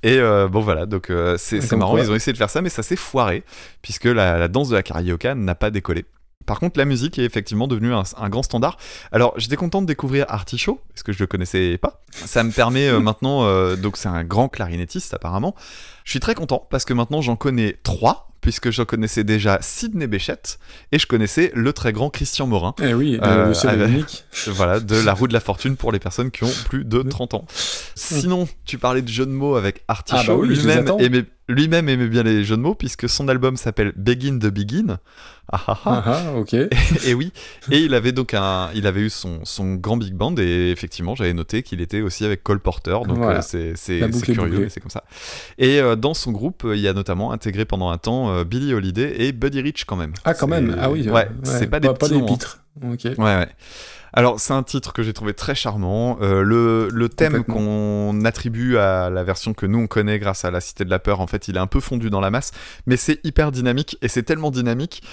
Et 0.04 0.18
euh, 0.20 0.48
bon, 0.48 0.60
voilà, 0.62 0.86
donc 0.86 1.10
euh, 1.10 1.38
c'est 1.40 1.72
marrant, 1.76 1.94
quoi. 1.94 2.02
ils 2.02 2.12
ont 2.12 2.16
essayé 2.16 2.34
de 2.34 2.38
faire 2.38 2.50
ça, 2.52 2.62
mais 2.62 2.70
ça 2.70 2.84
s'est 2.84 2.96
foiré, 2.96 3.44
puisque 3.82 4.06
la, 4.06 4.38
la 4.38 4.48
danse 4.48 4.70
de 4.70 4.76
la 4.76 4.84
carioca 4.84 5.34
n'a 5.34 5.56
pas 5.56 5.72
décollé. 5.72 6.06
Par 6.46 6.60
contre, 6.60 6.80
la 6.80 6.86
musique 6.86 7.20
est 7.20 7.26
effectivement 7.26 7.68
devenue 7.68 7.94
un, 7.94 8.04
un 8.18 8.30
grand 8.30 8.42
standard. 8.44 8.78
Alors, 9.12 9.34
j'étais 9.38 9.56
content 9.56 9.82
de 9.82 9.88
découvrir 9.88 10.26
Artichaut, 10.30 10.82
parce 10.90 11.04
que 11.04 11.12
je 11.12 11.20
le 11.20 11.28
connaissais 11.28 11.78
pas. 11.78 12.02
Ça 12.12 12.44
me 12.44 12.52
permet 12.52 12.88
euh, 12.88 13.00
maintenant, 13.02 13.44
euh, 13.44 13.76
donc 13.76 13.98
c'est 13.98 14.08
un 14.10 14.24
grand 14.24 14.50
clarinettiste 14.50 15.14
apparemment. 15.14 15.54
Je 16.06 16.12
suis 16.12 16.20
très 16.20 16.34
content 16.36 16.66
parce 16.72 16.86
que 16.86 16.94
maintenant 16.94 17.22
j'en 17.22 17.36
connais 17.36 17.78
trois, 17.84 18.29
puisque 18.42 18.72
je 18.72 18.84
connaissais 18.84 19.24
déjà 19.24 19.58
Sidney 19.62 20.08
Béchette 20.08 20.60
et 20.92 21.00
je 21.00 21.08
connaissais 21.08 21.52
le 21.56 21.74
très 21.74 21.94
grand 21.94 22.10
Christian 22.10 22.48
Morin. 22.48 22.74
Eh 22.82 22.94
oui, 22.94 23.20
Euh, 23.24 23.54
le, 23.54 23.70
avec-. 23.70 24.26
Voilà, 24.48 24.80
de 24.80 24.96
la 24.96 25.14
roue 25.14 25.28
de 25.28 25.34
la 25.34 25.40
fortune 25.40 25.76
pour 25.76 25.92
les 25.92 26.00
personnes 26.00 26.32
qui 26.32 26.44
ont 26.44 26.52
plus 26.66 26.86
de 26.86 27.02
30 27.02 27.34
ans. 27.34 27.46
Sinon, 27.96 28.48
tu 28.66 28.78
parlais 28.78 29.02
de 29.02 29.08
jeux 29.10 29.26
de 29.26 29.32
mots 29.32 29.56
avec 29.56 29.84
Artichaut. 29.88 30.20
Ah 30.22 30.28
bah 30.28 30.36
oui, 30.36 30.48
lui-même 30.50 30.88
aimait, 31.00 31.26
lui-même 31.48 31.90
aimait 31.90 32.08
bien 32.08 32.24
les 32.24 32.44
jeux 32.44 32.58
de 32.58 32.62
mots 32.62 32.76
puisque 32.76 33.10
son 33.10 33.28
album 33.28 33.58
s'appelle 33.58 33.94
Begin 33.96 34.38
the 34.40 34.48
Begin. 34.48 35.00
Ah 35.52 35.64
ah 35.68 35.80
ah. 35.86 36.04
Ah, 36.06 36.22
ah, 36.28 36.34
ok. 36.38 36.54
et 37.08 37.14
oui, 37.16 37.32
et 37.72 37.80
il 37.80 37.96
avait 37.96 38.12
donc 38.12 38.36
un, 38.36 38.70
il 38.76 38.86
avait 38.86 39.02
eu 39.02 39.10
son, 39.10 39.40
son 39.46 39.74
grand 39.74 39.98
big 39.98 40.14
band 40.14 40.36
et 40.38 40.70
effectivement 40.70 41.16
j'avais 41.16 41.34
noté 41.34 41.64
qu'il 41.64 41.82
était 41.82 42.02
aussi 42.02 42.24
avec 42.24 42.44
Cole 42.44 42.60
Porter, 42.60 42.92
donc 43.08 43.18
Voilà. 43.18 43.40
euh, 43.40 43.42
c'est 43.42 43.74
c'est 43.76 44.00
curieux, 44.22 44.60
mais 44.60 44.70
c'est 44.70 44.80
comme 44.80 44.92
ça. 44.92 45.04
Et 45.58 45.80
euh, 45.82 45.96
dans 45.96 46.14
son 46.14 46.32
groupe, 46.32 46.66
euh, 46.66 46.76
il 46.76 46.82
y 46.84 46.88
a 46.88 46.94
notamment 46.94 47.32
intégré 47.32 47.66
pendant 47.66 47.90
un 47.90 47.98
temps 47.98 48.29
euh, 48.30 48.44
Billy 48.44 48.74
Holiday 48.74 49.14
et 49.24 49.32
Buddy 49.32 49.62
Rich 49.62 49.86
quand 49.86 49.96
même. 49.96 50.14
Ah, 50.26 50.34
quand 50.34 50.48
même. 50.48 50.76
Ah 50.80 50.90
oui. 50.90 51.08
euh, 51.08 51.12
Ouais, 51.12 51.28
c'est 51.44 51.68
pas 51.68 51.80
des 51.80 51.88
pas, 51.88 51.94
petits 51.94 52.12
des 52.14 52.18
noms, 52.20 52.26
hein. 52.26 52.28
pitres. 52.28 52.60
Ouais, 52.82 52.98
ouais. 53.18 53.50
Alors, 54.12 54.40
c'est 54.40 54.54
un 54.54 54.64
titre 54.64 54.92
que 54.94 55.04
j'ai 55.04 55.14
trouvé 55.14 55.34
très 55.34 55.54
charmant. 55.54 56.18
Euh, 56.22 56.42
le, 56.42 56.90
le 56.92 57.10
thème 57.10 57.44
qu'on 57.44 58.26
attribue 58.26 58.78
à 58.78 59.10
la 59.12 59.24
version 59.24 59.54
que 59.54 59.66
nous 59.68 59.80
on 59.80 59.88
connaît 59.88 60.18
grâce 60.18 60.46
à 60.46 60.52
la 60.52 60.62
Cité 60.62 60.84
de 60.86 60.90
la 60.90 60.98
Peur, 61.00 61.20
en 61.22 61.28
fait, 61.28 61.48
il 61.48 61.58
est 61.58 61.60
un 61.60 61.68
peu 61.68 61.80
fondu 61.80 62.10
dans 62.10 62.20
la 62.22 62.32
masse, 62.32 62.52
mais 62.88 62.98
c'est 62.98 63.20
hyper 63.24 63.52
dynamique 63.52 63.98
et 64.02 64.08
c'est 64.08 64.24
tellement 64.24 64.50
dynamique 64.50 65.04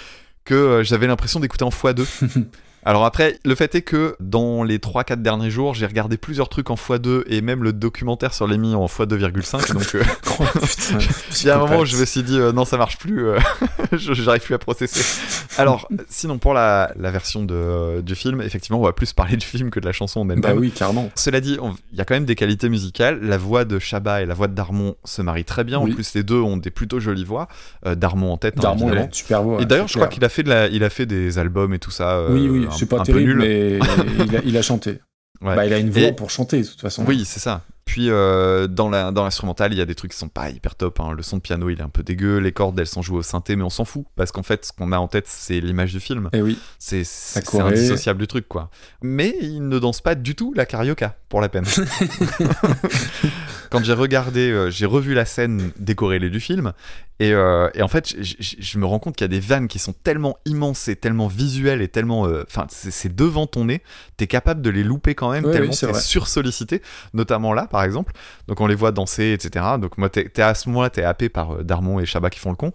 que 0.45 0.55
euh, 0.55 0.83
j'avais 0.83 1.05
l'impression 1.07 1.39
d'écouter 1.39 1.63
en 1.65 1.69
x2. 1.69 2.05
Alors 2.85 3.03
après, 3.05 3.37
le 3.43 3.53
fait 3.53 3.75
est 3.75 3.81
que 3.81 4.15
dans 4.21 4.63
les 4.63 4.77
3-4 4.77 5.17
derniers 5.21 5.49
jours, 5.49 5.73
j'ai 5.73 5.85
regardé 5.85 6.15
plusieurs 6.15 6.47
trucs 6.47 6.69
en 6.69 6.75
x2 6.75 7.23
et 7.27 7.41
même 7.41 7.61
le 7.63 7.73
documentaire 7.73 8.33
sur 8.33 8.47
les 8.47 8.57
mis 8.57 8.75
en 8.75 8.85
x2,5. 8.85 9.73
Donc 9.73 9.95
euh, 9.95 10.03
Oh, 10.39 10.43
il 11.41 11.47
y 11.47 11.49
a 11.49 11.55
un 11.55 11.59
moment 11.59 11.79
où 11.79 11.85
je 11.85 11.97
me 11.97 12.05
suis 12.05 12.23
dit 12.23 12.39
euh, 12.39 12.51
non, 12.51 12.63
ça 12.63 12.77
marche 12.77 12.97
plus, 12.97 13.27
euh, 13.27 13.39
j'arrive 13.91 14.41
plus 14.43 14.53
à 14.53 14.59
processer. 14.59 15.01
Alors, 15.57 15.89
sinon, 16.09 16.37
pour 16.37 16.53
la, 16.53 16.91
la 16.97 17.09
version 17.11 17.43
de, 17.43 18.01
du 18.01 18.13
film, 18.15 18.41
effectivement, 18.41 18.79
on 18.79 18.83
va 18.83 18.93
plus 18.93 19.11
parler 19.13 19.35
du 19.35 19.45
film 19.45 19.69
que 19.71 19.79
de 19.79 19.85
la 19.85 19.91
chanson 19.93 20.21
en 20.21 20.29
elle 20.29 20.39
Bah 20.39 20.53
oui, 20.55 20.71
carrément. 20.71 21.09
Cela 21.15 21.41
dit, 21.41 21.57
il 21.91 21.97
y 21.97 22.01
a 22.01 22.05
quand 22.05 22.13
même 22.13 22.25
des 22.25 22.35
qualités 22.35 22.69
musicales. 22.69 23.19
La 23.21 23.37
voix 23.37 23.65
de 23.65 23.79
Chabat 23.79 24.21
et 24.21 24.25
la 24.25 24.33
voix 24.35 24.47
de 24.47 24.53
Darmon 24.53 24.95
se 25.03 25.21
marient 25.21 25.43
très 25.45 25.63
bien. 25.63 25.79
Oui. 25.79 25.91
En 25.91 25.95
plus, 25.95 26.13
les 26.13 26.23
deux 26.23 26.39
ont 26.39 26.57
des 26.57 26.69
plutôt 26.69 26.99
jolies 26.99 27.25
voix. 27.25 27.47
Euh, 27.85 27.95
Darmon 27.95 28.31
en 28.33 28.37
tête, 28.37 28.59
hein, 28.59 28.61
Darmon, 28.61 28.93
une 28.93 29.11
super 29.11 29.41
voix. 29.41 29.61
Et 29.61 29.65
d'ailleurs, 29.65 29.87
je 29.87 29.95
crois 29.95 30.07
qu'il 30.07 30.23
a 30.23 30.29
fait 30.29 30.43
de 30.43 30.49
la, 30.49 30.67
il 30.67 30.83
a 30.83 30.89
fait 30.91 31.07
des 31.07 31.39
albums 31.39 31.73
et 31.73 31.79
tout 31.79 31.91
ça. 31.91 32.17
euh, 32.17 32.33
Oui, 32.33 32.66
oui, 32.69 32.75
c'est 32.77 32.85
pas 32.87 32.99
un 32.99 33.03
terrible, 33.03 33.37
nul. 33.37 33.37
mais 33.37 33.79
il 34.25 34.35
a, 34.35 34.41
il 34.45 34.57
a 34.57 34.61
chanté. 34.61 34.99
Ouais. 35.41 35.55
Bah, 35.55 35.65
il 35.65 35.73
a 35.73 35.77
une 35.77 35.91
voix 35.91 36.01
Et- 36.01 36.13
pour 36.13 36.29
chanter, 36.31 36.61
de 36.61 36.67
toute 36.67 36.81
façon. 36.81 37.05
Oui, 37.07 37.23
c'est 37.25 37.39
ça. 37.39 37.61
Puis 37.85 38.09
euh, 38.09 38.67
dans 38.67 38.89
l'instrumental, 38.89 39.71
il 39.71 39.77
y 39.77 39.81
a 39.81 39.85
des 39.85 39.95
trucs 39.95 40.11
qui 40.11 40.17
sont 40.17 40.27
pas 40.27 40.49
hyper 40.49 40.75
top. 40.75 40.99
hein. 40.99 41.13
Le 41.15 41.23
son 41.23 41.37
de 41.37 41.41
piano, 41.41 41.69
il 41.69 41.79
est 41.79 41.83
un 41.83 41.87
peu 41.89 42.03
dégueu. 42.03 42.37
Les 42.39 42.51
cordes, 42.51 42.77
elles 42.77 42.85
sont 42.85 43.01
jouées 43.01 43.19
au 43.19 43.23
synthé, 43.23 43.55
mais 43.55 43.63
on 43.63 43.69
s'en 43.69 43.85
fout 43.85 44.03
parce 44.17 44.33
qu'en 44.33 44.43
fait, 44.43 44.65
ce 44.65 44.73
qu'on 44.73 44.91
a 44.91 44.97
en 44.99 45.07
tête, 45.07 45.25
c'est 45.27 45.61
l'image 45.61 45.93
du 45.93 46.01
film. 46.01 46.29
Et 46.33 46.41
oui. 46.41 46.59
C'est 46.79 47.03
indissociable 47.61 48.19
du 48.19 48.27
truc, 48.27 48.45
quoi. 48.49 48.69
Mais 49.01 49.35
il 49.41 49.67
ne 49.69 49.79
danse 49.79 50.01
pas 50.01 50.15
du 50.15 50.35
tout 50.35 50.53
la 50.53 50.65
carioca, 50.65 51.15
pour 51.29 51.39
la 51.39 51.47
peine. 51.47 51.63
Quand 53.69 53.83
j'ai 53.83 53.93
regardé, 53.93 54.49
euh, 54.51 54.69
j'ai 54.69 54.85
revu 54.85 55.13
la 55.13 55.25
scène 55.25 55.71
décorrélée 55.79 56.29
du 56.29 56.39
film, 56.39 56.73
et, 57.19 57.33
euh, 57.33 57.69
et 57.73 57.81
en 57.81 57.87
fait, 57.87 58.15
je 58.21 58.77
me 58.77 58.85
rends 58.85 58.99
compte 58.99 59.15
qu'il 59.15 59.23
y 59.23 59.25
a 59.25 59.27
des 59.29 59.39
vannes 59.39 59.67
qui 59.67 59.79
sont 59.79 59.93
tellement 59.93 60.37
immenses 60.45 60.87
et 60.87 60.95
tellement 60.95 61.27
visuelles 61.27 61.81
et 61.81 61.87
tellement. 61.87 62.27
euh, 62.27 62.43
Enfin, 62.47 62.67
c'est 62.69 62.91
c'est 62.91 63.15
devant 63.15 63.47
ton 63.47 63.65
nez, 63.65 63.81
t'es 64.17 64.27
capable 64.27 64.61
de 64.61 64.69
les 64.69 64.83
louper 64.83 65.15
quand 65.15 65.31
même, 65.31 65.45
Oui, 65.45 65.51
tellement 65.51 65.71
oui, 65.71 65.77
t'es 65.79 65.93
sursollicité, 65.99 66.81
notamment 67.13 67.53
là, 67.53 67.65
par 67.65 67.83
exemple. 67.83 68.13
Donc 68.47 68.61
on 68.61 68.67
les 68.67 68.75
voit 68.75 68.91
danser, 68.91 69.31
etc. 69.33 69.65
Donc 69.81 69.97
moi, 69.97 70.09
t'es 70.09 70.41
à 70.41 70.53
ce 70.53 70.69
moment-là, 70.69 70.89
t'es 70.91 71.03
happé 71.03 71.29
par 71.29 71.55
euh, 71.55 71.63
Darmon 71.63 71.99
et 71.99 72.05
Chabat 72.05 72.29
qui 72.29 72.39
font 72.39 72.51
le 72.51 72.55
con. 72.55 72.71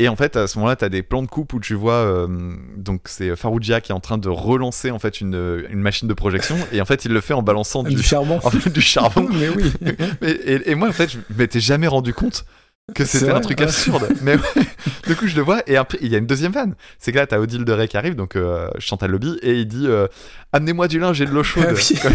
Et 0.00 0.06
en 0.08 0.14
fait, 0.14 0.36
à 0.36 0.46
ce 0.46 0.56
moment-là, 0.58 0.76
t'as 0.76 0.88
des 0.88 1.02
plans 1.02 1.22
de 1.22 1.26
coupe 1.26 1.52
où 1.54 1.58
tu 1.58 1.74
vois, 1.74 1.94
euh, 1.94 2.28
donc 2.76 3.06
c'est 3.06 3.34
Farougia 3.34 3.80
qui 3.80 3.90
est 3.90 3.94
en 3.96 3.98
train 3.98 4.16
de 4.16 4.28
relancer 4.28 4.92
en 4.92 5.00
fait 5.00 5.20
une, 5.20 5.66
une 5.68 5.80
machine 5.80 6.06
de 6.06 6.14
projection, 6.14 6.56
et 6.70 6.80
en 6.80 6.84
fait, 6.84 7.04
il 7.04 7.12
le 7.12 7.20
fait 7.20 7.34
en 7.34 7.42
balançant 7.42 7.82
du, 7.82 7.96
Du 7.96 8.02
charbon. 8.04 8.38
en 8.44 8.50
fait, 8.50 8.70
du 8.70 8.80
charbon. 8.80 9.28
mais 9.32 9.48
oui. 9.48 9.72
Et, 10.22 10.70
et 10.70 10.74
moi, 10.76 10.90
en 10.90 10.92
fait, 10.92 11.10
je 11.10 11.18
m'étais 11.36 11.58
jamais 11.58 11.88
rendu 11.88 12.14
compte 12.14 12.44
que 12.94 13.04
c'était 13.04 13.30
un 13.30 13.40
truc 13.40 13.60
absurde. 13.60 14.08
Mais 14.22 14.34
ouais, 14.36 14.62
du 15.06 15.14
coup, 15.16 15.26
je 15.26 15.36
le 15.36 15.42
vois, 15.42 15.62
et 15.66 15.76
après, 15.76 15.98
il 16.00 16.10
y 16.10 16.14
a 16.14 16.18
une 16.18 16.26
deuxième 16.26 16.52
vanne. 16.52 16.74
C'est 16.98 17.12
que 17.12 17.16
là, 17.18 17.26
t'as 17.26 17.38
Odile 17.38 17.64
de 17.64 17.72
Rey 17.72 17.88
qui 17.88 17.96
arrive, 17.96 18.14
donc 18.16 18.36
euh, 18.36 18.68
Chantal 18.78 19.10
Lobby, 19.10 19.38
et 19.42 19.54
il 19.60 19.66
dit 19.68 19.86
euh, 19.86 20.06
Amenez-moi 20.52 20.88
du 20.88 20.98
linge 20.98 21.20
et 21.20 21.26
de 21.26 21.30
l'eau 21.30 21.42
chaude. 21.42 21.66
Ah 21.68 21.72
oui. 21.74 21.98
comme, 22.02 22.14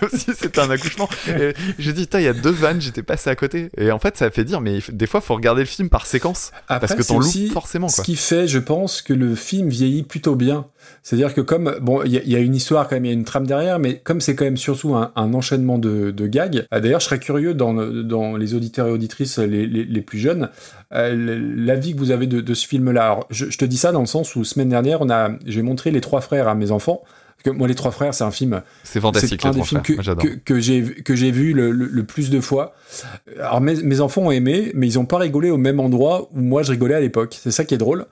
comme 0.00 0.18
si 0.18 0.26
c'était 0.34 0.60
un 0.60 0.70
accouchement. 0.70 1.08
Et 1.28 1.54
j'ai 1.78 1.92
dit, 1.92 2.08
il 2.14 2.20
y 2.22 2.26
a 2.26 2.32
deux 2.32 2.50
vannes, 2.50 2.80
j'étais 2.80 3.02
passé 3.04 3.30
à 3.30 3.36
côté. 3.36 3.70
Et 3.78 3.92
en 3.92 3.98
fait, 4.00 4.16
ça 4.16 4.28
fait 4.30 4.44
dire, 4.44 4.60
mais 4.60 4.80
des 4.92 5.06
fois, 5.06 5.20
faut 5.20 5.34
regarder 5.34 5.60
le 5.62 5.66
film 5.66 5.88
par 5.88 6.06
séquence. 6.06 6.50
Après, 6.68 6.88
parce 6.88 6.94
que 7.00 7.06
t'en 7.06 7.20
loupes 7.20 7.52
forcément, 7.52 7.88
Ce 7.88 8.02
qui 8.02 8.16
fait, 8.16 8.48
je 8.48 8.58
pense, 8.58 9.02
que 9.02 9.12
le 9.12 9.34
film 9.36 9.68
vieillit 9.68 10.02
plutôt 10.02 10.34
bien. 10.34 10.66
C'est-à-dire 11.02 11.32
que 11.32 11.40
comme, 11.40 11.76
bon, 11.80 12.02
il 12.04 12.12
y, 12.12 12.18
a- 12.18 12.22
il 12.24 12.30
y 12.30 12.36
a 12.36 12.40
une 12.40 12.54
histoire 12.54 12.88
quand 12.88 12.96
même, 12.96 13.04
il 13.06 13.08
y 13.08 13.10
a 13.12 13.14
une 13.14 13.24
trame 13.24 13.46
derrière, 13.46 13.78
mais 13.78 13.98
comme 13.98 14.20
c'est 14.20 14.34
quand 14.34 14.44
même 14.44 14.56
surtout 14.58 14.94
un, 14.94 15.12
un 15.16 15.32
enchaînement 15.32 15.78
de, 15.78 16.10
de 16.10 16.26
gags, 16.26 16.66
euh, 16.74 16.80
d'ailleurs, 16.80 17.00
je 17.00 17.06
serais 17.06 17.18
curieux 17.18 17.54
dans, 17.54 17.72
le- 17.72 18.02
dans 18.02 18.36
les 18.36 18.54
auditeurs 18.54 18.88
et 18.88 18.90
auditrices 18.90 19.38
les, 19.38 19.66
les- 19.66 19.83
les 19.88 20.00
plus 20.02 20.18
jeunes, 20.18 20.50
euh, 20.92 21.54
l'avis 21.56 21.94
que 21.94 21.98
vous 21.98 22.10
avez 22.10 22.26
de, 22.26 22.54
ce 22.54 22.66
film-là. 22.66 23.20
Je, 23.30 23.50
je 23.50 23.58
te 23.58 23.64
dis 23.64 23.76
ça 23.76 23.92
dans 23.92 24.00
le 24.00 24.06
sens 24.06 24.36
où, 24.36 24.44
semaine 24.44 24.68
dernière, 24.68 25.00
on 25.00 25.10
a, 25.10 25.30
j'ai 25.46 25.62
montré 25.62 25.90
Les 25.90 26.00
Trois 26.00 26.20
Frères 26.20 26.48
à 26.48 26.54
mes 26.54 26.70
enfants, 26.70 27.02
Que 27.44 27.50
moi, 27.50 27.68
Les 27.68 27.74
Trois 27.74 27.90
Frères, 27.90 28.14
c'est 28.14 28.24
un 28.24 28.30
film 28.30 28.62
C'est 28.82 29.00
fantastique, 29.00 29.40
c'est 29.42 29.48
un 29.48 29.50
des 29.52 29.62
films 29.62 29.82
frères. 29.84 30.16
que, 30.16 30.34
que, 30.34 30.34
que 30.44 31.14
j'ai 31.14 31.30
vu- 31.30 31.52
le, 31.52 31.70
le- 31.70 31.86
le 31.86 32.04
plus 32.04 32.30
de 32.30 32.40
fois. 32.40 32.74
Alors 33.38 33.60
mes, 33.60 33.74
mes 33.82 34.00
enfants 34.00 34.22
ont 34.22 34.30
aimé, 34.30 34.72
mais 34.74 34.86
ils 34.86 34.98
ont 34.98 35.04
pas 35.04 35.18
rigolé 35.18 35.50
au 35.50 35.58
même 35.58 35.78
endroit 35.78 36.30
où 36.32 36.40
moi 36.40 36.62
je 36.62 36.70
rigolais 36.72 36.94
à 36.94 37.00
l'époque. 37.00 37.36
C'est 37.40 37.50
ça 37.50 37.64
qui 37.64 37.74
est 37.74 37.78
drôle. 37.78 38.06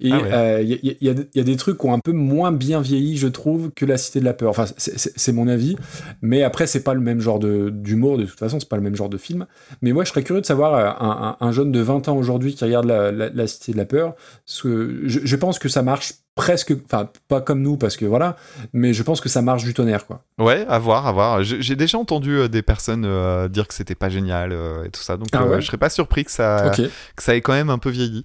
Et 0.00 0.08
il 0.08 0.12
Ah 0.12 0.60
y, 0.60 0.74
a- 0.74 0.78
y 1.00 1.08
a- 1.08 1.14
y 1.34 1.40
a 1.40 1.44
des 1.44 1.56
trucs 1.56 1.78
qui 1.78 1.86
ont 1.86 1.94
un 1.94 1.98
peu 2.00 2.12
moins 2.12 2.52
bien 2.52 2.80
vieilli, 2.82 3.16
je 3.16 3.28
trouve, 3.28 3.70
que 3.70 3.86
La 3.86 3.96
Cité 3.96 4.20
de 4.20 4.24
la 4.24 4.34
Peur. 4.34 4.50
Enfin, 4.50 4.66
c'est- 4.76 5.32
mon 5.32 5.48
avis. 5.48 5.76
Mais 6.20 6.42
après, 6.42 6.66
c'est 6.66 6.82
pas 6.82 6.92
le 6.94 7.00
même 7.00 7.20
genre 7.20 7.38
de- 7.38 7.70
d'humour. 7.70 8.18
De, 8.18 8.24
toute 8.26 8.38
façon, 8.38 8.60
c'est 8.60 8.68
pas 8.68 8.76
le 8.76 8.82
même 8.82 8.96
genre 8.96 9.08
de 9.08 9.16
film. 9.16 9.46
Mais 9.82 9.92
moi, 9.92 10.04
je 10.04 10.10
serais 10.10 10.22
curieux 10.24 10.42
de 10.42 10.46
savoir 10.46 10.74
euh, 10.74 10.90
un, 11.06 11.36
un- 11.40 11.46
un 11.46 11.52
jeune 11.52 11.72
de 11.72 11.80
20 11.80 12.06
ans 12.08 12.16
aujourd'hui 12.16 12.54
qui 12.54 12.64
regarde 12.64 12.86
la, 12.86 13.10
la- 13.12 13.30
la 13.30 13.46
Cité 13.46 13.72
de 13.72 13.78
la 13.78 13.84
Peur. 13.86 14.14
Je, 14.46 15.20
je 15.24 15.36
pense 15.36 15.58
que 15.58 15.68
ça 15.68 15.82
marche 15.82 16.12
presque, 16.34 16.74
enfin 16.84 17.08
pas 17.28 17.40
comme 17.40 17.62
nous 17.62 17.76
parce 17.76 17.96
que 17.96 18.04
voilà, 18.04 18.36
mais 18.72 18.92
je 18.92 19.02
pense 19.02 19.20
que 19.20 19.28
ça 19.28 19.40
marche 19.42 19.64
du 19.64 19.72
tonnerre 19.74 20.06
quoi. 20.06 20.22
Ouais, 20.38 20.66
à 20.68 20.78
voir, 20.78 21.06
à 21.06 21.12
voir. 21.12 21.42
J'ai 21.44 21.76
déjà 21.76 21.98
entendu 21.98 22.36
euh, 22.36 22.48
des 22.48 22.62
personnes 22.62 23.04
euh, 23.04 23.48
dire 23.48 23.68
que 23.68 23.74
c'était 23.74 23.94
pas 23.94 24.08
génial 24.08 24.52
euh, 24.52 24.84
et 24.84 24.90
tout 24.90 25.00
ça, 25.00 25.16
donc 25.16 25.28
Ah 25.32 25.42
euh, 25.42 25.60
je 25.60 25.66
serais 25.66 25.78
pas 25.78 25.90
surpris 25.90 26.24
que 26.24 26.30
ça, 26.32 26.66
Ok. 26.72 26.82
que 27.16 27.22
ça 27.22 27.36
ait 27.36 27.40
quand 27.40 27.52
même 27.52 27.70
un 27.70 27.78
peu 27.78 27.90
vieilli. 27.90 28.24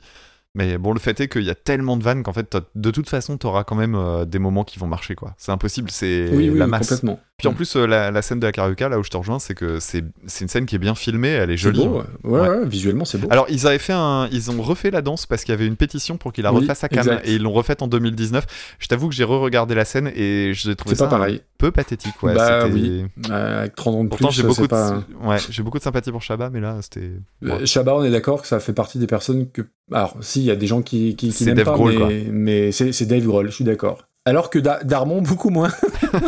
Mais 0.56 0.80
bon, 0.80 0.94
le 0.94 0.99
fait 0.99 1.19
est 1.19 1.27
qu'il 1.27 1.44
y 1.44 1.52
a 1.52 1.56
tellement 1.56 1.95
de 1.95 2.03
vannes 2.03 2.23
qu'en 2.23 2.34
fait, 2.34 2.57
de 2.73 2.90
toute 2.91 3.07
façon, 3.07 3.38
t'auras 3.38 3.64
quand 3.64 3.76
même 3.76 3.95
des 4.26 4.40
moments 4.40 4.64
qui 4.64 4.80
vont 4.80 4.88
marcher, 4.88 5.14
quoi. 5.14 5.36
C'est 5.38 5.52
impossible, 5.52 5.91
c'est 5.91 6.30
Oui, 6.31 6.49
oui, 6.49 6.57
la 6.57 6.65
oui, 6.65 6.72
masse. 6.72 6.88
complètement. 6.90 7.19
Puis 7.40 7.48
en 7.48 7.53
plus, 7.53 7.76
euh, 7.76 7.88
la, 7.88 8.11
la 8.11 8.22
scène 8.22 8.40
de 8.40 8.45
la 8.45 8.52
carioca, 8.52 8.88
là 8.90 8.99
où 8.99 9.03
je 9.03 9.10
te 9.10 9.18
rejoins, 9.18 9.40
c'est 9.40 9.56
que 9.56 9.80
c'est 9.80 10.03
une 10.41 10.48
scène 10.48 10.66
qui 10.68 10.76
est 10.76 10.80
bien 10.80 10.94
filmée, 10.94 11.30
elle 11.30 11.49
est 11.49 11.57
jolie. 11.57 11.88
beau, 11.88 11.99
ouais. 11.99 12.03
Ouais, 12.24 12.40
Ouais. 12.41 12.49
ouais, 12.60 12.68
visuellement 12.68 13.06
c'est 13.06 13.18
beau. 13.18 13.28
Alors, 13.32 13.45
ils 13.49 13.66
avaient 13.66 13.80
fait 13.80 13.94
un. 13.94 14.28
Ils 14.32 14.52
ont 14.52 14.61
refait 14.61 14.91
la 14.91 15.02
danse 15.02 15.26
parce 15.26 15.44
qu'il 15.44 15.52
y 15.53 15.56
avait 15.57 15.66
une 15.68 15.76
pétition 15.78 16.18
pour 16.18 16.32
qu'il 16.34 16.44
la 16.44 16.53
Oui, 16.53 16.60
refasse 16.61 16.84
à 16.84 16.90
Cannes 16.90 17.20
et 17.24 17.34
ils 17.36 17.41
l'ont 17.41 17.52
refaite 17.53 17.82
en 17.82 17.88
2019. 17.88 18.45
Je 18.78 18.88
t'avoue 18.88 19.10
que 19.10 19.16
j'ai 19.16 19.24
re-regardé 19.24 19.74
la 19.76 19.86
scène 19.86 20.11
et 20.16 20.52
j'ai 20.53 20.76
trouvé 20.76 20.95
C'est 20.95 20.99
ça 20.99 21.06
pas 21.07 21.18
pareil. 21.18 21.36
un 21.38 21.40
peu 21.57 21.72
pathétique. 21.72 22.22
Ouais, 22.22 22.36
Bah 22.36 22.66
oui. 22.68 23.06
Euh, 23.30 23.60
avec 23.61 23.76
30 23.76 23.95
ans 23.95 24.03
de 24.03 24.10
Pourtant, 24.10 24.28
plus, 24.28 24.36
j'ai 24.38 24.44
beaucoup, 24.44 24.68
de... 24.68 25.28
ouais, 25.28 25.38
beaucoup 25.64 25.78
de 25.78 25.84
sympathie 25.84 26.11
pour 26.11 26.22
Chabat, 26.22 26.49
mais 26.49 26.60
là, 26.60 26.78
c'était. 26.82 27.11
Euh, 27.44 27.66
Chabat, 27.66 27.95
on 27.95 28.03
est 28.03 28.11
d'accord 28.11 28.41
que 28.41 28.48
ça 28.48 28.60
fait 28.60 28.74
partie 28.74 28.99
des 28.99 29.07
personnes 29.07 29.49
que. 29.49 29.61
Alors, 29.91 30.18
si, 30.22 30.41
il 30.41 30.45
y 30.45 30.52
a 30.52 30.56
des 30.56 30.68
gens 30.68 30.82
qui, 30.82 31.16
qui, 31.16 31.28
qui 31.28 31.32
C'est 31.32 31.45
n'aiment 31.45 31.56
Dave 31.57 31.66
pas, 31.66 31.74
Grohl, 31.74 31.91
mais, 31.94 31.98
quoi. 31.98 32.10
mais 32.32 32.72
c'est 32.72 32.91
c'est 32.91 33.06
Dave 33.06 33.24
Grohl, 33.26 33.48
je 33.49 33.56
suis 33.56 33.64
d'accord. 33.64 33.99
Alors 34.30 34.50
que 34.50 34.60
Da- 34.60 34.84
Darmon, 34.84 35.22
beaucoup 35.22 35.50
moins. 35.50 35.70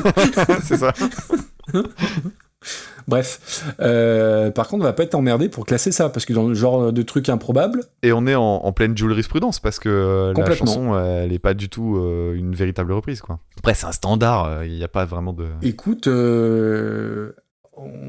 c'est 0.63 0.77
ça. 0.77 0.91
Bref. 3.07 3.73
Euh, 3.79 4.51
par 4.51 4.67
contre, 4.67 4.81
on 4.83 4.85
va 4.85 4.93
pas 4.93 5.03
être 5.03 5.15
emmerdé 5.15 5.49
pour 5.49 5.65
classer 5.65 5.91
ça, 5.91 6.09
parce 6.09 6.25
que 6.25 6.33
dans 6.33 6.47
le 6.47 6.53
genre 6.53 6.93
de 6.93 7.01
truc 7.01 7.29
improbable, 7.29 7.83
Et 8.03 8.11
on 8.13 8.27
est 8.27 8.35
en, 8.35 8.41
en 8.43 8.71
pleine 8.71 8.95
jurisprudence 8.95 9.59
parce 9.59 9.79
que 9.79 9.89
euh, 9.89 10.33
la 10.33 10.55
chanson, 10.55 10.97
elle 10.97 11.33
est 11.33 11.39
pas 11.39 11.53
du 11.53 11.69
tout 11.69 11.97
euh, 11.97 12.33
une 12.35 12.53
véritable 12.55 12.93
reprise, 12.93 13.21
quoi. 13.21 13.39
Après, 13.57 13.73
c'est 13.73 13.87
un 13.87 13.91
standard, 13.91 14.63
il 14.63 14.73
n'y 14.73 14.83
a 14.83 14.87
pas 14.87 15.05
vraiment 15.05 15.33
de. 15.33 15.45
écoute, 15.61 16.07
euh, 16.07 17.33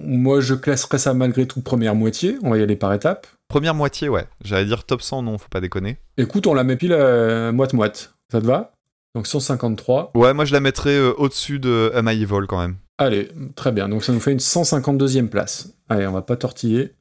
moi 0.04 0.40
je 0.40 0.54
classerais 0.54 0.98
ça 0.98 1.14
malgré 1.14 1.46
tout 1.46 1.62
première 1.62 1.94
moitié, 1.94 2.36
on 2.42 2.50
va 2.50 2.58
y 2.58 2.62
aller 2.62 2.76
par 2.76 2.92
étapes. 2.92 3.26
Première 3.48 3.74
moitié, 3.74 4.08
ouais. 4.08 4.26
J'allais 4.44 4.66
dire 4.66 4.84
top 4.84 5.02
100, 5.02 5.22
non, 5.22 5.38
faut 5.38 5.48
pas 5.50 5.60
déconner. 5.60 5.98
Écoute, 6.18 6.46
on 6.46 6.54
la 6.54 6.64
met 6.64 6.76
pile 6.76 6.92
euh, 6.92 7.52
moite-moite. 7.52 8.14
Ça 8.30 8.40
te 8.40 8.46
va? 8.46 8.71
Donc 9.14 9.26
153. 9.26 10.12
Ouais, 10.14 10.32
moi 10.32 10.44
je 10.44 10.52
la 10.52 10.60
mettrais 10.60 10.96
euh, 10.96 11.12
au-dessus 11.18 11.58
de 11.58 11.92
Am 11.94 12.08
I 12.08 12.22
Evil 12.22 12.46
quand 12.48 12.58
même. 12.58 12.76
Allez, 12.98 13.28
très 13.56 13.72
bien. 13.72 13.88
Donc 13.88 14.04
ça 14.04 14.12
nous 14.12 14.20
fait 14.20 14.32
une 14.32 14.38
152e 14.38 15.28
place. 15.28 15.74
Allez, 15.88 16.06
on 16.06 16.12
va 16.12 16.22
pas 16.22 16.36
tortiller. 16.36 16.94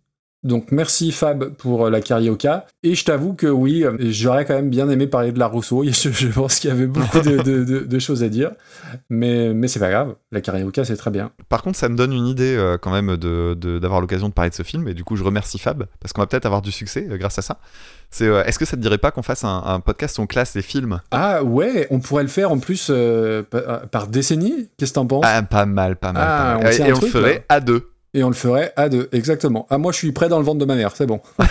Donc 0.43 0.71
merci 0.71 1.11
Fab 1.11 1.49
pour 1.53 1.85
euh, 1.85 1.89
la 1.91 2.01
carioca. 2.01 2.65
Et 2.81 2.95
je 2.95 3.05
t'avoue 3.05 3.33
que 3.33 3.45
oui, 3.45 3.83
euh, 3.83 3.95
j'aurais 3.99 4.43
quand 4.45 4.55
même 4.55 4.71
bien 4.71 4.89
aimé 4.89 5.05
parler 5.05 5.31
de 5.31 5.37
la 5.37 5.45
Rousseau. 5.45 5.83
Je, 5.91 6.09
je 6.11 6.27
pense 6.29 6.59
qu'il 6.59 6.69
y 6.69 6.73
avait 6.73 6.87
beaucoup 6.87 7.19
de, 7.19 7.37
de- 7.43 7.63
de- 7.63 7.79
de 7.81 7.99
choses 7.99 8.23
à 8.23 8.29
dire. 8.29 8.51
Mais, 9.09 9.53
mais 9.53 9.67
c'est 9.67 9.79
pas 9.79 9.91
grave. 9.91 10.15
La 10.31 10.41
carioca, 10.41 10.83
c'est 10.83 10.95
très 10.97 11.11
bien. 11.11 11.31
Par 11.47 11.61
contre, 11.61 11.77
ça 11.77 11.89
me 11.89 11.95
donne 11.95 12.11
une 12.11 12.25
idée 12.25 12.55
euh, 12.57 12.77
quand 12.79 12.91
même 12.91 13.15
d'avoir 13.17 14.01
l'occasion 14.01 14.29
de 14.29 14.33
parler 14.33 14.49
de 14.49 14.55
ce 14.55 14.63
film, 14.63 14.87
et 14.87 14.93
du 14.95 15.03
coup, 15.03 15.15
je 15.15 15.23
remercie 15.23 15.59
Fab, 15.59 15.85
parce 15.99 16.11
qu'on 16.13 16.21
va 16.21 16.27
peut-être 16.27 16.45
avoir 16.47 16.61
du 16.63 16.71
succès 16.71 17.07
euh, 17.09 17.17
grâce 17.17 17.37
à 17.37 17.43
ça. 17.43 17.59
C'est, 18.09 18.25
euh, 18.27 18.43
est-ce 18.45 18.57
que 18.57 18.65
ça 18.65 18.75
te 18.77 18.81
dirait 18.81 18.97
pas 18.97 19.11
qu'on 19.11 19.21
fasse 19.21 19.43
un, 19.43 19.61
un 19.63 19.79
podcast 19.79 20.17
où 20.17 20.21
on 20.23 20.27
classe 20.27 20.55
les 20.55 20.61
films? 20.63 21.01
Ah 21.11 21.43
ouais, 21.43 21.85
on 21.91 21.99
pourrait 21.99 22.23
le 22.23 22.29
faire 22.29 22.51
en 22.51 22.57
plus 22.57 22.91
par, 23.51 23.81
par 23.89 24.07
décennie. 24.07 24.69
Qu'est-ce 24.77 24.91
que 24.91 24.95
t'en 24.95 25.05
penses? 25.05 25.23
Ah, 25.27 25.43
pas 25.43 25.65
mal, 25.67 25.97
pas 25.97 26.11
mal. 26.13 26.23
Ah, 26.25 26.53
pas 26.53 26.59
on 26.59 26.63
mal. 26.63 26.89
Et, 26.89 26.93
on 26.93 27.01
ferait 27.01 27.45
à 27.47 27.59
deux. 27.59 27.90
Et 28.13 28.23
on 28.23 28.27
le 28.27 28.35
ferait 28.35 28.73
à 28.75 28.89
deux, 28.89 29.07
exactement. 29.13 29.67
Ah, 29.69 29.77
moi, 29.77 29.91
je 29.93 29.97
suis 29.97 30.11
prêt 30.11 30.27
dans 30.27 30.37
le 30.37 30.43
ventre 30.43 30.59
de 30.59 30.65
ma 30.65 30.75
mère, 30.75 30.95
c'est 30.95 31.05
bon. 31.07 31.21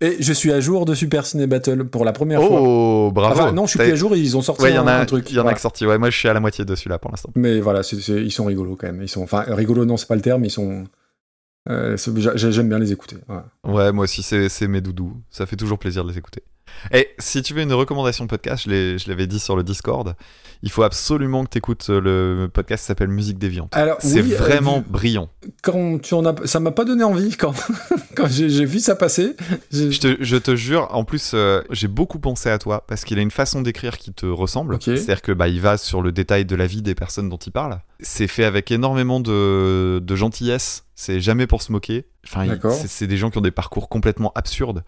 Et 0.00 0.16
je 0.20 0.32
suis 0.32 0.52
à 0.52 0.60
jour 0.60 0.84
de 0.84 0.94
Super 0.94 1.24
Ciné 1.24 1.46
Battle 1.46 1.84
pour 1.84 2.04
la 2.04 2.12
première 2.12 2.42
fois. 2.42 2.60
Oh, 2.60 3.10
bravo. 3.14 3.32
Enfin, 3.40 3.52
non, 3.52 3.64
je 3.64 3.70
suis 3.70 3.78
plus 3.78 3.92
à 3.92 3.94
jour, 3.94 4.14
ils 4.16 4.36
ont 4.36 4.42
sorti 4.42 4.62
Ouais, 4.64 4.74
y 4.74 4.78
en 4.78 4.86
un, 4.86 4.88
a 4.88 4.98
un 5.00 5.06
truc. 5.06 5.30
Il 5.30 5.34
y 5.34 5.38
en 5.38 5.40
a 5.40 5.42
Voilà. 5.44 5.56
qui 5.56 5.62
sorti. 5.62 5.86
Ouais, 5.86 5.96
moi, 5.96 6.10
je 6.10 6.18
suis 6.18 6.28
à 6.28 6.34
la 6.34 6.40
moitié 6.40 6.64
dessus 6.64 6.88
là 6.88 6.98
pour 6.98 7.10
l'instant. 7.10 7.30
Mais 7.36 7.60
voilà, 7.60 7.80
ils 7.82 8.32
sont 8.32 8.44
rigolos 8.44 8.76
quand 8.76 8.88
même. 8.88 9.00
Ils 9.02 9.08
sont, 9.08 9.22
enfin, 9.22 9.44
rigolos, 9.48 9.84
non, 9.86 9.96
c'est 9.96 10.08
pas 10.08 10.16
le 10.16 10.20
terme, 10.20 10.44
ils 10.44 10.50
sont. 10.50 10.84
euh, 11.70 11.96
J'aime 12.34 12.68
bien 12.68 12.78
les 12.78 12.92
écouter. 12.92 13.16
voilà. 13.28 13.46
Ouais, 13.64 13.92
moi 13.92 14.04
aussi, 14.04 14.22
c'est, 14.22 14.48
c'est 14.48 14.68
mes 14.68 14.80
doudous. 14.80 15.16
Ça 15.30 15.46
fait 15.46 15.56
toujours 15.56 15.78
plaisir 15.78 16.04
de 16.04 16.10
les 16.10 16.18
écouter. 16.18 16.42
Et 16.92 17.08
si 17.18 17.42
tu 17.42 17.54
veux 17.54 17.62
une 17.62 17.72
recommandation 17.72 18.24
de 18.24 18.30
podcast, 18.30 18.64
je, 18.66 19.08
l'avais 19.08 19.26
dit 19.26 19.40
sur 19.40 19.56
le 19.56 19.62
Discord, 19.62 20.14
il 20.62 20.70
faut 20.70 20.82
absolument 20.82 21.44
que 21.44 21.50
tu 21.50 21.58
écoutes 21.58 21.88
le 21.88 22.48
podcast 22.52 22.82
qui 22.84 22.86
s'appelle 22.86 23.08
Musique 23.08 23.38
Déviante. 23.38 23.74
Alors, 23.74 23.98
C'est 24.00 24.22
oui, 24.22 24.34
euh, 24.34 24.36
vraiment 24.36 24.82
brillant. 24.86 25.28
quand 25.62 26.00
tu 26.00 26.14
en 26.14 26.24
as, 26.24 26.46
ça 26.46 26.60
m'a 26.60 26.70
pas 26.70 26.84
donné 26.84 27.04
envie 27.04 27.36
quand, 27.36 27.54
quand 28.16 28.28
j'ai 28.28 28.64
vu 28.64 28.78
ça 28.78 28.96
passer. 28.96 29.36
Je 29.70 29.98
te, 29.98 30.16
je 30.20 30.36
te 30.36 30.56
jure, 30.56 30.88
en 30.90 31.04
plus, 31.04 31.32
euh, 31.34 31.62
j'ai 31.70 31.88
beaucoup 31.88 32.18
pensé 32.18 32.50
à 32.50 32.58
toi 32.58 32.84
parce 32.86 33.04
qu'il 33.04 33.18
a 33.18 33.22
une 33.22 33.30
façon 33.30 33.62
d'écrire 33.62 33.98
qui 33.98 34.12
te 34.12 34.26
ressemble. 34.26 34.78
C'est-à-dire 34.80 35.22
que 35.22 35.32
bah, 35.32 35.48
il 35.48 35.60
va 35.60 35.76
sur 35.76 36.02
le 36.02 36.12
détail 36.12 36.44
de 36.44 36.56
la 36.56 36.66
vie 36.66 36.82
des 36.82 36.94
personnes 36.94 37.28
dont 37.28 37.36
il 37.36 37.52
parle. 37.52 37.80
C'est 38.00 38.28
fait 38.28 38.44
avec 38.44 38.70
énormément 38.70 39.20
de, 39.20 40.00
de 40.02 40.16
gentillesse. 40.16 40.84
C'est 40.94 41.20
jamais 41.20 41.46
pour 41.46 41.62
se 41.62 41.72
moquer. 41.72 42.06
Enfin, 42.24 42.46
c'est 42.86 43.06
des 43.06 43.16
gens 43.16 43.30
qui 43.30 43.38
ont 43.38 43.42
des 43.42 43.50
parcours 43.50 43.88
complètement 43.88 44.32
absurdes. 44.34 44.82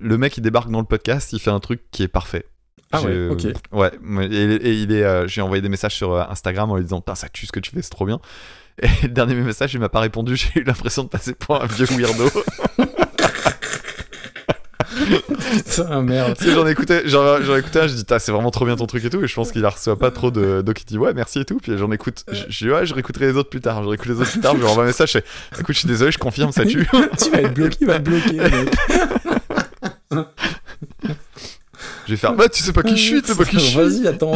Le 0.00 0.18
mec, 0.18 0.36
il 0.38 0.40
débarque 0.40 0.70
dans 0.70 0.80
le 0.80 0.86
podcast, 0.86 1.32
il 1.32 1.40
fait 1.40 1.50
un 1.50 1.60
truc 1.60 1.82
qui 1.90 2.02
est 2.02 2.08
parfait. 2.08 2.46
Ah 2.92 3.02
ouais, 3.02 3.28
ok. 3.28 3.46
Ouais, 3.72 3.92
et, 4.22 4.54
et 4.54 4.72
il 4.72 4.92
est, 4.92 5.04
euh, 5.04 5.28
j'ai 5.28 5.42
envoyé 5.42 5.62
des 5.62 5.68
messages 5.68 5.94
sur 5.94 6.12
euh, 6.12 6.24
Instagram 6.28 6.70
en 6.70 6.76
lui 6.76 6.82
disant 6.82 7.00
Putain, 7.00 7.14
ça 7.14 7.28
tue 7.28 7.46
ce 7.46 7.52
que 7.52 7.60
tu 7.60 7.70
fais, 7.70 7.82
c'est 7.82 7.90
trop 7.90 8.06
bien. 8.06 8.20
Et 8.82 8.88
le 9.02 9.08
dernier 9.08 9.34
message, 9.34 9.74
il 9.74 9.80
m'a 9.80 9.88
pas 9.88 10.00
répondu, 10.00 10.36
j'ai 10.54 10.60
eu 10.60 10.64
l'impression 10.64 11.04
de 11.04 11.08
passer 11.08 11.34
pour 11.34 11.62
un 11.62 11.66
vieux 11.66 11.86
weirdo. 11.86 12.28
Putain, 15.52 16.02
merde. 16.02 16.36
Tu 16.36 16.44
sais, 16.44 16.52
j'en 16.52 16.66
écoutais, 16.66 17.02
j'en, 17.04 17.56
écoutais 17.56 17.80
un, 17.80 17.86
je 17.86 17.94
dis, 17.94 18.04
c'est 18.06 18.32
vraiment 18.32 18.50
trop 18.50 18.64
bien 18.64 18.74
ton 18.76 18.86
truc 18.86 19.04
et 19.04 19.10
tout, 19.10 19.22
et 19.22 19.28
je 19.28 19.34
pense 19.34 19.52
qu'il 19.52 19.62
la 19.62 19.68
reçoit 19.68 19.98
pas 19.98 20.10
trop 20.10 20.30
de, 20.30 20.62
donc 20.62 20.80
il 20.80 20.86
dit, 20.86 20.98
ouais, 20.98 21.12
merci 21.14 21.40
et 21.40 21.44
tout, 21.44 21.58
puis 21.58 21.76
j'en 21.76 21.92
écoute, 21.92 22.24
je, 22.32 22.44
je 22.48 22.64
dis, 22.64 22.70
ouais, 22.70 22.86
je 22.86 22.94
réécouterai 22.94 23.26
les 23.26 23.36
autres 23.36 23.50
plus 23.50 23.60
tard, 23.60 23.84
je 23.84 23.88
réécoute 23.88 24.08
les 24.08 24.20
autres 24.20 24.32
plus 24.32 24.40
tard, 24.40 24.54
je 24.54 24.60
lui 24.60 24.66
envoie 24.66 24.84
un 24.84 24.86
message, 24.86 25.12
je 25.12 25.18
fais, 25.18 25.24
écoute, 25.60 25.74
je 25.74 25.80
suis 25.80 25.88
désolé, 25.88 26.10
je 26.10 26.18
confirme, 26.18 26.50
ça 26.50 26.64
tue. 26.64 26.88
tu 27.22 27.30
vas 27.30 27.42
être 27.42 27.54
bloqué, 27.54 27.76
il 27.82 27.86
va 27.86 27.98
te 28.00 28.08
bloquer. 28.08 28.32
mec. 28.32 28.74
Je 30.12 30.18
vais 32.08 32.16
faire, 32.16 32.34
bah, 32.34 32.48
tu 32.48 32.62
sais 32.62 32.72
pas 32.72 32.82
qui 32.82 32.96
je 32.96 33.02
suis, 33.02 33.22
tu 33.22 33.28
sais 33.28 33.34
pas 33.36 33.44
qui 33.44 33.58
je 33.58 33.64
suis. 33.64 33.76
Vas-y, 33.76 34.06
attends. 34.08 34.34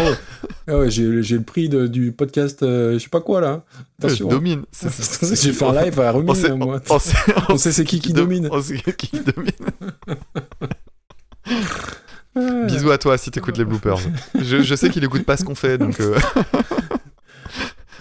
Ah 0.66 0.78
ouais, 0.78 0.90
j'ai 0.90 1.22
j'ai 1.22 1.36
le 1.36 1.42
prix 1.42 1.68
de- 1.68 1.86
du 1.86 2.12
podcast, 2.12 2.62
euh, 2.62 2.94
je 2.94 2.98
sais 2.98 3.08
pas 3.08 3.20
quoi 3.20 3.40
là. 3.40 3.64
Je 4.00 4.06
Attention. 4.06 4.26
hein. 4.26 4.30
domine. 4.30 4.62
C'est- 4.72 4.88
c'est- 4.90 5.24
c'est- 5.26 5.42
J'ai 5.42 5.52
fait 5.52 5.64
un 5.64 5.84
live 5.84 5.98
à 6.00 6.12
On 6.14 6.18
Rumine, 6.18 6.34
sait, 6.34 6.54
moi. 6.54 6.80
on, 6.88 6.94
on 6.94 6.98
sait, 6.98 7.16
On 7.50 7.56
sait 7.58 7.72
c'est 7.72 7.84
qui 7.84 8.00
qui 8.00 8.12
do- 8.12 8.22
domine. 8.22 8.48
On 8.50 8.62
sait 8.62 8.78
qui 8.96 9.10
domine. 9.20 9.50
Bisous 12.66 12.90
à 12.90 12.98
toi 12.98 13.16
si 13.18 13.30
t'écoutes 13.30 13.58
les 13.58 13.64
bloopers. 13.64 13.98
Je, 14.34 14.62
je 14.62 14.74
sais 14.74 14.90
qu'il 14.90 15.04
écoute 15.04 15.24
pas 15.24 15.36
ce 15.36 15.44
qu'on 15.44 15.54
fait, 15.54 15.78
donc. 15.78 16.00
euh, 16.00 16.18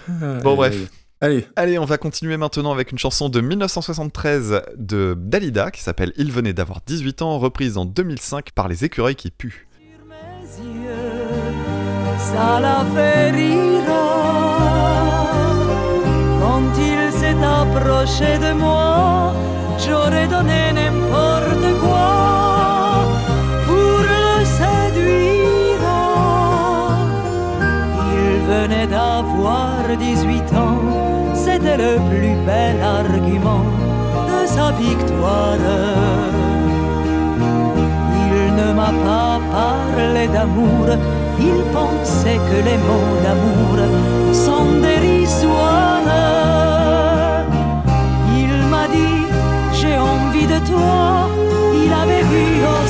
Bon, 0.42 0.54
bref. 0.56 0.74
Allez, 1.20 1.46
Allez, 1.56 1.78
on 1.78 1.84
va 1.84 1.96
continuer 1.96 2.36
maintenant 2.36 2.72
avec 2.72 2.92
une 2.92 2.98
chanson 2.98 3.28
de 3.28 3.40
1973 3.40 4.62
de 4.76 5.16
Dalida 5.18 5.70
qui 5.70 5.80
s'appelle 5.82 6.12
Il 6.16 6.32
venait 6.32 6.52
d'avoir 6.52 6.80
18 6.86 7.22
ans, 7.22 7.38
reprise 7.38 7.78
en 7.78 7.84
2005 7.84 8.50
par 8.52 8.68
les 8.68 8.84
écureuils 8.84 9.14
qui 9.14 9.30
puent. 9.30 9.66
sur 9.78 10.04
mes 10.06 10.70
yeux, 10.70 10.90
ça 12.18 12.60
la 12.60 12.84
fait 12.94 13.30
rire. 13.30 13.84
Quand 16.40 16.62
il 16.78 17.12
s'est 17.12 17.42
approché 17.42 18.38
de 18.38 18.52
moi, 18.54 19.32
j'aurais 19.78 20.28
donné 20.28 20.72
n'importe 20.72 21.80
quoi 21.80 22.33
venait 28.48 28.86
d'avoir 28.86 29.82
18 29.98 30.52
ans, 30.54 30.80
c'était 31.34 31.76
le 31.76 31.94
plus 32.10 32.34
bel 32.46 32.76
argument 32.82 33.64
de 34.28 34.46
sa 34.46 34.70
victoire. 34.72 35.58
Il 38.28 38.54
ne 38.60 38.72
m'a 38.72 38.92
pas 39.08 39.40
parlé 39.60 40.28
d'amour, 40.28 40.86
il 41.38 41.58
pensait 41.72 42.40
que 42.48 42.58
les 42.68 42.78
mots 42.88 43.16
d'amour 43.24 43.76
sont 44.32 44.68
dérisoires. 44.80 46.02
Il 48.42 48.52
m'a 48.72 48.86
dit, 48.88 49.22
j'ai 49.72 49.96
envie 49.98 50.46
de 50.46 50.58
toi, 50.70 51.28
il 51.82 51.92
avait 51.92 52.26
vu 52.32 52.46
au 52.74 52.86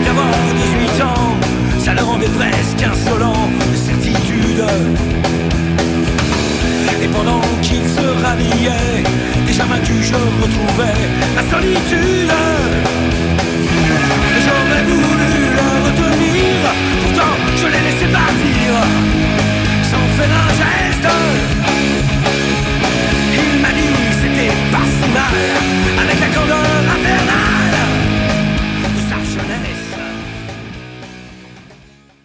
d'avoir 0.00 0.26
18 0.96 1.02
ans, 1.04 1.36
ça 1.78 1.94
le 1.94 2.02
rendait 2.02 2.28
presque 2.28 2.82
insolent, 2.82 3.48
de 3.70 3.76
certitude. 3.76 4.64
Et 7.02 7.08
pendant 7.08 7.40
qu'il 7.62 7.84
se 7.86 8.06
ralliait, 8.24 9.04
déjà 9.46 9.64
vaincu, 9.64 9.94
je 10.02 10.14
retrouvais 10.14 10.98
ma 11.36 11.42
solitude. 11.42 12.32
J'aurais 14.44 14.84
voulu 14.84 15.32
le 15.58 15.66
retenir, 15.86 16.56
pourtant 17.02 17.34
je 17.56 17.66
l'ai 17.66 17.82
laissé 17.88 18.06
partir, 18.06 18.66
sans 19.90 20.06
faire 20.16 20.34
un 20.44 20.50
geste. 20.60 21.08
Il 23.34 23.60
m'a 23.62 23.72
dit 23.78 23.96
c'était 24.20 24.54
pas 24.72 24.86
si 24.96 25.08
mal, 25.18 25.36
avec 26.02 26.18
la 26.20 26.28
candeur 26.36 26.80
à 26.94 27.06
terre. 27.06 27.23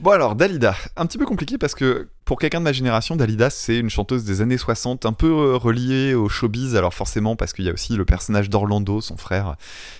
Bon 0.09 0.15
alors, 0.15 0.33
Dalida, 0.33 0.75
un 0.97 1.05
petit 1.05 1.19
peu 1.19 1.25
compliqué 1.27 1.59
parce 1.59 1.75
que 1.75 2.07
pour 2.25 2.39
quelqu'un 2.39 2.57
de 2.57 2.63
ma 2.63 2.71
génération, 2.71 3.15
Dalida 3.15 3.51
c'est 3.51 3.77
une 3.77 3.91
chanteuse 3.91 4.23
des 4.23 4.41
années 4.41 4.57
60, 4.57 5.05
un 5.05 5.13
peu 5.13 5.27
euh, 5.27 5.55
reliée 5.55 6.15
au 6.15 6.27
showbiz, 6.27 6.75
alors 6.75 6.95
forcément 6.95 7.35
parce 7.35 7.53
qu'il 7.53 7.65
y 7.65 7.69
a 7.69 7.73
aussi 7.73 7.95
le 7.95 8.05
personnage 8.05 8.49
d'Orlando, 8.49 9.01
son 9.01 9.17
frère, 9.17 9.55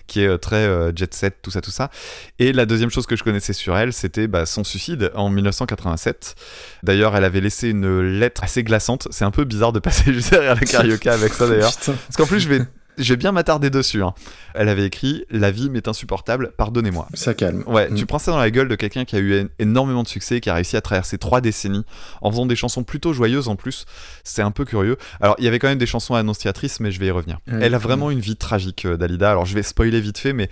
qui 0.07 0.21
est 0.21 0.27
euh, 0.27 0.39
très 0.39 0.65
euh, 0.65 0.91
jet 0.95 1.13
set, 1.13 1.37
tout 1.43 1.51
ça, 1.51 1.61
tout 1.61 1.69
ça. 1.69 1.91
Et 2.39 2.53
la 2.53 2.65
deuxième 2.65 2.89
chose 2.89 3.05
que 3.05 3.15
je 3.15 3.23
connaissais 3.23 3.53
sur 3.53 3.77
elle, 3.77 3.93
c'était 3.93 4.25
bah, 4.25 4.47
son 4.47 4.63
suicide 4.63 5.11
en 5.13 5.29
1987. 5.29 6.33
D'ailleurs, 6.81 7.15
elle 7.15 7.23
avait 7.23 7.41
laissé 7.41 7.69
une 7.69 8.01
lettre 8.01 8.43
assez 8.43 8.63
glaçante, 8.63 9.07
c'est 9.11 9.25
un 9.25 9.31
peu 9.31 9.43
bizarre 9.43 9.73
de 9.73 9.79
passer 9.79 10.11
juste 10.11 10.31
derrière 10.31 10.55
la 10.55 10.61
carioca 10.61 11.13
avec 11.13 11.33
ça 11.33 11.47
d'ailleurs. 11.47 11.75
Parce 11.85 12.17
qu'en 12.17 12.25
plus, 12.25 12.39
je 12.39 12.49
vais, 12.49 12.61
je 12.99 13.13
vais 13.13 13.17
bien 13.17 13.31
m'attarder 13.31 13.69
dessus. 13.69 14.03
hein. 14.03 14.13
Elle 14.53 14.69
avait 14.69 14.85
écrit 14.85 15.25
La 15.31 15.51
vie 15.51 15.69
m'est 15.69 15.87
insupportable, 15.87 16.51
pardonnez-moi. 16.57 17.07
Ça 17.13 17.33
calme. 17.33 17.63
Ouais, 17.67 17.89
Mm. 17.89 17.95
tu 17.95 18.05
prends 18.05 18.19
ça 18.19 18.31
dans 18.31 18.37
la 18.37 18.51
gueule 18.51 18.67
de 18.67 18.75
quelqu'un 18.75 19.05
qui 19.05 19.15
a 19.15 19.19
eu 19.19 19.49
énormément 19.59 20.03
de 20.03 20.07
succès, 20.07 20.39
qui 20.41 20.49
a 20.49 20.53
réussi 20.53 20.75
à 20.77 20.81
traverser 20.81 21.17
trois 21.17 21.41
décennies 21.41 21.85
en 22.21 22.29
faisant 22.31 22.45
des 22.45 22.55
chansons 22.55 22.83
plutôt 22.83 23.13
joyeuses 23.13 23.47
en 23.47 23.55
plus. 23.55 23.85
C'est 24.23 24.41
un 24.41 24.51
peu 24.51 24.65
curieux. 24.65 24.97
Alors, 25.21 25.35
il 25.39 25.45
y 25.45 25.47
avait 25.47 25.59
quand 25.59 25.67
même 25.69 25.77
des 25.77 25.85
chansons 25.85 26.13
annonciatrices, 26.15 26.79
mais 26.79 26.91
je 26.91 26.99
vais 26.99 27.07
y 27.07 27.11
revenir. 27.11 27.39
Elle 27.47 27.73
a 27.75 27.77
vraiment 27.79 28.11
une 28.11 28.19
vie 28.19 28.35
tragique, 28.35 28.85
euh, 28.85 28.97
Dalida. 28.97 29.31
Alors, 29.31 29.45
je 29.45 29.55
vais 29.55 29.63
spoiler 29.63 29.99
vite 30.01 30.17
fait, 30.17 30.33
mais 30.33 30.49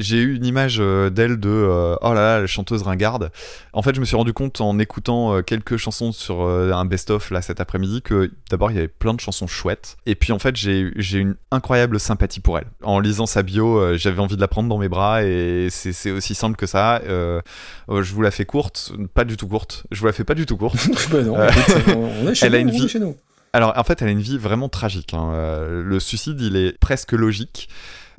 j'ai 0.00 0.18
eu 0.18 0.34
une 0.34 0.44
image 0.44 0.78
euh, 0.80 1.10
d'elle 1.10 1.38
de 1.38 1.48
euh, 1.48 1.94
oh 2.00 2.12
là 2.12 2.20
là, 2.20 2.40
la 2.40 2.46
chanteuse 2.46 2.82
ringarde. 2.82 3.30
En 3.72 3.82
fait, 3.82 3.94
je 3.94 4.00
me 4.00 4.04
suis 4.04 4.16
rendu 4.16 4.32
compte 4.32 4.60
en 4.60 4.78
écoutant 4.78 5.34
euh, 5.34 5.42
quelques 5.42 5.76
chansons 5.76 6.12
sur 6.12 6.42
un 6.42 6.84
best-of 6.84 7.30
là 7.30 7.42
cet 7.42 7.60
après-midi 7.60 8.02
que 8.02 8.30
d'abord 8.50 8.70
il 8.70 8.74
y 8.74 8.78
avait 8.78 8.88
plein 8.88 9.14
de 9.14 9.20
chansons 9.20 9.46
chouettes. 9.46 9.96
Et 10.06 10.14
puis 10.14 10.32
en 10.32 10.38
fait, 10.38 10.56
j'ai 10.56 10.92
j'ai 10.96 11.18
une 11.18 11.36
incroyable 11.50 12.00
sympathie 12.00 12.40
pour 12.40 12.58
elle. 12.58 12.66
En 12.82 12.98
lisant 13.00 13.26
sa 13.26 13.42
bio, 13.42 13.96
j'avais 13.96 14.20
envie 14.20 14.36
de 14.36 14.40
la 14.40 14.48
prendre 14.48 14.68
dans 14.68 14.78
mes 14.78 14.88
bras 14.88 15.22
et 15.22 15.68
c'est 15.70 15.92
c'est 15.92 16.10
aussi 16.10 16.34
simple 16.34 16.56
que 16.56 16.66
ça. 16.66 17.00
Euh, 17.06 17.40
je 17.88 18.12
vous 18.14 18.22
la 18.22 18.30
fais 18.30 18.44
courte, 18.44 18.92
pas 19.14 19.24
du 19.24 19.36
tout 19.36 19.46
courte. 19.48 19.84
Je 19.90 20.00
vous 20.00 20.06
la 20.06 20.12
fais 20.12 20.24
pas 20.24 20.34
du 20.34 20.46
tout 20.46 20.56
courte. 20.56 20.88
bah 21.12 21.22
non, 21.22 21.36
on, 21.36 22.28
est 22.28 22.34
chez 22.34 22.46
elle 22.46 22.52
nous, 22.52 22.58
a 22.58 22.60
une 22.60 22.70
vie- 22.70 22.88
chez 22.88 22.98
nous. 22.98 23.16
Alors 23.52 23.72
en 23.76 23.82
fait, 23.84 24.00
elle 24.00 24.08
a 24.08 24.12
une 24.12 24.20
vie 24.20 24.38
vraiment 24.38 24.68
tragique. 24.68 25.12
hein. 25.12 25.32
Le 25.68 25.98
suicide, 26.00 26.40
il 26.40 26.56
est 26.56 26.78
presque 26.78 27.12
logique. 27.12 27.68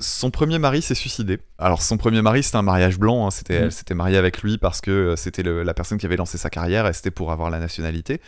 Son 0.02 0.32
premier 0.32 0.60
mari 0.60 0.82
s'est 0.82 0.96
suicidé. 0.96 1.40
Alors 1.58 1.82
son 1.82 1.96
premier 1.98 2.22
mari, 2.22 2.44
c'était 2.44 2.58
un 2.58 2.62
mariage 2.64 2.98
blanc. 2.98 3.28
hein. 3.28 3.32
C'était, 3.32 3.60
Mhm. 3.60 3.66
Elle 3.66 3.72
s'était 3.72 3.94
mariée 3.94 4.18
avec 4.18 4.42
lui 4.42 4.58
parce 4.58 4.82
que 4.82 4.92
euh, 4.92 5.16
c'était 5.16 5.44
la 5.44 5.74
personne 5.74 5.98
qui 5.98 6.06
avait 6.06 6.18
lancé 6.18 6.38
sa 6.38 6.50
carrière 6.50 6.88
et 6.88 6.94
c'était 6.94 7.12
pour 7.12 7.32
avoir 7.32 7.50
la 7.50 7.60
nationalité. 7.60 8.20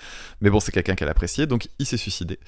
Mais 0.41 0.49
bon, 0.49 0.59
c'est 0.59 0.71
quelqu'un 0.71 0.95
qu'elle 0.95 1.09
appréciait, 1.09 1.47
donc 1.47 1.67
il 1.79 1.85
s'est 1.85 1.97
suicidé. 1.97 2.39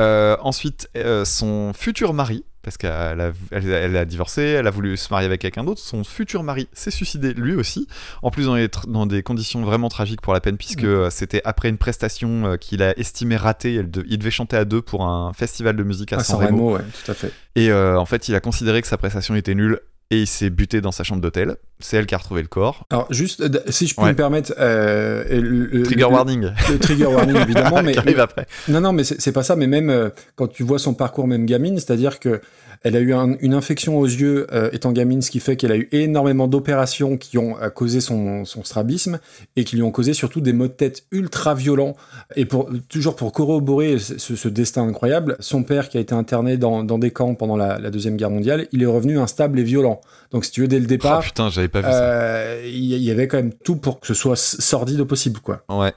Euh, 0.00 0.36
ensuite, 0.40 0.88
euh, 0.96 1.24
son 1.24 1.72
futur 1.72 2.14
mari, 2.14 2.44
parce 2.62 2.76
qu'elle 2.78 2.90
a, 2.90 3.32
elle, 3.52 3.70
elle 3.70 3.96
a 3.96 4.04
divorcé, 4.04 4.42
elle 4.42 4.66
a 4.66 4.70
voulu 4.70 4.96
se 4.96 5.08
marier 5.12 5.26
avec 5.26 5.40
quelqu'un 5.40 5.62
d'autre, 5.64 5.80
son 5.80 6.02
futur 6.02 6.42
mari 6.42 6.66
s'est 6.72 6.90
suicidé 6.90 7.32
lui 7.34 7.54
aussi, 7.54 7.86
en 8.22 8.30
plus 8.30 8.46
dans, 8.46 8.54
les 8.56 8.68
dans 8.88 9.06
des 9.06 9.22
conditions 9.22 9.62
vraiment 9.62 9.88
tragiques 9.88 10.20
pour 10.22 10.32
la 10.32 10.40
peine, 10.40 10.56
puisque 10.56 10.82
euh, 10.84 11.10
c'était 11.10 11.42
après 11.44 11.68
une 11.68 11.78
prestation 11.78 12.56
qu'il 12.58 12.82
a 12.82 12.98
estimée 12.98 13.36
ratée, 13.36 13.74
elle 13.76 13.90
de- 13.90 14.04
il 14.08 14.18
devait 14.18 14.30
chanter 14.32 14.56
à 14.56 14.64
deux 14.64 14.82
pour 14.82 15.04
un 15.04 15.32
festival 15.32 15.76
de 15.76 15.82
musique 15.84 16.12
à 16.12 16.16
À 16.16 16.24
San 16.24 16.38
San 16.38 16.46
Remo, 16.46 16.66
Remo, 16.68 16.76
ouais, 16.78 16.84
tout 17.04 17.10
à 17.10 17.14
fait. 17.14 17.30
et 17.54 17.70
euh, 17.70 17.96
en 17.98 18.06
fait 18.06 18.28
il 18.28 18.34
a 18.34 18.40
considéré 18.40 18.80
que 18.82 18.88
sa 18.88 18.96
prestation 18.96 19.34
était 19.36 19.54
nulle, 19.54 19.78
et 20.10 20.20
il 20.20 20.26
s'est 20.26 20.50
buté 20.50 20.80
dans 20.80 20.92
sa 20.92 21.02
chambre 21.02 21.20
d'hôtel, 21.22 21.56
c'est 21.80 21.96
elle 21.96 22.06
qui 22.06 22.14
a 22.14 22.18
retrouvé 22.18 22.42
le 22.42 22.48
corps. 22.48 22.86
Alors, 22.90 23.06
juste, 23.12 23.40
euh, 23.40 23.48
si 23.68 23.86
je 23.86 23.94
peux 23.94 24.02
Ouais. 24.02 24.10
me 24.10 24.14
permettre. 24.16 24.52
euh, 24.58 25.24
le- 25.40 25.82
Trigger 25.82 26.02
le- 26.02 26.06
warning, 26.08 26.50
Le 26.70 26.78
trigger 26.78 27.06
warning, 27.06 27.36
évidemment, 27.36 27.82
mais. 27.82 27.92
qui 27.92 27.98
arrive 27.98 28.20
après. 28.20 28.46
Non, 28.68 28.80
non, 28.80 28.92
mais 28.92 29.02
c'est 29.04 29.20
c'est 29.20 29.32
pas 29.32 29.42
ça. 29.42 29.56
Mais 29.56 29.66
même 29.66 29.90
euh, 29.90 30.10
quand 30.36 30.46
tu 30.48 30.62
vois 30.62 30.78
son 30.78 30.94
parcours, 30.94 31.26
même 31.26 31.46
gamine, 31.46 31.76
c'est-à-dire 31.78 32.20
que 32.20 32.40
elle 32.84 32.94
a 32.96 33.00
eu 33.00 33.12
un- 33.12 33.36
une 33.40 33.54
infection 33.54 33.98
aux 33.98 34.04
yeux 34.06 34.46
euh, 34.52 34.68
étant 34.72 34.92
gamine, 34.92 35.20
ce 35.22 35.30
qui 35.30 35.40
fait 35.40 35.56
qu'elle 35.56 35.72
a 35.72 35.76
eu 35.76 35.88
énormément 35.90 36.46
d'opérations 36.46 37.16
qui 37.16 37.36
ont 37.38 37.56
euh, 37.60 37.70
causé 37.70 38.00
son, 38.00 38.44
son 38.44 38.62
strabisme 38.62 39.18
et 39.56 39.64
qui 39.64 39.74
lui 39.76 39.82
ont 39.82 39.90
causé 39.90 40.12
surtout 40.14 40.40
des 40.40 40.52
maux 40.52 40.68
de 40.68 40.72
tête 40.72 41.04
ultra 41.10 41.54
violents. 41.54 41.96
Et 42.36 42.44
pour 42.44 42.68
toujours 42.88 43.16
pour 43.16 43.32
corroborer 43.32 43.98
ce, 43.98 44.48
destin 44.48 44.86
incroyable, 44.86 45.36
son 45.40 45.62
père 45.64 45.88
qui 45.88 45.96
a 45.96 46.00
été 46.00 46.14
interné 46.14 46.56
dans, 46.56 46.84
dans 46.84 46.98
des 46.98 47.10
camps 47.10 47.34
pendant 47.34 47.56
la, 47.56 47.78
la 47.78 47.90
deuxième 47.90 48.16
guerre 48.16 48.30
mondiale, 48.30 48.68
il 48.72 48.82
est 48.82 48.86
revenu 48.86 49.18
instable 49.18 49.58
et 49.58 49.64
violent. 49.64 50.00
Donc 50.30 50.44
si 50.44 50.50
tu 50.50 50.60
veux 50.60 50.68
dès 50.68 50.78
le 50.78 50.84
Oh 50.84 50.88
départ. 50.88 51.20
putain, 51.20 51.48
j'avais 51.50 51.68
pas 51.68 51.80
vu 51.80 51.86
ça. 51.90 52.02
euh, 52.04 52.62
Il 52.66 52.84
y, 52.84 52.96
y 52.98 53.10
avait 53.10 53.28
quand 53.28 53.38
même 53.38 53.52
tout 53.54 53.76
pour 53.76 53.98
que 54.00 54.06
ce 54.06 54.14
soit 54.14 54.36
sordide 54.36 55.00
au 55.00 55.06
possible, 55.06 55.40
quoi. 55.40 55.62
Ouais. 55.70 55.92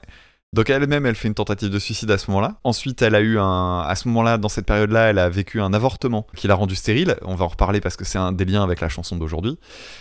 Donc 0.54 0.70
elle-même, 0.70 1.04
elle 1.04 1.14
fait 1.14 1.28
une 1.28 1.34
tentative 1.34 1.68
de 1.68 1.78
suicide 1.78 2.10
à 2.10 2.16
ce 2.16 2.30
moment-là. 2.30 2.56
Ensuite, 2.64 3.02
elle 3.02 3.14
a 3.14 3.20
eu 3.20 3.38
un, 3.38 3.80
à 3.80 3.94
ce 3.94 4.08
moment-là, 4.08 4.38
dans 4.38 4.48
cette 4.48 4.64
période-là, 4.64 5.10
elle 5.10 5.18
a 5.18 5.28
vécu 5.28 5.60
un 5.60 5.74
avortement 5.74 6.26
qui 6.34 6.48
l'a 6.48 6.54
rendu 6.54 6.74
stérile. 6.74 7.16
On 7.22 7.34
va 7.34 7.44
en 7.44 7.48
reparler 7.48 7.82
parce 7.82 7.96
que 7.96 8.06
c'est 8.06 8.16
un 8.16 8.32
des 8.32 8.46
liens 8.46 8.62
avec 8.62 8.80
la 8.80 8.88
chanson 8.88 9.16
d'aujourd'hui. 9.16 9.58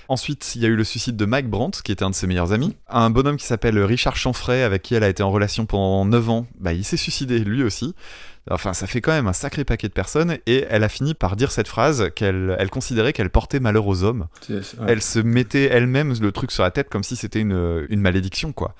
Ensuite, 0.07 0.55
il 0.55 0.61
y 0.61 0.65
a 0.65 0.69
eu 0.69 0.77
le 0.77 0.85
suicide 0.85 1.17
de 1.17 1.25
Mike 1.25 1.49
Brandt, 1.49 1.81
qui 1.83 1.91
était 1.91 2.05
un 2.05 2.11
de 2.11 2.15
ses 2.15 2.27
meilleurs 2.27 2.53
amis. 2.53 2.77
Un 2.87 3.09
bonhomme 3.09 3.35
qui 3.35 3.45
s'appelle 3.45 3.77
Richard 3.79 4.15
Chanfray, 4.15 4.63
avec 4.63 4.83
qui 4.83 4.95
elle 4.95 5.03
a 5.03 5.09
été 5.09 5.21
en 5.21 5.31
relation 5.31 5.65
pendant 5.65 6.05
9 6.05 6.29
ans. 6.29 6.47
Bah, 6.61 6.71
il 6.71 6.85
s'est 6.85 6.95
suicidé 6.95 7.39
lui 7.39 7.61
aussi. 7.61 7.93
Enfin, 8.49 8.71
ça 8.71 8.87
fait 8.87 9.01
quand 9.01 9.11
même 9.11 9.27
un 9.27 9.33
sacré 9.33 9.65
paquet 9.65 9.89
de 9.89 9.93
personnes. 9.93 10.37
Et 10.45 10.65
elle 10.69 10.85
a 10.85 10.89
fini 10.89 11.13
par 11.13 11.35
dire 11.35 11.51
cette 11.51 11.67
phrase 11.67 12.09
qu'elle 12.15 12.55
elle 12.57 12.69
considérait 12.69 13.11
qu'elle 13.11 13.29
portait 13.29 13.59
malheur 13.59 13.85
aux 13.85 14.03
hommes. 14.03 14.27
Ouais. 14.49 14.61
Elle 14.87 15.01
se 15.01 15.19
mettait 15.19 15.65
elle-même 15.65 16.13
le 16.21 16.31
truc 16.31 16.51
sur 16.51 16.63
la 16.63 16.71
tête 16.71 16.87
comme 16.87 17.03
si 17.03 17.17
c'était 17.17 17.41
une, 17.41 17.85
une 17.89 17.99
malédiction, 17.99 18.53
quoi. 18.53 18.75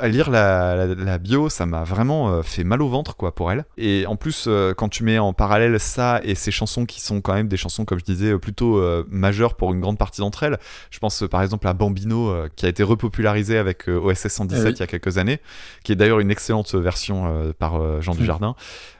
À 0.00 0.06
lire 0.06 0.30
la, 0.30 0.76
la- 0.86 0.94
la 0.94 1.18
bio, 1.18 1.48
ça 1.48 1.66
m'a 1.66 1.82
vraiment 1.82 2.30
euh, 2.30 2.42
fait 2.42 2.62
mal 2.62 2.82
au 2.82 2.88
ventre, 2.88 3.16
quoi, 3.16 3.34
pour 3.34 3.50
elle. 3.50 3.64
Et 3.76 4.06
en 4.06 4.14
plus, 4.14 4.44
euh, 4.46 4.72
quand 4.72 4.88
tu 4.88 5.02
mets 5.02 5.18
en 5.18 5.32
parallèle 5.32 5.80
ça 5.80 6.20
et 6.22 6.36
ces 6.36 6.52
chansons 6.52 6.86
qui 6.86 7.00
sont 7.00 7.20
quand 7.20 7.34
même 7.34 7.48
des 7.48 7.56
chansons, 7.56 7.84
comme 7.84 7.98
je 7.98 8.04
disais, 8.04 8.30
euh, 8.32 8.38
plutôt 8.38 8.78
euh, 8.78 9.04
majeures 9.10 9.54
pour 9.56 9.72
une 9.74 9.80
grande 9.80 9.98
partie 9.98 10.20
d'entre 10.20 10.44
elles, 10.44 10.58
je 10.90 11.00
pense 11.00 11.24
par 11.28 11.42
exemple 11.42 11.66
à 11.66 11.72
Bambino, 11.72 12.28
euh, 12.30 12.48
qui 12.54 12.64
a 12.66 12.68
été 12.68 12.84
repopularisé 12.84 13.58
avec 13.58 13.88
euh, 13.88 13.98
OSS 13.98 14.28
117 14.28 14.62
Eh 14.62 14.68
oui. 14.68 14.74
il 14.76 14.80
y 14.80 14.82
a 14.82 14.86
quelques 14.86 15.18
années, 15.18 15.40
qui 15.82 15.90
est 15.90 15.96
d'ailleurs 15.96 16.20
une 16.20 16.30
excellente 16.30 16.72
version 16.76 17.26
euh, 17.26 17.52
par 17.58 17.74
euh, 17.82 18.00
Jean 18.00 18.14
Mm. 18.14 18.18
Dujardin. 18.18 18.54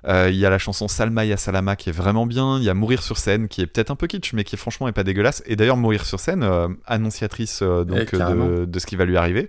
Euh, 0.08 0.28
Il 0.30 0.36
y 0.36 0.46
a 0.46 0.50
la 0.50 0.58
chanson 0.58 0.88
Salma 0.88 1.24
Ya 1.24 1.36
Salama 1.36 1.76
qui 1.76 1.90
est 1.90 1.92
vraiment 1.92 2.26
bien. 2.26 2.58
Il 2.58 2.64
y 2.64 2.70
a 2.70 2.74
Mourir 2.74 3.02
sur 3.04 3.18
scène 3.18 3.46
qui 3.46 3.60
est 3.62 3.66
peut-être 3.66 3.90
un 3.92 3.96
peu 3.96 4.06
kitsch, 4.08 4.32
mais 4.32 4.42
qui 4.42 4.56
franchement 4.56 4.88
est 4.88 4.92
pas 4.92 5.04
dégueulasse. 5.04 5.44
Et 5.46 5.54
d'ailleurs, 5.54 5.76
Mourir 5.76 6.04
sur 6.04 6.18
scène, 6.18 6.42
euh, 6.42 6.66
annonciatrice 6.86 7.60
euh, 7.62 7.84
Eh, 7.86 7.94
donc 7.94 8.06
carrément. 8.10 8.46
de, 8.46 8.64
de 8.64 8.78
ce 8.80 8.86
qui 8.86 8.96
va 8.96 9.04
lui 9.04 9.16
arriver. 9.16 9.48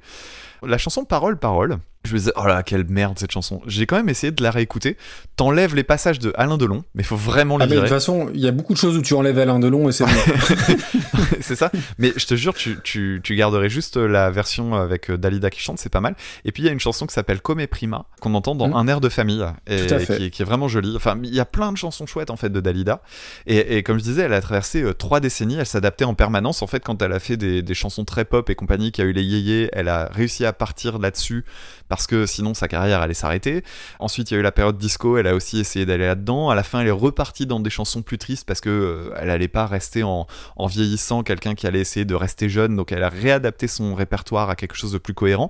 La 0.61 0.77
chanson 0.77 1.06
Parole, 1.06 1.38
Parole, 1.38 1.80
je 2.06 2.14
me 2.14 2.18
disais, 2.18 2.32
oh 2.38 2.46
là, 2.46 2.64
quelle 2.64 2.86
merde 2.88 3.20
cette 3.20 3.32
chanson. 3.32 3.62
J'ai 3.68 3.86
quand 3.86 3.98
même 3.98 4.08
essayé 4.10 4.32
de 4.32 4.42
la 4.42 4.52
réécouter. 4.52 4.96
T'enlèves 5.36 5.76
les 5.76 5.84
passages 5.84 6.18
de 6.20 6.32
Alain 6.38 6.58
Delon, 6.58 6.84
mais 6.96 7.04
il 7.04 7.06
faut 7.06 7.18
vraiment 7.18 7.58
les 7.58 7.66
Ah, 7.66 7.68
mais 7.68 7.76
de 7.76 7.82
toute 7.82 7.90
façon, 7.90 8.30
il 8.34 8.40
y 8.40 8.48
a 8.48 8.52
beaucoup 8.52 8.74
de 8.74 8.78
choses 8.78 8.96
où 8.98 9.02
tu 9.02 9.14
enlèves 9.14 9.38
Alain 9.38 9.60
Delon 9.60 9.90
et 9.90 9.92
c'est 9.92 10.06
c'est 11.42 11.56
ça. 11.56 11.72
Mais 11.98 12.14
je 12.16 12.26
te 12.26 12.36
jure, 12.36 12.54
tu, 12.54 12.78
tu, 12.84 13.20
tu 13.24 13.36
garderais 13.36 13.70
juste 13.70 13.98
la 13.98 14.32
version 14.32 14.76
avec 14.76 15.10
euh, 15.10 15.18
Dalida 15.18 15.50
qui 15.50 15.60
chante, 15.60 15.80
c'est 15.80 15.90
pas 15.90 16.02
mal. 16.02 16.16
Et 16.46 16.52
puis 16.52 16.64
il 16.64 16.66
y 16.66 16.70
a 16.70 16.72
une 16.72 16.80
chanson 16.80 17.06
qui 17.06 17.14
s'appelle 17.14 17.42
Come 17.42 17.66
Prima, 17.68 18.06
qu'on 18.22 18.34
entend 18.34 18.56
dans 18.56 18.70
Mm. 18.70 18.76
Un 18.76 18.88
air 18.88 19.02
de 19.02 19.10
famille, 19.10 19.44
et 19.68 19.88
Tout 19.88 19.94
à 19.96 20.00
fait. 20.00 20.18
qui, 20.18 20.26
est, 20.26 20.30
qui 20.30 20.42
est 20.44 20.46
vraiment 20.46 20.68
jolie. 20.68 20.94
Enfin, 20.96 21.18
il 21.24 21.34
y 21.34 21.40
a 21.40 21.46
plein 21.46 21.72
de 21.72 21.78
chansons 21.78 22.06
chouettes 22.06 22.30
en 22.30 22.36
fait 22.36 22.50
de 22.50 22.60
Dalida. 22.60 23.02
Et, 23.48 23.78
et 23.78 23.84
comme 23.84 23.98
je 23.98 24.04
disais, 24.04 24.22
elle 24.24 24.34
a 24.34 24.42
traversé 24.42 24.84
euh, 24.84 24.94
trois 24.94 25.20
décennies, 25.20 25.56
elle 25.56 25.66
s'adaptait 25.66 26.06
en 26.06 26.14
permanence. 26.14 26.62
En 26.62 26.68
fait, 26.68 26.84
quand 26.84 27.02
elle 27.02 27.14
a 27.14 27.20
fait 27.20 27.36
des, 27.36 27.62
des 27.64 27.74
chansons 27.74 28.06
très 28.06 28.26
pop 28.26 28.48
et 28.50 28.56
compagnie, 28.56 28.92
qui 28.92 29.02
a 29.02 29.06
eu 29.06 29.12
les 29.12 29.24
yéyés, 29.24 29.70
elle 29.74 29.88
a 29.88 30.08
réussi 30.12 30.46
à 30.46 30.54
partir 30.54 31.00
là-dessus 31.00 31.46
parce 31.90 32.07
que 32.07 32.26
sinon 32.26 32.53
sa 32.53 32.68
carrière 32.68 33.02
allait 33.02 33.14
s'arrêter. 33.14 33.64
Ensuite, 33.99 34.32
il 34.32 34.36
y 34.36 34.38
a 34.38 34.40
eu 34.40 34.44
la 34.44 34.53
période 34.53 34.78
disco, 34.78 35.18
elle 35.18 35.28
a 35.28 35.36
aussi 35.36 35.60
essayé 35.60 35.86
d'aller 35.86 36.06
là-dedans. 36.06 36.49
À 36.49 36.56
la 36.56 36.64
fin, 36.64 36.80
elle 36.80 36.88
est 36.88 36.91
repartie 36.91 37.45
dans 37.45 37.60
des 37.60 37.70
chansons 37.70 38.02
plus 38.02 38.18
tristes 38.18 38.48
parce 38.48 38.61
que 38.61 38.70
euh, 38.70 39.14
elle 39.18 39.30
allait 39.30 39.48
pas 39.49 39.66
rester 39.66 40.03
en, 40.03 40.28
en 40.56 40.68
vieillissant 40.68 41.24
quelqu'un 41.24 41.56
qui 41.56 41.68
allait 41.68 41.82
essayer 41.82 42.06
de 42.06 42.16
rester 42.16 42.48
jeune, 42.48 42.76
donc 42.76 42.91
elle 42.91 43.03
a 43.03 43.10
réadapté 43.10 43.68
son 43.68 43.95
répertoire 43.95 44.49
à 44.49 44.56
quelque 44.56 44.76
chose 44.76 44.94
de 44.94 44.98
plus 44.98 45.14
cohérent. 45.14 45.49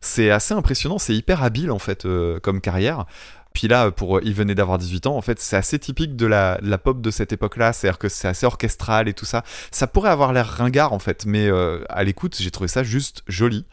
C'est 0.00 0.30
assez 0.30 0.54
impressionnant, 0.54 0.98
c'est 0.98 1.14
hyper 1.14 1.42
habile 1.42 1.72
en 1.72 1.80
fait 1.80 2.04
euh, 2.04 2.38
comme 2.38 2.60
carrière. 2.60 3.04
Puis 3.58 3.66
là, 3.66 3.90
pour 3.90 4.20
il 4.22 4.34
venait 4.34 4.54
d'avoir 4.54 4.78
18 4.78 5.08
ans, 5.08 5.16
en 5.16 5.20
fait, 5.20 5.40
c'est 5.40 5.56
assez 5.56 5.80
typique 5.80 6.14
de 6.14 6.26
la, 6.26 6.58
de 6.62 6.70
la 6.70 6.78
pop 6.78 7.00
de 7.00 7.10
cette 7.10 7.32
époque-là, 7.32 7.72
c'est-à-dire 7.72 7.98
que 7.98 8.08
c'est 8.08 8.28
assez 8.28 8.46
orchestral 8.46 9.08
et 9.08 9.14
tout 9.14 9.24
ça. 9.24 9.42
Ça 9.72 9.88
pourrait 9.88 10.10
avoir 10.10 10.32
l'air 10.32 10.46
ringard 10.46 10.92
en 10.92 11.00
fait, 11.00 11.26
mais 11.26 11.48
euh, 11.50 11.80
à 11.88 12.04
l'écoute, 12.04 12.36
j'ai 12.38 12.52
trouvé 12.52 12.68
ça 12.68 12.84
juste 12.84 13.24
joli. 13.26 13.64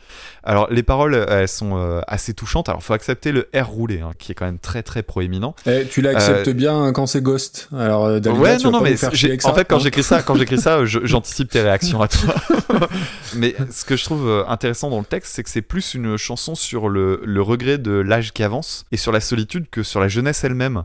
Alors 0.44 0.68
les 0.72 0.82
paroles, 0.82 1.24
elles 1.30 1.48
sont 1.48 1.78
euh, 1.78 2.02
assez 2.08 2.34
touchantes. 2.34 2.68
Alors 2.68 2.82
faut 2.82 2.94
accepter 2.94 3.32
le 3.32 3.48
R 3.56 3.68
roulé, 3.68 4.02
hein, 4.02 4.14
qui 4.18 4.32
est 4.32 4.36
quand 4.36 4.46
même 4.46 4.58
très 4.58 4.82
très 4.82 5.04
proéminent. 5.04 5.54
Eh, 5.68 5.86
tu 5.86 6.02
l'acceptes 6.02 6.50
bien 6.50 6.92
quand 6.92 7.06
c'est 7.06 7.22
Ghost? 7.22 7.70
Alors, 7.72 8.06
euh, 8.06 8.20
ouais, 8.20 8.58
non, 8.58 8.72
non, 8.72 8.82
mais 8.82 8.96
j'ai- 9.14 9.38
en 9.44 9.54
fait, 9.54 9.66
quand 9.66 9.76
hein. 9.76 9.80
j'écris 9.80 10.02
ça, 10.02 10.24
quand 10.24 10.34
j'écris 10.34 10.58
ça, 10.58 10.84
j'anticipe 10.86 11.52
tes 11.52 11.62
réactions 11.62 12.02
à 12.02 12.08
toi. 12.08 12.34
mais 13.36 13.54
ce 13.70 13.86
que 13.86 13.96
je 13.96 14.04
trouve 14.04 14.28
euh, 14.28 14.48
intéressant 14.48 14.90
dans 14.90 14.98
le 14.98 15.06
texte, 15.06 15.36
c'est 15.36 15.44
que 15.44 15.50
c'est 15.52 15.62
plus 15.62 15.94
une 15.94 16.18
chanson 16.18 16.56
sur 16.56 16.90
le, 16.90 17.22
le 17.24 17.42
regret 17.44 17.78
de 17.78 17.92
l'âge 17.92 18.34
qui 18.34 18.42
avance 18.42 18.86
et 18.92 18.98
sur 18.98 19.12
la 19.12 19.20
solitude 19.20 19.70
que 19.76 19.84
sur 19.84 20.00
la 20.00 20.08
jeunesse 20.08 20.44
elle-même. 20.46 20.84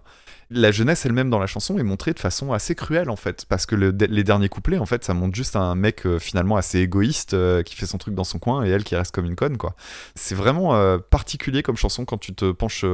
La 0.53 0.73
jeunesse 0.73 1.07
elle-même 1.07 1.31
dans 1.31 1.39
la 1.39 1.47
chanson 1.47 1.79
est 1.79 1.85
montrée 1.85 2.13
de 2.13 2.19
façon 2.19 2.53
assez 2.53 2.75
cruelle 2.75 3.09
en 3.09 3.15
fait, 3.15 3.47
parce 3.49 3.67
que 3.67 3.77
le- 3.77 3.95
les 3.97 4.25
derniers 4.25 4.49
couplets 4.49 4.79
en 4.79 4.85
fait, 4.87 5.05
ça 5.05 5.15
montre 5.15 5.37
juste 5.37 5.55
un 5.55 5.77
mec 5.77 6.05
euh, 6.07 6.19
finalement 6.19 6.57
assez 6.57 6.81
égoïste 6.81 7.35
euh, 7.35 7.63
qui 7.63 7.77
fait 7.77 7.87
son 7.87 7.99
truc 7.99 8.17
dans 8.17 8.25
son 8.25 8.41
coin 8.41 8.65
et 8.65 8.69
elle 8.71 8.83
qui 8.83 8.97
reste 8.97 9.15
comme 9.15 9.27
une 9.27 9.37
conne 9.37 9.59
quoi. 9.59 9.77
C'est 10.17 10.35
vraiment 10.35 10.75
euh, 10.75 10.99
particulier 10.99 11.63
comme 11.63 11.77
chanson 11.77 12.05
quand 12.05 12.19
tu 12.19 12.35
te 12.35 12.51
penches 12.51 12.85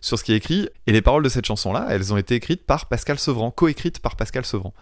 sur 0.00 0.18
ce 0.18 0.24
qui 0.24 0.32
est 0.32 0.36
écrit. 0.36 0.70
Et 0.86 0.92
les 0.92 1.02
paroles 1.02 1.22
de 1.22 1.28
cette 1.28 1.44
chanson-là, 1.44 1.86
elles 1.90 2.10
ont 2.14 2.16
été 2.16 2.34
écrites 2.34 2.64
par 2.64 2.86
Pascal 2.86 3.18
Sevran, 3.18 3.50
coécrites 3.50 3.98
par 4.00 4.16
Pascal 4.16 4.46
Sevran. 4.46 4.72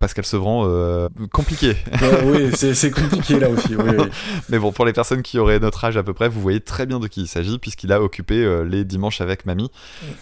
Pascal 0.00 0.24
Sevran, 0.26 0.64
euh, 0.66 1.08
compliqué. 1.32 1.68
Ouais, 2.02 2.50
oui, 2.52 2.74
c'est 2.74 2.90
compliqué 2.90 3.38
là 3.38 3.48
aussi. 3.48 3.74
Oui, 3.74 3.90
oui. 3.96 4.04
Mais 4.50 4.58
bon, 4.58 4.70
pour 4.70 4.84
les 4.84 4.92
personnes 4.92 5.22
qui 5.22 5.38
auraient 5.38 5.60
notre 5.60 5.82
âge 5.84 5.96
à 5.96 6.02
peu 6.02 6.12
près, 6.12 6.28
vous 6.28 6.42
voyez 6.42 6.60
très 6.60 6.84
bien 6.84 7.00
de 7.00 7.06
qui 7.06 7.22
il 7.22 7.26
s'agit, 7.26 7.58
puisqu'il 7.58 7.90
a 7.90 8.02
occupé 8.02 8.44
euh, 8.44 8.64
les 8.64 8.84
dimanches 8.84 9.22
avec 9.22 9.46
mamie. 9.46 9.70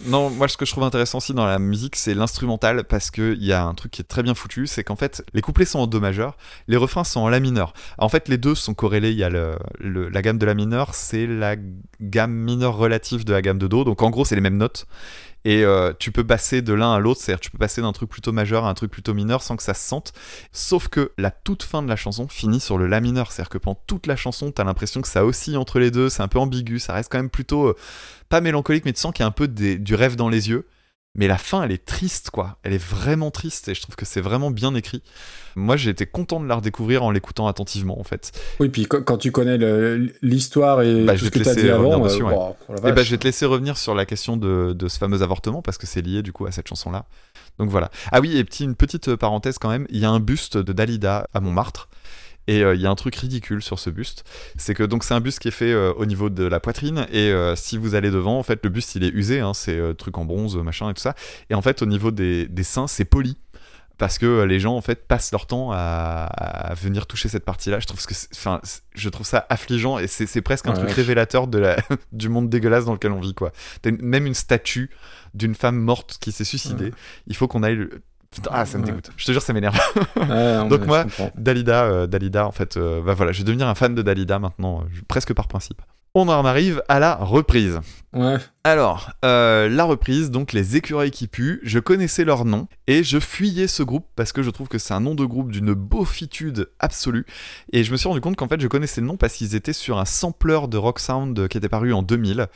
Non, 0.07 0.31
moi, 0.31 0.47
ce 0.47 0.57
que 0.57 0.67
je 0.67 0.71
trouve 0.71 0.85
intéressant 0.85 1.19
aussi 1.19 1.35
dans 1.35 1.47
la 1.47 1.59
musique, 1.59 1.97
c'est 1.97 2.15
l'instrumental, 2.15 2.85
parce 2.85 3.11
qu'il 3.11 3.43
y 3.43 3.53
a 3.53 3.65
un 3.65 3.75
truc 3.75 3.91
qui 3.91 4.03
est 4.03 4.05
très 4.05 4.23
bien 4.23 4.35
foutu, 4.35 4.69
c'est 4.69 4.85
qu'en 4.85 4.95
fait, 4.95 5.25
les 5.35 5.41
couplets 5.41 5.65
sont 5.65 5.81
en 5.81 5.87
do 5.89 5.99
majeur, 5.99 6.37
les 6.69 6.77
refrains 6.77 7.03
sont 7.05 7.21
en 7.21 7.29
la 7.29 7.41
mineur. 7.41 7.73
En 7.99 8.09
fait, 8.11 8.29
les 8.29 8.39
deux 8.39 8.55
sont 8.55 8.75
corrélés. 8.75 9.11
Il 9.11 9.19
y 9.19 9.25
a 9.25 9.31
le, 9.31 9.57
le- 9.81 10.09
la 10.11 10.23
gamme 10.23 10.39
de 10.39 10.47
la 10.47 10.55
mineur, 10.55 10.95
c'est 10.95 11.27
la 11.27 11.57
gamme 12.01 12.33
mineure 12.33 12.77
relative 12.77 13.25
de 13.25 13.33
la 13.33 13.43
gamme 13.43 13.59
de 13.59 13.67
do, 13.67 13.83
donc 13.83 14.01
en 14.03 14.11
gros, 14.11 14.25
c'est 14.25 14.37
les 14.37 14.41
mêmes 14.43 14.59
notes. 14.59 14.87
Et 15.45 15.65
euh, 15.65 15.93
tu 15.99 16.13
peux 16.13 16.25
passer 16.25 16.63
de 16.63 16.73
l'un 16.73 16.95
à 16.95 16.99
l'autre, 16.99 17.21
c'est-à-dire 17.21 17.41
tu 17.41 17.51
peux 17.51 17.59
passer 17.59 17.83
d'un 17.83 17.93
truc 17.93 18.09
plutôt 18.09 18.33
majeur 18.33 18.65
à 18.65 18.71
un 18.71 18.75
truc 18.75 18.91
plutôt 18.91 19.15
mineur 19.15 19.43
sans 19.43 19.57
que 19.57 19.63
ça 19.63 19.75
se 19.75 19.87
sente. 19.87 20.13
Sauf 20.53 20.89
que 20.89 21.13
la 21.19 21.31
toute 21.31 21.63
fin 21.63 21.83
de 21.83 21.89
la 21.89 21.97
chanson 21.97 22.29
finit 22.29 22.61
sur 22.61 22.79
le 22.79 22.87
la 22.87 23.01
mineur, 23.01 23.33
c'est-à-dire 23.33 23.51
que 23.51 23.59
pendant 23.59 23.81
toute 23.87 24.07
la 24.07 24.17
chanson, 24.17 24.53
t'as 24.53 24.65
l'impression 24.65 25.01
que 25.01 25.09
ça 25.09 25.25
oscille 25.25 25.57
entre 25.57 25.79
les 25.79 25.91
deux, 25.91 26.09
c'est 26.09 26.23
un 26.23 26.29
peu 26.29 26.39
ambigu, 26.39 26.79
ça 26.79 26.93
reste 26.93 27.11
quand 27.11 27.19
même 27.19 27.31
plutôt 27.31 27.69
euh, 27.69 27.77
pas 28.29 28.41
mélancolique, 28.41 28.85
mais 28.85 28.93
tu 28.93 29.01
sens 29.01 29.13
qu'il 29.13 29.23
y 29.23 29.25
a 29.25 29.29
un 29.29 29.33
peu 29.33 29.49
du 29.49 29.95
rêve 29.95 30.17
dans 30.17 30.29
les 30.29 30.49
yeux. 30.49 30.67
Mais 31.15 31.29
la 31.29 31.37
fin, 31.37 31.63
elle 31.63 31.73
est 31.73 31.85
triste, 31.85 32.31
quoi. 32.31 32.57
Elle 32.63 32.73
est 32.73 32.83
vraiment 32.83 33.31
triste 33.31 33.69
et 33.69 33.75
je 33.75 33.83
trouve 33.83 33.97
que 33.97 34.07
c'est 34.07 34.23
vraiment 34.23 34.51
bien 34.51 34.75
écrit. 34.75 35.03
Moi, 35.57 35.77
j'ai 35.77 35.91
été 35.91 36.07
content 36.07 36.41
de 36.41 36.47
la 36.47 36.55
redécouvrir 36.55 37.03
en 37.03 37.11
l'écoutant 37.11 37.47
attentivement, 37.49 38.01
en 38.01 38.03
fait. 38.03 38.33
Oui, 38.61 38.71
puis 38.71 38.87
quand, 38.87 39.19
tu 39.19 39.31
connais 39.31 39.59
l'histoire 40.23 40.81
et 40.81 41.05
Bah, 41.05 41.13
tout 41.13 41.19
je 41.19 41.25
ce 41.27 41.31
vais 41.31 41.31
que 41.31 41.39
te 41.41 41.45
tu 41.45 41.51
as 41.51 41.55
dit 41.55 41.71
revenir 41.71 41.95
avant, 41.97 42.05
dessus, 42.05 42.23
euh, 42.23 42.77
ouais. 42.81 42.91
Et 42.91 42.93
bah, 42.93 43.03
je 43.03 43.11
vais 43.11 43.19
te 43.19 43.25
laisser 43.25 43.45
revenir 43.45 43.77
sur 43.77 43.95
la 43.95 44.07
question 44.07 44.39
de, 44.39 44.73
de 44.73 44.89
ce 44.89 44.97
fameux 44.99 45.21
avortement 45.21 45.61
parce 45.61 45.77
que 45.77 45.87
c'est 45.87 46.01
lié 46.01 46.23
du 46.23 46.33
coup 46.33 46.47
à 46.47 46.51
cette 46.51 46.69
chanson-là. 46.69 47.05
Donc 47.59 47.69
voilà. 47.69 47.91
Ah 48.11 48.21
oui, 48.21 48.39
et 48.39 48.45
petit, 48.45 48.65
une 48.65 48.75
petite 48.75 49.15
parenthèse 49.15 49.59
quand 49.59 49.69
même. 49.69 49.87
Il 49.91 49.99
y 49.99 50.07
a 50.07 50.11
un 50.11 50.21
buste 50.21 50.57
de 50.57 50.73
Dalida 50.73 51.29
à 51.35 51.41
Montmartre. 51.41 51.91
Et 52.49 52.65
euh, 52.65 52.75
il 52.75 52.81
y 52.81 52.87
a 52.87 52.91
un 52.91 52.95
truc 52.97 53.15
ridicule 53.15 53.63
sur 53.63 53.79
ce 53.79 53.89
buste, 53.89 54.25
c'est 54.57 54.75
que 54.75 54.83
donc 54.83 55.05
c'est 55.05 55.15
un 55.15 55.21
buste 55.21 55.39
qui 55.39 55.49
est 55.49 55.53
fait 55.53 55.73
euh, 55.73 55.93
au 55.95 56.07
niveau 56.07 56.29
de 56.29 56.43
la 56.45 56.59
poitrine 56.59 57.07
et 57.13 57.31
euh, 57.31 57.55
si 57.55 57.79
vous 57.79 57.95
allez 57.95 58.11
devant, 58.11 58.37
en 58.39 58.43
fait 58.43 58.59
le 58.65 58.69
buste 58.71 58.97
il 58.97 59.05
est 59.05 59.11
usé, 59.15 59.39
hein, 59.41 59.55
c'est 59.55 59.77
euh, 59.79 59.95
truc 59.95 60.19
en 60.19 60.25
bronze, 60.25 60.57
machin 60.57 60.91
et 60.91 60.95
tout 60.95 61.01
ça. 61.03 61.15
Et 61.51 61.55
en 61.55 61.63
fait 61.63 61.83
au 61.83 61.87
niveau 61.87 62.11
des, 62.11 62.49
des 62.49 62.65
seins 62.65 62.89
c'est 62.89 63.05
poli 63.05 63.39
parce 63.97 64.19
que 64.19 64.27
euh, 64.27 64.47
les 64.47 64.59
gens 64.59 64.75
en 64.75 64.81
fait 64.81 65.07
passent 65.07 65.31
leur 65.31 65.47
temps 65.47 65.71
à, 65.71 66.25
à 66.25 66.75
venir 66.75 67.07
toucher 67.07 67.29
cette 67.29 67.45
partie-là. 67.45 67.79
Je 67.79 67.87
trouve 67.87 68.05
que, 68.05 68.15
enfin, 68.35 68.61
je 68.95 69.09
trouve 69.09 69.27
ça 69.27 69.47
affligeant 69.49 69.99
et 70.01 70.09
c'est 70.09 70.43
presque 70.43 70.67
un 70.67 70.73
Ouais. 70.73 70.79
truc 70.79 70.91
révélateur 70.91 71.47
de 71.47 71.59
la 71.59 71.77
du 72.13 72.29
monde 72.29 72.49
dégueulasse 72.51 72.87
dans 72.87 72.95
lequel 72.95 73.13
on 73.13 73.21
vit 73.21 73.35
quoi. 73.35 73.53
Une- 73.85 74.03
même 74.03 74.27
une 74.27 74.35
statue 74.35 74.91
d'une 75.35 75.55
femme 75.55 75.79
morte 75.79 76.19
qui 76.21 76.33
s'est 76.33 76.43
suicidée. 76.45 76.93
Il 77.29 77.37
faut 77.37 77.47
qu'on 77.47 77.63
aille. 77.63 77.87
Putain, 78.33 78.51
ah, 78.53 78.65
ça 78.67 78.79
me 78.79 78.83
Ouais. 78.85 78.91
dégoûte. 78.91 79.11
Je 79.17 79.27
te 79.27 79.33
jure, 79.33 79.43
ça 79.43 79.53
m'énerve. 79.53 79.79
Ouais, 80.17 80.69
Donc 80.69 80.87
moi. 80.87 81.05
Dalida, 81.37 81.85
euh, 81.85 82.07
Dalida, 82.07 82.47
en 82.47 82.53
fait, 82.53 82.77
euh, 82.77 83.03
bah 83.03 83.15
voilà, 83.15 83.33
je 83.33 83.39
vais 83.39 83.45
devenir 83.45 83.69
un 83.69 83.75
fan 83.75 83.95
de 83.95 84.03
Dalida 84.03 84.39
maintenant, 84.39 84.81
euh, 84.81 84.85
je- 84.93 85.03
presque 85.03 85.33
par 85.35 85.49
principe. 85.49 85.83
On 86.15 86.29
en 86.29 86.45
arrive 86.45 86.83
à 86.89 86.99
la 86.99 87.15
reprise. 87.15 87.81
Ouais. 88.13 88.37
Alors, 88.65 89.13
euh, 89.25 89.67
la 89.71 89.85
reprise, 89.85 90.31
donc 90.31 90.53
les 90.53 90.77
écureuils 90.77 91.11
qui 91.11 91.27
puent, 91.27 91.59
je 91.63 91.79
connaissais 91.79 92.25
leur 92.27 92.45
nom 92.45 92.69
et 92.87 93.03
je 93.03 93.19
fuyais 93.19 93.67
ce 93.67 93.83
groupe 93.83 94.07
parce 94.15 94.31
que 94.33 94.43
je 94.43 94.51
trouve 94.51 94.69
que 94.69 94.77
c'est 94.77 94.93
un 94.93 95.01
nom 95.01 95.15
de 95.15 95.25
groupe 95.25 95.51
d'une 95.51 95.73
beaufitude 95.73 96.69
absolue. 96.81 97.25
Et 97.73 97.83
je 97.83 97.91
me 97.93 97.97
suis 97.97 98.09
rendu 98.09 98.21
compte 98.21 98.37
qu'en 98.37 98.47
fait, 98.47 98.61
je 98.61 98.69
connaissais 98.69 99.01
le 99.01 99.07
nom 99.07 99.17
parce 99.17 99.33
qu'ils 99.33 99.55
étaient 99.55 99.73
sur 99.73 99.99
un 99.99 100.05
sampler 100.05 100.61
de 100.69 100.77
rock 100.77 100.99
sound 100.99 101.49
qui 101.49 101.57
était 101.57 101.71
paru 101.71 101.95
en 101.95 102.03
2000 102.03 102.47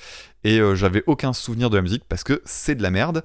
et 0.44 0.60
euh, 0.60 0.74
j'avais 0.74 1.02
aucun 1.06 1.32
souvenir 1.32 1.70
de 1.70 1.76
la 1.76 1.82
musique 1.82 2.04
parce 2.06 2.24
que 2.24 2.42
c'est 2.44 2.74
de 2.74 2.82
la 2.82 2.90
merde. 2.90 3.24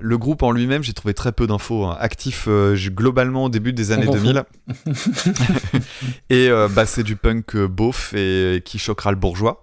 Le 0.00 0.18
groupe 0.18 0.42
en 0.42 0.50
lui-même, 0.50 0.82
j'ai 0.82 0.92
trouvé 0.92 1.14
très 1.14 1.32
peu 1.32 1.46
d'infos. 1.46 1.84
hein. 1.84 1.96
Actif 2.00 2.46
euh, 2.48 2.76
globalement 2.88 3.44
au 3.44 3.48
début 3.48 3.72
des 3.72 3.92
années 3.92 4.06
s'en 4.06 4.12
2000. 4.12 4.44
et 6.30 6.48
euh, 6.48 6.68
bah, 6.68 6.86
c'est 6.86 7.02
du 7.02 7.16
punk 7.16 7.54
euh, 7.56 7.68
beauf 7.68 8.12
et 8.14 8.62
qui 8.64 8.78
choquera 8.78 9.10
le 9.10 9.16
bourgeois. 9.16 9.60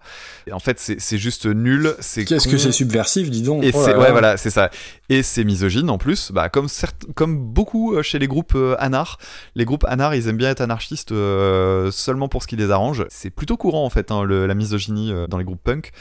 Et 0.47 0.51
en 0.53 0.59
fait, 0.59 0.79
c'est 0.79 1.17
juste 1.17 1.45
nul. 1.45 1.95
Qu'est-ce 1.99 2.47
que 2.47 2.57
c'est 2.57 2.71
subversif, 2.71 3.29
dis 3.29 3.41
donc. 3.43 3.63
Et 3.63 3.71
Oh 3.73 3.77
là 3.79 3.85
c'est 3.85 3.91
là. 3.93 3.99
ouais 3.99 4.11
voilà 4.11 4.37
c'est 4.37 4.49
ça 4.49 4.69
et 5.09 5.23
c'est 5.23 5.43
misogyne 5.43 5.89
en 5.89 5.97
plus 5.97 6.31
bah 6.31 6.49
comme 6.49 6.67
certes 6.67 7.05
comme 7.15 7.37
beaucoup 7.37 8.01
chez 8.01 8.19
les 8.19 8.27
groupes 8.27 8.57
anards 8.79 9.17
les 9.55 9.65
groupes 9.65 9.85
anards 9.87 10.15
ils 10.15 10.27
aiment 10.27 10.37
bien 10.37 10.49
être 10.49 10.61
anarchistes 10.61 11.11
euh, 11.11 11.91
seulement 11.91 12.27
pour 12.27 12.41
ce 12.43 12.47
qui 12.47 12.55
les 12.55 12.71
arrange 12.71 13.05
c'est 13.09 13.29
plutôt 13.29 13.57
courant 13.57 13.85
en 13.85 13.89
fait 13.89 14.11
hein, 14.11 14.23
le- 14.23 14.47
la 14.47 14.53
misogynie 14.55 15.13
dans 15.29 15.37
les 15.37 15.43
groupes 15.43 15.63
punk 15.63 15.91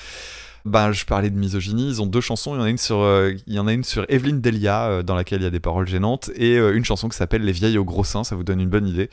ben, 0.65 0.93
je 0.93 1.05
parlais 1.05 1.31
de 1.31 1.37
misogynie, 1.37 1.89
ils 1.89 2.01
ont 2.03 2.07
deux 2.07 2.21
chansons, 2.21 2.55
il 2.55 2.59
y 2.59 2.61
en 2.61 2.65
a 2.65 2.71
une 2.71 2.79
sur, 2.79 3.01
euh, 3.01 3.33
il 3.47 3.55
y 3.55 3.59
en 3.59 3.67
a 3.67 3.73
une 3.73 3.85
sur 3.85 4.05
Evelyn 4.09 4.37
Delia, 4.37 4.87
euh, 4.87 5.03
dans 5.03 5.15
laquelle 5.15 5.41
il 5.41 5.45
y 5.45 5.47
a 5.47 5.51
des 5.51 5.61
paroles 5.61 5.89
gênantes, 5.89 6.31
et 6.37 6.57
euh, 6.59 6.75
une 6.77 6.85
chanson 6.85 7.09
qui 7.09 7.17
s'appelle 7.17 7.43
Les 7.43 7.53
vieilles 7.53 7.79
au 7.79 7.85
gros 7.85 8.05
seins, 8.05 8.25
ça 8.25 8.37
vous 8.37 8.45
donne 8.45 8.61
une 8.61 8.69
bonne 8.69 8.87
idée. 8.87 9.11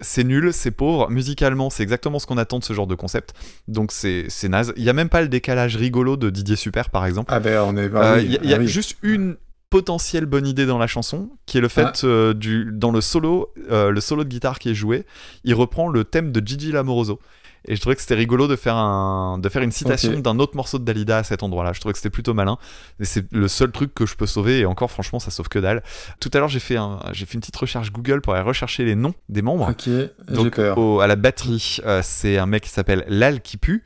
C'est 0.00 0.24
nul, 0.24 0.52
c'est 0.52 0.70
pauvre, 0.70 1.10
musicalement 1.10 1.70
c'est 1.70 1.82
exactement 1.82 2.18
ce 2.18 2.26
qu'on 2.26 2.38
attend 2.38 2.58
de 2.58 2.64
ce 2.64 2.72
genre 2.72 2.86
de 2.86 2.94
concept, 2.94 3.34
donc 3.68 3.92
c'est 3.92 4.28
naze. 4.48 4.72
Il 4.76 4.84
y 4.84 4.90
a 4.90 4.92
même 4.92 5.08
pas 5.08 5.22
le 5.22 5.28
décalage 5.28 5.76
rigolo 5.76 6.16
de 6.16 6.30
Didier 6.30 6.56
Super 6.56 6.90
par 6.90 7.06
exemple. 7.06 7.32
Ah 7.32 7.40
ben 7.40 7.60
on 7.66 7.76
est. 7.76 7.90
Ah 7.94 8.18
Il 8.18 8.26
oui, 8.28 8.32
y 8.34 8.36
a, 8.36 8.40
il 8.42 8.50
y 8.50 8.52
a 8.52 8.56
ah 8.56 8.60
oui. 8.60 8.68
juste 8.68 8.96
une 9.02 9.36
potentielle 9.68 10.26
bonne 10.26 10.46
idée 10.46 10.64
dans 10.64 10.78
la 10.78 10.86
chanson, 10.86 11.30
qui 11.44 11.58
est 11.58 11.60
le 11.60 11.68
fait 11.68 11.82
Ah. 12.02 12.06
euh, 12.06 12.34
du 12.34 12.70
dans 12.72 12.92
le 12.92 13.00
solo, 13.00 13.52
euh, 13.70 13.90
le 13.90 14.00
solo 14.00 14.22
de 14.24 14.28
guitare 14.28 14.58
qui 14.58 14.70
est 14.70 14.74
joué, 14.74 15.04
il 15.44 15.54
reprend 15.54 15.88
le 15.88 16.04
thème 16.04 16.30
de 16.32 16.46
Gigi 16.46 16.72
Lamoroso. 16.72 17.18
Et 17.68 17.76
je 17.76 17.80
trouvais 17.80 17.96
que 17.96 18.00
c'était 18.00 18.14
rigolo 18.14 18.46
de 18.48 18.56
faire 18.56 18.76
un 18.76 19.38
de 19.38 19.48
faire 19.48 19.62
une 19.62 19.72
citation 19.72 20.12
d'un 20.20 20.38
autre 20.38 20.54
morceau 20.56 20.78
de 20.78 20.84
Dalida 20.84 21.18
à 21.18 21.22
cet 21.24 21.42
endroit-là. 21.42 21.72
Je 21.72 21.80
trouvais 21.80 21.92
que 21.92 21.98
c'était 21.98 22.10
plutôt 22.10 22.32
malin. 22.34 22.58
Et 23.00 23.04
c'est 23.04 23.24
le 23.32 23.48
seul 23.48 23.72
truc 23.72 23.92
que 23.94 24.06
je 24.06 24.14
peux 24.16 24.26
sauver. 24.26 24.60
Et 24.60 24.66
encore, 24.66 24.90
franchement, 24.90 25.18
ça 25.18 25.30
sauve 25.30 25.48
que 25.48 25.58
dalle. 25.58 25.82
Tout 26.20 26.30
à 26.32 26.38
l'heure, 26.38 26.48
j'ai 26.48 26.60
fait 26.60 26.76
un 26.76 27.00
j'ai 27.12 27.26
fait 27.26 27.34
une 27.34 27.40
petite 27.40 27.56
recherche 27.56 27.90
Google 27.92 28.20
pour 28.20 28.34
aller 28.34 28.42
rechercher 28.44 28.84
les 28.84 28.94
noms 28.94 29.14
des 29.28 29.42
membres. 29.42 29.68
Ok, 29.70 29.88
Donc 30.28 30.54
peur. 30.56 30.78
au- 30.78 31.00
à 31.00 31.06
la 31.06 31.16
batterie, 31.16 31.78
euh, 31.84 32.00
c'est 32.04 32.38
un 32.38 32.46
mec 32.46 32.62
qui 32.62 32.70
s'appelle 32.70 33.04
Lal 33.08 33.40
qui 33.42 33.56
pue. 33.56 33.84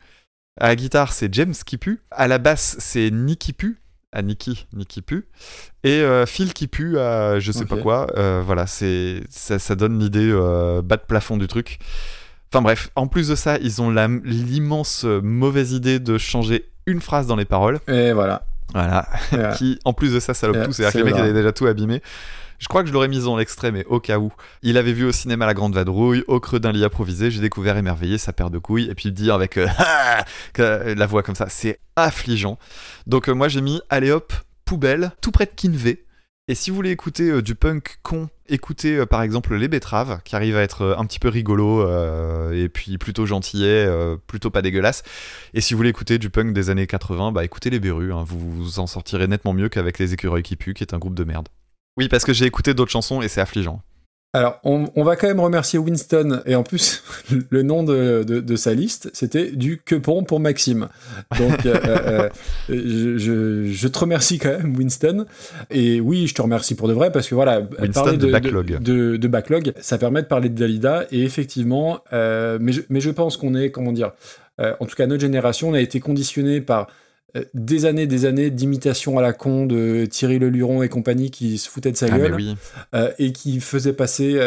À 0.61 0.69
la 0.69 0.77
guitare, 0.77 1.13
c'est 1.13 1.33
James 1.33 1.55
qui 1.65 1.79
pue. 1.79 2.01
À 2.11 2.29
la 2.29 2.39
basse, 2.39 2.77
c'est 2.81 3.11
Nicky 3.11 3.53
pue. 3.55 3.79
À 4.13 4.23
Nicky, 4.23 4.67
Nicky 4.75 5.03
pue. 5.03 5.29
Et 5.85 6.01
euh, 6.03 6.27
Phil 6.27 6.53
qui 6.53 6.67
pue 6.67 6.99
à 6.99 7.39
je 7.39 7.53
sais 7.53 7.65
pas 7.65 7.77
quoi. 7.83 8.09
Euh, 8.19 8.43
voilà, 8.45 8.67
c'est 8.67 9.23
ça, 9.31 9.59
ça 9.61 9.77
donne 9.77 10.01
l'idée 10.01 10.29
euh, 10.33 10.83
bas 10.83 10.97
de 10.97 11.03
plafond 11.07 11.37
du 11.37 11.47
truc. 11.47 11.79
Enfin 12.53 12.63
bref, 12.63 12.91
en 12.97 13.07
plus 13.07 13.29
de 13.29 13.35
ça, 13.37 13.59
ils 13.59 13.81
ont 13.81 13.91
l'immense 14.25 15.05
euh, 15.05 15.21
mauvaise 15.21 15.73
idée 15.73 16.01
de 16.01 16.19
changer 16.19 16.67
une 16.87 17.01
phrase 17.01 17.27
dans 17.27 17.37
les 17.37 17.45
paroles. 17.45 17.79
Et 17.87 18.13
voilà. 18.13 18.45
Voilà. 18.75 19.09
Qui, 19.57 19.79
en 19.85 19.93
plus 19.93 20.13
de 20.15 20.21
ça, 20.21 20.35
salope 20.35 20.57
tout. 20.65 20.73
C'est-à-dire 20.73 20.93
que 20.93 20.99
le 20.99 21.05
mec, 21.05 21.15
avait 21.25 21.33
déjà 21.33 21.53
tout 21.53 21.67
abîmé. 21.67 22.03
Je 22.59 22.67
crois 22.69 22.83
que 22.83 22.89
je 22.89 22.93
l'aurais 22.93 23.09
mis 23.09 23.21
dans 23.23 23.37
l'extrait, 23.37 23.71
mais 23.73 23.85
au 23.87 24.01
cas 24.01 24.19
où. 24.19 24.33
Il 24.63 24.77
avait 24.77 24.93
vu 24.93 25.05
au 25.07 25.13
cinéma 25.13 25.47
La 25.47 25.55
Grande 25.55 25.75
Vadrouille, 25.75 26.25
au 26.29 26.41
creux 26.41 26.61
d'un 26.61 26.73
lit 26.73 26.85
improvisé, 26.85 27.31
j'ai 27.31 27.41
découvert 27.41 27.77
émerveillé 27.77 28.19
sa 28.19 28.33
paire 28.33 28.51
de 28.51 28.59
couilles, 28.59 28.91
et 28.91 28.95
puis 28.95 29.09
il 29.09 29.13
dit 29.13 29.31
avec 29.31 29.57
euh, 29.57 29.67
que- 30.53 30.93
la 30.93 31.07
voix 31.07 31.23
comme 31.23 31.35
ça, 31.37 31.47
c'est 31.49 31.79
affligeant. 31.97 32.59
Donc 33.07 33.29
euh, 33.29 33.33
moi 33.33 33.49
j'ai 33.49 33.61
mis, 33.63 33.81
allez 33.89 34.11
hop, 34.11 34.33
poubelle, 34.67 35.13
tout 35.23 35.31
près 35.31 35.47
de 35.47 35.53
Kinvey. 35.57 36.05
Et 36.51 36.57
si 36.57 36.71
vous 36.71 36.75
voulez 36.75 36.91
écouter 36.91 37.31
euh, 37.31 37.43
du 37.43 37.55
punk 37.55 38.01
con, 38.03 38.29
écoutez 38.49 38.97
euh, 38.97 39.07
par 39.07 39.23
exemple 39.23 39.55
Les 39.55 39.69
Betraves, 39.69 40.21
qui 40.25 40.35
arrive 40.35 40.57
à 40.57 40.63
être 40.63 40.83
euh, 40.83 40.99
un 40.99 41.07
petit 41.07 41.21
peu 41.21 41.29
rigolo, 41.29 41.87
et 42.53 42.69
puis 42.69 42.99
plutôt 42.99 43.25
gentillet, 43.25 43.89
plutôt 44.27 44.51
pas 44.51 44.61
dégueulasse. 44.61 45.05
Et 45.55 45.61
si 45.61 45.75
vous 45.75 45.79
voulez 45.79 45.91
écouter 45.91 46.19
du 46.19 46.29
punk 46.29 46.53
des 46.53 46.69
années 46.69 46.89
80, 46.89 47.31
bah 47.31 47.45
écoutez 47.45 47.71
Les 47.71 47.79
Berus, 47.79 48.13
hein, 48.13 48.25
vous 48.27 48.51
vous 48.51 48.81
en 48.81 48.89
sortirez 48.89 49.29
nettement 49.29 49.53
mieux 49.53 49.69
qu'avec 49.69 50.01
Les 50.01 50.13
Écureuils 50.13 50.43
qui 50.43 50.57
puent, 50.57 50.75
qui 50.75 50.83
est 50.83 50.93
un 50.93 50.99
groupe 50.99 51.15
de 51.15 51.23
merde. 51.23 51.49
Oui, 51.97 52.09
parce 52.09 52.25
que 52.25 52.33
j'ai 52.33 52.47
écouté 52.47 52.75
d'autres 52.75 52.91
chansons 52.91 53.23
et 53.23 53.29
c'est 53.29 53.41
affligeant. 53.41 53.81
Alors, 54.33 54.61
on, 54.63 54.85
on 54.95 55.03
va 55.03 55.17
quand 55.17 55.27
même 55.27 55.41
remercier 55.41 55.79
Winston, 55.79 56.41
et 56.47 56.55
en 56.55 56.63
plus, 56.63 57.03
le 57.51 57.63
nom 57.63 57.83
de, 57.83 58.23
de, 58.25 58.41
de 58.41 58.57
sa 58.57 58.75
liste, 58.75 59.11
c'était 59.13 59.51
du 59.51 59.83
quepon 59.83 60.23
pour 60.23 60.39
Maxime. 60.39 60.89
Donc, 61.37 61.67
euh, 61.67 61.77
euh, 61.85 62.29
je, 62.69 63.19
je, 63.19 63.65
je 63.73 63.89
te 63.89 63.99
remercie 63.99 64.39
quand 64.39 64.51
même, 64.51 64.77
Winston. 64.77 65.27
Et 65.71 66.01
oui, 66.01 66.29
je 66.29 66.35
te 66.35 66.43
remercie 66.43 66.77
pour 66.77 66.87
de 66.87 66.93
vrai, 66.93 67.11
parce 67.11 67.29
que 67.29 67.35
voilà, 67.35 67.61
Winston 67.61 67.93
parler 67.93 68.19
de 68.19 68.27
de, 68.27 68.33
backlog. 68.33 68.79
de, 68.81 69.29
backlog, 69.29 69.73
ça 69.81 69.99
permet 69.99 70.23
de 70.23 70.29
parler 70.29 70.49
de 70.49 70.55
Dalida, 70.55 71.07
et 71.11 71.23
effectivement, 71.25 71.99
euh, 72.13 72.59
mais, 72.61 72.71
je, 72.71 72.83
mais 72.89 73.01
je 73.01 73.11
pense 73.11 73.37
qu'on 73.37 73.57
est, 73.57 73.73
comment 73.73 73.93
dire, 73.93 74.13
euh, 74.61 74.75
en 74.79 74.87
tout 74.87 74.95
cas, 74.95 75.07
notre 75.07 75.23
génération, 75.23 75.71
on 75.71 75.75
a 75.75 75.81
été 75.81 76.01
conditionné 76.01 76.61
par 76.61 76.83
euh, 76.83 76.85
des 77.55 77.85
années, 77.87 78.07
des 78.07 78.25
années 78.27 78.51
d'imitation 78.51 79.19
à 79.19 79.23
la 79.23 79.33
con 79.33 79.67
de 79.67 80.05
Thierry 80.07 80.39
Leluron 80.39 80.83
et 80.83 80.89
compagnie 80.89 81.31
qui 81.31 81.59
se 81.59 81.69
foutaient 81.69 81.93
de 81.93 81.97
sa 81.97 82.07
Ah, 82.11 82.19
gueule 82.19 82.35
oui. 82.35 82.57
euh, 82.95 83.11
et 83.19 83.33
qui 83.33 83.61
faisait 83.61 83.93
passer 83.93 84.35
euh, 84.35 84.41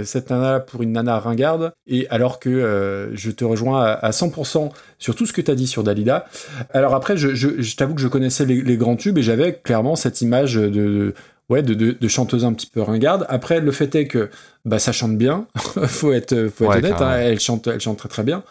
euh, 0.00 0.04
cette 0.04 0.30
nana 0.30 0.60
pour 0.60 0.82
une 0.82 0.92
nana 0.92 1.18
ringarde. 1.18 1.72
Et 1.86 2.06
alors 2.10 2.38
que 2.40 2.48
euh, 2.50 3.14
je 3.16 3.30
te 3.30 3.44
rejoins 3.44 3.82
à, 3.84 3.92
à 3.92 4.10
100% 4.10 4.70
sur 4.98 5.14
tout 5.14 5.26
ce 5.26 5.32
que 5.32 5.40
tu 5.40 5.50
as 5.50 5.54
dit 5.54 5.66
sur 5.66 5.82
Dalida. 5.82 6.26
Alors 6.72 6.94
après, 6.94 7.16
je, 7.16 7.34
je, 7.34 7.60
je 7.62 7.76
t'avoue 7.76 7.94
que 7.94 8.00
je 8.00 8.08
connaissais 8.08 8.44
les, 8.46 8.60
les 8.62 8.76
grands 8.76 8.96
tubes 8.96 9.18
et 9.18 9.22
j'avais 9.22 9.54
clairement 9.54 9.96
cette 9.96 10.20
image 10.22 10.54
de, 10.54 10.68
de- 10.68 11.14
ouais, 11.48 11.62
de, 11.62 11.74
de, 11.74 11.92
de 11.92 12.08
chanteuse 12.08 12.44
un 12.44 12.52
petit 12.52 12.66
peu 12.66 12.82
ringarde. 12.82 13.26
Après, 13.28 13.60
le 13.60 13.72
fait 13.72 13.94
est 13.94 14.06
que 14.06 14.30
bah, 14.64 14.78
ça 14.78 14.92
chante 14.92 15.16
bien, 15.16 15.46
faut 15.86 16.12
être, 16.12 16.48
faut 16.48 16.64
être 16.64 16.74
Ouais, 16.74 16.76
honnête, 16.76 17.00
hein, 17.00 17.16
elle, 17.18 17.40
chante, 17.40 17.66
elle 17.66 17.80
chante 17.80 17.98
très 17.98 18.08
très 18.08 18.22
bien. 18.24 18.42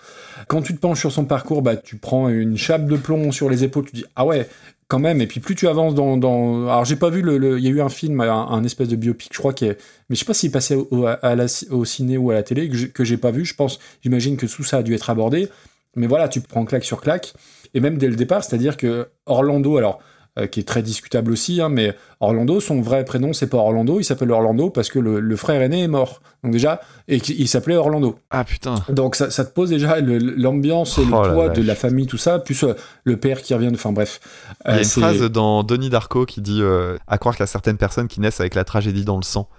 Quand 0.47 0.61
tu 0.61 0.73
te 0.75 0.79
penches 0.79 0.99
sur 0.99 1.11
son 1.11 1.25
parcours, 1.25 1.61
bah, 1.61 1.75
tu 1.77 1.97
prends 1.97 2.29
une 2.29 2.57
chape 2.57 2.87
de 2.87 2.97
plomb 2.97 3.31
sur 3.31 3.49
les 3.49 3.63
épaules, 3.63 3.85
tu 3.85 3.95
dis 3.95 4.05
ah 4.15 4.25
ouais, 4.25 4.47
quand 4.87 4.99
même. 4.99 5.21
Et 5.21 5.27
puis 5.27 5.39
plus 5.39 5.55
tu 5.55 5.67
avances 5.67 5.95
dans, 5.95 6.17
dans... 6.17 6.67
alors 6.67 6.85
j'ai 6.85 6.95
pas 6.97 7.09
vu 7.09 7.21
le, 7.21 7.37
le- 7.37 7.57
il 7.57 7.63
y 7.65 7.67
a 7.67 7.71
eu 7.71 7.81
un 7.81 7.89
film, 7.89 8.21
un, 8.21 8.31
un 8.49 8.63
espèce 8.63 8.87
de 8.89 8.95
biopic, 8.95 9.31
je 9.33 9.39
crois 9.39 9.53
qui 9.53 9.65
est, 9.65 9.77
mais 10.09 10.15
je 10.15 10.19
sais 10.19 10.25
pas 10.25 10.33
s'il 10.33 10.51
passait 10.51 10.75
au, 10.75 11.05
à 11.07 11.35
la- 11.35 11.45
au 11.71 11.85
ciné 11.85 12.17
ou 12.17 12.31
à 12.31 12.33
la 12.35 12.43
télé 12.43 12.69
que 12.69 12.75
j'ai- 12.75 12.89
que 12.89 13.03
j'ai 13.03 13.17
pas 13.17 13.31
vu. 13.31 13.45
Je 13.45 13.55
pense, 13.55 13.79
j'imagine 14.03 14.37
que 14.37 14.45
tout 14.45 14.63
ça 14.63 14.77
a 14.77 14.83
dû 14.83 14.93
être 14.93 15.09
abordé. 15.09 15.49
Mais 15.95 16.07
voilà, 16.07 16.27
tu 16.27 16.41
prends 16.41 16.65
claque 16.65 16.83
sur 16.83 17.01
claque. 17.01 17.33
Et 17.73 17.79
même 17.79 17.97
dès 17.97 18.07
le 18.07 18.15
départ, 18.15 18.43
c'est-à-dire 18.43 18.77
que 18.77 19.07
Orlando, 19.25 19.77
alors, 19.77 19.99
euh, 20.37 20.47
qui 20.47 20.59
est 20.59 20.63
très 20.63 20.81
discutable 20.81 21.31
aussi, 21.31 21.61
hein, 21.61 21.69
mais 21.69 21.95
Orlando, 22.19 22.59
son 22.59 22.81
vrai 22.81 23.05
prénom, 23.05 23.31
c'est 23.33 23.47
pas 23.47 23.57
Orlando, 23.57 23.99
il 23.99 24.03
s'appelle 24.03 24.31
Orlando 24.31 24.69
parce 24.69 24.89
que 24.89 24.99
le, 24.99 25.19
le 25.19 25.35
frère 25.35 25.61
aîné 25.61 25.83
est 25.83 25.87
mort. 25.87 26.21
Donc 26.43 26.51
déjà, 26.51 26.81
et 27.07 27.17
il 27.17 27.47
s'appelait 27.47 27.75
Orlando. 27.77 28.19
Ah 28.29 28.43
putain. 28.43 28.75
Donc 28.89 29.15
ça, 29.15 29.29
ça 29.31 29.45
te 29.45 29.53
pose 29.53 29.69
déjà 29.69 29.99
l'ambiance 30.01 30.97
et 30.97 31.05
le 31.05 31.13
Oh 31.13 31.23
la 31.25 31.33
poids 31.33 31.49
de 31.49 31.61
la 31.61 31.75
famille, 31.75 32.05
tout 32.07 32.17
ça, 32.17 32.39
plus 32.39 32.63
euh, 32.63 32.73
le 33.03 33.17
père 33.17 33.41
qui 33.41 33.53
revient. 33.53 33.71
Enfin 33.73 33.91
bref. 33.91 34.19
Il 34.65 34.71
y 34.71 34.73
a 34.73 34.75
Euh, 34.75 34.79
une 34.79 34.85
phrase 34.85 35.21
dans 35.31 35.63
Denis 35.63 35.89
Darko 35.89 36.25
qui 36.25 36.41
dit 36.41 36.61
à 37.07 37.17
croire 37.17 37.35
qu'il 37.35 37.41
y 37.41 37.45
a 37.45 37.47
certaines 37.47 37.77
personnes 37.77 38.07
qui 38.07 38.19
naissent 38.19 38.39
avec 38.41 38.55
la 38.55 38.63
tragédie 38.63 39.05
dans 39.05 39.17
le 39.17 39.23
sang. 39.23 39.49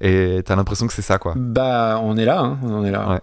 Et 0.00 0.42
t'as 0.44 0.56
l'impression 0.56 0.86
que 0.86 0.92
c'est 0.92 1.00
ça, 1.00 1.16
quoi. 1.18 1.32
Bah, 1.36 1.98
on 2.02 2.18
est 2.18 2.26
là, 2.26 2.40
hein, 2.40 2.58
on 2.64 2.84
est 2.84 2.90
là. 2.90 3.08
Ouais. 3.08 3.20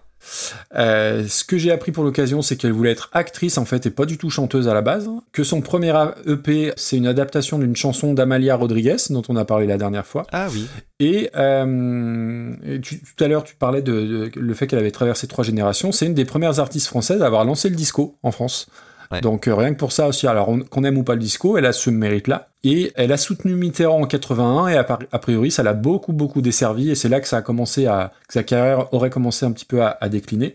Euh, 0.75 1.25
ce 1.27 1.43
que 1.43 1.57
j'ai 1.57 1.71
appris 1.71 1.91
pour 1.91 2.03
l'occasion, 2.03 2.41
c'est 2.41 2.55
qu'elle 2.55 2.71
voulait 2.71 2.91
être 2.91 3.09
actrice 3.13 3.57
en 3.57 3.65
fait 3.65 3.85
et 3.85 3.89
pas 3.89 4.05
du 4.05 4.17
tout 4.17 4.29
chanteuse 4.29 4.67
à 4.67 4.73
la 4.73 4.81
base. 4.81 5.09
Que 5.31 5.43
son 5.43 5.61
premier 5.61 5.93
EP, 6.27 6.73
c'est 6.75 6.97
une 6.97 7.07
adaptation 7.07 7.59
d'une 7.59 7.75
chanson 7.75 8.13
d'Amalia 8.13 8.55
Rodriguez 8.55 8.95
dont 9.09 9.21
on 9.29 9.35
a 9.35 9.45
parlé 9.45 9.67
la 9.67 9.77
dernière 9.77 10.05
fois. 10.05 10.25
Ah 10.31 10.47
oui. 10.51 10.67
Et, 10.99 11.29
euh, 11.35 12.53
et 12.65 12.79
tu- 12.81 12.99
tout 13.01 13.23
à 13.23 13.27
l'heure, 13.27 13.43
tu 13.43 13.55
parlais 13.55 13.81
de, 13.81 13.91
de- 13.93 14.31
le 14.39 14.53
fait 14.53 14.67
qu'elle 14.67 14.79
avait 14.79 14.91
traversé 14.91 15.27
trois 15.27 15.43
générations. 15.43 15.91
C'est 15.91 16.05
une 16.05 16.13
des 16.13 16.25
premières 16.25 16.59
artistes 16.59 16.87
françaises 16.87 17.21
à 17.21 17.25
avoir 17.27 17.45
lancé 17.45 17.69
le 17.69 17.75
disco 17.75 18.17
en 18.23 18.31
France. 18.31 18.67
Ouais. 19.14 19.22
Donc 19.22 19.48
euh, 19.48 19.56
rien 19.56 19.73
que 19.73 19.80
pour 19.80 19.91
ça 19.91 20.07
aussi, 20.07 20.27
alors 20.27 20.49
on- 20.49 20.60
qu'on 20.60 20.84
aime 20.84 20.98
ou 20.98 21.03
pas 21.03 21.14
le 21.14 21.19
disco, 21.22 21.57
elle 21.57 21.65
a 21.65 21.72
ce 21.73 21.90
mérite-là. 21.90 22.49
Et 22.65 22.91
elle 22.95 23.11
a 23.11 23.18
soutenu 23.18 23.56
Mitterrand 23.56 24.02
en 24.02 24.06
81 24.06 24.68
et 24.69 24.77
a, 24.77 24.84
priori 25.19 25.52
ça 25.52 25.64
l'a 25.64 25.73
beaucoup 25.73 26.14
beaucoup 26.14 26.41
desservi 26.41 26.90
et 26.91 26.95
c'est 26.95 27.10
là 27.10 27.19
que 27.19 27.27
ça 27.27 27.38
a 27.38 27.41
commencé 27.41 27.88
à 27.88 28.14
que 28.27 28.34
sa 28.34 28.44
carrière 28.44 28.94
aurait 28.94 29.10
commencé 29.10 29.45
un 29.45 29.52
petit 29.52 29.65
peu 29.65 29.81
à, 29.84 29.98
à 29.99 30.07
décliner. 30.10 30.53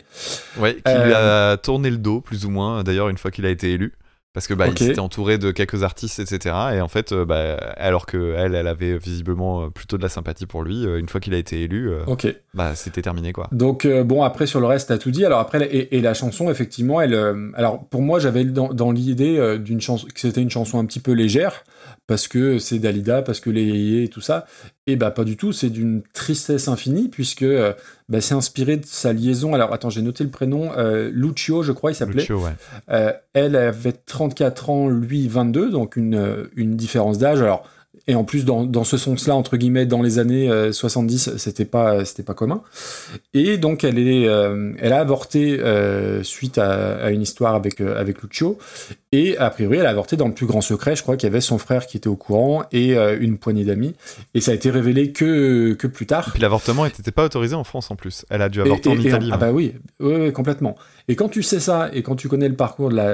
Ouais, 0.59 0.75
qui 0.75 0.81
Euh, 0.87 1.05
lui 1.05 1.13
a 1.13 1.57
tourné 1.57 1.89
le 1.91 1.97
dos, 1.97 2.19
plus 2.21 2.45
ou 2.45 2.49
moins, 2.49 2.83
d'ailleurs, 2.83 3.09
une 3.09 3.17
fois 3.17 3.29
qu'il 3.31 3.45
a 3.45 3.49
été 3.49 3.71
élu. 3.73 3.93
Parce 4.33 4.45
que 4.45 4.53
bah, 4.53 4.67
il 4.67 4.77
s'était 4.77 4.99
entouré 4.99 5.39
de 5.39 5.49
quelques 5.49 5.81
artistes, 5.83 6.19
etc. 6.19 6.55
Et 6.75 6.81
en 6.81 6.87
fait, 6.87 7.11
euh, 7.11 7.25
bah, 7.25 7.55
alors 7.77 8.05
que 8.05 8.35
elle, 8.37 8.53
elle 8.53 8.67
avait 8.67 8.95
visiblement 8.97 9.63
euh, 9.63 9.69
plutôt 9.69 9.97
de 9.97 10.03
la 10.03 10.09
sympathie 10.09 10.45
pour 10.45 10.61
lui, 10.63 10.85
euh, 10.85 10.99
une 10.99 11.09
fois 11.09 11.19
qu'il 11.19 11.33
a 11.33 11.37
été 11.37 11.63
élu, 11.63 11.91
bah, 12.53 12.75
c'était 12.75 13.01
terminé, 13.01 13.33
quoi. 13.33 13.47
Donc 13.51 13.85
euh, 13.85 14.03
bon 14.03 14.21
après 14.23 14.45
sur 14.45 14.59
le 14.59 14.67
reste 14.67 14.89
t'as 14.89 14.99
tout 14.99 15.09
dit. 15.09 15.25
Alors 15.25 15.39
après 15.39 15.65
et, 15.65 15.97
et 15.97 16.01
la 16.01 16.13
chanson 16.13 16.49
effectivement 16.51 17.01
elle. 17.01 17.15
euh, 17.15 17.49
alors 17.55 17.87
pour 17.89 18.01
moi 18.03 18.19
j'avais 18.19 18.43
dans, 18.45 18.71
dans 18.71 18.91
l'idée 18.91 19.57
d'une 19.59 19.81
chanson 19.81 20.05
que 20.13 20.19
c'était 20.19 20.41
une 20.41 20.51
chanson 20.51 20.79
un 20.79 20.85
petit 20.85 20.99
peu 20.99 21.11
légère 21.13 21.63
parce 22.05 22.27
que 22.27 22.59
c'est 22.59 22.77
Dalida 22.79 23.23
parce 23.23 23.39
que 23.39 23.49
les 23.49 24.03
et 24.03 24.07
tout 24.09 24.21
ça. 24.21 24.45
Et 24.89 24.95
bah 24.95 25.11
pas 25.11 25.23
du 25.23 25.37
tout. 25.37 25.53
C'est 25.53 25.69
d'une 25.69 26.01
tristesse 26.13 26.67
infinie 26.67 27.09
puisque 27.09 27.43
euh, 27.43 27.73
bah, 28.09 28.21
c'est 28.21 28.33
inspiré 28.33 28.75
de 28.75 28.85
sa 28.87 29.13
liaison. 29.13 29.53
Alors 29.53 29.71
attends 29.71 29.91
j'ai 29.91 30.01
noté 30.01 30.23
le 30.23 30.31
prénom 30.31 30.71
euh, 30.75 31.11
Lucio 31.13 31.61
je 31.61 31.71
crois 31.71 31.91
il 31.91 31.95
s'appelait. 31.95 32.29
Ouais. 32.31 32.49
Euh, 32.89 33.13
elle 33.33 33.55
avait 33.55 33.91
34 33.91 34.69
ans, 34.71 34.89
lui 34.89 35.27
22, 35.27 35.69
donc 35.69 35.95
une, 35.95 36.15
euh, 36.15 36.45
une 36.55 36.75
différence 36.75 37.19
d'âge. 37.19 37.39
Alors, 37.39 37.69
et 38.07 38.15
en 38.15 38.23
plus, 38.23 38.45
dans, 38.45 38.63
dans 38.63 38.83
ce 38.83 38.97
sens-là, 38.97 39.35
entre 39.35 39.57
guillemets, 39.57 39.85
dans 39.85 40.01
les 40.01 40.17
années 40.17 40.49
euh, 40.49 40.71
70, 40.71 41.37
c'était 41.37 41.65
pas, 41.65 42.03
c'était 42.03 42.23
pas 42.23 42.33
commun. 42.33 42.63
Et 43.35 43.57
donc, 43.57 43.83
elle, 43.83 43.99
est, 43.99 44.23
elle 44.23 44.93
a 44.93 44.99
avorté 44.99 45.59
suite 46.23 46.57
à, 46.57 46.95
à 46.95 47.11
une 47.11 47.21
histoire 47.21 47.53
avec, 47.53 47.79
avec 47.81 48.23
Lucio. 48.23 48.57
Et 49.11 49.39
a 49.39 49.49
priori, 49.49 49.77
elle 49.77 49.87
a 49.87 49.89
avorté 49.89 50.17
dans 50.17 50.27
le 50.27 50.35
plus 50.35 50.45
grand 50.45 50.61
secret. 50.61 50.95
Je 50.95 51.01
crois 51.01 51.17
qu'il 51.17 51.25
y 51.27 51.31
avait 51.31 51.41
son 51.41 51.57
frère 51.57 51.87
qui 51.87 51.97
était 51.97 52.07
au 52.09 52.15
courant 52.15 52.63
et 52.71 52.95
euh, 52.95 53.17
une 53.19 53.39
poignée 53.39 53.65
d'amis. 53.65 53.95
Et 54.35 54.39
ça 54.41 54.51
a 54.51 54.53
été 54.53 54.69
révélé 54.69 55.11
que, 55.11 55.73
que 55.73 55.87
plus 55.87 56.05
tard. 56.05 56.29
Puis 56.31 56.39
l'avortement 56.41 56.85
n'était 56.85 57.09
pas 57.11 57.25
autorisé 57.25 57.55
en 57.55 57.63
France 57.63 57.89
en 57.89 57.95
plus. 57.95 58.23
Elle 58.29 58.43
a 58.43 58.49
dû 58.49 58.59
Et- 58.59 58.61
avorter 58.61 58.89
et- 58.89 58.93
en 58.93 59.01
et- 59.01 59.07
Italie. 59.07 59.29
ah 59.31 59.35
hein. 59.35 59.37
bah 59.39 59.51
oui, 59.51 59.73
oui, 59.99 60.13
oui, 60.15 60.31
complètement. 60.31 60.75
Et 61.07 61.15
quand 61.15 61.27
tu 61.27 61.41
sais 61.41 61.59
ça, 61.59 61.89
et 61.91 62.03
quand 62.03 62.15
tu 62.15 62.27
connais 62.27 62.49
le 62.49 62.55
parcours 62.55 62.89
de 62.89 62.95
la, 62.97 63.11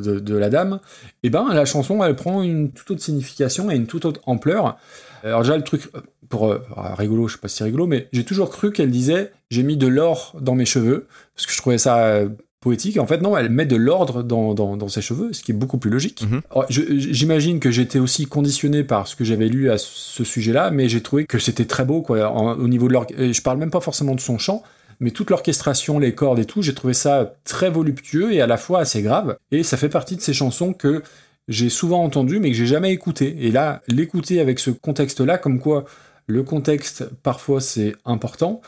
de, 0.00 0.18
de 0.18 0.36
la 0.36 0.50
dame, 0.50 0.80
eh 1.22 1.30
ben 1.30 1.46
la 1.54 1.64
chanson, 1.64 2.02
elle 2.02 2.16
prend 2.16 2.42
une 2.42 2.72
toute 2.72 2.90
autre 2.90 3.02
signification 3.02 3.70
et 3.70 3.76
une 3.76 3.86
toute 3.86 4.04
autre 4.04 4.20
ampleur. 4.26 4.76
Alors 5.22 5.42
déjà, 5.42 5.56
le 5.56 5.62
truc, 5.62 5.82
pour 6.28 6.50
euh, 6.50 6.60
ah, 6.76 6.96
rigolo, 6.96 7.28
je 7.28 7.34
sais 7.34 7.40
pas 7.40 7.46
si 7.46 7.58
c'est 7.58 7.64
rigolo, 7.64 7.86
mais 7.86 8.08
j'ai 8.12 8.24
toujours 8.24 8.50
cru 8.50 8.72
qu'elle 8.72 8.90
disait 8.90 9.30
«j'ai 9.50 9.62
mis 9.62 9.76
de 9.76 9.86
l'or 9.86 10.34
dans 10.40 10.56
mes 10.56 10.64
cheveux», 10.66 11.06
parce 11.36 11.46
que 11.46 11.52
je 11.52 11.58
trouvais 11.58 11.78
ça 11.78 11.98
euh, 12.06 12.28
poétique. 12.66 12.98
En 12.98 13.06
fait, 13.06 13.20
non, 13.20 13.36
elle 13.36 13.48
met 13.48 13.64
de 13.64 13.76
l'ordre 13.76 14.24
dans, 14.24 14.52
dans, 14.52 14.76
dans 14.76 14.88
ses 14.88 15.00
cheveux, 15.00 15.32
ce 15.32 15.42
qui 15.44 15.52
est 15.52 15.54
beaucoup 15.54 15.78
plus 15.78 15.88
logique. 15.90 16.24
Mhm. 16.28 16.42
Je- 16.68 16.82
J'imagine 16.98 17.60
que 17.60 17.70
j'étais 17.70 18.00
aussi 18.00 18.26
conditionné 18.26 18.82
par 18.82 19.06
ce 19.06 19.14
que 19.14 19.24
j'avais 19.24 19.48
lu 19.48 19.70
à 19.70 19.78
ce 19.78 20.24
sujet-là, 20.24 20.72
mais 20.72 20.88
j'ai 20.88 21.00
trouvé 21.00 21.26
que 21.26 21.38
c'était 21.38 21.64
très 21.66 21.84
beau, 21.84 22.02
quoi. 22.02 22.28
En- 22.28 22.58
au 22.58 22.66
niveau 22.66 22.88
de 22.88 22.92
l'orgue, 22.94 23.14
je 23.16 23.40
parle 23.40 23.58
même 23.58 23.70
pas 23.70 23.80
forcément 23.80 24.16
de 24.16 24.20
son 24.20 24.36
chant, 24.38 24.64
mais 24.98 25.12
toute 25.12 25.30
l'orchestration, 25.30 26.00
les 26.00 26.12
cordes 26.14 26.40
et 26.40 26.44
tout, 26.44 26.60
j'ai 26.62 26.74
trouvé 26.74 26.92
ça 26.94 27.34
très 27.44 27.70
voluptueux 27.70 28.32
et 28.32 28.40
à 28.40 28.48
la 28.48 28.56
fois 28.56 28.80
assez 28.80 29.00
grave. 29.02 29.36
Et 29.52 29.62
ça 29.62 29.76
fait 29.76 29.88
partie 29.88 30.16
de 30.16 30.20
ces 30.20 30.32
chansons 30.34 30.72
que 30.72 31.02
j'ai 31.46 31.68
souvent 31.68 32.02
entendues, 32.02 32.40
mais 32.40 32.50
que 32.50 32.56
j'ai 32.56 32.66
jamais 32.66 32.92
écoutées. 32.92 33.36
Et 33.42 33.52
là, 33.52 33.82
l'écouter 33.86 34.40
avec 34.40 34.58
ce 34.58 34.70
contexte-là, 34.70 35.38
comme 35.38 35.60
quoi 35.60 35.84
le 36.26 36.42
contexte, 36.42 37.08
parfois, 37.22 37.60
c'est 37.60 37.94
important. 38.04 38.60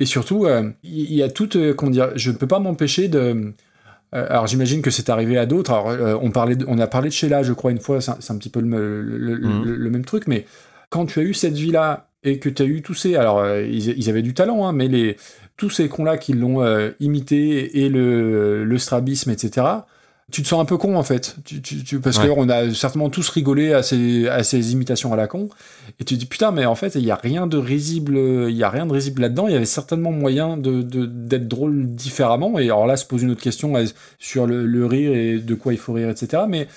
Et 0.00 0.06
surtout, 0.06 0.46
euh, 0.46 0.70
il 0.82 1.12
y 1.14 1.22
a 1.22 1.28
tout, 1.28 1.56
euh, 1.56 1.74
comment 1.74 1.92
dire, 1.92 2.10
je 2.16 2.30
ne 2.30 2.36
peux 2.36 2.46
pas 2.48 2.58
m'empêcher 2.58 3.08
de... 3.08 3.18
euh, 3.18 3.52
alors 4.12 4.46
j'imagine 4.46 4.82
que 4.82 4.90
c'est 4.90 5.08
arrivé 5.10 5.38
à 5.38 5.46
d'autres. 5.46 5.72
Alors 5.72 5.90
euh, 5.90 6.16
on 6.22 6.30
parlait, 6.30 6.56
de- 6.56 6.64
on 6.68 6.78
a 6.78 6.86
parlé 6.86 7.08
de 7.10 7.14
Sheila, 7.14 7.42
je 7.42 7.52
crois 7.52 7.70
une 7.70 7.80
fois. 7.80 8.00
C'est 8.00 8.10
un, 8.32 8.36
petit 8.38 8.48
peu 8.50 8.60
le, 8.60 9.02
le- 9.02 9.36
Mhm. 9.38 9.64
le- 9.64 9.76
le 9.76 9.90
même 9.90 10.04
truc, 10.04 10.26
mais 10.26 10.46
quand 10.88 11.06
tu 11.06 11.20
as 11.20 11.22
eu 11.22 11.34
cette 11.34 11.54
vie-là 11.54 12.08
et 12.24 12.38
que 12.38 12.48
tu 12.48 12.62
as 12.62 12.66
eu 12.66 12.82
tous 12.82 12.94
ces, 12.94 13.14
alors 13.16 13.38
euh, 13.38 13.62
ils, 13.62 13.90
ils 13.98 14.08
avaient 14.10 14.22
du 14.22 14.34
talent, 14.34 14.66
hein, 14.66 14.72
mais 14.72 14.88
les 14.88 15.16
tous 15.56 15.70
ces 15.70 15.88
cons-là 15.88 16.16
qui 16.18 16.32
l'ont 16.32 16.62
euh, 16.62 16.90
imité 17.00 17.80
et 17.84 17.88
le 17.90 18.78
strabisme, 18.78 19.30
etc. 19.30 19.66
Tu 20.30 20.42
te 20.42 20.48
sens 20.48 20.60
un 20.60 20.64
peu 20.64 20.76
con 20.76 20.96
en 20.96 21.02
fait, 21.02 21.36
tu, 21.44 21.60
tu- 21.60 21.82
tu- 21.82 22.00
parce 22.00 22.18
Ouais. 22.18 22.28
qu'on 22.28 22.48
a 22.48 22.72
certainement 22.72 23.10
tous 23.10 23.28
rigolé 23.30 23.72
à 23.72 23.82
ces, 23.82 24.28
à 24.28 24.42
ces 24.44 24.72
imitations 24.72 25.12
à 25.12 25.16
la 25.16 25.26
con, 25.26 25.48
et 25.98 26.04
tu 26.04 26.14
te 26.14 26.20
dis 26.20 26.26
putain 26.26 26.50
mais 26.52 26.66
en 26.66 26.74
fait 26.74 26.94
il 26.94 27.04
y 27.04 27.10
a 27.10 27.16
rien 27.16 27.46
de 27.46 27.56
risible, 27.56 28.16
il 28.48 28.56
y 28.56 28.62
a 28.62 28.70
rien 28.70 28.86
de 28.86 28.92
risible 28.92 29.22
là-dedans. 29.22 29.48
Il 29.48 29.52
y 29.52 29.56
avait 29.56 29.64
certainement 29.64 30.12
moyen 30.12 30.56
de 30.56 30.82
de- 30.82 31.06
d'être 31.06 31.48
drôle 31.48 31.86
différemment. 31.94 32.58
Et 32.58 32.64
alors 32.64 32.86
là 32.86 32.96
se 32.96 33.04
pose 33.06 33.22
une 33.22 33.30
autre 33.30 33.42
question 33.42 33.76
euh, 33.76 33.84
sur 34.18 34.46
le, 34.46 34.66
le 34.66 34.86
rire 34.86 35.12
et 35.14 35.38
de 35.38 35.54
quoi 35.54 35.72
il 35.72 35.78
faut 35.78 35.92
rire, 35.92 36.08
etc. 36.10 36.44
Mais 36.48 36.68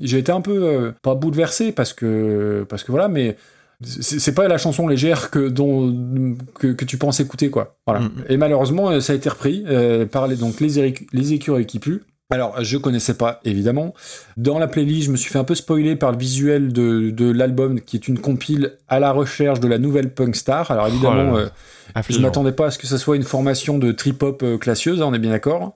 j'ai 0.00 0.18
été 0.18 0.32
un 0.32 0.40
peu 0.40 0.62
euh, 0.64 0.92
pas 1.02 1.14
bouleversé 1.14 1.72
parce 1.72 1.92
que 1.92 2.64
parce 2.68 2.84
que 2.84 2.90
voilà, 2.92 3.08
mais 3.08 3.36
c'est 3.82 4.34
pas 4.34 4.48
la 4.48 4.56
chanson 4.56 4.86
légère 4.88 5.30
que 5.30 5.48
dont 5.48 6.36
que, 6.54 6.68
que 6.68 6.84
tu 6.84 6.96
penses 6.96 7.20
écouter 7.20 7.50
quoi. 7.50 7.76
Voilà. 7.86 8.00
Mhm. 8.02 8.10
Et 8.28 8.36
malheureusement 8.36 8.90
euh, 8.90 9.00
ça 9.00 9.12
a 9.12 9.16
été 9.16 9.28
repris 9.28 9.64
euh, 9.66 10.06
par 10.06 10.26
les 10.26 10.36
donc 10.36 10.60
les 10.60 11.32
écureuils 11.32 11.66
qui 11.66 11.78
puent. 11.80 12.02
Alors, 12.34 12.62
je 12.64 12.76
connaissais 12.76 13.14
pas, 13.14 13.40
évidemment. 13.44 13.94
Dans 14.36 14.58
la 14.58 14.66
playlist, 14.66 15.06
je 15.06 15.12
me 15.12 15.16
suis 15.16 15.30
fait 15.30 15.38
un 15.38 15.44
peu 15.44 15.54
spoiler 15.54 15.94
par 15.94 16.10
le 16.10 16.18
visuel 16.18 16.72
de, 16.72 17.10
de 17.10 17.30
l'album, 17.30 17.80
qui 17.80 17.96
est 17.96 18.08
une 18.08 18.18
compile 18.18 18.72
à 18.88 18.98
la 18.98 19.12
recherche 19.12 19.60
de 19.60 19.68
la 19.68 19.78
nouvelle 19.78 20.12
punk 20.12 20.34
star. 20.34 20.70
Alors, 20.70 20.88
évidemment, 20.88 21.30
Oh 21.32 21.36
là 21.36 21.42
là. 21.44 21.50
euh, 21.96 22.02
je 22.08 22.18
m'attendais 22.18 22.50
pas 22.52 22.66
à 22.66 22.70
ce 22.72 22.78
que 22.78 22.86
ça 22.88 22.98
soit 22.98 23.14
une 23.14 23.22
formation 23.22 23.78
de 23.78 23.92
trip-hop 23.92 24.42
euh, 24.42 24.58
classieuse, 24.58 25.00
hein, 25.00 25.06
on 25.08 25.14
est 25.14 25.18
bien 25.20 25.30
d'accord. 25.30 25.74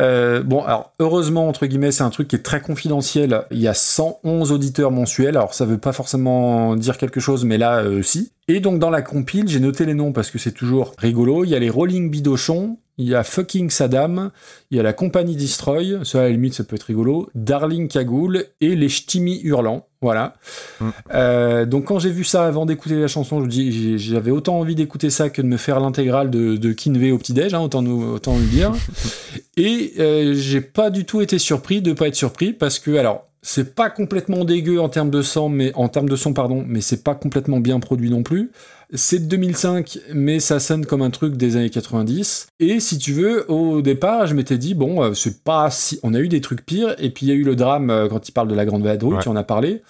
Euh, 0.00 0.42
bon, 0.42 0.62
alors, 0.64 0.92
heureusement, 0.98 1.48
entre 1.48 1.66
guillemets, 1.66 1.92
c'est 1.92 2.02
un 2.02 2.10
truc 2.10 2.28
qui 2.28 2.36
est 2.36 2.42
très 2.42 2.60
confidentiel. 2.60 3.42
Il 3.50 3.60
y 3.60 3.68
a 3.68 3.74
111 3.74 4.50
auditeurs 4.52 4.90
mensuels, 4.90 5.36
alors 5.36 5.54
ça 5.54 5.64
veut 5.64 5.78
pas 5.78 5.92
forcément 5.92 6.76
dire 6.76 6.98
quelque 6.98 7.20
chose, 7.20 7.44
mais 7.44 7.56
là, 7.58 7.82
euh, 7.82 8.02
si. 8.02 8.32
Et 8.48 8.60
donc, 8.60 8.78
dans 8.78 8.90
la 8.90 9.02
compile, 9.02 9.48
j'ai 9.48 9.60
noté 9.60 9.84
les 9.86 9.94
noms 9.94 10.12
parce 10.12 10.30
que 10.30 10.38
c'est 10.38 10.52
toujours 10.52 10.92
rigolo. 10.98 11.44
Il 11.44 11.50
y 11.50 11.54
a 11.54 11.58
les 11.58 11.70
Rolling 11.70 12.10
Bidochon, 12.10 12.78
il 12.98 13.08
y 13.08 13.14
a 13.14 13.22
Fucking 13.22 13.70
Saddam, 13.70 14.30
il 14.70 14.76
y 14.76 14.80
a 14.80 14.82
la 14.82 14.92
compagnie 14.92 15.36
Destroy, 15.36 15.98
ça 16.04 16.20
à 16.20 16.22
la 16.24 16.30
limite 16.30 16.54
ça 16.54 16.64
peut 16.64 16.76
être 16.76 16.82
rigolo, 16.84 17.30
Darling 17.34 17.88
Cagoule 17.88 18.46
et 18.60 18.74
les 18.74 18.88
Ch'timi 18.88 19.40
Hurlants, 19.42 19.86
voilà. 20.02 20.34
Mm. 20.80 20.88
Euh, 21.14 21.64
donc 21.64 21.84
quand 21.86 21.98
j'ai 21.98 22.10
vu 22.10 22.24
ça 22.24 22.44
avant 22.44 22.66
d'écouter 22.66 22.96
la 22.96 23.08
chanson, 23.08 23.40
je 23.40 23.44
me 23.44 23.50
dis 23.50 23.98
j'avais 23.98 24.32
autant 24.32 24.58
envie 24.58 24.74
d'écouter 24.74 25.10
ça 25.10 25.30
que 25.30 25.40
de 25.40 25.46
me 25.46 25.56
faire 25.56 25.80
l'intégrale 25.80 26.30
de, 26.30 26.56
de 26.56 26.72
Kinvey 26.72 27.12
au 27.12 27.18
petit-déj, 27.18 27.54
hein, 27.54 27.60
autant, 27.60 27.82
nous, 27.82 28.14
autant 28.14 28.36
le 28.36 28.44
dire. 28.44 28.72
et 29.56 29.94
euh, 29.98 30.34
j'ai 30.34 30.60
pas 30.60 30.90
du 30.90 31.04
tout 31.04 31.20
été 31.20 31.38
surpris 31.38 31.80
de 31.80 31.92
pas 31.92 32.08
être 32.08 32.16
surpris 32.16 32.52
parce 32.52 32.78
que 32.78 32.96
alors 32.96 33.28
c'est 33.42 33.74
pas 33.74 33.88
complètement 33.88 34.44
dégueu 34.44 34.80
en 34.80 34.88
termes 34.88 35.10
de 35.10 35.22
son, 35.22 35.48
mais 35.48 35.72
en 35.74 35.88
termes 35.88 36.08
de 36.08 36.16
son 36.16 36.32
pardon, 36.32 36.64
mais 36.66 36.80
c'est 36.80 37.04
pas 37.04 37.14
complètement 37.14 37.60
bien 37.60 37.78
produit 37.80 38.10
non 38.10 38.22
plus. 38.22 38.50
C'est 38.94 39.18
de 39.18 39.24
2005, 39.26 39.98
mais 40.14 40.40
ça 40.40 40.60
sonne 40.60 40.86
comme 40.86 41.02
un 41.02 41.10
truc 41.10 41.36
des 41.36 41.56
années 41.56 41.68
90. 41.68 42.46
Et 42.58 42.80
si 42.80 42.96
tu 42.96 43.12
veux, 43.12 43.50
au 43.50 43.82
départ, 43.82 44.26
je 44.26 44.34
m'étais 44.34 44.56
dit 44.56 44.72
bon, 44.74 45.02
euh, 45.02 45.12
c'est 45.14 45.44
pas 45.44 45.70
si, 45.70 46.00
on 46.02 46.14
a 46.14 46.20
eu 46.20 46.28
des 46.28 46.40
trucs 46.40 46.64
pires. 46.64 46.94
Et 46.98 47.10
puis 47.10 47.26
il 47.26 47.28
y 47.28 47.32
a 47.32 47.34
eu 47.34 47.42
le 47.44 47.54
drame 47.54 47.90
euh, 47.90 48.08
quand 48.08 48.26
il 48.28 48.32
parle 48.32 48.48
de 48.48 48.54
la 48.54 48.64
grande 48.64 48.82
vadrouille, 48.84 49.16
Ouais. 49.16 49.22
tu 49.22 49.28
en 49.28 49.36
as 49.36 49.44
parlé. 49.44 49.82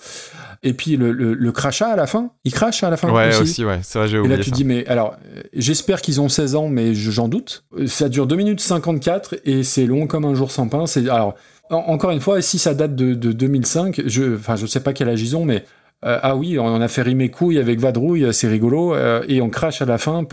Et 0.65 0.73
puis 0.73 0.97
le, 0.97 1.13
le, 1.13 1.35
le 1.35 1.53
crachat 1.53 1.87
à 1.87 1.95
la 1.97 2.09
fin, 2.09 2.31
il 2.45 2.53
crache 2.53 2.83
à 2.83 2.91
la 2.91 2.97
fin 2.97 3.13
Ouais, 3.13 3.29
aussi. 3.29 3.43
aussi, 3.43 3.65
ouais. 3.65 3.79
C'est 3.85 4.01
vrai, 4.01 4.09
j'ai 4.09 4.17
Et 4.17 4.21
oublié 4.21 4.37
là, 4.37 4.43
tu 4.43 4.51
ça. 4.51 4.57
dis, 4.57 4.65
mais 4.65 4.85
alors, 4.89 5.17
j'espère 5.55 6.03
qu'ils 6.03 6.21
ont 6.21 6.29
16 6.29 6.57
ans, 6.57 6.69
mais 6.69 6.95
je- 6.97 7.13
j'en 7.13 7.29
doute. 7.29 7.63
Euh, 7.79 7.87
Ça 7.87 8.09
dure 8.09 8.27
2 8.27 8.35
minutes 8.35 8.61
54 8.61 9.37
et 9.45 9.63
c'est 9.63 9.87
long 9.87 10.09
comme 10.09 10.25
un 10.25 10.35
jour 10.35 10.51
sans 10.51 10.67
pain. 10.69 10.87
C'est 10.87 11.09
alors, 11.09 11.37
en- 11.71 11.77
encore 11.77 12.11
une 12.11 12.19
fois, 12.21 12.43
si 12.43 12.59
ça 12.59 12.75
date 12.75 12.97
de, 12.97 13.15
de 13.15 13.31
2005, 13.31 14.03
je, 14.07 14.35
enfin, 14.35 14.57
je 14.57 14.67
sais 14.67 14.81
pas 14.81 14.93
quel 14.93 15.09
âge 15.09 15.23
ils 15.23 15.37
ont, 15.37 15.45
mais 15.45 15.65
euh, 16.05 16.19
ah 16.23 16.37
oui, 16.37 16.59
on 16.59 16.81
a 16.81 16.89
fait 16.89 17.03
rimer 17.03 17.29
couille 17.31 17.59
avec 17.59 17.81
vadrouille, 17.81 18.25
euh, 18.25 18.33
c'est 18.33 18.47
rigolo, 18.47 18.95
euh, 18.95 19.25
et 19.27 19.41
on 19.41 19.51
crache 19.51 19.83
à 19.83 19.85
la 19.85 19.99
fin. 19.99 20.27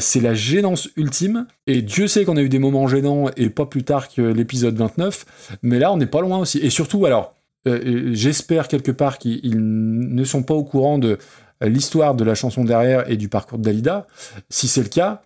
c'est 0.00 0.20
la 0.20 0.34
gênance 0.34 0.88
ultime. 0.96 1.46
Et 1.66 1.82
Dieu 1.82 2.08
sait 2.08 2.24
qu'on 2.24 2.36
a 2.36 2.42
eu 2.42 2.48
des 2.48 2.58
moments 2.58 2.88
gênants 2.88 3.26
et 3.36 3.50
pas 3.50 3.66
plus 3.66 3.84
tard 3.84 4.08
que 4.08 4.22
l'épisode 4.22 4.76
29, 4.76 5.58
mais 5.62 5.78
là, 5.78 5.92
on 5.92 5.96
n'est 5.98 6.06
pas 6.06 6.20
loin 6.20 6.38
aussi. 6.38 6.58
Et 6.58 6.70
surtout, 6.70 7.04
alors, 7.04 7.34
j'espère 7.66 8.68
quelque 8.68 8.92
part 8.92 9.18
qu'ils 9.18 9.40
ils 9.44 9.58
ne 9.58 10.24
sont 10.24 10.42
pas 10.42 10.54
au 10.54 10.64
courant 10.64 10.98
de 10.98 11.18
l'histoire 11.60 12.14
de 12.14 12.24
la 12.24 12.34
chanson 12.34 12.64
derrière 12.64 13.10
et 13.10 13.16
du 13.16 13.28
parcours 13.28 13.58
de 13.58 13.64
Dalida. 13.64 14.06
Si 14.48 14.68
c'est 14.68 14.82
le 14.82 14.88
cas, 14.88 15.22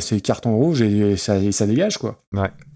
c'est 0.00 0.20
carton 0.20 0.56
rouge 0.56 0.82
et, 0.82 1.16
ça, 1.16 1.38
et 1.38 1.52
ça 1.52 1.66
dégage 1.66 1.98
quoi. 1.98 2.22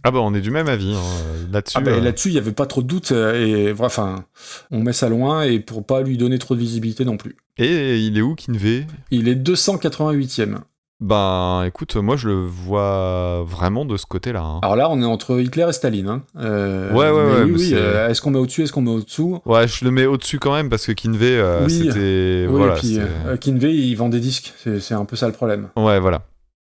Ah 0.02 0.10
bah, 0.10 0.20
on 0.20 0.32
est 0.34 0.40
du 0.40 0.50
même 0.50 0.68
avis 0.68 0.94
hein, 0.94 1.46
là-dessus. 1.52 1.76
Ah 1.78 1.82
bah, 1.82 1.90
euh, 1.92 2.00
Là-dessus, 2.00 2.28
il 2.28 2.32
n'y 2.32 2.38
avait 2.38 2.52
pas 2.52 2.66
trop 2.66 2.82
de 2.82 2.86
doute 2.86 3.12
euh, 3.12 3.34
et 3.68 3.74
enfin, 3.80 4.24
on 4.70 4.80
met 4.80 4.92
ça 4.94 5.08
loin 5.08 5.42
et 5.42 5.60
pour 5.60 5.84
pas 5.84 6.02
lui 6.02 6.16
donner 6.16 6.38
trop 6.38 6.54
de 6.54 6.60
visibilité 6.60 7.04
non 7.04 7.16
plus. 7.16 7.36
Et 7.58 7.98
il 7.98 8.16
est 8.16 8.22
où, 8.22 8.34
Kinvey? 8.34 8.86
Il 9.10 9.28
est 9.28 9.34
288e. 9.34 10.58
Ben, 11.02 11.64
écoute, 11.66 11.96
moi, 11.96 12.16
je 12.16 12.28
le 12.28 12.34
vois 12.44 13.42
vraiment 13.46 13.86
de 13.86 13.96
ce 13.96 14.04
côté-là. 14.04 14.42
hein. 14.42 14.60
Alors 14.62 14.76
là, 14.76 14.90
on 14.90 15.00
est 15.00 15.06
entre 15.06 15.40
Hitler 15.40 15.64
et 15.68 15.72
Staline. 15.72 16.08
hein. 16.08 16.22
Euh, 16.38 16.92
Ouais, 16.92 17.10
ouais, 17.10 17.24
ouais, 17.36 17.42
Oui, 17.44 17.52
oui. 17.56 17.74
Est-ce 17.74 18.20
qu'on 18.20 18.30
met 18.30 18.38
au-dessus 18.38 18.64
Est-ce 18.64 18.72
qu'on 18.72 18.82
met 18.82 18.90
au-dessous? 18.90 19.40
Ouais, 19.46 19.66
je 19.66 19.82
le 19.86 19.90
mets 19.92 20.04
au-dessus 20.04 20.38
quand 20.38 20.52
même 20.52 20.68
parce 20.68 20.84
que 20.86 20.92
Kinvey, 20.92 21.38
euh, 21.38 21.64
Oui. 21.64 21.70
c'était. 21.86 22.46
Oui, 22.50 22.54
voilà, 22.58 22.76
et 22.76 22.78
puis 22.78 22.96
c'est- 22.96 23.38
Kinvey, 23.40 23.74
il 23.74 23.94
vend 23.94 24.10
des 24.10 24.20
disques. 24.20 24.52
C'est 24.78 24.92
un 24.94 25.06
peu 25.06 25.16
ça 25.16 25.26
le 25.26 25.32
problème. 25.32 25.68
Ouais, 25.76 25.98
voilà. 26.00 26.22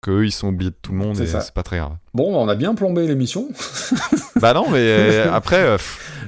Que 0.03 0.11
eux, 0.11 0.25
ils 0.25 0.31
sont 0.31 0.49
oubliés 0.49 0.69
de 0.71 0.75
tout 0.81 0.91
le 0.91 0.97
monde 0.97 1.17
et 1.21 1.25
c'est 1.39 1.53
pas 1.53 1.63
très 1.63 1.77
grave. 1.77 1.93
Bon, 2.13 2.35
on 2.35 2.49
a 2.49 2.55
bien 2.55 2.75
plombé 2.75 3.07
l'émission. 3.07 3.47
bah 4.41 4.53
non, 4.53 4.65
mais 4.69 4.79
euh, 4.79 5.31
après, 5.33 5.61
euh, 5.63 5.77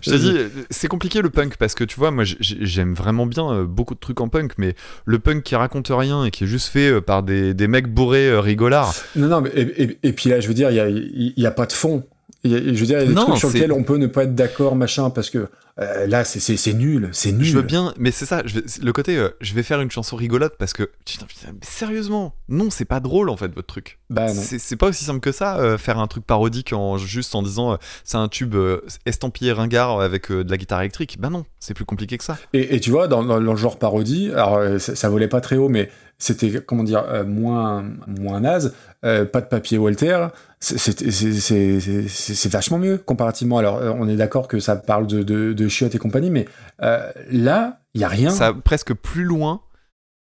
je 0.02 0.12
te 0.12 0.16
dis, 0.16 0.38
c'est 0.70 0.88
compliqué 0.88 1.22
le 1.22 1.30
punk 1.30 1.58
parce 1.58 1.76
que 1.76 1.84
tu 1.84 2.00
vois, 2.00 2.10
moi 2.10 2.24
j'aime 2.40 2.94
vraiment 2.94 3.26
bien 3.26 3.52
euh, 3.52 3.66
beaucoup 3.66 3.94
de 3.94 4.00
trucs 4.00 4.22
en 4.22 4.30
punk, 4.30 4.54
mais 4.58 4.76
le 5.04 5.20
punk 5.20 5.44
qui 5.44 5.56
raconte 5.56 5.88
rien 5.92 6.24
et 6.24 6.32
qui 6.32 6.46
est 6.46 6.48
juste 6.48 6.70
fait 6.70 7.02
par 7.02 7.22
des, 7.22 7.54
des 7.54 7.68
mecs 7.68 7.88
bourrés 7.94 8.40
rigolards. 8.40 8.96
Non, 9.18 9.28
non, 9.28 9.42
mais 9.42 9.50
et, 9.50 9.84
et- 9.84 9.98
et 10.04 10.14
puis 10.14 10.30
là, 10.30 10.40
je 10.40 10.48
veux 10.48 10.54
dire, 10.54 10.72
il 10.72 10.76
y 10.78 10.80
a, 10.80 10.88
il 10.90 11.34
y 11.36 11.46
a 11.46 11.52
pas 11.52 11.66
de 11.66 11.74
fond. 11.74 12.04
Je 12.50 12.80
veux 12.80 12.86
dire, 12.86 13.00
il 13.00 13.02
y 13.02 13.06
a 13.06 13.06
des 13.08 13.14
Non, 13.14 13.26
trucs 13.26 13.38
sur 13.38 13.50
lesquels 13.50 13.72
on 13.72 13.84
peut 13.84 13.98
ne 13.98 14.08
pas 14.08 14.24
être 14.24 14.36
d'accord, 14.36 14.76
machin, 14.76 15.10
parce 15.10 15.30
que 15.30 15.48
euh, 15.80 16.08
là, 16.08 16.24
c'est- 16.24 16.74
nul, 16.74 17.10
c'est 17.12 17.32
nul. 17.34 17.44
Je 17.46 17.56
veux 17.58 17.62
bien, 17.64 17.94
mais 17.98 18.12
c'est 18.12 18.26
ça, 18.26 18.42
je 18.46 18.60
vais- 18.60 18.64
le 18.82 18.94
côté, 18.94 19.18
euh, 19.18 19.30
je 19.42 19.54
vais 19.54 19.64
faire 19.64 19.82
une 19.82 19.92
chanson 19.92 20.16
rigolote 20.16 20.54
parce 20.58 20.72
que, 20.74 20.90
putain, 21.06 21.26
putain, 21.26 21.48
mais 21.52 21.60
sérieusement, 21.64 22.34
non, 22.48 22.70
c'est 22.70 22.86
pas 22.86 23.00
drôle 23.02 23.30
en 23.30 23.36
fait 23.36 23.48
votre 23.54 23.68
truc. 23.68 24.00
Bah 24.10 24.28
non. 24.34 24.42
C'est 24.42 24.76
pas 24.78 24.88
aussi 24.88 25.04
simple 25.04 25.20
que 25.20 25.32
ça, 25.34 25.58
euh, 25.60 25.78
faire 25.78 26.00
un 26.00 26.08
truc 26.08 26.26
parodique 26.26 26.72
en 26.72 26.98
juste 26.98 27.36
en 27.36 27.42
disant 27.42 27.78
c'est 28.06 28.18
un 28.18 28.28
tube 28.30 28.56
estampillé 29.06 29.52
ringard 29.52 30.00
avec 30.00 30.32
de 30.32 30.50
la 30.50 30.58
guitare 30.58 30.80
électrique. 30.82 31.18
Bah 31.20 31.30
non, 31.30 31.46
c'est 31.60 31.74
plus 31.74 31.86
compliqué 31.86 32.18
que 32.18 32.24
ça. 32.24 32.38
Et, 32.54 32.76
et 32.76 32.80
tu 32.80 32.92
vois, 32.92 33.08
dans, 33.08 33.24
dans 33.24 33.40
le 33.40 33.56
genre 33.58 33.78
parodie, 33.80 34.32
alors 34.32 34.80
ça, 34.80 34.96
ça 34.96 35.10
volait 35.10 35.28
pas 35.28 35.42
très 35.42 35.58
haut, 35.58 35.70
mais 35.70 35.90
c'était, 36.18 36.62
comment 36.66 36.84
dire, 36.84 37.04
euh, 37.10 37.24
moins, 37.26 37.84
moins 38.08 38.40
naze. 38.40 38.74
euh, 39.04 39.26
pas 39.26 39.42
de 39.42 39.48
papier 39.48 39.78
Walter, 39.78 40.28
c'est- 40.60 42.50
vachement 42.50 42.80
mieux 42.80 42.98
comparativement. 42.98 43.58
Alors, 43.58 43.78
euh, 43.78 43.92
on 44.00 44.08
est 44.08 44.16
d'accord 44.16 44.48
que 44.48 44.60
ça 44.60 44.76
parle 44.76 45.08
de, 45.08 45.24
de, 45.24 45.54
de 45.54 45.68
chiottes 45.68 45.96
et 45.96 45.98
compagnie, 46.00 46.30
mais 46.32 46.46
euh, 46.82 47.10
là, 47.32 47.80
il 47.94 48.02
y 48.02 48.04
a 48.04 48.08
rien. 48.08 48.30
Ça 48.30 48.54
presque 48.54 48.94
plus 48.94 49.24
loin, 49.24 49.62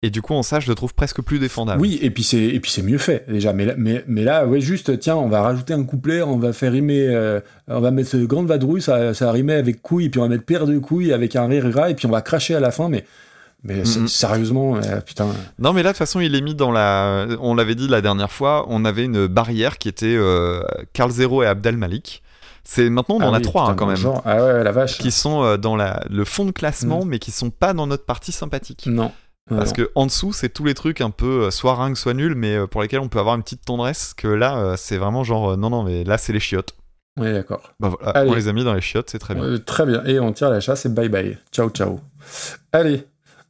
et 0.05 0.11
du 0.11 0.21
coup 0.21 0.35
en 0.35 0.43
ça 0.43 0.59
je 0.59 0.69
le 0.69 0.75
trouve 0.75 0.95
presque 0.95 1.23
plus 1.23 1.39
défendable. 1.39 1.81
Oui, 1.81 1.99
et 2.03 2.11
puis 2.11 2.23
c'est 2.25 2.43
et 2.43 2.59
puis 2.61 2.71
c'est 2.71 2.83
mieux 2.83 2.99
fait 2.99 3.25
déjà. 3.29 3.53
Mais 3.53 3.67
là, 3.67 3.75
mais, 3.77 4.05
mais 4.09 4.25
là, 4.25 4.47
ouais, 4.47 4.61
juste 4.61 4.99
tiens, 4.99 5.17
on 5.17 5.29
va 5.29 5.43
rajouter 5.43 5.75
un 5.75 5.85
couplet, 5.85 6.23
on 6.23 6.39
va 6.39 6.53
faire 6.53 6.73
rimer, 6.73 7.07
euh, 7.09 7.41
on 7.69 7.81
va 7.81 7.91
mettre 7.91 8.17
grande 8.19 8.47
vadrouille, 8.49 8.83
ça, 8.83 9.15
ça 9.15 9.31
rimer 9.31 9.55
avec 9.55 9.81
couille, 9.83 10.09
puis 10.09 10.19
on 10.21 10.25
va 10.25 10.29
mettre 10.29 10.45
paire 10.45 10.67
de 10.67 10.79
couilles 10.79 11.13
avec 11.13 11.37
un 11.37 11.47
rire 11.47 11.69
gras, 11.71 11.91
et 11.91 11.95
puis 11.95 12.07
on 12.07 12.11
va 12.11 12.21
cracher 12.23 12.55
à 12.55 12.61
la 12.61 12.71
fin. 12.71 12.89
Mais 12.89 13.05
mais 13.65 13.83
Mhm. 13.85 14.09
sérieusement, 14.09 14.77
euh, 14.77 15.01
putain. 15.01 15.29
Non 15.59 15.73
mais 15.73 15.83
là 15.83 15.91
de 15.91 15.95
toute 15.95 15.99
façon 15.99 16.21
il 16.21 16.35
est 16.35 16.41
mis 16.41 16.55
dans 16.55 16.71
la... 16.73 17.27
On 17.41 17.55
l'avait 17.55 17.75
dit 17.75 17.89
la 17.89 18.01
dernière 18.01 18.31
fois, 18.33 18.65
on 18.69 18.85
avait 18.85 19.05
une 19.05 19.27
barrière 19.27 19.79
qui 19.79 19.89
était 19.89 20.15
euh, 20.17 20.63
Carl 20.93 21.11
Zero 21.11 21.43
et 21.43 21.47
Abdel 21.47 21.77
Malik. 21.77 22.23
C'est 22.65 22.89
maintenant 22.91 23.17
on 23.19 23.23
en 23.25 23.33
Ah 23.33 23.37
a 23.37 23.39
oui, 23.39 23.43
trois 23.43 23.63
putain, 23.63 23.73
hein, 23.73 23.77
quand 23.77 23.87
même. 23.87 23.97
genre. 23.97 24.23
Ah 24.25 24.43
ouais, 24.45 24.63
la 24.65 24.71
vache. 24.73 24.99
Qui 24.99 25.11
sont 25.11 25.43
euh, 25.43 25.57
dans 25.57 25.77
la... 25.77 26.03
le 26.11 26.25
fond 26.25 26.45
de 26.45 26.51
Mm. 26.51 26.55
classement 26.55 27.05
mais 27.05 27.19
qui 27.19 27.31
sont 27.31 27.51
pas 27.51 27.73
dans 27.73 27.87
notre 27.87 28.05
partie 28.05 28.33
sympathique. 28.33 28.87
Non. 28.87 29.13
Parce 29.51 29.73
que 29.73 29.91
en 29.97 30.07
dessous, 30.07 30.33
c'est 30.33 30.49
tous 30.49 30.65
les 30.65 30.73
trucs 30.73 31.01
un 31.01 31.11
peu 31.11 31.43
euh, 31.47 31.51
soit 31.51 31.75
ringue, 31.75 31.97
soit 31.97 32.15
nul, 32.15 32.35
mais 32.37 32.67
pour 32.69 32.81
lesquels 32.81 33.01
on 33.01 33.09
peut 33.09 33.19
avoir 33.19 33.35
une 33.35 33.43
petite 33.43 33.65
tendresse. 33.65 34.15
Que 34.15 34.29
là, 34.29 34.77
c'est 34.79 34.97
vraiment 34.97 35.25
genre, 35.25 35.59
non, 35.59 35.69
non, 35.69 35.83
mais 35.83 36.05
là, 36.05 36.17
c'est 36.17 36.33
les 36.33 36.41
chiottes. 36.41 36.75
Ouais, 37.19 37.33
d'accord. 37.35 37.75
Bah 37.79 37.91
voilà, 38.01 38.25
on 38.31 38.35
les 38.35 38.49
a 38.49 38.53
mis 38.55 38.65
dans 38.65 38.73
les 38.73 38.81
chiottes, 38.81 39.11
c'est 39.11 39.19
très 39.19 39.35
bien. 39.35 39.59
Très 39.59 39.85
bien. 39.85 40.03
Et 40.07 40.19
on 40.21 40.33
tire 40.33 40.49
la 40.49 40.61
chasse 40.61 40.87
et 40.87 40.89
bye 40.89 41.11
bye. 41.11 41.37
Ciao, 41.51 41.69
ciao. 41.69 42.01
Allez. 42.73 43.05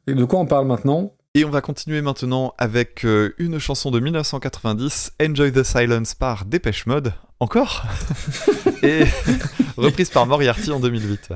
Et 0.05 0.13
de 0.15 0.25
quoi 0.25 0.39
on 0.39 0.45
parle 0.45 0.67
maintenant 0.67 1.13
Et 1.33 1.45
on 1.45 1.49
va 1.49 1.61
continuer 1.61 2.01
maintenant 2.01 2.53
avec 2.57 3.05
euh, 3.05 3.33
une 3.37 3.57
chanson 3.57 3.89
de 3.89 4.01
1990, 4.01 5.13
Enjoy 5.21 5.53
the 5.53 5.63
Silence 5.63 6.13
par 6.13 6.43
Dépêche 6.43 6.85
Mode. 6.87 7.13
Encore? 7.39 7.85
Et 8.83 9.05
reprise 9.77 10.09
par 10.09 10.25
Moriarty 10.25 10.71
en 10.71 10.81
2008. 10.81 11.29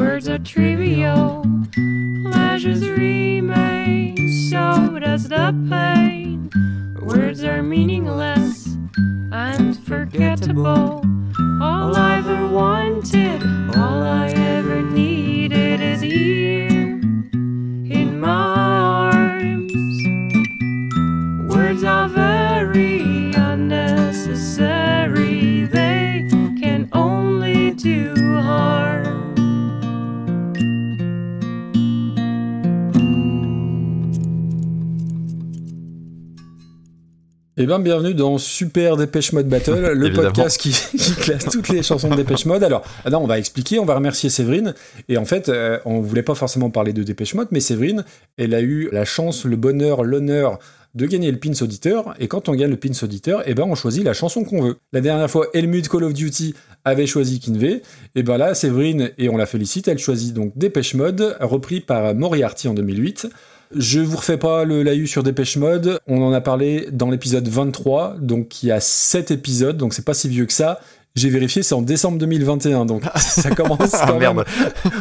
Words 0.00 0.28
are 0.30 0.38
trivial. 0.38 1.44
Pleasures 2.24 2.88
remain. 2.88 4.16
So 4.50 4.98
does 4.98 5.28
the 5.28 5.52
pain. 5.68 6.48
Words 7.02 7.44
are 7.44 7.62
meaningless 7.62 8.78
and 9.30 9.78
forgettable. 9.86 11.04
All 11.60 11.94
I 11.94 12.16
ever 12.16 12.48
wanted, 12.48 13.42
all 13.76 14.02
I 14.02 14.28
ever 14.30 14.80
needed 14.80 15.82
is 15.82 16.00
here 16.00 16.98
in 17.98 18.18
my 18.18 19.10
arms. 19.12 19.72
Words 21.54 21.84
are 21.84 22.08
very 22.08 23.32
unnecessary, 23.34 25.29
Eh 37.62 37.66
bien, 37.66 37.78
bienvenue 37.78 38.14
dans 38.14 38.38
Super 38.38 38.96
Dépêche 38.96 39.34
Mode 39.34 39.46
Battle, 39.46 39.92
le 39.92 40.10
podcast 40.14 40.58
qui, 40.58 40.70
qui 40.96 41.12
classe 41.12 41.44
toutes 41.44 41.68
les 41.68 41.82
chansons 41.82 42.08
de 42.08 42.16
Dépêche 42.16 42.46
Mode. 42.46 42.64
Alors, 42.64 42.82
ah 43.04 43.10
non, 43.10 43.18
on 43.18 43.26
va 43.26 43.38
expliquer, 43.38 43.78
on 43.78 43.84
va 43.84 43.96
remercier 43.96 44.30
Séverine. 44.30 44.72
Et 45.10 45.18
en 45.18 45.26
fait, 45.26 45.50
euh, 45.50 45.78
on 45.84 46.00
voulait 46.00 46.22
pas 46.22 46.34
forcément 46.34 46.70
parler 46.70 46.94
de 46.94 47.02
Dépêche 47.02 47.34
Mode, 47.34 47.48
mais 47.50 47.60
Séverine, 47.60 48.06
elle 48.38 48.54
a 48.54 48.62
eu 48.62 48.88
la 48.92 49.04
chance, 49.04 49.44
le 49.44 49.56
bonheur, 49.56 50.04
l'honneur 50.04 50.58
de 50.94 51.04
gagner 51.04 51.30
le 51.30 51.38
pins 51.38 51.52
auditeur. 51.60 52.14
Et 52.18 52.28
quand 52.28 52.48
on 52.48 52.54
gagne 52.54 52.70
le 52.70 52.78
pins 52.78 52.98
auditeur, 53.02 53.42
eh 53.44 53.52
ben, 53.52 53.64
on 53.64 53.74
choisit 53.74 54.04
la 54.04 54.14
chanson 54.14 54.42
qu'on 54.42 54.62
veut. 54.62 54.78
La 54.94 55.02
dernière 55.02 55.30
fois, 55.30 55.46
Helmut 55.52 55.86
Call 55.86 56.04
of 56.04 56.14
Duty 56.14 56.54
avait 56.86 57.06
choisi 57.06 57.40
Kinvey. 57.40 57.82
Et 58.14 58.22
ben 58.22 58.38
là, 58.38 58.54
Séverine, 58.54 59.10
et 59.18 59.28
on 59.28 59.36
la 59.36 59.44
félicite, 59.44 59.86
elle 59.86 59.98
choisit 59.98 60.32
donc 60.32 60.56
Dépêche 60.56 60.94
Mode, 60.94 61.36
repris 61.40 61.80
par 61.80 62.14
Moriarty 62.14 62.68
en 62.68 62.74
2008. 62.74 63.28
Je 63.76 64.00
vous 64.00 64.16
refais 64.16 64.36
pas 64.36 64.64
le 64.64 64.82
laïus 64.82 65.08
sur 65.08 65.22
Dépêche 65.22 65.56
Mode. 65.56 66.00
On 66.08 66.20
en 66.22 66.32
a 66.32 66.40
parlé 66.40 66.88
dans 66.90 67.08
l'épisode 67.08 67.46
23, 67.46 68.16
donc 68.18 68.64
il 68.64 68.66
y 68.66 68.72
a 68.72 68.80
7 68.80 69.30
épisodes, 69.30 69.76
donc 69.76 69.94
c'est 69.94 70.04
pas 70.04 70.12
si 70.12 70.28
vieux 70.28 70.46
que 70.46 70.52
ça. 70.52 70.80
J'ai 71.16 71.28
vérifié, 71.28 71.62
c'est 71.64 71.74
en 71.74 71.82
décembre 71.82 72.18
2021, 72.18 72.86
donc 72.86 73.02
ça 73.16 73.50
commence 73.50 73.94
Ah, 73.94 74.04
quand 74.06 74.18
même. 74.18 74.34
merde. 74.36 74.44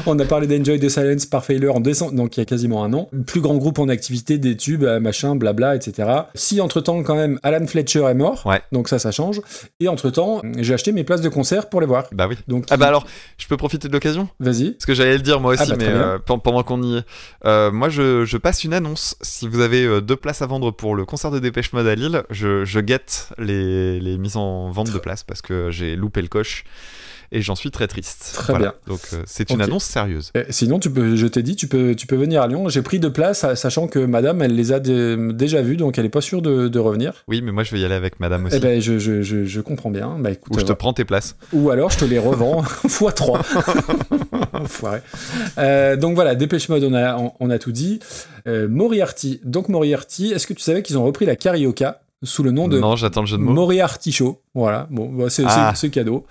On 0.08 0.18
a 0.18 0.26
parlé 0.26 0.48
d'Enjoy 0.48 0.80
the 0.80 0.90
Silence 0.90 1.26
par 1.28 1.46
Failure 1.46 1.76
en 1.76 1.80
décembre, 1.80 2.14
donc 2.14 2.36
il 2.36 2.40
y 2.40 2.44
a 2.44 2.46
quasiment 2.46 2.84
un 2.84 2.92
an. 2.94 3.10
Plus 3.28 3.42
grand 3.42 3.56
groupe 3.58 3.78
en 3.78 3.90
activité, 3.90 4.38
des 4.40 4.58
tubes, 4.58 4.84
euh, 4.84 5.00
machin, 5.00 5.36
blabla, 5.36 5.76
etc. 5.76 6.10
Si 6.34 6.62
entre-temps, 6.62 7.04
quand 7.04 7.16
même, 7.16 7.40
Alan 7.44 7.66
Fletcher 7.68 8.06
est 8.10 8.16
mort, 8.16 8.44
Ouais. 8.48 8.60
donc 8.72 8.90
ça, 8.90 8.98
ça 8.98 9.12
change. 9.12 9.40
Et 9.80 9.88
entre-temps, 9.88 10.42
j'ai 10.58 10.74
acheté 10.74 10.92
mes 10.92 11.04
places 11.04 11.22
de 11.22 11.30
concert 11.30 11.70
pour 11.70 11.80
les 11.80 11.88
voir. 11.88 12.06
Bah 12.12 12.26
oui. 12.28 12.38
Donc, 12.48 12.66
Ah 12.72 12.78
bah 12.78 12.88
alors, 12.88 13.06
je 13.38 13.46
peux 13.48 13.58
profiter 13.58 13.88
de 13.88 13.94
l'occasion? 13.94 14.28
Vas-y. 14.40 14.72
Parce 14.72 14.88
que 14.88 14.94
j'allais 14.96 15.16
le 15.16 15.22
dire 15.24 15.40
moi 15.40 15.54
aussi, 15.54 15.64
Ah 15.64 15.70
bah, 15.70 15.76
mais 15.78 15.88
euh, 15.90 16.18
pen- 16.18 16.40
pendant 16.44 16.64
qu'on 16.64 16.82
y 16.82 16.98
est. 16.98 17.04
Euh, 17.46 17.72
moi, 17.72 17.90
je, 17.90 18.26
je 18.26 18.38
passe 18.38 18.64
une 18.64 18.74
annonce. 18.74 19.16
Si 19.22 19.48
vous 19.48 19.60
avez 19.62 20.02
deux 20.02 20.16
places 20.16 20.42
à 20.42 20.48
vendre 20.48 20.72
pour 20.72 20.96
le 20.96 21.06
concert 21.06 21.30
de 21.30 21.38
Dépêche 21.40 21.72
Mode 21.72 21.86
à 21.88 21.94
Lille, 21.94 22.24
je, 22.32 22.66
je 22.66 22.80
guette 22.80 23.30
les, 23.38 24.00
les 24.00 24.18
mises 24.18 24.38
en 24.38 24.72
vente 24.72 24.92
de 24.92 24.98
places 24.98 25.24
parce 25.24 25.42
que 25.44 25.70
j'ai 25.70 25.96
loupé 26.00 26.22
le 26.22 26.28
coche 26.28 26.64
et 27.32 27.44
j'en 27.44 27.54
suis 27.54 27.70
très 27.70 27.88
triste. 27.88 28.32
Très 28.34 28.58
bien. 28.58 28.74
Donc 28.88 29.02
euh, 29.14 29.22
c'est 29.28 29.52
une 29.52 29.62
annonce 29.62 29.84
sérieuse. 29.84 30.32
Euh, 30.36 30.46
Sinon, 30.50 30.80
tu 30.80 30.90
peux, 30.90 31.16
je 31.16 31.28
t'ai 31.28 31.44
dit, 31.44 31.56
tu 31.56 31.68
peux, 31.68 31.94
tu 31.94 32.08
peux 32.08 32.16
venir 32.16 32.42
à 32.42 32.48
Lyon. 32.48 32.70
J'ai 32.70 32.82
pris 32.82 32.98
deux 33.00 33.14
places, 33.14 33.46
sachant 33.54 33.88
que 33.88 34.00
madame, 34.00 34.42
elle 34.42 34.56
les 34.56 34.72
a 34.72 34.80
dé- 34.80 35.16
déjà 35.32 35.62
vues, 35.62 35.78
donc 35.78 36.00
elle 36.00 36.06
est 36.06 36.10
pas 36.10 36.22
sûre 36.22 36.42
de, 36.42 36.68
de 36.68 36.80
revenir. 36.80 37.24
Oui, 37.28 37.44
mais 37.44 37.52
moi 37.52 37.62
je 37.64 37.70
vais 37.72 37.80
y 37.82 37.86
aller 37.86 37.94
avec 37.94 38.20
madame 38.20 38.46
aussi. 38.46 38.56
Eh 38.56 38.60
ben, 38.60 38.82
je, 38.82 38.98
je, 38.98 39.22
je, 39.22 39.46
je 39.46 39.62
comprends 39.62 39.92
bien. 39.92 40.18
Bah, 40.20 40.32
écoute, 40.32 40.56
Ou 40.56 40.60
je 40.60 40.66
te 40.66 40.72
euh, 40.72 40.76
prends 40.76 40.92
tes 40.94 41.06
places. 41.06 41.36
ou 41.54 41.70
alors 41.70 41.92
je 41.92 42.00
te 42.00 42.06
les 42.06 42.18
revends 42.18 42.64
x 42.84 43.04
3 43.16 43.42
Enfoiré. 44.54 45.02
Euh, 45.60 45.96
donc 45.98 46.16
voilà, 46.16 46.34
Dépêche 46.34 46.68
Mode, 46.70 46.84
on 46.84 46.94
a, 46.96 47.16
on, 47.16 47.34
on 47.40 47.50
a 47.52 47.60
tout 47.60 47.72
dit. 47.72 48.00
Moriarty. 48.48 49.40
Donc 49.44 49.70
Moriarty, 49.70 50.32
est-ce 50.34 50.48
que 50.48 50.54
tu 50.54 50.64
savais 50.64 50.82
qu'ils 50.82 50.98
ont 50.98 51.06
repris 51.06 51.28
la 51.28 51.36
carioca 51.36 52.02
sous 52.24 52.44
le 52.44 52.52
nom 52.52 52.68
de 52.68 52.80
Non, 52.80 52.96
j'attends 52.96 53.22
le 53.22 53.28
jeu 53.28 53.38
de 53.38 53.42
mots. 53.44 53.54
Moriarty 53.54 54.12
Show. 54.12 54.42
Voilà, 54.54 54.88
bon, 54.92 55.10
bah, 55.10 55.30
c'est 55.30 55.44
Ah. 55.48 55.74
cadeau. 55.92 56.26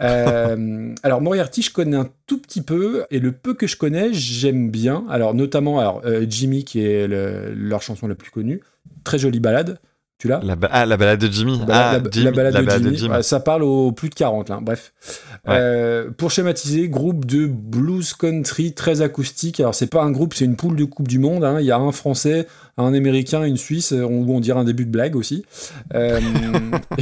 Euh, 0.00 0.94
alors 1.02 1.20
Moriarty, 1.20 1.62
je 1.62 1.72
connais 1.72 1.96
un 1.96 2.08
tout 2.26 2.38
petit 2.40 2.62
peu, 2.62 3.04
et 3.10 3.18
le 3.18 3.32
peu 3.32 3.54
que 3.54 3.66
je 3.66 3.76
connais, 3.76 4.12
j'aime 4.12 4.70
bien. 4.70 5.04
Alors 5.08 5.34
notamment 5.34 5.78
alors, 5.80 6.02
euh, 6.04 6.24
Jimmy, 6.28 6.64
qui 6.64 6.80
est 6.84 7.06
le- 7.06 7.52
leur 7.54 7.82
chanson 7.82 8.06
la 8.06 8.14
plus 8.14 8.30
connue. 8.30 8.60
Très 9.04 9.18
jolie 9.18 9.40
balade. 9.40 9.78
Tu 10.18 10.28
l'as 10.28 10.40
La 10.42 10.56
ah, 10.70 10.86
la 10.86 10.96
balade 10.96 11.20
de 11.20 11.30
Jimmy. 11.30 11.60
la, 11.68 11.90
ah, 11.90 11.98
la- 11.98 12.10
Jimmy, 12.10 12.24
la 12.24 12.30
balade 12.32 12.54
la 12.54 12.60
de 12.60 12.66
balade 12.66 12.82
Jimmy, 12.82 12.92
de 12.92 12.96
Jimmy. 12.98 13.10
ouais, 13.16 13.22
ça 13.22 13.38
parle 13.40 13.62
aux 13.64 13.92
plus 13.92 14.08
de 14.08 14.14
40 14.14 14.48
là. 14.48 14.60
Bref. 14.62 14.92
Ouais. 15.46 15.54
Euh, 15.58 16.10
pour 16.10 16.30
schématiser, 16.30 16.88
groupe 16.88 17.26
de 17.26 17.46
blues 17.46 18.14
country 18.14 18.72
très 18.72 19.02
acoustique. 19.02 19.60
Alors 19.60 19.74
c'est 19.74 19.88
pas 19.90 20.02
un 20.02 20.10
groupe, 20.10 20.32
c'est 20.32 20.46
une 20.46 20.56
poule 20.56 20.76
de 20.76 20.84
Coupe 20.84 21.06
du 21.08 21.18
Monde. 21.18 21.44
hein. 21.44 21.58
Il 21.60 21.66
y 21.66 21.70
a 21.70 21.76
un 21.78 21.92
Français, 21.92 22.46
un 22.78 22.94
Américain, 22.94 23.44
une 23.44 23.58
Suisse. 23.58 23.92
euh, 23.92 24.04
On, 24.04 24.26
on 24.28 24.40
dirait 24.40 24.58
un 24.58 24.64
début 24.64 24.86
de 24.86 24.90
blague 24.90 25.16
aussi. 25.16 25.44
Euh, 25.94 26.18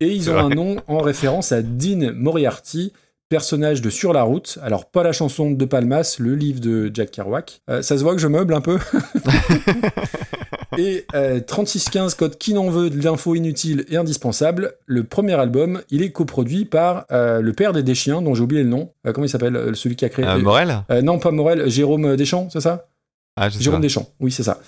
et, 0.00 0.04
et 0.06 0.12
ils 0.12 0.30
ont 0.30 0.36
un 0.36 0.50
nom 0.50 0.76
en 0.88 0.98
référence 0.98 1.52
à 1.52 1.62
Dean 1.62 2.12
Moriarty. 2.14 2.92
Personnage 3.30 3.80
de 3.80 3.88
Sur 3.88 4.12
la 4.12 4.24
route, 4.24 4.58
alors 4.62 4.90
pas 4.90 5.02
la 5.02 5.12
chanson 5.12 5.50
de 5.52 5.64
Palmas, 5.64 6.16
le 6.18 6.34
livre 6.34 6.60
de 6.60 6.90
Jack 6.92 7.12
Kerouac. 7.12 7.62
Euh, 7.70 7.80
ça 7.80 7.96
se 7.96 8.02
voit 8.02 8.12
que 8.14 8.20
je 8.20 8.26
meuble 8.28 8.52
un 8.52 8.60
peu. 8.60 8.78
Et 10.78 11.06
euh, 11.14 11.40
3615 11.40 12.14
code 12.14 12.38
qui 12.38 12.54
n'en 12.54 12.70
veut 12.70 12.90
de 12.90 13.02
l'info 13.02 13.34
inutile 13.34 13.84
et 13.88 13.96
indispensable. 13.96 14.74
Le 14.86 15.04
premier 15.04 15.34
album, 15.34 15.82
il 15.90 16.02
est 16.02 16.10
coproduit 16.10 16.64
par 16.64 17.06
euh, 17.12 17.40
le 17.40 17.52
père 17.52 17.72
des 17.72 17.82
Deschiens, 17.82 18.22
dont 18.22 18.34
j'ai 18.34 18.42
oublié 18.42 18.62
le 18.62 18.68
nom. 18.68 18.90
Euh, 19.06 19.12
comment 19.12 19.26
il 19.26 19.30
s'appelle 19.30 19.56
euh, 19.56 19.74
Celui 19.74 19.96
qui 19.96 20.04
a 20.04 20.08
créé. 20.08 20.26
Morel 20.42 20.84
non, 21.02 21.18
pas 21.18 21.30
Morel, 21.30 21.68
Jérôme 21.68 22.16
Deschamps, 22.16 22.48
c'est 22.50 22.60
ça? 22.60 22.88
Ah, 23.36 23.48
Jérôme. 23.48 23.80
Deschamps, 23.80 24.10
oui, 24.20 24.30
c'est 24.30 24.42
ça. 24.42 24.60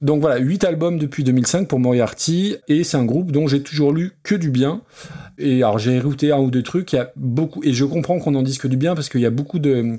Donc 0.00 0.20
voilà, 0.20 0.38
8 0.38 0.64
albums 0.64 0.98
depuis 0.98 1.24
2005 1.24 1.66
pour 1.66 1.80
Moriarty, 1.80 2.56
et 2.68 2.84
c'est 2.84 2.96
un 2.96 3.04
groupe 3.04 3.32
dont 3.32 3.48
j'ai 3.48 3.62
toujours 3.62 3.92
lu 3.92 4.12
que 4.22 4.34
du 4.34 4.50
bien. 4.50 4.82
Et 5.38 5.62
alors 5.62 5.78
j'ai 5.78 5.96
écouté 5.96 6.32
un 6.32 6.38
ou 6.38 6.50
deux 6.50 6.62
trucs, 6.62 6.92
il 6.92 6.96
y 6.96 6.98
a 6.98 7.10
beaucoup, 7.16 7.62
et 7.64 7.72
je 7.72 7.84
comprends 7.84 8.18
qu'on 8.18 8.34
en 8.34 8.42
dise 8.42 8.58
que 8.58 8.68
du 8.68 8.76
bien 8.76 8.94
parce 8.94 9.08
qu'il 9.08 9.20
y 9.20 9.26
a 9.26 9.30
beaucoup 9.30 9.58
de. 9.58 9.98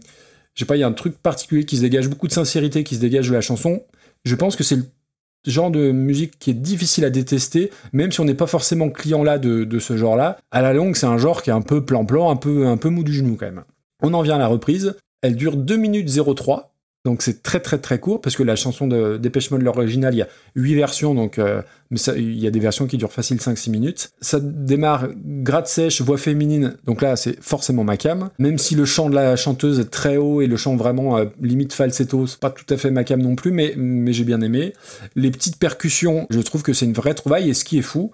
Je 0.54 0.60
sais 0.60 0.66
pas, 0.66 0.76
il 0.76 0.80
y 0.80 0.84
a 0.84 0.88
un 0.88 0.94
truc 0.94 1.18
particulier 1.18 1.66
qui 1.66 1.78
se 1.78 1.82
dégage, 1.82 2.10
beaucoup 2.10 2.28
de 2.28 2.34
sincérité 2.34 2.84
qui 2.84 2.96
se 2.96 3.02
dégage 3.02 3.28
de 3.30 3.34
la 3.34 3.42
chanson. 3.42 3.84
Je 4.24 4.36
pense 4.36 4.56
que 4.56 4.64
c'est 4.64 4.78
le 4.78 4.86
genre 5.48 5.72
de 5.72 5.92
musique 5.92 6.38
qui 6.40 6.52
est 6.52 6.56
difficile 6.56 7.06
à 7.06 7.10
détester, 7.10 7.72
même 7.94 8.12
si 8.12 8.20
on 8.20 8.26
n'est 8.26 8.34
pas 8.34 8.48
forcément 8.48 8.90
client 8.90 9.24
là 9.24 9.38
de, 9.38 9.80
ce 9.80 9.98
genre-là. 9.98 10.38
À 10.52 10.62
la 10.62 10.74
longue, 10.74 10.96
c'est 10.96 11.06
un 11.06 11.18
genre 11.18 11.42
qui 11.42 11.50
est 11.50 11.54
un 11.54 11.62
peu 11.62 11.84
plan-plan, 11.84 12.30
un 12.30 12.36
peu, 12.36 12.68
un 12.68 12.78
peu 12.78 12.90
mou 12.90 13.04
du 13.04 13.14
genou 13.14 13.38
quand 13.40 13.46
même. 13.46 13.64
On 14.02 14.14
en 14.14 14.22
vient 14.22 14.36
à 14.36 14.40
la 14.40 14.48
reprise. 14.48 14.96
Elle 15.22 15.36
dure 15.36 15.58
2 15.58 15.76
minutes 15.78 16.10
03. 16.10 16.72
Donc 17.08 17.22
c'est 17.22 17.42
très 17.42 17.62
très 17.62 17.78
très 17.78 18.00
court 18.00 18.20
parce 18.20 18.36
que 18.36 18.44
la 18.44 18.58
chanson 18.58 18.86
de 18.86 19.16
Dépêche 19.16 19.50
Mode, 19.50 19.62
l'original, 19.62 20.14
il 20.14 20.18
y 20.18 20.22
a 20.22 20.28
8 20.56 20.76
versions, 20.76 21.16
donc 21.16 21.40
euh, 21.40 21.62
il 22.18 22.38
y 22.38 22.48
a 22.48 22.52
des 22.52 22.60
versions 22.60 22.86
qui 22.86 22.98
durent 22.98 23.14
facile 23.14 23.38
5-6 23.38 23.70
minutes. 23.70 24.12
Ça 24.20 24.42
démarre 24.42 25.08
gratte 25.16 25.68
sèche, 25.68 26.02
voix 26.02 26.18
féminine, 26.18 26.76
donc 26.86 27.02
là 27.02 27.16
c'est 27.16 27.42
forcément 27.42 27.86
ma 27.86 27.96
cam. 27.96 28.30
Même 28.40 28.58
si 28.58 28.76
le 28.76 28.84
chant 28.84 29.10
de 29.10 29.16
la 29.16 29.38
chanteuse 29.38 29.80
est 29.80 29.90
très 29.90 30.18
haut 30.18 30.42
et 30.42 30.48
le 30.48 30.58
chant 30.58 30.76
vraiment 30.76 31.18
euh, 31.18 31.26
limite 31.42 31.72
falsetto, 31.72 32.28
c'est 32.28 32.42
pas 32.42 32.50
tout 32.50 32.66
à 32.74 32.76
fait 32.76 32.92
ma 32.92 33.06
cam 33.06 33.22
non 33.22 33.36
plus, 33.36 33.52
mais, 33.52 33.74
mais 33.78 34.12
j'ai 34.12 34.26
bien 34.26 34.42
aimé. 34.42 34.74
Les 35.16 35.32
petites 35.32 35.58
percussions, 35.58 36.28
je 36.30 36.42
trouve 36.42 36.62
que 36.62 36.74
c'est 36.74 36.86
une 36.86 36.94
vraie 36.94 37.14
trouvaille 37.14 37.50
et 37.50 37.54
ce 37.54 37.64
qui 37.64 37.78
est 37.78 37.84
fou, 37.84 38.12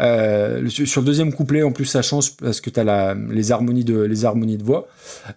euh, 0.00 0.68
sur 0.68 1.00
le 1.00 1.06
deuxième 1.06 1.32
couplet 1.32 1.62
en 1.62 1.72
plus 1.72 1.86
ça 1.86 2.02
change 2.02 2.36
parce 2.36 2.60
que 2.60 2.68
t'as 2.68 2.84
la, 2.84 3.14
les, 3.14 3.52
harmonies 3.52 3.84
de, 3.84 4.00
les 4.00 4.26
harmonies 4.26 4.58
de 4.58 4.64
voix. 4.64 4.86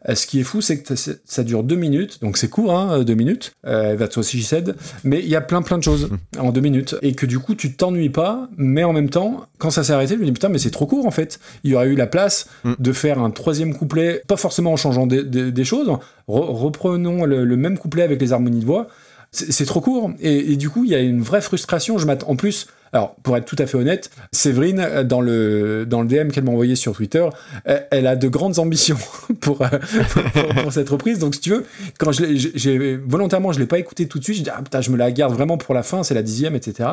Euh, 0.09 0.15
ce 0.15 0.27
qui 0.27 0.41
est 0.41 0.43
fou, 0.43 0.59
c'est 0.59 0.81
que 0.81 0.93
ça 1.23 1.43
dure 1.45 1.63
deux 1.63 1.77
minutes, 1.77 2.19
donc 2.21 2.35
c'est 2.35 2.49
court, 2.49 2.77
hein, 2.77 2.96
deux 3.03 3.15
minutes. 3.15 3.53
Euh, 3.65 3.95
that's 3.95 4.15
what 4.17 4.23
she 4.23 4.41
said. 4.43 4.75
Mais 5.03 5.19
il 5.19 5.27
y 5.29 5.35
a 5.35 5.41
plein 5.41 5.61
plein 5.61 5.77
de 5.77 5.83
choses 5.83 6.09
en 6.39 6.51
deux 6.51 6.61
minutes 6.61 6.95
et 7.01 7.13
que 7.13 7.25
du 7.25 7.39
coup 7.39 7.55
tu 7.55 7.73
t'ennuies 7.75 8.09
pas, 8.09 8.49
mais 8.57 8.83
en 8.83 8.93
même 8.93 9.09
temps, 9.09 9.45
quand 9.57 9.69
ça 9.69 9.83
s'est 9.83 9.93
arrêté, 9.93 10.15
je 10.15 10.19
me 10.19 10.25
dis 10.25 10.31
putain, 10.31 10.49
mais 10.49 10.59
c'est 10.59 10.71
trop 10.71 10.85
court 10.85 11.05
en 11.05 11.11
fait. 11.11 11.39
Il 11.63 11.71
y 11.71 11.75
aurait 11.75 11.87
eu 11.87 11.95
la 11.95 12.07
place 12.07 12.47
Mm. 12.63 12.73
de 12.79 12.91
faire 12.91 13.19
un 13.19 13.29
troisième 13.31 13.73
couplet, 13.75 14.21
pas 14.27 14.37
forcément 14.37 14.73
en 14.73 14.77
changeant 14.77 15.07
des, 15.07 15.23
des- 15.23 15.51
des 15.51 15.63
choses. 15.63 15.87
Re- 15.89 15.99
reprenons 16.27 17.25
le, 17.25 17.45
le 17.45 17.57
même 17.57 17.77
couplet 17.77 18.03
avec 18.03 18.19
les 18.21 18.33
harmonies 18.33 18.59
de 18.61 18.65
voix. 18.65 18.87
C'est 19.31 19.65
trop 19.65 19.81
court 19.81 20.11
et, 20.21 20.53
et 20.53 20.55
du 20.55 20.69
coup 20.69 20.85
il 20.85 20.89
y 20.91 20.95
a 20.95 20.99
une 20.99 21.21
vraie 21.21 21.41
frustration. 21.41 21.97
Je 21.97 22.05
m'attends. 22.07 22.29
En 22.29 22.35
plus, 22.37 22.67
alors 22.93 23.15
pour 23.23 23.35
être 23.37 23.45
tout 23.45 23.55
à 23.59 23.65
fait 23.65 23.77
honnête, 23.77 24.09
Séverine 24.31 24.79
euh, 24.79 25.03
dans 25.03 25.21
le 25.21 25.85
dans 25.85 26.01
le 26.01 26.07
DM 26.07 26.29
qu'elle 26.29 26.43
m'a 26.43 26.51
envoyé 26.51 26.75
sur 26.75 26.93
Twitter, 26.95 27.25
euh, 27.67 27.79
elle 27.91 28.07
a 28.07 28.15
de 28.15 28.27
grandes 28.27 28.59
ambitions 28.59 28.97
pour, 29.41 29.61
euh, 29.61 29.67
pour, 30.11 30.53
pour 30.63 30.73
cette 30.73 30.89
reprise. 30.89 31.19
Donc 31.19 31.35
si 31.35 31.41
tu 31.41 31.49
veux, 31.51 31.65
quand 31.99 32.11
je 32.11 32.23
j'ai- 32.55 32.97
volontairement 32.97 33.51
je 33.51 33.59
l'ai 33.59 33.65
pas 33.65 33.79
écouté 33.79 34.07
tout 34.07 34.19
de 34.19 34.23
suite, 34.23 34.37
je 34.37 34.43
dis 34.43 34.49
ah 34.49 34.61
putain 34.63 34.81
je 34.81 34.91
me 34.91 34.97
la 34.97 35.11
garde 35.11 35.33
vraiment 35.33 35.57
pour 35.57 35.73
la 35.73 35.83
fin, 35.83 36.03
c'est 36.03 36.13
la 36.13 36.23
dixième, 36.23 36.55
etc. 36.55 36.89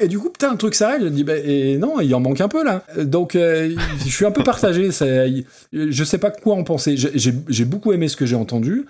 Et 0.00 0.06
du 0.06 0.16
coup, 0.20 0.30
putain, 0.30 0.52
le 0.52 0.58
truc 0.58 0.76
s'arrête. 0.76 1.02
Je 1.02 1.08
dis, 1.08 1.24
bah, 1.24 1.36
et 1.36 1.76
non, 1.76 1.98
il 1.98 2.14
en 2.14 2.20
manque 2.20 2.40
un 2.40 2.46
peu 2.46 2.62
là. 2.64 2.84
Donc, 3.02 3.32
je 3.34 3.74
suis 4.06 4.24
un 4.24 4.30
peu 4.30 4.44
partagé. 4.44 4.90
Je 5.72 6.04
sais 6.04 6.18
pas 6.18 6.30
quoi 6.30 6.54
en 6.54 6.62
penser. 6.62 6.96
J'ai- 6.96 7.32
j'ai 7.48 7.64
beaucoup 7.64 7.92
aimé 7.92 8.06
ce 8.06 8.14
que 8.16 8.24
j'ai 8.24 8.36
entendu, 8.36 8.86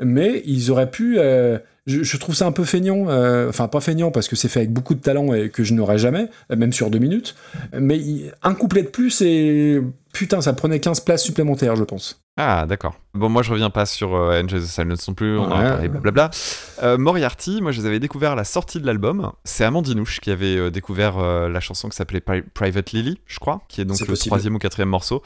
mais 0.00 0.42
ils 0.44 0.70
auraient 0.70 0.90
pu. 0.90 1.18
Je, 1.90 2.02
je 2.02 2.16
trouve 2.16 2.34
ça 2.34 2.46
un 2.46 2.52
peu 2.52 2.64
feignant. 2.64 3.08
euh, 3.08 3.48
enfin, 3.48 3.68
pas 3.68 3.80
feignant 3.80 4.10
parce 4.10 4.28
que 4.28 4.36
c'est 4.36 4.48
fait 4.48 4.60
avec 4.60 4.72
beaucoup 4.72 4.94
de 4.94 5.00
talent 5.00 5.32
et 5.34 5.50
que 5.50 5.64
je 5.64 5.74
n'aurais 5.74 5.98
jamais, 5.98 6.28
euh, 6.52 6.56
même 6.56 6.72
sur 6.72 6.90
deux 6.90 6.98
minutes. 6.98 7.34
Mais 7.78 8.00
un 8.42 8.54
couplet 8.54 8.82
de 8.82 8.88
plus 8.88 9.20
et 9.22 9.80
putain, 10.12 10.40
ça 10.40 10.52
prenait 10.52 10.80
15 10.80 11.00
places 11.00 11.22
supplémentaires, 11.22 11.76
je 11.76 11.84
pense. 11.84 12.20
Ah, 12.36 12.64
d'accord. 12.66 12.94
Bon, 13.12 13.28
moi, 13.28 13.42
je 13.42 13.50
reviens 13.50 13.70
pas 13.70 13.84
sur 13.86 14.14
euh, 14.14 14.40
Enjoy 14.42 14.60
the 14.60 14.64
Silence 14.64 15.06
non 15.08 15.14
plus, 15.14 15.36
on 15.38 15.42
en 15.42 15.50
a 15.50 15.62
Ouais. 15.62 15.68
parlé, 15.70 15.88
blablabla. 15.88 16.30
Euh, 16.82 16.96
Moriarty, 16.96 17.60
moi, 17.60 17.70
je 17.72 17.80
les 17.80 17.86
avais 17.86 17.98
découverts 18.00 18.32
à 18.32 18.36
la 18.36 18.44
sortie 18.44 18.80
de 18.80 18.86
l'album. 18.86 19.32
C'est 19.44 19.64
Amandinouche 19.64 20.20
qui 20.20 20.30
avait 20.30 20.56
euh, 20.56 20.70
découvert 20.70 21.18
la 21.18 21.60
chanson 21.60 21.88
qui 21.88 21.96
s'appelait 21.96 22.20
Pri- 22.20 22.44
Private 22.54 22.92
Lily, 22.92 23.18
je 23.26 23.38
crois, 23.40 23.60
qui 23.68 23.80
est 23.80 23.84
donc 23.84 24.00
le 24.00 24.06
possible. 24.06 24.30
troisième 24.30 24.54
ou 24.54 24.58
quatrième 24.58 24.88
morceau, 24.88 25.22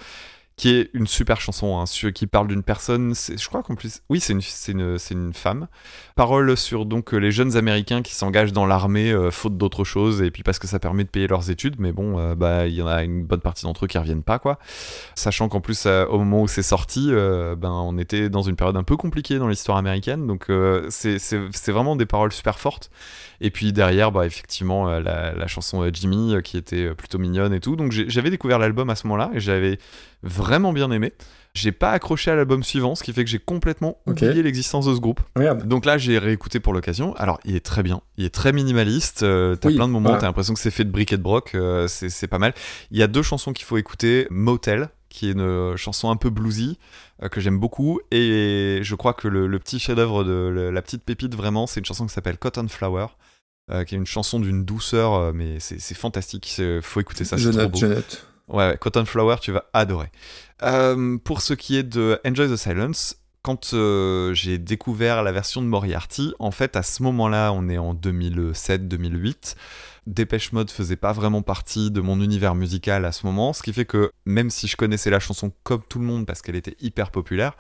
qui 0.57 0.71
est 0.71 0.91
une 0.95 1.09
super 1.09 1.41
chanson, 1.41 1.81
hein, 1.81 1.85
qui 2.13 2.27
parle 2.29 2.47
d'une 2.47 2.63
personne, 2.63 3.13
je 3.15 3.49
crois 3.49 3.63
qu'en 3.65 3.75
plus, 3.75 4.03
oui, 4.09 4.21
c'est 4.21 4.35
une, 4.35 4.41
une, 4.69 4.99
une 5.11 5.33
femme. 5.33 5.67
Parole 6.15 6.57
sur 6.57 6.87
donc 6.87 7.13
euh, 7.13 7.17
les 7.17 7.33
jeunes 7.33 7.57
Américains 7.57 8.03
qui 8.03 8.15
s'engagent 8.15 8.53
dans 8.53 8.65
l'armée 8.65 9.11
euh, 9.11 9.33
faute 9.33 9.57
d'autre 9.57 9.83
chose, 9.83 10.23
et 10.23 10.31
puis 10.31 10.45
parce 10.45 10.61
que 10.61 10.69
ça 10.69 10.79
permet 10.79 11.03
de 11.03 11.09
payer 11.09 11.27
leurs 11.27 11.51
études, 11.51 11.77
mais 11.81 11.91
bon, 11.91 12.21
euh, 12.21 12.37
bah, 12.37 12.69
il 12.69 12.75
y 12.75 12.83
en 12.83 12.87
a 12.87 13.03
une 13.03 13.25
bonne 13.25 13.41
partie 13.41 13.65
d'entre 13.65 13.87
eux 13.87 13.89
qui 13.89 13.99
reviennent 13.99 14.23
pas, 14.23 14.39
quoi. 14.39 14.61
Sachant 15.17 15.49
qu'en 15.49 15.61
plus, 15.61 15.87
au 15.87 16.19
moment 16.19 16.43
où 16.43 16.49
c'est 16.49 16.63
sorti, 16.63 17.11
ben, 17.11 17.71
on 17.71 17.99
était 17.99 18.29
dans 18.29 18.43
une 18.43 18.55
période 18.55 18.77
un 18.77 18.85
peu 18.85 18.97
compliquée 18.97 19.39
dans 19.39 19.49
l'histoire 19.49 19.79
américaine, 19.79 20.27
donc 20.27 20.47
c'est 20.91 21.73
vraiment 21.73 21.97
des 21.97 22.07
paroles 22.07 22.33
super 22.33 22.59
fortes. 22.59 22.91
Et 23.41 23.51
puis 23.51 23.73
derrière, 23.73 24.13
bah, 24.13 24.25
effectivement, 24.25 24.87
la, 25.01 25.33
la 25.35 25.47
chanson 25.47 25.89
Jimmy, 25.93 26.37
qui 26.43 26.57
était 26.57 26.95
plutôt 26.95 27.19
mignonne 27.19 27.53
et 27.53 27.61
tout. 27.61 27.77
Donc 27.77 27.93
j'avais 27.93 28.31
découvert 28.31 28.59
l'album 28.59 28.89
à 28.91 28.95
ce 28.95 29.07
moment-là, 29.09 29.31
et 29.35 29.41
j'avais 29.41 29.79
vraiment 30.25 30.73
bien 30.73 30.91
aimé. 30.91 31.13
J'ai 31.55 31.71
pas 31.71 31.93
accroché 31.93 32.33
à 32.33 32.35
l'album 32.35 32.65
suivant, 32.65 32.97
ce 32.97 33.05
qui 33.05 33.13
fait 33.13 33.23
que 33.23 33.31
j'ai 33.31 33.39
complètement 33.39 33.99
oublié 34.07 34.43
l'existence 34.43 34.87
de 34.87 34.95
ce 34.95 34.99
groupe. 34.99 35.21
Donc 35.65 35.85
là, 35.85 35.99
j'ai 35.99 36.19
réécouté 36.19 36.59
pour 36.59 36.73
l'occasion. 36.73 37.15
Alors, 37.15 37.39
il 37.45 37.55
est 37.55 37.65
très 37.65 37.85
bien. 37.85 38.01
Il 38.17 38.25
est 38.25 38.35
très 38.35 38.53
minimaliste. 38.53 39.23
euh, 39.23 39.55
t'as 39.55 39.69
Oui, 39.69 39.77
plein 39.77 39.87
de 39.87 39.93
moments, 39.93 40.09
voilà. 40.09 40.21
t'as 40.21 40.27
l'impression 40.27 40.53
que 40.55 40.59
c'est 40.59 40.73
fait 40.73 40.83
de 40.85 40.91
briques 40.91 41.13
et 41.13 41.17
de 41.17 41.23
broc. 41.23 41.53
euh, 41.55 41.87
c'est 41.87 42.09
c'est 42.09 42.27
pas 42.27 42.39
mal. 42.41 42.55
Il 42.91 42.99
y 42.99 43.05
a 43.05 43.07
deux 43.07 43.23
chansons 43.23 43.53
qu'il 43.53 43.65
faut 43.67 43.77
écouter. 43.77 44.27
Motel, 44.31 44.89
qui 45.09 45.29
est 45.29 45.33
une 45.33 45.77
chanson 45.77 46.11
un 46.11 46.17
peu 46.17 46.29
bluesy 46.29 46.77
euh, 47.23 47.29
que 47.29 47.41
j'aime 47.41 47.61
beaucoup. 47.61 48.01
Et 48.11 48.81
je 48.83 48.95
crois 48.97 49.15
que 49.15 49.29
le, 49.29 49.47
le 49.47 49.59
petit 49.61 49.79
chef-d'œuvre 49.79 50.25
de 50.25 50.33
le- 50.53 50.71
la 50.73 50.83
petite 50.83 51.05
pépite, 51.05 51.37
vraiment, 51.37 51.69
c'est 51.69 51.79
une 51.79 51.87
chanson 51.87 52.05
qui 52.05 52.13
s'appelle 52.13 52.37
Cotton 52.37 52.67
Flower, 52.67 53.07
euh, 53.71 53.85
qui 53.85 53.95
est 53.95 53.99
une 53.99 54.07
chanson 54.07 54.41
d'une 54.41 54.65
douceur, 54.65 55.33
mais 55.33 55.61
c'est 55.61 55.81
c'est 55.81 55.95
fantastique. 55.95 56.49
C'est- 56.51 56.81
Faut 56.83 56.99
écouter 57.01 57.25
ça, 57.25 57.37
je 57.37 57.49
c'est 57.53 57.59
trop 57.59 57.69
beau. 57.69 57.79
je 57.79 57.87
note. 57.87 58.27
Ouais, 58.49 58.77
Cotton 58.81 59.05
Flower, 59.05 59.37
tu 59.41 59.53
vas 59.53 59.65
adorer. 59.73 60.11
Euh, 60.63 61.19
pour 61.19 61.41
ce 61.41 61.55
qui 61.55 61.77
est 61.77 61.83
de 61.83 62.21
Enjoy 62.27 62.49
the 62.49 62.57
Silence, 62.57 63.17
quand 63.43 63.75
euh, 63.75 64.33
j'ai 64.35 64.59
découvert 64.59 65.23
la 65.23 65.33
version 65.33 65.63
de 65.63 65.67
Moriarty, 65.67 66.35
en 66.39 66.51
fait, 66.51 66.77
à 66.77 66.83
ce 66.83 67.03
moment-là, 67.03 67.53
on 67.53 67.69
est 67.69 67.79
en 67.79 67.95
2007-2008. 67.95 69.55
Dépêche 70.07 70.53
Mode 70.53 70.71
faisait 70.71 70.97
pas 70.97 71.13
vraiment 71.13 71.43
partie 71.43 71.91
de 71.91 72.01
mon 72.01 72.21
univers 72.21 72.55
musical 72.55 73.05
à 73.05 73.13
ce 73.13 73.27
moment, 73.27 73.53
ce 73.53 73.63
qui 73.63 73.73
fait 73.73 73.87
que 73.87 74.11
même 74.27 74.51
si 74.51 74.67
je 74.67 74.77
connaissais 74.77 75.11
la 75.11 75.21
chanson 75.21 75.53
comme 75.63 75.83
tout 75.89 75.99
le 75.99 76.05
monde 76.05 76.27
parce 76.27 76.43
qu'elle 76.43 76.57
était 76.57 76.77
hyper 76.81 77.11
populaire, 77.11 77.57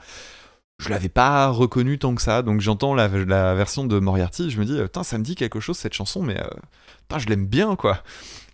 je 0.78 0.88
l'avais 0.90 1.08
pas 1.08 1.48
reconnue 1.48 1.98
tant 1.98 2.14
que 2.14 2.20
ça. 2.22 2.42
Donc 2.42 2.60
j'entends 2.60 2.94
la, 2.94 3.08
version 3.08 3.84
de 3.84 3.98
Moriarty, 3.98 4.50
je 4.50 4.60
me 4.60 4.64
dis, 4.64 4.78
putain, 4.78 5.04
ça 5.04 5.18
me 5.18 5.24
dit 5.24 5.36
quelque 5.36 5.60
chose 5.60 5.78
cette 5.78 5.94
chanson, 5.94 6.22
mais 6.22 6.38
euh, 6.38 7.18
je 7.18 7.26
l'aime 7.28 7.46
bien 7.46 7.76
quoi. 7.76 8.02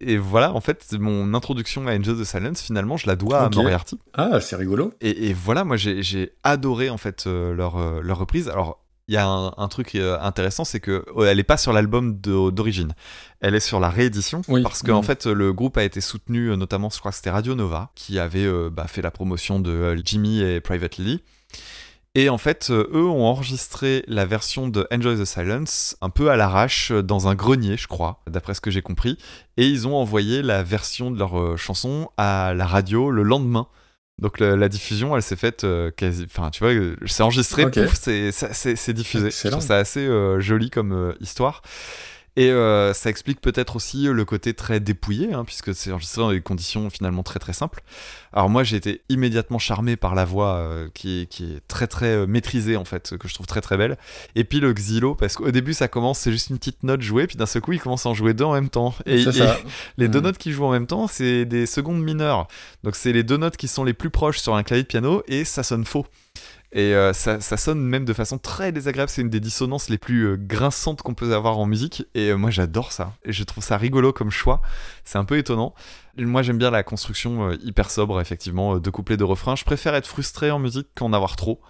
Et 0.00 0.16
voilà, 0.16 0.54
en 0.54 0.60
fait, 0.60 0.94
mon 0.98 1.34
introduction 1.34 1.86
à 1.86 1.94
Enjoy 1.94 2.14
the 2.18 2.24
Silence, 2.24 2.62
finalement, 2.62 2.96
je 2.96 3.06
la 3.06 3.16
dois 3.16 3.46
Ok. 3.46 3.52
à 3.54 3.56
Moriarty. 3.56 3.98
Ah, 4.14 4.40
c'est 4.40 4.56
rigolo. 4.56 4.92
Et, 5.00 5.28
et 5.28 5.32
voilà, 5.34 5.64
moi 5.64 5.76
j'ai 5.76 6.32
adoré 6.42 6.88
en 6.90 6.96
fait 6.96 7.24
euh, 7.26 7.52
leur, 7.54 7.76
euh, 7.76 8.00
leur 8.02 8.18
reprise. 8.18 8.48
Alors, 8.48 8.82
il 9.08 9.14
y 9.14 9.16
a 9.16 9.26
un, 9.26 9.52
un 9.56 9.68
truc 9.68 9.96
euh, 9.96 10.16
intéressant, 10.20 10.64
c'est 10.64 10.78
que 10.80 11.04
euh, 11.16 11.24
elle 11.28 11.38
est 11.40 11.44
pas 11.44 11.56
sur 11.56 11.72
l'album 11.72 12.14
d'origine. 12.16 12.94
Elle 13.40 13.54
est 13.56 13.60
sur 13.60 13.80
la 13.80 13.90
réédition 13.90 14.40
Oui. 14.48 14.62
parce 14.62 14.82
qu'en 14.82 15.00
Mm. 15.00 15.04
fait 15.04 15.26
le 15.26 15.52
groupe 15.52 15.76
a 15.78 15.82
été 15.84 16.00
soutenu, 16.00 16.56
notamment, 16.56 16.88
je 16.90 16.98
crois 16.98 17.10
que 17.10 17.16
c'était 17.16 17.30
Radio 17.30 17.54
Nova, 17.54 17.90
qui 17.94 18.18
avait 18.18 18.46
euh, 18.46 18.70
bah, 18.70 18.86
fait 18.86 19.02
la 19.02 19.10
promotion 19.10 19.58
de 19.60 20.00
Jimmy 20.04 20.40
et 20.40 20.60
Private 20.60 20.96
Lily. 20.98 21.22
Et 22.16 22.28
en 22.28 22.38
fait, 22.38 22.68
euh, 22.70 22.88
eux 22.92 23.06
ont 23.06 23.24
enregistré 23.24 24.02
la 24.08 24.26
version 24.26 24.66
de 24.66 24.86
Enjoy 24.92 25.16
the 25.16 25.24
Silence 25.24 25.96
un 26.00 26.10
peu 26.10 26.30
à 26.30 26.36
l'arrache 26.36 26.90
euh, 26.90 27.02
dans 27.02 27.28
un 27.28 27.36
grenier, 27.36 27.76
je 27.76 27.86
crois, 27.86 28.20
d'après 28.28 28.54
ce 28.54 28.60
que 28.60 28.70
j'ai 28.72 28.82
compris. 28.82 29.16
Et 29.56 29.66
ils 29.68 29.86
ont 29.86 29.94
envoyé 29.94 30.42
la 30.42 30.64
version 30.64 31.12
de 31.12 31.18
leur 31.18 31.38
euh, 31.38 31.56
chanson 31.56 32.10
à 32.16 32.52
la 32.54 32.66
radio 32.66 33.10
le 33.12 33.22
lendemain. 33.22 33.68
Donc 34.20 34.38
la 34.38 34.68
diffusion, 34.68 35.16
elle 35.16 35.22
s'est 35.22 35.34
faite 35.36 35.64
euh, 35.64 35.90
quasi. 35.90 36.26
Enfin, 36.26 36.50
tu 36.50 36.62
vois, 36.62 36.74
c'est 37.06 37.22
enregistré, 37.22 37.64
Ok. 37.64 37.72
pouf, 37.82 37.94
c'est 37.94 38.92
diffusé. 38.92 39.28
Excellent. 39.28 39.52
Je 39.52 39.56
trouve 39.56 39.66
ça 39.66 39.78
assez 39.78 40.00
euh, 40.00 40.40
joli 40.40 40.68
comme 40.68 40.92
euh, 40.92 41.14
histoire. 41.20 41.62
Et 42.36 42.50
euh, 42.50 42.94
ça 42.94 43.10
explique 43.10 43.40
peut-être 43.40 43.76
aussi 43.76 44.04
le 44.04 44.24
côté 44.24 44.54
très 44.54 44.78
dépouillé, 44.78 45.32
hein, 45.32 45.44
puisque 45.44 45.74
c'est 45.74 45.90
enregistré 45.90 46.22
dans 46.22 46.30
des 46.30 46.40
conditions 46.40 46.88
finalement 46.88 47.22
très 47.22 47.40
très 47.40 47.52
simples. 47.52 47.82
Alors 48.32 48.48
moi 48.48 48.62
j'ai 48.62 48.76
été 48.76 49.02
immédiatement 49.08 49.58
charmé 49.58 49.96
par 49.96 50.14
la 50.14 50.24
voix 50.24 50.54
euh, 50.54 50.88
qui, 50.94 51.22
est, 51.22 51.26
qui 51.26 51.44
est 51.44 51.60
très 51.66 51.88
très 51.88 52.06
euh, 52.06 52.26
maîtrisée 52.26 52.76
en 52.76 52.84
fait, 52.84 53.16
que 53.18 53.26
je 53.26 53.34
trouve 53.34 53.46
très 53.46 53.60
très 53.60 53.76
belle. 53.76 53.98
Et 54.36 54.44
puis 54.44 54.60
le 54.60 54.72
xylo, 54.72 55.16
parce 55.16 55.34
qu'au 55.34 55.50
début 55.50 55.74
ça 55.74 55.88
commence, 55.88 56.20
c'est 56.20 56.30
juste 56.30 56.50
une 56.50 56.58
petite 56.58 56.84
note 56.84 57.02
jouée, 57.02 57.26
puis 57.26 57.36
d'un 57.36 57.46
seul 57.46 57.62
coup 57.62 57.72
il 57.72 57.80
commence 57.80 58.06
à 58.06 58.10
en 58.10 58.14
jouer 58.14 58.32
deux 58.32 58.44
en 58.44 58.52
même 58.52 58.68
temps. 58.70 58.94
Et, 59.06 59.24
les 59.96 60.08
deux 60.08 60.20
Mm. 60.20 60.24
notes 60.24 60.38
qui 60.38 60.52
jouent 60.52 60.66
en 60.66 60.70
même 60.70 60.86
temps, 60.86 61.08
c'est 61.08 61.44
des 61.44 61.66
secondes 61.66 62.02
mineures. 62.02 62.46
Donc 62.84 62.94
c'est 62.94 63.12
les 63.12 63.24
deux 63.24 63.36
notes 63.38 63.56
qui 63.56 63.68
sont 63.68 63.84
les 63.84 63.94
plus 63.94 64.10
proches 64.10 64.38
sur 64.38 64.54
un 64.54 64.62
clavier 64.62 64.84
de 64.84 64.88
piano, 64.88 65.22
et 65.26 65.44
ça 65.44 65.62
sonne 65.62 65.84
faux. 65.84 66.06
Et 66.72 66.94
euh, 66.94 67.12
ça, 67.12 67.40
ça 67.40 67.56
sonne 67.56 67.80
même 67.80 68.04
de 68.04 68.12
façon 68.12 68.38
très 68.38 68.70
désagréable. 68.70 69.10
C'est 69.10 69.22
une 69.22 69.28
des 69.30 69.40
dissonances 69.40 69.88
les 69.88 69.98
plus 69.98 70.22
euh, 70.26 70.36
grinçantes 70.36 71.02
qu'on 71.02 71.14
peut 71.14 71.34
avoir 71.34 71.58
en 71.58 71.66
musique. 71.66 72.04
Et 72.14 72.30
euh, 72.30 72.36
moi, 72.36 72.50
j'adore 72.50 72.92
ça. 72.92 73.12
Et 73.24 73.32
je 73.32 73.42
trouve 73.42 73.64
ça 73.64 73.76
rigolo 73.76 74.12
comme 74.12 74.30
choix. 74.30 74.62
C'est 75.04 75.18
un 75.18 75.24
peu 75.24 75.36
étonnant. 75.36 75.74
Moi, 76.16 76.42
j'aime 76.42 76.58
bien 76.58 76.70
la 76.70 76.82
construction 76.84 77.50
hyper 77.52 77.90
sobre, 77.90 78.20
effectivement, 78.20 78.78
de 78.78 78.90
couplets, 78.90 79.16
de 79.16 79.24
refrains. 79.24 79.56
Je 79.56 79.64
préfère 79.64 79.94
être 79.96 80.06
frustré 80.06 80.50
en 80.52 80.58
musique 80.60 80.86
qu'en 80.94 81.12
avoir 81.12 81.34
trop. 81.34 81.60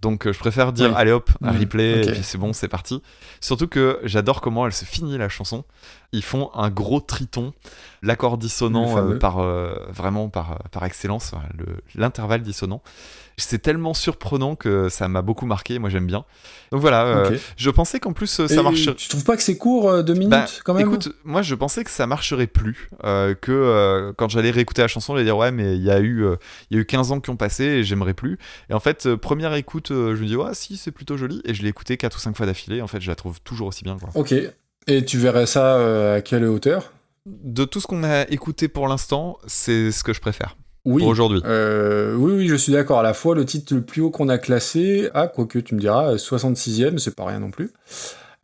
Donc, 0.00 0.30
je 0.30 0.38
préfère 0.38 0.72
dire, 0.72 0.90
Oui. 0.90 0.94
allez 0.96 1.10
hop, 1.12 1.30
un 1.42 1.52
Mhm. 1.52 1.58
replay, 1.60 2.04
et 2.06 2.12
puis 2.12 2.22
c'est 2.22 2.38
bon, 2.38 2.52
c'est 2.52 2.68
parti. 2.68 3.02
Surtout 3.40 3.66
que 3.66 3.98
j'adore 4.04 4.40
comment 4.40 4.64
elle 4.64 4.72
se 4.72 4.84
finit, 4.84 5.18
la 5.18 5.28
chanson. 5.28 5.64
Ils 6.12 6.22
font 6.22 6.50
un 6.54 6.70
gros 6.70 7.00
triton, 7.00 7.52
l'accord 8.02 8.38
dissonant 8.38 9.18
par, 9.18 9.38
vraiment 9.90 10.28
par, 10.28 10.62
par 10.70 10.84
excellence, 10.84 11.32
l'intervalle 11.96 12.42
dissonant. 12.42 12.82
C'est 13.40 13.60
tellement 13.60 13.94
surprenant 13.94 14.56
que 14.56 14.88
ça 14.88 15.08
m'a 15.08 15.22
beaucoup 15.22 15.46
marqué, 15.46 15.78
moi 15.78 15.90
j'aime 15.90 16.06
bien. 16.06 16.24
Donc 16.72 16.80
voilà, 16.80 17.06
euh, 17.06 17.38
je 17.56 17.70
pensais 17.70 18.00
qu'en 18.00 18.12
plus 18.12 18.40
euh, 18.40 18.48
ça 18.48 18.62
marcherait. 18.62 18.96
Tu 18.96 19.08
trouves 19.08 19.24
pas 19.24 19.36
que 19.36 19.42
c'est 19.42 19.56
court, 19.56 19.88
euh, 19.88 20.02
deux 20.02 20.14
minutes, 20.14 20.30
Bah, 20.30 20.46
quand 20.64 20.74
même 20.74 20.86
écoute, 20.86 21.12
moi 21.24 21.42
je 21.42 21.54
pensais 21.54 21.84
que 21.84 21.90
ça 21.90 22.06
marcherait 22.06 22.48
plus, 22.48 22.90
euh, 23.04 23.34
que 23.34 24.12
quand 24.16 24.28
j'allais 24.28 24.50
réécouter 24.50 24.82
la 24.82 24.88
chanson, 24.88 25.14
j'allais 25.14 25.24
dire 25.24 25.36
ouais 25.36 25.52
mais 25.52 25.76
il 25.76 25.82
y 25.82 25.90
a 25.90 26.00
eu 26.00 26.26
il 26.70 26.76
y 26.76 26.78
a 26.78 26.82
eu 26.82 26.84
15 26.84 27.12
ans 27.12 27.20
qui 27.20 27.30
ont 27.30 27.36
passé 27.36 27.64
et 27.64 27.84
j'aimerais 27.84 28.14
plus. 28.14 28.38
Et 28.70 28.74
en 28.74 28.80
fait, 28.80 29.14
première 29.14 29.54
écoute, 29.54 29.88
je 29.90 29.94
me 30.20 30.26
dis 30.26 30.36
ouais 30.36 30.52
si 30.52 30.76
c'est 30.76 30.92
plutôt 30.92 31.16
joli 31.16 31.40
et 31.44 31.54
je 31.54 31.62
l'ai 31.62 31.68
écouté 31.68 31.96
4 31.96 32.16
ou 32.16 32.20
5 32.20 32.36
fois 32.36 32.46
d'affilée. 32.46 32.82
En 32.82 32.86
fait, 32.88 33.00
je 33.00 33.08
la 33.08 33.14
trouve 33.14 33.40
toujours 33.40 33.68
aussi 33.68 33.84
bien. 33.84 33.96
Quoi. 33.98 34.10
Ok. 34.14 34.34
Et 34.88 35.04
tu 35.04 35.18
verrais 35.18 35.46
ça 35.46 36.14
à 36.14 36.20
quelle 36.22 36.44
hauteur? 36.44 36.92
De 37.26 37.64
tout 37.64 37.80
ce 37.80 37.86
qu'on 37.86 38.04
a 38.04 38.22
écouté 38.30 38.68
pour 38.68 38.88
l'instant, 38.88 39.38
c'est 39.46 39.92
ce 39.92 40.02
que 40.02 40.12
je 40.12 40.20
préfère 40.20 40.56
Oui. 40.88 41.02
pour 41.02 41.10
aujourd'hui. 41.10 41.40
Euh, 41.44 42.14
oui, 42.14 42.32
oui, 42.36 42.48
je 42.48 42.54
suis 42.54 42.72
d'accord. 42.72 43.00
À 43.00 43.02
la 43.02 43.14
fois, 43.14 43.34
le 43.34 43.44
titre 43.44 43.74
le 43.74 43.82
plus 43.82 44.00
haut 44.00 44.10
qu'on 44.10 44.28
a 44.28 44.38
classé, 44.38 45.08
ah, 45.14 45.26
quoique 45.28 45.58
tu 45.58 45.74
me 45.74 45.80
diras, 45.80 46.12
euh, 46.12 46.16
66e, 46.16 46.98
c'est 46.98 47.14
pas 47.14 47.26
rien 47.26 47.40
non 47.40 47.50
plus. 47.50 47.70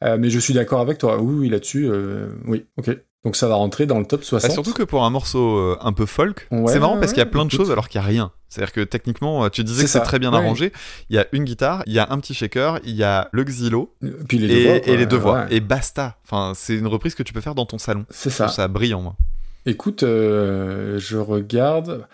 Euh, 0.02 0.16
mais 0.18 0.28
je 0.28 0.38
suis 0.38 0.52
d'accord 0.54 0.80
avec 0.80 0.98
toi. 0.98 1.18
Oui, 1.20 1.34
oui, 1.38 1.48
là-dessus, 1.48 1.88
euh, 1.90 2.28
oui, 2.46 2.66
ok. 2.76 2.96
Donc 3.24 3.36
ça 3.36 3.48
va 3.48 3.54
rentrer 3.54 3.86
dans 3.86 3.98
le 3.98 4.04
top 4.04 4.22
60. 4.22 4.50
Bah, 4.50 4.52
surtout 4.54 4.74
que 4.74 4.82
pour 4.82 5.02
un 5.04 5.08
morceau 5.08 5.56
euh, 5.56 5.78
un 5.80 5.94
peu 5.94 6.04
folk, 6.04 6.46
Ouais, 6.50 6.70
c'est 6.70 6.78
marrant 6.78 6.98
parce 6.98 7.12
qu'il 7.12 7.20
y 7.20 7.22
a 7.22 7.26
plein 7.26 7.44
de 7.44 7.48
écoute. 7.48 7.58
choses 7.58 7.70
alors 7.70 7.88
qu'il 7.88 7.98
n'y 7.98 8.04
a 8.04 8.08
rien. 8.08 8.32
C'est-à-dire 8.50 8.72
que 8.74 8.82
techniquement, 8.82 9.44
euh, 9.44 9.48
tu 9.48 9.64
disais 9.64 9.78
C'est 9.78 9.84
que 9.84 9.90
c'est 9.92 9.98
ça, 9.98 10.04
très 10.04 10.18
bien 10.18 10.30
ouais. 10.32 10.36
arrangé. 10.36 10.72
Il 11.08 11.16
y 11.16 11.18
a 11.18 11.26
une 11.32 11.44
guitare, 11.44 11.82
il 11.86 11.94
y 11.94 11.98
a 11.98 12.06
un 12.10 12.18
petit 12.18 12.34
shaker, 12.34 12.80
il 12.84 12.94
y 12.94 13.02
a 13.02 13.30
le 13.32 13.42
xylo 13.44 13.94
Puis 14.28 14.38
les 14.38 14.48
deux 14.48 14.90
et, 14.92 14.96
les 14.98 15.06
deux 15.06 15.16
voix. 15.16 15.44
Ouais. 15.44 15.56
Et 15.56 15.60
basta. 15.60 16.18
Enfin, 16.24 16.52
c'est 16.54 16.74
une 16.74 16.86
reprise 16.86 17.14
que 17.14 17.22
tu 17.22 17.32
peux 17.32 17.40
faire 17.40 17.54
dans 17.54 17.64
ton 17.64 17.78
salon. 17.78 18.04
C'est 18.10 18.28
Je 18.28 18.34
trouve 18.34 18.48
ça. 18.48 18.52
ça 18.52 18.68
brillant, 18.68 19.00
moi. 19.00 19.16
Écoute, 19.64 20.02
euh, 20.02 20.98
je 20.98 21.16
regarde. 21.16 22.06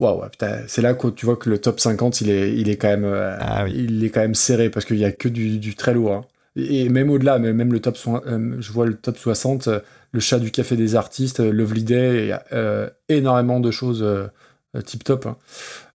Waouh, 0.00 0.22
c'est 0.66 0.82
là 0.82 0.94
que 0.94 1.08
tu 1.08 1.26
vois 1.26 1.36
que 1.36 1.48
le 1.50 1.58
top 1.58 1.78
50, 1.78 2.22
il 2.22 2.30
est, 2.30 2.56
il 2.56 2.68
est 2.70 2.76
quand 2.76 2.88
même, 2.88 3.04
euh, 3.04 3.36
Ah 3.38 3.64
oui. 3.64 3.72
il 3.88 4.02
est 4.04 4.08
quand 4.10 4.20
même 4.20 4.34
serré 4.34 4.70
parce 4.70 4.86
qu'il 4.86 4.96
y 4.98 5.04
a 5.04 5.12
que 5.12 5.28
du, 5.28 5.58
du 5.58 5.74
très 5.74 5.92
lourd. 5.94 6.12
hein. 6.12 6.24
Et, 6.56 6.88
même 6.88 7.10
au-delà, 7.10 7.38
même 7.38 7.72
le 7.72 7.80
top, 7.80 7.96
euh, 8.26 8.56
je 8.58 8.72
vois 8.72 8.86
le 8.86 8.94
top 8.94 9.16
60, 9.18 9.68
euh, 9.68 9.80
le 10.12 10.20
chat 10.20 10.38
du 10.40 10.50
café 10.50 10.74
des 10.74 10.96
artistes, 10.96 11.38
Lovely 11.40 11.84
Day, 11.84 12.18
il 12.22 12.26
y 12.28 12.32
a 12.32 12.42
euh, 12.52 12.90
énormément 13.08 13.60
de 13.60 13.70
choses 13.70 14.02
euh, 14.02 14.26
tip 14.84 15.04
top. 15.04 15.26
hein. 15.26 15.36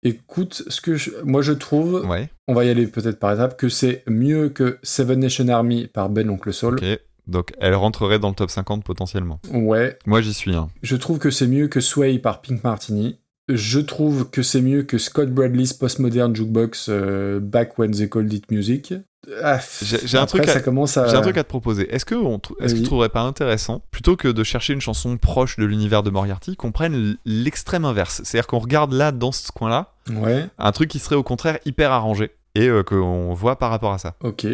Écoute, 0.02 0.62
ce 0.68 0.80
que 0.80 0.94
je- 0.96 1.10
moi 1.24 1.42
je 1.42 1.52
trouve, 1.52 2.06
Ouais, 2.08 2.30
on 2.48 2.54
va 2.54 2.64
y 2.64 2.70
aller 2.70 2.86
peut-être 2.86 3.18
par 3.18 3.32
étapes, 3.34 3.56
que 3.58 3.68
c'est 3.68 4.02
mieux 4.08 4.48
que 4.48 4.78
Seven 4.82 5.20
Nation 5.20 5.46
Army 5.48 5.88
par 5.88 6.08
Ben 6.08 6.28
Oncle 6.30 6.52
Soul. 6.52 6.74
ok. 6.76 6.84
Donc 7.26 7.52
elle 7.60 7.74
rentrerait 7.74 8.18
dans 8.18 8.30
le 8.30 8.34
top 8.34 8.50
50 8.50 8.82
potentiellement. 8.82 9.40
Ouais, 9.52 9.98
Moi 10.06 10.20
j'y 10.22 10.32
suis. 10.32 10.56
Hein. 10.56 10.68
Je 10.82 10.96
trouve 10.96 11.18
que 11.18 11.30
c'est 11.30 11.46
mieux 11.46 11.68
que 11.68 11.80
Sway 11.80 12.18
par 12.18 12.40
Pink 12.40 12.64
Martini. 12.64 13.18
Je 13.56 13.80
trouve 13.80 14.30
que 14.30 14.42
c'est 14.42 14.60
mieux 14.62 14.82
que 14.82 14.98
Scott 14.98 15.30
Bradley's 15.30 15.72
Postmodern 15.72 16.34
Jukebox 16.34 16.86
euh, 16.88 17.40
Back 17.40 17.78
When 17.78 17.90
They 17.92 18.08
Called 18.08 18.32
It 18.32 18.50
Music. 18.50 18.94
Ah, 19.42 19.60
J'ai- 19.82 20.16
un 20.18 20.26
truc 20.26 20.48
à- 20.48 20.52
ça 20.54 20.60
commence 20.60 20.96
à... 20.96 21.06
J'ai 21.08 21.16
un 21.16 21.20
truc 21.20 21.36
à 21.36 21.44
te 21.44 21.48
proposer. 21.48 21.92
Est-ce 21.94 22.04
que, 22.06 22.14
on 22.14 22.38
que 22.38 22.66
tu 22.66 22.82
trouverais 22.82 23.10
pas 23.10 23.20
intéressant, 23.20 23.82
plutôt 23.90 24.16
que 24.16 24.28
de 24.28 24.42
chercher 24.42 24.72
une 24.72 24.80
chanson 24.80 25.16
proche 25.18 25.56
de 25.58 25.64
l'univers 25.66 26.02
de 26.02 26.10
Moriarty, 26.10 26.56
qu'on 26.56 26.72
prenne 26.72 27.16
l'extrême 27.26 27.84
inverse? 27.84 28.22
C'est-à-dire 28.24 28.46
qu'on 28.46 28.58
regarde 28.58 28.92
là, 28.92 29.12
dans 29.12 29.30
ce 29.32 29.52
coin-là, 29.52 29.92
Ouais, 30.10 30.46
un 30.58 30.72
truc 30.72 30.88
qui 30.88 30.98
serait 30.98 31.16
au 31.16 31.22
contraire 31.22 31.58
hyper 31.66 31.92
arrangé 31.92 32.30
et 32.54 32.68
euh, 32.68 32.82
qu'on 32.82 33.32
voit 33.34 33.56
par 33.58 33.70
rapport 33.70 33.92
à 33.92 33.98
ça. 33.98 34.16
ok. 34.24 34.46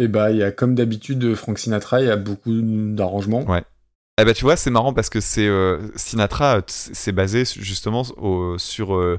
Et 0.00 0.06
bah, 0.06 0.30
il 0.30 0.36
y 0.36 0.42
a 0.44 0.52
comme 0.52 0.74
d'habitude 0.76 1.34
Frank 1.34 1.58
Sinatra, 1.58 2.00
il 2.02 2.06
y 2.06 2.10
a 2.10 2.16
beaucoup 2.16 2.52
d'arrangements. 2.62 3.42
Ouais. 3.50 3.62
Eh 4.18 4.24
ben 4.24 4.34
tu 4.34 4.44
vois, 4.44 4.56
c'est 4.56 4.70
marrant 4.70 4.92
parce 4.92 5.10
que 5.10 5.20
c'est 5.20 5.46
euh, 5.46 5.78
Sinatra, 5.96 6.56
euh, 6.56 6.60
c'est 6.66 7.12
basé 7.12 7.44
justement 7.44 8.02
au- 8.16 8.58
sur 8.58 8.94
euh, 8.96 9.18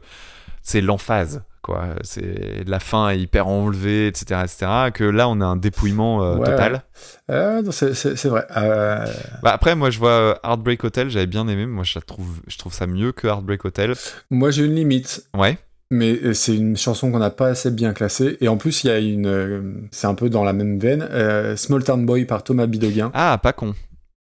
c'est 0.61 0.81
l'emphase 0.81 1.41
quoi. 1.61 1.85
C'est 2.01 2.63
la 2.67 2.79
fin 2.79 3.09
est 3.09 3.19
hyper 3.19 3.47
enlevée, 3.47 4.07
etc., 4.07 4.41
etc. 4.43 4.67
Que 4.93 5.03
là, 5.03 5.29
on 5.29 5.39
a 5.41 5.45
un 5.45 5.55
dépouillement 5.55 6.23
euh, 6.23 6.35
Ouais, 6.37 6.49
total. 6.49 6.83
Ah, 7.29 7.59
c'est- 7.71 8.25
vrai. 8.27 8.45
Euh, 8.57 9.05
Bah, 9.43 9.51
après, 9.53 9.75
moi, 9.75 9.89
je 9.89 9.99
vois 9.99 10.39
Heartbreak 10.43 10.83
Hotel, 10.83 11.09
j'avais 11.09 11.27
bien 11.27 11.47
aimé. 11.47 11.65
Moi, 11.65 11.83
je 11.83 11.93
la 11.95 12.01
trouve, 12.01 12.39
je 12.47 12.57
trouve 12.57 12.73
ça 12.73 12.87
mieux 12.87 13.11
que 13.11 13.27
Heartbreak 13.27 13.63
Hotel. 13.65 13.93
moi, 14.31 14.51
j'ai 14.51 14.65
une 14.65 14.75
limite. 14.75 15.25
Ouais. 15.37 15.57
Mais 15.91 16.33
c'est 16.33 16.55
une 16.55 16.77
chanson 16.77 17.11
qu'on 17.11 17.19
n'a 17.19 17.29
pas 17.29 17.47
assez 17.47 17.71
bien 17.71 17.93
classée. 17.93 18.37
Et 18.41 18.47
en 18.47 18.57
plus, 18.57 18.83
il 18.83 18.87
y 18.87 18.91
a 18.91 18.99
une... 18.99 19.87
c'est 19.91 20.07
un 20.07 20.13
peu 20.15 20.29
dans 20.29 20.43
la 20.43 20.53
même 20.53 20.79
veine. 20.79 21.07
euh, 21.11 21.55
Small 21.55 21.83
Town 21.83 22.05
Boy 22.05 22.25
par 22.25 22.43
Thomas 22.43 22.67
Bidoguin. 22.67 23.11
Ah, 23.13 23.37
pas 23.41 23.53
con. 23.53 23.73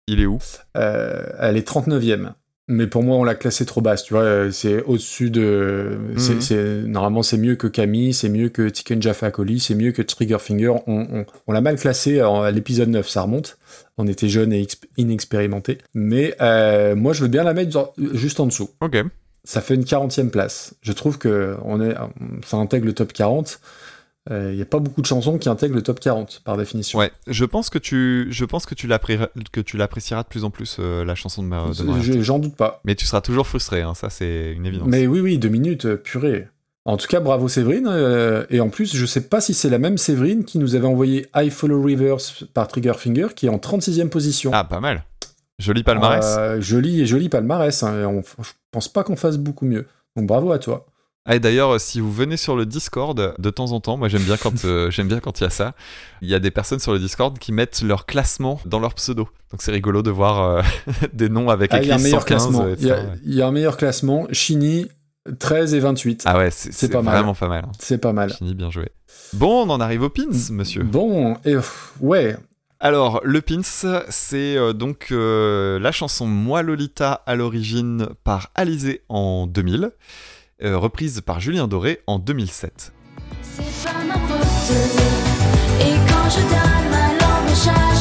Il 0.08 0.20
est 0.20 0.26
où? 0.26 0.38
Euh, 0.76 1.22
elle 1.38 1.56
est 1.56 1.68
39e. 1.68 2.32
Mais 2.70 2.86
pour 2.86 3.02
moi, 3.02 3.16
on 3.16 3.24
l'a 3.24 3.34
classée 3.34 3.64
trop 3.64 3.80
basse, 3.80 4.02
tu 4.04 4.12
vois. 4.12 4.24
euh, 4.24 4.50
C'est 4.50 4.82
au-dessus 4.82 5.30
de. 5.30 5.98
Mhm. 6.16 6.40
c'est- 6.40 6.82
Normalement, 6.82 7.22
c'est 7.22 7.38
mieux 7.38 7.54
que 7.56 7.66
Camille, 7.66 8.12
c'est 8.12 8.28
mieux 8.28 8.48
que 8.50 8.68
Chicken 8.68 9.00
Jaffa 9.00 9.30
Coli, 9.30 9.58
c'est 9.58 9.74
mieux 9.74 9.92
que 9.92 10.02
Triggerfinger. 10.02 10.68
On, 10.68 10.82
on, 10.86 11.24
on 11.46 11.52
l'a 11.52 11.60
mal 11.62 11.76
classé 11.76 12.22
en- 12.22 12.42
à 12.42 12.50
l'épisode 12.50 12.90
9, 12.90 13.08
ça 13.08 13.22
remonte. 13.22 13.56
On 13.96 14.06
était 14.06 14.28
jeunes 14.28 14.52
et 14.52 14.62
exp- 14.62 14.84
inexpérimentés. 14.98 15.78
Mais 15.94 16.34
euh, 16.42 16.94
moi, 16.94 17.12
je 17.14 17.22
veux 17.22 17.28
bien 17.28 17.42
la 17.44 17.54
mettre 17.54 17.92
juste 18.12 18.38
en 18.40 18.46
dessous. 18.46 18.68
Ok. 18.82 18.98
ça 19.44 19.62
fait 19.62 19.74
une 19.74 19.84
40e 19.84 20.28
place. 20.30 20.74
Je 20.82 20.92
trouve 20.92 21.16
que 21.16 21.56
on 21.64 21.80
est, 21.80 21.94
ça 22.46 22.58
intègre 22.58 22.84
le 22.84 22.92
top 22.92 23.14
40. 23.14 23.60
Il 24.30 24.56
n'y 24.56 24.62
a 24.62 24.66
pas 24.66 24.78
beaucoup 24.78 25.00
de 25.00 25.06
chansons 25.06 25.38
qui 25.38 25.48
intègrent 25.48 25.74
le 25.74 25.82
top 25.82 26.00
40 26.00 26.42
par 26.44 26.56
définition. 26.56 26.98
Ouais, 26.98 27.10
je 27.26 27.44
pense 27.44 27.70
que 27.70 27.78
tu, 27.78 28.26
je 28.30 28.44
pense 28.44 28.66
que 28.66 28.74
tu 28.74 28.86
l'appré- 28.86 29.18
que 29.52 29.60
tu 29.60 29.76
l'apprécieras 29.76 30.22
de 30.22 30.28
plus 30.28 30.44
en 30.44 30.50
plus 30.50 30.76
euh, 30.80 31.04
la 31.04 31.14
chanson 31.14 31.42
de, 31.42 31.48
Ma- 31.48 31.68
de. 31.68 32.22
J'en 32.22 32.38
doute 32.38 32.54
pas. 32.56 32.80
Mais 32.84 32.94
tu 32.94 33.06
seras 33.06 33.20
toujours 33.22 33.46
frustré, 33.46 33.82
hein, 33.82 33.94
ça 33.94 34.10
c'est 34.10 34.52
une 34.52 34.66
évidence. 34.66 34.88
Mais 34.88 35.06
oui, 35.06 35.20
oui, 35.20 35.38
deux 35.38 35.48
minutes, 35.48 35.86
euh, 35.86 35.96
purée. 35.96 36.48
En 36.84 36.96
tout 36.96 37.06
cas, 37.06 37.20
bravo 37.20 37.48
Séverine. 37.48 37.86
euh, 37.88 38.44
et 38.50 38.60
en 38.60 38.68
plus, 38.70 38.96
je 38.96 39.04
sais 39.06 39.22
pas 39.22 39.40
si 39.40 39.52
c'est 39.54 39.68
la 39.70 39.78
même 39.78 39.98
Séverine 39.98 40.44
qui 40.44 40.58
nous 40.58 40.74
avait 40.74 40.86
envoyé 40.86 41.26
I 41.34 41.50
Follow 41.50 41.82
Rivers 41.82 42.16
par 42.54 42.66
Triggerfinger, 42.68 43.28
qui 43.36 43.46
est 43.46 43.50
en 43.50 43.58
36e 43.58 44.08
position. 44.08 44.50
Ah, 44.54 44.64
pas 44.64 44.80
mal. 44.80 45.04
Joli 45.58 45.82
palmarès. 45.82 46.24
Euh, 46.38 46.60
joli 46.60 47.00
et 47.00 47.06
joli 47.06 47.28
palmarès. 47.28 47.82
hein, 47.82 48.00
et 48.00 48.04
on- 48.04 48.22
je 48.22 48.50
pense 48.70 48.88
pas 48.88 49.04
qu'on 49.04 49.16
fasse 49.16 49.36
beaucoup 49.38 49.64
mieux. 49.66 49.86
Donc 50.16 50.26
bravo 50.26 50.52
à 50.52 50.58
toi. 50.58 50.86
Ah, 51.30 51.36
et 51.36 51.40
d'ailleurs, 51.40 51.74
euh, 51.74 51.78
si 51.78 52.00
vous 52.00 52.10
venez 52.10 52.36
sur 52.38 52.56
le 52.56 52.64
Discord, 52.66 53.34
de 53.38 53.50
temps 53.50 53.72
en 53.72 53.80
temps, 53.80 53.96
moi 53.98 54.08
j'aime 54.08 54.22
bien 54.22 54.36
quand 54.38 54.64
euh, 54.64 54.90
j'aime 54.90 55.08
bien 55.08 55.20
quand 55.20 55.40
il 55.40 55.44
y 55.44 55.46
a 55.46 55.50
ça. 55.50 55.74
Il 56.22 56.28
y 56.28 56.34
a 56.34 56.38
des 56.38 56.50
personnes 56.50 56.78
sur 56.80 56.92
le 56.92 56.98
Discord 56.98 57.38
qui 57.38 57.52
mettent 57.52 57.82
leur 57.82 58.06
classement 58.06 58.60
dans 58.64 58.80
leur 58.80 58.94
pseudo. 58.94 59.28
Donc 59.52 59.60
c'est 59.62 59.70
rigolo 59.72 60.02
de 60.02 60.10
voir 60.10 60.40
euh, 60.42 60.62
des 61.12 61.28
noms 61.28 61.50
avec 61.50 61.72
Ah, 61.72 61.76
un 61.76 61.80
écrit 61.82 62.02
meilleur 62.02 62.22
115. 62.22 62.24
classement. 62.26 62.64
euh, 62.64 62.74
Il 62.78 62.86
y, 62.86 62.90
a, 62.90 62.96
etc. 62.98 63.12
il 63.24 63.34
y 63.34 63.42
a 63.42 63.46
un 63.46 63.52
meilleur 63.52 63.76
classement. 63.76 64.26
Chini, 64.32 64.86
13 65.38 65.74
et 65.74 65.80
28. 65.80 66.22
Ah 66.24 66.38
ouais, 66.38 66.48
c'est 66.50 66.88
pas 66.90 67.02
mal. 67.02 67.14
vraiment 67.14 67.34
pas 67.34 67.48
mal. 67.48 67.64
hein. 67.68 67.72
C'est 67.78 67.98
pas 67.98 68.14
mal. 68.14 68.32
Fini, 68.32 68.54
bien 68.54 68.70
joué. 68.70 68.88
Bon, 69.34 69.66
on 69.66 69.70
en 69.70 69.80
arrive 69.80 70.02
aux 70.02 70.08
pins, 70.10 70.22
monsieur. 70.50 70.82
Bon, 70.82 71.36
et 71.44 71.56
ouais. 72.00 72.36
Alors, 72.80 73.20
le 73.24 73.42
pins, 73.42 73.60
c'est 73.62 74.56
euh, 74.56 74.72
donc 74.72 75.08
euh, 75.10 75.78
la 75.80 75.92
chanson 75.92 76.26
Moi 76.26 76.62
Lolita 76.62 77.12
à 77.26 77.34
l'origine 77.34 78.06
par 78.24 78.50
Alizé 78.54 79.02
en 79.08 79.46
2000, 79.48 79.84
euh, 79.84 79.90
reprise 80.60 81.20
par 81.20 81.40
Julien 81.40 81.68
Doré 81.68 82.00
en 82.06 82.18
2007. 82.18 82.92
C'est 83.42 83.62
pas 83.84 84.04
ma 84.04 84.14
faute. 84.14 84.76
Et 85.80 85.94
quand 86.08 86.30
je 86.30 86.40
donne 86.40 86.90
ma 86.90 87.08
langue 87.14 87.97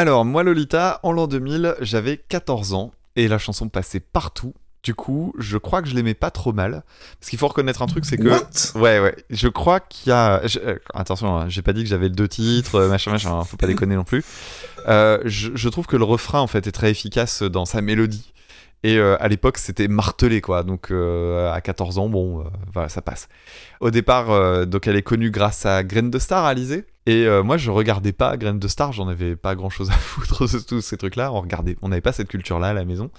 Alors, 0.00 0.24
moi 0.24 0.42
Lolita, 0.44 0.98
en 1.02 1.12
l'an 1.12 1.26
2000, 1.26 1.74
j'avais 1.82 2.16
14 2.16 2.72
ans 2.72 2.90
et 3.16 3.28
la 3.28 3.36
chanson 3.36 3.68
passait 3.68 4.00
partout. 4.00 4.54
Du 4.82 4.94
coup, 4.94 5.34
je 5.38 5.58
crois 5.58 5.82
que 5.82 5.88
je 5.90 5.94
l'aimais 5.94 6.14
pas 6.14 6.30
trop 6.30 6.54
mal. 6.54 6.84
Parce 7.18 7.28
qu'il 7.28 7.38
faut 7.38 7.48
reconnaître 7.48 7.82
un 7.82 7.86
truc, 7.86 8.06
c'est 8.06 8.16
que. 8.16 8.28
What? 8.28 8.80
Ouais, 8.80 8.98
ouais. 8.98 9.14
Je 9.28 9.46
crois 9.48 9.78
qu'il 9.78 10.08
y 10.08 10.12
a. 10.14 10.40
je- 10.46 10.58
euh, 10.58 10.78
Attention, 10.94 11.36
hein, 11.36 11.50
j'ai 11.50 11.60
pas 11.60 11.74
dit 11.74 11.82
que 11.82 11.88
j'avais 11.90 12.08
deux 12.08 12.28
titres, 12.28 12.76
euh, 12.76 12.88
machin, 12.88 13.10
machin, 13.10 13.40
hein, 13.40 13.44
faut 13.44 13.58
pas 13.58 13.66
déconner 13.66 13.94
non 13.94 14.04
plus. 14.04 14.24
Euh, 14.88 15.18
je, 15.26 15.50
je 15.54 15.68
trouve 15.68 15.86
que 15.86 15.98
le 15.98 16.04
refrain, 16.04 16.40
en 16.40 16.46
fait, 16.46 16.66
est 16.66 16.72
très 16.72 16.90
efficace 16.90 17.42
dans 17.42 17.66
sa 17.66 17.82
mélodie. 17.82 18.32
Et 18.84 18.96
euh, 18.96 19.18
à 19.20 19.28
l'époque, 19.28 19.58
c'était 19.58 19.86
martelé, 19.88 20.40
quoi. 20.40 20.62
Donc, 20.62 20.90
euh, 20.90 21.52
à 21.52 21.60
14 21.60 21.98
ans, 21.98 22.08
bon, 22.08 22.46
voilà, 22.72 22.88
ça 22.88 23.02
passe. 23.02 23.28
Au 23.80 23.90
départ, 23.90 24.64
donc, 24.66 24.86
elle 24.86 24.96
est 24.96 25.02
connue 25.02 25.30
grâce 25.30 25.66
à 25.66 25.84
Graine 25.84 26.08
de 26.10 26.18
Star, 26.18 26.46
Alizé. 26.46 26.86
Et 27.06 27.26
euh, 27.26 27.42
moi, 27.42 27.56
je 27.56 27.70
regardais 27.70 28.12
pas 28.12 28.36
Graine 28.36 28.58
de 28.58 28.68
Star, 28.68 28.92
j'en 28.92 29.08
avais 29.08 29.36
pas 29.36 29.54
grand 29.54 29.70
chose 29.70 29.90
à 29.90 29.94
foutre 29.98 30.44
de 30.44 30.58
tous 30.58 30.80
ces 30.80 30.96
trucs-là. 30.96 31.32
On 31.32 31.40
regardait, 31.40 31.76
on 31.82 31.88
n'avait 31.88 32.00
pas 32.00 32.12
cette 32.12 32.28
culture-là 32.28 32.68
à 32.68 32.72
la 32.72 32.84
maison. 32.84 33.10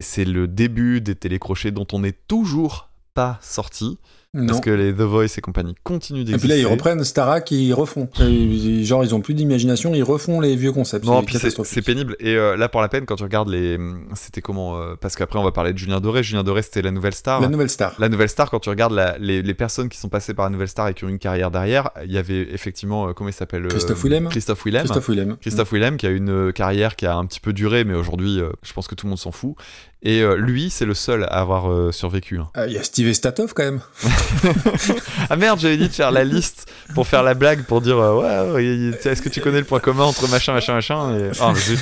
C'est 0.00 0.24
le 0.24 0.48
début 0.48 1.00
des 1.00 1.14
télécrochets 1.14 1.70
dont 1.70 1.86
on 1.92 2.00
n'est 2.00 2.12
toujours 2.12 2.90
pas 3.14 3.38
sorti. 3.40 3.98
Non. 4.34 4.46
Parce 4.48 4.60
que 4.60 4.70
les 4.70 4.92
The 4.92 5.02
Voice 5.02 5.26
et 5.38 5.40
compagnie 5.40 5.74
continuent 5.84 6.20
Et 6.20 6.24
d'exister. 6.24 6.38
puis 6.40 6.48
là, 6.48 6.56
ils 6.58 6.66
reprennent 6.66 7.02
Starak 7.04 7.52
et 7.52 7.56
ils 7.56 7.72
refont. 7.72 8.08
Et 8.20 8.24
ils- 8.24 8.84
genre, 8.84 9.04
ils 9.04 9.14
ont 9.14 9.20
plus 9.20 9.34
d'imagination, 9.34 9.94
ils 9.94 10.02
refont 10.02 10.40
les 10.40 10.56
vieux 10.56 10.72
concepts. 10.72 11.04
Non, 11.04 11.22
puis 11.22 11.38
c'est- 11.38 11.82
pénible. 11.82 12.16
Et 12.20 12.34
euh, 12.36 12.56
là, 12.56 12.68
pour 12.68 12.80
la 12.80 12.88
peine, 12.88 13.06
quand 13.06 13.16
tu 13.16 13.22
regardes 13.22 13.48
les. 13.48 13.78
C'était 14.14 14.40
comment 14.40 14.76
euh, 14.76 14.94
Parce 15.00 15.14
qu'après, 15.16 15.38
on 15.38 15.44
va 15.44 15.52
parler 15.52 15.72
de 15.72 15.78
Julien 15.78 16.00
Doré. 16.00 16.22
Julien 16.22 16.42
Doré, 16.42 16.62
c'était 16.62 16.82
la 16.82 16.90
nouvelle 16.90 17.14
star. 17.14 17.40
La 17.40 17.48
nouvelle 17.48 17.70
star. 17.70 17.94
La 17.98 18.08
nouvelle 18.08 18.28
star, 18.28 18.50
quand 18.50 18.58
tu 18.60 18.68
regardes 18.70 18.92
la- 18.92 19.16
les, 19.18 19.40
les 19.42 19.54
personnes 19.54 19.88
qui 19.88 19.98
sont 19.98 20.08
passées 20.08 20.34
par 20.34 20.46
la 20.46 20.50
nouvelle 20.50 20.68
star 20.68 20.88
et 20.88 20.94
qui 20.94 21.04
ont 21.04 21.08
une 21.08 21.18
carrière 21.18 21.50
derrière, 21.50 21.90
il 22.04 22.12
y 22.12 22.18
avait 22.18 22.48
effectivement, 22.52 23.08
euh, 23.08 23.12
comment 23.12 23.30
il 23.30 23.34
s'appelle 23.34 23.64
euh, 23.66 23.68
Christophe 23.68 24.02
Willem. 24.02 24.28
Christophe 24.28 24.64
Willem. 24.64 24.84
Christophe 24.84 25.08
Willem. 25.08 25.36
Christophe 25.40 25.72
Willem, 25.72 25.96
qui 25.96 26.06
a 26.06 26.10
une 26.10 26.30
euh, 26.30 26.52
carrière 26.52 26.96
qui 26.96 27.06
a 27.06 27.14
un 27.16 27.24
petit 27.26 27.40
peu 27.40 27.52
duré, 27.52 27.84
mais 27.84 27.94
aujourd'hui, 27.94 28.40
euh, 28.40 28.50
je 28.62 28.72
pense 28.72 28.88
que 28.88 28.94
tout 28.94 29.06
le 29.06 29.10
monde 29.10 29.18
s'en 29.18 29.30
fout. 29.32 29.54
Et 30.02 30.20
euh, 30.20 30.36
lui, 30.36 30.68
c'est 30.68 30.84
le 30.84 30.92
seul 30.94 31.24
à 31.24 31.40
avoir 31.40 31.70
euh, 31.72 31.90
survécu. 31.92 32.38
hein. 32.38 32.48
Ah, 32.54 32.66
Il 32.66 32.74
y 32.74 32.78
a 32.78 32.82
Steve 32.82 33.08
Estatov 33.08 33.54
quand 33.54 33.64
même. 33.64 33.80
Ah 35.30 35.36
merde, 35.36 35.58
j'avais 35.58 35.76
dit 35.78 35.88
de 35.88 35.92
faire 35.94 36.10
la 36.10 36.24
liste 36.24 36.70
pour 36.94 37.06
faire 37.06 37.22
la 37.22 37.32
blague, 37.34 37.64
pour 37.64 37.80
dire 37.80 37.98
euh, 37.98 38.52
ouais, 38.52 38.92
est-ce 39.04 39.22
que 39.22 39.28
tu 39.30 39.40
connais 39.40 39.58
le 39.60 39.64
point 39.64 39.80
commun 39.80 40.04
entre 40.04 40.28
machin, 40.28 40.52
machin, 40.52 40.74
machin 40.74 41.16
et... 41.18 41.30
Oh 41.40 41.54
zut, 41.54 41.80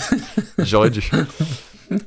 j'aurais 0.59 0.91
dû. 0.91 1.03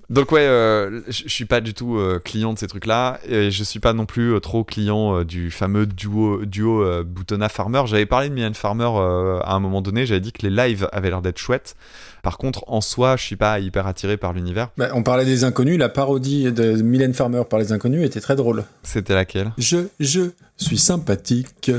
Donc 0.10 0.32
ouais, 0.32 0.42
euh, 0.48 1.02
je 1.10 1.28
suis 1.28 1.46
pas 1.46 1.62
du 1.62 1.74
tout 1.76 1.98
euh, 1.98 2.20
client 2.24 2.54
de 2.54 2.58
ces 2.60 2.66
trucs-là, 2.68 3.20
et 3.28 3.52
je 3.52 3.64
suis 3.64 3.80
pas 3.80 3.94
non 3.94 4.06
plus 4.08 4.34
euh, 4.34 4.40
trop 4.40 4.64
client 4.64 5.20
euh, 5.20 5.26
du 5.26 5.52
fameux 5.52 5.86
duo, 5.86 6.44
duo 6.46 6.82
euh, 6.84 7.04
Boutonna 7.06 7.50
Farmer. 7.50 7.84
J'avais 7.86 8.08
parlé 8.08 8.30
de 8.30 8.34
Mylène 8.34 8.56
Farmer 8.56 8.90
euh, 8.96 9.40
à 9.44 9.54
un 9.54 9.60
moment 9.60 9.82
donné, 9.82 10.06
j'avais 10.08 10.22
dit 10.22 10.32
que 10.32 10.48
les 10.48 10.50
lives 10.50 10.88
avaient 10.92 11.10
l'air 11.10 11.22
d'être 11.22 11.38
chouettes. 11.38 11.76
Par 12.26 12.40
contre, 12.40 12.64
en 12.66 12.82
soi, 12.82 13.18
je 13.18 13.24
suis 13.24 13.36
pas 13.36 13.60
hyper 13.60 13.86
attiré 13.86 14.18
par 14.18 14.34
l'univers. 14.34 14.70
Bah, 14.78 14.90
on 14.96 15.04
parlait 15.04 15.26
des 15.26 15.44
inconnus, 15.44 15.78
la 15.78 15.90
parodie 15.90 16.52
de 16.52 16.72
Mylène 16.82 17.14
Farmer 17.14 17.44
par 17.48 17.60
les 17.60 17.72
inconnus 17.72 18.04
était 18.04 18.20
très 18.20 18.36
drôle. 18.36 18.64
C'était 18.82 19.14
laquelle? 19.14 19.52
Je, 19.60 19.78
je 20.00 20.32
suis 20.58 20.80
sympathique 20.80 21.70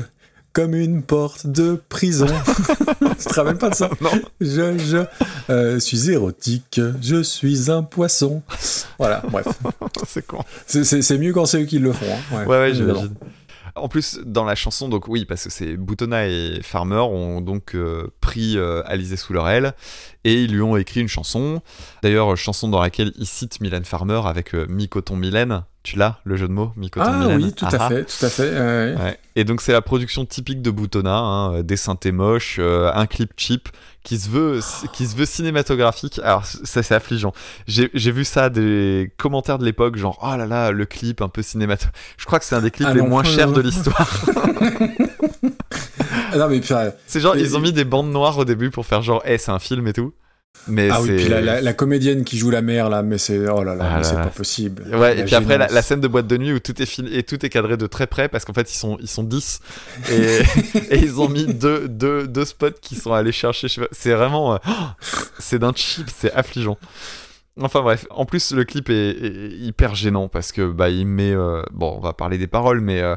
comme 0.53 0.77
une 0.77 1.03
porte 1.03 1.49
de 1.49 1.83
prison. 1.89 2.29
tu 3.19 3.25
te 3.25 3.35
rappelles 3.35 3.59
pas 3.59 3.71
de 3.71 3.75
ça? 3.75 3.91
Non. 4.01 4.11
Je, 4.41 4.79
je 4.79 5.05
euh, 5.51 5.81
suis 5.81 6.11
érotique, 6.13 6.81
je 7.03 7.25
suis 7.25 7.69
un 7.69 7.83
poisson. 7.83 8.41
Voilà, 9.01 9.25
bref. 9.29 9.49
C'est 10.07 10.25
con. 10.25 10.45
Mieux 11.19 11.33
quand 11.33 11.47
c'est 11.47 11.63
eux 11.63 11.67
qui 11.67 11.81
le 11.81 11.93
font. 11.93 12.07
hein. 12.07 12.37
Ouais, 12.37 12.47
ouais, 12.47 12.71
évidemment. 12.71 12.95
j'imagine. 12.95 13.15
En 13.77 13.89
plus, 13.89 14.21
dans 14.25 14.45
la 14.45 14.55
chanson, 14.55 14.89
donc 14.89 15.07
oui, 15.07 15.27
parce 15.27 15.45
que 15.45 15.51
c'est 15.51 15.77
Boutonna 15.77 16.27
et 16.27 16.61
Farmer 16.63 16.97
ont 16.97 17.43
donc 17.43 17.75
euh, 17.75 18.09
pris 18.21 18.57
euh, 18.57 18.83
Alizé 18.87 19.17
sous 19.17 19.35
leur 19.35 19.49
aile 19.49 19.75
et 20.25 20.43
ils 20.43 20.53
lui 20.53 20.63
ont 20.63 20.77
écrit 20.77 21.01
une 21.01 21.09
chanson. 21.09 21.61
D'ailleurs, 22.03 22.37
chanson 22.37 22.69
dans 22.69 22.81
laquelle 22.81 23.13
ils 23.17 23.27
citent 23.27 23.61
Mylène 23.61 23.85
Farmer 23.85 24.23
avec 24.25 24.55
euh, 24.55 24.67
Mi-Coton 24.69 25.17
Mylène. 25.17 25.65
Tu 25.87 25.97
l'as, 25.97 26.19
le 26.25 26.35
jeu 26.37 26.49
de 26.49 26.53
mots 26.53 26.73
Mi-Coton 26.75 27.07
Ah 27.09 27.17
Mylène 27.21 27.45
oui, 27.45 27.53
tout 27.53 27.65
Ah 27.71 27.77
à 27.77 27.85
ah. 27.85 27.89
fait, 27.89 28.05
tout 28.07 28.27
à 28.27 28.29
fait. 28.29 28.51
ouais, 28.51 28.59
ouais. 28.59 28.95
Ouais. 29.01 29.19
Et 29.37 29.45
donc 29.45 29.61
c'est 29.61 29.71
la 29.71 29.83
production 29.83 30.25
typique 30.27 30.61
de 30.61 30.73
Boutonna, 30.73 31.17
hein, 31.17 31.63
des 31.63 31.77
synthés 31.77 32.11
moches, 32.11 32.57
euh, 32.59 32.91
un 32.93 33.07
clip 33.07 33.31
cheap 33.37 33.69
qui 34.03 34.19
se 34.19 34.29
veut 34.29 34.59
qui 34.93 35.07
se 35.07 35.15
veut 35.15 35.27
cinématographique. 35.27 36.19
Alors 36.25 36.45
ça 36.45 36.83
c'est 36.83 36.95
affligeant. 36.95 37.33
J'ai 37.69 37.89
vu 38.11 38.25
ça 38.25 38.51
des 38.51 39.13
commentaires 39.17 39.59
de 39.61 39.65
l'époque 39.65 39.95
genre 39.97 40.19
oh 40.25 40.37
là 40.37 40.45
là 40.47 40.73
le 40.73 40.87
clip 40.87 41.23
un 41.23 41.29
peu 41.29 41.43
cinématographique. 41.43 41.97
Je 42.19 42.25
crois 42.25 42.41
que 42.41 42.45
c'est 42.45 42.57
un 42.57 42.63
des 42.63 42.73
clips 42.73 42.89
Ah 42.91 42.95
les 42.95 43.03
non. 43.03 43.09
moins 43.09 43.23
chers 43.23 43.53
de 43.53 43.61
l'histoire. 43.61 44.11
Ah 46.33 46.39
non, 46.39 46.49
mais 46.49 46.61
puis, 46.61 46.75
euh, 46.75 46.91
c'est 47.07 47.21
genre 47.21 47.37
Et- 47.37 47.41
ils 47.41 47.57
ont 47.57 47.61
mis 47.61 47.73
des 47.73 47.85
bandes 47.85 48.11
noires 48.11 48.37
au 48.39 48.45
début 48.45 48.71
pour 48.71 48.85
faire 48.85 49.01
genre 49.03 49.23
eh 49.25 49.39
c'est 49.39 49.53
un 49.53 49.59
film 49.61 49.87
et 49.87 49.93
tout. 49.93 50.13
Mais 50.69 50.89
Ah 50.91 51.01
oui, 51.01 51.17
puis 51.17 51.29
la, 51.29 51.41
la- 51.41 51.61
la 51.61 51.73
comédienne 51.73 52.25
qui 52.25 52.37
joue 52.39 52.51
la 52.51 52.61
mère 52.63 52.89
là, 52.91 53.03
mais 53.03 53.19
c'est 53.19 53.39
oh 53.49 53.63
là 53.63 53.75
là, 53.77 53.89
Ah 53.89 53.97
là 53.99 54.03
c'est 54.03 54.15
pas 54.17 54.27
possible. 54.27 54.83
Ouais, 54.97 55.19
et 55.19 55.25
puis 55.25 55.35
après 55.37 55.59
la, 55.59 55.83
scène 55.83 56.01
de 56.01 56.09
boîte 56.09 56.27
de 56.27 56.37
nuit 56.37 56.53
où 56.53 56.59
tout 56.59 56.81
est 56.83 56.99
et 57.13 57.23
tout 57.23 57.47
est 57.47 57.49
cadré 57.49 57.77
de 57.77 57.87
très 57.87 58.07
près 58.09 58.29
parce 58.29 58.45
qu'en 58.45 58.53
fait 58.53 58.69
ils 58.73 58.77
sont 58.77 58.99
ils 59.01 59.09
sont 59.09 59.23
10 59.23 59.61
et, 60.11 60.39
et 60.91 60.99
ils 60.99 61.21
ont 61.21 61.29
mis 61.29 61.47
deux, 61.47 61.87
deux, 61.89 62.27
deux 62.27 62.45
spots 62.45 62.71
qui 62.81 62.97
sont 62.97 63.13
allés 63.13 63.33
chercher. 63.33 63.69
C'est 63.93 64.13
vraiment 64.15 64.55
euh, 64.55 64.59
c'est 65.39 65.61
d'un 65.61 65.73
cheap, 65.75 66.09
c'est 66.15 66.33
affligeant. 66.33 66.79
Enfin 67.61 67.81
bref, 67.81 68.07
en 68.11 68.27
plus 68.27 68.53
le 68.53 68.65
clip 68.65 68.91
est, 68.91 69.11
est 69.11 69.51
hyper 69.59 69.95
gênant 69.95 70.29
parce 70.29 70.53
que 70.53 70.71
bah 70.71 70.91
il 70.91 71.07
met 71.07 71.33
euh, 71.33 71.63
bon 71.73 71.95
on 71.97 72.01
va 72.01 72.13
parler 72.13 72.37
des 72.37 72.47
paroles 72.47 72.83
mais 72.83 73.01
euh, 73.01 73.17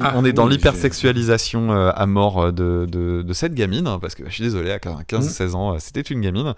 Ah, 0.00 0.14
on 0.16 0.24
est 0.24 0.32
dans 0.32 0.46
oui, 0.46 0.54
l'hypersexualisation 0.54 1.70
euh, 1.70 1.92
à 1.94 2.06
mort 2.06 2.52
de, 2.52 2.86
de, 2.90 3.22
de 3.22 3.32
cette 3.32 3.54
gamine 3.54 3.86
hein, 3.86 3.98
parce 4.00 4.16
que 4.16 4.24
je 4.26 4.30
suis 4.30 4.42
désolé 4.42 4.72
à 4.72 4.78
15-16 4.78 5.54
ans 5.54 5.74
euh, 5.74 5.76
c'était 5.78 6.00
une 6.00 6.20
gamine 6.20 6.54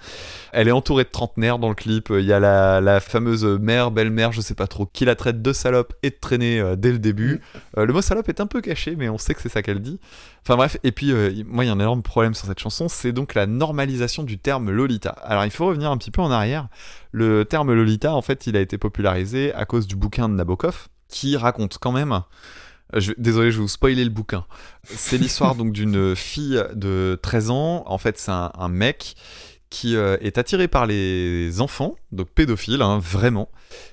elle 0.52 0.68
est 0.68 0.72
entourée 0.72 1.04
de 1.04 1.10
trentenaires 1.10 1.58
dans 1.58 1.68
le 1.68 1.74
clip. 1.74 2.08
Il 2.10 2.24
y 2.24 2.32
a 2.32 2.40
la, 2.40 2.80
la 2.80 3.00
fameuse 3.00 3.44
mère, 3.44 3.90
belle-mère, 3.90 4.32
je 4.32 4.40
sais 4.40 4.54
pas 4.54 4.66
trop, 4.66 4.86
qui 4.86 5.04
la 5.04 5.14
traite 5.14 5.42
de 5.42 5.52
salope 5.52 5.94
et 6.02 6.10
de 6.10 6.16
traîner 6.20 6.60
euh, 6.60 6.76
dès 6.76 6.92
le 6.92 6.98
début. 6.98 7.40
Euh, 7.76 7.86
le 7.86 7.92
mot 7.92 8.02
salope 8.02 8.28
est 8.28 8.40
un 8.40 8.46
peu 8.46 8.60
caché, 8.60 8.96
mais 8.96 9.08
on 9.08 9.18
sait 9.18 9.34
que 9.34 9.42
c'est 9.42 9.48
ça 9.48 9.62
qu'elle 9.62 9.80
dit. 9.80 10.00
Enfin 10.42 10.56
bref, 10.56 10.78
et 10.84 10.92
puis 10.92 11.12
euh, 11.12 11.32
moi 11.46 11.64
il 11.64 11.68
y 11.68 11.70
a 11.70 11.74
un 11.74 11.80
énorme 11.80 12.02
problème 12.02 12.34
sur 12.34 12.46
cette 12.46 12.58
chanson, 12.58 12.88
c'est 12.88 13.12
donc 13.12 13.34
la 13.34 13.46
normalisation 13.46 14.22
du 14.22 14.38
terme 14.38 14.70
Lolita. 14.70 15.10
Alors 15.10 15.44
il 15.44 15.50
faut 15.50 15.66
revenir 15.66 15.90
un 15.90 15.98
petit 15.98 16.10
peu 16.10 16.22
en 16.22 16.30
arrière. 16.30 16.68
Le 17.12 17.44
terme 17.44 17.72
Lolita, 17.72 18.14
en 18.14 18.22
fait, 18.22 18.46
il 18.46 18.56
a 18.56 18.60
été 18.60 18.78
popularisé 18.78 19.52
à 19.54 19.64
cause 19.64 19.86
du 19.86 19.96
bouquin 19.96 20.28
de 20.28 20.34
Nabokov, 20.34 20.88
qui 21.08 21.36
raconte 21.36 21.78
quand 21.78 21.92
même 21.92 22.22
euh, 22.94 23.00
désolé, 23.18 23.50
je 23.52 23.56
vais 23.56 23.62
vous 23.62 23.68
spoiler 23.68 24.02
le 24.02 24.10
bouquin. 24.10 24.46
C'est 24.84 25.18
l'histoire 25.18 25.54
donc 25.54 25.72
d'une 25.72 26.16
fille 26.16 26.62
de 26.74 27.18
13 27.22 27.50
ans. 27.50 27.84
En 27.86 27.98
fait, 27.98 28.18
c'est 28.18 28.32
un, 28.32 28.50
un 28.58 28.68
mec 28.68 29.14
qui 29.70 29.96
euh, 29.96 30.16
est 30.20 30.36
attiré 30.36 30.68
par 30.68 30.84
les 30.86 31.60
enfants, 31.60 31.94
donc 32.10 32.28
pédophile, 32.28 32.82
hein, 32.82 32.98
vraiment, 32.98 33.48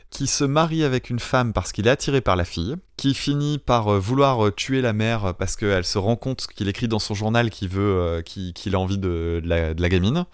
qui 0.10 0.28
se 0.28 0.44
marie 0.44 0.84
avec 0.84 1.10
une 1.10 1.20
femme 1.20 1.54
parce 1.54 1.72
qu'il 1.72 1.88
est 1.88 1.92
attiré 1.92 2.22
par 2.22 2.36
la 2.36 2.46
fille, 2.46 2.76
qui 2.96 3.14
finit 3.14 3.58
par 3.58 3.88
euh, 3.88 4.00
vouloir 4.00 4.48
euh, 4.48 4.52
tuer 4.52 4.82
la 4.82 4.94
mère 4.94 5.34
parce 5.38 5.56
qu'elle 5.56 5.84
se 5.84 5.98
rend 5.98 6.16
compte 6.16 6.48
qu'il 6.48 6.68
écrit 6.68 6.88
dans 6.88 7.00
son 7.00 7.14
journal 7.14 7.50
qu'il 7.50 7.70
veut, 7.70 7.82
euh, 7.82 8.22
qu'il 8.22 8.76
a 8.76 8.80
envie 8.80 8.98
de, 8.98 9.42
la, 9.44 9.90
gamine. 9.90 10.26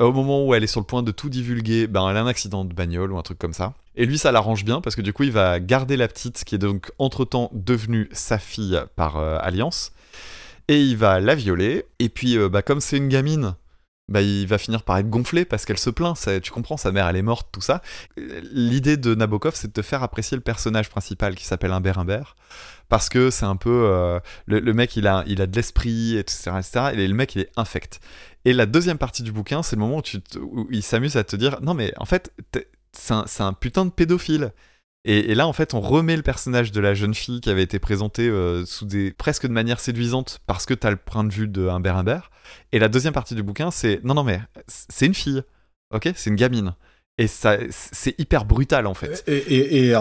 Au 0.00 0.12
moment 0.12 0.46
où 0.46 0.54
elle 0.54 0.62
est 0.62 0.68
sur 0.68 0.80
le 0.80 0.86
point 0.86 1.02
de 1.02 1.10
tout 1.10 1.28
divulguer, 1.28 1.86
ben 1.86 2.08
elle 2.08 2.16
a 2.16 2.22
un 2.22 2.26
accident 2.26 2.64
de 2.64 2.72
bagnole 2.72 3.12
ou 3.12 3.18
un 3.18 3.22
truc 3.22 3.38
comme 3.38 3.52
ça. 3.52 3.74
Et 3.96 4.06
lui, 4.06 4.16
ça 4.16 4.30
l'arrange 4.30 4.64
bien 4.64 4.80
parce 4.80 4.94
que 4.94 5.02
du 5.02 5.12
coup, 5.12 5.24
il 5.24 5.32
va 5.32 5.58
garder 5.58 5.96
la 5.96 6.06
petite 6.06 6.44
qui 6.44 6.54
est 6.54 6.58
donc 6.58 6.92
entre-temps 6.98 7.50
devenue 7.52 8.08
sa 8.12 8.38
fille 8.38 8.80
par 8.94 9.16
alliance. 9.16 9.90
Et 10.68 10.80
il 10.80 10.96
va 10.96 11.18
la 11.18 11.34
violer. 11.34 11.84
Et 11.98 12.08
puis, 12.08 12.38
bah, 12.48 12.62
comme 12.62 12.80
c'est 12.80 12.96
une 12.96 13.08
gamine, 13.08 13.56
bah, 14.08 14.22
il 14.22 14.46
va 14.46 14.58
finir 14.58 14.82
par 14.82 14.96
être 14.98 15.10
gonflé 15.10 15.44
parce 15.44 15.64
qu'elle 15.64 15.78
se 15.78 15.90
plaint. 15.90 16.16
Ça, 16.16 16.40
tu 16.40 16.50
comprends, 16.50 16.76
sa 16.76 16.92
mère, 16.92 17.06
elle 17.08 17.16
est 17.16 17.22
morte, 17.22 17.48
tout 17.52 17.60
ça. 17.60 17.82
L'idée 18.16 18.96
de 18.96 19.14
Nabokov, 19.14 19.54
c'est 19.54 19.68
de 19.68 19.72
te 19.72 19.82
faire 19.82 20.02
apprécier 20.02 20.36
le 20.36 20.42
personnage 20.42 20.88
principal 20.88 21.34
qui 21.34 21.44
s'appelle 21.44 21.72
Humbert 21.72 21.98
Humbert. 21.98 22.36
Parce 22.88 23.08
que 23.08 23.30
c'est 23.30 23.44
un 23.44 23.56
peu. 23.56 23.70
euh, 23.86 24.18
le, 24.46 24.72
mec, 24.72 24.96
il 24.96 25.06
a, 25.06 25.24
il 25.26 25.42
a 25.42 25.46
de 25.46 25.54
l'esprit, 25.54 26.16
etc., 26.16 26.52
etc. 26.58 26.80
Et 26.94 27.06
le 27.06 27.14
mec, 27.14 27.34
il 27.34 27.42
est 27.42 27.50
infect. 27.56 28.00
Et 28.44 28.54
la 28.54 28.66
deuxième 28.66 28.98
partie 28.98 29.22
du 29.22 29.32
bouquin, 29.32 29.62
c'est 29.62 29.76
le 29.76 29.80
moment 29.80 29.98
où, 29.98 30.02
tu 30.02 30.18
où 30.40 30.66
il 30.70 30.82
s'amuse 30.82 31.16
à 31.16 31.24
te 31.24 31.36
dire 31.36 31.58
Non, 31.60 31.74
mais 31.74 31.92
en 31.98 32.06
fait, 32.06 32.32
c'est 32.92 33.12
un, 33.12 33.24
un 33.40 33.52
putain 33.52 33.84
de 33.84 33.90
pédophile. 33.90 34.52
Et, 35.04 35.30
et 35.30 35.34
là, 35.34 35.46
en 35.46 35.52
fait, 35.52 35.74
on 35.74 35.80
remet 35.80 36.16
le 36.16 36.22
personnage 36.22 36.72
de 36.72 36.80
la 36.80 36.94
jeune 36.94 37.14
fille 37.14 37.40
qui 37.40 37.50
avait 37.50 37.62
été 37.62 37.78
présentée 37.78 38.28
euh, 38.28 38.64
sous 38.66 38.84
des 38.84 39.12
presque 39.12 39.46
de 39.46 39.52
manière 39.52 39.80
séduisante 39.80 40.40
parce 40.46 40.66
que 40.66 40.74
t'as 40.74 40.90
le 40.90 40.96
point 40.96 41.24
de 41.24 41.32
vue 41.32 41.48
de 41.48 41.68
Humbert 41.68 41.96
Humbert. 41.96 42.30
Et 42.72 42.78
la 42.78 42.88
deuxième 42.88 43.12
partie 43.12 43.34
du 43.34 43.42
bouquin, 43.42 43.70
c'est 43.70 44.02
non, 44.04 44.14
non, 44.14 44.24
mais 44.24 44.40
c'est 44.66 45.06
une 45.06 45.14
fille, 45.14 45.42
ok? 45.92 46.10
C'est 46.14 46.30
une 46.30 46.36
gamine. 46.36 46.74
Et 47.18 47.26
ça, 47.26 47.56
c'est 47.70 48.14
hyper 48.20 48.44
brutal 48.44 48.86
en 48.86 48.94
fait. 48.94 49.24
Et, 49.26 49.92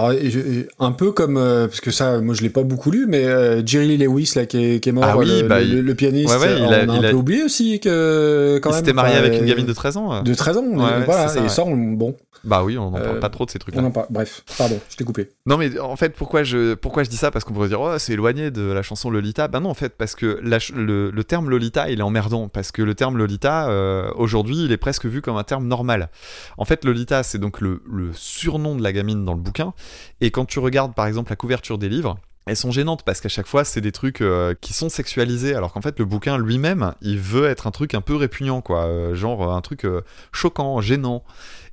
un 0.80 0.92
peu 0.92 1.12
comme 1.12 1.38
euh, 1.38 1.68
parce 1.68 1.82
que 1.82 1.92
ça, 1.92 2.20
moi 2.22 2.36
je 2.36 2.42
l'ai 2.44 2.50
pas 2.50 2.64
beaucoup 2.64 2.92
lu, 2.92 3.06
mais 3.08 3.26
euh, 3.26 3.66
Jerry 3.66 3.98
Lewis 3.98 4.34
là 4.36 4.46
qui 4.46 4.64
est, 4.64 4.80
qui 4.80 4.90
est 4.90 4.92
mort, 4.92 5.04
Ah 5.08 5.18
oui, 5.18 5.42
le, 5.42 5.48
bah, 5.48 5.60
le- 5.62 5.96
pianiste, 5.96 6.30
Ouais, 6.34 6.40
ouais, 6.40 6.56
il 6.60 6.64
on 6.64 6.70
a- 6.72 6.84
il 6.84 6.90
un 6.90 7.04
a- 7.04 7.10
peu 7.10 7.16
oublié 7.16 7.44
aussi 7.44 7.80
que 7.80 8.60
quand 8.62 8.70
Il 8.72 8.76
s'était 8.76 8.94
marié 8.94 9.16
avec 9.16 9.34
une 9.34 9.44
euh, 9.44 9.48
gamine 9.48 9.66
de 9.66 9.74
13 9.74 9.98
ans. 9.98 10.14
euh. 10.14 10.22
de 10.22 10.34
13 10.34 10.58
ans, 10.58 10.64
Ouais, 10.68 11.04
voilà, 11.06 11.28
ça, 11.28 11.44
et 11.44 11.50
ça, 11.50 11.64
on- 11.64 11.76
bon, 11.76 12.16
Bah 12.44 12.64
oui, 12.64 12.78
on 12.78 12.92
n'en 12.92 13.00
parle 13.00 13.18
Euh, 13.18 13.20
pas 13.20 13.30
trop 13.30 13.46
de 13.46 13.50
ces 13.52 13.58
trucs-là. 13.58 13.82
on 13.82 13.86
en 13.88 13.92
parle. 13.92 14.06
Bref, 14.12 14.44
pardon, 14.58 14.80
je 14.90 14.96
t'ai 14.96 15.04
coupé. 15.04 15.30
Non 15.48 15.58
mais 15.58 15.80
en 15.80 15.96
fait 15.96 16.14
pourquoi 16.16 16.44
je 16.44 16.76
pourquoi 16.76 17.04
je 17.04 17.10
dis 17.10 17.18
ça? 17.18 17.32
Parce 17.32 17.44
qu'on 17.44 17.54
pourrait 17.54 17.68
dire 17.70 17.82
oh 17.82 17.98
c'est 17.98 18.14
éloigné 18.14 18.52
de 18.52 18.62
la 18.72 18.84
chanson 18.84 19.10
Lolita 19.10 19.48
bah 19.48 19.60
non 19.60 19.70
en 19.70 19.74
fait 19.74 19.94
parce 19.98 20.14
que 20.14 20.40
la 20.44 20.60
le, 20.76 21.10
le 21.10 21.24
terme 21.24 21.50
Lolita 21.50 21.90
il 21.90 22.00
est 22.00 22.04
emmerdant 22.04 22.48
parce 22.48 22.72
que 22.72 22.82
le 22.84 22.94
terme 22.94 23.18
Lolita 23.18 23.70
aujourd'hui 24.16 24.64
il 24.66 24.72
est 24.72 24.78
presque 24.78 25.06
vu 25.06 25.22
comme 25.22 25.38
un 25.38 25.44
terme 25.44 25.68
normal 25.68 26.10
en 26.58 26.66
fait 26.66 26.86
Lolita 26.86 27.07
c'est 27.24 27.38
donc 27.40 27.62
le, 27.62 27.82
surnom 28.14 28.76
de 28.76 28.84
la 28.84 28.94
gamine 28.94 29.26
dans 29.26 29.34
le 29.34 29.40
bouquin. 29.40 29.74
Et 30.22 30.32
quand 30.32 30.46
tu 30.46 30.60
regardes 30.60 30.94
par 30.94 31.08
exemple 31.08 31.30
la 31.32 31.36
couverture 31.36 31.78
des 31.78 31.90
livres 31.90 32.18
elles 32.46 32.56
sont 32.56 32.72
gênantes 32.72 33.04
parce 33.04 33.20
qu'à 33.20 33.28
chaque 33.30 33.48
fois 33.48 33.66
c'est 33.66 33.82
des 33.82 33.92
trucs 33.92 34.22
euh, 34.22 34.54
qui 34.62 34.72
sont 34.72 34.88
sexualisés 34.88 35.54
alors 35.54 35.74
qu'en 35.74 35.82
fait 35.82 36.00
le 36.00 36.06
bouquin 36.06 36.38
lui-même 36.38 36.94
il 37.02 37.20
veut 37.20 37.46
être 37.48 37.68
un 37.68 37.72
truc 37.72 37.94
un 37.94 38.00
peu 38.02 38.16
répugnant 38.16 38.62
quoi. 38.62 38.86
Euh, 38.86 39.16
genre 39.16 39.52
un 39.54 39.62
truc 39.62 39.84
euh, 39.86 40.02
choquant 40.32 40.80
gênant. 40.82 41.24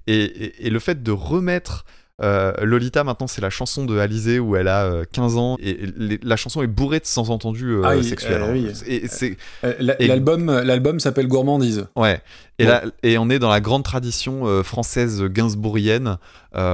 Et- 0.06 0.66
et 0.66 0.70
le 0.70 0.78
fait 0.80 1.02
de 1.02 1.12
remettre 1.12 1.84
euh, 2.22 2.52
Lolita 2.62 3.02
maintenant 3.02 3.26
c'est 3.26 3.40
la 3.40 3.50
chanson 3.50 3.84
de 3.84 3.98
Alizé 3.98 4.38
où 4.38 4.54
elle 4.54 4.68
a 4.68 4.84
euh, 4.84 5.04
15 5.12 5.36
ans 5.36 5.56
et 5.60 5.78
les- 5.96 6.20
la 6.22 6.36
chanson 6.36 6.62
est 6.62 6.68
bourrée 6.68 7.00
de 7.00 7.06
sens-entendus 7.06 7.70
euh, 7.72 7.82
Ah 7.84 8.00
sexuels. 8.02 8.40
euh, 8.42 8.46
hein. 8.46 8.50
oui. 8.52 8.68
Et 8.86 9.08
c'est 9.08 9.36
L'album, 9.80 10.46
l'album 10.60 11.00
s'appelle 11.00 11.26
Gourmandise. 11.26 11.86
ouais. 11.96 12.20
Et 12.60 12.64
Bon. 12.66 12.70
là 12.70 12.82
et 13.02 13.18
on 13.18 13.30
est 13.30 13.40
dans 13.40 13.50
la 13.50 13.60
grande 13.60 13.82
tradition 13.82 14.62
française 14.62 15.24
gainsbourgienne, 15.24 16.18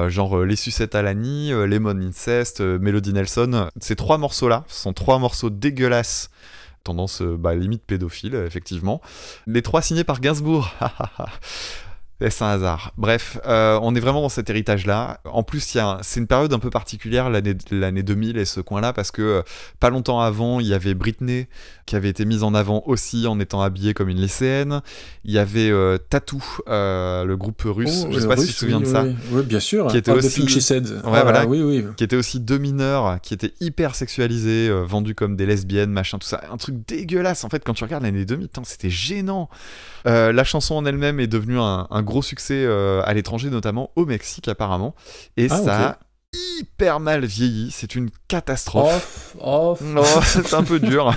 genre 0.09 0.41
les 0.45 0.57
sucettes 0.57 0.95
à 0.95 1.01
l'Annie, 1.01 1.51
Lemon 1.53 1.99
Incest, 2.03 2.61
Melody 2.61 3.15
Nelson. 3.15 3.69
Ces 3.81 3.97
trois 3.97 4.19
morceaux 4.19 4.49
là 4.49 4.65
sont 4.69 4.93
trois 4.93 5.19
morceaux 5.19 5.49
dégueulasses. 5.49 6.29
Tendance 6.85 7.21
bah, 7.23 7.55
limite 7.55 7.83
pédophile, 7.87 8.35
effectivement. 8.47 9.01
Les 9.47 9.61
trois 9.63 9.81
signés 9.83 10.05
par 10.05 10.21
Gainsbourg. 10.21 10.71
C'est 12.29 12.45
un 12.45 12.49
hasard. 12.49 12.93
Bref, 12.99 13.39
euh, 13.47 13.79
on 13.83 13.95
est 13.95 14.01
vraiment 14.01 14.21
dans 14.21 14.29
cet 14.29 14.51
héritage-là. 14.51 15.21
En 15.25 15.43
plus, 15.43 15.77
un- 15.77 15.99
c'est 16.03 16.21
une 16.21 16.27
période 16.27 16.53
un 16.53 16.59
peu 16.59 16.69
particulière, 16.69 17.31
l'année 17.31 17.55
l'année 17.71 18.03
2000 18.03 18.37
et 18.37 18.45
ce 18.45 18.61
coin-là, 18.61 18.93
parce 18.93 19.11
que 19.11 19.23
euh, 19.23 19.43
pas 19.81 19.89
longtemps 19.89 20.21
avant, 20.21 20.61
il 20.61 20.67
y 20.67 20.75
avait 20.75 20.93
Britney 20.95 21.49
qui 21.87 21.97
avait 21.97 22.11
été 22.11 22.25
mise 22.27 22.43
en 22.43 22.53
avant 22.55 22.83
aussi 22.87 23.27
en 23.27 23.41
étant 23.41 23.63
habillée 23.63 23.95
comme 23.95 24.09
une 24.11 24.21
lycéenne. 24.21 24.83
Il 25.25 25.33
y 25.33 25.39
avait 25.39 25.71
euh, 25.71 25.97
Tattoo, 25.97 26.43
euh, 26.69 27.25
le 27.25 27.37
groupe 27.39 27.63
russe. 27.65 28.05
Oh, 28.07 28.13
je 28.13 28.21
sais 28.21 28.29
pas 28.29 28.37
si 28.37 28.49
tu 28.49 28.53
te 28.53 28.59
souviens 28.59 28.79
oui, 28.79 28.85
de 28.85 28.89
ça. 28.89 29.03
Oui, 29.05 29.17
oui, 29.33 29.43
bien 29.43 29.61
sûr. 29.61 29.87
Qui 29.87 29.97
était 29.97 30.13
the 30.13 30.17
aussi- 30.17 30.61
Said. 30.61 30.89
Ouais, 31.05 31.23
voilà. 31.23 31.47
Oui. 31.47 31.85
Qui 31.97 32.05
étaient 32.05 32.17
aussi 32.17 32.39
deux 32.39 32.59
mineurs, 32.59 33.19
qui 33.23 33.33
étaient 33.35 33.55
hyper 33.61 33.95
sexualisés, 33.95 34.71
vendus 34.85 35.15
comme 35.15 35.37
des 35.37 35.47
lesbiennes, 35.47 35.91
machin, 35.91 36.19
tout 36.19 36.29
ça. 36.29 36.43
Un 36.53 36.59
truc 36.59 36.77
dégueulasse. 36.87 37.45
En 37.45 37.49
fait, 37.49 37.65
quand 37.65 37.73
tu 37.75 37.83
regardes 37.85 38.03
l'année 38.03 38.25
2000, 38.27 38.49
putain, 38.49 38.63
c'était 38.65 38.91
gênant. 38.91 39.49
La 40.05 40.45
chanson 40.45 40.75
en 40.75 40.85
elle-même 40.85 41.19
est 41.19 41.27
devenue 41.27 41.59
un, 41.59 41.87
un 41.91 42.03
gros 42.11 42.23
succès 42.23 42.63
euh, 42.67 43.03
à 43.05 43.15
l'étranger, 43.15 43.49
notamment 43.51 43.91
au 43.97 44.05
Mexique 44.05 44.49
apparemment. 44.49 44.95
Et 45.37 45.47
Ah, 45.51 45.57
ça 45.57 45.89
a 45.91 45.99
hyper 46.61 47.01
mal 47.01 47.25
vieilli. 47.25 47.71
C'est 47.73 47.95
une 47.97 48.09
catastrophe. 48.29 49.35
Off, 49.41 49.81
off. 49.81 49.81
Non, 49.81 50.03
c'est 50.23 50.55
un 50.55 50.63
peu 50.63 50.79
dur. 50.79 51.13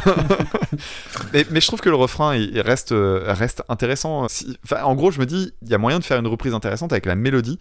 mais, 1.34 1.46
mais 1.52 1.62
je 1.62 1.68
trouve 1.68 1.82
que 1.82 1.90
le 1.90 1.96
refrain 1.96 2.36
il, 2.36 2.50
il 2.56 2.62
reste, 2.62 2.92
euh, 2.92 3.24
reste 3.28 3.64
intéressant. 3.70 4.28
Si- 4.28 4.58
en 4.84 4.96
gros, 4.96 5.12
je 5.12 5.20
me 5.20 5.26
dis, 5.26 5.54
il 5.62 5.70
y 5.70 5.74
a 5.74 5.78
moyen 5.78 6.00
de 6.00 6.04
faire 6.04 6.18
une 6.20 6.28
reprise 6.28 6.54
intéressante 6.54 6.92
avec 6.94 7.06
la 7.06 7.16
mélodie. 7.16 7.60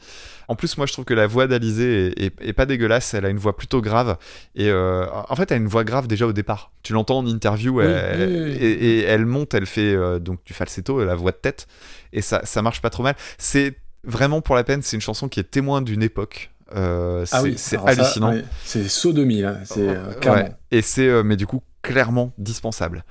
En 0.49 0.57
plus, 0.57 0.77
moi, 0.77 0.87
je 0.87 0.93
trouve 0.93 1.05
que 1.05 1.15
la 1.15 1.27
voix 1.27 1.47
d'Alizé 1.47 2.07
est, 2.17 2.23
est- 2.27 2.49
est 2.49 2.53
pas 2.53 2.67
dégueulasse. 2.67 3.15
Elle 3.15 3.25
a 3.27 3.29
une 3.29 3.39
voix 3.39 3.57
plutôt 3.57 3.81
grave. 3.83 4.17
Et 4.55 4.69
euh, 4.71 5.07
en 5.29 5.37
fait, 5.37 5.51
elle 5.51 5.59
a 5.59 5.61
une 5.61 5.69
voix 5.69 5.85
grave 5.85 6.07
déjà 6.07 6.27
au 6.27 6.33
départ. 6.33 6.73
Tu 6.83 6.93
l'entends 6.95 7.19
en 7.19 7.27
interview 7.27 7.81
Oui, 7.81 7.85
elle- 7.87 8.29
oui, 8.31 8.43
oui. 8.45 8.57
Et, 8.61 8.71
et 8.99 9.03
elle 9.03 9.27
monte, 9.27 9.55
elle 9.55 9.67
fait 9.67 9.95
euh, 9.95 10.19
donc 10.19 10.41
du 10.45 10.53
falsetto, 10.55 11.05
la 11.05 11.15
voix 11.15 11.33
de 11.33 11.37
tête. 11.37 11.67
Et 12.13 12.23
ça, 12.23 12.41
ça 12.45 12.63
marche 12.63 12.81
pas 12.83 12.91
trop 12.91 13.03
mal. 13.03 13.15
C'est 13.39 13.77
vraiment 14.05 14.41
pour 14.41 14.55
la 14.57 14.65
peine, 14.65 14.83
c'est 14.83 14.97
une 14.97 15.01
chanson 15.03 15.29
qui 15.29 15.41
est 15.41 15.45
témoin 15.45 15.83
d'une 15.83 16.03
époque. 16.03 16.51
Euh, 16.75 17.25
Ah 17.33 17.39
c'est 17.39 17.43
oui, 17.43 17.57
hallucinant. 17.87 18.35
C'est 18.65 19.13
2000, 19.13 19.45
hein, 19.45 19.59
c'est 19.65 19.89
euh, 19.89 20.13
Ouais. 20.25 20.53
Et 20.71 20.81
c'est, 20.83 21.07
euh, 21.09 21.23
mais 21.23 21.37
du 21.37 21.47
coup, 21.47 21.63
clairement 21.83 22.33
dispensable. 22.39 23.05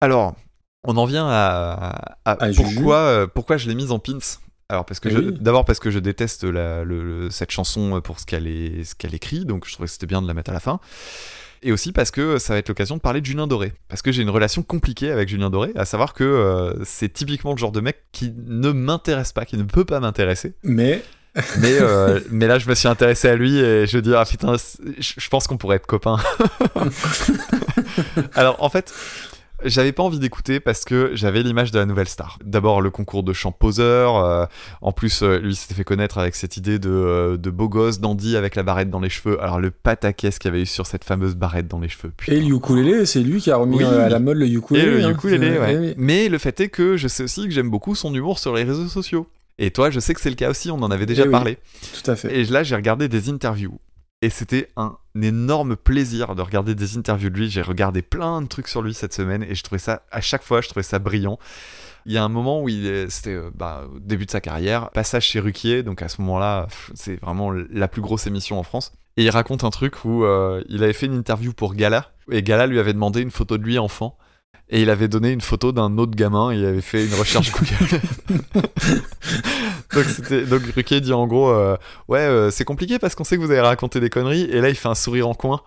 Alors, 0.00 0.34
on 0.84 0.96
en 0.96 1.04
vient 1.04 1.26
à, 1.28 2.16
à- 2.24 2.44
À 2.44 2.50
Juju. 2.50 2.74
pourquoi, 2.74 2.96
euh, 2.96 3.26
pourquoi 3.26 3.56
je 3.56 3.68
l'ai 3.68 3.74
mise 3.74 3.90
en 3.92 3.98
pins? 3.98 4.18
Alors 4.68 4.84
parce 4.84 4.98
que 4.98 5.08
Eh 5.08 5.14
oui. 5.16 5.38
d'abord 5.40 5.64
parce 5.64 5.78
que 5.78 5.92
je 5.92 6.00
déteste 6.00 6.42
la- 6.42 6.82
le- 6.82 7.02
le- 7.04 7.30
cette 7.30 7.52
chanson 7.52 8.00
pour 8.00 8.18
ce 8.18 8.26
qu'elle 8.26 8.48
est, 8.48 8.82
ce 8.82 8.96
qu'elle 8.96 9.14
écrit, 9.14 9.44
donc 9.44 9.64
je 9.66 9.72
trouvais 9.72 9.86
que 9.86 9.92
c'était 9.92 10.06
bien 10.06 10.20
de 10.20 10.26
la 10.26 10.34
mettre 10.34 10.50
à 10.50 10.54
la 10.54 10.58
fin. 10.60 10.80
Et 11.62 11.72
aussi 11.72 11.92
parce 11.92 12.10
que 12.10 12.38
ça 12.38 12.52
va 12.52 12.58
être 12.58 12.68
l'occasion 12.68 12.96
de 12.96 13.00
parler 13.00 13.20
de 13.20 13.26
Julien 13.26 13.46
Doré. 13.46 13.72
Parce 13.88 14.02
que 14.02 14.12
j'ai 14.12 14.22
une 14.22 14.30
relation 14.30 14.62
compliquée 14.62 15.10
avec 15.10 15.28
Julien 15.28 15.50
Doré, 15.50 15.72
à 15.74 15.84
savoir 15.84 16.14
que 16.14 16.24
euh, 16.24 16.84
c'est 16.84 17.12
typiquement 17.12 17.52
le 17.52 17.58
genre 17.58 17.72
de 17.72 17.80
mec 17.80 18.04
qui 18.12 18.32
ne 18.36 18.70
m'intéresse 18.70 19.32
pas, 19.32 19.44
qui 19.44 19.56
ne 19.56 19.64
peut 19.64 19.84
pas 19.84 20.00
m'intéresser. 20.00 20.54
Mais 20.62 21.02
Mais, 21.58 21.78
euh, 21.80 22.20
mais 22.30 22.46
là, 22.46 22.58
je 22.58 22.68
me 22.68 22.74
suis 22.74 22.88
intéressé 22.88 23.28
à 23.28 23.36
lui 23.36 23.58
et 23.58 23.86
je 23.86 23.98
dis, 23.98 24.14
ah 24.14 24.24
putain, 24.24 24.56
je 24.98 25.28
pense 25.28 25.46
qu'on 25.46 25.58
pourrait 25.58 25.76
être 25.76 25.86
copains. 25.86 26.16
Alors, 28.34 28.62
en 28.62 28.70
fait, 28.70 28.94
j'avais 29.68 29.92
pas 29.92 30.02
envie 30.02 30.18
d'écouter 30.18 30.60
parce 30.60 30.84
que 30.84 31.10
j'avais 31.14 31.42
l'image 31.42 31.70
de 31.70 31.78
la 31.78 31.86
nouvelle 31.86 32.08
star. 32.08 32.38
D'abord 32.44 32.80
le 32.80 32.90
concours 32.90 33.22
de 33.22 33.32
chant 33.32 33.52
poseur, 33.52 34.16
euh, 34.16 34.46
en 34.80 34.92
plus 34.92 35.22
euh, 35.22 35.38
lui 35.38 35.54
s'était 35.54 35.74
fait 35.74 35.84
connaître 35.84 36.18
avec 36.18 36.34
cette 36.34 36.56
idée 36.56 36.78
de, 36.78 36.90
euh, 36.90 37.36
de 37.36 37.50
beau 37.50 37.68
gosse, 37.68 38.00
dandy 38.00 38.36
avec 38.36 38.54
la 38.56 38.62
barrette 38.62 38.90
dans 38.90 39.00
les 39.00 39.08
cheveux. 39.10 39.42
Alors 39.42 39.60
le 39.60 39.70
pataquès 39.70 40.38
qu'il 40.38 40.48
y 40.50 40.54
avait 40.54 40.62
eu 40.62 40.66
sur 40.66 40.86
cette 40.86 41.04
fameuse 41.04 41.34
barrette 41.34 41.68
dans 41.68 41.78
les 41.80 41.88
cheveux. 41.88 42.12
Putain. 42.16 42.32
Et 42.32 42.40
le 42.40 42.54
ukulélé, 42.54 43.06
c'est 43.06 43.20
lui 43.20 43.40
qui 43.40 43.50
a 43.50 43.56
remis 43.56 43.76
Oui. 43.76 43.84
à 43.84 44.08
la 44.08 44.18
mode 44.18 44.38
le 44.38 44.46
ukulélé. 44.46 44.86
Et 44.86 44.90
le 45.00 45.04
hein. 45.04 45.10
ukulélé, 45.10 45.58
ouais. 45.58 45.72
eh 45.74 45.78
oui. 45.78 45.94
Mais 45.96 46.28
le 46.28 46.38
fait 46.38 46.58
est 46.60 46.68
que 46.68 46.96
je 46.96 47.08
sais 47.08 47.22
aussi 47.24 47.44
que 47.44 47.50
j'aime 47.50 47.70
beaucoup 47.70 47.94
son 47.94 48.14
humour 48.14 48.38
sur 48.38 48.54
les 48.54 48.64
réseaux 48.64 48.88
sociaux. 48.88 49.26
Et 49.58 49.70
toi, 49.70 49.90
je 49.90 50.00
sais 50.00 50.12
que 50.12 50.20
c'est 50.20 50.28
le 50.30 50.36
cas 50.36 50.50
aussi, 50.50 50.70
on 50.70 50.82
en 50.82 50.90
avait 50.90 51.06
déjà 51.06 51.22
Eh 51.22 51.26
oui. 51.26 51.32
parlé. 51.32 51.58
Tout 52.04 52.10
à 52.10 52.16
fait. 52.16 52.34
Et 52.38 52.44
là, 52.44 52.62
j'ai 52.62 52.76
regardé 52.76 53.08
des 53.08 53.30
interviews. 53.30 53.78
Et 54.22 54.30
c'était 54.30 54.68
un 54.76 54.96
énorme 55.22 55.76
plaisir 55.76 56.34
de 56.34 56.42
regarder 56.42 56.74
des 56.74 56.96
interviews 56.96 57.30
de 57.30 57.36
lui. 57.36 57.50
J'ai 57.50 57.62
regardé 57.62 58.02
plein 58.02 58.42
de 58.42 58.46
trucs 58.46 58.68
sur 58.68 58.82
lui 58.82 58.94
cette 58.94 59.12
semaine 59.12 59.42
et 59.42 59.54
je 59.54 59.62
trouvais 59.62 59.78
ça, 59.78 60.02
à 60.10 60.20
chaque 60.20 60.42
fois, 60.42 60.60
je 60.60 60.68
trouvais 60.68 60.82
ça 60.82 60.98
brillant. 60.98 61.38
Il 62.06 62.12
y 62.12 62.18
a 62.18 62.24
un 62.24 62.28
moment 62.28 62.62
où 62.62 62.68
c'était 63.08 63.34
euh, 63.34 63.50
bah, 63.54 63.84
au 63.92 63.98
début 63.98 64.26
de 64.26 64.30
sa 64.30 64.40
carrière, 64.40 64.90
passage 64.90 65.24
chez 65.24 65.40
Ruquier, 65.40 65.82
donc 65.82 66.02
à 66.02 66.08
ce 66.08 66.20
moment-là, 66.20 66.68
c'est 66.94 67.16
vraiment 67.16 67.50
la 67.50 67.88
plus 67.88 68.00
grosse 68.00 68.28
émission 68.28 68.58
en 68.60 68.62
France. 68.62 68.92
Et 69.16 69.24
il 69.24 69.30
raconte 69.30 69.64
un 69.64 69.70
truc 69.70 70.04
où 70.04 70.24
euh, 70.24 70.62
il 70.68 70.84
avait 70.84 70.92
fait 70.92 71.06
une 71.06 71.16
interview 71.16 71.52
pour 71.52 71.74
Gala, 71.74 72.12
et 72.30 72.42
Gala 72.42 72.68
lui 72.68 72.78
avait 72.78 72.92
demandé 72.92 73.22
une 73.22 73.32
photo 73.32 73.58
de 73.58 73.64
lui 73.64 73.78
enfant, 73.78 74.16
et 74.68 74.82
il 74.82 74.90
avait 74.90 75.08
donné 75.08 75.30
une 75.30 75.40
photo 75.40 75.72
d'un 75.72 75.96
autre 75.98 76.16
gamin, 76.16 76.50
et 76.50 76.56
il 76.56 76.64
avait 76.64 76.80
fait 76.80 77.04
une 77.06 77.14
recherche 77.14 77.52
Google. 77.52 78.00
donc, 79.94 80.48
donc 80.48 80.62
Ruquier 80.74 81.00
dit 81.00 81.12
en 81.12 81.26
gros, 81.26 81.50
euh, 81.50 81.76
ouais, 82.08 82.20
euh, 82.20 82.50
c'est 82.50 82.64
compliqué 82.64 82.98
parce 82.98 83.14
qu'on 83.14 83.24
sait 83.24 83.36
que 83.36 83.42
vous 83.42 83.50
avez 83.50 83.60
raconté 83.60 84.00
des 84.00 84.10
conneries, 84.10 84.42
et 84.50 84.60
là 84.60 84.68
il 84.68 84.74
fait 84.74 84.88
un 84.88 84.94
sourire 84.94 85.28
en 85.28 85.34
coin. 85.34 85.62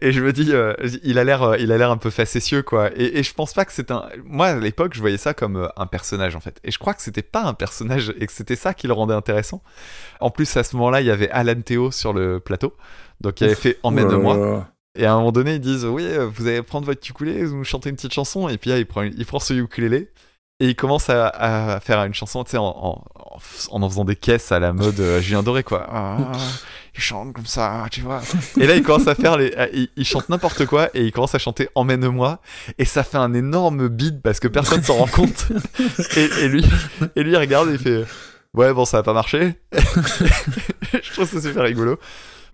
Et 0.00 0.12
je 0.12 0.20
me 0.20 0.32
dis, 0.32 0.52
euh, 0.52 0.74
il 1.02 1.18
a 1.18 1.24
l'air, 1.24 1.56
il 1.58 1.72
a 1.72 1.76
l'air 1.76 1.90
un 1.90 1.96
peu 1.96 2.10
facétieux, 2.10 2.62
quoi. 2.62 2.88
Et, 2.94 3.18
et 3.18 3.22
je 3.24 3.34
pense 3.34 3.52
pas 3.52 3.64
que 3.64 3.72
c'est 3.72 3.90
un. 3.90 4.06
Moi, 4.24 4.46
à 4.46 4.54
l'époque, 4.54 4.94
je 4.94 5.00
voyais 5.00 5.16
ça 5.16 5.34
comme 5.34 5.68
un 5.76 5.86
personnage, 5.86 6.36
en 6.36 6.40
fait. 6.40 6.60
Et 6.62 6.70
je 6.70 6.78
crois 6.78 6.94
que 6.94 7.02
c'était 7.02 7.20
pas 7.20 7.42
un 7.42 7.52
personnage 7.52 8.14
et 8.16 8.28
que 8.28 8.32
c'était 8.32 8.54
ça 8.54 8.74
qui 8.74 8.86
le 8.86 8.92
rendait 8.92 9.14
intéressant. 9.14 9.60
En 10.20 10.30
plus, 10.30 10.56
à 10.56 10.62
ce 10.62 10.76
moment-là, 10.76 11.00
il 11.00 11.08
y 11.08 11.10
avait 11.10 11.28
Alan 11.30 11.60
Théo 11.60 11.90
sur 11.90 12.12
le 12.12 12.38
plateau, 12.38 12.74
donc 13.20 13.40
il 13.40 13.46
avait 13.46 13.56
fait 13.56 13.80
Emmène-moi. 13.82 14.36
Oh 14.36 14.40
là 14.40 14.50
là. 14.50 14.72
Et 14.98 15.06
à 15.06 15.12
un 15.12 15.16
moment 15.18 15.32
donné, 15.32 15.54
ils 15.54 15.60
disent, 15.60 15.84
oui, 15.84 16.04
euh, 16.04 16.26
vous 16.26 16.46
allez 16.46 16.60
prendre 16.62 16.84
votre 16.84 17.08
ukulélé, 17.08 17.44
vous 17.44 17.56
nous 17.56 17.64
chantez 17.64 17.88
une 17.88 17.96
petite 17.96 18.12
chanson. 18.12 18.48
Et 18.48 18.58
puis 18.58 18.68
là, 18.70 18.78
il 18.78 18.84
prend, 18.86 19.02
il 19.02 19.24
prend 19.24 19.38
ce 19.38 19.54
ukulélé. 19.54 20.10
Et 20.60 20.66
il 20.70 20.74
commence 20.74 21.08
à, 21.08 21.28
à 21.28 21.78
faire 21.78 22.02
une 22.02 22.14
chanson, 22.14 22.42
tu 22.42 22.50
sais, 22.50 22.56
en, 22.56 22.64
en, 22.64 23.04
en 23.70 23.82
en 23.82 23.88
faisant 23.88 24.04
des 24.04 24.16
caisses 24.16 24.50
à 24.50 24.58
la 24.58 24.72
mode 24.72 24.98
euh, 24.98 25.20
Julien 25.20 25.44
Doré, 25.44 25.62
quoi. 25.62 25.86
Ah, 25.88 26.32
il 26.96 27.00
chante 27.00 27.32
comme 27.32 27.46
ça, 27.46 27.86
tu 27.92 28.00
vois. 28.00 28.20
Et 28.60 28.66
là, 28.66 28.74
il 28.74 28.82
commence 28.82 29.06
à 29.06 29.14
faire 29.14 29.36
les. 29.36 29.54
Il, 29.72 29.88
il 29.96 30.04
chante 30.04 30.28
n'importe 30.28 30.66
quoi 30.66 30.88
et 30.94 31.04
il 31.04 31.12
commence 31.12 31.36
à 31.36 31.38
chanter 31.38 31.68
Emmène-moi. 31.76 32.40
Et 32.76 32.84
ça 32.84 33.04
fait 33.04 33.18
un 33.18 33.34
énorme 33.34 33.86
beat 33.86 34.20
parce 34.20 34.40
que 34.40 34.48
personne 34.48 34.82
s'en 34.82 34.94
rend 34.94 35.06
compte. 35.06 35.46
Et, 36.16 36.24
et 36.42 36.48
lui, 36.48 36.64
et 37.14 37.22
lui, 37.22 37.30
il 37.30 37.36
regarde 37.36 37.70
et 37.70 37.74
il 37.74 37.78
fait 37.78 38.04
Ouais, 38.54 38.72
bon, 38.72 38.84
ça 38.84 38.96
va 38.96 39.02
pas 39.04 39.12
marcher. 39.12 39.54
je 39.72 41.12
trouve 41.12 41.28
ça 41.30 41.40
super 41.40 41.62
rigolo. 41.62 42.00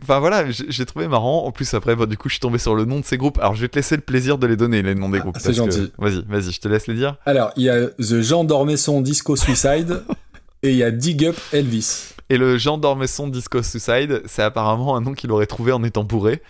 Enfin 0.05 0.19
voilà, 0.21 0.45
j'ai 0.51 0.85
trouvé 0.87 1.09
marrant. 1.09 1.45
En 1.47 1.51
plus, 1.53 1.73
après, 1.75 1.97
bah, 1.97 2.07
du 2.07 2.17
coup, 2.17 2.29
je 2.29 2.35
suis 2.35 2.41
tombé 2.41 2.59
sur 2.59 2.75
le 2.75 2.85
nom 2.85 3.01
de 3.01 3.05
ces 3.05 3.17
groupes. 3.17 3.39
Alors, 3.39 3.55
je 3.55 3.61
vais 3.63 3.69
te 3.69 3.77
laisser 3.77 3.97
le 3.97 4.03
plaisir 4.03 4.39
de 4.39 4.47
les 4.47 4.57
donner, 4.57 4.83
les 4.83 4.95
noms 4.95 5.09
des 5.09 5.19
groupes. 5.19 5.37
Ah, 5.37 5.41
c'est 5.43 5.57
parce 5.57 5.69
que- 5.69 5.73
gentil. 5.77 5.93
Vas-y, 5.99 6.23
vas-y, 6.29 6.53
je 6.53 6.61
te 6.61 6.69
laisse 6.69 6.87
les 6.87 6.95
dire. 6.95 7.17
Alors, 7.27 7.53
il 7.57 7.65
y 7.65 7.71
a 7.71 7.87
The 7.89 8.21
Jean 8.21 8.45
Dormesson 8.45 9.01
Disco 9.01 9.35
Suicide 9.37 10.03
et 10.63 10.71
il 10.71 10.77
y 10.77 10.83
a 10.83 10.91
Dig 10.91 11.25
Up 11.27 11.37
Elvis. 11.53 12.11
Et 12.31 12.39
le 12.39 12.57
Jean 12.59 12.79
Dormesson 12.79 13.29
Disco 13.29 13.63
Suicide, 13.63 14.23
c'est 14.27 14.43
apparemment 14.43 14.97
un 14.97 15.01
nom 15.01 15.13
qu'il 15.15 15.31
aurait 15.33 15.47
trouvé 15.47 15.73
en 15.73 15.83
étant 15.85 16.05
bourré. 16.05 16.43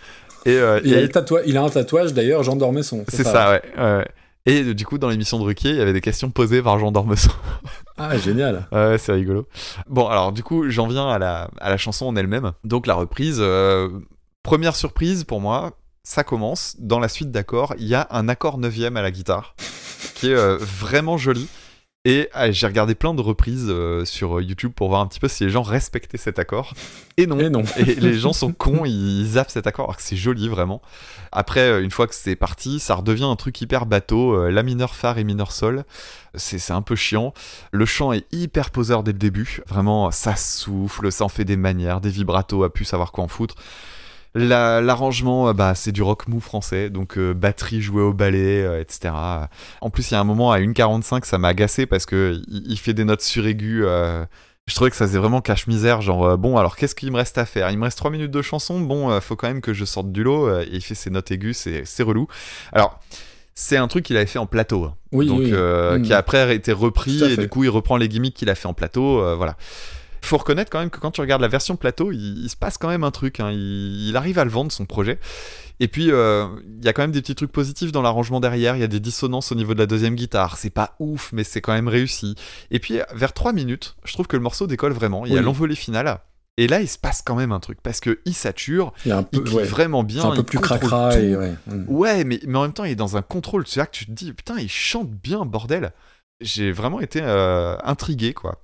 Et, 0.47 0.51
euh, 0.57 0.81
Il, 0.85 0.93
et- 0.93 0.97
a, 0.97 1.01
le 1.01 1.09
tatou- 1.09 1.41
il 1.47 1.57
a 1.57 1.63
un 1.63 1.71
tatouage 1.71 2.13
d'ailleurs, 2.13 2.43
Jean 2.43 2.57
Dormesson. 2.57 3.05
c'est 3.09 3.25
ça, 3.25 3.51
ouais, 3.51 3.63
ouais. 3.79 4.07
Et 4.47 4.75
du 4.75 4.85
coup, 4.85 4.99
dans 4.99 5.09
l'émission 5.09 5.39
de 5.39 5.45
Ruquier, 5.45 5.71
il 5.71 5.77
y 5.77 5.81
avait 5.81 5.95
des 5.95 6.03
questions 6.03 6.31
posées 6.31 6.63
par 6.63 6.79
Jean 6.79 6.93
Dormesson. 6.93 7.31
Ah, 7.97 8.19
génial. 8.19 8.67
Ouais, 8.73 8.99
c'est 8.99 9.13
rigolo. 9.13 9.47
Bon, 9.89 10.09
alors 10.09 10.33
du 10.33 10.43
coup, 10.43 10.69
j'en 10.69 10.89
viens 10.89 11.09
à 11.09 11.21
la, 11.21 11.49
à 11.61 11.71
la 11.71 11.77
chanson 11.77 12.07
en 12.07 12.17
elle-même. 12.17 12.51
Donc 12.65 12.89
la 12.89 12.95
reprise, 12.95 13.37
euh, 13.39 13.89
première 14.43 14.75
surprise 14.75 15.23
pour 15.23 15.41
moi, 15.41 15.79
ça 16.03 16.25
commence. 16.25 16.75
Dans 16.81 16.99
la 16.99 17.09
suite 17.09 17.31
d'accords, 17.31 17.73
il 17.79 17.87
y 17.87 17.95
a 17.95 18.09
un 18.11 18.29
accord 18.29 18.59
neuvième 18.59 18.97
à 18.97 19.03
la 19.03 19.13
guitare 19.13 19.55
qui 20.17 20.29
est 20.29 20.35
euh, 20.35 20.57
vraiment 20.59 21.19
joli. 21.19 21.47
Et 22.07 22.29
ah, 22.35 22.51
j'ai 22.51 22.67
regardé 22.67 22.95
plein 22.95 23.15
de 23.15 23.23
reprises 23.23 23.67
euh, 23.71 24.05
sur 24.05 24.43
YouTube 24.43 24.73
pour 24.77 24.89
voir 24.89 25.01
un 25.01 25.07
petit 25.07 25.21
peu 25.21 25.29
si 25.29 25.43
les 25.45 25.49
gens 25.49 25.63
respectaient 25.63 26.19
cet 26.19 26.39
accord. 26.39 26.75
Et 27.17 27.27
non. 27.27 27.39
Et 27.39 27.49
non. 27.49 27.63
Et 27.79 27.95
les 27.95 28.19
gens 28.19 28.35
sont 28.35 28.53
cons, 28.53 28.85
ils 28.85 29.27
zappent 29.27 29.51
cet 29.51 29.67
accord 29.67 29.87
alors 29.87 29.97
que 29.97 30.03
c'est 30.03 30.17
joli 30.17 30.49
vraiment. 30.49 30.83
Après, 31.33 31.61
euh, 31.61 31.83
une 31.83 31.91
fois 31.91 32.07
que 32.07 32.15
c'est 32.15 32.37
parti, 32.37 32.79
ça 32.79 32.97
redevient 32.97 33.25
un 33.25 33.37
truc 33.37 33.59
hyper 33.63 33.87
bateau. 33.87 34.35
euh, 34.35 34.51
La 34.51 34.63
mineur 34.63 34.95
phare 34.95 35.17
et 35.17 35.25
mineur 35.25 35.51
sol, 35.51 35.85
c'est 36.35 36.59
c'est 36.59 36.75
un 36.75 36.83
peu 36.83 36.95
chiant. 36.95 37.33
Le 37.73 37.87
chant 37.87 38.13
est 38.13 38.27
hyper 38.33 38.71
poseur 38.71 39.03
dès 39.03 39.13
le 39.13 39.19
début. 39.19 39.63
Vraiment, 39.67 40.11
ça 40.11 40.37
souffle, 40.37 41.11
ça 41.11 41.25
en 41.25 41.31
fait 41.31 41.47
des 41.47 41.57
manières, 41.57 42.03
des 42.03 42.11
vibratos, 42.11 42.67
à 42.67 42.69
pu 42.69 42.85
savoir 42.85 43.13
quoi 43.13 43.25
en 43.25 43.29
foutre. 43.29 43.55
La- 44.35 44.81
L'arrangement, 44.81 45.49
euh, 45.49 45.53
bah, 45.53 45.75
c'est 45.75 45.93
du 45.93 46.03
rock 46.03 46.27
mou 46.29 46.41
français, 46.41 46.91
donc 46.91 47.17
euh, 47.19 47.35
batterie 47.35 47.81
jouée 47.81 48.03
au 48.03 48.13
ballet, 48.13 48.63
euh, 48.65 48.81
etc. 48.81 49.15
En 49.81 49.91
plus, 49.91 50.11
il 50.11 50.15
y 50.15 50.17
a 50.17 50.21
un 50.21 50.25
moment 50.25 50.51
à 50.51 50.59
1,45, 50.59 51.25
ça 51.25 51.39
m'a 51.39 51.49
agacé 51.49 51.87
parce 51.87 52.05
que 52.07 52.41
il, 52.49 52.65
il 52.73 52.79
fait 52.79 52.95
des 52.95 53.05
notes 53.05 53.23
suraiguës. 53.23 53.85
euh, 53.87 54.25
je 54.67 54.75
trouvais 54.75 54.89
que 54.91 54.97
ça 54.97 55.07
faisait 55.07 55.19
vraiment 55.19 55.41
cache-misère, 55.43 56.01
genre 56.01 56.25
euh, 56.25 56.37
bon, 56.37 56.57
alors 56.57 56.75
qu'est-ce 56.77 56.95
qu'il 56.95 57.13
me 57.13 57.17
reste 57.19 57.37
à 57.39 57.45
faire? 57.45 57.71
Il 57.71 57.79
me 57.79 57.85
reste 57.85 57.99
3 57.99 58.11
minutes 58.11 58.31
de 58.31 58.43
chanson, 58.43 58.81
bon, 58.81 59.11
euh, 59.11 59.21
faut 59.21 59.37
quand 59.37 59.47
même 59.49 59.61
que 59.61 59.73
je 59.75 59.85
sorte 59.85 60.11
du 60.11 60.23
lot, 60.25 60.49
et 60.61 60.69
il 60.73 60.81
fait 60.81 60.95
ses 60.95 61.11
notes 61.11 61.31
aiguës, 61.31 61.57
c'est 61.57 61.83
c'est 61.85 62.03
relou. 62.03 62.27
Alors, 62.73 62.99
c'est 63.55 63.77
un 63.77 63.87
truc 63.87 64.05
qu'il 64.07 64.17
avait 64.17 64.27
fait 64.27 64.39
en 64.41 64.47
plateau, 64.47 64.85
hein. 64.85 64.95
Oui, 65.13 65.27
donc 65.27 65.41
oui. 65.41 65.51
euh, 65.53 65.99
Mm. 65.99 66.03
qui 66.03 66.13
a 66.13 66.17
après 66.19 66.39
a 66.39 66.53
été 66.53 66.73
repris, 66.73 67.23
et 67.23 67.37
du 67.37 67.49
coup, 67.49 67.63
il 67.63 67.69
reprend 67.71 67.97
les 67.99 68.09
gimmicks 68.09 68.35
qu'il 68.35 68.51
a 68.51 68.55
fait 68.57 68.67
en 68.67 68.73
plateau, 68.75 69.21
euh, 69.23 69.37
voilà. 69.37 69.57
Faut 70.25 70.37
reconnaître 70.39 70.71
quand 70.71 70.81
même 70.81 70.91
que 70.91 70.99
quand 71.01 71.11
tu 71.11 71.21
regardes 71.21 71.43
la 71.43 71.49
version 71.49 71.77
plateau, 71.77 72.11
il, 72.13 72.45
il 72.45 72.49
se 72.51 72.57
passe 72.57 72.79
quand 72.79 72.89
même 72.89 73.05
un 73.05 73.11
truc, 73.11 73.41
hein. 73.41 73.51
il, 73.53 74.09
il 74.09 74.17
arrive 74.17 74.39
à 74.39 74.45
le 74.45 74.51
vendre 74.51 74.73
son 74.73 74.87
projet. 74.87 75.19
Et 75.81 75.89
puis, 75.89 76.11
euh, 76.11 76.47
il 76.79 76.85
y 76.85 76.89
a 76.89 76.93
quand 76.93 77.03
même 77.03 77.11
des 77.13 77.21
petits 77.21 77.35
trucs 77.35 77.51
positifs 77.53 77.91
dans 77.93 78.01
l'arrangement 78.03 78.39
derrière. 78.41 78.77
Il 78.77 78.81
y 78.81 78.85
a 78.85 78.89
des 78.89 79.01
dissonances 79.01 79.51
au 79.51 79.55
niveau 79.57 79.75
de 79.75 79.81
la 79.81 79.87
deuxième 79.87 80.15
guitare. 80.15 80.57
C'est 80.57 80.71
pas 80.71 80.95
ouf, 81.01 81.31
mais 81.33 81.43
c'est 81.45 81.61
quand 81.61 81.73
même 81.73 81.89
réussi. 81.89 82.37
Et 82.71 82.79
puis, 82.79 82.99
vers 83.15 83.33
3 83.33 83.53
minutes, 83.53 83.97
je 84.05 84.13
trouve 84.13 84.27
que 84.29 84.37
le 84.37 84.43
morceau 84.43 84.67
décolle 84.69 84.93
vraiment. 84.93 85.27
Il 85.27 85.33
y 85.33 85.37
a 85.37 85.41
Oui. 85.41 85.45
l'envolée 85.45 85.75
finale. 85.75 86.21
Et 86.57 86.69
là, 86.69 86.81
il 86.81 86.89
se 86.89 86.97
passe 86.99 87.21
quand 87.23 87.35
même 87.35 87.51
un 87.51 87.59
truc. 87.59 87.79
Parce 87.83 87.99
que 87.99 88.21
il 88.25 88.35
sature, 88.35 88.93
Il 89.05 89.11
un 89.11 89.25
peu, 89.25 89.43
il 89.45 89.53
ouais. 89.53 89.65
vraiment 89.65 90.05
bien. 90.05 90.25
Un 90.25 90.31
peu 90.31 90.39
il 90.39 90.45
plus 90.45 90.61
cracra 90.61 91.13
tout. 91.13 91.19
et 91.19 91.35
ouais. 91.37 91.55
Mm. 91.67 91.85
Ouais, 91.89 92.23
mais, 92.23 92.39
mais 92.47 92.57
en 92.59 92.63
même 92.63 92.73
temps, 92.73 92.85
il 92.85 92.93
est 92.93 92.95
dans 92.95 93.17
un 93.17 93.23
contrôle. 93.23 93.67
C'est 93.67 93.81
là 93.81 93.87
que 93.87 93.97
tu 93.97 94.07
te 94.07 94.13
dis, 94.13 94.33
putain, 94.33 94.55
il 94.61 94.71
chante 94.71 95.11
bien, 95.11 95.45
bordel. 95.45 95.93
J'ai 96.45 96.73
vraiment 96.73 97.01
été 97.01 97.21
euh, 97.23 97.75
intrigué, 97.83 98.35
quoi. 98.35 98.63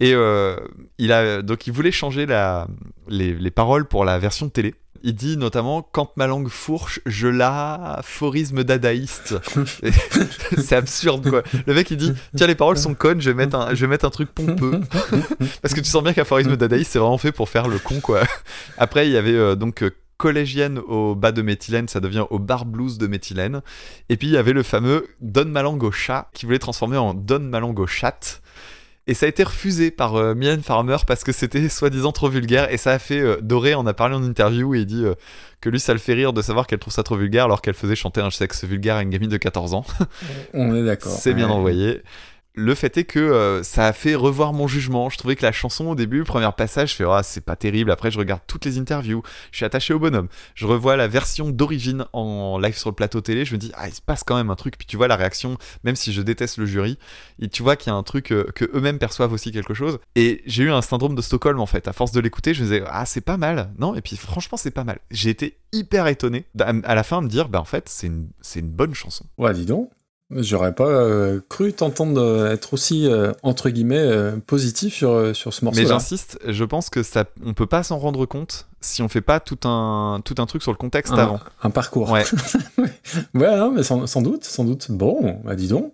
Et 0.00 0.12
euh, 0.14 0.56
il 0.98 1.12
a 1.12 1.40
donc 1.40 1.66
il 1.66 1.72
voulait 1.72 1.90
changer 1.90 2.26
la, 2.26 2.66
les, 3.08 3.32
les 3.32 3.50
paroles 3.50 3.86
pour 3.86 4.04
la 4.04 4.18
version 4.18 4.50
télé. 4.50 4.74
Il 5.02 5.14
dit 5.14 5.36
notamment 5.36 5.82
quand 5.82 6.14
ma 6.16 6.26
langue 6.26 6.48
fourche, 6.48 7.00
je 7.06 7.26
l'aphorisme 7.26 8.64
dadaïste. 8.64 9.34
Et 9.82 9.90
C'est 10.58 10.76
absurde 10.76 11.28
quoi. 11.28 11.42
Le 11.66 11.74
mec 11.74 11.90
il 11.90 11.96
dit 11.96 12.12
tiens 12.36 12.46
les 12.46 12.54
paroles 12.54 12.76
sont 12.76 12.94
connes, 12.94 13.20
je 13.20 13.30
vais 13.30 13.34
mettre 13.34 13.56
un, 13.56 13.74
je 13.74 13.80
vais 13.80 13.88
mettre 13.88 14.04
un 14.04 14.10
truc 14.10 14.30
pompeux. 14.32 14.80
Parce 15.62 15.72
que 15.74 15.80
tu 15.80 15.86
sens 15.88 16.04
bien 16.04 16.12
qu'aphorisme 16.12 16.56
dadaïste 16.56 16.92
c'est 16.92 16.98
vraiment 16.98 17.18
fait 17.18 17.32
pour 17.32 17.48
faire 17.48 17.66
le 17.66 17.78
con 17.78 18.00
quoi. 18.00 18.22
Après 18.76 19.08
il 19.08 19.12
y 19.12 19.16
avait 19.16 19.34
euh, 19.34 19.56
donc 19.56 19.82
collégienne 20.22 20.78
au 20.78 21.16
bas 21.16 21.32
de 21.32 21.42
méthylène, 21.42 21.88
ça 21.88 21.98
devient 21.98 22.26
au 22.30 22.38
bar 22.38 22.64
blues 22.64 22.96
de 22.96 23.08
méthylène. 23.08 23.60
Et 24.08 24.16
puis 24.16 24.28
il 24.28 24.32
y 24.32 24.36
avait 24.36 24.52
le 24.52 24.62
fameux 24.62 25.08
Donne 25.20 25.50
ma 25.50 25.62
langue 25.62 25.82
au 25.82 25.90
chat 25.90 26.28
qui 26.32 26.46
voulait 26.46 26.60
transformer 26.60 26.96
en 26.96 27.12
Donne 27.12 27.48
ma 27.48 27.58
langue 27.58 27.80
au 27.80 27.88
chat. 27.88 28.40
Et 29.08 29.14
ça 29.14 29.26
a 29.26 29.28
été 29.28 29.42
refusé 29.42 29.90
par 29.90 30.14
euh, 30.14 30.32
Mylène 30.36 30.62
Farmer 30.62 30.96
parce 31.08 31.24
que 31.24 31.32
c'était 31.32 31.68
soi-disant 31.78 32.12
trop 32.12 32.28
vulgaire. 32.28 32.72
Et 32.72 32.76
ça 32.76 32.92
a 32.92 33.00
fait. 33.00 33.18
euh, 33.20 33.38
Doré 33.42 33.74
en 33.74 33.84
a 33.88 33.94
parlé 33.94 34.14
en 34.14 34.22
interview 34.22 34.76
et 34.76 34.80
il 34.82 34.86
dit 34.86 35.04
euh, 35.04 35.14
que 35.60 35.68
lui 35.70 35.80
ça 35.80 35.92
le 35.92 35.98
fait 35.98 36.14
rire 36.14 36.32
de 36.32 36.40
savoir 36.40 36.68
qu'elle 36.68 36.78
trouve 36.78 36.92
ça 36.94 37.02
trop 37.02 37.16
vulgaire 37.16 37.46
alors 37.46 37.62
qu'elle 37.62 37.74
faisait 37.74 37.96
chanter 37.96 38.20
un 38.20 38.30
sexe 38.30 38.64
vulgaire 38.64 38.94
à 38.94 39.02
une 39.02 39.10
gamine 39.10 39.28
de 39.28 39.36
14 39.38 39.74
ans. 39.74 39.84
On 40.54 40.72
est 40.76 40.84
d'accord. 40.84 41.10
C'est 41.20 41.34
bien 41.34 41.48
Ouais. 41.48 41.52
envoyé. 41.52 42.02
Le 42.54 42.74
fait 42.74 42.98
est 42.98 43.04
que 43.04 43.18
euh, 43.18 43.62
ça 43.62 43.86
a 43.86 43.92
fait 43.94 44.14
revoir 44.14 44.52
mon 44.52 44.68
jugement. 44.68 45.08
Je 45.08 45.16
trouvais 45.16 45.36
que 45.36 45.42
la 45.42 45.52
chanson 45.52 45.86
au 45.86 45.94
début, 45.94 46.22
premier 46.24 46.50
passage, 46.54 46.90
je 46.90 46.96
fais 46.96 47.04
ah 47.08 47.22
c'est 47.22 47.40
pas 47.40 47.56
terrible. 47.56 47.90
Après 47.90 48.10
je 48.10 48.18
regarde 48.18 48.42
toutes 48.46 48.66
les 48.66 48.78
interviews, 48.78 49.22
je 49.52 49.56
suis 49.56 49.64
attaché 49.64 49.94
au 49.94 49.98
bonhomme. 49.98 50.28
Je 50.54 50.66
revois 50.66 50.96
la 50.96 51.08
version 51.08 51.48
d'origine 51.48 52.04
en 52.12 52.58
live 52.58 52.76
sur 52.76 52.90
le 52.90 52.94
plateau 52.94 53.22
télé, 53.22 53.46
je 53.46 53.54
me 53.54 53.58
dis 53.58 53.72
ah 53.74 53.88
il 53.88 53.94
se 53.94 54.02
passe 54.02 54.22
quand 54.22 54.36
même 54.36 54.50
un 54.50 54.54
truc. 54.54 54.76
Puis 54.76 54.86
tu 54.86 54.98
vois 54.98 55.08
la 55.08 55.16
réaction, 55.16 55.56
même 55.84 55.96
si 55.96 56.12
je 56.12 56.20
déteste 56.20 56.58
le 56.58 56.66
jury, 56.66 56.98
tu 57.50 57.62
vois 57.62 57.76
qu'il 57.76 57.90
y 57.90 57.94
a 57.94 57.96
un 57.96 58.02
truc 58.02 58.32
euh, 58.32 58.44
que 58.54 58.66
eux-mêmes 58.74 58.98
perçoivent 58.98 59.32
aussi 59.32 59.50
quelque 59.50 59.72
chose. 59.72 59.98
Et 60.14 60.42
j'ai 60.44 60.64
eu 60.64 60.70
un 60.70 60.82
syndrome 60.82 61.14
de 61.14 61.22
Stockholm 61.22 61.58
en 61.58 61.66
fait. 61.66 61.88
À 61.88 61.94
force 61.94 62.12
de 62.12 62.20
l'écouter, 62.20 62.52
je 62.52 62.60
me 62.60 62.66
disais 62.66 62.84
ah 62.86 63.06
c'est 63.06 63.22
pas 63.22 63.38
mal, 63.38 63.72
non 63.78 63.94
Et 63.94 64.02
puis 64.02 64.16
franchement 64.16 64.58
c'est 64.58 64.70
pas 64.70 64.84
mal. 64.84 64.98
J'ai 65.10 65.30
été 65.30 65.56
hyper 65.72 66.06
étonné 66.06 66.44
à 66.58 66.94
la 66.94 67.02
fin 67.02 67.20
de 67.22 67.26
me 67.26 67.30
dire 67.30 67.48
bah 67.48 67.60
en 67.60 67.64
fait 67.64 67.88
c'est 67.88 68.08
une 68.08 68.70
bonne 68.70 68.94
chanson. 68.94 69.24
Ouais, 69.38 69.54
dis 69.54 69.64
donc. 69.64 69.90
J'aurais 70.36 70.74
pas 70.74 70.86
euh, 70.86 71.40
cru 71.48 71.72
t'entendre 71.72 72.20
euh, 72.20 72.52
être 72.52 72.74
aussi, 72.74 73.06
euh, 73.06 73.32
entre 73.42 73.70
guillemets, 73.70 73.98
euh, 73.98 74.36
positif 74.46 74.94
sur, 74.94 75.34
sur 75.36 75.52
ce 75.52 75.64
morceau. 75.64 75.80
Mais 75.80 75.86
j'insiste, 75.86 76.38
je 76.46 76.64
pense 76.64 76.90
que 76.90 77.02
ça, 77.02 77.24
on 77.44 77.54
peut 77.54 77.66
pas 77.66 77.82
s'en 77.82 77.98
rendre 77.98 78.24
compte 78.26 78.66
si 78.80 79.02
on 79.02 79.08
fait 79.08 79.20
pas 79.20 79.40
tout 79.40 79.58
un, 79.64 80.20
tout 80.24 80.34
un 80.38 80.46
truc 80.46 80.62
sur 80.62 80.72
le 80.72 80.76
contexte 80.76 81.12
un, 81.12 81.18
avant. 81.18 81.40
un 81.62 81.70
parcours. 81.70 82.10
Ouais. 82.10 82.24
Ouais, 83.34 83.56
non, 83.56 83.70
mais 83.72 83.82
sans, 83.82 84.06
sans 84.06 84.22
doute, 84.22 84.44
sans 84.44 84.64
doute. 84.64 84.90
Bon, 84.90 85.40
bah 85.44 85.54
dis 85.54 85.68
donc. 85.68 85.92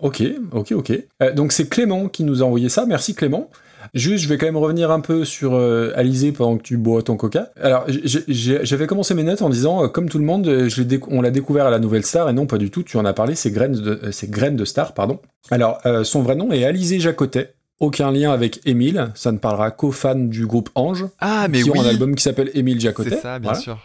Ok, 0.00 0.22
ok, 0.52 0.72
ok. 0.72 0.92
Donc 1.34 1.52
c'est 1.52 1.68
Clément 1.68 2.08
qui 2.08 2.24
nous 2.24 2.42
a 2.42 2.46
envoyé 2.46 2.68
ça. 2.68 2.86
Merci 2.86 3.14
Clément. 3.14 3.50
Juste, 3.94 4.24
je 4.24 4.28
vais 4.28 4.38
quand 4.38 4.46
même 4.46 4.56
revenir 4.56 4.90
un 4.90 5.00
peu 5.00 5.24
sur 5.24 5.54
euh, 5.54 5.92
Alizé 5.94 6.32
pendant 6.32 6.56
que 6.56 6.62
tu 6.62 6.76
bois 6.76 7.02
ton 7.02 7.16
coca. 7.16 7.50
Alors, 7.60 7.84
j'avais 8.28 8.86
commencé 8.86 9.14
mes 9.14 9.22
notes 9.22 9.42
en 9.42 9.48
disant, 9.50 9.84
euh, 9.84 9.88
comme 9.88 10.08
tout 10.08 10.18
le 10.18 10.24
monde, 10.24 10.46
euh, 10.48 10.68
je 10.68 10.82
on 11.10 11.20
l'a 11.22 11.30
découvert 11.30 11.66
à 11.66 11.70
la 11.70 11.78
Nouvelle 11.78 12.04
Star, 12.04 12.28
et 12.28 12.32
non, 12.32 12.46
pas 12.46 12.58
du 12.58 12.70
tout, 12.70 12.82
tu 12.82 12.96
en 12.96 13.04
as 13.04 13.12
parlé, 13.12 13.34
c'est 13.34 13.50
Graines 13.50 13.72
de, 13.72 14.00
euh, 14.04 14.10
Graines 14.24 14.56
de 14.56 14.64
Star, 14.64 14.94
pardon. 14.94 15.20
Alors, 15.50 15.78
euh, 15.86 16.04
son 16.04 16.22
vrai 16.22 16.34
nom 16.34 16.50
est 16.52 16.64
Alizé 16.64 17.00
Jacotet. 17.00 17.54
Aucun 17.80 18.10
lien 18.10 18.32
avec 18.32 18.60
Émile, 18.66 19.12
ça 19.14 19.30
ne 19.30 19.38
parlera 19.38 19.70
qu'aux 19.70 19.92
fans 19.92 20.16
du 20.16 20.46
groupe 20.46 20.68
Ange, 20.74 21.04
Ah, 21.20 21.46
mais 21.48 21.62
qui 21.62 21.70
oui, 21.70 21.78
ont 21.78 21.82
un 21.82 21.86
album 21.88 22.14
qui 22.16 22.24
s'appelle 22.24 22.50
Émile 22.54 22.80
Jacotet. 22.80 23.10
c'est 23.10 23.16
ça, 23.22 23.38
bien 23.38 23.50
Voilà. 23.52 23.60
sûr. 23.60 23.78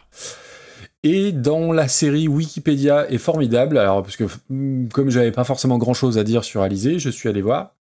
Et 1.03 1.31
dans 1.33 1.71
la 1.73 1.87
série 1.89 2.27
Wikipédia 2.29 3.09
est 3.11 3.17
formidable, 3.17 3.77
alors 3.77 4.01
parce 4.03 4.15
que 4.15 4.23
mm, 4.49 4.87
comme 4.87 5.09
j'avais 5.09 5.31
pas 5.31 5.43
forcément 5.43 5.77
grand 5.77 5.93
chose 5.93 6.17
à 6.17 6.23
dire 6.23 6.43
sur 6.43 6.61
Alizé, 6.61 6.97
je 6.97 7.09
suis 7.09 7.27
allé 7.29 7.41
voir. 7.41 7.75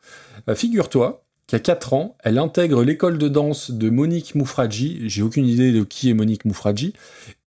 Euh, 0.49 0.55
Figure-toi 0.55 1.22
qu'à 1.53 1.59
4 1.59 1.93
ans, 1.93 2.17
elle 2.23 2.39
intègre 2.39 2.83
l'école 2.83 3.19
de 3.19 3.27
danse 3.27 3.69
de 3.69 3.91
Monique 3.91 4.33
Moufradji, 4.33 5.07
j'ai 5.07 5.21
aucune 5.21 5.45
idée 5.45 5.71
de 5.71 5.83
qui 5.83 6.09
est 6.09 6.15
Monique 6.15 6.45
Moufradji, 6.45 6.93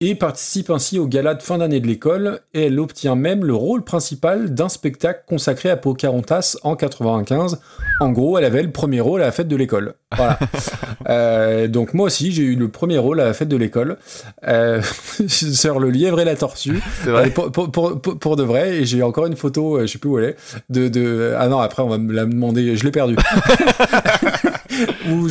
et 0.03 0.15
participe 0.15 0.71
ainsi 0.71 0.99
au 0.99 1.07
gala 1.07 1.35
de 1.35 1.43
fin 1.43 1.59
d'année 1.59 1.79
de 1.79 1.87
l'école, 1.87 2.41
et 2.55 2.67
elle 2.67 2.81
obtient 2.81 3.17
même 3.17 3.45
le 3.45 3.55
rôle 3.55 3.85
principal 3.85 4.55
d'un 4.55 4.71
spectacle 4.71 5.25
consacré 5.27 5.69
à 5.69 5.77
Pocahontas 5.77 6.57
en 6.63 6.75
95. 6.75 7.61
En 8.01 8.11
gros, 8.11 8.39
elle 8.39 8.47
avait 8.47 8.63
le 8.63 8.71
premier 8.71 9.01
rôle 9.01 9.21
à 9.21 9.27
la 9.27 9.33
fête 9.33 9.49
de 9.49 9.57
l'école. 9.57 9.95
Voilà. 10.17 10.39
Euh, 11.09 11.67
donc 11.67 11.95
moi 11.95 12.07
aussi, 12.07 12.31
j'ai 12.31 12.43
eu 12.43 12.57
le 12.57 12.69
premier 12.69 12.99
rôle 12.99 13.21
à 13.21 13.25
la 13.25 13.33
fête 13.33 13.49
de 13.49 13.57
l'école, 13.57 13.97
euh, 14.47 14.81
sur 15.27 15.81
le 15.81 15.91
lièvre 15.91 16.21
et 16.21 16.25
la 16.25 16.37
tortue. 16.37 16.81
Vrai. 17.05 17.29
Euh, 17.29 17.31
pour, 17.31 17.73
pour, 17.73 18.01
pour, 18.01 18.37
de 18.37 18.43
vrai, 18.43 18.77
et 18.77 18.85
j'ai 18.85 19.03
encore 19.03 19.27
une 19.27 19.35
photo, 19.35 19.79
euh, 19.79 19.87
je 19.87 19.93
sais 19.93 19.99
plus 19.99 20.11
où 20.11 20.19
elle 20.19 20.27
est, 20.27 20.37
de, 20.69 20.89
de... 20.89 21.35
Ah 21.39 21.49
non, 21.49 21.59
après 21.59 21.83
on 21.83 21.89
va 21.89 21.99
me 21.99 22.13
la 22.13 22.27
demander, 22.27 22.77
je 22.77 22.85
l'ai 22.85 22.91
perdue. 22.91 23.17
où 25.11 25.29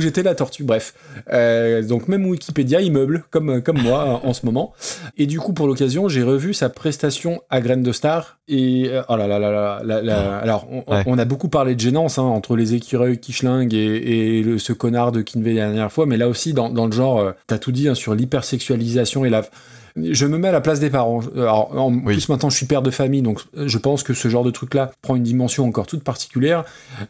j'étais 0.00 0.22
la 0.22 0.34
tortue, 0.34 0.64
bref. 0.64 0.94
Euh, 1.32 1.82
donc 1.82 2.08
même 2.08 2.26
Wikipédia, 2.26 2.80
immeuble, 2.80 3.24
comme, 3.30 3.62
comme 3.62 3.80
moi 3.82 4.20
en 4.24 4.32
ce 4.32 4.44
moment. 4.46 4.72
Et 5.16 5.26
du 5.26 5.38
coup, 5.38 5.52
pour 5.52 5.66
l'occasion, 5.66 6.08
j'ai 6.08 6.22
revu 6.22 6.54
sa 6.54 6.68
prestation 6.68 7.40
à 7.50 7.60
Graines 7.60 7.82
de 7.82 7.92
Star. 7.92 8.38
Et 8.48 8.86
euh, 8.88 9.02
oh 9.08 9.16
là 9.16 9.26
là 9.26 9.38
là 9.38 9.50
là, 9.50 9.80
là, 9.84 10.02
là. 10.02 10.38
alors 10.38 10.66
on, 10.70 10.82
Ouais. 10.92 11.02
on 11.06 11.16
a 11.18 11.24
beaucoup 11.24 11.48
parlé 11.48 11.74
de 11.74 11.80
gênance 11.80 12.18
hein, 12.18 12.22
entre 12.22 12.56
les 12.56 12.74
écureuils 12.74 13.18
qui 13.18 13.32
schlinguent 13.32 13.72
et, 13.74 14.38
et 14.38 14.42
le- 14.42 14.58
ce 14.58 14.72
connard 14.72 15.12
de 15.12 15.22
Kinvey 15.22 15.54
la 15.54 15.66
dernière 15.66 15.92
fois, 15.92 16.06
mais 16.06 16.16
là 16.16 16.28
aussi 16.28 16.52
dans, 16.52 16.68
dans 16.68 16.86
le 16.86 16.92
genre, 16.92 17.18
euh, 17.20 17.32
t'as 17.46 17.58
tout 17.58 17.72
dit 17.72 17.88
hein, 17.88 17.94
sur 17.94 18.14
l'hypersexualisation 18.14 19.24
et 19.24 19.30
la 19.30 19.42
je 19.96 20.26
me 20.26 20.38
mets 20.38 20.48
à 20.48 20.52
la 20.52 20.60
place 20.60 20.80
des 20.80 20.90
parents. 20.90 21.20
Alors, 21.36 21.76
en 21.78 21.92
Oui. 21.92 22.14
plus, 22.14 22.28
maintenant, 22.28 22.50
je 22.50 22.56
suis 22.56 22.66
père 22.66 22.82
de 22.82 22.90
famille, 22.90 23.22
donc 23.22 23.40
euh, 23.56 23.68
je 23.68 23.78
pense 23.78 24.02
que 24.02 24.14
ce 24.14 24.28
genre 24.28 24.44
de 24.44 24.50
truc-là 24.50 24.92
prend 25.02 25.16
une 25.16 25.22
dimension 25.22 25.66
encore 25.66 25.86
toute 25.86 26.02
particulière, 26.04 26.64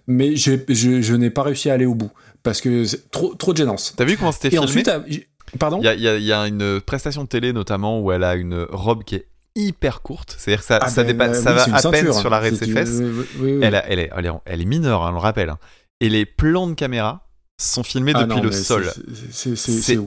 mais 0.06 0.36
je, 0.36 0.52
je 0.68 1.14
n'ai 1.14 1.30
pas 1.30 1.42
réussi 1.42 1.70
à 1.70 1.74
aller 1.74 1.86
au 1.86 1.94
bout, 1.94 2.10
parce 2.42 2.60
que 2.60 2.84
c'est 2.84 3.10
trop, 3.10 3.34
trop 3.34 3.52
de 3.52 3.58
gênance. 3.58 3.94
T'as 3.96 4.04
vu 4.04 4.16
comment 4.16 4.32
c'était 4.32 4.50
filmé 4.50 4.64
ensuite, 4.64 4.88
euh, 4.88 5.00
pardon? 5.58 5.78
Il 5.80 5.84
y 5.84 5.88
a, 6.08 6.16
y 6.18 6.22
y 6.24 6.32
une 6.32 6.80
prestation 6.80 7.24
de 7.24 7.28
télé 7.28 7.52
notamment 7.52 8.00
où 8.00 8.10
elle 8.12 8.24
a 8.24 8.34
une 8.34 8.66
robe 8.70 9.04
qui 9.04 9.16
est 9.16 9.26
hyper 9.54 10.00
courte. 10.00 10.34
C'est-à-dire 10.38 10.60
que 10.60 10.66
ça, 10.66 10.78
Ah 10.80 10.88
ça, 10.88 11.02
ben, 11.04 11.08
dépasse- 11.12 11.38
euh, 11.38 11.42
ça 11.42 11.52
va 11.52 11.62
à 11.62 11.66
peine 11.66 11.78
ceinture, 12.06 12.14
sur 12.14 12.30
l'arrêt 12.30 12.50
de 12.52 12.56
ses 12.56 12.66
fesses. 12.68 13.00
oui. 13.38 13.58
Elle, 13.62 13.74
a- 13.74 13.86
elle, 13.86 13.98
est, 13.98 14.10
elle, 14.16 14.26
est, 14.26 14.30
elle 14.46 14.62
est 14.62 14.64
mineure, 14.64 15.02
hein, 15.02 15.10
on 15.10 15.14
le 15.14 15.18
rappelle. 15.20 15.50
hein. 15.50 15.58
Et 16.00 16.08
les 16.08 16.24
plans 16.26 16.66
de 16.66 16.74
caméra 16.74 17.28
sont 17.60 17.82
filmés 17.84 18.12
Ah 18.14 18.24
depuis 18.24 18.38
non, 18.38 18.42
le 18.42 18.50
sol. 18.50 18.90
c'est- 19.30 19.98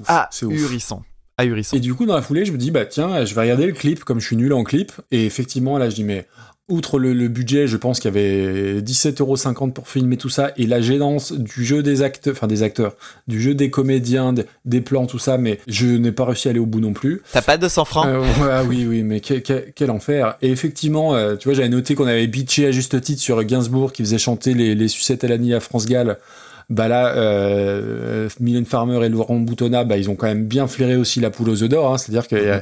ahurissant. 0.41 1.03
Ahurissant. 1.37 1.77
Et 1.77 1.79
du 1.79 1.93
coup, 1.93 2.05
dans 2.05 2.15
la 2.15 2.21
foulée, 2.21 2.45
je 2.45 2.51
me 2.51 2.57
dis, 2.57 2.71
bah 2.71 2.85
tiens, 2.85 3.25
je 3.25 3.35
vais 3.35 3.41
regarder 3.41 3.65
le 3.65 3.73
clip, 3.73 4.03
comme 4.03 4.19
je 4.19 4.25
suis 4.27 4.37
nul 4.37 4.53
en 4.53 4.63
clip. 4.63 4.91
Et 5.11 5.25
effectivement, 5.25 5.77
là, 5.77 5.89
je 5.89 5.95
dis, 5.95 6.03
mais 6.03 6.25
outre 6.67 6.97
le, 6.97 7.13
le 7.13 7.27
budget, 7.27 7.67
je 7.67 7.77
pense 7.77 7.99
qu'il 7.99 8.09
y 8.09 8.17
avait 8.17 8.81
17,50€ 8.81 9.71
pour 9.73 9.87
filmer 9.87 10.17
tout 10.17 10.29
ça, 10.29 10.51
et 10.57 10.65
la 10.65 10.81
gênance 10.81 11.31
du 11.31 11.63
jeu 11.63 11.83
des 11.83 12.01
acteurs, 12.01 12.33
enfin 12.33 12.47
des 12.47 12.63
acteurs, 12.63 12.95
du 13.27 13.39
jeu 13.39 13.53
des 13.53 13.69
comédiens, 13.69 14.33
des, 14.33 14.45
des 14.65 14.81
plans, 14.81 15.05
tout 15.05 15.19
ça, 15.19 15.37
mais 15.37 15.59
je 15.67 15.85
n'ai 15.85 16.11
pas 16.11 16.25
réussi 16.25 16.47
à 16.47 16.51
aller 16.51 16.59
au 16.59 16.65
bout 16.65 16.79
non 16.79 16.93
plus. 16.93 17.21
T'as 17.31 17.43
pas 17.43 17.57
200 17.57 17.85
francs? 17.85 18.07
Euh, 18.07 18.19
ouais, 18.21 18.49
ah 18.51 18.63
oui, 18.63 18.85
oui, 18.89 19.03
mais 19.03 19.19
quel, 19.19 19.43
quel- 19.43 19.73
quel 19.75 19.91
enfer. 19.91 20.37
Et 20.41 20.49
effectivement, 20.49 21.13
euh, 21.15 21.35
tu 21.35 21.47
vois, 21.49 21.53
j'avais 21.53 21.69
noté 21.69 21.93
qu'on 21.93 22.07
avait 22.07 22.25
bitché 22.25 22.65
à 22.65 22.71
juste 22.71 22.99
titre 22.99 23.21
sur 23.21 23.43
Gainsbourg 23.43 23.93
qui 23.93 24.01
faisait 24.01 24.17
chanter 24.17 24.55
les, 24.55 24.73
les 24.73 24.87
sucettes 24.87 25.23
à 25.23 25.27
l'année 25.27 25.53
à 25.53 25.59
France 25.59 25.85
Gall. 25.85 26.17
Bah 26.69 26.87
là, 26.87 27.15
euh, 27.15 28.27
Mylène 28.39 28.65
Farmer 28.65 29.05
et 29.05 29.09
Laurent 29.09 29.35
Boutonnat, 29.39 29.83
bah, 29.83 29.97
ils 29.97 30.09
ont 30.09 30.15
quand 30.15 30.27
même 30.27 30.45
bien 30.45 30.67
flairé 30.67 30.95
aussi 30.95 31.19
la 31.19 31.29
poule 31.29 31.49
aux 31.49 31.63
œufs 31.63 31.69
d'or. 31.69 31.93
hein. 31.93 31.97
C'est-à-dire 31.97 32.27
qu'il 32.27 32.61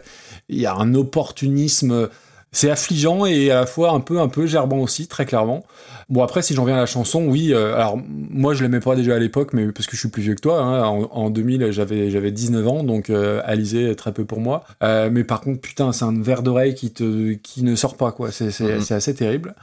y, 0.50 0.62
y 0.62 0.66
a 0.66 0.76
un 0.76 0.94
opportunisme. 0.94 2.10
C'est 2.56 2.70
affligeant 2.70 3.26
et 3.26 3.50
à 3.50 3.62
la 3.62 3.66
fois 3.66 3.90
un 3.94 4.00
peu, 4.00 4.20
un 4.20 4.28
peu 4.28 4.46
gerbant 4.46 4.78
aussi, 4.78 5.08
très 5.08 5.26
clairement. 5.26 5.64
Bon, 6.10 6.22
après, 6.22 6.44
si 6.44 6.54
j'en 6.54 6.66
viens 6.66 6.76
à 6.76 6.82
la 6.82 6.86
chanson, 6.86 7.26
oui, 7.26 7.52
euh, 7.52 7.74
alors 7.74 7.98
moi 8.08 8.54
je 8.54 8.62
l'aimais 8.62 8.80
pas 8.80 8.96
déjà 8.96 9.16
à 9.16 9.18
l'époque, 9.18 9.54
mais 9.54 9.72
parce 9.72 9.88
que 9.88 9.96
je 9.96 10.02
suis 10.02 10.10
plus 10.10 10.22
vieux 10.22 10.36
que 10.36 10.42
toi. 10.42 10.60
hein. 10.62 10.84
en, 10.86 11.10
en 11.12 11.30
2000, 11.32 11.72
j'avais 11.72 12.12
j'avais 12.12 12.30
19 12.30 12.68
ans, 12.68 12.84
donc 12.84 13.10
euh, 13.10 13.42
Alizé, 13.44 13.96
très 13.96 14.12
peu 14.12 14.24
pour 14.26 14.40
moi. 14.40 14.66
Euh, 14.84 15.10
mais 15.12 15.24
par 15.24 15.42
contre, 15.42 15.62
putain, 15.62 15.94
c'est 15.94 16.06
un 16.06 16.22
verre 16.22 16.44
d'oreille 16.44 16.76
qui, 16.76 16.92
te, 16.92 17.34
qui 17.34 17.64
ne 17.64 17.74
sort 17.76 17.98
pas, 17.98 18.12
quoi. 18.12 18.32
C'est 18.32 18.52
c'est 18.52 18.94
assez 18.94 19.16
terrible. 19.16 19.56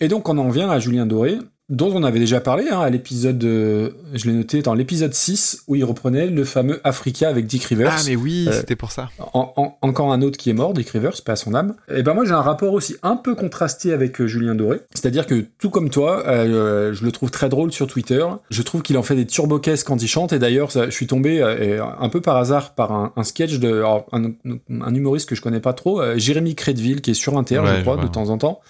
Et 0.00 0.08
donc, 0.08 0.26
on 0.30 0.38
en 0.38 0.48
vient 0.48 0.70
à 0.70 0.78
Julien 0.78 1.04
Doré, 1.04 1.36
dont 1.68 1.90
on 1.94 2.02
avait 2.02 2.18
déjà 2.18 2.40
parlé 2.40 2.64
hein, 2.70 2.80
à 2.80 2.90
l'épisode, 2.90 3.42
euh, 3.44 3.90
je 4.12 4.26
l'ai 4.26 4.32
noté, 4.36 4.60
dans 4.62 4.74
l'épisode 4.74 5.14
6, 5.14 5.62
où 5.68 5.74
il 5.76 5.84
reprenait 5.84 6.26
le 6.26 6.44
fameux 6.44 6.80
Africa 6.84 7.28
avec 7.28 7.46
Dick 7.46 7.64
Rivers. 7.64 7.94
Ah, 7.96 8.02
mais 8.06 8.16
oui, 8.16 8.46
Euh, 8.48 8.52
c'était 8.52 8.76
pour 8.76 8.90
ça. 8.92 9.08
En- 9.32 9.52
en- 9.56 9.78
encore 9.80 10.12
un 10.12 10.20
autre 10.22 10.36
qui 10.36 10.50
est 10.50 10.54
mort, 10.54 10.74
Dick 10.74 10.90
Rivers, 10.90 11.22
pas 11.24 11.32
à 11.32 11.36
son 11.36 11.54
âme. 11.54 11.74
Et 11.94 12.02
ben 12.02 12.14
moi 12.14 12.24
j'ai 12.26 12.32
un 12.32 12.42
rapport 12.42 12.72
aussi 12.74 12.96
un 13.02 13.16
peu 13.16 13.34
contrasté 13.34 13.92
avec 13.92 14.20
euh, 14.20 14.26
Julien 14.26 14.54
Doré. 14.54 14.80
C'est-à-dire 14.92 15.26
que 15.26 15.46
tout 15.58 15.70
comme 15.70 15.88
toi, 15.88 16.22
je 16.26 17.04
le 17.04 17.12
trouve 17.12 17.30
très 17.30 17.48
drôle 17.48 17.72
sur 17.72 17.86
Twitter. 17.86 18.24
Je 18.50 18.62
trouve 18.62 18.82
qu'il 18.82 18.98
en 18.98 19.02
fait 19.02 19.14
des 19.16 19.26
turbocaisses 19.26 19.84
quand 19.84 20.02
il 20.02 20.08
chante. 20.08 20.32
Et 20.32 20.38
d'ailleurs, 20.38 20.70
je 20.70 20.90
suis 20.90 21.06
tombé 21.06 21.40
un 21.42 22.08
peu 22.08 22.20
par 22.20 22.36
hasard 22.36 22.74
par 22.74 22.92
un, 22.92 23.12
un 23.16 23.22
sketch 23.24 23.58
de 23.58 23.68
alors, 23.72 24.06
un, 24.12 24.32
un 24.80 24.94
humoriste 24.94 25.28
que 25.28 25.34
je 25.34 25.40
connais 25.40 25.60
pas 25.60 25.72
trop, 25.72 26.02
Jérémy 26.16 26.54
Crédville, 26.54 27.00
qui 27.00 27.12
est 27.12 27.14
sur 27.14 27.38
Inter, 27.38 27.60
Ouais, 27.60 27.76
je 27.76 27.80
crois, 27.82 27.96
de 27.96 28.06
temps 28.08 28.28
en 28.30 28.38
temps. 28.38 28.60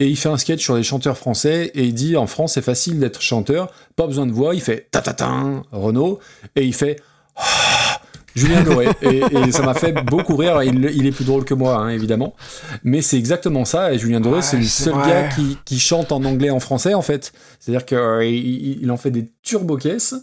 Et 0.00 0.08
il 0.08 0.16
fait 0.16 0.28
un 0.28 0.36
sketch 0.36 0.62
sur 0.62 0.74
les 0.76 0.82
chanteurs 0.82 1.16
français 1.16 1.70
et 1.74 1.84
il 1.84 1.94
dit 1.94 2.16
en 2.24 2.26
France 2.26 2.54
c'est 2.54 2.62
facile 2.62 2.98
d'être 2.98 3.20
chanteur, 3.20 3.72
pas 3.96 4.06
besoin 4.06 4.26
de 4.26 4.32
voix. 4.32 4.54
Il 4.54 4.60
fait 4.60 4.88
ta 4.90 5.00
ta 5.00 5.12
ta 5.12 5.30
Renault 5.72 6.18
et 6.56 6.64
il 6.64 6.74
fait 6.74 6.96
Ah, 7.36 8.00
Julien 8.36 8.62
Doré. 8.62 8.88
et, 9.02 9.18
et 9.46 9.52
ça 9.52 9.62
m'a 9.62 9.74
fait 9.74 9.92
beaucoup 9.92 10.36
rire. 10.36 10.60
Il, 10.64 10.84
il 10.92 11.06
est 11.06 11.12
plus 11.12 11.24
drôle 11.24 11.44
que 11.44 11.54
moi, 11.54 11.76
hein, 11.76 11.90
évidemment. 11.90 12.34
Mais 12.82 13.00
c'est 13.00 13.16
exactement 13.16 13.64
ça. 13.64 13.92
Et 13.92 13.98
Julien 13.98 14.20
Doré, 14.20 14.36
Ouais, 14.36 14.42
c'est 14.42 14.56
le 14.56 14.64
seul 14.64 14.94
vrai. 14.94 15.08
gars 15.08 15.28
qui, 15.28 15.56
qui 15.64 15.78
chante 15.78 16.10
en 16.10 16.24
anglais 16.24 16.50
en 16.50 16.58
français, 16.58 16.94
en 16.94 17.02
fait. 17.02 17.32
C'est-à-dire 17.60 17.84
qu'il 17.86 18.80
il 18.82 18.90
en 18.90 18.96
fait 18.96 19.12
des 19.12 19.30
turbo-caisses. 19.44 20.16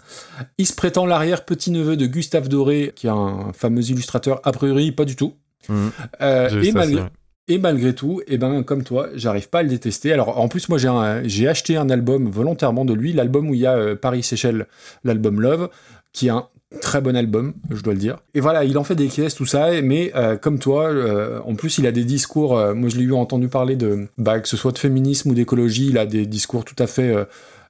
Il 0.58 0.68
se 0.68 0.74
prétend 0.74 1.06
l'arrière-petit-neveu 1.06 1.96
de 1.96 2.06
Gustave 2.06 2.50
Doré, 2.50 2.92
qui 2.96 3.08
est 3.08 3.12
un 3.12 3.54
fameux 3.54 3.84
illustrateur, 3.90 4.42
a 4.44 4.52
priori, 4.52 4.92
pas 4.92 5.06
du 5.06 5.16
tout. 5.16 5.36
Mhm. 5.70 5.92
Euh, 6.22 6.62
et 6.62 6.72
ça, 6.72 6.80
malgré. 6.80 7.04
Et 7.48 7.58
malgré 7.58 7.94
tout, 7.94 8.22
et 8.28 8.38
ben 8.38 8.64
comme 8.64 8.84
toi, 8.84 9.10
j'arrive 9.16 9.50
pas 9.50 9.60
à 9.60 9.64
le 9.64 9.70
détester. 9.70 10.14
Alors 10.14 10.40
en 10.40 10.48
plus, 10.48 10.70
moi 10.70 10.78
j'ai 10.78 11.48
acheté 11.48 11.76
un 11.78 11.90
album 11.90 12.30
volontairement 12.30 12.86
de 12.86 12.94
lui, 12.94 13.14
l'album 13.14 13.50
où 13.50 13.54
il 13.54 13.62
y 13.62 13.66
a 13.66 13.76
euh, 13.76 13.96
Paris 13.96 14.24
Seychelles, 14.24 14.68
l'album 15.04 15.42
Love, 15.42 15.70
qui 16.14 16.28
est 16.28 16.32
un 16.32 16.48
très 16.80 17.02
bon 17.02 17.16
album, 17.16 17.54
je 17.70 17.82
dois 17.82 17.94
le 17.94 18.00
dire. 18.00 18.18
Et 18.34 18.40
voilà, 18.40 18.64
il 18.64 18.78
en 18.78 18.84
fait 18.84 18.96
des 18.96 19.08
caisses, 19.08 19.36
tout 19.36 19.46
ça, 19.46 19.82
mais 19.82 20.12
euh, 20.16 20.38
comme 20.38 20.60
toi, 20.60 20.86
euh, 20.86 21.40
en 21.46 21.56
plus 21.56 21.78
il 21.80 21.88
a 21.88 21.92
des 21.92 22.06
discours, 22.06 22.52
moi 22.76 22.90
je 22.90 22.98
l'ai 22.98 23.04
eu 23.04 23.14
entendu 23.14 23.50
parler 23.50 23.76
de, 23.76 24.08
bah, 24.18 24.40
que 24.40 24.48
ce 24.48 24.56
soit 24.56 24.72
de 24.72 24.78
féminisme 24.78 25.32
ou 25.32 25.34
d'écologie, 25.34 25.88
il 25.90 25.98
a 25.98 26.06
des 26.06 26.26
discours 26.26 26.64
tout 26.64 26.76
à 26.80 26.88
fait... 26.88 27.14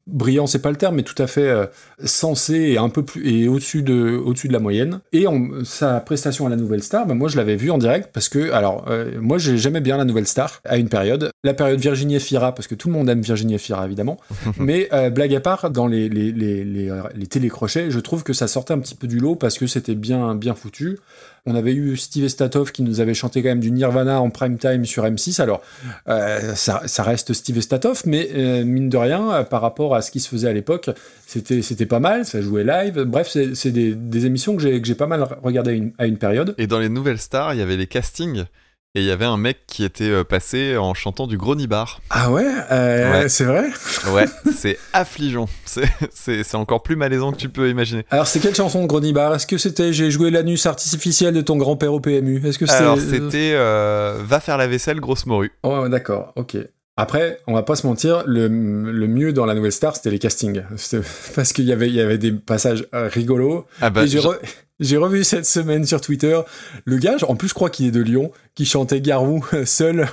brillant 0.07 0.47
c'est 0.47 0.61
pas 0.61 0.71
le 0.71 0.75
terme 0.75 0.95
mais 0.95 1.03
tout 1.03 1.21
à 1.21 1.27
fait 1.27 1.47
euh, 1.47 1.65
sensé 2.03 2.55
et 2.55 2.77
un 2.77 2.89
peu 2.89 3.03
plus 3.03 3.27
et 3.27 3.47
au-dessus 3.47 3.83
de 3.83 4.21
au-dessus 4.23 4.47
de 4.47 4.53
la 4.53 4.59
moyenne. 4.59 4.99
Et 5.13 5.27
en, 5.27 5.63
sa 5.63 5.99
prestation 5.99 6.45
à 6.45 6.49
la 6.49 6.55
Nouvelle 6.55 6.83
Star 6.83 7.05
bah, 7.05 7.13
moi 7.13 7.29
je 7.29 7.37
l'avais 7.37 7.55
vu 7.55 7.71
en 7.71 7.77
direct 7.77 8.09
parce 8.13 8.29
que 8.29 8.51
alors 8.51 8.85
euh, 8.89 9.19
moi 9.19 9.37
j'ai 9.37 9.57
jamais 9.57 9.81
bien 9.81 9.97
la 9.97 10.05
Nouvelle 10.05 10.27
Star 10.27 10.61
à 10.65 10.77
une 10.77 10.89
période. 10.89 11.31
La 11.43 11.53
période 11.53 11.79
Virginie 11.79 12.15
Efira 12.15 12.53
parce 12.53 12.67
que 12.67 12.75
tout 12.75 12.87
le 12.87 12.93
monde 12.93 13.09
aime 13.09 13.21
Virginie 13.21 13.55
Efira 13.55 13.85
évidemment. 13.85 14.17
Mais 14.57 14.89
euh, 14.93 15.09
blague 15.09 15.35
à 15.35 15.39
part 15.39 15.69
dans 15.69 15.87
les 15.87 16.09
les, 16.09 16.31
les, 16.31 16.63
les, 16.63 17.01
les 17.15 17.27
télécrochets 17.27 17.91
je 17.91 17.99
trouve 17.99 18.23
que 18.23 18.33
ça 18.33 18.47
sortait 18.47 18.73
un 18.73 18.79
petit 18.79 18.95
peu 18.95 19.07
du 19.07 19.19
lot 19.19 19.35
parce 19.35 19.57
que 19.57 19.67
c'était 19.67 19.95
bien 19.95 20.35
bien 20.35 20.55
foutu 20.55 20.99
on 21.45 21.55
avait 21.55 21.73
eu 21.73 21.97
Steve 21.97 22.25
Estatov 22.25 22.71
qui 22.71 22.83
nous 22.83 22.99
avait 22.99 23.13
chanté 23.13 23.41
quand 23.41 23.49
même 23.49 23.59
du 23.59 23.71
Nirvana 23.71 24.21
en 24.21 24.29
prime 24.29 24.57
time 24.57 24.85
sur 24.85 25.03
M6 25.05 25.41
alors 25.41 25.61
euh, 26.07 26.53
ça, 26.55 27.03
reste 27.03 27.33
Steve 27.33 27.57
Estatov, 27.57 28.03
mais 28.05 28.29
euh, 28.35 28.63
mine 28.63 28.89
de 28.89 28.97
rien, 28.97 29.31
euh, 29.31 29.43
par 29.43 29.61
rapport 29.61 29.95
à 29.95 30.01
ce 30.01 30.11
qui 30.11 30.19
se 30.19 30.29
faisait 30.29 30.49
à 30.49 30.53
l'époque, 30.53 30.89
c'était 31.25 31.85
pas 31.85 31.99
mal, 31.99 32.25
ça 32.25 32.41
jouait 32.41 32.63
live. 32.63 33.01
Bref, 33.03 33.29
c'est 33.29 33.71
des, 33.71 34.25
émissions 34.25 34.55
que 34.55 34.61
j'ai 34.61 34.79
que 34.79 34.87
j'ai 34.87 34.95
pas 34.95 35.07
mal 35.07 35.25
regardées 35.41 35.71
à 35.71 35.73
une, 35.73 35.91
à 35.97 36.05
une 36.05 36.17
période. 36.17 36.53
Et 36.57 36.67
dans 36.67 36.79
les 36.79 36.89
nouvelles 36.89 37.17
stars, 37.17 37.53
il 37.53 37.59
y 37.59 37.63
avait 37.63 37.77
les 37.77 37.87
castings. 37.87 38.45
Et 38.93 38.99
il 38.99 39.05
y 39.05 39.11
avait 39.11 39.23
un 39.25 39.37
mec 39.37 39.59
qui 39.67 39.85
était 39.85 40.09
euh, 40.09 40.25
passé 40.25 40.75
en 40.75 40.93
chantant 40.93 41.25
du 41.25 41.37
gros 41.37 41.55
nibar. 41.55 42.01
Ah 42.09 42.29
ouais, 42.29 42.45
euh, 42.71 43.21
Ouais. 43.21 43.29
C'est 43.29 43.45
vrai? 43.45 43.69
Ouais, 44.11 44.25
c'est 44.53 44.77
affligeant. 44.91 45.47
C'est- 45.65 46.55
encore 46.55 46.83
plus 46.83 46.97
malaisant 46.97 47.31
que 47.31 47.37
tu 47.37 47.47
peux 47.47 47.69
imaginer. 47.69 48.05
Alors, 48.11 48.27
c'est 48.27 48.41
quelle 48.41 48.53
chanson 48.53 48.81
de 48.81 48.87
Gronibar 48.87 49.33
Est-ce 49.33 49.47
que 49.47 49.57
c'était 49.57 49.93
J'ai 49.93 50.11
joué 50.11 50.29
l'anus 50.29 50.65
artificiel 50.65 51.33
de 51.33 51.39
ton 51.39 51.55
grand-père 51.55 51.93
au 51.93 52.01
PMU 52.01 52.45
Est-ce 52.45 52.59
que 52.59 52.65
c'était. 52.65 52.79
Alors, 52.81 52.99
c'était 52.99 53.51
euh, 53.53 54.21
Va 54.25 54.41
faire 54.41 54.57
la 54.57 54.67
vaisselle, 54.67 54.99
grosse 54.99 55.25
morue. 55.25 55.53
Oh, 55.63 55.83
ouais, 55.83 55.89
d'accord, 55.89 56.33
ok. 56.35 56.57
Après, 56.97 57.39
on 57.47 57.53
va 57.53 57.63
pas 57.63 57.75
se 57.77 57.87
mentir, 57.87 58.23
le, 58.27 58.47
le 58.49 59.07
mieux 59.07 59.31
dans 59.31 59.45
la 59.45 59.55
nouvelle 59.55 59.71
star, 59.71 59.95
c'était 59.95 60.11
les 60.11 60.19
castings. 60.19 60.61
Parce 61.35 61.53
qu'il 61.53 61.63
y 61.65 61.71
avait, 61.71 61.87
il 61.87 61.95
y 61.95 62.01
avait 62.01 62.17
des 62.17 62.33
passages 62.33 62.85
euh, 62.93 63.07
rigolos. 63.07 63.65
Ah 63.81 63.89
bah, 63.89 64.03
Et 64.03 64.07
je- 64.07 64.19
j'ai 64.81 64.97
revu 64.97 65.23
cette 65.23 65.45
semaine 65.45 65.85
sur 65.85 66.01
Twitter 66.01 66.41
le 66.85 66.97
gars, 66.97 67.15
en 67.27 67.35
plus 67.35 67.47
je 67.47 67.53
crois 67.53 67.69
qu'il 67.69 67.85
est 67.85 67.91
de 67.91 68.01
Lyon, 68.01 68.31
qui 68.55 68.65
chantait 68.65 68.99
Garou 69.01 69.45
seul. 69.65 70.07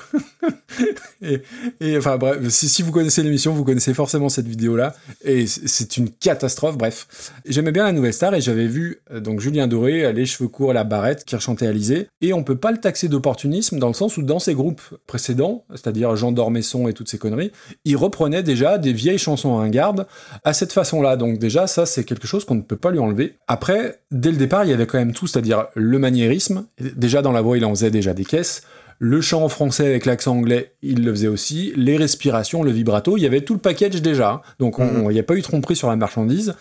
et, 1.23 1.97
enfin 1.97 2.17
bref, 2.17 2.49
si, 2.49 2.83
vous 2.83 2.93
connaissez 2.93 3.23
l'émission, 3.23 3.53
vous 3.53 3.65
connaissez 3.65 3.95
forcément 3.95 4.29
cette 4.29 4.47
vidéo-là. 4.47 4.95
Et 5.25 5.47
c'est 5.47 5.97
une 5.97 6.11
catastrophe, 6.11 6.77
bref. 6.77 7.33
J'aimais 7.47 7.73
bien 7.73 7.85
la 7.85 7.93
nouvelle 7.93 8.13
star 8.13 8.35
et 8.35 8.41
j'avais 8.41 8.67
vu 8.67 9.01
euh, 9.11 9.21
donc 9.21 9.41
Julien 9.41 9.67
Doré, 9.67 10.05
euh, 10.05 10.13
les 10.13 10.27
cheveux 10.27 10.49
courts, 10.49 10.73
la 10.73 10.85
barrette, 10.85 11.25
qui 11.25 11.35
rechantait 11.35 11.67
Alizé. 11.67 12.09
Et 12.21 12.33
on 12.33 12.45
peut 12.45 12.57
pas 12.57 12.71
le 12.71 12.79
taxer 12.79 13.09
d'opportunisme 13.09 13.79
dans 13.79 13.89
le 13.89 13.95
sens 13.95 14.17
où 14.17 14.23
dans 14.23 14.39
ses 14.39 14.55
groupes 14.55 14.83
précédents, 15.07 15.65
c'est-à-dire 15.71 16.15
Jean 16.15 16.31
Dormesson 16.31 16.87
et 16.89 16.93
toutes 16.93 17.09
ces 17.09 17.19
conneries, 17.19 17.51
il 17.85 17.97
reprenait 17.97 18.43
déjà 18.43 18.79
des 18.79 18.93
vieilles 18.93 19.19
chansons 19.19 19.57
ringardes 19.57 20.07
à 20.45 20.53
cette 20.53 20.73
façon-là. 20.73 21.17
Donc 21.17 21.39
déjà, 21.39 21.67
ça, 21.67 21.87
c'est 21.87 22.05
quelque 22.05 22.27
chose 22.27 22.45
qu'on 22.45 22.55
ne 22.55 22.63
peut 22.63 22.77
pas 22.77 22.91
lui 22.91 22.99
enlever. 22.99 23.35
Après, 23.49 24.01
dès 24.11 24.31
le 24.31 24.37
départ, 24.37 24.58
il 24.65 24.71
y 24.71 24.73
avait 24.73 24.87
quand 24.87 24.99
même 24.99 25.13
tout, 25.13 25.27
c'est-à-dire 25.27 25.67
le 25.75 25.99
maniérisme. 25.99 26.67
Déjà, 26.97 27.23
dans 27.23 27.33
la 27.33 27.41
voix, 27.43 27.57
il 27.57 27.65
en 27.65 27.71
faisait 27.71 27.91
déjà 27.91 28.15
des 28.15 28.25
caisses. 28.25 28.63
Le 29.01 29.21
chant 29.21 29.43
en 29.45 29.49
français 29.49 29.87
avec 29.87 30.07
l'accent 30.07 30.37
anglais, 30.37 30.73
il 30.83 31.05
le 31.05 31.13
faisait 31.13 31.29
aussi. 31.29 31.73
Les 31.77 31.97
respirations, 31.97 32.63
le 32.65 32.73
vibrato, 32.73 33.17
il 33.17 33.23
y 33.23 33.27
avait 33.27 33.43
tout 33.43 33.55
le 33.55 33.61
package 33.61 34.03
déjà. 34.03 34.43
Donc, 34.59 34.79
on- 34.81 34.85
Mhm. 34.85 35.11
il 35.11 35.15
n'y 35.15 35.21
a 35.21 35.23
pas 35.23 35.35
eu 35.37 35.43
tromperie 35.43 35.77
sur 35.77 35.89
la 35.89 35.97
marchandise. 35.97 36.55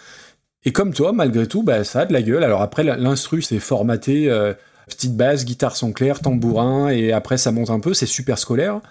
Et 0.64 0.72
comme 0.72 0.93
toi, 0.93 1.14
malgré 1.14 1.48
tout, 1.48 1.64
bah, 1.64 1.84
ça 1.84 2.01
a 2.01 2.06
de 2.06 2.14
la 2.14 2.22
gueule. 2.22 2.43
Alors 2.43 2.61
après, 2.61 2.84
l'instru, 2.84 3.42
c'est 3.42 3.59
formaté, 3.59 4.30
euh, 4.30 4.53
petite 4.88 5.16
basse, 5.17 5.45
guitare 5.45 5.76
son 5.76 5.92
clair, 5.92 6.19
tambourin, 6.19 6.90
et 6.90 7.11
après, 7.11 7.38
ça 7.38 7.51
monte 7.51 7.69
un 7.69 7.80
peu, 7.80 7.93
c'est 7.93 8.06
super 8.06 8.38
scolaire. 8.38 8.82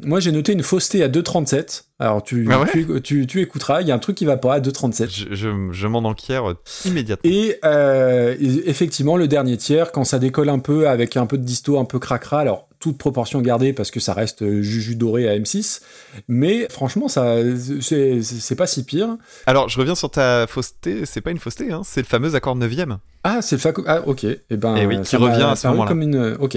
Moi, 0.00 0.20
j'ai 0.20 0.32
noté 0.32 0.52
une 0.52 0.62
fausseté 0.62 1.02
à 1.02 1.08
2,37. 1.08 1.84
Alors, 2.00 2.22
tu, 2.22 2.48
Ah 2.50 2.60
ouais 2.60 2.66
tu, 2.72 3.00
tu- 3.02 3.26
tu 3.26 3.40
écouteras, 3.42 3.82
il 3.82 3.86
y 3.88 3.92
a 3.92 3.94
un 3.94 3.98
truc 3.98 4.16
qui 4.16 4.24
va 4.24 4.38
pas 4.38 4.54
à 4.54 4.60
2,37. 4.60 5.10
Je, 5.30 5.34
je, 5.34 5.48
je 5.70 5.86
m'en 5.86 5.98
enquière 6.00 6.54
immédiatement. 6.86 7.30
Et 7.30 7.58
euh, 7.64 8.34
et 8.40 8.68
effectivement, 8.70 9.16
le 9.18 9.28
dernier 9.28 9.56
tiers, 9.58 9.92
quand 9.92 10.04
ça 10.04 10.18
décolle 10.18 10.48
un 10.48 10.58
peu 10.60 10.88
avec 10.88 11.16
un 11.18 11.26
peu 11.26 11.36
de 11.38 11.44
disto, 11.44 11.78
un 11.78 11.84
peu 11.84 11.98
cracra, 11.98 12.40
alors 12.40 12.68
toute 12.78 12.96
proportion 12.96 13.42
gardée 13.42 13.74
parce 13.74 13.90
que 13.90 14.00
ça 14.00 14.14
reste 14.14 14.40
euh, 14.40 14.62
Juju 14.62 14.96
doré 14.96 15.28
à 15.28 15.38
M6, 15.38 15.82
mais 16.28 16.66
franchement, 16.70 17.08
ça, 17.08 17.36
c'est 17.82 18.54
pas 18.56 18.66
si 18.66 18.84
pire. 18.84 19.18
Alors, 19.44 19.68
je 19.68 19.78
reviens 19.78 19.94
sur 19.94 20.10
ta 20.10 20.46
fausseté. 20.46 21.04
C'est 21.04 21.20
pas 21.20 21.30
une 21.30 21.38
fausseté, 21.38 21.70
hein, 21.70 21.82
c'est 21.84 22.00
le 22.00 22.06
fameux 22.06 22.34
accord 22.34 22.56
neuvième. 22.56 22.96
Ah, 23.24 23.42
c'est 23.42 23.56
le 23.56 23.60
faco. 23.60 23.84
Ah, 23.86 24.00
ok. 24.06 24.24
Et 24.24 24.38
ben, 24.52 24.76
Eh 24.76 24.86
oui, 24.86 25.00
qui 25.02 25.16
revient 25.16 25.42
à 25.42 25.56
ce 25.56 25.68
moment-là. 25.68 25.88
Comme 25.88 26.00
une... 26.00 26.36
Ok. 26.40 26.56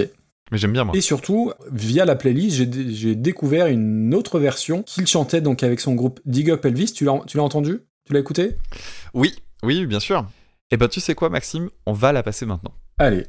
Mais 0.52 0.58
j'aime 0.58 0.72
bien, 0.72 0.84
moi. 0.84 0.94
Et 0.96 1.00
surtout, 1.00 1.52
via 1.72 2.04
la 2.04 2.16
playlist, 2.16 2.56
j'ai 2.56 2.66
dé- 2.66 2.92
j'ai 2.94 3.14
découvert 3.14 3.66
une 3.66 4.14
autre 4.14 4.38
version 4.38 4.82
qu'il 4.82 5.06
chantait 5.06 5.40
donc 5.40 5.62
avec 5.62 5.80
son 5.80 5.94
groupe 5.94 6.20
Dig 6.26 6.50
Up 6.50 6.64
Elvis. 6.64 6.92
Tu 6.92 7.04
l'as 7.04 7.20
tu 7.26 7.36
l'as 7.38 7.42
entendu? 7.42 7.80
Tu 8.04 8.12
l'as 8.12 8.20
écouté? 8.20 8.56
Oui, 9.14 9.34
oui, 9.62 9.86
bien 9.86 10.00
sûr. 10.00 10.26
Et 10.70 10.76
ben, 10.76 10.88
tu 10.88 11.00
sais 11.00 11.14
quoi, 11.14 11.30
Maxime? 11.30 11.70
On 11.86 11.92
va 11.92 12.12
la 12.12 12.22
passer 12.22 12.44
maintenant. 12.46 12.72
Allez. 12.98 13.24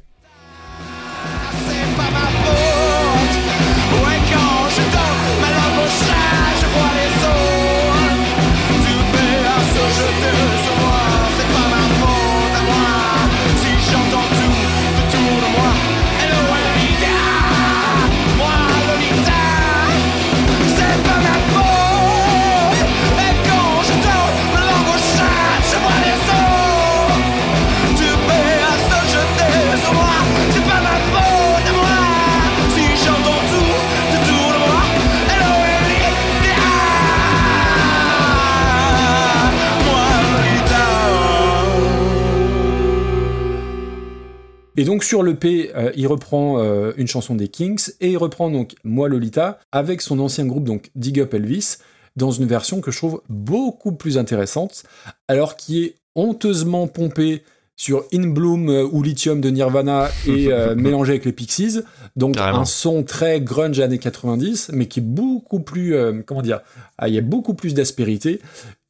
Et 44.78 44.84
donc 44.84 45.04
sur 45.04 45.22
le 45.22 45.34
P, 45.34 45.72
euh, 45.74 45.90
il 45.96 46.06
reprend 46.06 46.58
euh, 46.58 46.92
une 46.96 47.06
chanson 47.06 47.34
des 47.34 47.48
Kings 47.48 47.92
et 48.00 48.10
il 48.10 48.18
reprend 48.18 48.50
donc 48.50 48.74
Moi 48.84 49.08
Lolita 49.08 49.58
avec 49.72 50.02
son 50.02 50.18
ancien 50.20 50.44
groupe 50.46 50.64
donc 50.64 50.90
Dig 50.94 51.18
Up 51.20 51.32
Elvis 51.32 51.78
dans 52.16 52.30
une 52.30 52.46
version 52.46 52.80
que 52.80 52.90
je 52.90 52.98
trouve 52.98 53.22
beaucoup 53.28 53.92
plus 53.92 54.18
intéressante, 54.18 54.84
alors 55.28 55.56
qui 55.56 55.84
est 55.84 55.96
honteusement 56.14 56.86
pompée 56.88 57.42
sur 57.76 58.04
In 58.12 58.28
Bloom 58.28 58.70
euh, 58.70 58.88
ou 58.90 59.02
Lithium 59.02 59.40
de 59.40 59.50
Nirvana 59.50 60.10
et 60.26 60.50
euh, 60.50 60.74
mélangé 60.74 61.12
avec 61.12 61.24
les 61.26 61.32
Pixies, 61.32 61.80
donc 62.16 62.36
Carrément. 62.36 62.60
un 62.60 62.64
son 62.64 63.04
très 63.04 63.40
grunge 63.40 63.78
années 63.80 63.98
90, 63.98 64.70
mais 64.72 64.86
qui 64.86 65.00
est 65.00 65.02
beaucoup 65.02 65.60
plus, 65.60 65.94
euh, 65.94 66.22
comment 66.24 66.42
dire, 66.42 66.60
ah, 66.98 67.08
il 67.08 67.14
y 67.14 67.18
a 67.18 67.22
beaucoup 67.22 67.54
plus 67.54 67.74
d'aspérité. 67.74 68.40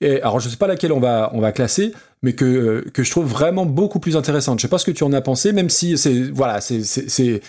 Et 0.01 0.21
alors 0.21 0.41
je 0.41 0.49
sais 0.49 0.59
pas 0.59 0.67
laquelle 0.67 0.93
on 0.93 1.01
va 1.01 1.31
on 1.33 1.41
va 1.41 1.53
classer, 1.53 1.93
mais 2.23 2.35
que 2.35 2.85
que 2.93 3.03
je 3.03 3.11
trouve 3.11 3.27
vraiment 3.27 3.65
beaucoup 3.65 3.99
plus 3.99 4.17
intéressante. 4.17 4.59
Je 4.59 4.63
sais 4.63 4.69
pas 4.69 4.79
ce 4.79 4.85
que 4.85 4.91
tu 4.91 5.05
en 5.05 5.13
as 5.13 5.23
pensé, 5.23 5.53
même 5.53 5.71
si 5.71 5.97
c'est 5.97 6.31
voilà, 6.31 6.61
c'est 6.61 6.83
c'est 6.85 7.41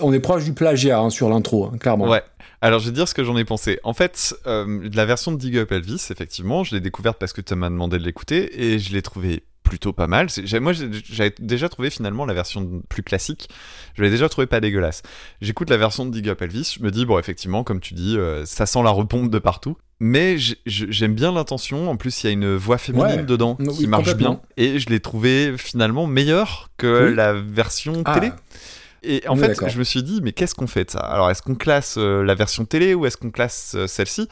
on 0.00 0.12
est 0.12 0.20
proche 0.20 0.44
du 0.44 0.52
plagiat 0.52 1.00
hein, 1.00 1.10
sur 1.10 1.28
l'intro, 1.28 1.66
hein, 1.66 1.78
clairement. 1.78 2.08
Ouais. 2.08 2.22
Alors, 2.62 2.78
je 2.78 2.86
vais 2.86 2.92
dire 2.92 3.08
ce 3.08 3.14
que 3.14 3.24
j'en 3.24 3.36
ai 3.38 3.44
pensé. 3.44 3.80
En 3.84 3.94
fait, 3.94 4.34
euh, 4.46 4.88
la 4.92 5.06
version 5.06 5.32
de 5.32 5.38
Dig 5.38 5.56
Up 5.56 5.72
Elvis, 5.72 6.08
effectivement, 6.10 6.62
je 6.62 6.74
l'ai 6.74 6.80
découverte 6.80 7.18
parce 7.18 7.32
que 7.32 7.40
tu 7.40 7.54
m'as 7.54 7.70
demandé 7.70 7.98
de 7.98 8.04
l'écouter 8.04 8.62
et 8.62 8.78
je 8.78 8.92
l'ai 8.92 9.00
trouvé 9.00 9.44
plutôt 9.70 9.92
pas 9.92 10.08
mal. 10.08 10.26
Moi, 10.60 10.72
j'avais 10.72 11.32
déjà 11.38 11.68
trouvé 11.68 11.90
finalement 11.90 12.26
la 12.26 12.34
version 12.34 12.82
plus 12.88 13.04
classique. 13.04 13.48
Je 13.94 14.02
l'ai 14.02 14.10
déjà 14.10 14.28
trouvé 14.28 14.46
pas 14.48 14.58
dégueulasse. 14.60 15.02
J'écoute 15.40 15.70
la 15.70 15.76
version 15.76 16.04
de 16.04 16.10
Dig 16.10 16.28
Up 16.28 16.42
Elvis, 16.42 16.74
je 16.78 16.84
me 16.84 16.90
dis, 16.90 17.06
bon, 17.06 17.18
effectivement, 17.20 17.62
comme 17.62 17.78
tu 17.80 17.94
dis, 17.94 18.18
euh, 18.18 18.44
ça 18.44 18.66
sent 18.66 18.82
la 18.82 18.90
repompe 18.90 19.30
de 19.30 19.38
partout. 19.38 19.76
Mais 20.00 20.36
j'aime 20.66 21.14
bien 21.14 21.30
l'intention. 21.30 21.88
En 21.90 21.96
plus, 21.96 22.22
il 22.22 22.26
y 22.26 22.30
a 22.30 22.32
une 22.32 22.56
voix 22.56 22.78
féminine 22.78 23.20
Ouais. 23.20 23.22
dedans 23.22 23.56
Oui, 23.60 23.68
qui 23.68 23.86
marche 23.86 24.14
bien. 24.16 24.40
Et 24.56 24.78
je 24.80 24.88
l'ai 24.88 24.98
trouvé 25.00 25.54
finalement 25.56 26.06
meilleur 26.06 26.70
que 26.78 27.08
Oui. 27.10 27.14
la 27.14 27.32
version 27.34 28.02
Ah. 28.06 28.14
télé. 28.18 28.32
Et 29.02 29.22
en 29.28 29.36
fait, 29.36 29.54
je 29.68 29.78
me 29.78 29.84
suis 29.84 30.02
dit, 30.02 30.20
mais 30.22 30.32
qu'est-ce 30.32 30.54
qu'on 30.54 30.66
fait 30.66 30.84
de 30.86 30.90
ça? 30.90 30.98
Alors, 31.00 31.30
est-ce 31.30 31.42
qu'on 31.42 31.54
classe 31.54 31.94
euh, 31.96 32.22
la 32.22 32.34
version 32.34 32.64
télé 32.64 32.94
ou 32.94 33.06
est-ce 33.06 33.16
qu'on 33.16 33.30
classe 33.30 33.74
euh, 33.76 33.86
celle-ci? 33.86 34.28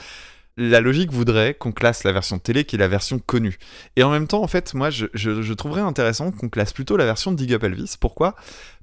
La 0.60 0.80
logique 0.80 1.12
voudrait 1.12 1.54
qu'on 1.54 1.70
classe 1.70 2.02
la 2.02 2.10
version 2.10 2.40
télé 2.40 2.64
qui 2.64 2.74
est 2.74 2.80
la 2.80 2.88
version 2.88 3.20
connue. 3.20 3.58
Et 3.94 4.02
en 4.02 4.10
même 4.10 4.26
temps, 4.26 4.42
en 4.42 4.48
fait, 4.48 4.74
moi, 4.74 4.90
je, 4.90 5.52
trouverais 5.52 5.82
intéressant 5.82 6.32
qu'on 6.32 6.48
classe 6.48 6.72
plutôt 6.72 6.96
la 6.96 7.04
version 7.04 7.30
de 7.30 7.36
Dig 7.36 7.54
Up 7.54 7.62
Elvis. 7.62 7.94
Pourquoi? 8.00 8.34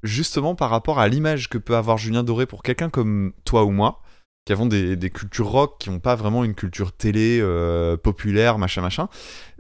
Justement 0.01 0.55
par 0.55 0.69
rapport 0.69 0.99
à 0.99 1.09
l'image 1.09 1.49
que 1.49 1.57
peut 1.57 1.75
avoir 1.75 1.97
Julien 1.97 2.23
Doré 2.23 2.45
pour 2.45 2.63
quelqu'un 2.63 2.89
comme 2.89 3.33
toi 3.43 3.65
ou 3.65 3.71
moi, 3.71 4.01
qui 4.45 4.53
avons 4.53 4.67
des, 4.67 4.95
des 4.95 5.09
cultures 5.09 5.49
rock, 5.49 5.75
qui 5.79 5.89
n'ont 5.89 5.99
pas 5.99 6.15
vraiment 6.15 6.45
une 6.45 6.55
culture 6.55 6.93
télé 6.93 7.39
euh, 7.41 7.97
populaire, 7.97 8.57
machin, 8.57 8.81
machin. 8.81 9.09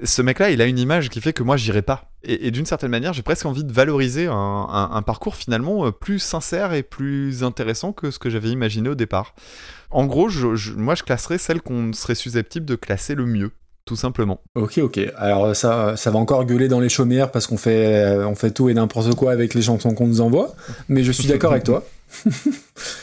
Ce 0.01 0.21
mec-là, 0.21 0.51
il 0.51 0.61
a 0.61 0.67
une 0.67 0.79
image 0.79 1.09
qui 1.09 1.19
fait 1.19 1.33
que 1.33 1.43
moi, 1.43 1.57
j'irai 1.57 1.81
pas. 1.81 2.11
Et, 2.23 2.49
d'une 2.49 2.65
certaine 2.65 2.91
manière, 2.91 3.11
j'ai 3.11 3.23
presque 3.23 3.45
envie 3.45 3.65
de 3.65 3.73
valoriser 3.73 4.27
un 4.29 5.03
parcours 5.05 5.35
finalement 5.35 5.85
euh, 5.85 5.91
plus 5.91 6.19
sincère 6.19 6.73
et 6.73 6.81
plus 6.81 7.43
intéressant 7.43 7.91
que 7.91 8.09
ce 8.09 8.19
que 8.19 8.29
j'avais 8.29 8.49
imaginé 8.49 8.87
au 8.87 8.95
départ. 8.95 9.35
En 9.91 10.05
gros, 10.05 10.29
je- 10.29 10.55
je- 10.55 10.73
moi, 10.73 10.95
je 10.95 11.03
classerais 11.03 11.37
celle 11.37 11.61
qu'on 11.61 11.93
serait 11.93 12.15
susceptible 12.15 12.65
de 12.65 12.75
classer 12.75 13.15
le 13.15 13.25
mieux, 13.25 13.51
tout 13.85 13.95
simplement. 13.95 14.41
Ok, 14.55 14.79
ok. 14.79 14.99
Alors 15.17 15.55
ça, 15.55 15.95
ça 15.95 16.11
va 16.11 16.19
encore 16.19 16.45
gueuler 16.45 16.67
dans 16.67 16.79
les 16.79 16.89
chaumières 16.89 17.31
parce 17.31 17.47
qu'on 17.47 17.57
fait, 17.57 18.03
euh, 18.03 18.27
on 18.27 18.35
fait 18.35 18.51
tout 18.51 18.69
et 18.69 18.73
n'importe 18.73 19.13
quoi 19.15 19.31
avec 19.31 19.53
les 19.53 19.61
chansons 19.61 19.93
qu'on 19.93 20.07
nous 20.07 20.21
envoie. 20.21 20.55
Mais 20.89 21.03
je 21.03 21.11
suis 21.11 21.27
d'accord 21.27 21.51
avec 21.51 21.63
toi. 21.63 21.83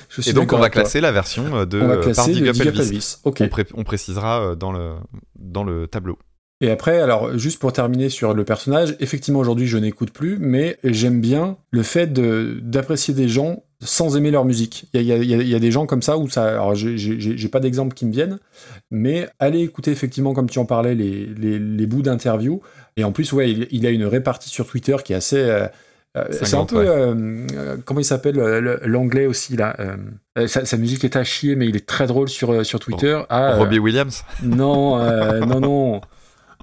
Je 0.08 0.20
suis 0.22 0.30
Et 0.30 0.32
donc, 0.34 0.52
on 0.52 0.56
va 0.56 0.62
toi. 0.70 0.82
classer 0.82 1.00
la 1.00 1.12
version 1.12 1.44
euh, 1.56 1.66
de 1.66 1.80
On 1.80 1.88
va 1.88 1.96
classer 1.98 2.14
par 2.16 2.26
Dig 2.26 2.42
le 2.42 2.48
Up 2.50 2.54
Dig 2.54 2.62
Up 2.68 2.74
Elvis. 2.74 2.88
Elvis. 2.88 3.16
Ok. 3.24 3.38
On, 3.40 3.48
pré- 3.48 3.66
on 3.74 3.84
précisera 3.84 4.40
euh, 4.42 4.54
dans 4.54 4.72
le, 4.72 4.92
dans 5.38 5.64
le 5.64 5.86
tableau. 5.86 6.18
Et 6.62 6.70
après, 6.70 7.00
alors 7.00 7.36
juste 7.36 7.58
pour 7.58 7.72
terminer 7.72 8.08
sur 8.08 8.32
le 8.34 8.44
personnage, 8.44 8.96
effectivement 9.00 9.40
aujourd'hui 9.40 9.66
je 9.66 9.76
n'écoute 9.76 10.12
plus, 10.12 10.38
mais 10.40 10.78
j'aime 10.84 11.20
bien 11.20 11.56
le 11.72 11.82
fait 11.82 12.06
de- 12.12 12.58
d'apprécier 12.62 13.12
des 13.14 13.28
gens 13.28 13.64
sans 13.84 14.16
aimer 14.16 14.30
leur 14.30 14.44
musique. 14.44 14.86
Il 14.94 15.02
y 15.02 15.12
a, 15.12 15.16
il 15.16 15.24
y 15.28 15.34
a- 15.34 15.38
il 15.38 15.48
y 15.48 15.54
a 15.56 15.58
des 15.58 15.72
gens 15.72 15.86
comme 15.86 16.02
ça 16.02 16.16
où 16.18 16.30
ça, 16.30 16.44
alors 16.50 16.74
j'ai- 16.76 17.48
pas 17.48 17.58
d'exemple 17.58 17.94
qui 17.94 18.06
me 18.06 18.12
viennent, 18.12 18.38
mais 18.92 19.28
allez 19.40 19.60
écouter 19.60 19.90
effectivement 19.90 20.34
comme 20.34 20.48
tu 20.48 20.60
en 20.60 20.64
parlais 20.64 20.94
les, 20.94 21.26
les, 21.36 21.58
les 21.58 21.86
bouts 21.86 22.02
d'interview. 22.02 22.62
Et 22.96 23.02
en 23.02 23.10
plus 23.10 23.32
ouais, 23.32 23.50
il, 23.50 23.66
il 23.72 23.84
a 23.84 23.90
une 23.90 24.04
répartie 24.04 24.48
sur 24.48 24.66
Twitter 24.66 24.96
qui 25.04 25.12
est 25.12 25.16
assez 25.16 25.38
euh, 25.38 25.66
Euh, 26.16 26.24
c'est 26.30 26.42
un 26.42 26.44
50, 26.44 26.70
peu. 26.70 26.76
ouais. 26.80 26.86
euh, 26.88 27.76
comment 27.86 27.98
il 28.00 28.04
s'appelle 28.04 28.36
le- 28.36 28.80
L'anglais 28.84 29.24
aussi, 29.26 29.56
là. 29.56 29.74
euh, 29.80 30.46
sa, 30.46 30.64
sa 30.66 30.76
musique 30.76 31.02
est 31.04 31.16
à 31.16 31.24
chier, 31.24 31.56
mais 31.56 31.66
il 31.66 31.74
est 31.74 31.86
très 31.86 32.06
drôle 32.06 32.28
sur, 32.28 32.64
sur 32.66 32.78
Twitter. 32.80 33.18
Ah, 33.30 33.56
Robbie 33.56 33.78
Williams? 33.78 34.22
Non, 34.42 34.98
non, 35.46 35.60
non. 35.60 36.00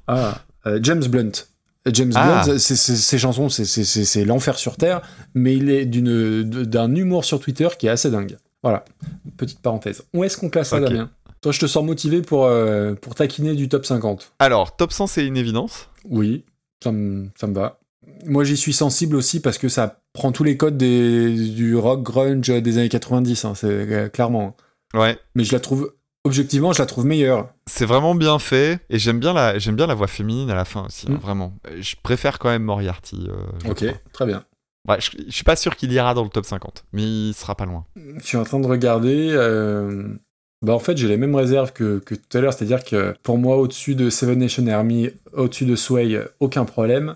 Ah, 0.10 0.42
euh, 0.66 0.80
James 0.82 1.04
Blunt. 1.06 1.32
Euh, 1.88 1.92
James 1.94 2.12
Ah. 2.16 2.44
Blunt, 2.46 2.58
ses 2.60 3.18
chansons, 3.18 3.48
c'est- 3.50 4.26
l'enfer 4.26 4.58
sur 4.58 4.76
Terre, 4.78 5.02
mais 5.34 5.56
il 5.56 5.70
est 5.70 5.86
d'un 5.86 6.94
humour 6.96 7.24
sur 7.26 7.40
Twitter 7.40 7.68
qui 7.78 7.88
est 7.88 7.90
assez 7.92 8.12
dingue. 8.12 8.38
Voilà, 8.64 8.84
petite 9.38 9.62
parenthèse. 9.62 10.04
Où 10.14 10.24
est-ce 10.26 10.38
qu'on 10.38 10.50
classe 10.50 10.70
ça, 10.70 10.78
Ok. 10.78 10.84
Damien 10.84 11.10
Toi, 11.42 11.54
je 11.54 11.60
te 11.62 11.66
sens 11.68 11.86
motivé 11.86 12.22
pour, 12.22 12.46
euh, 12.46 12.94
pour 12.96 13.16
taquiner 13.16 13.56
du 13.56 13.70
top 13.70 13.86
50. 13.86 14.34
Alors, 14.40 14.76
top 14.76 14.92
100, 14.92 15.08
c'est 15.08 15.26
une 15.26 15.38
évidence. 15.38 15.90
Oui, 16.10 16.44
ça 16.84 16.92
me, 16.92 17.30
ça 17.40 17.48
me 17.48 17.54
va. 17.56 17.80
Moi, 18.26 18.44
j'y 18.44 18.58
suis 18.58 18.74
sensible 18.74 19.16
aussi 19.16 19.40
parce 19.40 19.58
que 19.58 19.70
ça 19.70 20.02
prend 20.12 20.34
tous 20.34 20.44
les 20.44 20.58
codes 20.58 20.76
des, 20.76 21.34
du 21.52 21.78
rock 21.78 22.04
grunge 22.04 22.50
des 22.50 22.78
années 22.78 22.90
90, 22.90 23.46
hein, 23.46 23.54
c'est 23.56 23.68
euh, 23.68 24.10
clairement. 24.10 24.58
Ouais. 24.94 25.18
Mais 25.36 25.46
je 25.46 25.54
la 25.54 25.62
trouve, 25.62 25.94
objectivement, 26.24 26.74
je 26.74 26.80
la 26.80 26.86
trouve 26.86 27.06
meilleure. 27.06 27.50
C'est 27.68 27.86
vraiment 27.86 28.16
bien 28.16 28.40
fait. 28.40 28.80
Et 28.90 29.00
j'aime 29.00 29.20
bien, 29.20 29.34
la... 29.34 29.58
j'aime 29.60 29.76
bien 29.76 29.88
la 29.88 29.94
voix 29.96 30.08
féminine 30.08 30.50
à 30.50 30.56
la 30.56 30.66
fin 30.66 30.86
aussi, 30.86 31.08
hein, 31.10 31.14
Mm. 31.14 31.18
vraiment. 31.18 31.54
Je 31.80 31.96
préfère 32.02 32.40
quand 32.40 32.50
même 32.50 32.64
Moriarty. 32.64 33.28
euh, 33.30 33.34
je 33.64 33.70
Ok, 33.72 33.78
crois. 33.78 34.00
très 34.14 34.26
bien. 34.26 34.44
Ouais, 34.88 35.00
je, 35.02 35.12
je 35.28 35.32
suis 35.32 35.44
pas 35.44 35.56
sûr 35.56 35.76
qu'il 35.76 35.92
ira 35.92 36.14
dans 36.14 36.24
le 36.24 36.30
top 36.30 36.46
50, 36.46 36.86
mais 36.94 37.04
il 37.04 37.34
sera 37.34 37.56
pas 37.56 37.66
loin. 37.66 37.86
Je 37.96 38.26
suis 38.26 38.38
en 38.38 38.44
train 38.44 38.60
de 38.60 38.68
regarder. 38.68 39.30
euh, 39.32 40.08
Bah 40.62 40.74
en 40.74 40.80
fait, 40.80 40.98
j'ai 40.98 41.08
les 41.08 41.18
mêmes 41.18 41.36
réserves 41.36 41.72
que, 41.74 42.00
que 42.00 42.16
tout 42.16 42.38
à 42.38 42.42
l'heure, 42.42 42.54
c'est-à-dire 42.54 42.84
que 42.84 43.14
pour 43.24 43.38
moi, 43.38 43.58
au-dessus 43.58 43.96
de 43.96 44.10
Seven 44.10 44.40
Nation 44.40 44.66
Army, 44.68 45.10
au-dessus 45.34 45.66
de 45.66 45.76
Sway, 45.76 46.20
aucun 46.40 46.66
problème. 46.66 47.16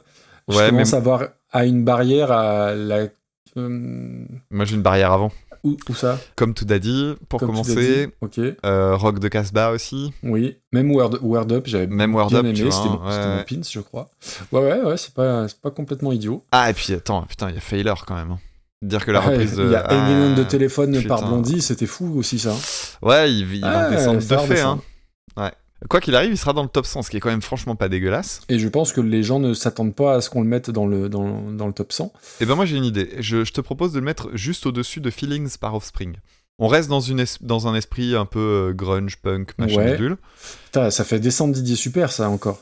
Je 0.50 0.58
Ouais, 0.58 0.70
commence 0.70 0.92
mais- 0.92 0.98
à 0.98 1.02
voir 1.02 1.24
à 1.52 1.66
une 1.66 1.84
barrière 1.84 2.32
à 2.32 2.74
la. 2.76 3.08
euh, 3.58 4.26
Moi, 4.52 4.66
j'ai 4.66 4.76
une 4.76 4.82
barrière 4.82 5.12
avant. 5.12 5.32
Où, 5.64 5.78
où 5.90 5.94
ça? 5.96 6.20
Comme 6.36 6.54
tout 6.54 6.66
a 6.70 6.78
dit, 6.80 7.14
pour 7.30 7.40
Comme 7.40 7.50
commencer, 7.52 8.08
dit. 8.08 8.12
Euh, 8.66 8.96
Rock 8.98 9.20
de 9.20 9.28
Casbah 9.30 9.72
aussi. 9.72 10.12
oui. 10.22 10.58
Même 10.74 10.92
Word, 10.92 11.20
Word 11.22 11.52
Up, 11.52 11.64
j'avais 11.68 11.88
bien 12.32 12.40
Up, 12.40 12.46
aimé, 12.46 12.54
c'était 12.72 12.90
mon, 12.90 13.06
ouais, 13.08 13.38
mon 13.38 13.44
pins, 13.44 13.70
je 13.70 13.80
crois. 13.80 14.10
Ouais, 14.52 14.60
ouais, 14.62 14.82
ouais, 14.82 14.98
c'est 14.98 15.14
pas, 15.14 15.46
pas 15.62 15.72
complètement 15.72 16.12
idiot. 16.12 16.44
Ah, 16.52 16.70
et 16.70 16.74
puis 16.74 16.92
attends, 16.94 17.22
putain, 17.24 17.50
il 17.50 17.56
y 17.56 17.58
a 17.58 17.62
Failure 17.62 18.06
quand 18.06 18.16
même. 18.16 18.32
hein. 18.32 18.40
Dire 18.82 19.06
que 19.06 19.12
la 19.12 19.20
Ah, 19.24 19.30
reprise 19.30 19.56
de. 19.56 19.64
Il 19.64 19.72
y 19.72 19.76
a 19.76 19.86
Ah, 19.88 20.36
de 20.36 20.44
téléphone 20.44 20.92
par 21.08 21.20
putain. 21.20 21.30
Blondie, 21.30 21.62
c'était 21.62 21.86
fou 21.86 22.14
aussi 22.18 22.38
ça. 22.40 22.54
Ouais, 23.02 23.32
il, 23.32 23.56
il 23.56 23.62
va 23.62 23.86
Ah, 23.88 23.90
descendre 23.90 24.22
ça 24.22 24.36
de 24.36 24.42
fait. 24.42 24.60
Hein. 24.60 24.82
Quoi 25.90 26.00
qu'il 26.02 26.16
arrive, 26.16 26.32
il 26.32 26.38
sera 26.38 26.54
dans 26.54 26.64
le 26.64 26.70
top 26.70 26.86
100, 26.86 27.02
ce 27.04 27.10
qui 27.10 27.18
est 27.18 27.20
quand 27.20 27.30
même 27.30 27.42
franchement 27.42 27.76
pas 27.76 27.90
dégueulasse. 27.90 28.42
Et 28.50 28.60
je 28.60 28.68
pense 28.68 28.94
que 28.94 29.02
les 29.02 29.24
gens 29.24 29.40
ne 29.40 29.54
s'attendent 29.54 29.96
pas 29.96 30.16
à 30.16 30.22
ce 30.22 30.30
qu'on 30.30 30.42
le 30.42 30.48
mette 30.48 30.70
dans 30.70 30.86
le, 30.88 31.10
dans, 31.10 31.52
dans 31.52 31.68
le 31.68 31.74
top 31.74 31.92
100. 31.92 32.12
Et 32.42 32.46
ben 32.46 32.56
moi 32.56 32.66
j'ai 32.66 32.78
une 32.78 32.86
idée. 32.86 33.10
Je, 33.20 33.44
je 33.44 33.52
te 33.54 33.62
propose 33.62 33.92
de 33.94 34.00
le 34.00 34.06
mettre 34.06 34.30
juste 34.34 34.66
au-dessus 34.66 35.02
de 35.02 35.10
Feelings 35.10 35.58
par 35.58 35.76
Offspring. 35.76 36.16
On 36.60 36.68
reste 36.68 36.88
dans, 36.90 37.00
une 37.02 37.26
dans 37.42 37.68
un 37.68 37.76
esprit 37.76 38.16
un 38.16 38.26
peu 38.26 38.40
euh, 38.70 38.74
grunge, 38.74 39.18
punk, 39.18 39.52
machin 39.58 39.78
Ouais. 39.78 39.92
bidule. 39.94 40.18
Putain, 40.66 40.92
ça 40.92 41.04
fait 41.04 41.20
descendre 41.20 41.54
Didier 41.54 41.76
Super, 41.76 42.12
ça 42.12 42.30
encore. 42.30 42.60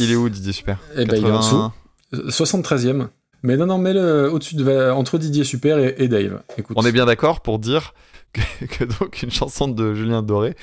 Il 0.00 0.10
est 0.10 0.16
où 0.16 0.28
Didier 0.28 0.52
Super? 0.52 0.78
Eh 0.96 1.04
ben, 1.04 1.16
il 1.16 1.24
est 1.24 1.30
en 1.30 1.36
80. 1.36 1.72
dessous. 2.12 2.18
Euh, 2.26 2.30
73ème. 2.30 3.08
Mais 3.44 3.56
non, 3.56 3.66
non, 3.66 3.78
mets-le 3.78 4.28
au-dessus 4.32 4.56
de, 4.56 4.90
entre 4.90 5.16
Didier 5.18 5.44
Super 5.44 5.78
et, 5.78 5.94
et 5.98 6.08
Dave. 6.08 6.42
Écoute. 6.58 6.76
On 6.78 6.84
est 6.84 6.90
bien 6.90 7.06
d'accord 7.06 7.40
pour 7.40 7.60
dire 7.60 7.94
que, 8.32 8.64
que 8.66 8.84
donc 8.84 9.22
une 9.22 9.30
chanson 9.30 9.68
de 9.68 9.94
Julien 9.94 10.22
Doré 10.22 10.54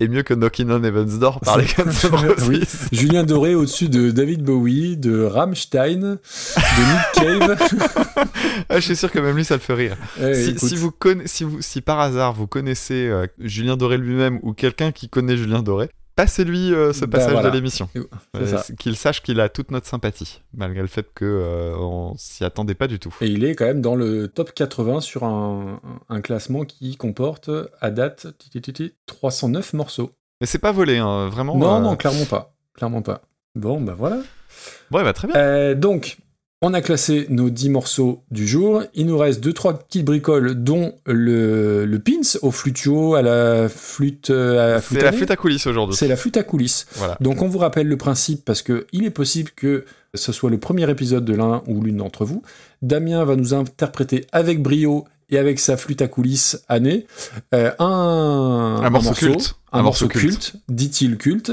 est 0.00 0.08
mieux 0.08 0.22
que 0.22 0.34
Knockin' 0.34 0.70
on 0.70 0.82
Heaven's 0.82 1.18
Door 1.18 1.40
par 1.40 1.58
les 1.58 1.64
Guns. 1.66 1.84
Oui. 2.48 2.62
Julien 2.92 3.22
Doré 3.24 3.54
au-dessus 3.54 3.88
de 3.88 4.10
David 4.10 4.42
Bowie, 4.42 4.96
de 4.96 5.22
Rammstein, 5.24 6.00
de 6.00 6.16
Nick 6.16 7.38
Cave. 7.40 7.56
Ah, 8.68 8.76
je 8.76 8.80
suis 8.80 8.96
sûr 8.96 9.10
que 9.10 9.18
même 9.18 9.36
lui 9.36 9.44
ça 9.44 9.54
le 9.54 9.60
fait 9.60 9.74
rire. 9.74 9.96
Eh, 10.20 10.34
si, 10.34 10.50
écoute. 10.50 10.68
si 10.68 10.76
vous 10.76 10.90
conna- 10.90 11.26
si, 11.26 11.44
vous, 11.44 11.60
si 11.62 11.80
par 11.80 12.00
hasard 12.00 12.32
vous 12.32 12.46
connaissez 12.46 13.06
euh, 13.08 13.26
Julien 13.38 13.76
Doré 13.76 13.96
lui-même 13.98 14.40
ou 14.42 14.52
quelqu'un 14.52 14.90
qui 14.92 15.08
connaît 15.08 15.36
Julien 15.36 15.62
Doré, 15.62 15.90
passez-lui 16.16 16.72
euh, 16.72 16.92
ce 16.92 17.04
Bah, 17.04 17.18
passage 17.18 17.32
voilà. 17.32 17.50
de 17.50 17.54
l'émission. 17.56 17.88
Euh, 18.36 18.58
qu'il 18.78 18.96
sache 18.96 19.22
qu'il 19.22 19.40
a 19.40 19.48
toute 19.48 19.70
notre 19.70 19.86
sympathie, 19.86 20.40
malgré 20.54 20.80
le 20.82 20.86
fait 20.88 21.06
que 21.14 21.24
euh, 21.24 21.76
on 21.76 22.14
s'y 22.16 22.44
attendait 22.44 22.74
pas 22.74 22.86
du 22.86 22.98
tout. 22.98 23.14
Et 23.20 23.26
il 23.28 23.44
est 23.44 23.54
quand 23.54 23.64
même 23.66 23.80
dans 23.80 23.96
le 23.96 24.28
top 24.28 24.52
80 24.52 25.00
sur 25.00 25.24
un, 25.24 25.80
un 26.08 26.20
classement 26.20 26.64
qui 26.64 26.96
comporte, 26.96 27.50
à 27.80 27.90
date, 27.90 28.28
ti, 28.38 28.50
ti, 28.50 28.60
ti, 28.60 28.72
ti, 28.72 28.92
309 29.06 29.72
morceaux. 29.74 30.10
Mais 30.40 30.46
c'est 30.46 30.58
pas 30.58 30.72
volé, 30.72 30.98
hein, 30.98 31.28
vraiment. 31.28 31.56
non, 31.56 31.76
euh, 31.76 31.80
non, 31.80 31.96
clairement 31.96 32.24
pas. 32.26 32.54
Clairement 32.74 33.02
pas. 33.02 33.22
Bon, 33.54 33.80
bah 33.80 33.94
voilà. 33.96 34.16
Ouais, 34.90 35.04
bah 35.04 35.12
très 35.12 35.28
bien. 35.28 35.74
Donc, 35.74 36.18
on 36.64 36.72
a 36.72 36.80
classé 36.80 37.26
nos 37.28 37.50
10 37.50 37.68
morceaux 37.68 38.22
du 38.30 38.48
jour. 38.48 38.82
Il 38.94 39.04
nous 39.04 39.18
reste 39.18 39.46
2-3 39.46 39.84
petites 39.84 40.04
bricoles, 40.06 40.54
dont 40.54 40.94
le, 41.04 41.84
le 41.84 41.98
pins 41.98 42.38
au 42.40 42.50
flutio, 42.50 43.16
à 43.16 43.20
la 43.20 43.68
flûte, 43.68 44.30
euh, 44.30 44.78
à 44.78 44.80
c'est 44.80 45.02
la 45.02 45.12
flûte 45.12 45.30
à 45.30 45.36
coulisses 45.36 45.66
aujourd'hui. 45.66 45.94
C'est 45.94 46.08
la 46.08 46.16
flûte 46.16 46.38
à 46.38 46.42
coulisses. 46.42 46.86
Voilà. 46.94 47.18
Donc 47.20 47.42
on 47.42 47.48
vous 47.48 47.58
rappelle 47.58 47.86
le 47.86 47.98
principe 47.98 48.46
parce 48.46 48.62
que 48.62 48.86
il 48.92 49.04
est 49.04 49.10
possible 49.10 49.50
que 49.54 49.84
ce 50.14 50.32
soit 50.32 50.48
le 50.48 50.56
premier 50.58 50.90
épisode 50.90 51.26
de 51.26 51.34
l'un 51.34 51.62
ou 51.66 51.82
l'une 51.82 51.98
d'entre 51.98 52.24
vous. 52.24 52.42
Damien 52.80 53.22
va 53.26 53.36
nous 53.36 53.52
interpréter 53.52 54.26
avec 54.32 54.62
brio 54.62 55.04
et 55.28 55.36
avec 55.36 55.60
sa 55.60 55.76
flûte 55.76 56.00
à 56.00 56.08
coulisses 56.08 56.64
nez 56.80 57.06
euh, 57.54 57.72
un, 57.78 58.80
Un 58.82 58.88
morceau 58.88 59.12
culte. 59.12 59.56
un, 59.70 59.80
Un 59.80 59.82
morceau 59.82 60.06
morceau 60.06 60.18
culte, 60.18 60.54
dit-il 60.70 61.18
culte, 61.18 61.52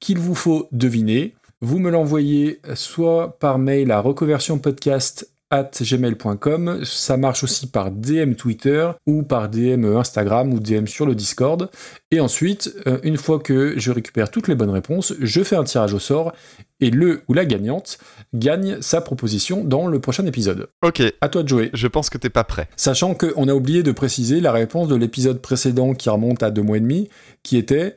qu'il 0.00 0.18
vous 0.18 0.34
faut 0.34 0.68
deviner. 0.72 1.36
Vous 1.60 1.78
me 1.78 1.90
l'envoyez 1.90 2.60
soit 2.74 3.38
par 3.40 3.58
mail 3.58 3.90
à 3.90 4.00
reconversionpodcast 4.00 5.28
at 5.50 5.70
gmail.com, 5.80 6.84
ça 6.84 7.16
marche 7.16 7.42
aussi 7.42 7.66
par 7.68 7.90
DM 7.90 8.34
Twitter 8.34 8.90
ou 9.06 9.22
par 9.22 9.48
DM 9.48 9.86
Instagram 9.96 10.52
ou 10.52 10.60
DM 10.60 10.84
sur 10.86 11.06
le 11.06 11.14
Discord. 11.14 11.70
Et 12.10 12.20
ensuite, 12.20 12.74
euh, 12.86 12.98
une 13.02 13.16
fois 13.16 13.38
que 13.38 13.72
je 13.78 13.90
récupère 13.90 14.30
toutes 14.30 14.46
les 14.46 14.54
bonnes 14.54 14.68
réponses, 14.70 15.14
je 15.20 15.42
fais 15.42 15.56
un 15.56 15.64
tirage 15.64 15.94
au 15.94 15.98
sort 15.98 16.32
et 16.80 16.90
le 16.90 17.22
ou 17.28 17.32
la 17.34 17.46
gagnante 17.46 17.98
gagne 18.34 18.80
sa 18.82 19.00
proposition 19.00 19.64
dans 19.64 19.86
le 19.86 19.98
prochain 20.00 20.26
épisode. 20.26 20.68
Ok, 20.84 21.02
À 21.22 21.28
toi 21.30 21.42
de 21.42 21.48
jouer. 21.48 21.70
je 21.72 21.86
pense 21.86 22.10
que 22.10 22.18
t'es 22.18 22.28
pas 22.30 22.44
prêt. 22.44 22.68
Sachant 22.76 23.14
qu'on 23.14 23.48
a 23.48 23.54
oublié 23.54 23.82
de 23.82 23.90
préciser 23.92 24.40
la 24.42 24.52
réponse 24.52 24.86
de 24.88 24.96
l'épisode 24.96 25.40
précédent 25.40 25.94
qui 25.94 26.10
remonte 26.10 26.42
à 26.42 26.50
deux 26.50 26.62
mois 26.62 26.76
et 26.76 26.80
demi, 26.80 27.08
qui 27.42 27.56
était 27.56 27.94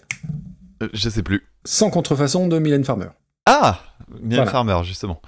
Euh, 0.82 0.88
Je 0.94 1.10
sais 1.10 1.22
plus. 1.22 1.44
Sans 1.66 1.90
contrefaçon 1.90 2.48
de 2.48 2.58
Mylène 2.60 2.86
Farmer. 2.86 3.10
Ah 3.54 3.80
Mylène 4.10 4.36
Voilà. 4.38 4.52
Farmer, 4.52 4.80
justement. 4.84 5.22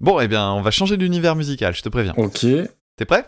Bon, 0.00 0.20
eh 0.20 0.28
bien, 0.28 0.50
on 0.52 0.60
va 0.60 0.70
changer 0.70 0.96
d'univers 0.98 1.34
musical, 1.34 1.74
je 1.74 1.80
te 1.82 1.88
préviens. 1.88 2.12
Ok. 2.18 2.40
T'es 2.96 3.04
prêt? 3.06 3.24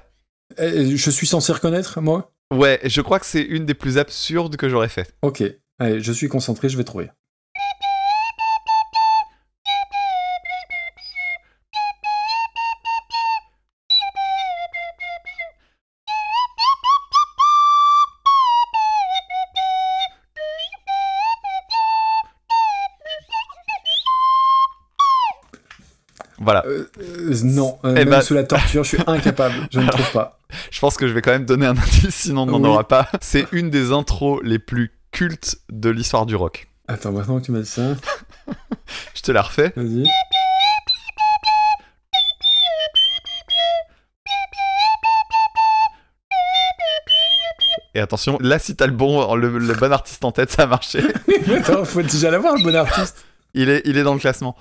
Eh, 0.59 0.95
Je 0.97 1.11
suis 1.11 1.27
censé 1.27 1.53
reconnaître, 1.53 2.01
moi? 2.01 2.33
Ouais, 2.53 2.79
je 2.85 3.01
crois 3.01 3.19
que 3.19 3.27
c'est 3.27 3.43
une 3.43 3.65
des 3.67 3.75
plus 3.75 3.97
absurdes 3.99 4.57
que 4.57 4.69
j'aurais 4.69 4.89
fait. 4.89 5.15
Ok. 5.23 5.43
Allez, 5.79 6.01
je 6.01 6.13
suis 6.13 6.29
concentré, 6.29 6.69
je 6.69 6.77
vais 6.77 6.85
trouver. 6.85 7.11
Voilà. 26.47 26.65
Euh, 26.67 26.89
euh, 27.01 27.35
non, 27.43 27.77
euh, 27.85 27.91
Eh 27.91 27.95
même 28.05 28.09
ben- 28.11 28.21
sous 28.23 28.33
la 28.35 28.45
torture, 28.45 28.85
je 28.85 28.89
suis 28.89 28.99
incapable. 29.09 29.55
Je 29.73 29.81
ne 29.81 29.89
trouve 29.91 30.11
pas. 30.13 30.39
Je 30.71 30.79
pense 30.79 30.97
que 30.97 31.09
je 31.09 31.13
vais 31.13 31.21
quand 31.23 31.33
même 31.33 31.45
donner 31.45 31.67
un 31.67 31.71
indice, 31.77 32.15
sinon 32.15 32.43
on 32.43 32.47
n'en 32.47 32.61
Oui. 32.63 32.69
aura 32.69 32.87
pas. 32.87 33.09
C'est 33.21 33.47
une 33.51 33.69
des 33.69 33.91
intros 33.91 34.41
les 34.45 34.61
plus 34.61 34.93
cultes 35.11 35.59
de 35.71 35.91
l'histoire 35.91 36.25
du 36.25 36.37
rock. 36.37 36.69
Attends, 36.87 37.11
maintenant 37.11 37.41
que 37.41 37.47
tu 37.47 37.51
m'as 37.53 37.59
dit 37.61 37.67
ça, 37.69 37.83
Je 39.15 39.23
te 39.23 39.33
la 39.33 39.43
refais. 39.43 39.73
vas-y. 39.75 40.05
Et 47.95 48.01
attention, 48.01 48.37
là, 48.41 48.59
si 48.59 48.77
t'as 48.77 48.87
le 48.87 48.93
bon, 48.93 49.35
le, 49.37 49.59
le 49.59 49.75
bon 49.75 49.91
artiste 49.93 50.25
en 50.25 50.33
tête, 50.33 50.51
ça 50.51 50.65
a 50.65 50.67
marché. 50.67 51.01
Mais 51.47 51.57
attends, 51.57 51.85
faut 51.85 52.03
déjà 52.03 52.31
l'avoir, 52.31 52.55
le 52.57 52.63
bon 52.63 52.75
artiste. 52.75 53.25
Il 53.55 53.71
est, 53.71 53.81
il 53.87 53.97
est 53.97 54.03
dans 54.03 54.13
le 54.13 54.21
classement. 54.21 54.55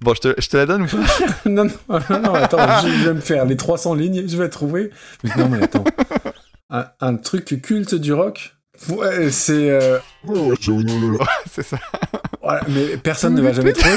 Bon, 0.00 0.14
je 0.14 0.20
te, 0.20 0.34
je 0.40 0.48
te 0.48 0.56
la 0.56 0.66
donne 0.66 0.82
ou 0.82 0.86
pas 0.86 0.96
non, 1.46 1.64
non, 1.64 1.70
non, 2.10 2.20
non, 2.20 2.34
attends, 2.34 2.82
je, 2.82 2.88
je 2.88 3.08
vais 3.08 3.14
me 3.14 3.20
faire 3.20 3.44
les 3.44 3.56
300 3.56 3.94
lignes, 3.94 4.28
je 4.28 4.36
vais 4.36 4.48
trouver. 4.48 4.90
Mais 5.24 5.30
non, 5.36 5.48
mais 5.48 5.62
attends. 5.62 5.84
Un, 6.70 6.86
un 7.00 7.16
truc 7.16 7.60
culte 7.62 7.94
du 7.94 8.12
rock? 8.12 8.56
Ouais, 8.90 9.30
c'est. 9.30 9.70
euh, 9.70 9.98
C'est 11.50 11.62
ça. 11.62 11.78
voilà, 12.42 12.60
mais 12.68 12.96
personne 12.98 13.34
ne 13.34 13.40
va 13.40 13.52
jamais 13.52 13.72
trouver. 13.72 13.96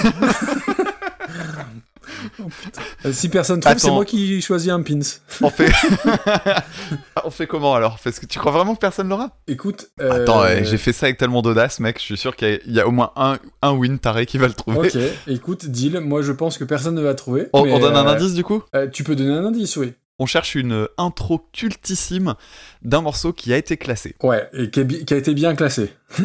Euh, 3.05 3.11
Si 3.13 3.29
personne 3.29 3.59
trouve, 3.59 3.77
c'est 3.77 3.91
moi 3.91 4.05
qui 4.05 4.41
choisis 4.41 4.69
un 4.71 4.81
pins. 4.81 4.99
On 5.41 5.49
fait... 5.49 5.71
on 7.23 7.29
fait 7.31 7.47
comment 7.47 7.75
alors? 7.75 7.97
Parce 8.03 8.19
que 8.19 8.25
tu 8.25 8.39
crois 8.39 8.51
vraiment 8.51 8.75
que 8.75 8.79
personne 8.79 9.09
l'aura? 9.09 9.31
Écoute. 9.47 9.89
euh, 10.01 10.23
Attends, 10.23 10.41
ouais, 10.41 10.63
j'ai 10.63 10.77
fait 10.77 10.93
ça 10.93 11.05
avec 11.07 11.17
tellement 11.17 11.41
d'audace, 11.41 11.79
mec. 11.79 11.97
Je 11.99 12.03
suis 12.03 12.17
sûr 12.17 12.35
qu'il 12.35 12.49
y 12.49 12.53
a- 12.53 12.59
il 12.65 12.73
y, 12.73 12.79
a 12.79 12.87
au 12.87 12.91
moins 12.91 13.11
un, 13.15 13.37
un 13.61 13.71
win 13.71 13.99
taré 13.99 14.25
qui 14.25 14.37
va 14.37 14.47
le 14.47 14.53
trouver. 14.53 14.87
Ok, 14.89 14.97
écoute, 15.27 15.65
deal. 15.67 15.99
Moi, 15.99 16.21
je 16.21 16.31
pense 16.31 16.57
que 16.57 16.63
personne 16.63 16.95
ne 16.95 17.01
va 17.01 17.13
trouver. 17.15 17.47
On, 17.53 17.63
mais, 17.63 17.73
on 17.73 17.79
donne 17.79 17.95
un 17.95 18.05
euh, 18.07 18.15
indice 18.15 18.33
du 18.33 18.43
coup? 18.43 18.63
euh, 18.75 18.87
Tu 18.87 19.03
peux 19.03 19.15
donner 19.15 19.31
un 19.33 19.45
indice, 19.45 19.77
oui. 19.77 19.93
On 20.19 20.25
cherche 20.25 20.55
une 20.55 20.87
intro 20.97 21.41
cultissime 21.53 22.35
d'un 22.81 23.01
morceau 23.01 23.31
qui 23.33 23.53
a 23.53 23.57
été 23.57 23.77
classé. 23.77 24.15
Ouais, 24.21 24.49
et 24.53 24.69
qui, 24.69 24.81
est 24.81 24.83
bi- 24.83 25.05
qui 25.05 25.13
a 25.13 25.17
été 25.17 25.33
bien 25.33 25.55
classé. 25.55 25.93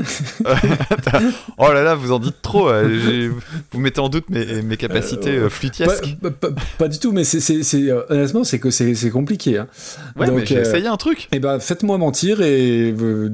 oh 1.58 1.73
là 1.73 1.82
là, 1.82 1.94
vous 1.94 2.12
en 2.12 2.18
dites 2.18 2.42
trop. 2.42 2.68
euh, 2.68 3.31
vous 3.70 3.81
mettez 3.81 4.00
en 4.00 4.08
doute 4.08 4.28
mes, 4.31 4.62
mes 4.62 4.76
capacités 4.76 5.36
euh, 5.36 5.48
flûtiesques. 5.48 6.16
Pas, 6.20 6.31
pas- 6.31 6.50
pas- 6.50 6.60
pas 6.78 6.89
du 6.89 6.98
tout, 6.98 7.12
mais 7.12 7.24
c'est, 7.24 7.50
euh, 7.90 8.02
honnêtement, 8.08 8.44
c'est 8.44 8.58
que 8.58 8.70
c'est, 8.70 8.94
compliqué. 9.10 9.58
Hein. 9.58 9.68
Ouais, 10.16 10.31
mais 10.31 10.44
j'ai 10.47 10.60
essayé 10.60 10.86
un 10.86 10.97
truc. 10.97 11.28
Et 11.32 11.39
ben, 11.39 11.58
faites-moi 11.60 11.98
mentir 11.98 12.40
et 12.40 12.94
euh, 12.98 13.31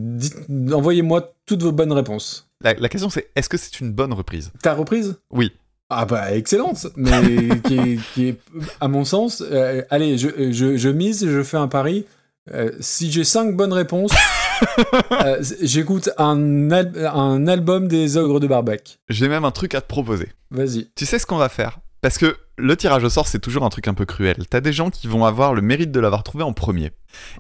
envoyez-moi 0.72 1.32
toutes 1.47 1.62
vos 1.62 1.72
bonnes 1.72 1.92
réponses. 1.92 2.48
La, 2.62 2.74
la 2.74 2.89
question 2.90 3.08
c'est 3.08 3.30
est-ce 3.36 3.48
que 3.48 3.56
c'est 3.56 3.80
une 3.80 3.92
bonne 3.92 4.12
reprise? 4.12 4.52
Ta 4.62 4.74
reprise? 4.74 5.16
Oui. 5.30 5.52
Ah 5.93 6.05
bah 6.05 6.33
excellente, 6.35 6.86
mais 6.97 7.49
qui, 7.65 7.77
est, 7.78 7.99
qui 8.15 8.28
est, 8.28 8.41
à 8.81 8.86
mon 8.89 9.05
sens, 9.05 9.43
euh, 9.51 9.83
allez, 9.91 10.19
je, 10.19 10.52
je, 10.52 10.77
je 10.77 10.89
mise, 10.89 11.27
je 11.28 11.43
fais 11.43 11.57
un 11.57 11.67
pari. 11.69 12.07
Euh, 12.52 12.70
si 12.81 13.10
j'ai 13.10 13.25
cinq 13.25 13.55
bonnes 13.57 13.73
réponses, 13.73 14.12
euh, 15.12 15.43
j'écoute 15.60 16.10
un, 16.17 16.70
al- 16.70 17.10
un 17.12 17.47
album 17.49 17.89
des 17.89 18.17
ogres 18.17 18.41
de 18.41 18.47
Barbac. 18.47 18.99
J'ai 19.09 19.28
même 19.28 19.44
un 19.44 19.51
truc 19.51 19.75
à 19.75 19.81
te 19.81 19.86
proposer. 19.89 20.28
Vas-y. 20.51 20.89
Tu 20.94 21.07
sais 21.07 21.19
ce 21.19 21.27
qu'on 21.27 21.36
va 21.36 21.49
faire? 21.49 21.81
Parce 22.02 22.19
que 22.19 22.36
le 22.57 22.77
tirage 22.77 23.05
au 23.05 23.10
sort, 23.10 23.28
c'est 23.28 23.41
toujours 23.41 23.65
un 23.65 23.69
truc 23.69 23.86
un 23.89 23.94
peu 23.94 24.07
cruel. 24.07 24.36
T'as 24.49 24.60
des 24.60 24.73
gens 24.73 24.91
qui 24.91 25.07
vont 25.07 25.25
avoir 25.27 25.55
le 25.55 25.60
mérite 25.60 25.91
de 25.93 26.01
l'avoir 26.01 26.23
trouvé 26.23 26.44
en 26.44 26.52
premier, 26.52 26.93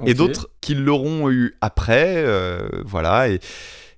et 0.04 0.12
d'autres 0.12 0.50
qui 0.60 0.74
l'auront 0.74 1.30
eu 1.30 1.56
après, 1.62 2.24
voilà, 2.84 3.28
et, 3.30 3.40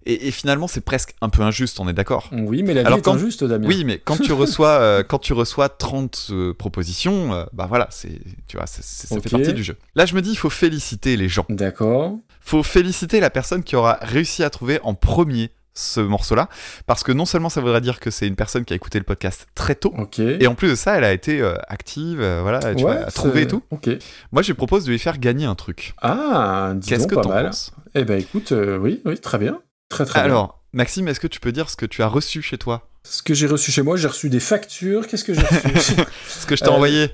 et, 0.07 0.29
et 0.29 0.31
finalement, 0.31 0.67
c'est 0.69 0.81
presque 0.81 1.15
un 1.21 1.29
peu 1.29 1.43
injuste, 1.43 1.81
on 1.81 1.89
est 1.89 1.93
d'accord 1.93 2.29
Oui, 2.33 2.63
mais 2.63 2.75
la 2.75 2.83
vie 2.83 2.87
Alors 2.87 2.99
est 2.99 3.03
quand- 3.03 3.15
injuste, 3.15 3.45
Damien. 3.45 3.67
Oui, 3.67 3.85
mais 3.85 3.99
quand 3.99 4.17
tu 4.17 4.33
reçois, 4.33 4.71
euh, 4.81 5.03
quand 5.03 5.19
tu 5.19 5.33
reçois 5.33 5.69
30 5.69 6.29
euh, 6.31 6.55
propositions, 6.55 7.33
euh, 7.35 7.45
bah 7.53 7.67
voilà, 7.69 7.89
c'est, 7.91 8.21
tu 8.49 8.57
vois, 8.57 8.67
c'est- 8.67 8.83
c'est- 8.85 9.07
ça 9.09 9.21
fait 9.21 9.31
partie 9.31 9.53
du 9.55 9.65
jeu. 9.65 9.77
Là, 9.95 10.07
je 10.07 10.15
me 10.15 10.23
dis, 10.23 10.31
il 10.31 10.37
faut 10.39 10.51
féliciter 10.51 11.17
les 11.17 11.29
gens. 11.29 11.47
D'accord. 11.49 12.17
faut 12.41 12.63
féliciter 12.65 13.21
la 13.21 13.31
personne 13.31 13.63
qui 13.63 13.77
aura 13.77 13.99
réussi 14.03 14.43
à 14.43 14.51
trouver 14.51 14.81
en 14.83 14.95
premier 14.95 15.51
ce 15.75 16.01
morceau-là, 16.01 16.49
parce 16.87 17.03
que 17.03 17.13
non 17.13 17.25
seulement 17.25 17.49
ça 17.49 17.63
voudrait 17.63 17.81
dire 17.81 17.99
que 17.99 18.11
c'est 18.11 18.27
une 18.27 18.35
personne 18.37 18.65
qui 18.67 18.75
a 18.75 18.77
écouté 18.77 18.99
le 18.99 19.05
podcast 19.05 19.47
très 19.55 19.75
tôt, 19.75 19.95
Ok. 19.97 20.19
et 20.19 20.47
en 20.47 20.55
plus 20.55 20.69
de 20.69 20.75
ça, 20.75 20.99
elle 20.99 21.05
a 21.05 21.13
été 21.15 21.41
euh, 21.41 21.55
active, 21.69 22.21
euh, 22.21 22.41
voilà, 22.43 22.59
tu 22.75 22.85
Ouais, 22.85 22.97
vois, 22.99 23.07
à 23.07 23.11
trouver 23.11 23.43
et 23.43 23.47
tout. 23.47 23.63
Ok. 23.71 23.89
Moi, 24.33 24.43
je 24.43 24.49
lui 24.49 24.55
propose 24.55 24.85
de 24.85 24.91
lui 24.91 24.99
faire 24.99 25.17
gagner 25.19 25.47
un 25.47 25.55
truc. 25.55 25.95
Ah, 26.03 26.73
dis 26.77 26.89
Qu'est-ce 26.91 27.03
donc, 27.03 27.11
que 27.11 27.15
pas 27.15 27.23
t'en 27.23 27.29
mal. 27.31 27.47
penses? 27.47 27.71
Eh 27.95 28.05
ben 28.05 28.19
écoute, 28.21 28.53
euh, 28.53 28.77
oui, 28.77 29.01
oui, 29.07 29.19
très 29.19 29.39
bien. 29.39 29.61
Très 29.93 30.05
très 30.07 30.21
bien. 30.21 30.25
Alors, 30.25 30.61
Maxime, 30.73 31.07
est-ce 31.09 31.21
que 31.21 31.27
tu 31.27 31.39
peux 31.39 31.53
dire 31.53 31.69
ce 31.71 31.77
que 31.77 31.87
tu 31.87 32.03
as 32.03 32.07
reçu 32.09 32.41
chez 32.43 32.57
toi? 32.59 32.89
Ce 33.05 33.23
que 33.23 33.35
j'ai 33.35 33.47
reçu 33.47 33.71
chez 33.73 33.83
moi, 33.83 33.97
j'ai 33.97 34.09
reçu 34.09 34.31
des 34.31 34.41
factures. 34.41 35.07
Qu'est-ce 35.07 35.25
que 35.25 35.35
j'ai 35.35 35.43
reçu? 35.43 35.95
Ce 36.29 36.47
que 36.47 36.57
je 36.57 36.63
t'ai 36.63 36.71
Euh, 36.71 36.73
envoyé 36.73 37.11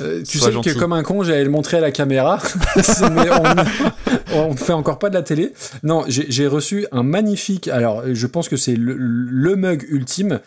Euh, 0.00 0.22
Tu 0.26 0.38
Sois 0.38 0.48
sais 0.48 0.52
gentil. 0.54 0.74
que 0.74 0.78
comme 0.78 0.92
un 0.92 1.02
con, 1.02 1.22
j'allais 1.22 1.44
le 1.44 1.50
montrer 1.50 1.76
à 1.76 1.80
la 1.80 1.90
caméra, 1.92 2.40
mais 3.12 3.28
on, 4.32 4.36
on 4.50 4.56
fait 4.56 4.72
encore 4.72 4.98
pas 4.98 5.08
de 5.08 5.14
la 5.14 5.22
télé. 5.22 5.52
Non, 5.82 6.04
j'ai 6.08 6.46
reçu 6.46 6.86
un 6.92 7.02
magnifique. 7.02 7.68
Alors, 7.68 8.02
je 8.12 8.26
pense 8.26 8.48
que 8.48 8.56
c'est 8.56 8.74
le, 8.76 8.96
le 8.98 9.56
mug 9.56 9.84
ultime. 9.88 10.40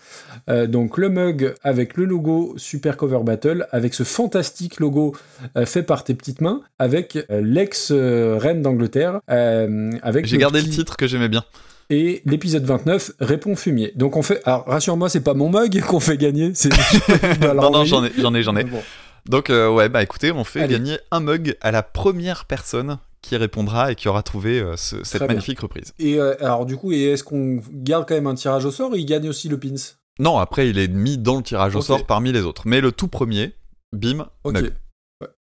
Euh, 0.50 0.66
donc 0.66 0.98
le 0.98 1.10
mug 1.10 1.54
avec 1.64 1.98
le 1.98 2.06
logo 2.06 2.54
Super 2.58 2.96
Cover 2.98 3.20
Battle, 3.24 3.68
avec 3.72 3.94
ce 3.94 4.04
fantastique 4.04 4.80
logo 4.80 5.14
euh, 5.58 5.66
fait 5.66 5.84
par 5.84 6.04
tes 6.06 6.14
petites 6.14 6.40
mains, 6.42 6.62
avec 6.80 7.18
euh, 7.30 7.42
l'ex 7.44 7.90
euh, 7.92 8.38
reine 8.40 8.62
d'Angleterre, 8.62 9.20
avec 9.28 10.26
J'ai 10.26 10.38
gardé 10.38 10.62
le 10.62 10.70
titre 10.70 10.96
que 10.96 11.06
j'aimais 11.08 11.28
bien. 11.28 11.44
et 11.90 12.22
l'épisode 12.26 12.64
29 12.64 13.12
répond 13.20 13.56
fumier. 13.58 13.92
Donc 13.96 14.16
on 14.16 14.22
fait. 14.22 14.42
Alors 14.46 14.66
rassure-moi, 14.68 15.10
c'est 15.10 15.20
pas 15.22 15.34
mon 15.34 15.50
mug 15.50 15.82
qu'on 15.82 16.00
fait 16.00 16.18
gagner. 16.18 16.54
Non, 17.56 17.70
non, 17.72 17.84
j'en 17.86 18.06
ai, 18.06 18.12
j'en 18.18 18.34
ai, 18.34 18.42
j'en 18.44 18.56
ai. 18.56 18.64
Bon. 18.64 18.82
Donc, 19.28 19.50
euh, 19.50 19.70
ouais, 19.70 19.90
bah 19.90 20.04
écoutez, 20.04 20.32
on 20.32 20.44
fait 20.44 20.62
Allez. 20.62 20.74
gagner 20.74 20.98
un 21.12 21.20
mug 21.20 21.58
à 21.62 21.72
la 21.72 21.84
première 21.84 22.46
personne 22.46 22.98
qui 23.22 23.36
répondra 23.36 23.92
et 23.92 23.96
qui 23.96 24.08
aura 24.08 24.24
trouvé 24.24 24.60
euh, 24.60 24.78
ce- 24.78 24.98
cette 25.04 25.06
Très 25.06 25.20
bien. 25.20 25.28
magnifique 25.28 25.60
reprise. 25.60 25.94
Et 26.00 26.18
euh, 26.20 26.36
alors 26.44 26.66
du 26.66 26.78
coup, 26.78 26.92
est-ce 26.94 27.24
qu'on 27.24 27.62
garde 27.74 28.08
quand 28.08 28.16
même 28.16 28.28
un 28.28 28.36
tirage 28.36 28.64
au 28.66 28.72
sort 28.72 28.96
et 28.96 29.00
il 29.00 29.06
gagne 29.06 29.28
aussi 29.28 29.50
le 29.50 29.60
pins? 29.60 29.74
Non, 30.20 30.38
après, 30.38 30.70
il 30.70 30.78
est 30.80 30.88
mis 30.88 31.18
dans 31.18 31.38
le 31.38 31.44
tirage 31.44 31.76
au 31.76 31.82
sort 31.82 32.06
parmi 32.06 32.32
les 32.32 32.42
autres. 32.42 32.64
Mais 32.66 32.80
le 32.82 32.92
tout 32.92 33.08
premier, 33.08 33.54
bim, 33.94 34.28
Ok. 34.44 34.54
mug. 34.54 34.74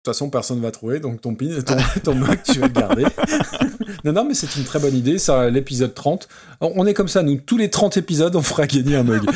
Toute 0.05 0.13
façon, 0.13 0.29
personne 0.29 0.61
va 0.61 0.71
trouver, 0.71 1.01
donc 1.01 1.23
ton 1.23 1.35
pin, 1.35 1.49
ton, 1.65 1.77
ton 2.05 2.15
mug, 2.15 2.39
tu 2.45 2.59
vas 2.59 2.67
le 2.67 2.73
garder. 2.75 3.05
non, 4.05 4.13
non, 4.13 4.27
mais 4.27 4.35
c'est 4.35 4.55
une 4.57 4.65
très 4.65 4.79
bonne 4.79 4.95
idée, 4.95 5.19
ça, 5.19 5.49
l'épisode 5.49 5.95
30. 5.95 6.29
On 6.61 6.87
est 6.87 6.93
comme 6.93 7.09
ça, 7.09 7.23
nous, 7.23 7.37
tous 7.37 7.57
les 7.57 7.71
30 7.71 7.97
épisodes, 7.97 8.37
on 8.37 8.43
fera 8.43 8.67
gagner 8.67 8.97
un 8.97 9.03
mug. 9.03 9.23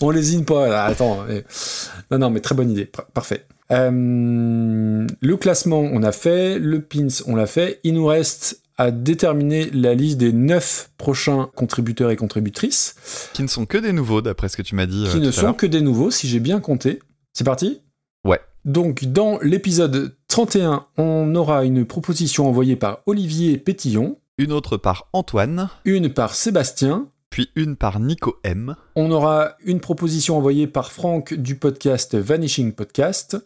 on 0.00 0.10
lésine 0.10 0.44
pas, 0.44 0.68
là, 0.68 0.84
attends. 0.84 1.24
mais- 1.28 1.44
Non, 2.12 2.18
non, 2.18 2.30
mais 2.30 2.38
très 2.38 2.54
bonne 2.54 2.70
idée, 2.70 2.84
Par- 2.84 3.06
parfait. 3.06 3.46
Euh, 3.72 5.06
le 5.20 5.36
classement, 5.36 5.80
on 5.80 6.04
a 6.04 6.12
fait, 6.12 6.60
le 6.60 6.80
pins, 6.82 7.08
on 7.26 7.34
l'a 7.34 7.46
fait. 7.46 7.80
Il 7.82 7.94
nous 7.94 8.06
reste 8.06 8.62
à 8.78 8.92
déterminer 8.92 9.70
la 9.72 9.94
liste 9.94 10.18
des 10.18 10.32
9 10.32 10.90
prochains 10.98 11.48
contributeurs 11.56 12.12
et 12.12 12.16
contributrices, 12.16 12.94
Qui 13.32 13.42
ne 13.42 13.48
sont 13.48 13.66
que 13.66 13.78
des 13.78 13.92
nouveaux, 13.92 14.22
d'après 14.22 14.48
ce 14.48 14.56
que 14.56 14.62
tu 14.62 14.76
m'as 14.76 14.86
dit. 14.86 15.04
euh, 15.06 15.10
qui 15.10 15.18
ne 15.18 15.32
tout 15.32 15.38
à 15.38 15.42
sont 15.48 15.52
que 15.52 15.66
des 15.66 15.80
nouveaux, 15.80 16.12
si 16.12 16.28
j'ai 16.28 16.38
bien 16.40 16.60
compté. 16.60 17.00
C'est 17.32 17.44
parti? 17.44 17.80
Donc, 18.64 19.04
dans 19.04 19.38
l'épisode 19.40 20.16
31, 20.28 20.86
on 20.98 21.34
aura 21.34 21.64
une 21.64 21.86
proposition 21.86 22.46
envoyée 22.46 22.76
par 22.76 23.00
Olivier 23.06 23.56
Pétillon, 23.56 24.18
Une 24.36 24.52
autre 24.52 24.76
par 24.76 25.08
Antoine, 25.14 25.70
une 25.86 26.12
par 26.12 26.34
Sébastien, 26.34 27.08
puis 27.30 27.48
une 27.56 27.76
par 27.76 28.00
Nico 28.00 28.38
M, 28.44 28.76
on 28.96 29.10
aura 29.12 29.56
une 29.64 29.80
proposition 29.80 30.36
envoyée 30.36 30.66
par 30.66 30.92
Franck 30.92 31.32
du 31.32 31.56
podcast 31.56 32.14
Vanishing 32.14 32.72
Podcast, 32.72 33.38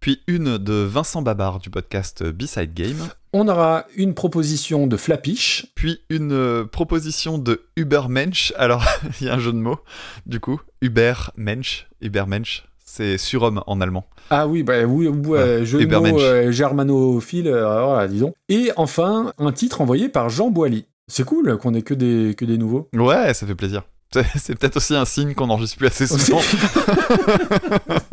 puis 0.00 0.22
une 0.28 0.56
de 0.56 0.72
Vincent 0.74 1.20
Babar 1.20 1.58
du 1.58 1.68
podcast 1.68 2.24
B-Side 2.24 2.72
Game, 2.72 3.08
on 3.34 3.48
aura 3.48 3.84
une 3.96 4.14
proposition 4.14 4.86
de 4.86 4.96
Flapiche, 4.96 5.66
puis 5.74 6.00
une 6.08 6.66
proposition 6.70 7.36
de 7.36 7.66
Ubermensch. 7.76 8.54
Alors, 8.56 8.84
il 9.20 9.26
y 9.26 9.30
a 9.30 9.34
un 9.34 9.38
jeu 9.38 9.52
de 9.52 9.58
mots, 9.58 9.80
du 10.24 10.40
coup. 10.40 10.60
Ubermensch, 10.80 11.86
Ubermensch, 12.00 12.64
c'est 12.84 13.18
surhomme 13.18 13.62
en 13.66 13.80
allemand. 13.80 14.04
ah 14.30 14.46
oui, 14.46 14.62
bah 14.62 14.82
oui, 14.84 15.08
ouais, 15.08 15.26
Ouais, 15.26 15.64
jeu 15.64 15.78
de 15.78 15.84
Übermensch. 15.84 16.12
mots 16.12 16.20
euh, 16.20 16.50
germanophile, 16.52 17.48
euh, 17.48 17.84
voilà, 17.84 18.08
disons. 18.08 18.34
Et 18.48 18.70
enfin, 18.76 19.32
un 19.38 19.52
titre 19.52 19.80
envoyé 19.80 20.08
par 20.08 20.28
Jean 20.28 20.50
Boily. 20.50 20.86
C'est 21.08 21.24
cool 21.24 21.56
qu'on 21.58 21.74
ait 21.74 21.82
que 21.82 21.94
des, 21.94 22.34
que 22.36 22.44
des 22.44 22.58
nouveaux. 22.58 22.88
Ouais, 22.94 23.34
ça 23.34 23.46
fait 23.46 23.54
plaisir. 23.54 23.82
C'est 24.36 24.56
peut-être 24.56 24.76
aussi 24.76 24.94
un 24.94 25.04
signe 25.04 25.34
qu'on 25.34 25.48
n'enregistre 25.48 25.76
plus 25.78 25.88
assez 25.88 26.06
souvent. 26.06 26.40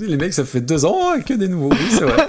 Les 0.00 0.16
mecs, 0.16 0.32
ça 0.32 0.44
fait 0.44 0.60
deux 0.60 0.84
ans 0.84 0.98
hein, 1.10 1.20
que 1.20 1.34
des 1.34 1.48
nouveaux. 1.48 1.70
Oui, 1.70 1.86
c'est 1.90 2.04
vrai. 2.04 2.28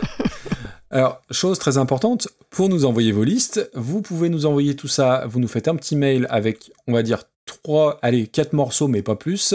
Alors, 0.90 1.20
chose 1.30 1.58
très 1.58 1.78
importante, 1.78 2.28
pour 2.50 2.68
nous 2.68 2.84
envoyer 2.84 3.12
vos 3.12 3.24
listes, 3.24 3.68
vous 3.74 4.02
pouvez 4.02 4.28
nous 4.28 4.46
envoyer 4.46 4.76
tout 4.76 4.88
ça. 4.88 5.24
Vous 5.26 5.40
nous 5.40 5.48
faites 5.48 5.68
un 5.68 5.74
petit 5.74 5.96
mail 5.96 6.26
avec, 6.30 6.70
on 6.86 6.92
va 6.92 7.02
dire, 7.02 7.24
trois, 7.46 7.98
allez, 8.02 8.26
quatre 8.26 8.52
morceaux, 8.52 8.88
mais 8.88 9.00
pas 9.02 9.16
plus, 9.16 9.54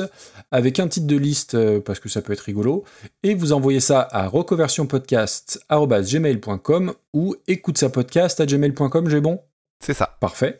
avec 0.51 0.79
un 0.79 0.87
titre 0.87 1.05
de 1.07 1.15
liste, 1.15 1.55
euh, 1.55 1.79
parce 1.79 1.99
que 1.99 2.09
ça 2.09 2.21
peut 2.21 2.33
être 2.33 2.41
rigolo, 2.41 2.83
et 3.23 3.33
vous 3.35 3.53
envoyez 3.53 3.79
ça 3.79 4.07
à 4.11 4.27
recoversionpodcast.gmail.com 4.27 6.93
ou 7.13 7.35
écoute 7.47 7.77
sa 7.77 7.89
podcast 7.89 8.39
à 8.39 8.45
gmail.com, 8.45 9.09
j'ai 9.09 9.21
bon? 9.21 9.39
C'est 9.79 9.93
ça. 9.93 10.17
Parfait. 10.19 10.57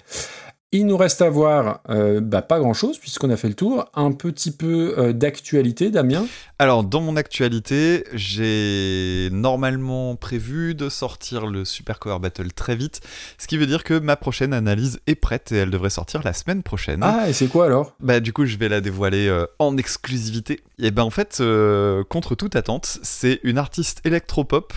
Il 0.72 0.85
nous 0.85 0.98
reste 0.98 1.23
à 1.23 1.31
voir, 1.31 1.80
euh, 1.89 2.22
bah, 2.22 2.43
pas 2.43 2.59
grand-chose, 2.59 2.99
puisqu'on 2.99 3.31
a 3.31 3.38
fait 3.38 3.48
le 3.48 3.56
tour, 3.56 3.85
un 3.95 4.11
petit 4.11 4.51
peu 4.51 4.93
euh, 4.99 5.14
d'actualité, 5.14 5.89
Damien. 5.89 6.27
Alors, 6.59 6.83
dans 6.83 7.01
mon 7.01 7.15
actualité, 7.15 8.03
j'ai 8.14 9.30
normalement 9.31 10.15
prévu 10.15 10.75
de 10.75 10.88
sortir 10.88 11.48
le 11.48 11.65
Super 11.65 11.98
Cover 11.98 12.19
Battle 12.19 12.51
très 12.51 12.75
vite, 12.75 13.01
ce 13.39 13.48
qui 13.48 13.57
veut 13.57 13.65
dire 13.65 13.83
que 13.83 13.98
ma 13.98 14.15
prochaine 14.15 14.53
analyse 14.53 14.99
est 15.07 15.15
prête 15.15 15.51
et 15.51 15.56
elle 15.56 15.72
devrait 15.72 15.89
sortir 15.89 16.22
la 16.23 16.33
semaine 16.33 16.61
prochaine. 16.61 16.99
Ah, 17.01 17.27
et 17.27 17.33
c'est 17.33 17.48
quoi 17.48 17.65
alors? 17.65 17.95
Bah 17.99 18.19
du 18.19 18.31
coup 18.31 18.45
je 18.45 18.57
vais 18.57 18.69
la 18.69 18.80
dévoiler 18.81 19.27
euh, 19.27 19.48
en 19.57 19.75
exclusivité. 19.75 20.59
Et 20.77 20.91
ben 20.91 21.03
en 21.03 21.09
fait, 21.09 21.41
contre 22.09 22.35
toute 22.35 22.56
attente, 22.56 22.99
c'est 23.01 23.39
une 23.43 23.57
artiste 23.57 24.01
électropop 24.06 24.73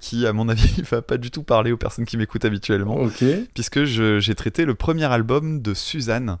qui 0.00 0.26
à 0.26 0.32
mon 0.32 0.48
avis 0.48 0.82
va 0.90 1.02
pas 1.02 1.16
du 1.18 1.30
tout 1.30 1.42
parler 1.44 1.70
aux 1.72 1.76
personnes 1.78 2.04
qui 2.04 2.16
m'écoutent 2.16 2.44
habituellement, 2.44 2.96
Ok. 2.96 3.24
puisque 3.54 3.84
j'ai 3.84 4.34
traité 4.34 4.64
le 4.64 4.74
premier 4.74 5.04
album 5.04 5.35
de 5.40 5.74
Suzanne, 5.74 6.38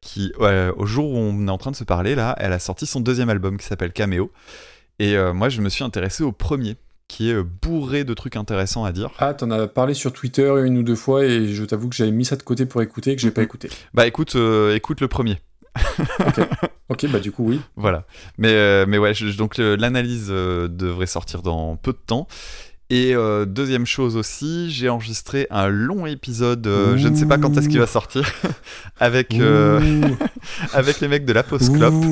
qui 0.00 0.32
ouais, 0.38 0.70
au 0.76 0.86
jour 0.86 1.10
où 1.12 1.16
on 1.16 1.46
est 1.46 1.50
en 1.50 1.58
train 1.58 1.70
de 1.70 1.76
se 1.76 1.84
parler 1.84 2.14
là, 2.14 2.34
elle 2.38 2.52
a 2.52 2.58
sorti 2.58 2.86
son 2.86 3.00
deuxième 3.00 3.28
album 3.30 3.56
qui 3.58 3.66
s'appelle 3.66 3.92
Cameo. 3.92 4.30
Et 4.98 5.16
euh, 5.16 5.32
moi 5.32 5.48
je 5.48 5.60
me 5.60 5.68
suis 5.68 5.84
intéressé 5.84 6.22
au 6.22 6.32
premier, 6.32 6.76
qui 7.08 7.30
est 7.30 7.34
euh, 7.34 7.42
bourré 7.62 8.04
de 8.04 8.14
trucs 8.14 8.36
intéressants 8.36 8.84
à 8.84 8.92
dire. 8.92 9.10
Ah, 9.18 9.34
t'en 9.34 9.50
as 9.50 9.66
parlé 9.66 9.94
sur 9.94 10.12
Twitter 10.12 10.52
une 10.64 10.78
ou 10.78 10.82
deux 10.82 10.94
fois 10.96 11.24
et 11.24 11.48
je 11.52 11.64
t'avoue 11.64 11.88
que 11.88 11.96
j'avais 11.96 12.10
mis 12.12 12.24
ça 12.24 12.36
de 12.36 12.42
côté 12.42 12.66
pour 12.66 12.82
écouter 12.82 13.12
et 13.12 13.16
que 13.16 13.22
j'ai 13.22 13.30
pas 13.30 13.42
écouté. 13.42 13.68
Bah 13.94 14.06
écoute, 14.06 14.36
euh, 14.36 14.74
écoute 14.74 15.00
le 15.00 15.08
premier. 15.08 15.38
Ok, 16.88 17.06
bah 17.08 17.20
du 17.20 17.30
coup, 17.30 17.44
oui. 17.48 17.60
Voilà. 17.76 18.04
Mais, 18.36 18.48
euh, 18.52 18.84
mais 18.88 18.98
ouais, 18.98 19.14
je- 19.14 19.36
donc 19.36 19.60
euh, 19.60 19.76
l'analyse 19.76 20.26
euh, 20.30 20.66
devrait 20.66 21.06
sortir 21.06 21.40
dans 21.42 21.76
peu 21.76 21.92
de 21.92 21.98
temps. 22.04 22.26
Et 22.90 23.14
euh, 23.14 23.44
deuxième 23.44 23.86
chose 23.86 24.16
aussi, 24.16 24.68
j'ai 24.72 24.88
enregistré 24.88 25.46
un 25.50 25.68
long 25.68 26.06
épisode, 26.06 26.66
euh, 26.66 26.96
je 26.96 27.06
ne 27.06 27.14
sais 27.14 27.24
pas 27.24 27.38
quand 27.38 27.56
est-ce 27.56 27.68
qu'il 27.68 27.78
va 27.78 27.86
sortir, 27.86 28.28
avec, 28.98 29.34
euh, 29.34 29.80
avec 30.72 31.00
les 31.00 31.06
mecs 31.06 31.24
de 31.24 31.32
la 31.32 31.44
Post 31.44 31.72
Club. 31.72 31.94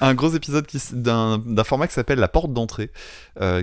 Un 0.00 0.12
gros 0.12 0.30
épisode 0.30 0.66
d'un 0.92 1.64
format 1.64 1.86
qui 1.86 1.94
s'appelle 1.94 2.18
la 2.18 2.28
porte 2.28 2.52
d'entrée, 2.52 2.90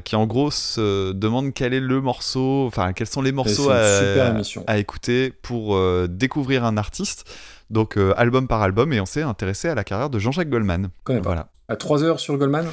qui 0.04 0.16
en 0.16 0.26
gros 0.26 0.50
se 0.50 1.12
demande 1.12 1.54
quel 1.54 1.74
est 1.74 1.80
le 1.80 2.02
morceau, 2.02 2.66
enfin 2.66 2.94
quels 2.94 3.06
sont 3.06 3.22
les 3.22 3.32
morceaux 3.32 3.70
à, 3.70 4.78
écouter 4.80 5.34
pour 5.42 5.80
découvrir 6.08 6.66
un 6.66 6.78
artiste. 6.78 7.30
Donc 7.70 7.96
album 8.18 8.48
par 8.48 8.64
album, 8.64 8.92
et 8.92 9.00
on 9.00 9.06
s'est 9.06 9.22
intéressé 9.22 9.68
à 9.68 9.76
la 9.76 9.84
carrière 9.84 10.10
de 10.10 10.18
Jean-Jacques 10.18 10.50
Goldman. 10.50 10.90
Voilà. 11.06 11.50
À 11.68 11.76
3 11.76 12.04
heures 12.04 12.20
sur 12.20 12.38
Goldman? 12.38 12.66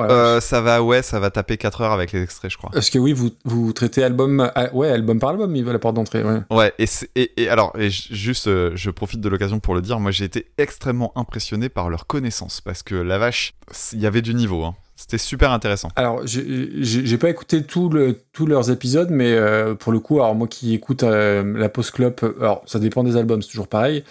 Ouais. 0.00 0.10
Euh, 0.10 0.40
ça 0.40 0.60
va, 0.60 0.82
ouais, 0.82 1.02
ça 1.02 1.20
va 1.20 1.30
taper 1.30 1.56
4 1.56 1.80
heures 1.82 1.92
avec 1.92 2.12
les 2.12 2.22
extraits, 2.22 2.50
je 2.50 2.56
crois. 2.56 2.70
Parce 2.72 2.90
que 2.90 2.98
oui, 2.98 3.12
vous, 3.12 3.30
vous 3.44 3.72
traitez 3.72 4.02
album, 4.02 4.50
ah, 4.54 4.74
ouais, 4.74 4.88
album 4.90 5.18
par 5.18 5.30
album, 5.30 5.54
il 5.54 5.64
va 5.64 5.72
la 5.72 5.78
porte 5.78 5.94
d'entrée. 5.94 6.22
Ouais. 6.24 6.40
Ouais, 6.50 6.72
et, 6.78 6.86
et, 7.16 7.42
et 7.42 7.48
alors, 7.48 7.72
et 7.78 7.90
juste, 7.90 8.46
euh, 8.46 8.72
je 8.74 8.90
profite 8.90 9.20
de 9.20 9.28
l'occasion 9.28 9.60
pour 9.60 9.74
le 9.74 9.82
dire, 9.82 10.00
moi 10.00 10.10
j'ai 10.10 10.24
été 10.24 10.46
extrêmement 10.58 11.12
impressionné 11.16 11.68
par 11.68 11.90
leur 11.90 12.06
connaissance, 12.06 12.60
parce 12.60 12.82
que 12.82 12.94
la 12.94 13.18
vache, 13.18 13.54
il 13.92 14.00
y 14.00 14.06
avait 14.06 14.22
du 14.22 14.34
niveau, 14.34 14.64
hein. 14.64 14.74
c'était 14.96 15.18
super 15.18 15.52
intéressant. 15.52 15.88
Alors, 15.96 16.22
j'ai 16.24 17.18
pas 17.18 17.28
écouté 17.28 17.62
tout 17.62 17.88
le, 17.90 18.18
tous 18.32 18.46
leurs 18.46 18.70
épisodes, 18.70 19.10
mais 19.10 19.32
euh, 19.32 19.74
pour 19.74 19.92
le 19.92 20.00
coup, 20.00 20.16
alors 20.20 20.34
moi 20.34 20.48
qui 20.48 20.74
écoute 20.74 21.02
euh, 21.02 21.58
la 21.58 21.68
Post 21.68 21.90
Club, 21.92 22.14
alors 22.40 22.62
ça 22.66 22.78
dépend 22.78 23.04
des 23.04 23.16
albums, 23.16 23.42
c'est 23.42 23.50
toujours 23.50 23.68
pareil. 23.68 24.04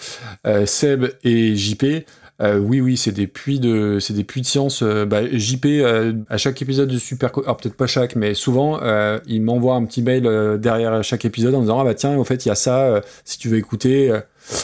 Euh, 0.46 0.66
Seb 0.66 1.06
et 1.24 1.56
JP, 1.56 2.06
euh, 2.42 2.58
oui, 2.58 2.80
oui, 2.80 2.96
c'est 2.96 3.12
des 3.12 3.28
puits 3.28 3.60
de, 3.60 4.00
c'est 4.00 4.14
des 4.14 4.24
puits 4.24 4.42
de 4.42 4.46
science. 4.46 4.82
Euh, 4.82 5.06
bah, 5.06 5.22
JP, 5.30 5.66
euh, 5.66 6.14
à 6.30 6.38
chaque 6.38 6.62
épisode 6.62 6.90
de 6.90 6.98
Super, 6.98 7.32
alors 7.44 7.58
peut-être 7.58 7.76
pas 7.76 7.88
chaque, 7.88 8.16
mais 8.16 8.34
souvent, 8.34 8.80
il 9.28 9.42
m'envoie 9.42 9.76
un 9.76 9.86
petit 9.86 10.02
mail 10.02 10.24
derrière 10.60 11.04
chaque 11.04 11.26
épisode 11.26 11.54
en 11.56 11.60
me 11.60 11.64
disant 11.64 11.80
ah 11.80 11.84
bah 11.84 11.94
tiens, 11.94 12.18
en 12.18 12.24
fait 12.24 12.46
il 12.46 12.50
y 12.50 12.52
a 12.52 12.56
ça, 12.56 13.02
si 13.26 13.38
tu 13.38 13.50
veux 13.50 13.58
écouter. 13.58 14.18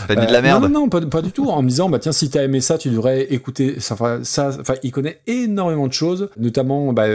T'as 0.08 0.16
dit 0.16 0.26
de 0.26 0.32
la 0.32 0.42
merde 0.42 0.64
Non, 0.64 0.70
non, 0.70 0.80
non, 0.82 0.90
pas, 0.90 1.02
pas 1.02 1.22
du 1.22 1.32
tout. 1.32 1.50
En 1.50 1.62
me 1.62 1.70
disant, 1.70 1.90
bah 1.90 2.00
tiens, 2.00 2.12
si 2.12 2.30
t'as 2.30 2.44
aimé 2.44 2.60
ça, 2.60 2.78
tu 2.78 2.90
devrais 2.90 3.24
écouter 3.24 3.80
ça. 3.80 3.94
Enfin, 3.94 4.22
ça, 4.24 4.58
enfin, 4.60 4.76
il 4.82 4.92
connaît 4.92 5.20
énormément 5.28 5.88
de 5.88 5.94
choses, 5.94 6.30
notamment 6.38 6.94
bah, 6.94 7.08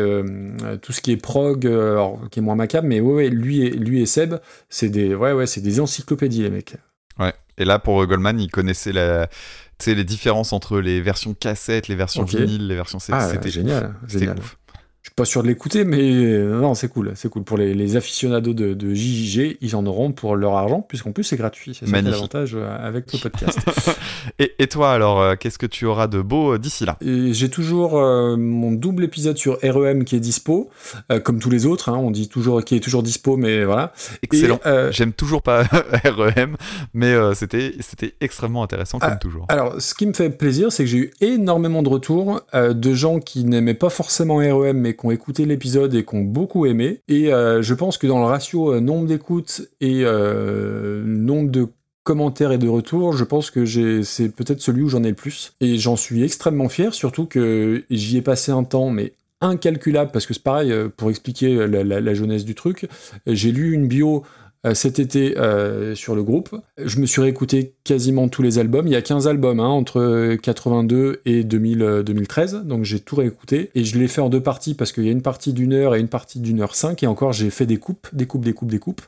tout 0.80 0.92
ce 0.92 1.00
qui 1.00 1.12
est 1.12 1.16
prog, 1.16 1.66
alors, 1.66 2.20
qui 2.30 2.38
est 2.38 2.42
moins 2.42 2.54
macabre, 2.54 2.86
mais 2.86 3.00
ouais, 3.00 3.14
ouais, 3.14 3.28
lui 3.28 3.62
et 3.62 3.70
lui 3.70 4.02
et 4.02 4.06
Seb, 4.06 4.34
c'est 4.68 4.88
des, 4.88 5.14
ouais, 5.14 5.32
ouais, 5.32 5.46
c'est 5.46 5.62
des 5.62 5.80
encyclopédies 5.80 6.42
les 6.42 6.50
mecs. 6.50 6.74
Ouais. 7.18 7.32
Et 7.58 7.64
là, 7.64 7.78
pour 7.78 8.06
Goldman, 8.06 8.40
il 8.40 8.50
connaissait 8.50 8.92
la, 8.92 9.28
sais, 9.84 9.94
les 9.94 10.04
différences 10.04 10.52
entre 10.52 10.78
les 10.80 11.00
versions 11.00 11.34
cassettes, 11.34 11.88
les 11.88 11.94
versions 11.96 12.22
Ok. 12.22 12.34
vinyle, 12.34 12.66
les 12.68 12.74
versions 12.74 12.98
CD. 12.98 13.18
Ah, 13.20 13.28
c'était 13.30 13.50
génial, 13.50 13.94
c'était 14.06 14.20
génial. 14.20 14.38
ouf. 14.38 14.56
Je 15.02 15.08
suis 15.08 15.14
pas 15.14 15.24
sûr 15.24 15.42
de 15.42 15.48
l'écouter, 15.48 15.84
mais 15.84 15.98
euh, 16.02 16.60
non, 16.60 16.74
c'est 16.74 16.88
cool, 16.88 17.12
c'est 17.14 17.30
cool. 17.30 17.42
Pour 17.42 17.56
les, 17.56 17.72
les 17.72 17.96
aficionados 17.96 18.52
de, 18.52 18.74
de 18.74 18.92
JJG, 18.94 19.56
ils 19.62 19.74
en 19.74 19.86
auront 19.86 20.12
pour 20.12 20.36
leur 20.36 20.54
argent, 20.56 20.82
puisqu'en 20.86 21.12
plus 21.12 21.24
c'est 21.24 21.38
gratuit. 21.38 21.74
C'est 21.74 21.86
ça 21.88 22.02
l'avantage 22.02 22.54
euh, 22.54 22.86
avec 22.86 23.10
le 23.14 23.18
podcast. 23.18 23.58
Et, 24.38 24.52
et 24.58 24.66
toi, 24.66 24.92
alors, 24.92 25.20
euh, 25.20 25.34
qu'est-ce 25.36 25.58
que 25.58 25.64
tu 25.66 25.86
auras 25.86 26.06
de 26.06 26.20
beau 26.20 26.58
d'ici 26.58 26.84
là? 26.84 26.98
J'ai 27.00 27.48
toujours 27.48 27.98
euh, 27.98 28.36
mon 28.36 28.72
double 28.72 29.04
épisode 29.04 29.38
sur 29.38 29.58
REM 29.62 30.04
qui 30.04 30.16
est 30.16 30.20
dispo, 30.20 30.68
euh, 31.10 31.18
comme 31.18 31.38
tous 31.38 31.48
les 31.50 31.64
autres. 31.64 31.88
hein, 31.88 31.96
on 31.96 32.10
dit 32.10 32.28
toujours 32.28 32.62
qui 32.62 32.76
est 32.76 32.80
toujours 32.80 33.02
dispo, 33.02 33.38
mais 33.38 33.64
voilà. 33.64 33.94
Excellent. 34.22 34.60
Euh, 34.66 34.92
J'aime 34.92 35.14
toujours 35.14 35.40
pas 35.40 35.62
REM, 36.04 36.56
mais 36.92 37.14
c'était 37.34 37.72
c'était 37.80 38.14
extrêmement 38.20 38.62
intéressant 38.62 38.98
comme 38.98 39.10
Ah, 39.12 39.16
toujours. 39.16 39.46
Alors, 39.48 39.80
ce 39.80 39.94
qui 39.94 40.06
me 40.06 40.12
fait 40.12 40.28
plaisir, 40.28 40.70
c'est 40.70 40.84
que 40.84 40.90
j'ai 40.90 40.98
eu 40.98 41.10
énormément 41.22 41.82
de 41.82 41.88
retours 41.88 42.42
de 42.54 42.92
gens 42.94 43.18
qui 43.18 43.44
n'aimaient 43.44 43.72
pas 43.74 43.88
forcément 43.90 44.36
REM, 44.36 44.78
mais 44.78 44.89
qui 44.96 45.06
ont 45.06 45.10
écouté 45.10 45.46
l'épisode 45.46 45.94
et 45.94 46.04
qui 46.04 46.14
ont 46.14 46.22
beaucoup 46.22 46.66
aimé. 46.66 47.00
Et 47.08 47.32
euh, 47.32 47.62
je 47.62 47.74
pense 47.74 47.98
que 47.98 48.06
dans 48.06 48.18
le 48.18 48.26
ratio 48.26 48.74
euh, 48.74 48.80
nombre 48.80 49.06
d'écoutes 49.06 49.62
et 49.80 50.02
euh, 50.04 51.02
nombre 51.04 51.50
de 51.50 51.68
commentaires 52.02 52.52
et 52.52 52.58
de 52.58 52.68
retours, 52.68 53.12
je 53.12 53.24
pense 53.24 53.50
que 53.50 53.64
c'est 54.02 54.34
peut-être 54.34 54.60
celui 54.60 54.82
où 54.82 54.88
j'en 54.88 55.04
ai 55.04 55.10
le 55.10 55.14
plus. 55.14 55.52
Et 55.60 55.78
j'en 55.78 55.96
suis 55.96 56.22
extrêmement 56.22 56.68
fier, 56.68 56.94
surtout 56.94 57.26
que 57.26 57.84
j'y 57.90 58.16
ai 58.16 58.22
passé 58.22 58.52
un 58.52 58.64
temps, 58.64 58.90
mais 58.90 59.12
incalculable, 59.40 60.10
parce 60.10 60.26
que 60.26 60.34
c'est 60.34 60.42
pareil, 60.42 60.74
pour 60.96 61.10
expliquer 61.10 61.66
la, 61.66 62.14
jeunesse 62.14 62.44
du 62.44 62.54
truc, 62.54 62.88
j'ai 63.26 63.52
lu 63.52 63.72
une 63.72 63.86
bio 63.86 64.24
cet 64.74 64.98
été 64.98 65.38
euh, 65.38 65.94
sur 65.94 66.14
le 66.14 66.22
groupe. 66.22 66.54
Je 66.78 67.00
me 67.00 67.06
suis 67.06 67.22
réécouté 67.22 67.74
quasiment 67.84 68.28
tous 68.28 68.42
les 68.42 68.58
albums. 68.58 68.86
Il 68.86 68.92
y 68.92 68.96
a 68.96 69.02
15 69.02 69.26
albums 69.26 69.58
hein, 69.58 69.68
entre 69.68 70.36
82 70.36 71.22
et 71.24 71.44
2000, 71.44 71.82
euh, 71.82 72.02
2013, 72.02 72.64
donc 72.64 72.84
j'ai 72.84 73.00
tout 73.00 73.16
réécouté. 73.16 73.70
Et 73.74 73.84
je 73.84 73.98
l'ai 73.98 74.08
fait 74.08 74.20
en 74.20 74.28
deux 74.28 74.42
parties 74.42 74.74
parce 74.74 74.92
qu'il 74.92 75.04
y 75.04 75.08
a 75.08 75.12
une 75.12 75.22
partie 75.22 75.52
d'une 75.52 75.72
heure 75.72 75.94
et 75.94 76.00
une 76.00 76.08
partie 76.08 76.40
d'une 76.40 76.60
heure 76.60 76.74
cinq. 76.74 77.02
Et 77.02 77.06
encore, 77.06 77.32
j'ai 77.32 77.50
fait 77.50 77.66
des 77.66 77.78
coupes, 77.78 78.08
des 78.12 78.26
coupes, 78.26 78.44
des 78.44 78.52
coupes, 78.52 78.70
des 78.70 78.78
coupes. 78.78 79.02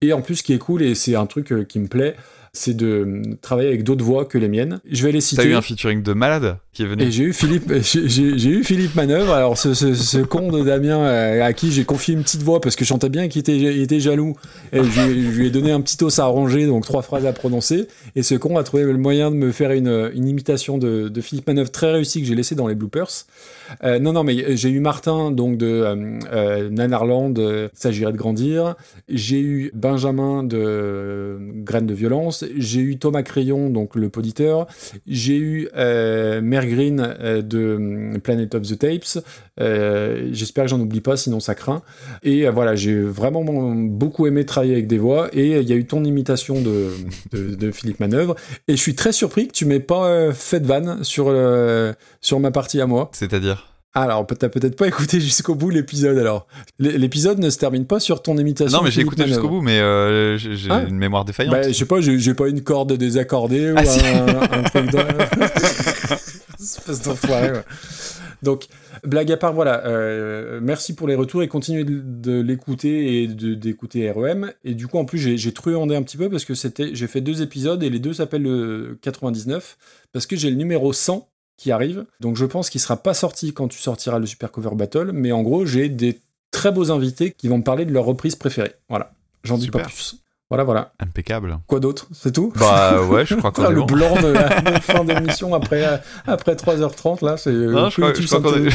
Et 0.00 0.12
en 0.12 0.22
plus, 0.22 0.36
ce 0.36 0.42
qui 0.42 0.52
est 0.52 0.58
cool, 0.58 0.82
et 0.82 0.94
c'est 0.94 1.14
un 1.14 1.26
truc 1.26 1.52
euh, 1.52 1.64
qui 1.64 1.78
me 1.78 1.88
plaît, 1.88 2.16
c'est 2.56 2.74
de 2.76 3.22
travailler 3.42 3.68
avec 3.68 3.82
d'autres 3.84 4.04
voix 4.04 4.24
que 4.24 4.38
les 4.38 4.48
miennes. 4.48 4.80
Je 4.90 5.04
vais 5.04 5.12
les 5.12 5.18
T'as 5.20 5.24
citer. 5.26 5.48
eu 5.48 5.54
un 5.54 5.62
featuring 5.62 6.02
de 6.02 6.12
malade 6.12 6.56
qui 6.72 6.82
est 6.82 6.86
venu. 6.86 7.04
Et 7.04 7.10
j'ai 7.10 7.24
eu 7.24 7.32
Philippe, 7.32 7.72
j'ai 7.82 8.48
eu 8.50 8.64
Philippe 8.64 8.94
Manœuvre. 8.94 9.32
Alors 9.32 9.56
ce, 9.58 9.74
ce, 9.74 9.94
ce 9.94 10.18
con 10.18 10.50
de 10.50 10.62
Damien 10.64 10.98
euh, 11.00 11.42
à 11.44 11.52
qui 11.52 11.70
j'ai 11.72 11.84
confié 11.84 12.14
une 12.14 12.22
petite 12.22 12.42
voix 12.42 12.60
parce 12.60 12.76
que 12.76 12.84
je 12.84 12.88
chantais 12.88 13.08
bien 13.08 13.28
qu'il 13.28 13.40
était, 13.40 13.56
il 13.56 13.82
était 13.82 14.00
jaloux. 14.00 14.34
Et 14.72 14.82
je, 14.82 15.00
lui 15.00 15.00
ai- 15.20 15.22
je 15.32 15.38
lui 15.38 15.46
ai 15.46 15.50
donné 15.50 15.70
un 15.72 15.80
petit 15.80 16.02
os 16.02 16.18
à 16.18 16.24
arranger, 16.24 16.66
donc 16.66 16.84
trois 16.84 17.02
phrases 17.02 17.26
à 17.26 17.32
prononcer. 17.32 17.88
Et 18.14 18.22
ce 18.22 18.34
con 18.34 18.56
a 18.58 18.62
trouvé 18.64 18.84
le 18.84 18.96
moyen 18.98 19.30
de 19.30 19.36
me 19.36 19.52
faire 19.52 19.70
une, 19.72 20.10
une 20.14 20.26
imitation 20.28 20.78
de, 20.78 21.08
de 21.08 21.20
Philippe 21.20 21.46
Manœuvre 21.46 21.70
très 21.70 21.92
réussie 21.92 22.20
que 22.20 22.26
j'ai 22.26 22.34
laissée 22.34 22.54
dans 22.54 22.66
les 22.66 22.74
bloopers. 22.74 23.10
Euh, 23.84 23.98
non, 23.98 24.12
non, 24.12 24.24
mais 24.24 24.56
j'ai 24.56 24.70
eu 24.70 24.80
Martin, 24.80 25.30
donc 25.30 25.56
de 25.56 25.66
euh, 25.66 26.18
euh, 26.32 26.70
Nanarland, 26.70 27.34
euh, 27.38 27.68
S'agirait 27.74 28.12
de 28.12 28.16
grandir. 28.16 28.74
J'ai 29.08 29.40
eu 29.40 29.70
Benjamin 29.74 30.42
de 30.42 31.38
Graines 31.64 31.86
de 31.86 31.94
violence. 31.94 32.44
J'ai 32.56 32.80
eu 32.80 32.98
Thomas 32.98 33.22
Crayon, 33.22 33.70
donc 33.70 33.94
le 33.94 34.08
poditeur. 34.08 34.66
J'ai 35.06 35.36
eu 35.36 35.68
Mère 35.74 36.66
Green 36.66 36.96
de 36.96 38.18
Planet 38.22 38.54
of 38.54 38.62
the 38.62 38.78
Tapes. 38.78 39.24
J'espère 39.58 40.64
que 40.64 40.70
j'en 40.70 40.80
oublie 40.80 41.00
pas, 41.00 41.16
sinon 41.16 41.40
ça 41.40 41.54
craint. 41.54 41.82
Et 42.22 42.48
voilà, 42.48 42.74
j'ai 42.74 43.00
vraiment 43.00 43.44
beaucoup 43.74 44.26
aimé 44.26 44.44
travailler 44.44 44.74
avec 44.74 44.86
des 44.86 44.98
voix. 44.98 45.28
Et 45.32 45.58
il 45.58 45.68
y 45.68 45.72
a 45.72 45.76
eu 45.76 45.86
ton 45.86 46.04
imitation 46.04 46.60
de, 46.60 47.70
Philippe 47.72 48.00
Manœuvre. 48.00 48.36
Et 48.68 48.76
je 48.76 48.80
suis 48.80 48.94
très 48.94 49.12
surpris 49.12 49.48
que 49.48 49.52
tu 49.52 49.64
m'aies 49.64 49.80
pas 49.80 50.32
fait 50.32 50.60
de 50.60 50.66
vanne 50.66 51.02
sur, 51.04 51.34
sur 52.20 52.40
ma 52.40 52.50
partie 52.50 52.80
à 52.80 52.86
moi. 52.86 53.10
C'est-à-dire? 53.12 53.55
Alors, 54.02 54.26
t'as 54.26 54.48
peut-être 54.48 54.76
pas 54.76 54.86
écouté 54.88 55.20
jusqu'au 55.26 55.54
bout 55.54 55.70
l'épisode 55.70 56.18
alors. 56.18 56.46
L'épisode 56.78 57.38
ne 57.38 57.50
se 57.50 57.58
termine 57.58 57.86
pas 57.86 58.00
sur 58.00 58.22
ton 58.22 58.36
imitation. 58.36 58.78
Non, 58.78 58.84
mais 58.84 58.90
j'ai 58.90 59.00
écouté 59.02 59.26
jusqu'au 59.26 59.48
bout, 59.48 59.62
mais 59.62 59.78
euh, 59.80 60.36
j'ai 60.38 60.70
Ah. 60.70 60.82
une 60.86 60.96
mémoire 60.98 61.24
défaillante. 61.24 61.54
Bah, 61.54 61.62
je 61.68 61.72
sais 61.72 61.84
pas, 61.86 62.00
j'ai 62.00 62.34
pas 62.34 62.48
une 62.48 62.62
corde 62.62 62.92
désaccordée 62.94 63.70
ou 63.72 63.74
Ah, 63.76 63.80
un, 63.80 63.84
si. 63.84 64.00
un 64.04 64.62
truc 64.70 64.90
de... 64.90 64.98
Espèce 66.60 67.02
d'enfoiré, 67.02 67.52
ouais. 67.52 67.62
Donc, 68.42 68.66
blague 69.04 69.32
à 69.32 69.36
part, 69.36 69.52
voilà, 69.54 69.86
euh, 69.86 70.60
merci 70.62 70.94
pour 70.94 71.08
les 71.08 71.14
retours 71.14 71.42
et 71.42 71.48
continuez 71.48 71.84
de, 71.84 72.02
de 72.04 72.40
l'écouter 72.40 73.22
et 73.22 73.26
d'écouter 73.28 74.10
REM. 74.10 74.52
Et 74.64 74.74
du 74.74 74.86
coup, 74.88 74.98
en 74.98 75.04
plus, 75.04 75.18
j'ai 75.18 75.38
j'ai 75.38 75.52
truandé 75.52 75.96
un 75.96 76.02
petit 76.02 76.16
peu 76.16 76.28
parce 76.28 76.44
que 76.44 76.54
c'était, 76.54 76.90
j'ai 76.94 77.06
fait 77.06 77.20
deux 77.20 77.40
épisodes 77.42 77.82
et 77.82 77.88
les 77.90 77.98
deux 77.98 78.12
s'appellent 78.12 78.42
le 78.42 78.98
99 79.00 79.78
parce 80.12 80.26
que 80.26 80.36
j'ai 80.36 80.50
le 80.50 80.56
numéro 80.56 80.92
100 80.92 81.28
qui 81.56 81.72
arrive. 81.72 82.04
Donc, 82.20 82.36
je 82.36 82.44
pense 82.44 82.70
qu'il 82.70 82.80
sera 82.80 82.96
pas 82.96 83.14
sorti 83.14 83.52
quand 83.52 83.68
tu 83.68 83.78
sortiras 83.78 84.18
le 84.18 84.26
Super 84.26 84.50
Cover 84.52 84.74
Battle, 84.74 85.10
mais 85.12 85.32
en 85.32 85.42
gros, 85.42 85.64
j'ai 85.66 85.88
des 85.88 86.20
très 86.50 86.70
beaux 86.72 86.90
invités 86.90 87.32
qui 87.32 87.48
vont 87.48 87.58
me 87.58 87.62
parler 87.62 87.84
de 87.84 87.92
leur 87.92 88.04
reprise 88.04 88.34
préférée. 88.36 88.74
Voilà, 88.88 89.12
j'en 89.44 89.58
dis 89.58 89.68
pas 89.70 89.80
plus. 89.80 90.16
Voilà, 90.48 90.62
voilà. 90.62 90.92
Impeccable. 91.00 91.58
Quoi 91.66 91.80
d'autre? 91.80 92.06
C'est 92.12 92.30
tout? 92.30 92.52
Bah 92.54 93.02
ouais, 93.02 93.26
je 93.26 93.34
crois 93.34 93.50
qu'on 93.52 93.64
Ah, 93.64 93.70
est 93.70 93.72
le 93.72 93.80
bon. 93.80 93.86
blanc 93.86 94.14
de 94.22 94.28
la 94.28 94.80
fin 94.80 95.02
d'émission 95.02 95.52
après, 95.54 95.84
euh, 95.84 95.96
après 96.26 96.54
3h30, 96.54 97.24
là, 97.24 97.36
c'est. 97.36 97.50
euh, 97.50 97.72
Non, 97.72 97.90
je 97.90 97.96
crois- 98.00 98.12
plus 98.12 98.22
je 98.22 98.28
crois 98.28 98.40
qu'on 98.52 98.64
est- 98.64 98.70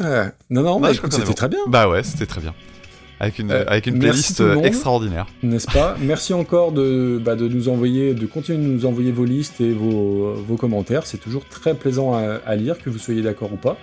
non, 0.50 0.62
non, 0.62 0.80
bah, 0.80 0.88
qu'on 0.96 1.06
est 1.08 1.10
c'était 1.12 1.24
bon. 1.24 1.32
très 1.34 1.48
bien, 1.48 1.58
Bah 1.68 1.88
ouais, 1.88 2.02
c'était 2.02 2.26
très 2.26 2.40
bien. 2.40 2.52
Avec 3.20 3.38
une, 3.38 3.50
Euh, 3.52 3.64
avec 3.68 3.86
une 3.86 3.98
playlist 3.98 4.40
euh, 4.40 4.54
monde. 4.54 4.64
extraordinaire. 4.64 5.26
n'est-ce 5.42 5.66
pas? 5.70 5.94
Merci 6.00 6.32
encore 6.32 6.72
de, 6.72 7.20
bah, 7.22 7.36
de 7.36 7.46
nous 7.48 7.68
envoyer, 7.68 8.14
de 8.14 8.24
continuer 8.26 8.58
de 8.58 8.64
nous 8.64 8.86
envoyer 8.86 9.12
vos 9.12 9.26
listes 9.26 9.60
et 9.60 9.72
vos, 9.72 10.32
vos 10.34 10.56
commentaires. 10.56 11.06
C'est 11.06 11.18
toujours 11.18 11.44
très 11.46 11.74
plaisant 11.74 12.14
à, 12.14 12.40
à 12.46 12.56
lire, 12.56 12.78
que 12.78 12.88
vous 12.90 12.98
soyez 12.98 13.20
d'accord 13.22 13.52
ou 13.52 13.56
pas. 13.56 13.76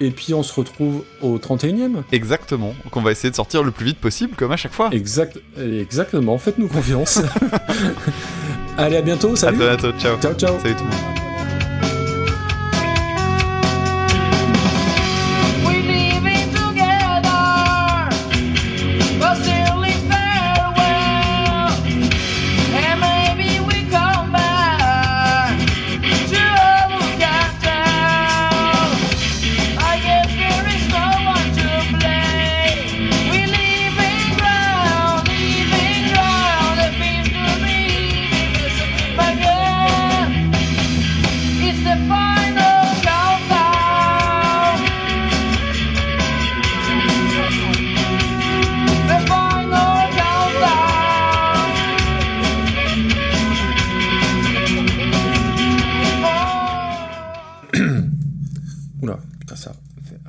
Et 0.00 0.12
puis 0.12 0.32
on 0.32 0.44
se 0.44 0.54
retrouve 0.54 1.02
au 1.22 1.38
31e. 1.38 2.02
Exactement. 2.12 2.72
Donc 2.84 2.96
on 2.96 3.00
va 3.00 3.10
essayer 3.10 3.30
de 3.30 3.34
sortir 3.34 3.64
le 3.64 3.72
plus 3.72 3.84
vite 3.84 3.98
possible, 3.98 4.36
comme 4.36 4.52
à 4.52 4.56
chaque 4.56 4.72
fois. 4.72 4.90
Exact, 4.92 5.40
exactement, 5.60 6.38
faites-nous 6.38 6.68
confiance. 6.68 7.20
Allez, 8.78 8.96
à 8.98 9.02
bientôt, 9.02 9.32
À 9.32 9.36
salut 9.36 9.58
très 9.58 9.76
bientôt, 9.76 9.90
ciao. 9.98 10.16
Ciao, 10.20 10.34
ciao 10.34 10.54
Salut 10.60 10.76
tout 10.76 10.84
le 10.84 10.90
monde. 10.90 11.27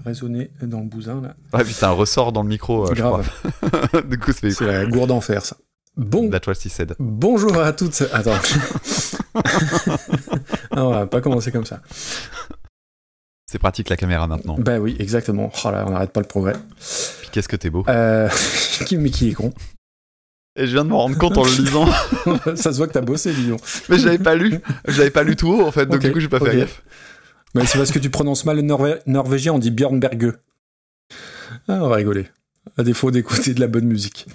Résonner 0.09 0.51
dans 0.61 0.81
le 0.81 0.87
bousin 0.87 1.21
là. 1.21 1.35
Ouais, 1.53 1.63
puis 1.63 1.75
t'as 1.79 1.89
un 1.89 1.93
ressort 1.93 2.31
dans 2.31 2.43
le 2.43 2.49
micro, 2.49 2.85
euh, 2.85 2.93
je 2.93 3.01
Grave. 3.01 3.29
du 4.09 4.19
coup, 4.19 4.31
c'est 4.31 4.51
C'est 4.51 4.65
la 4.65 4.85
gourde 4.85 5.09
d'enfer 5.09 5.45
ça. 5.45 5.55
Bon, 5.95 6.29
bonjour 6.99 7.57
à 7.57 7.73
toutes. 7.73 8.03
Attends. 8.13 8.31
non, 10.75 10.87
on 10.87 10.91
va 10.91 11.07
pas 11.07 11.19
commencer 11.19 11.51
comme 11.51 11.65
ça. 11.65 11.81
C'est 13.51 13.59
pratique 13.59 13.89
la 13.89 13.97
caméra 13.97 14.27
maintenant. 14.27 14.55
Bah 14.57 14.79
oui, 14.79 14.95
exactement. 14.99 15.51
Oh 15.65 15.71
là, 15.71 15.83
on 15.87 15.91
n'arrête 15.91 16.11
pas 16.11 16.21
le 16.21 16.27
progrès. 16.27 16.53
Puis 17.19 17.29
qu'est-ce 17.31 17.49
que 17.49 17.55
t'es 17.55 17.69
beau. 17.69 17.83
Euh... 17.89 18.29
qui, 18.85 18.95
mais 18.95 19.09
qui 19.09 19.29
est 19.29 19.33
con 19.33 19.51
Et 20.55 20.67
je 20.67 20.71
viens 20.71 20.85
de 20.85 20.89
m'en 20.89 20.99
rendre 20.99 21.17
compte 21.17 21.37
en 21.37 21.43
le 21.43 21.49
lisant. 21.49 21.87
Ça 22.55 22.71
se 22.71 22.77
voit 22.77 22.87
que 22.87 22.93
t'as 22.93 23.01
bossé, 23.01 23.33
dis 23.33 23.49
donc. 23.49 23.61
Mais 23.89 23.97
j'avais 23.97 24.19
pas 24.19 24.35
lu. 24.35 24.59
J'avais 24.87 25.09
pas 25.09 25.23
lu 25.23 25.35
tout 25.35 25.51
haut 25.51 25.65
en 25.65 25.71
fait, 25.71 25.85
donc 25.85 25.99
du 25.99 26.11
coup 26.11 26.19
j'ai 26.19 26.29
pas 26.29 26.39
fait 26.39 26.57
gaffe. 26.57 26.81
Mais 27.55 27.65
c'est 27.65 27.77
parce 27.77 27.91
que 27.91 27.99
tu 27.99 28.09
prononces 28.09 28.45
mal 28.45 28.57
le 28.57 28.61
norvé- 28.61 28.99
norvégien, 29.05 29.53
on 29.53 29.59
dit 29.59 29.71
Björn 29.71 29.99
Berge. 29.99 30.33
Ah, 31.67 31.79
on 31.83 31.87
va 31.89 31.95
rigoler. 31.95 32.27
À 32.77 32.83
défaut 32.83 33.09
d'écouter 33.11 33.53
de 33.53 33.59
la 33.59 33.67
bonne 33.67 33.85
musique. 33.85 34.27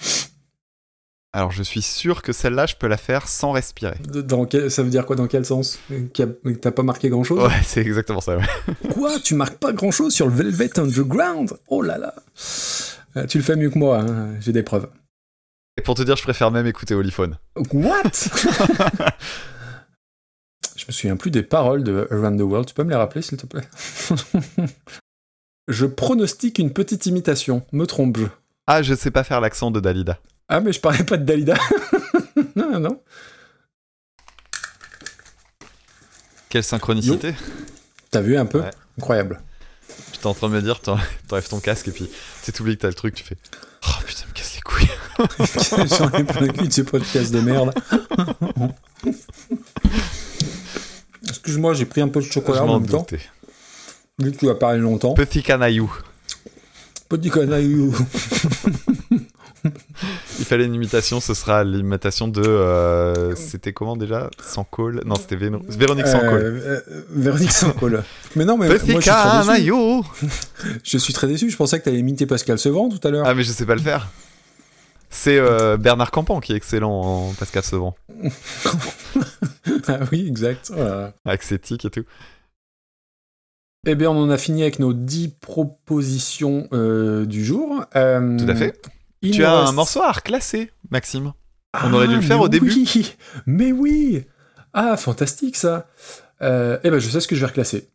Alors 1.32 1.50
je 1.50 1.62
suis 1.64 1.82
sûr 1.82 2.22
que 2.22 2.32
celle-là, 2.32 2.66
je 2.66 2.76
peux 2.76 2.86
la 2.86 2.96
faire 2.96 3.26
sans 3.28 3.52
respirer. 3.52 3.96
Dans 4.08 4.46
quel- 4.46 4.70
ça 4.70 4.82
veut 4.84 4.90
dire 4.90 5.04
quoi 5.04 5.16
Dans 5.16 5.26
quel 5.26 5.44
sens? 5.44 5.78
T'as 6.14 6.70
pas 6.70 6.82
marqué 6.84 7.08
grand 7.08 7.24
chose 7.24 7.42
Ouais, 7.42 7.60
c'est 7.64 7.80
exactement 7.80 8.20
ça. 8.20 8.36
Ouais. 8.36 8.44
Quoi? 8.92 9.18
Tu 9.20 9.34
marques 9.34 9.58
pas 9.58 9.72
grand 9.72 9.90
chose 9.90 10.12
sur 10.14 10.26
le 10.28 10.32
Velvet 10.34 10.78
Underground? 10.78 11.52
Oh 11.68 11.82
là 11.82 11.98
là 11.98 12.14
Euh, 13.16 13.26
Tu 13.26 13.38
le 13.38 13.44
fais 13.44 13.56
mieux 13.56 13.70
que 13.70 13.78
moi, 13.78 14.00
hein, 14.00 14.34
j'ai 14.40 14.52
des 14.52 14.62
preuves. 14.62 14.88
Et 15.76 15.82
pour 15.82 15.96
te 15.96 16.02
dire, 16.02 16.14
je 16.16 16.22
préfère 16.22 16.52
même 16.52 16.66
écouter 16.68 16.94
Oliphone. 16.94 17.36
What? 17.72 18.02
Je 20.84 20.88
me 20.88 20.92
souviens 20.92 21.16
plus 21.16 21.30
des 21.30 21.42
paroles 21.42 21.82
de 21.82 22.06
Around 22.10 22.38
the 22.38 22.42
World. 22.42 22.68
Tu 22.68 22.74
peux 22.74 22.84
me 22.84 22.90
les 22.90 22.96
rappeler, 22.96 23.22
s'il 23.22 23.38
te 23.38 23.46
plaît? 23.46 23.66
Je 25.68 25.86
pronostique 25.86 26.58
une 26.58 26.74
petite 26.74 27.06
imitation. 27.06 27.64
Me 27.72 27.86
trompe-je? 27.86 28.26
Ah, 28.66 28.82
je 28.82 28.94
sais 28.94 29.10
pas 29.10 29.24
faire 29.24 29.40
l'accent 29.40 29.70
de 29.70 29.80
Dalida. 29.80 30.18
Ah, 30.48 30.60
mais 30.60 30.72
je 30.74 30.80
parlais 30.80 31.04
pas 31.04 31.16
de 31.16 31.24
Dalida. 31.24 31.54
non, 32.56 32.78
non. 32.78 33.00
Quelle 36.50 36.64
synchronicité. 36.64 37.34
T'as 38.10 38.20
vu 38.20 38.36
un 38.36 38.44
peu? 38.44 38.60
Ouais. 38.60 38.70
Incroyable. 38.98 39.40
J'étais 40.12 40.26
en 40.26 40.34
train 40.34 40.48
de 40.50 40.54
me 40.54 40.60
dire, 40.60 40.80
t'en- 40.80 40.98
t'enlèves 41.28 41.48
ton 41.48 41.60
casque 41.60 41.88
et 41.88 41.92
puis 41.92 42.10
tu 42.44 42.52
t'oublies 42.52 42.76
que 42.76 42.82
t'as 42.82 42.88
le 42.88 42.94
truc, 42.94 43.14
tu 43.14 43.24
fais. 43.24 43.38
Oh 43.88 44.02
putain, 44.06 44.26
me 44.28 44.32
casse 44.34 44.54
les 44.56 44.60
couilles. 44.60 45.88
J'en 45.98 46.10
ai 46.10 46.24
plein 46.24 46.40
le 46.42 46.52
cul 46.52 46.68
de 46.68 46.72
ce 46.74 46.82
podcast 46.82 47.32
de 47.32 47.40
merde. 47.40 47.72
Excuse-moi, 51.44 51.74
j'ai 51.74 51.84
pris 51.84 52.00
un 52.00 52.08
peu 52.08 52.20
de 52.20 52.24
Je 52.24 52.32
chocolat 52.32 52.62
en 52.62 52.66
m'en 52.66 52.80
même 52.80 52.88
temps. 52.88 53.00
doutais. 53.00 53.20
Vu 54.18 54.32
que 54.32 54.36
tu 54.38 54.46
vas 54.46 54.54
parler 54.54 54.78
longtemps. 54.78 55.12
Petit 55.14 55.42
canaillou. 55.42 55.92
Petit 57.08 57.30
canaillou. 57.30 57.94
Il 60.38 60.44
fallait 60.44 60.66
une 60.66 60.74
imitation, 60.74 61.20
ce 61.20 61.32
sera 61.32 61.64
l'imitation 61.64 62.28
de. 62.28 62.42
euh, 62.44 63.34
c'était 63.34 63.72
comment 63.72 63.96
déjà? 63.96 64.28
Sans 64.42 64.64
call 64.64 65.00
Non, 65.06 65.14
c'était 65.16 65.36
Véno- 65.36 65.62
Véronique 65.68 66.06
Sans 66.06 66.20
call. 66.20 66.34
Euh, 66.34 66.80
euh, 66.90 67.02
Véronique 67.10 67.52
Sancol. 67.52 68.02
Mais 68.36 68.44
non, 68.44 68.58
mais 68.58 68.68
Petit 68.68 68.90
moi 68.92 69.00
je 69.00 69.04
suis 69.04 69.10
très 69.10 69.24
déçu. 69.38 69.46
canaillou 69.46 70.04
Je 70.84 70.98
suis 70.98 71.14
très 71.14 71.26
déçu. 71.28 71.48
Je 71.50 71.56
pensais 71.56 71.78
que 71.78 71.84
t'allais 71.84 71.98
imiter 71.98 72.26
Pascal 72.26 72.58
Sevran 72.58 72.88
tout 72.90 73.06
à 73.06 73.10
l'heure. 73.10 73.24
Ah, 73.26 73.34
mais 73.34 73.42
je 73.44 73.52
sais 73.52 73.64
pas 73.64 73.74
le 73.74 73.80
faire. 73.80 74.08
C'est 75.16 75.38
euh, 75.38 75.76
Bernard 75.76 76.10
Campan 76.10 76.40
qui 76.40 76.52
est 76.52 76.56
excellent 76.56 76.90
en 76.92 77.32
Pascal 77.34 77.62
Sevran. 77.62 77.94
Ah 79.86 80.00
oui, 80.12 80.26
exact. 80.28 80.70
Voilà. 80.74 81.12
Avec 81.24 81.42
ses 81.42 81.58
tics 81.58 81.84
et 81.84 81.90
tout. 81.90 82.04
Eh 83.86 83.94
bien, 83.94 84.10
on 84.10 84.22
en 84.22 84.30
a 84.30 84.38
fini 84.38 84.62
avec 84.62 84.78
nos 84.78 84.92
10 84.92 85.28
propositions 85.40 86.68
euh, 86.72 87.24
du 87.26 87.44
jour. 87.44 87.84
Euh, 87.96 88.38
Tout 88.38 88.48
à 88.48 88.54
fait. 88.54 88.80
il 89.22 89.32
tu 89.32 89.44
as 89.44 89.52
un 89.52 89.60
reste- 89.62 89.74
morceau 89.74 90.02
à 90.02 90.12
reclasser, 90.12 90.70
Maxime. 90.90 91.32
Ah, 91.74 91.84
On 91.86 91.92
aurait 91.94 92.08
dû 92.08 92.14
le 92.16 92.20
faire 92.22 92.40
au 92.40 92.48
début. 92.48 92.70
oui, 92.72 93.14
Mais 93.46 93.72
oui 93.72 94.24
Ah, 94.72 94.96
fantastique 94.96 95.56
ça 95.56 95.86
Euh, 96.42 96.78
Eh 96.82 96.90
ben, 96.90 96.98
je 96.98 97.08
sais 97.08 97.20
ce 97.20 97.28
que 97.28 97.34
je 97.36 97.40
vais 97.40 97.46
reclasser. 97.46 97.88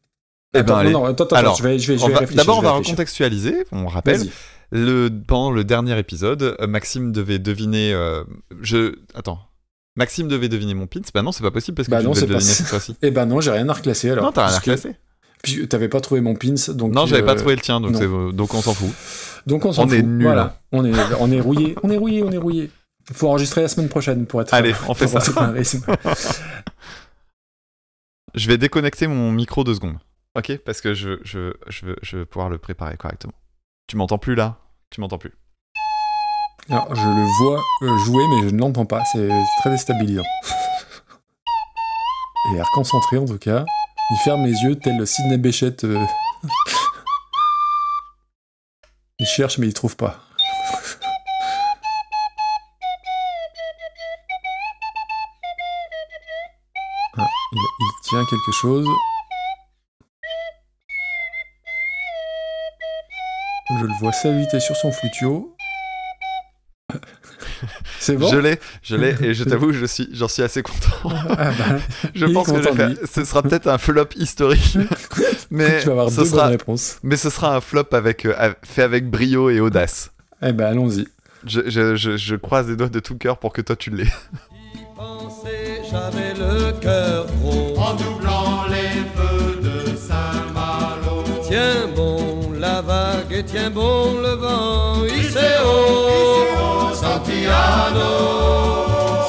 Eh 0.54 0.60
ben, 0.60 0.62
Attends, 0.64 0.76
allez. 0.78 0.92
non, 0.92 1.00
non, 1.02 1.06
attends, 1.08 1.24
attends, 1.26 1.36
Alors, 1.36 1.56
je 1.58 1.64
vais, 1.64 1.80
je 1.80 1.92
vais, 1.92 1.98
je 1.98 2.04
On 2.04 2.08
vais 2.08 2.14
va- 2.14 2.20
réfléchir, 2.20 2.44
D'abord, 2.44 2.60
on 2.60 2.62
va 2.62 2.72
recontextualiser. 2.72 3.66
On 3.72 3.88
rappelle. 3.88 4.22
Le, 4.72 5.10
pendant 5.10 5.52
le 5.52 5.64
dernier 5.64 5.98
épisode, 5.98 6.56
euh, 6.60 6.68
Maxime 6.68 7.12
devait 7.12 7.40
deviner. 7.40 7.94
euh, 7.94 8.24
je 8.62 8.96
attends. 9.16 9.40
Maxime 9.96 10.28
devait 10.28 10.50
deviner 10.50 10.74
mon 10.76 10.86
pins. 10.88 11.02
Bah 11.14 11.22
non, 11.24 11.32
c'est 11.32 11.44
pas 11.44 11.52
possible 11.52 11.76
parce 11.76 11.88
que 11.88 11.92
Bah 11.92 12.00
tu 12.00 12.06
non, 12.06 12.12
devais 12.12 12.28
le 12.28 12.34
deviner 12.36 12.52
cette 12.54 12.68
fois-ci. 12.68 12.96
Eh 13.02 13.12
ben 13.12 13.26
non, 13.26 13.42
j'ai 13.42 13.52
rien 13.52 13.68
à 13.68 13.74
reclasser 13.74 14.12
alors. 14.12 14.26
Non, 14.26 14.32
t'as 14.32 14.46
rien 14.48 14.56
à 14.56 14.60
reclasser. 14.60 14.96
Puisque 15.42 15.70
t'avais 15.70 15.88
pas 15.90 16.02
trouvé 16.02 16.22
mon 16.22 16.36
pins, 16.36 16.54
donc. 16.74 16.94
Non, 16.94 17.06
j'avais 17.06 17.24
euh, 17.24 17.26
pas 17.26 17.36
trouvé 17.36 17.56
le 17.56 17.62
tien, 17.62 17.80
donc, 17.82 17.96
euh, 18.02 18.32
on 18.38 18.62
s'en 18.62 18.74
fout. 18.74 18.90
Donc 19.48 19.66
on 19.66 19.72
s'en 19.74 19.84
On 19.86 19.88
fout. 19.88 19.98
est. 19.98 20.04
Voilà, 20.22 20.60
on 20.72 20.86
est, 20.86 20.94
on 21.20 21.32
est 21.32 21.40
rouillé, 21.40 21.76
on 21.84 21.90
est 21.90 21.98
rouillé, 21.98 22.24
on 22.24 22.32
est 22.32 22.38
rouillé. 22.38 22.70
Faut 23.14 23.28
enregistrer 23.30 23.62
la 23.62 23.68
semaine 23.70 23.90
prochaine 23.90 24.26
pour 24.28 24.42
être. 24.42 24.54
Allez, 24.54 24.74
on 24.88 24.94
fait 24.94 25.08
ça. 25.08 25.20
Je 28.36 28.48
vais 28.48 28.58
déconnecter 28.58 29.08
mon 29.08 29.32
micro 29.32 29.64
deux 29.64 29.74
secondes. 29.74 29.98
Ok? 30.38 30.58
Parce 30.64 30.82
que 30.82 30.94
je, 30.94 31.18
je, 31.24 31.54
je, 31.68 31.86
veux, 31.88 31.96
je 32.04 32.18
veux 32.18 32.26
pouvoir 32.26 32.50
le 32.50 32.58
préparer 32.60 32.96
correctement. 32.98 33.34
Tu 33.90 33.98
m'entends 33.98 34.20
plus 34.20 34.36
là? 34.36 34.58
Tu 34.92 35.02
m'entends 35.02 35.18
plus. 35.18 35.34
Alors, 36.70 36.94
je 36.94 37.08
le 37.08 37.26
vois 37.40 37.60
euh, 37.82 37.98
jouer, 38.06 38.24
mais 38.28 38.48
je 38.48 38.54
ne 38.54 38.60
l'entends 38.60 38.86
pas. 38.86 39.04
C'est 39.12 39.28
très 39.62 39.72
déstabilisant. 39.72 40.22
Il 42.46 42.52
a 42.52 42.58
l'air 42.58 42.70
concentré 42.76 43.18
en 43.18 43.26
tout 43.26 43.40
cas. 43.40 43.66
Il 44.12 44.18
ferme 44.18 44.46
les 44.46 44.54
yeux 44.62 44.76
tel 44.76 45.08
Sidney 45.08 45.40
Bechet. 45.40 45.84
euh. 45.86 46.06
Il 49.18 49.26
cherche 49.26 49.58
mais 49.58 49.66
il 49.66 49.74
trouve 49.74 49.96
pas. 49.98 50.20
Ah, 57.18 57.28
il 57.52 57.92
tient 58.04 58.24
quelque 58.26 58.52
chose. 58.52 58.88
Je 63.78 63.86
le 63.86 63.94
vois 64.00 64.12
s'inviter 64.12 64.60
sur 64.60 64.76
son 64.76 64.92
flutio. 64.92 65.56
C'est 68.00 68.16
bon? 68.16 68.28
Je 68.32 68.38
l'ai, 68.38 68.60
je 68.82 68.96
l'ai, 68.96 69.16
et 69.22 69.34
je 69.34 69.44
t'avoue, 69.44 69.72
je 69.74 69.86
suis, 69.86 70.10
j'en 70.12 70.28
suis 70.28 70.42
assez 70.42 70.64
content. 70.64 70.90
Ah 71.06 71.52
bah, 71.58 71.78
Je 72.16 72.26
pense 72.26 72.48
que 72.52 72.62
je 72.62 72.70
vais 72.70 72.96
ce 73.06 73.24
sera 73.26 73.44
peut-être 73.44 73.68
un 73.68 73.78
flop 73.78 74.08
historique, 74.16 74.78
mais 75.52 75.82
tu 75.82 75.88
vas 75.88 75.92
avoir 75.92 76.10
ce 76.10 76.22
deux 76.22 76.26
sera, 76.26 76.48
réponses. 76.48 76.98
mais 77.04 77.16
ce 77.16 77.30
sera 77.30 77.56
un 77.56 77.62
flop 77.62 77.94
avec, 77.94 78.26
euh, 78.26 78.54
fait 78.64 78.82
avec 78.82 79.10
brio 79.10 79.50
et 79.50 79.60
audace. 79.60 80.12
Eh 80.42 80.52
ben, 80.52 80.66
allons-y. 80.68 81.08
Je, 81.46 81.62
je, 81.70 81.96
je, 81.96 82.18
je 82.18 82.36
croise 82.36 82.68
les 82.70 82.76
doigts 82.76 82.90
de 82.90 83.00
tout 83.00 83.18
cœur 83.18 83.38
pour 83.38 83.54
que 83.54 83.62
toi 83.62 83.76
tu 83.76 83.92
l'aies. 83.92 84.12
J'avais 85.92 86.34
le 86.34 86.72
cœur 86.80 87.26
gros. 87.42 87.76
En 87.78 87.94
doublant 87.96 88.66
les 88.70 89.00
feux 89.16 89.62
de 89.62 89.96
Saint-Malo. 89.96 91.24
Tiens 91.48 91.88
bon 91.96 92.29
la 92.60 92.82
vague 92.82 93.32
et 93.32 93.44
tiens 93.44 93.70
bon 93.70 94.20
le 94.22 94.36
vent. 94.36 95.06
Iseo, 95.06 96.94
Santiano. 96.94 98.12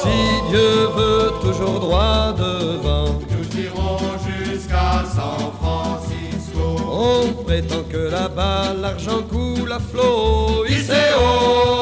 Si 0.01 0.49
Dieu 0.49 0.87
veut 0.95 1.31
toujours 1.41 1.79
droit 1.79 2.33
devant. 2.37 3.19
Nous 3.29 3.59
irons 3.59 3.99
jusqu'à 4.27 5.03
San 5.15 5.51
Francisco. 5.59 6.65
On 6.91 7.43
prétend 7.43 7.83
que 7.89 8.09
là-bas 8.11 8.73
l'argent 8.73 9.23
coule 9.29 9.71
à 9.71 9.79
flot. 9.79 10.65
Iseo, 10.67 11.80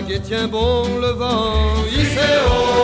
vague 0.00 0.12
et 0.12 0.20
tiens 0.20 0.48
bon 0.48 0.84
le 1.00 1.08
vent. 1.08 1.84
Iseo, 1.90 2.79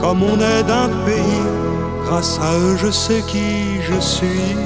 Comme 0.00 0.22
on 0.22 0.36
est 0.36 0.62
d'un 0.62 0.88
pays, 1.04 1.42
grâce 2.04 2.38
à 2.40 2.56
eux 2.58 2.76
je 2.76 2.90
sais 2.90 3.22
qui 3.26 3.80
je 3.82 4.00
suis. 4.00 4.56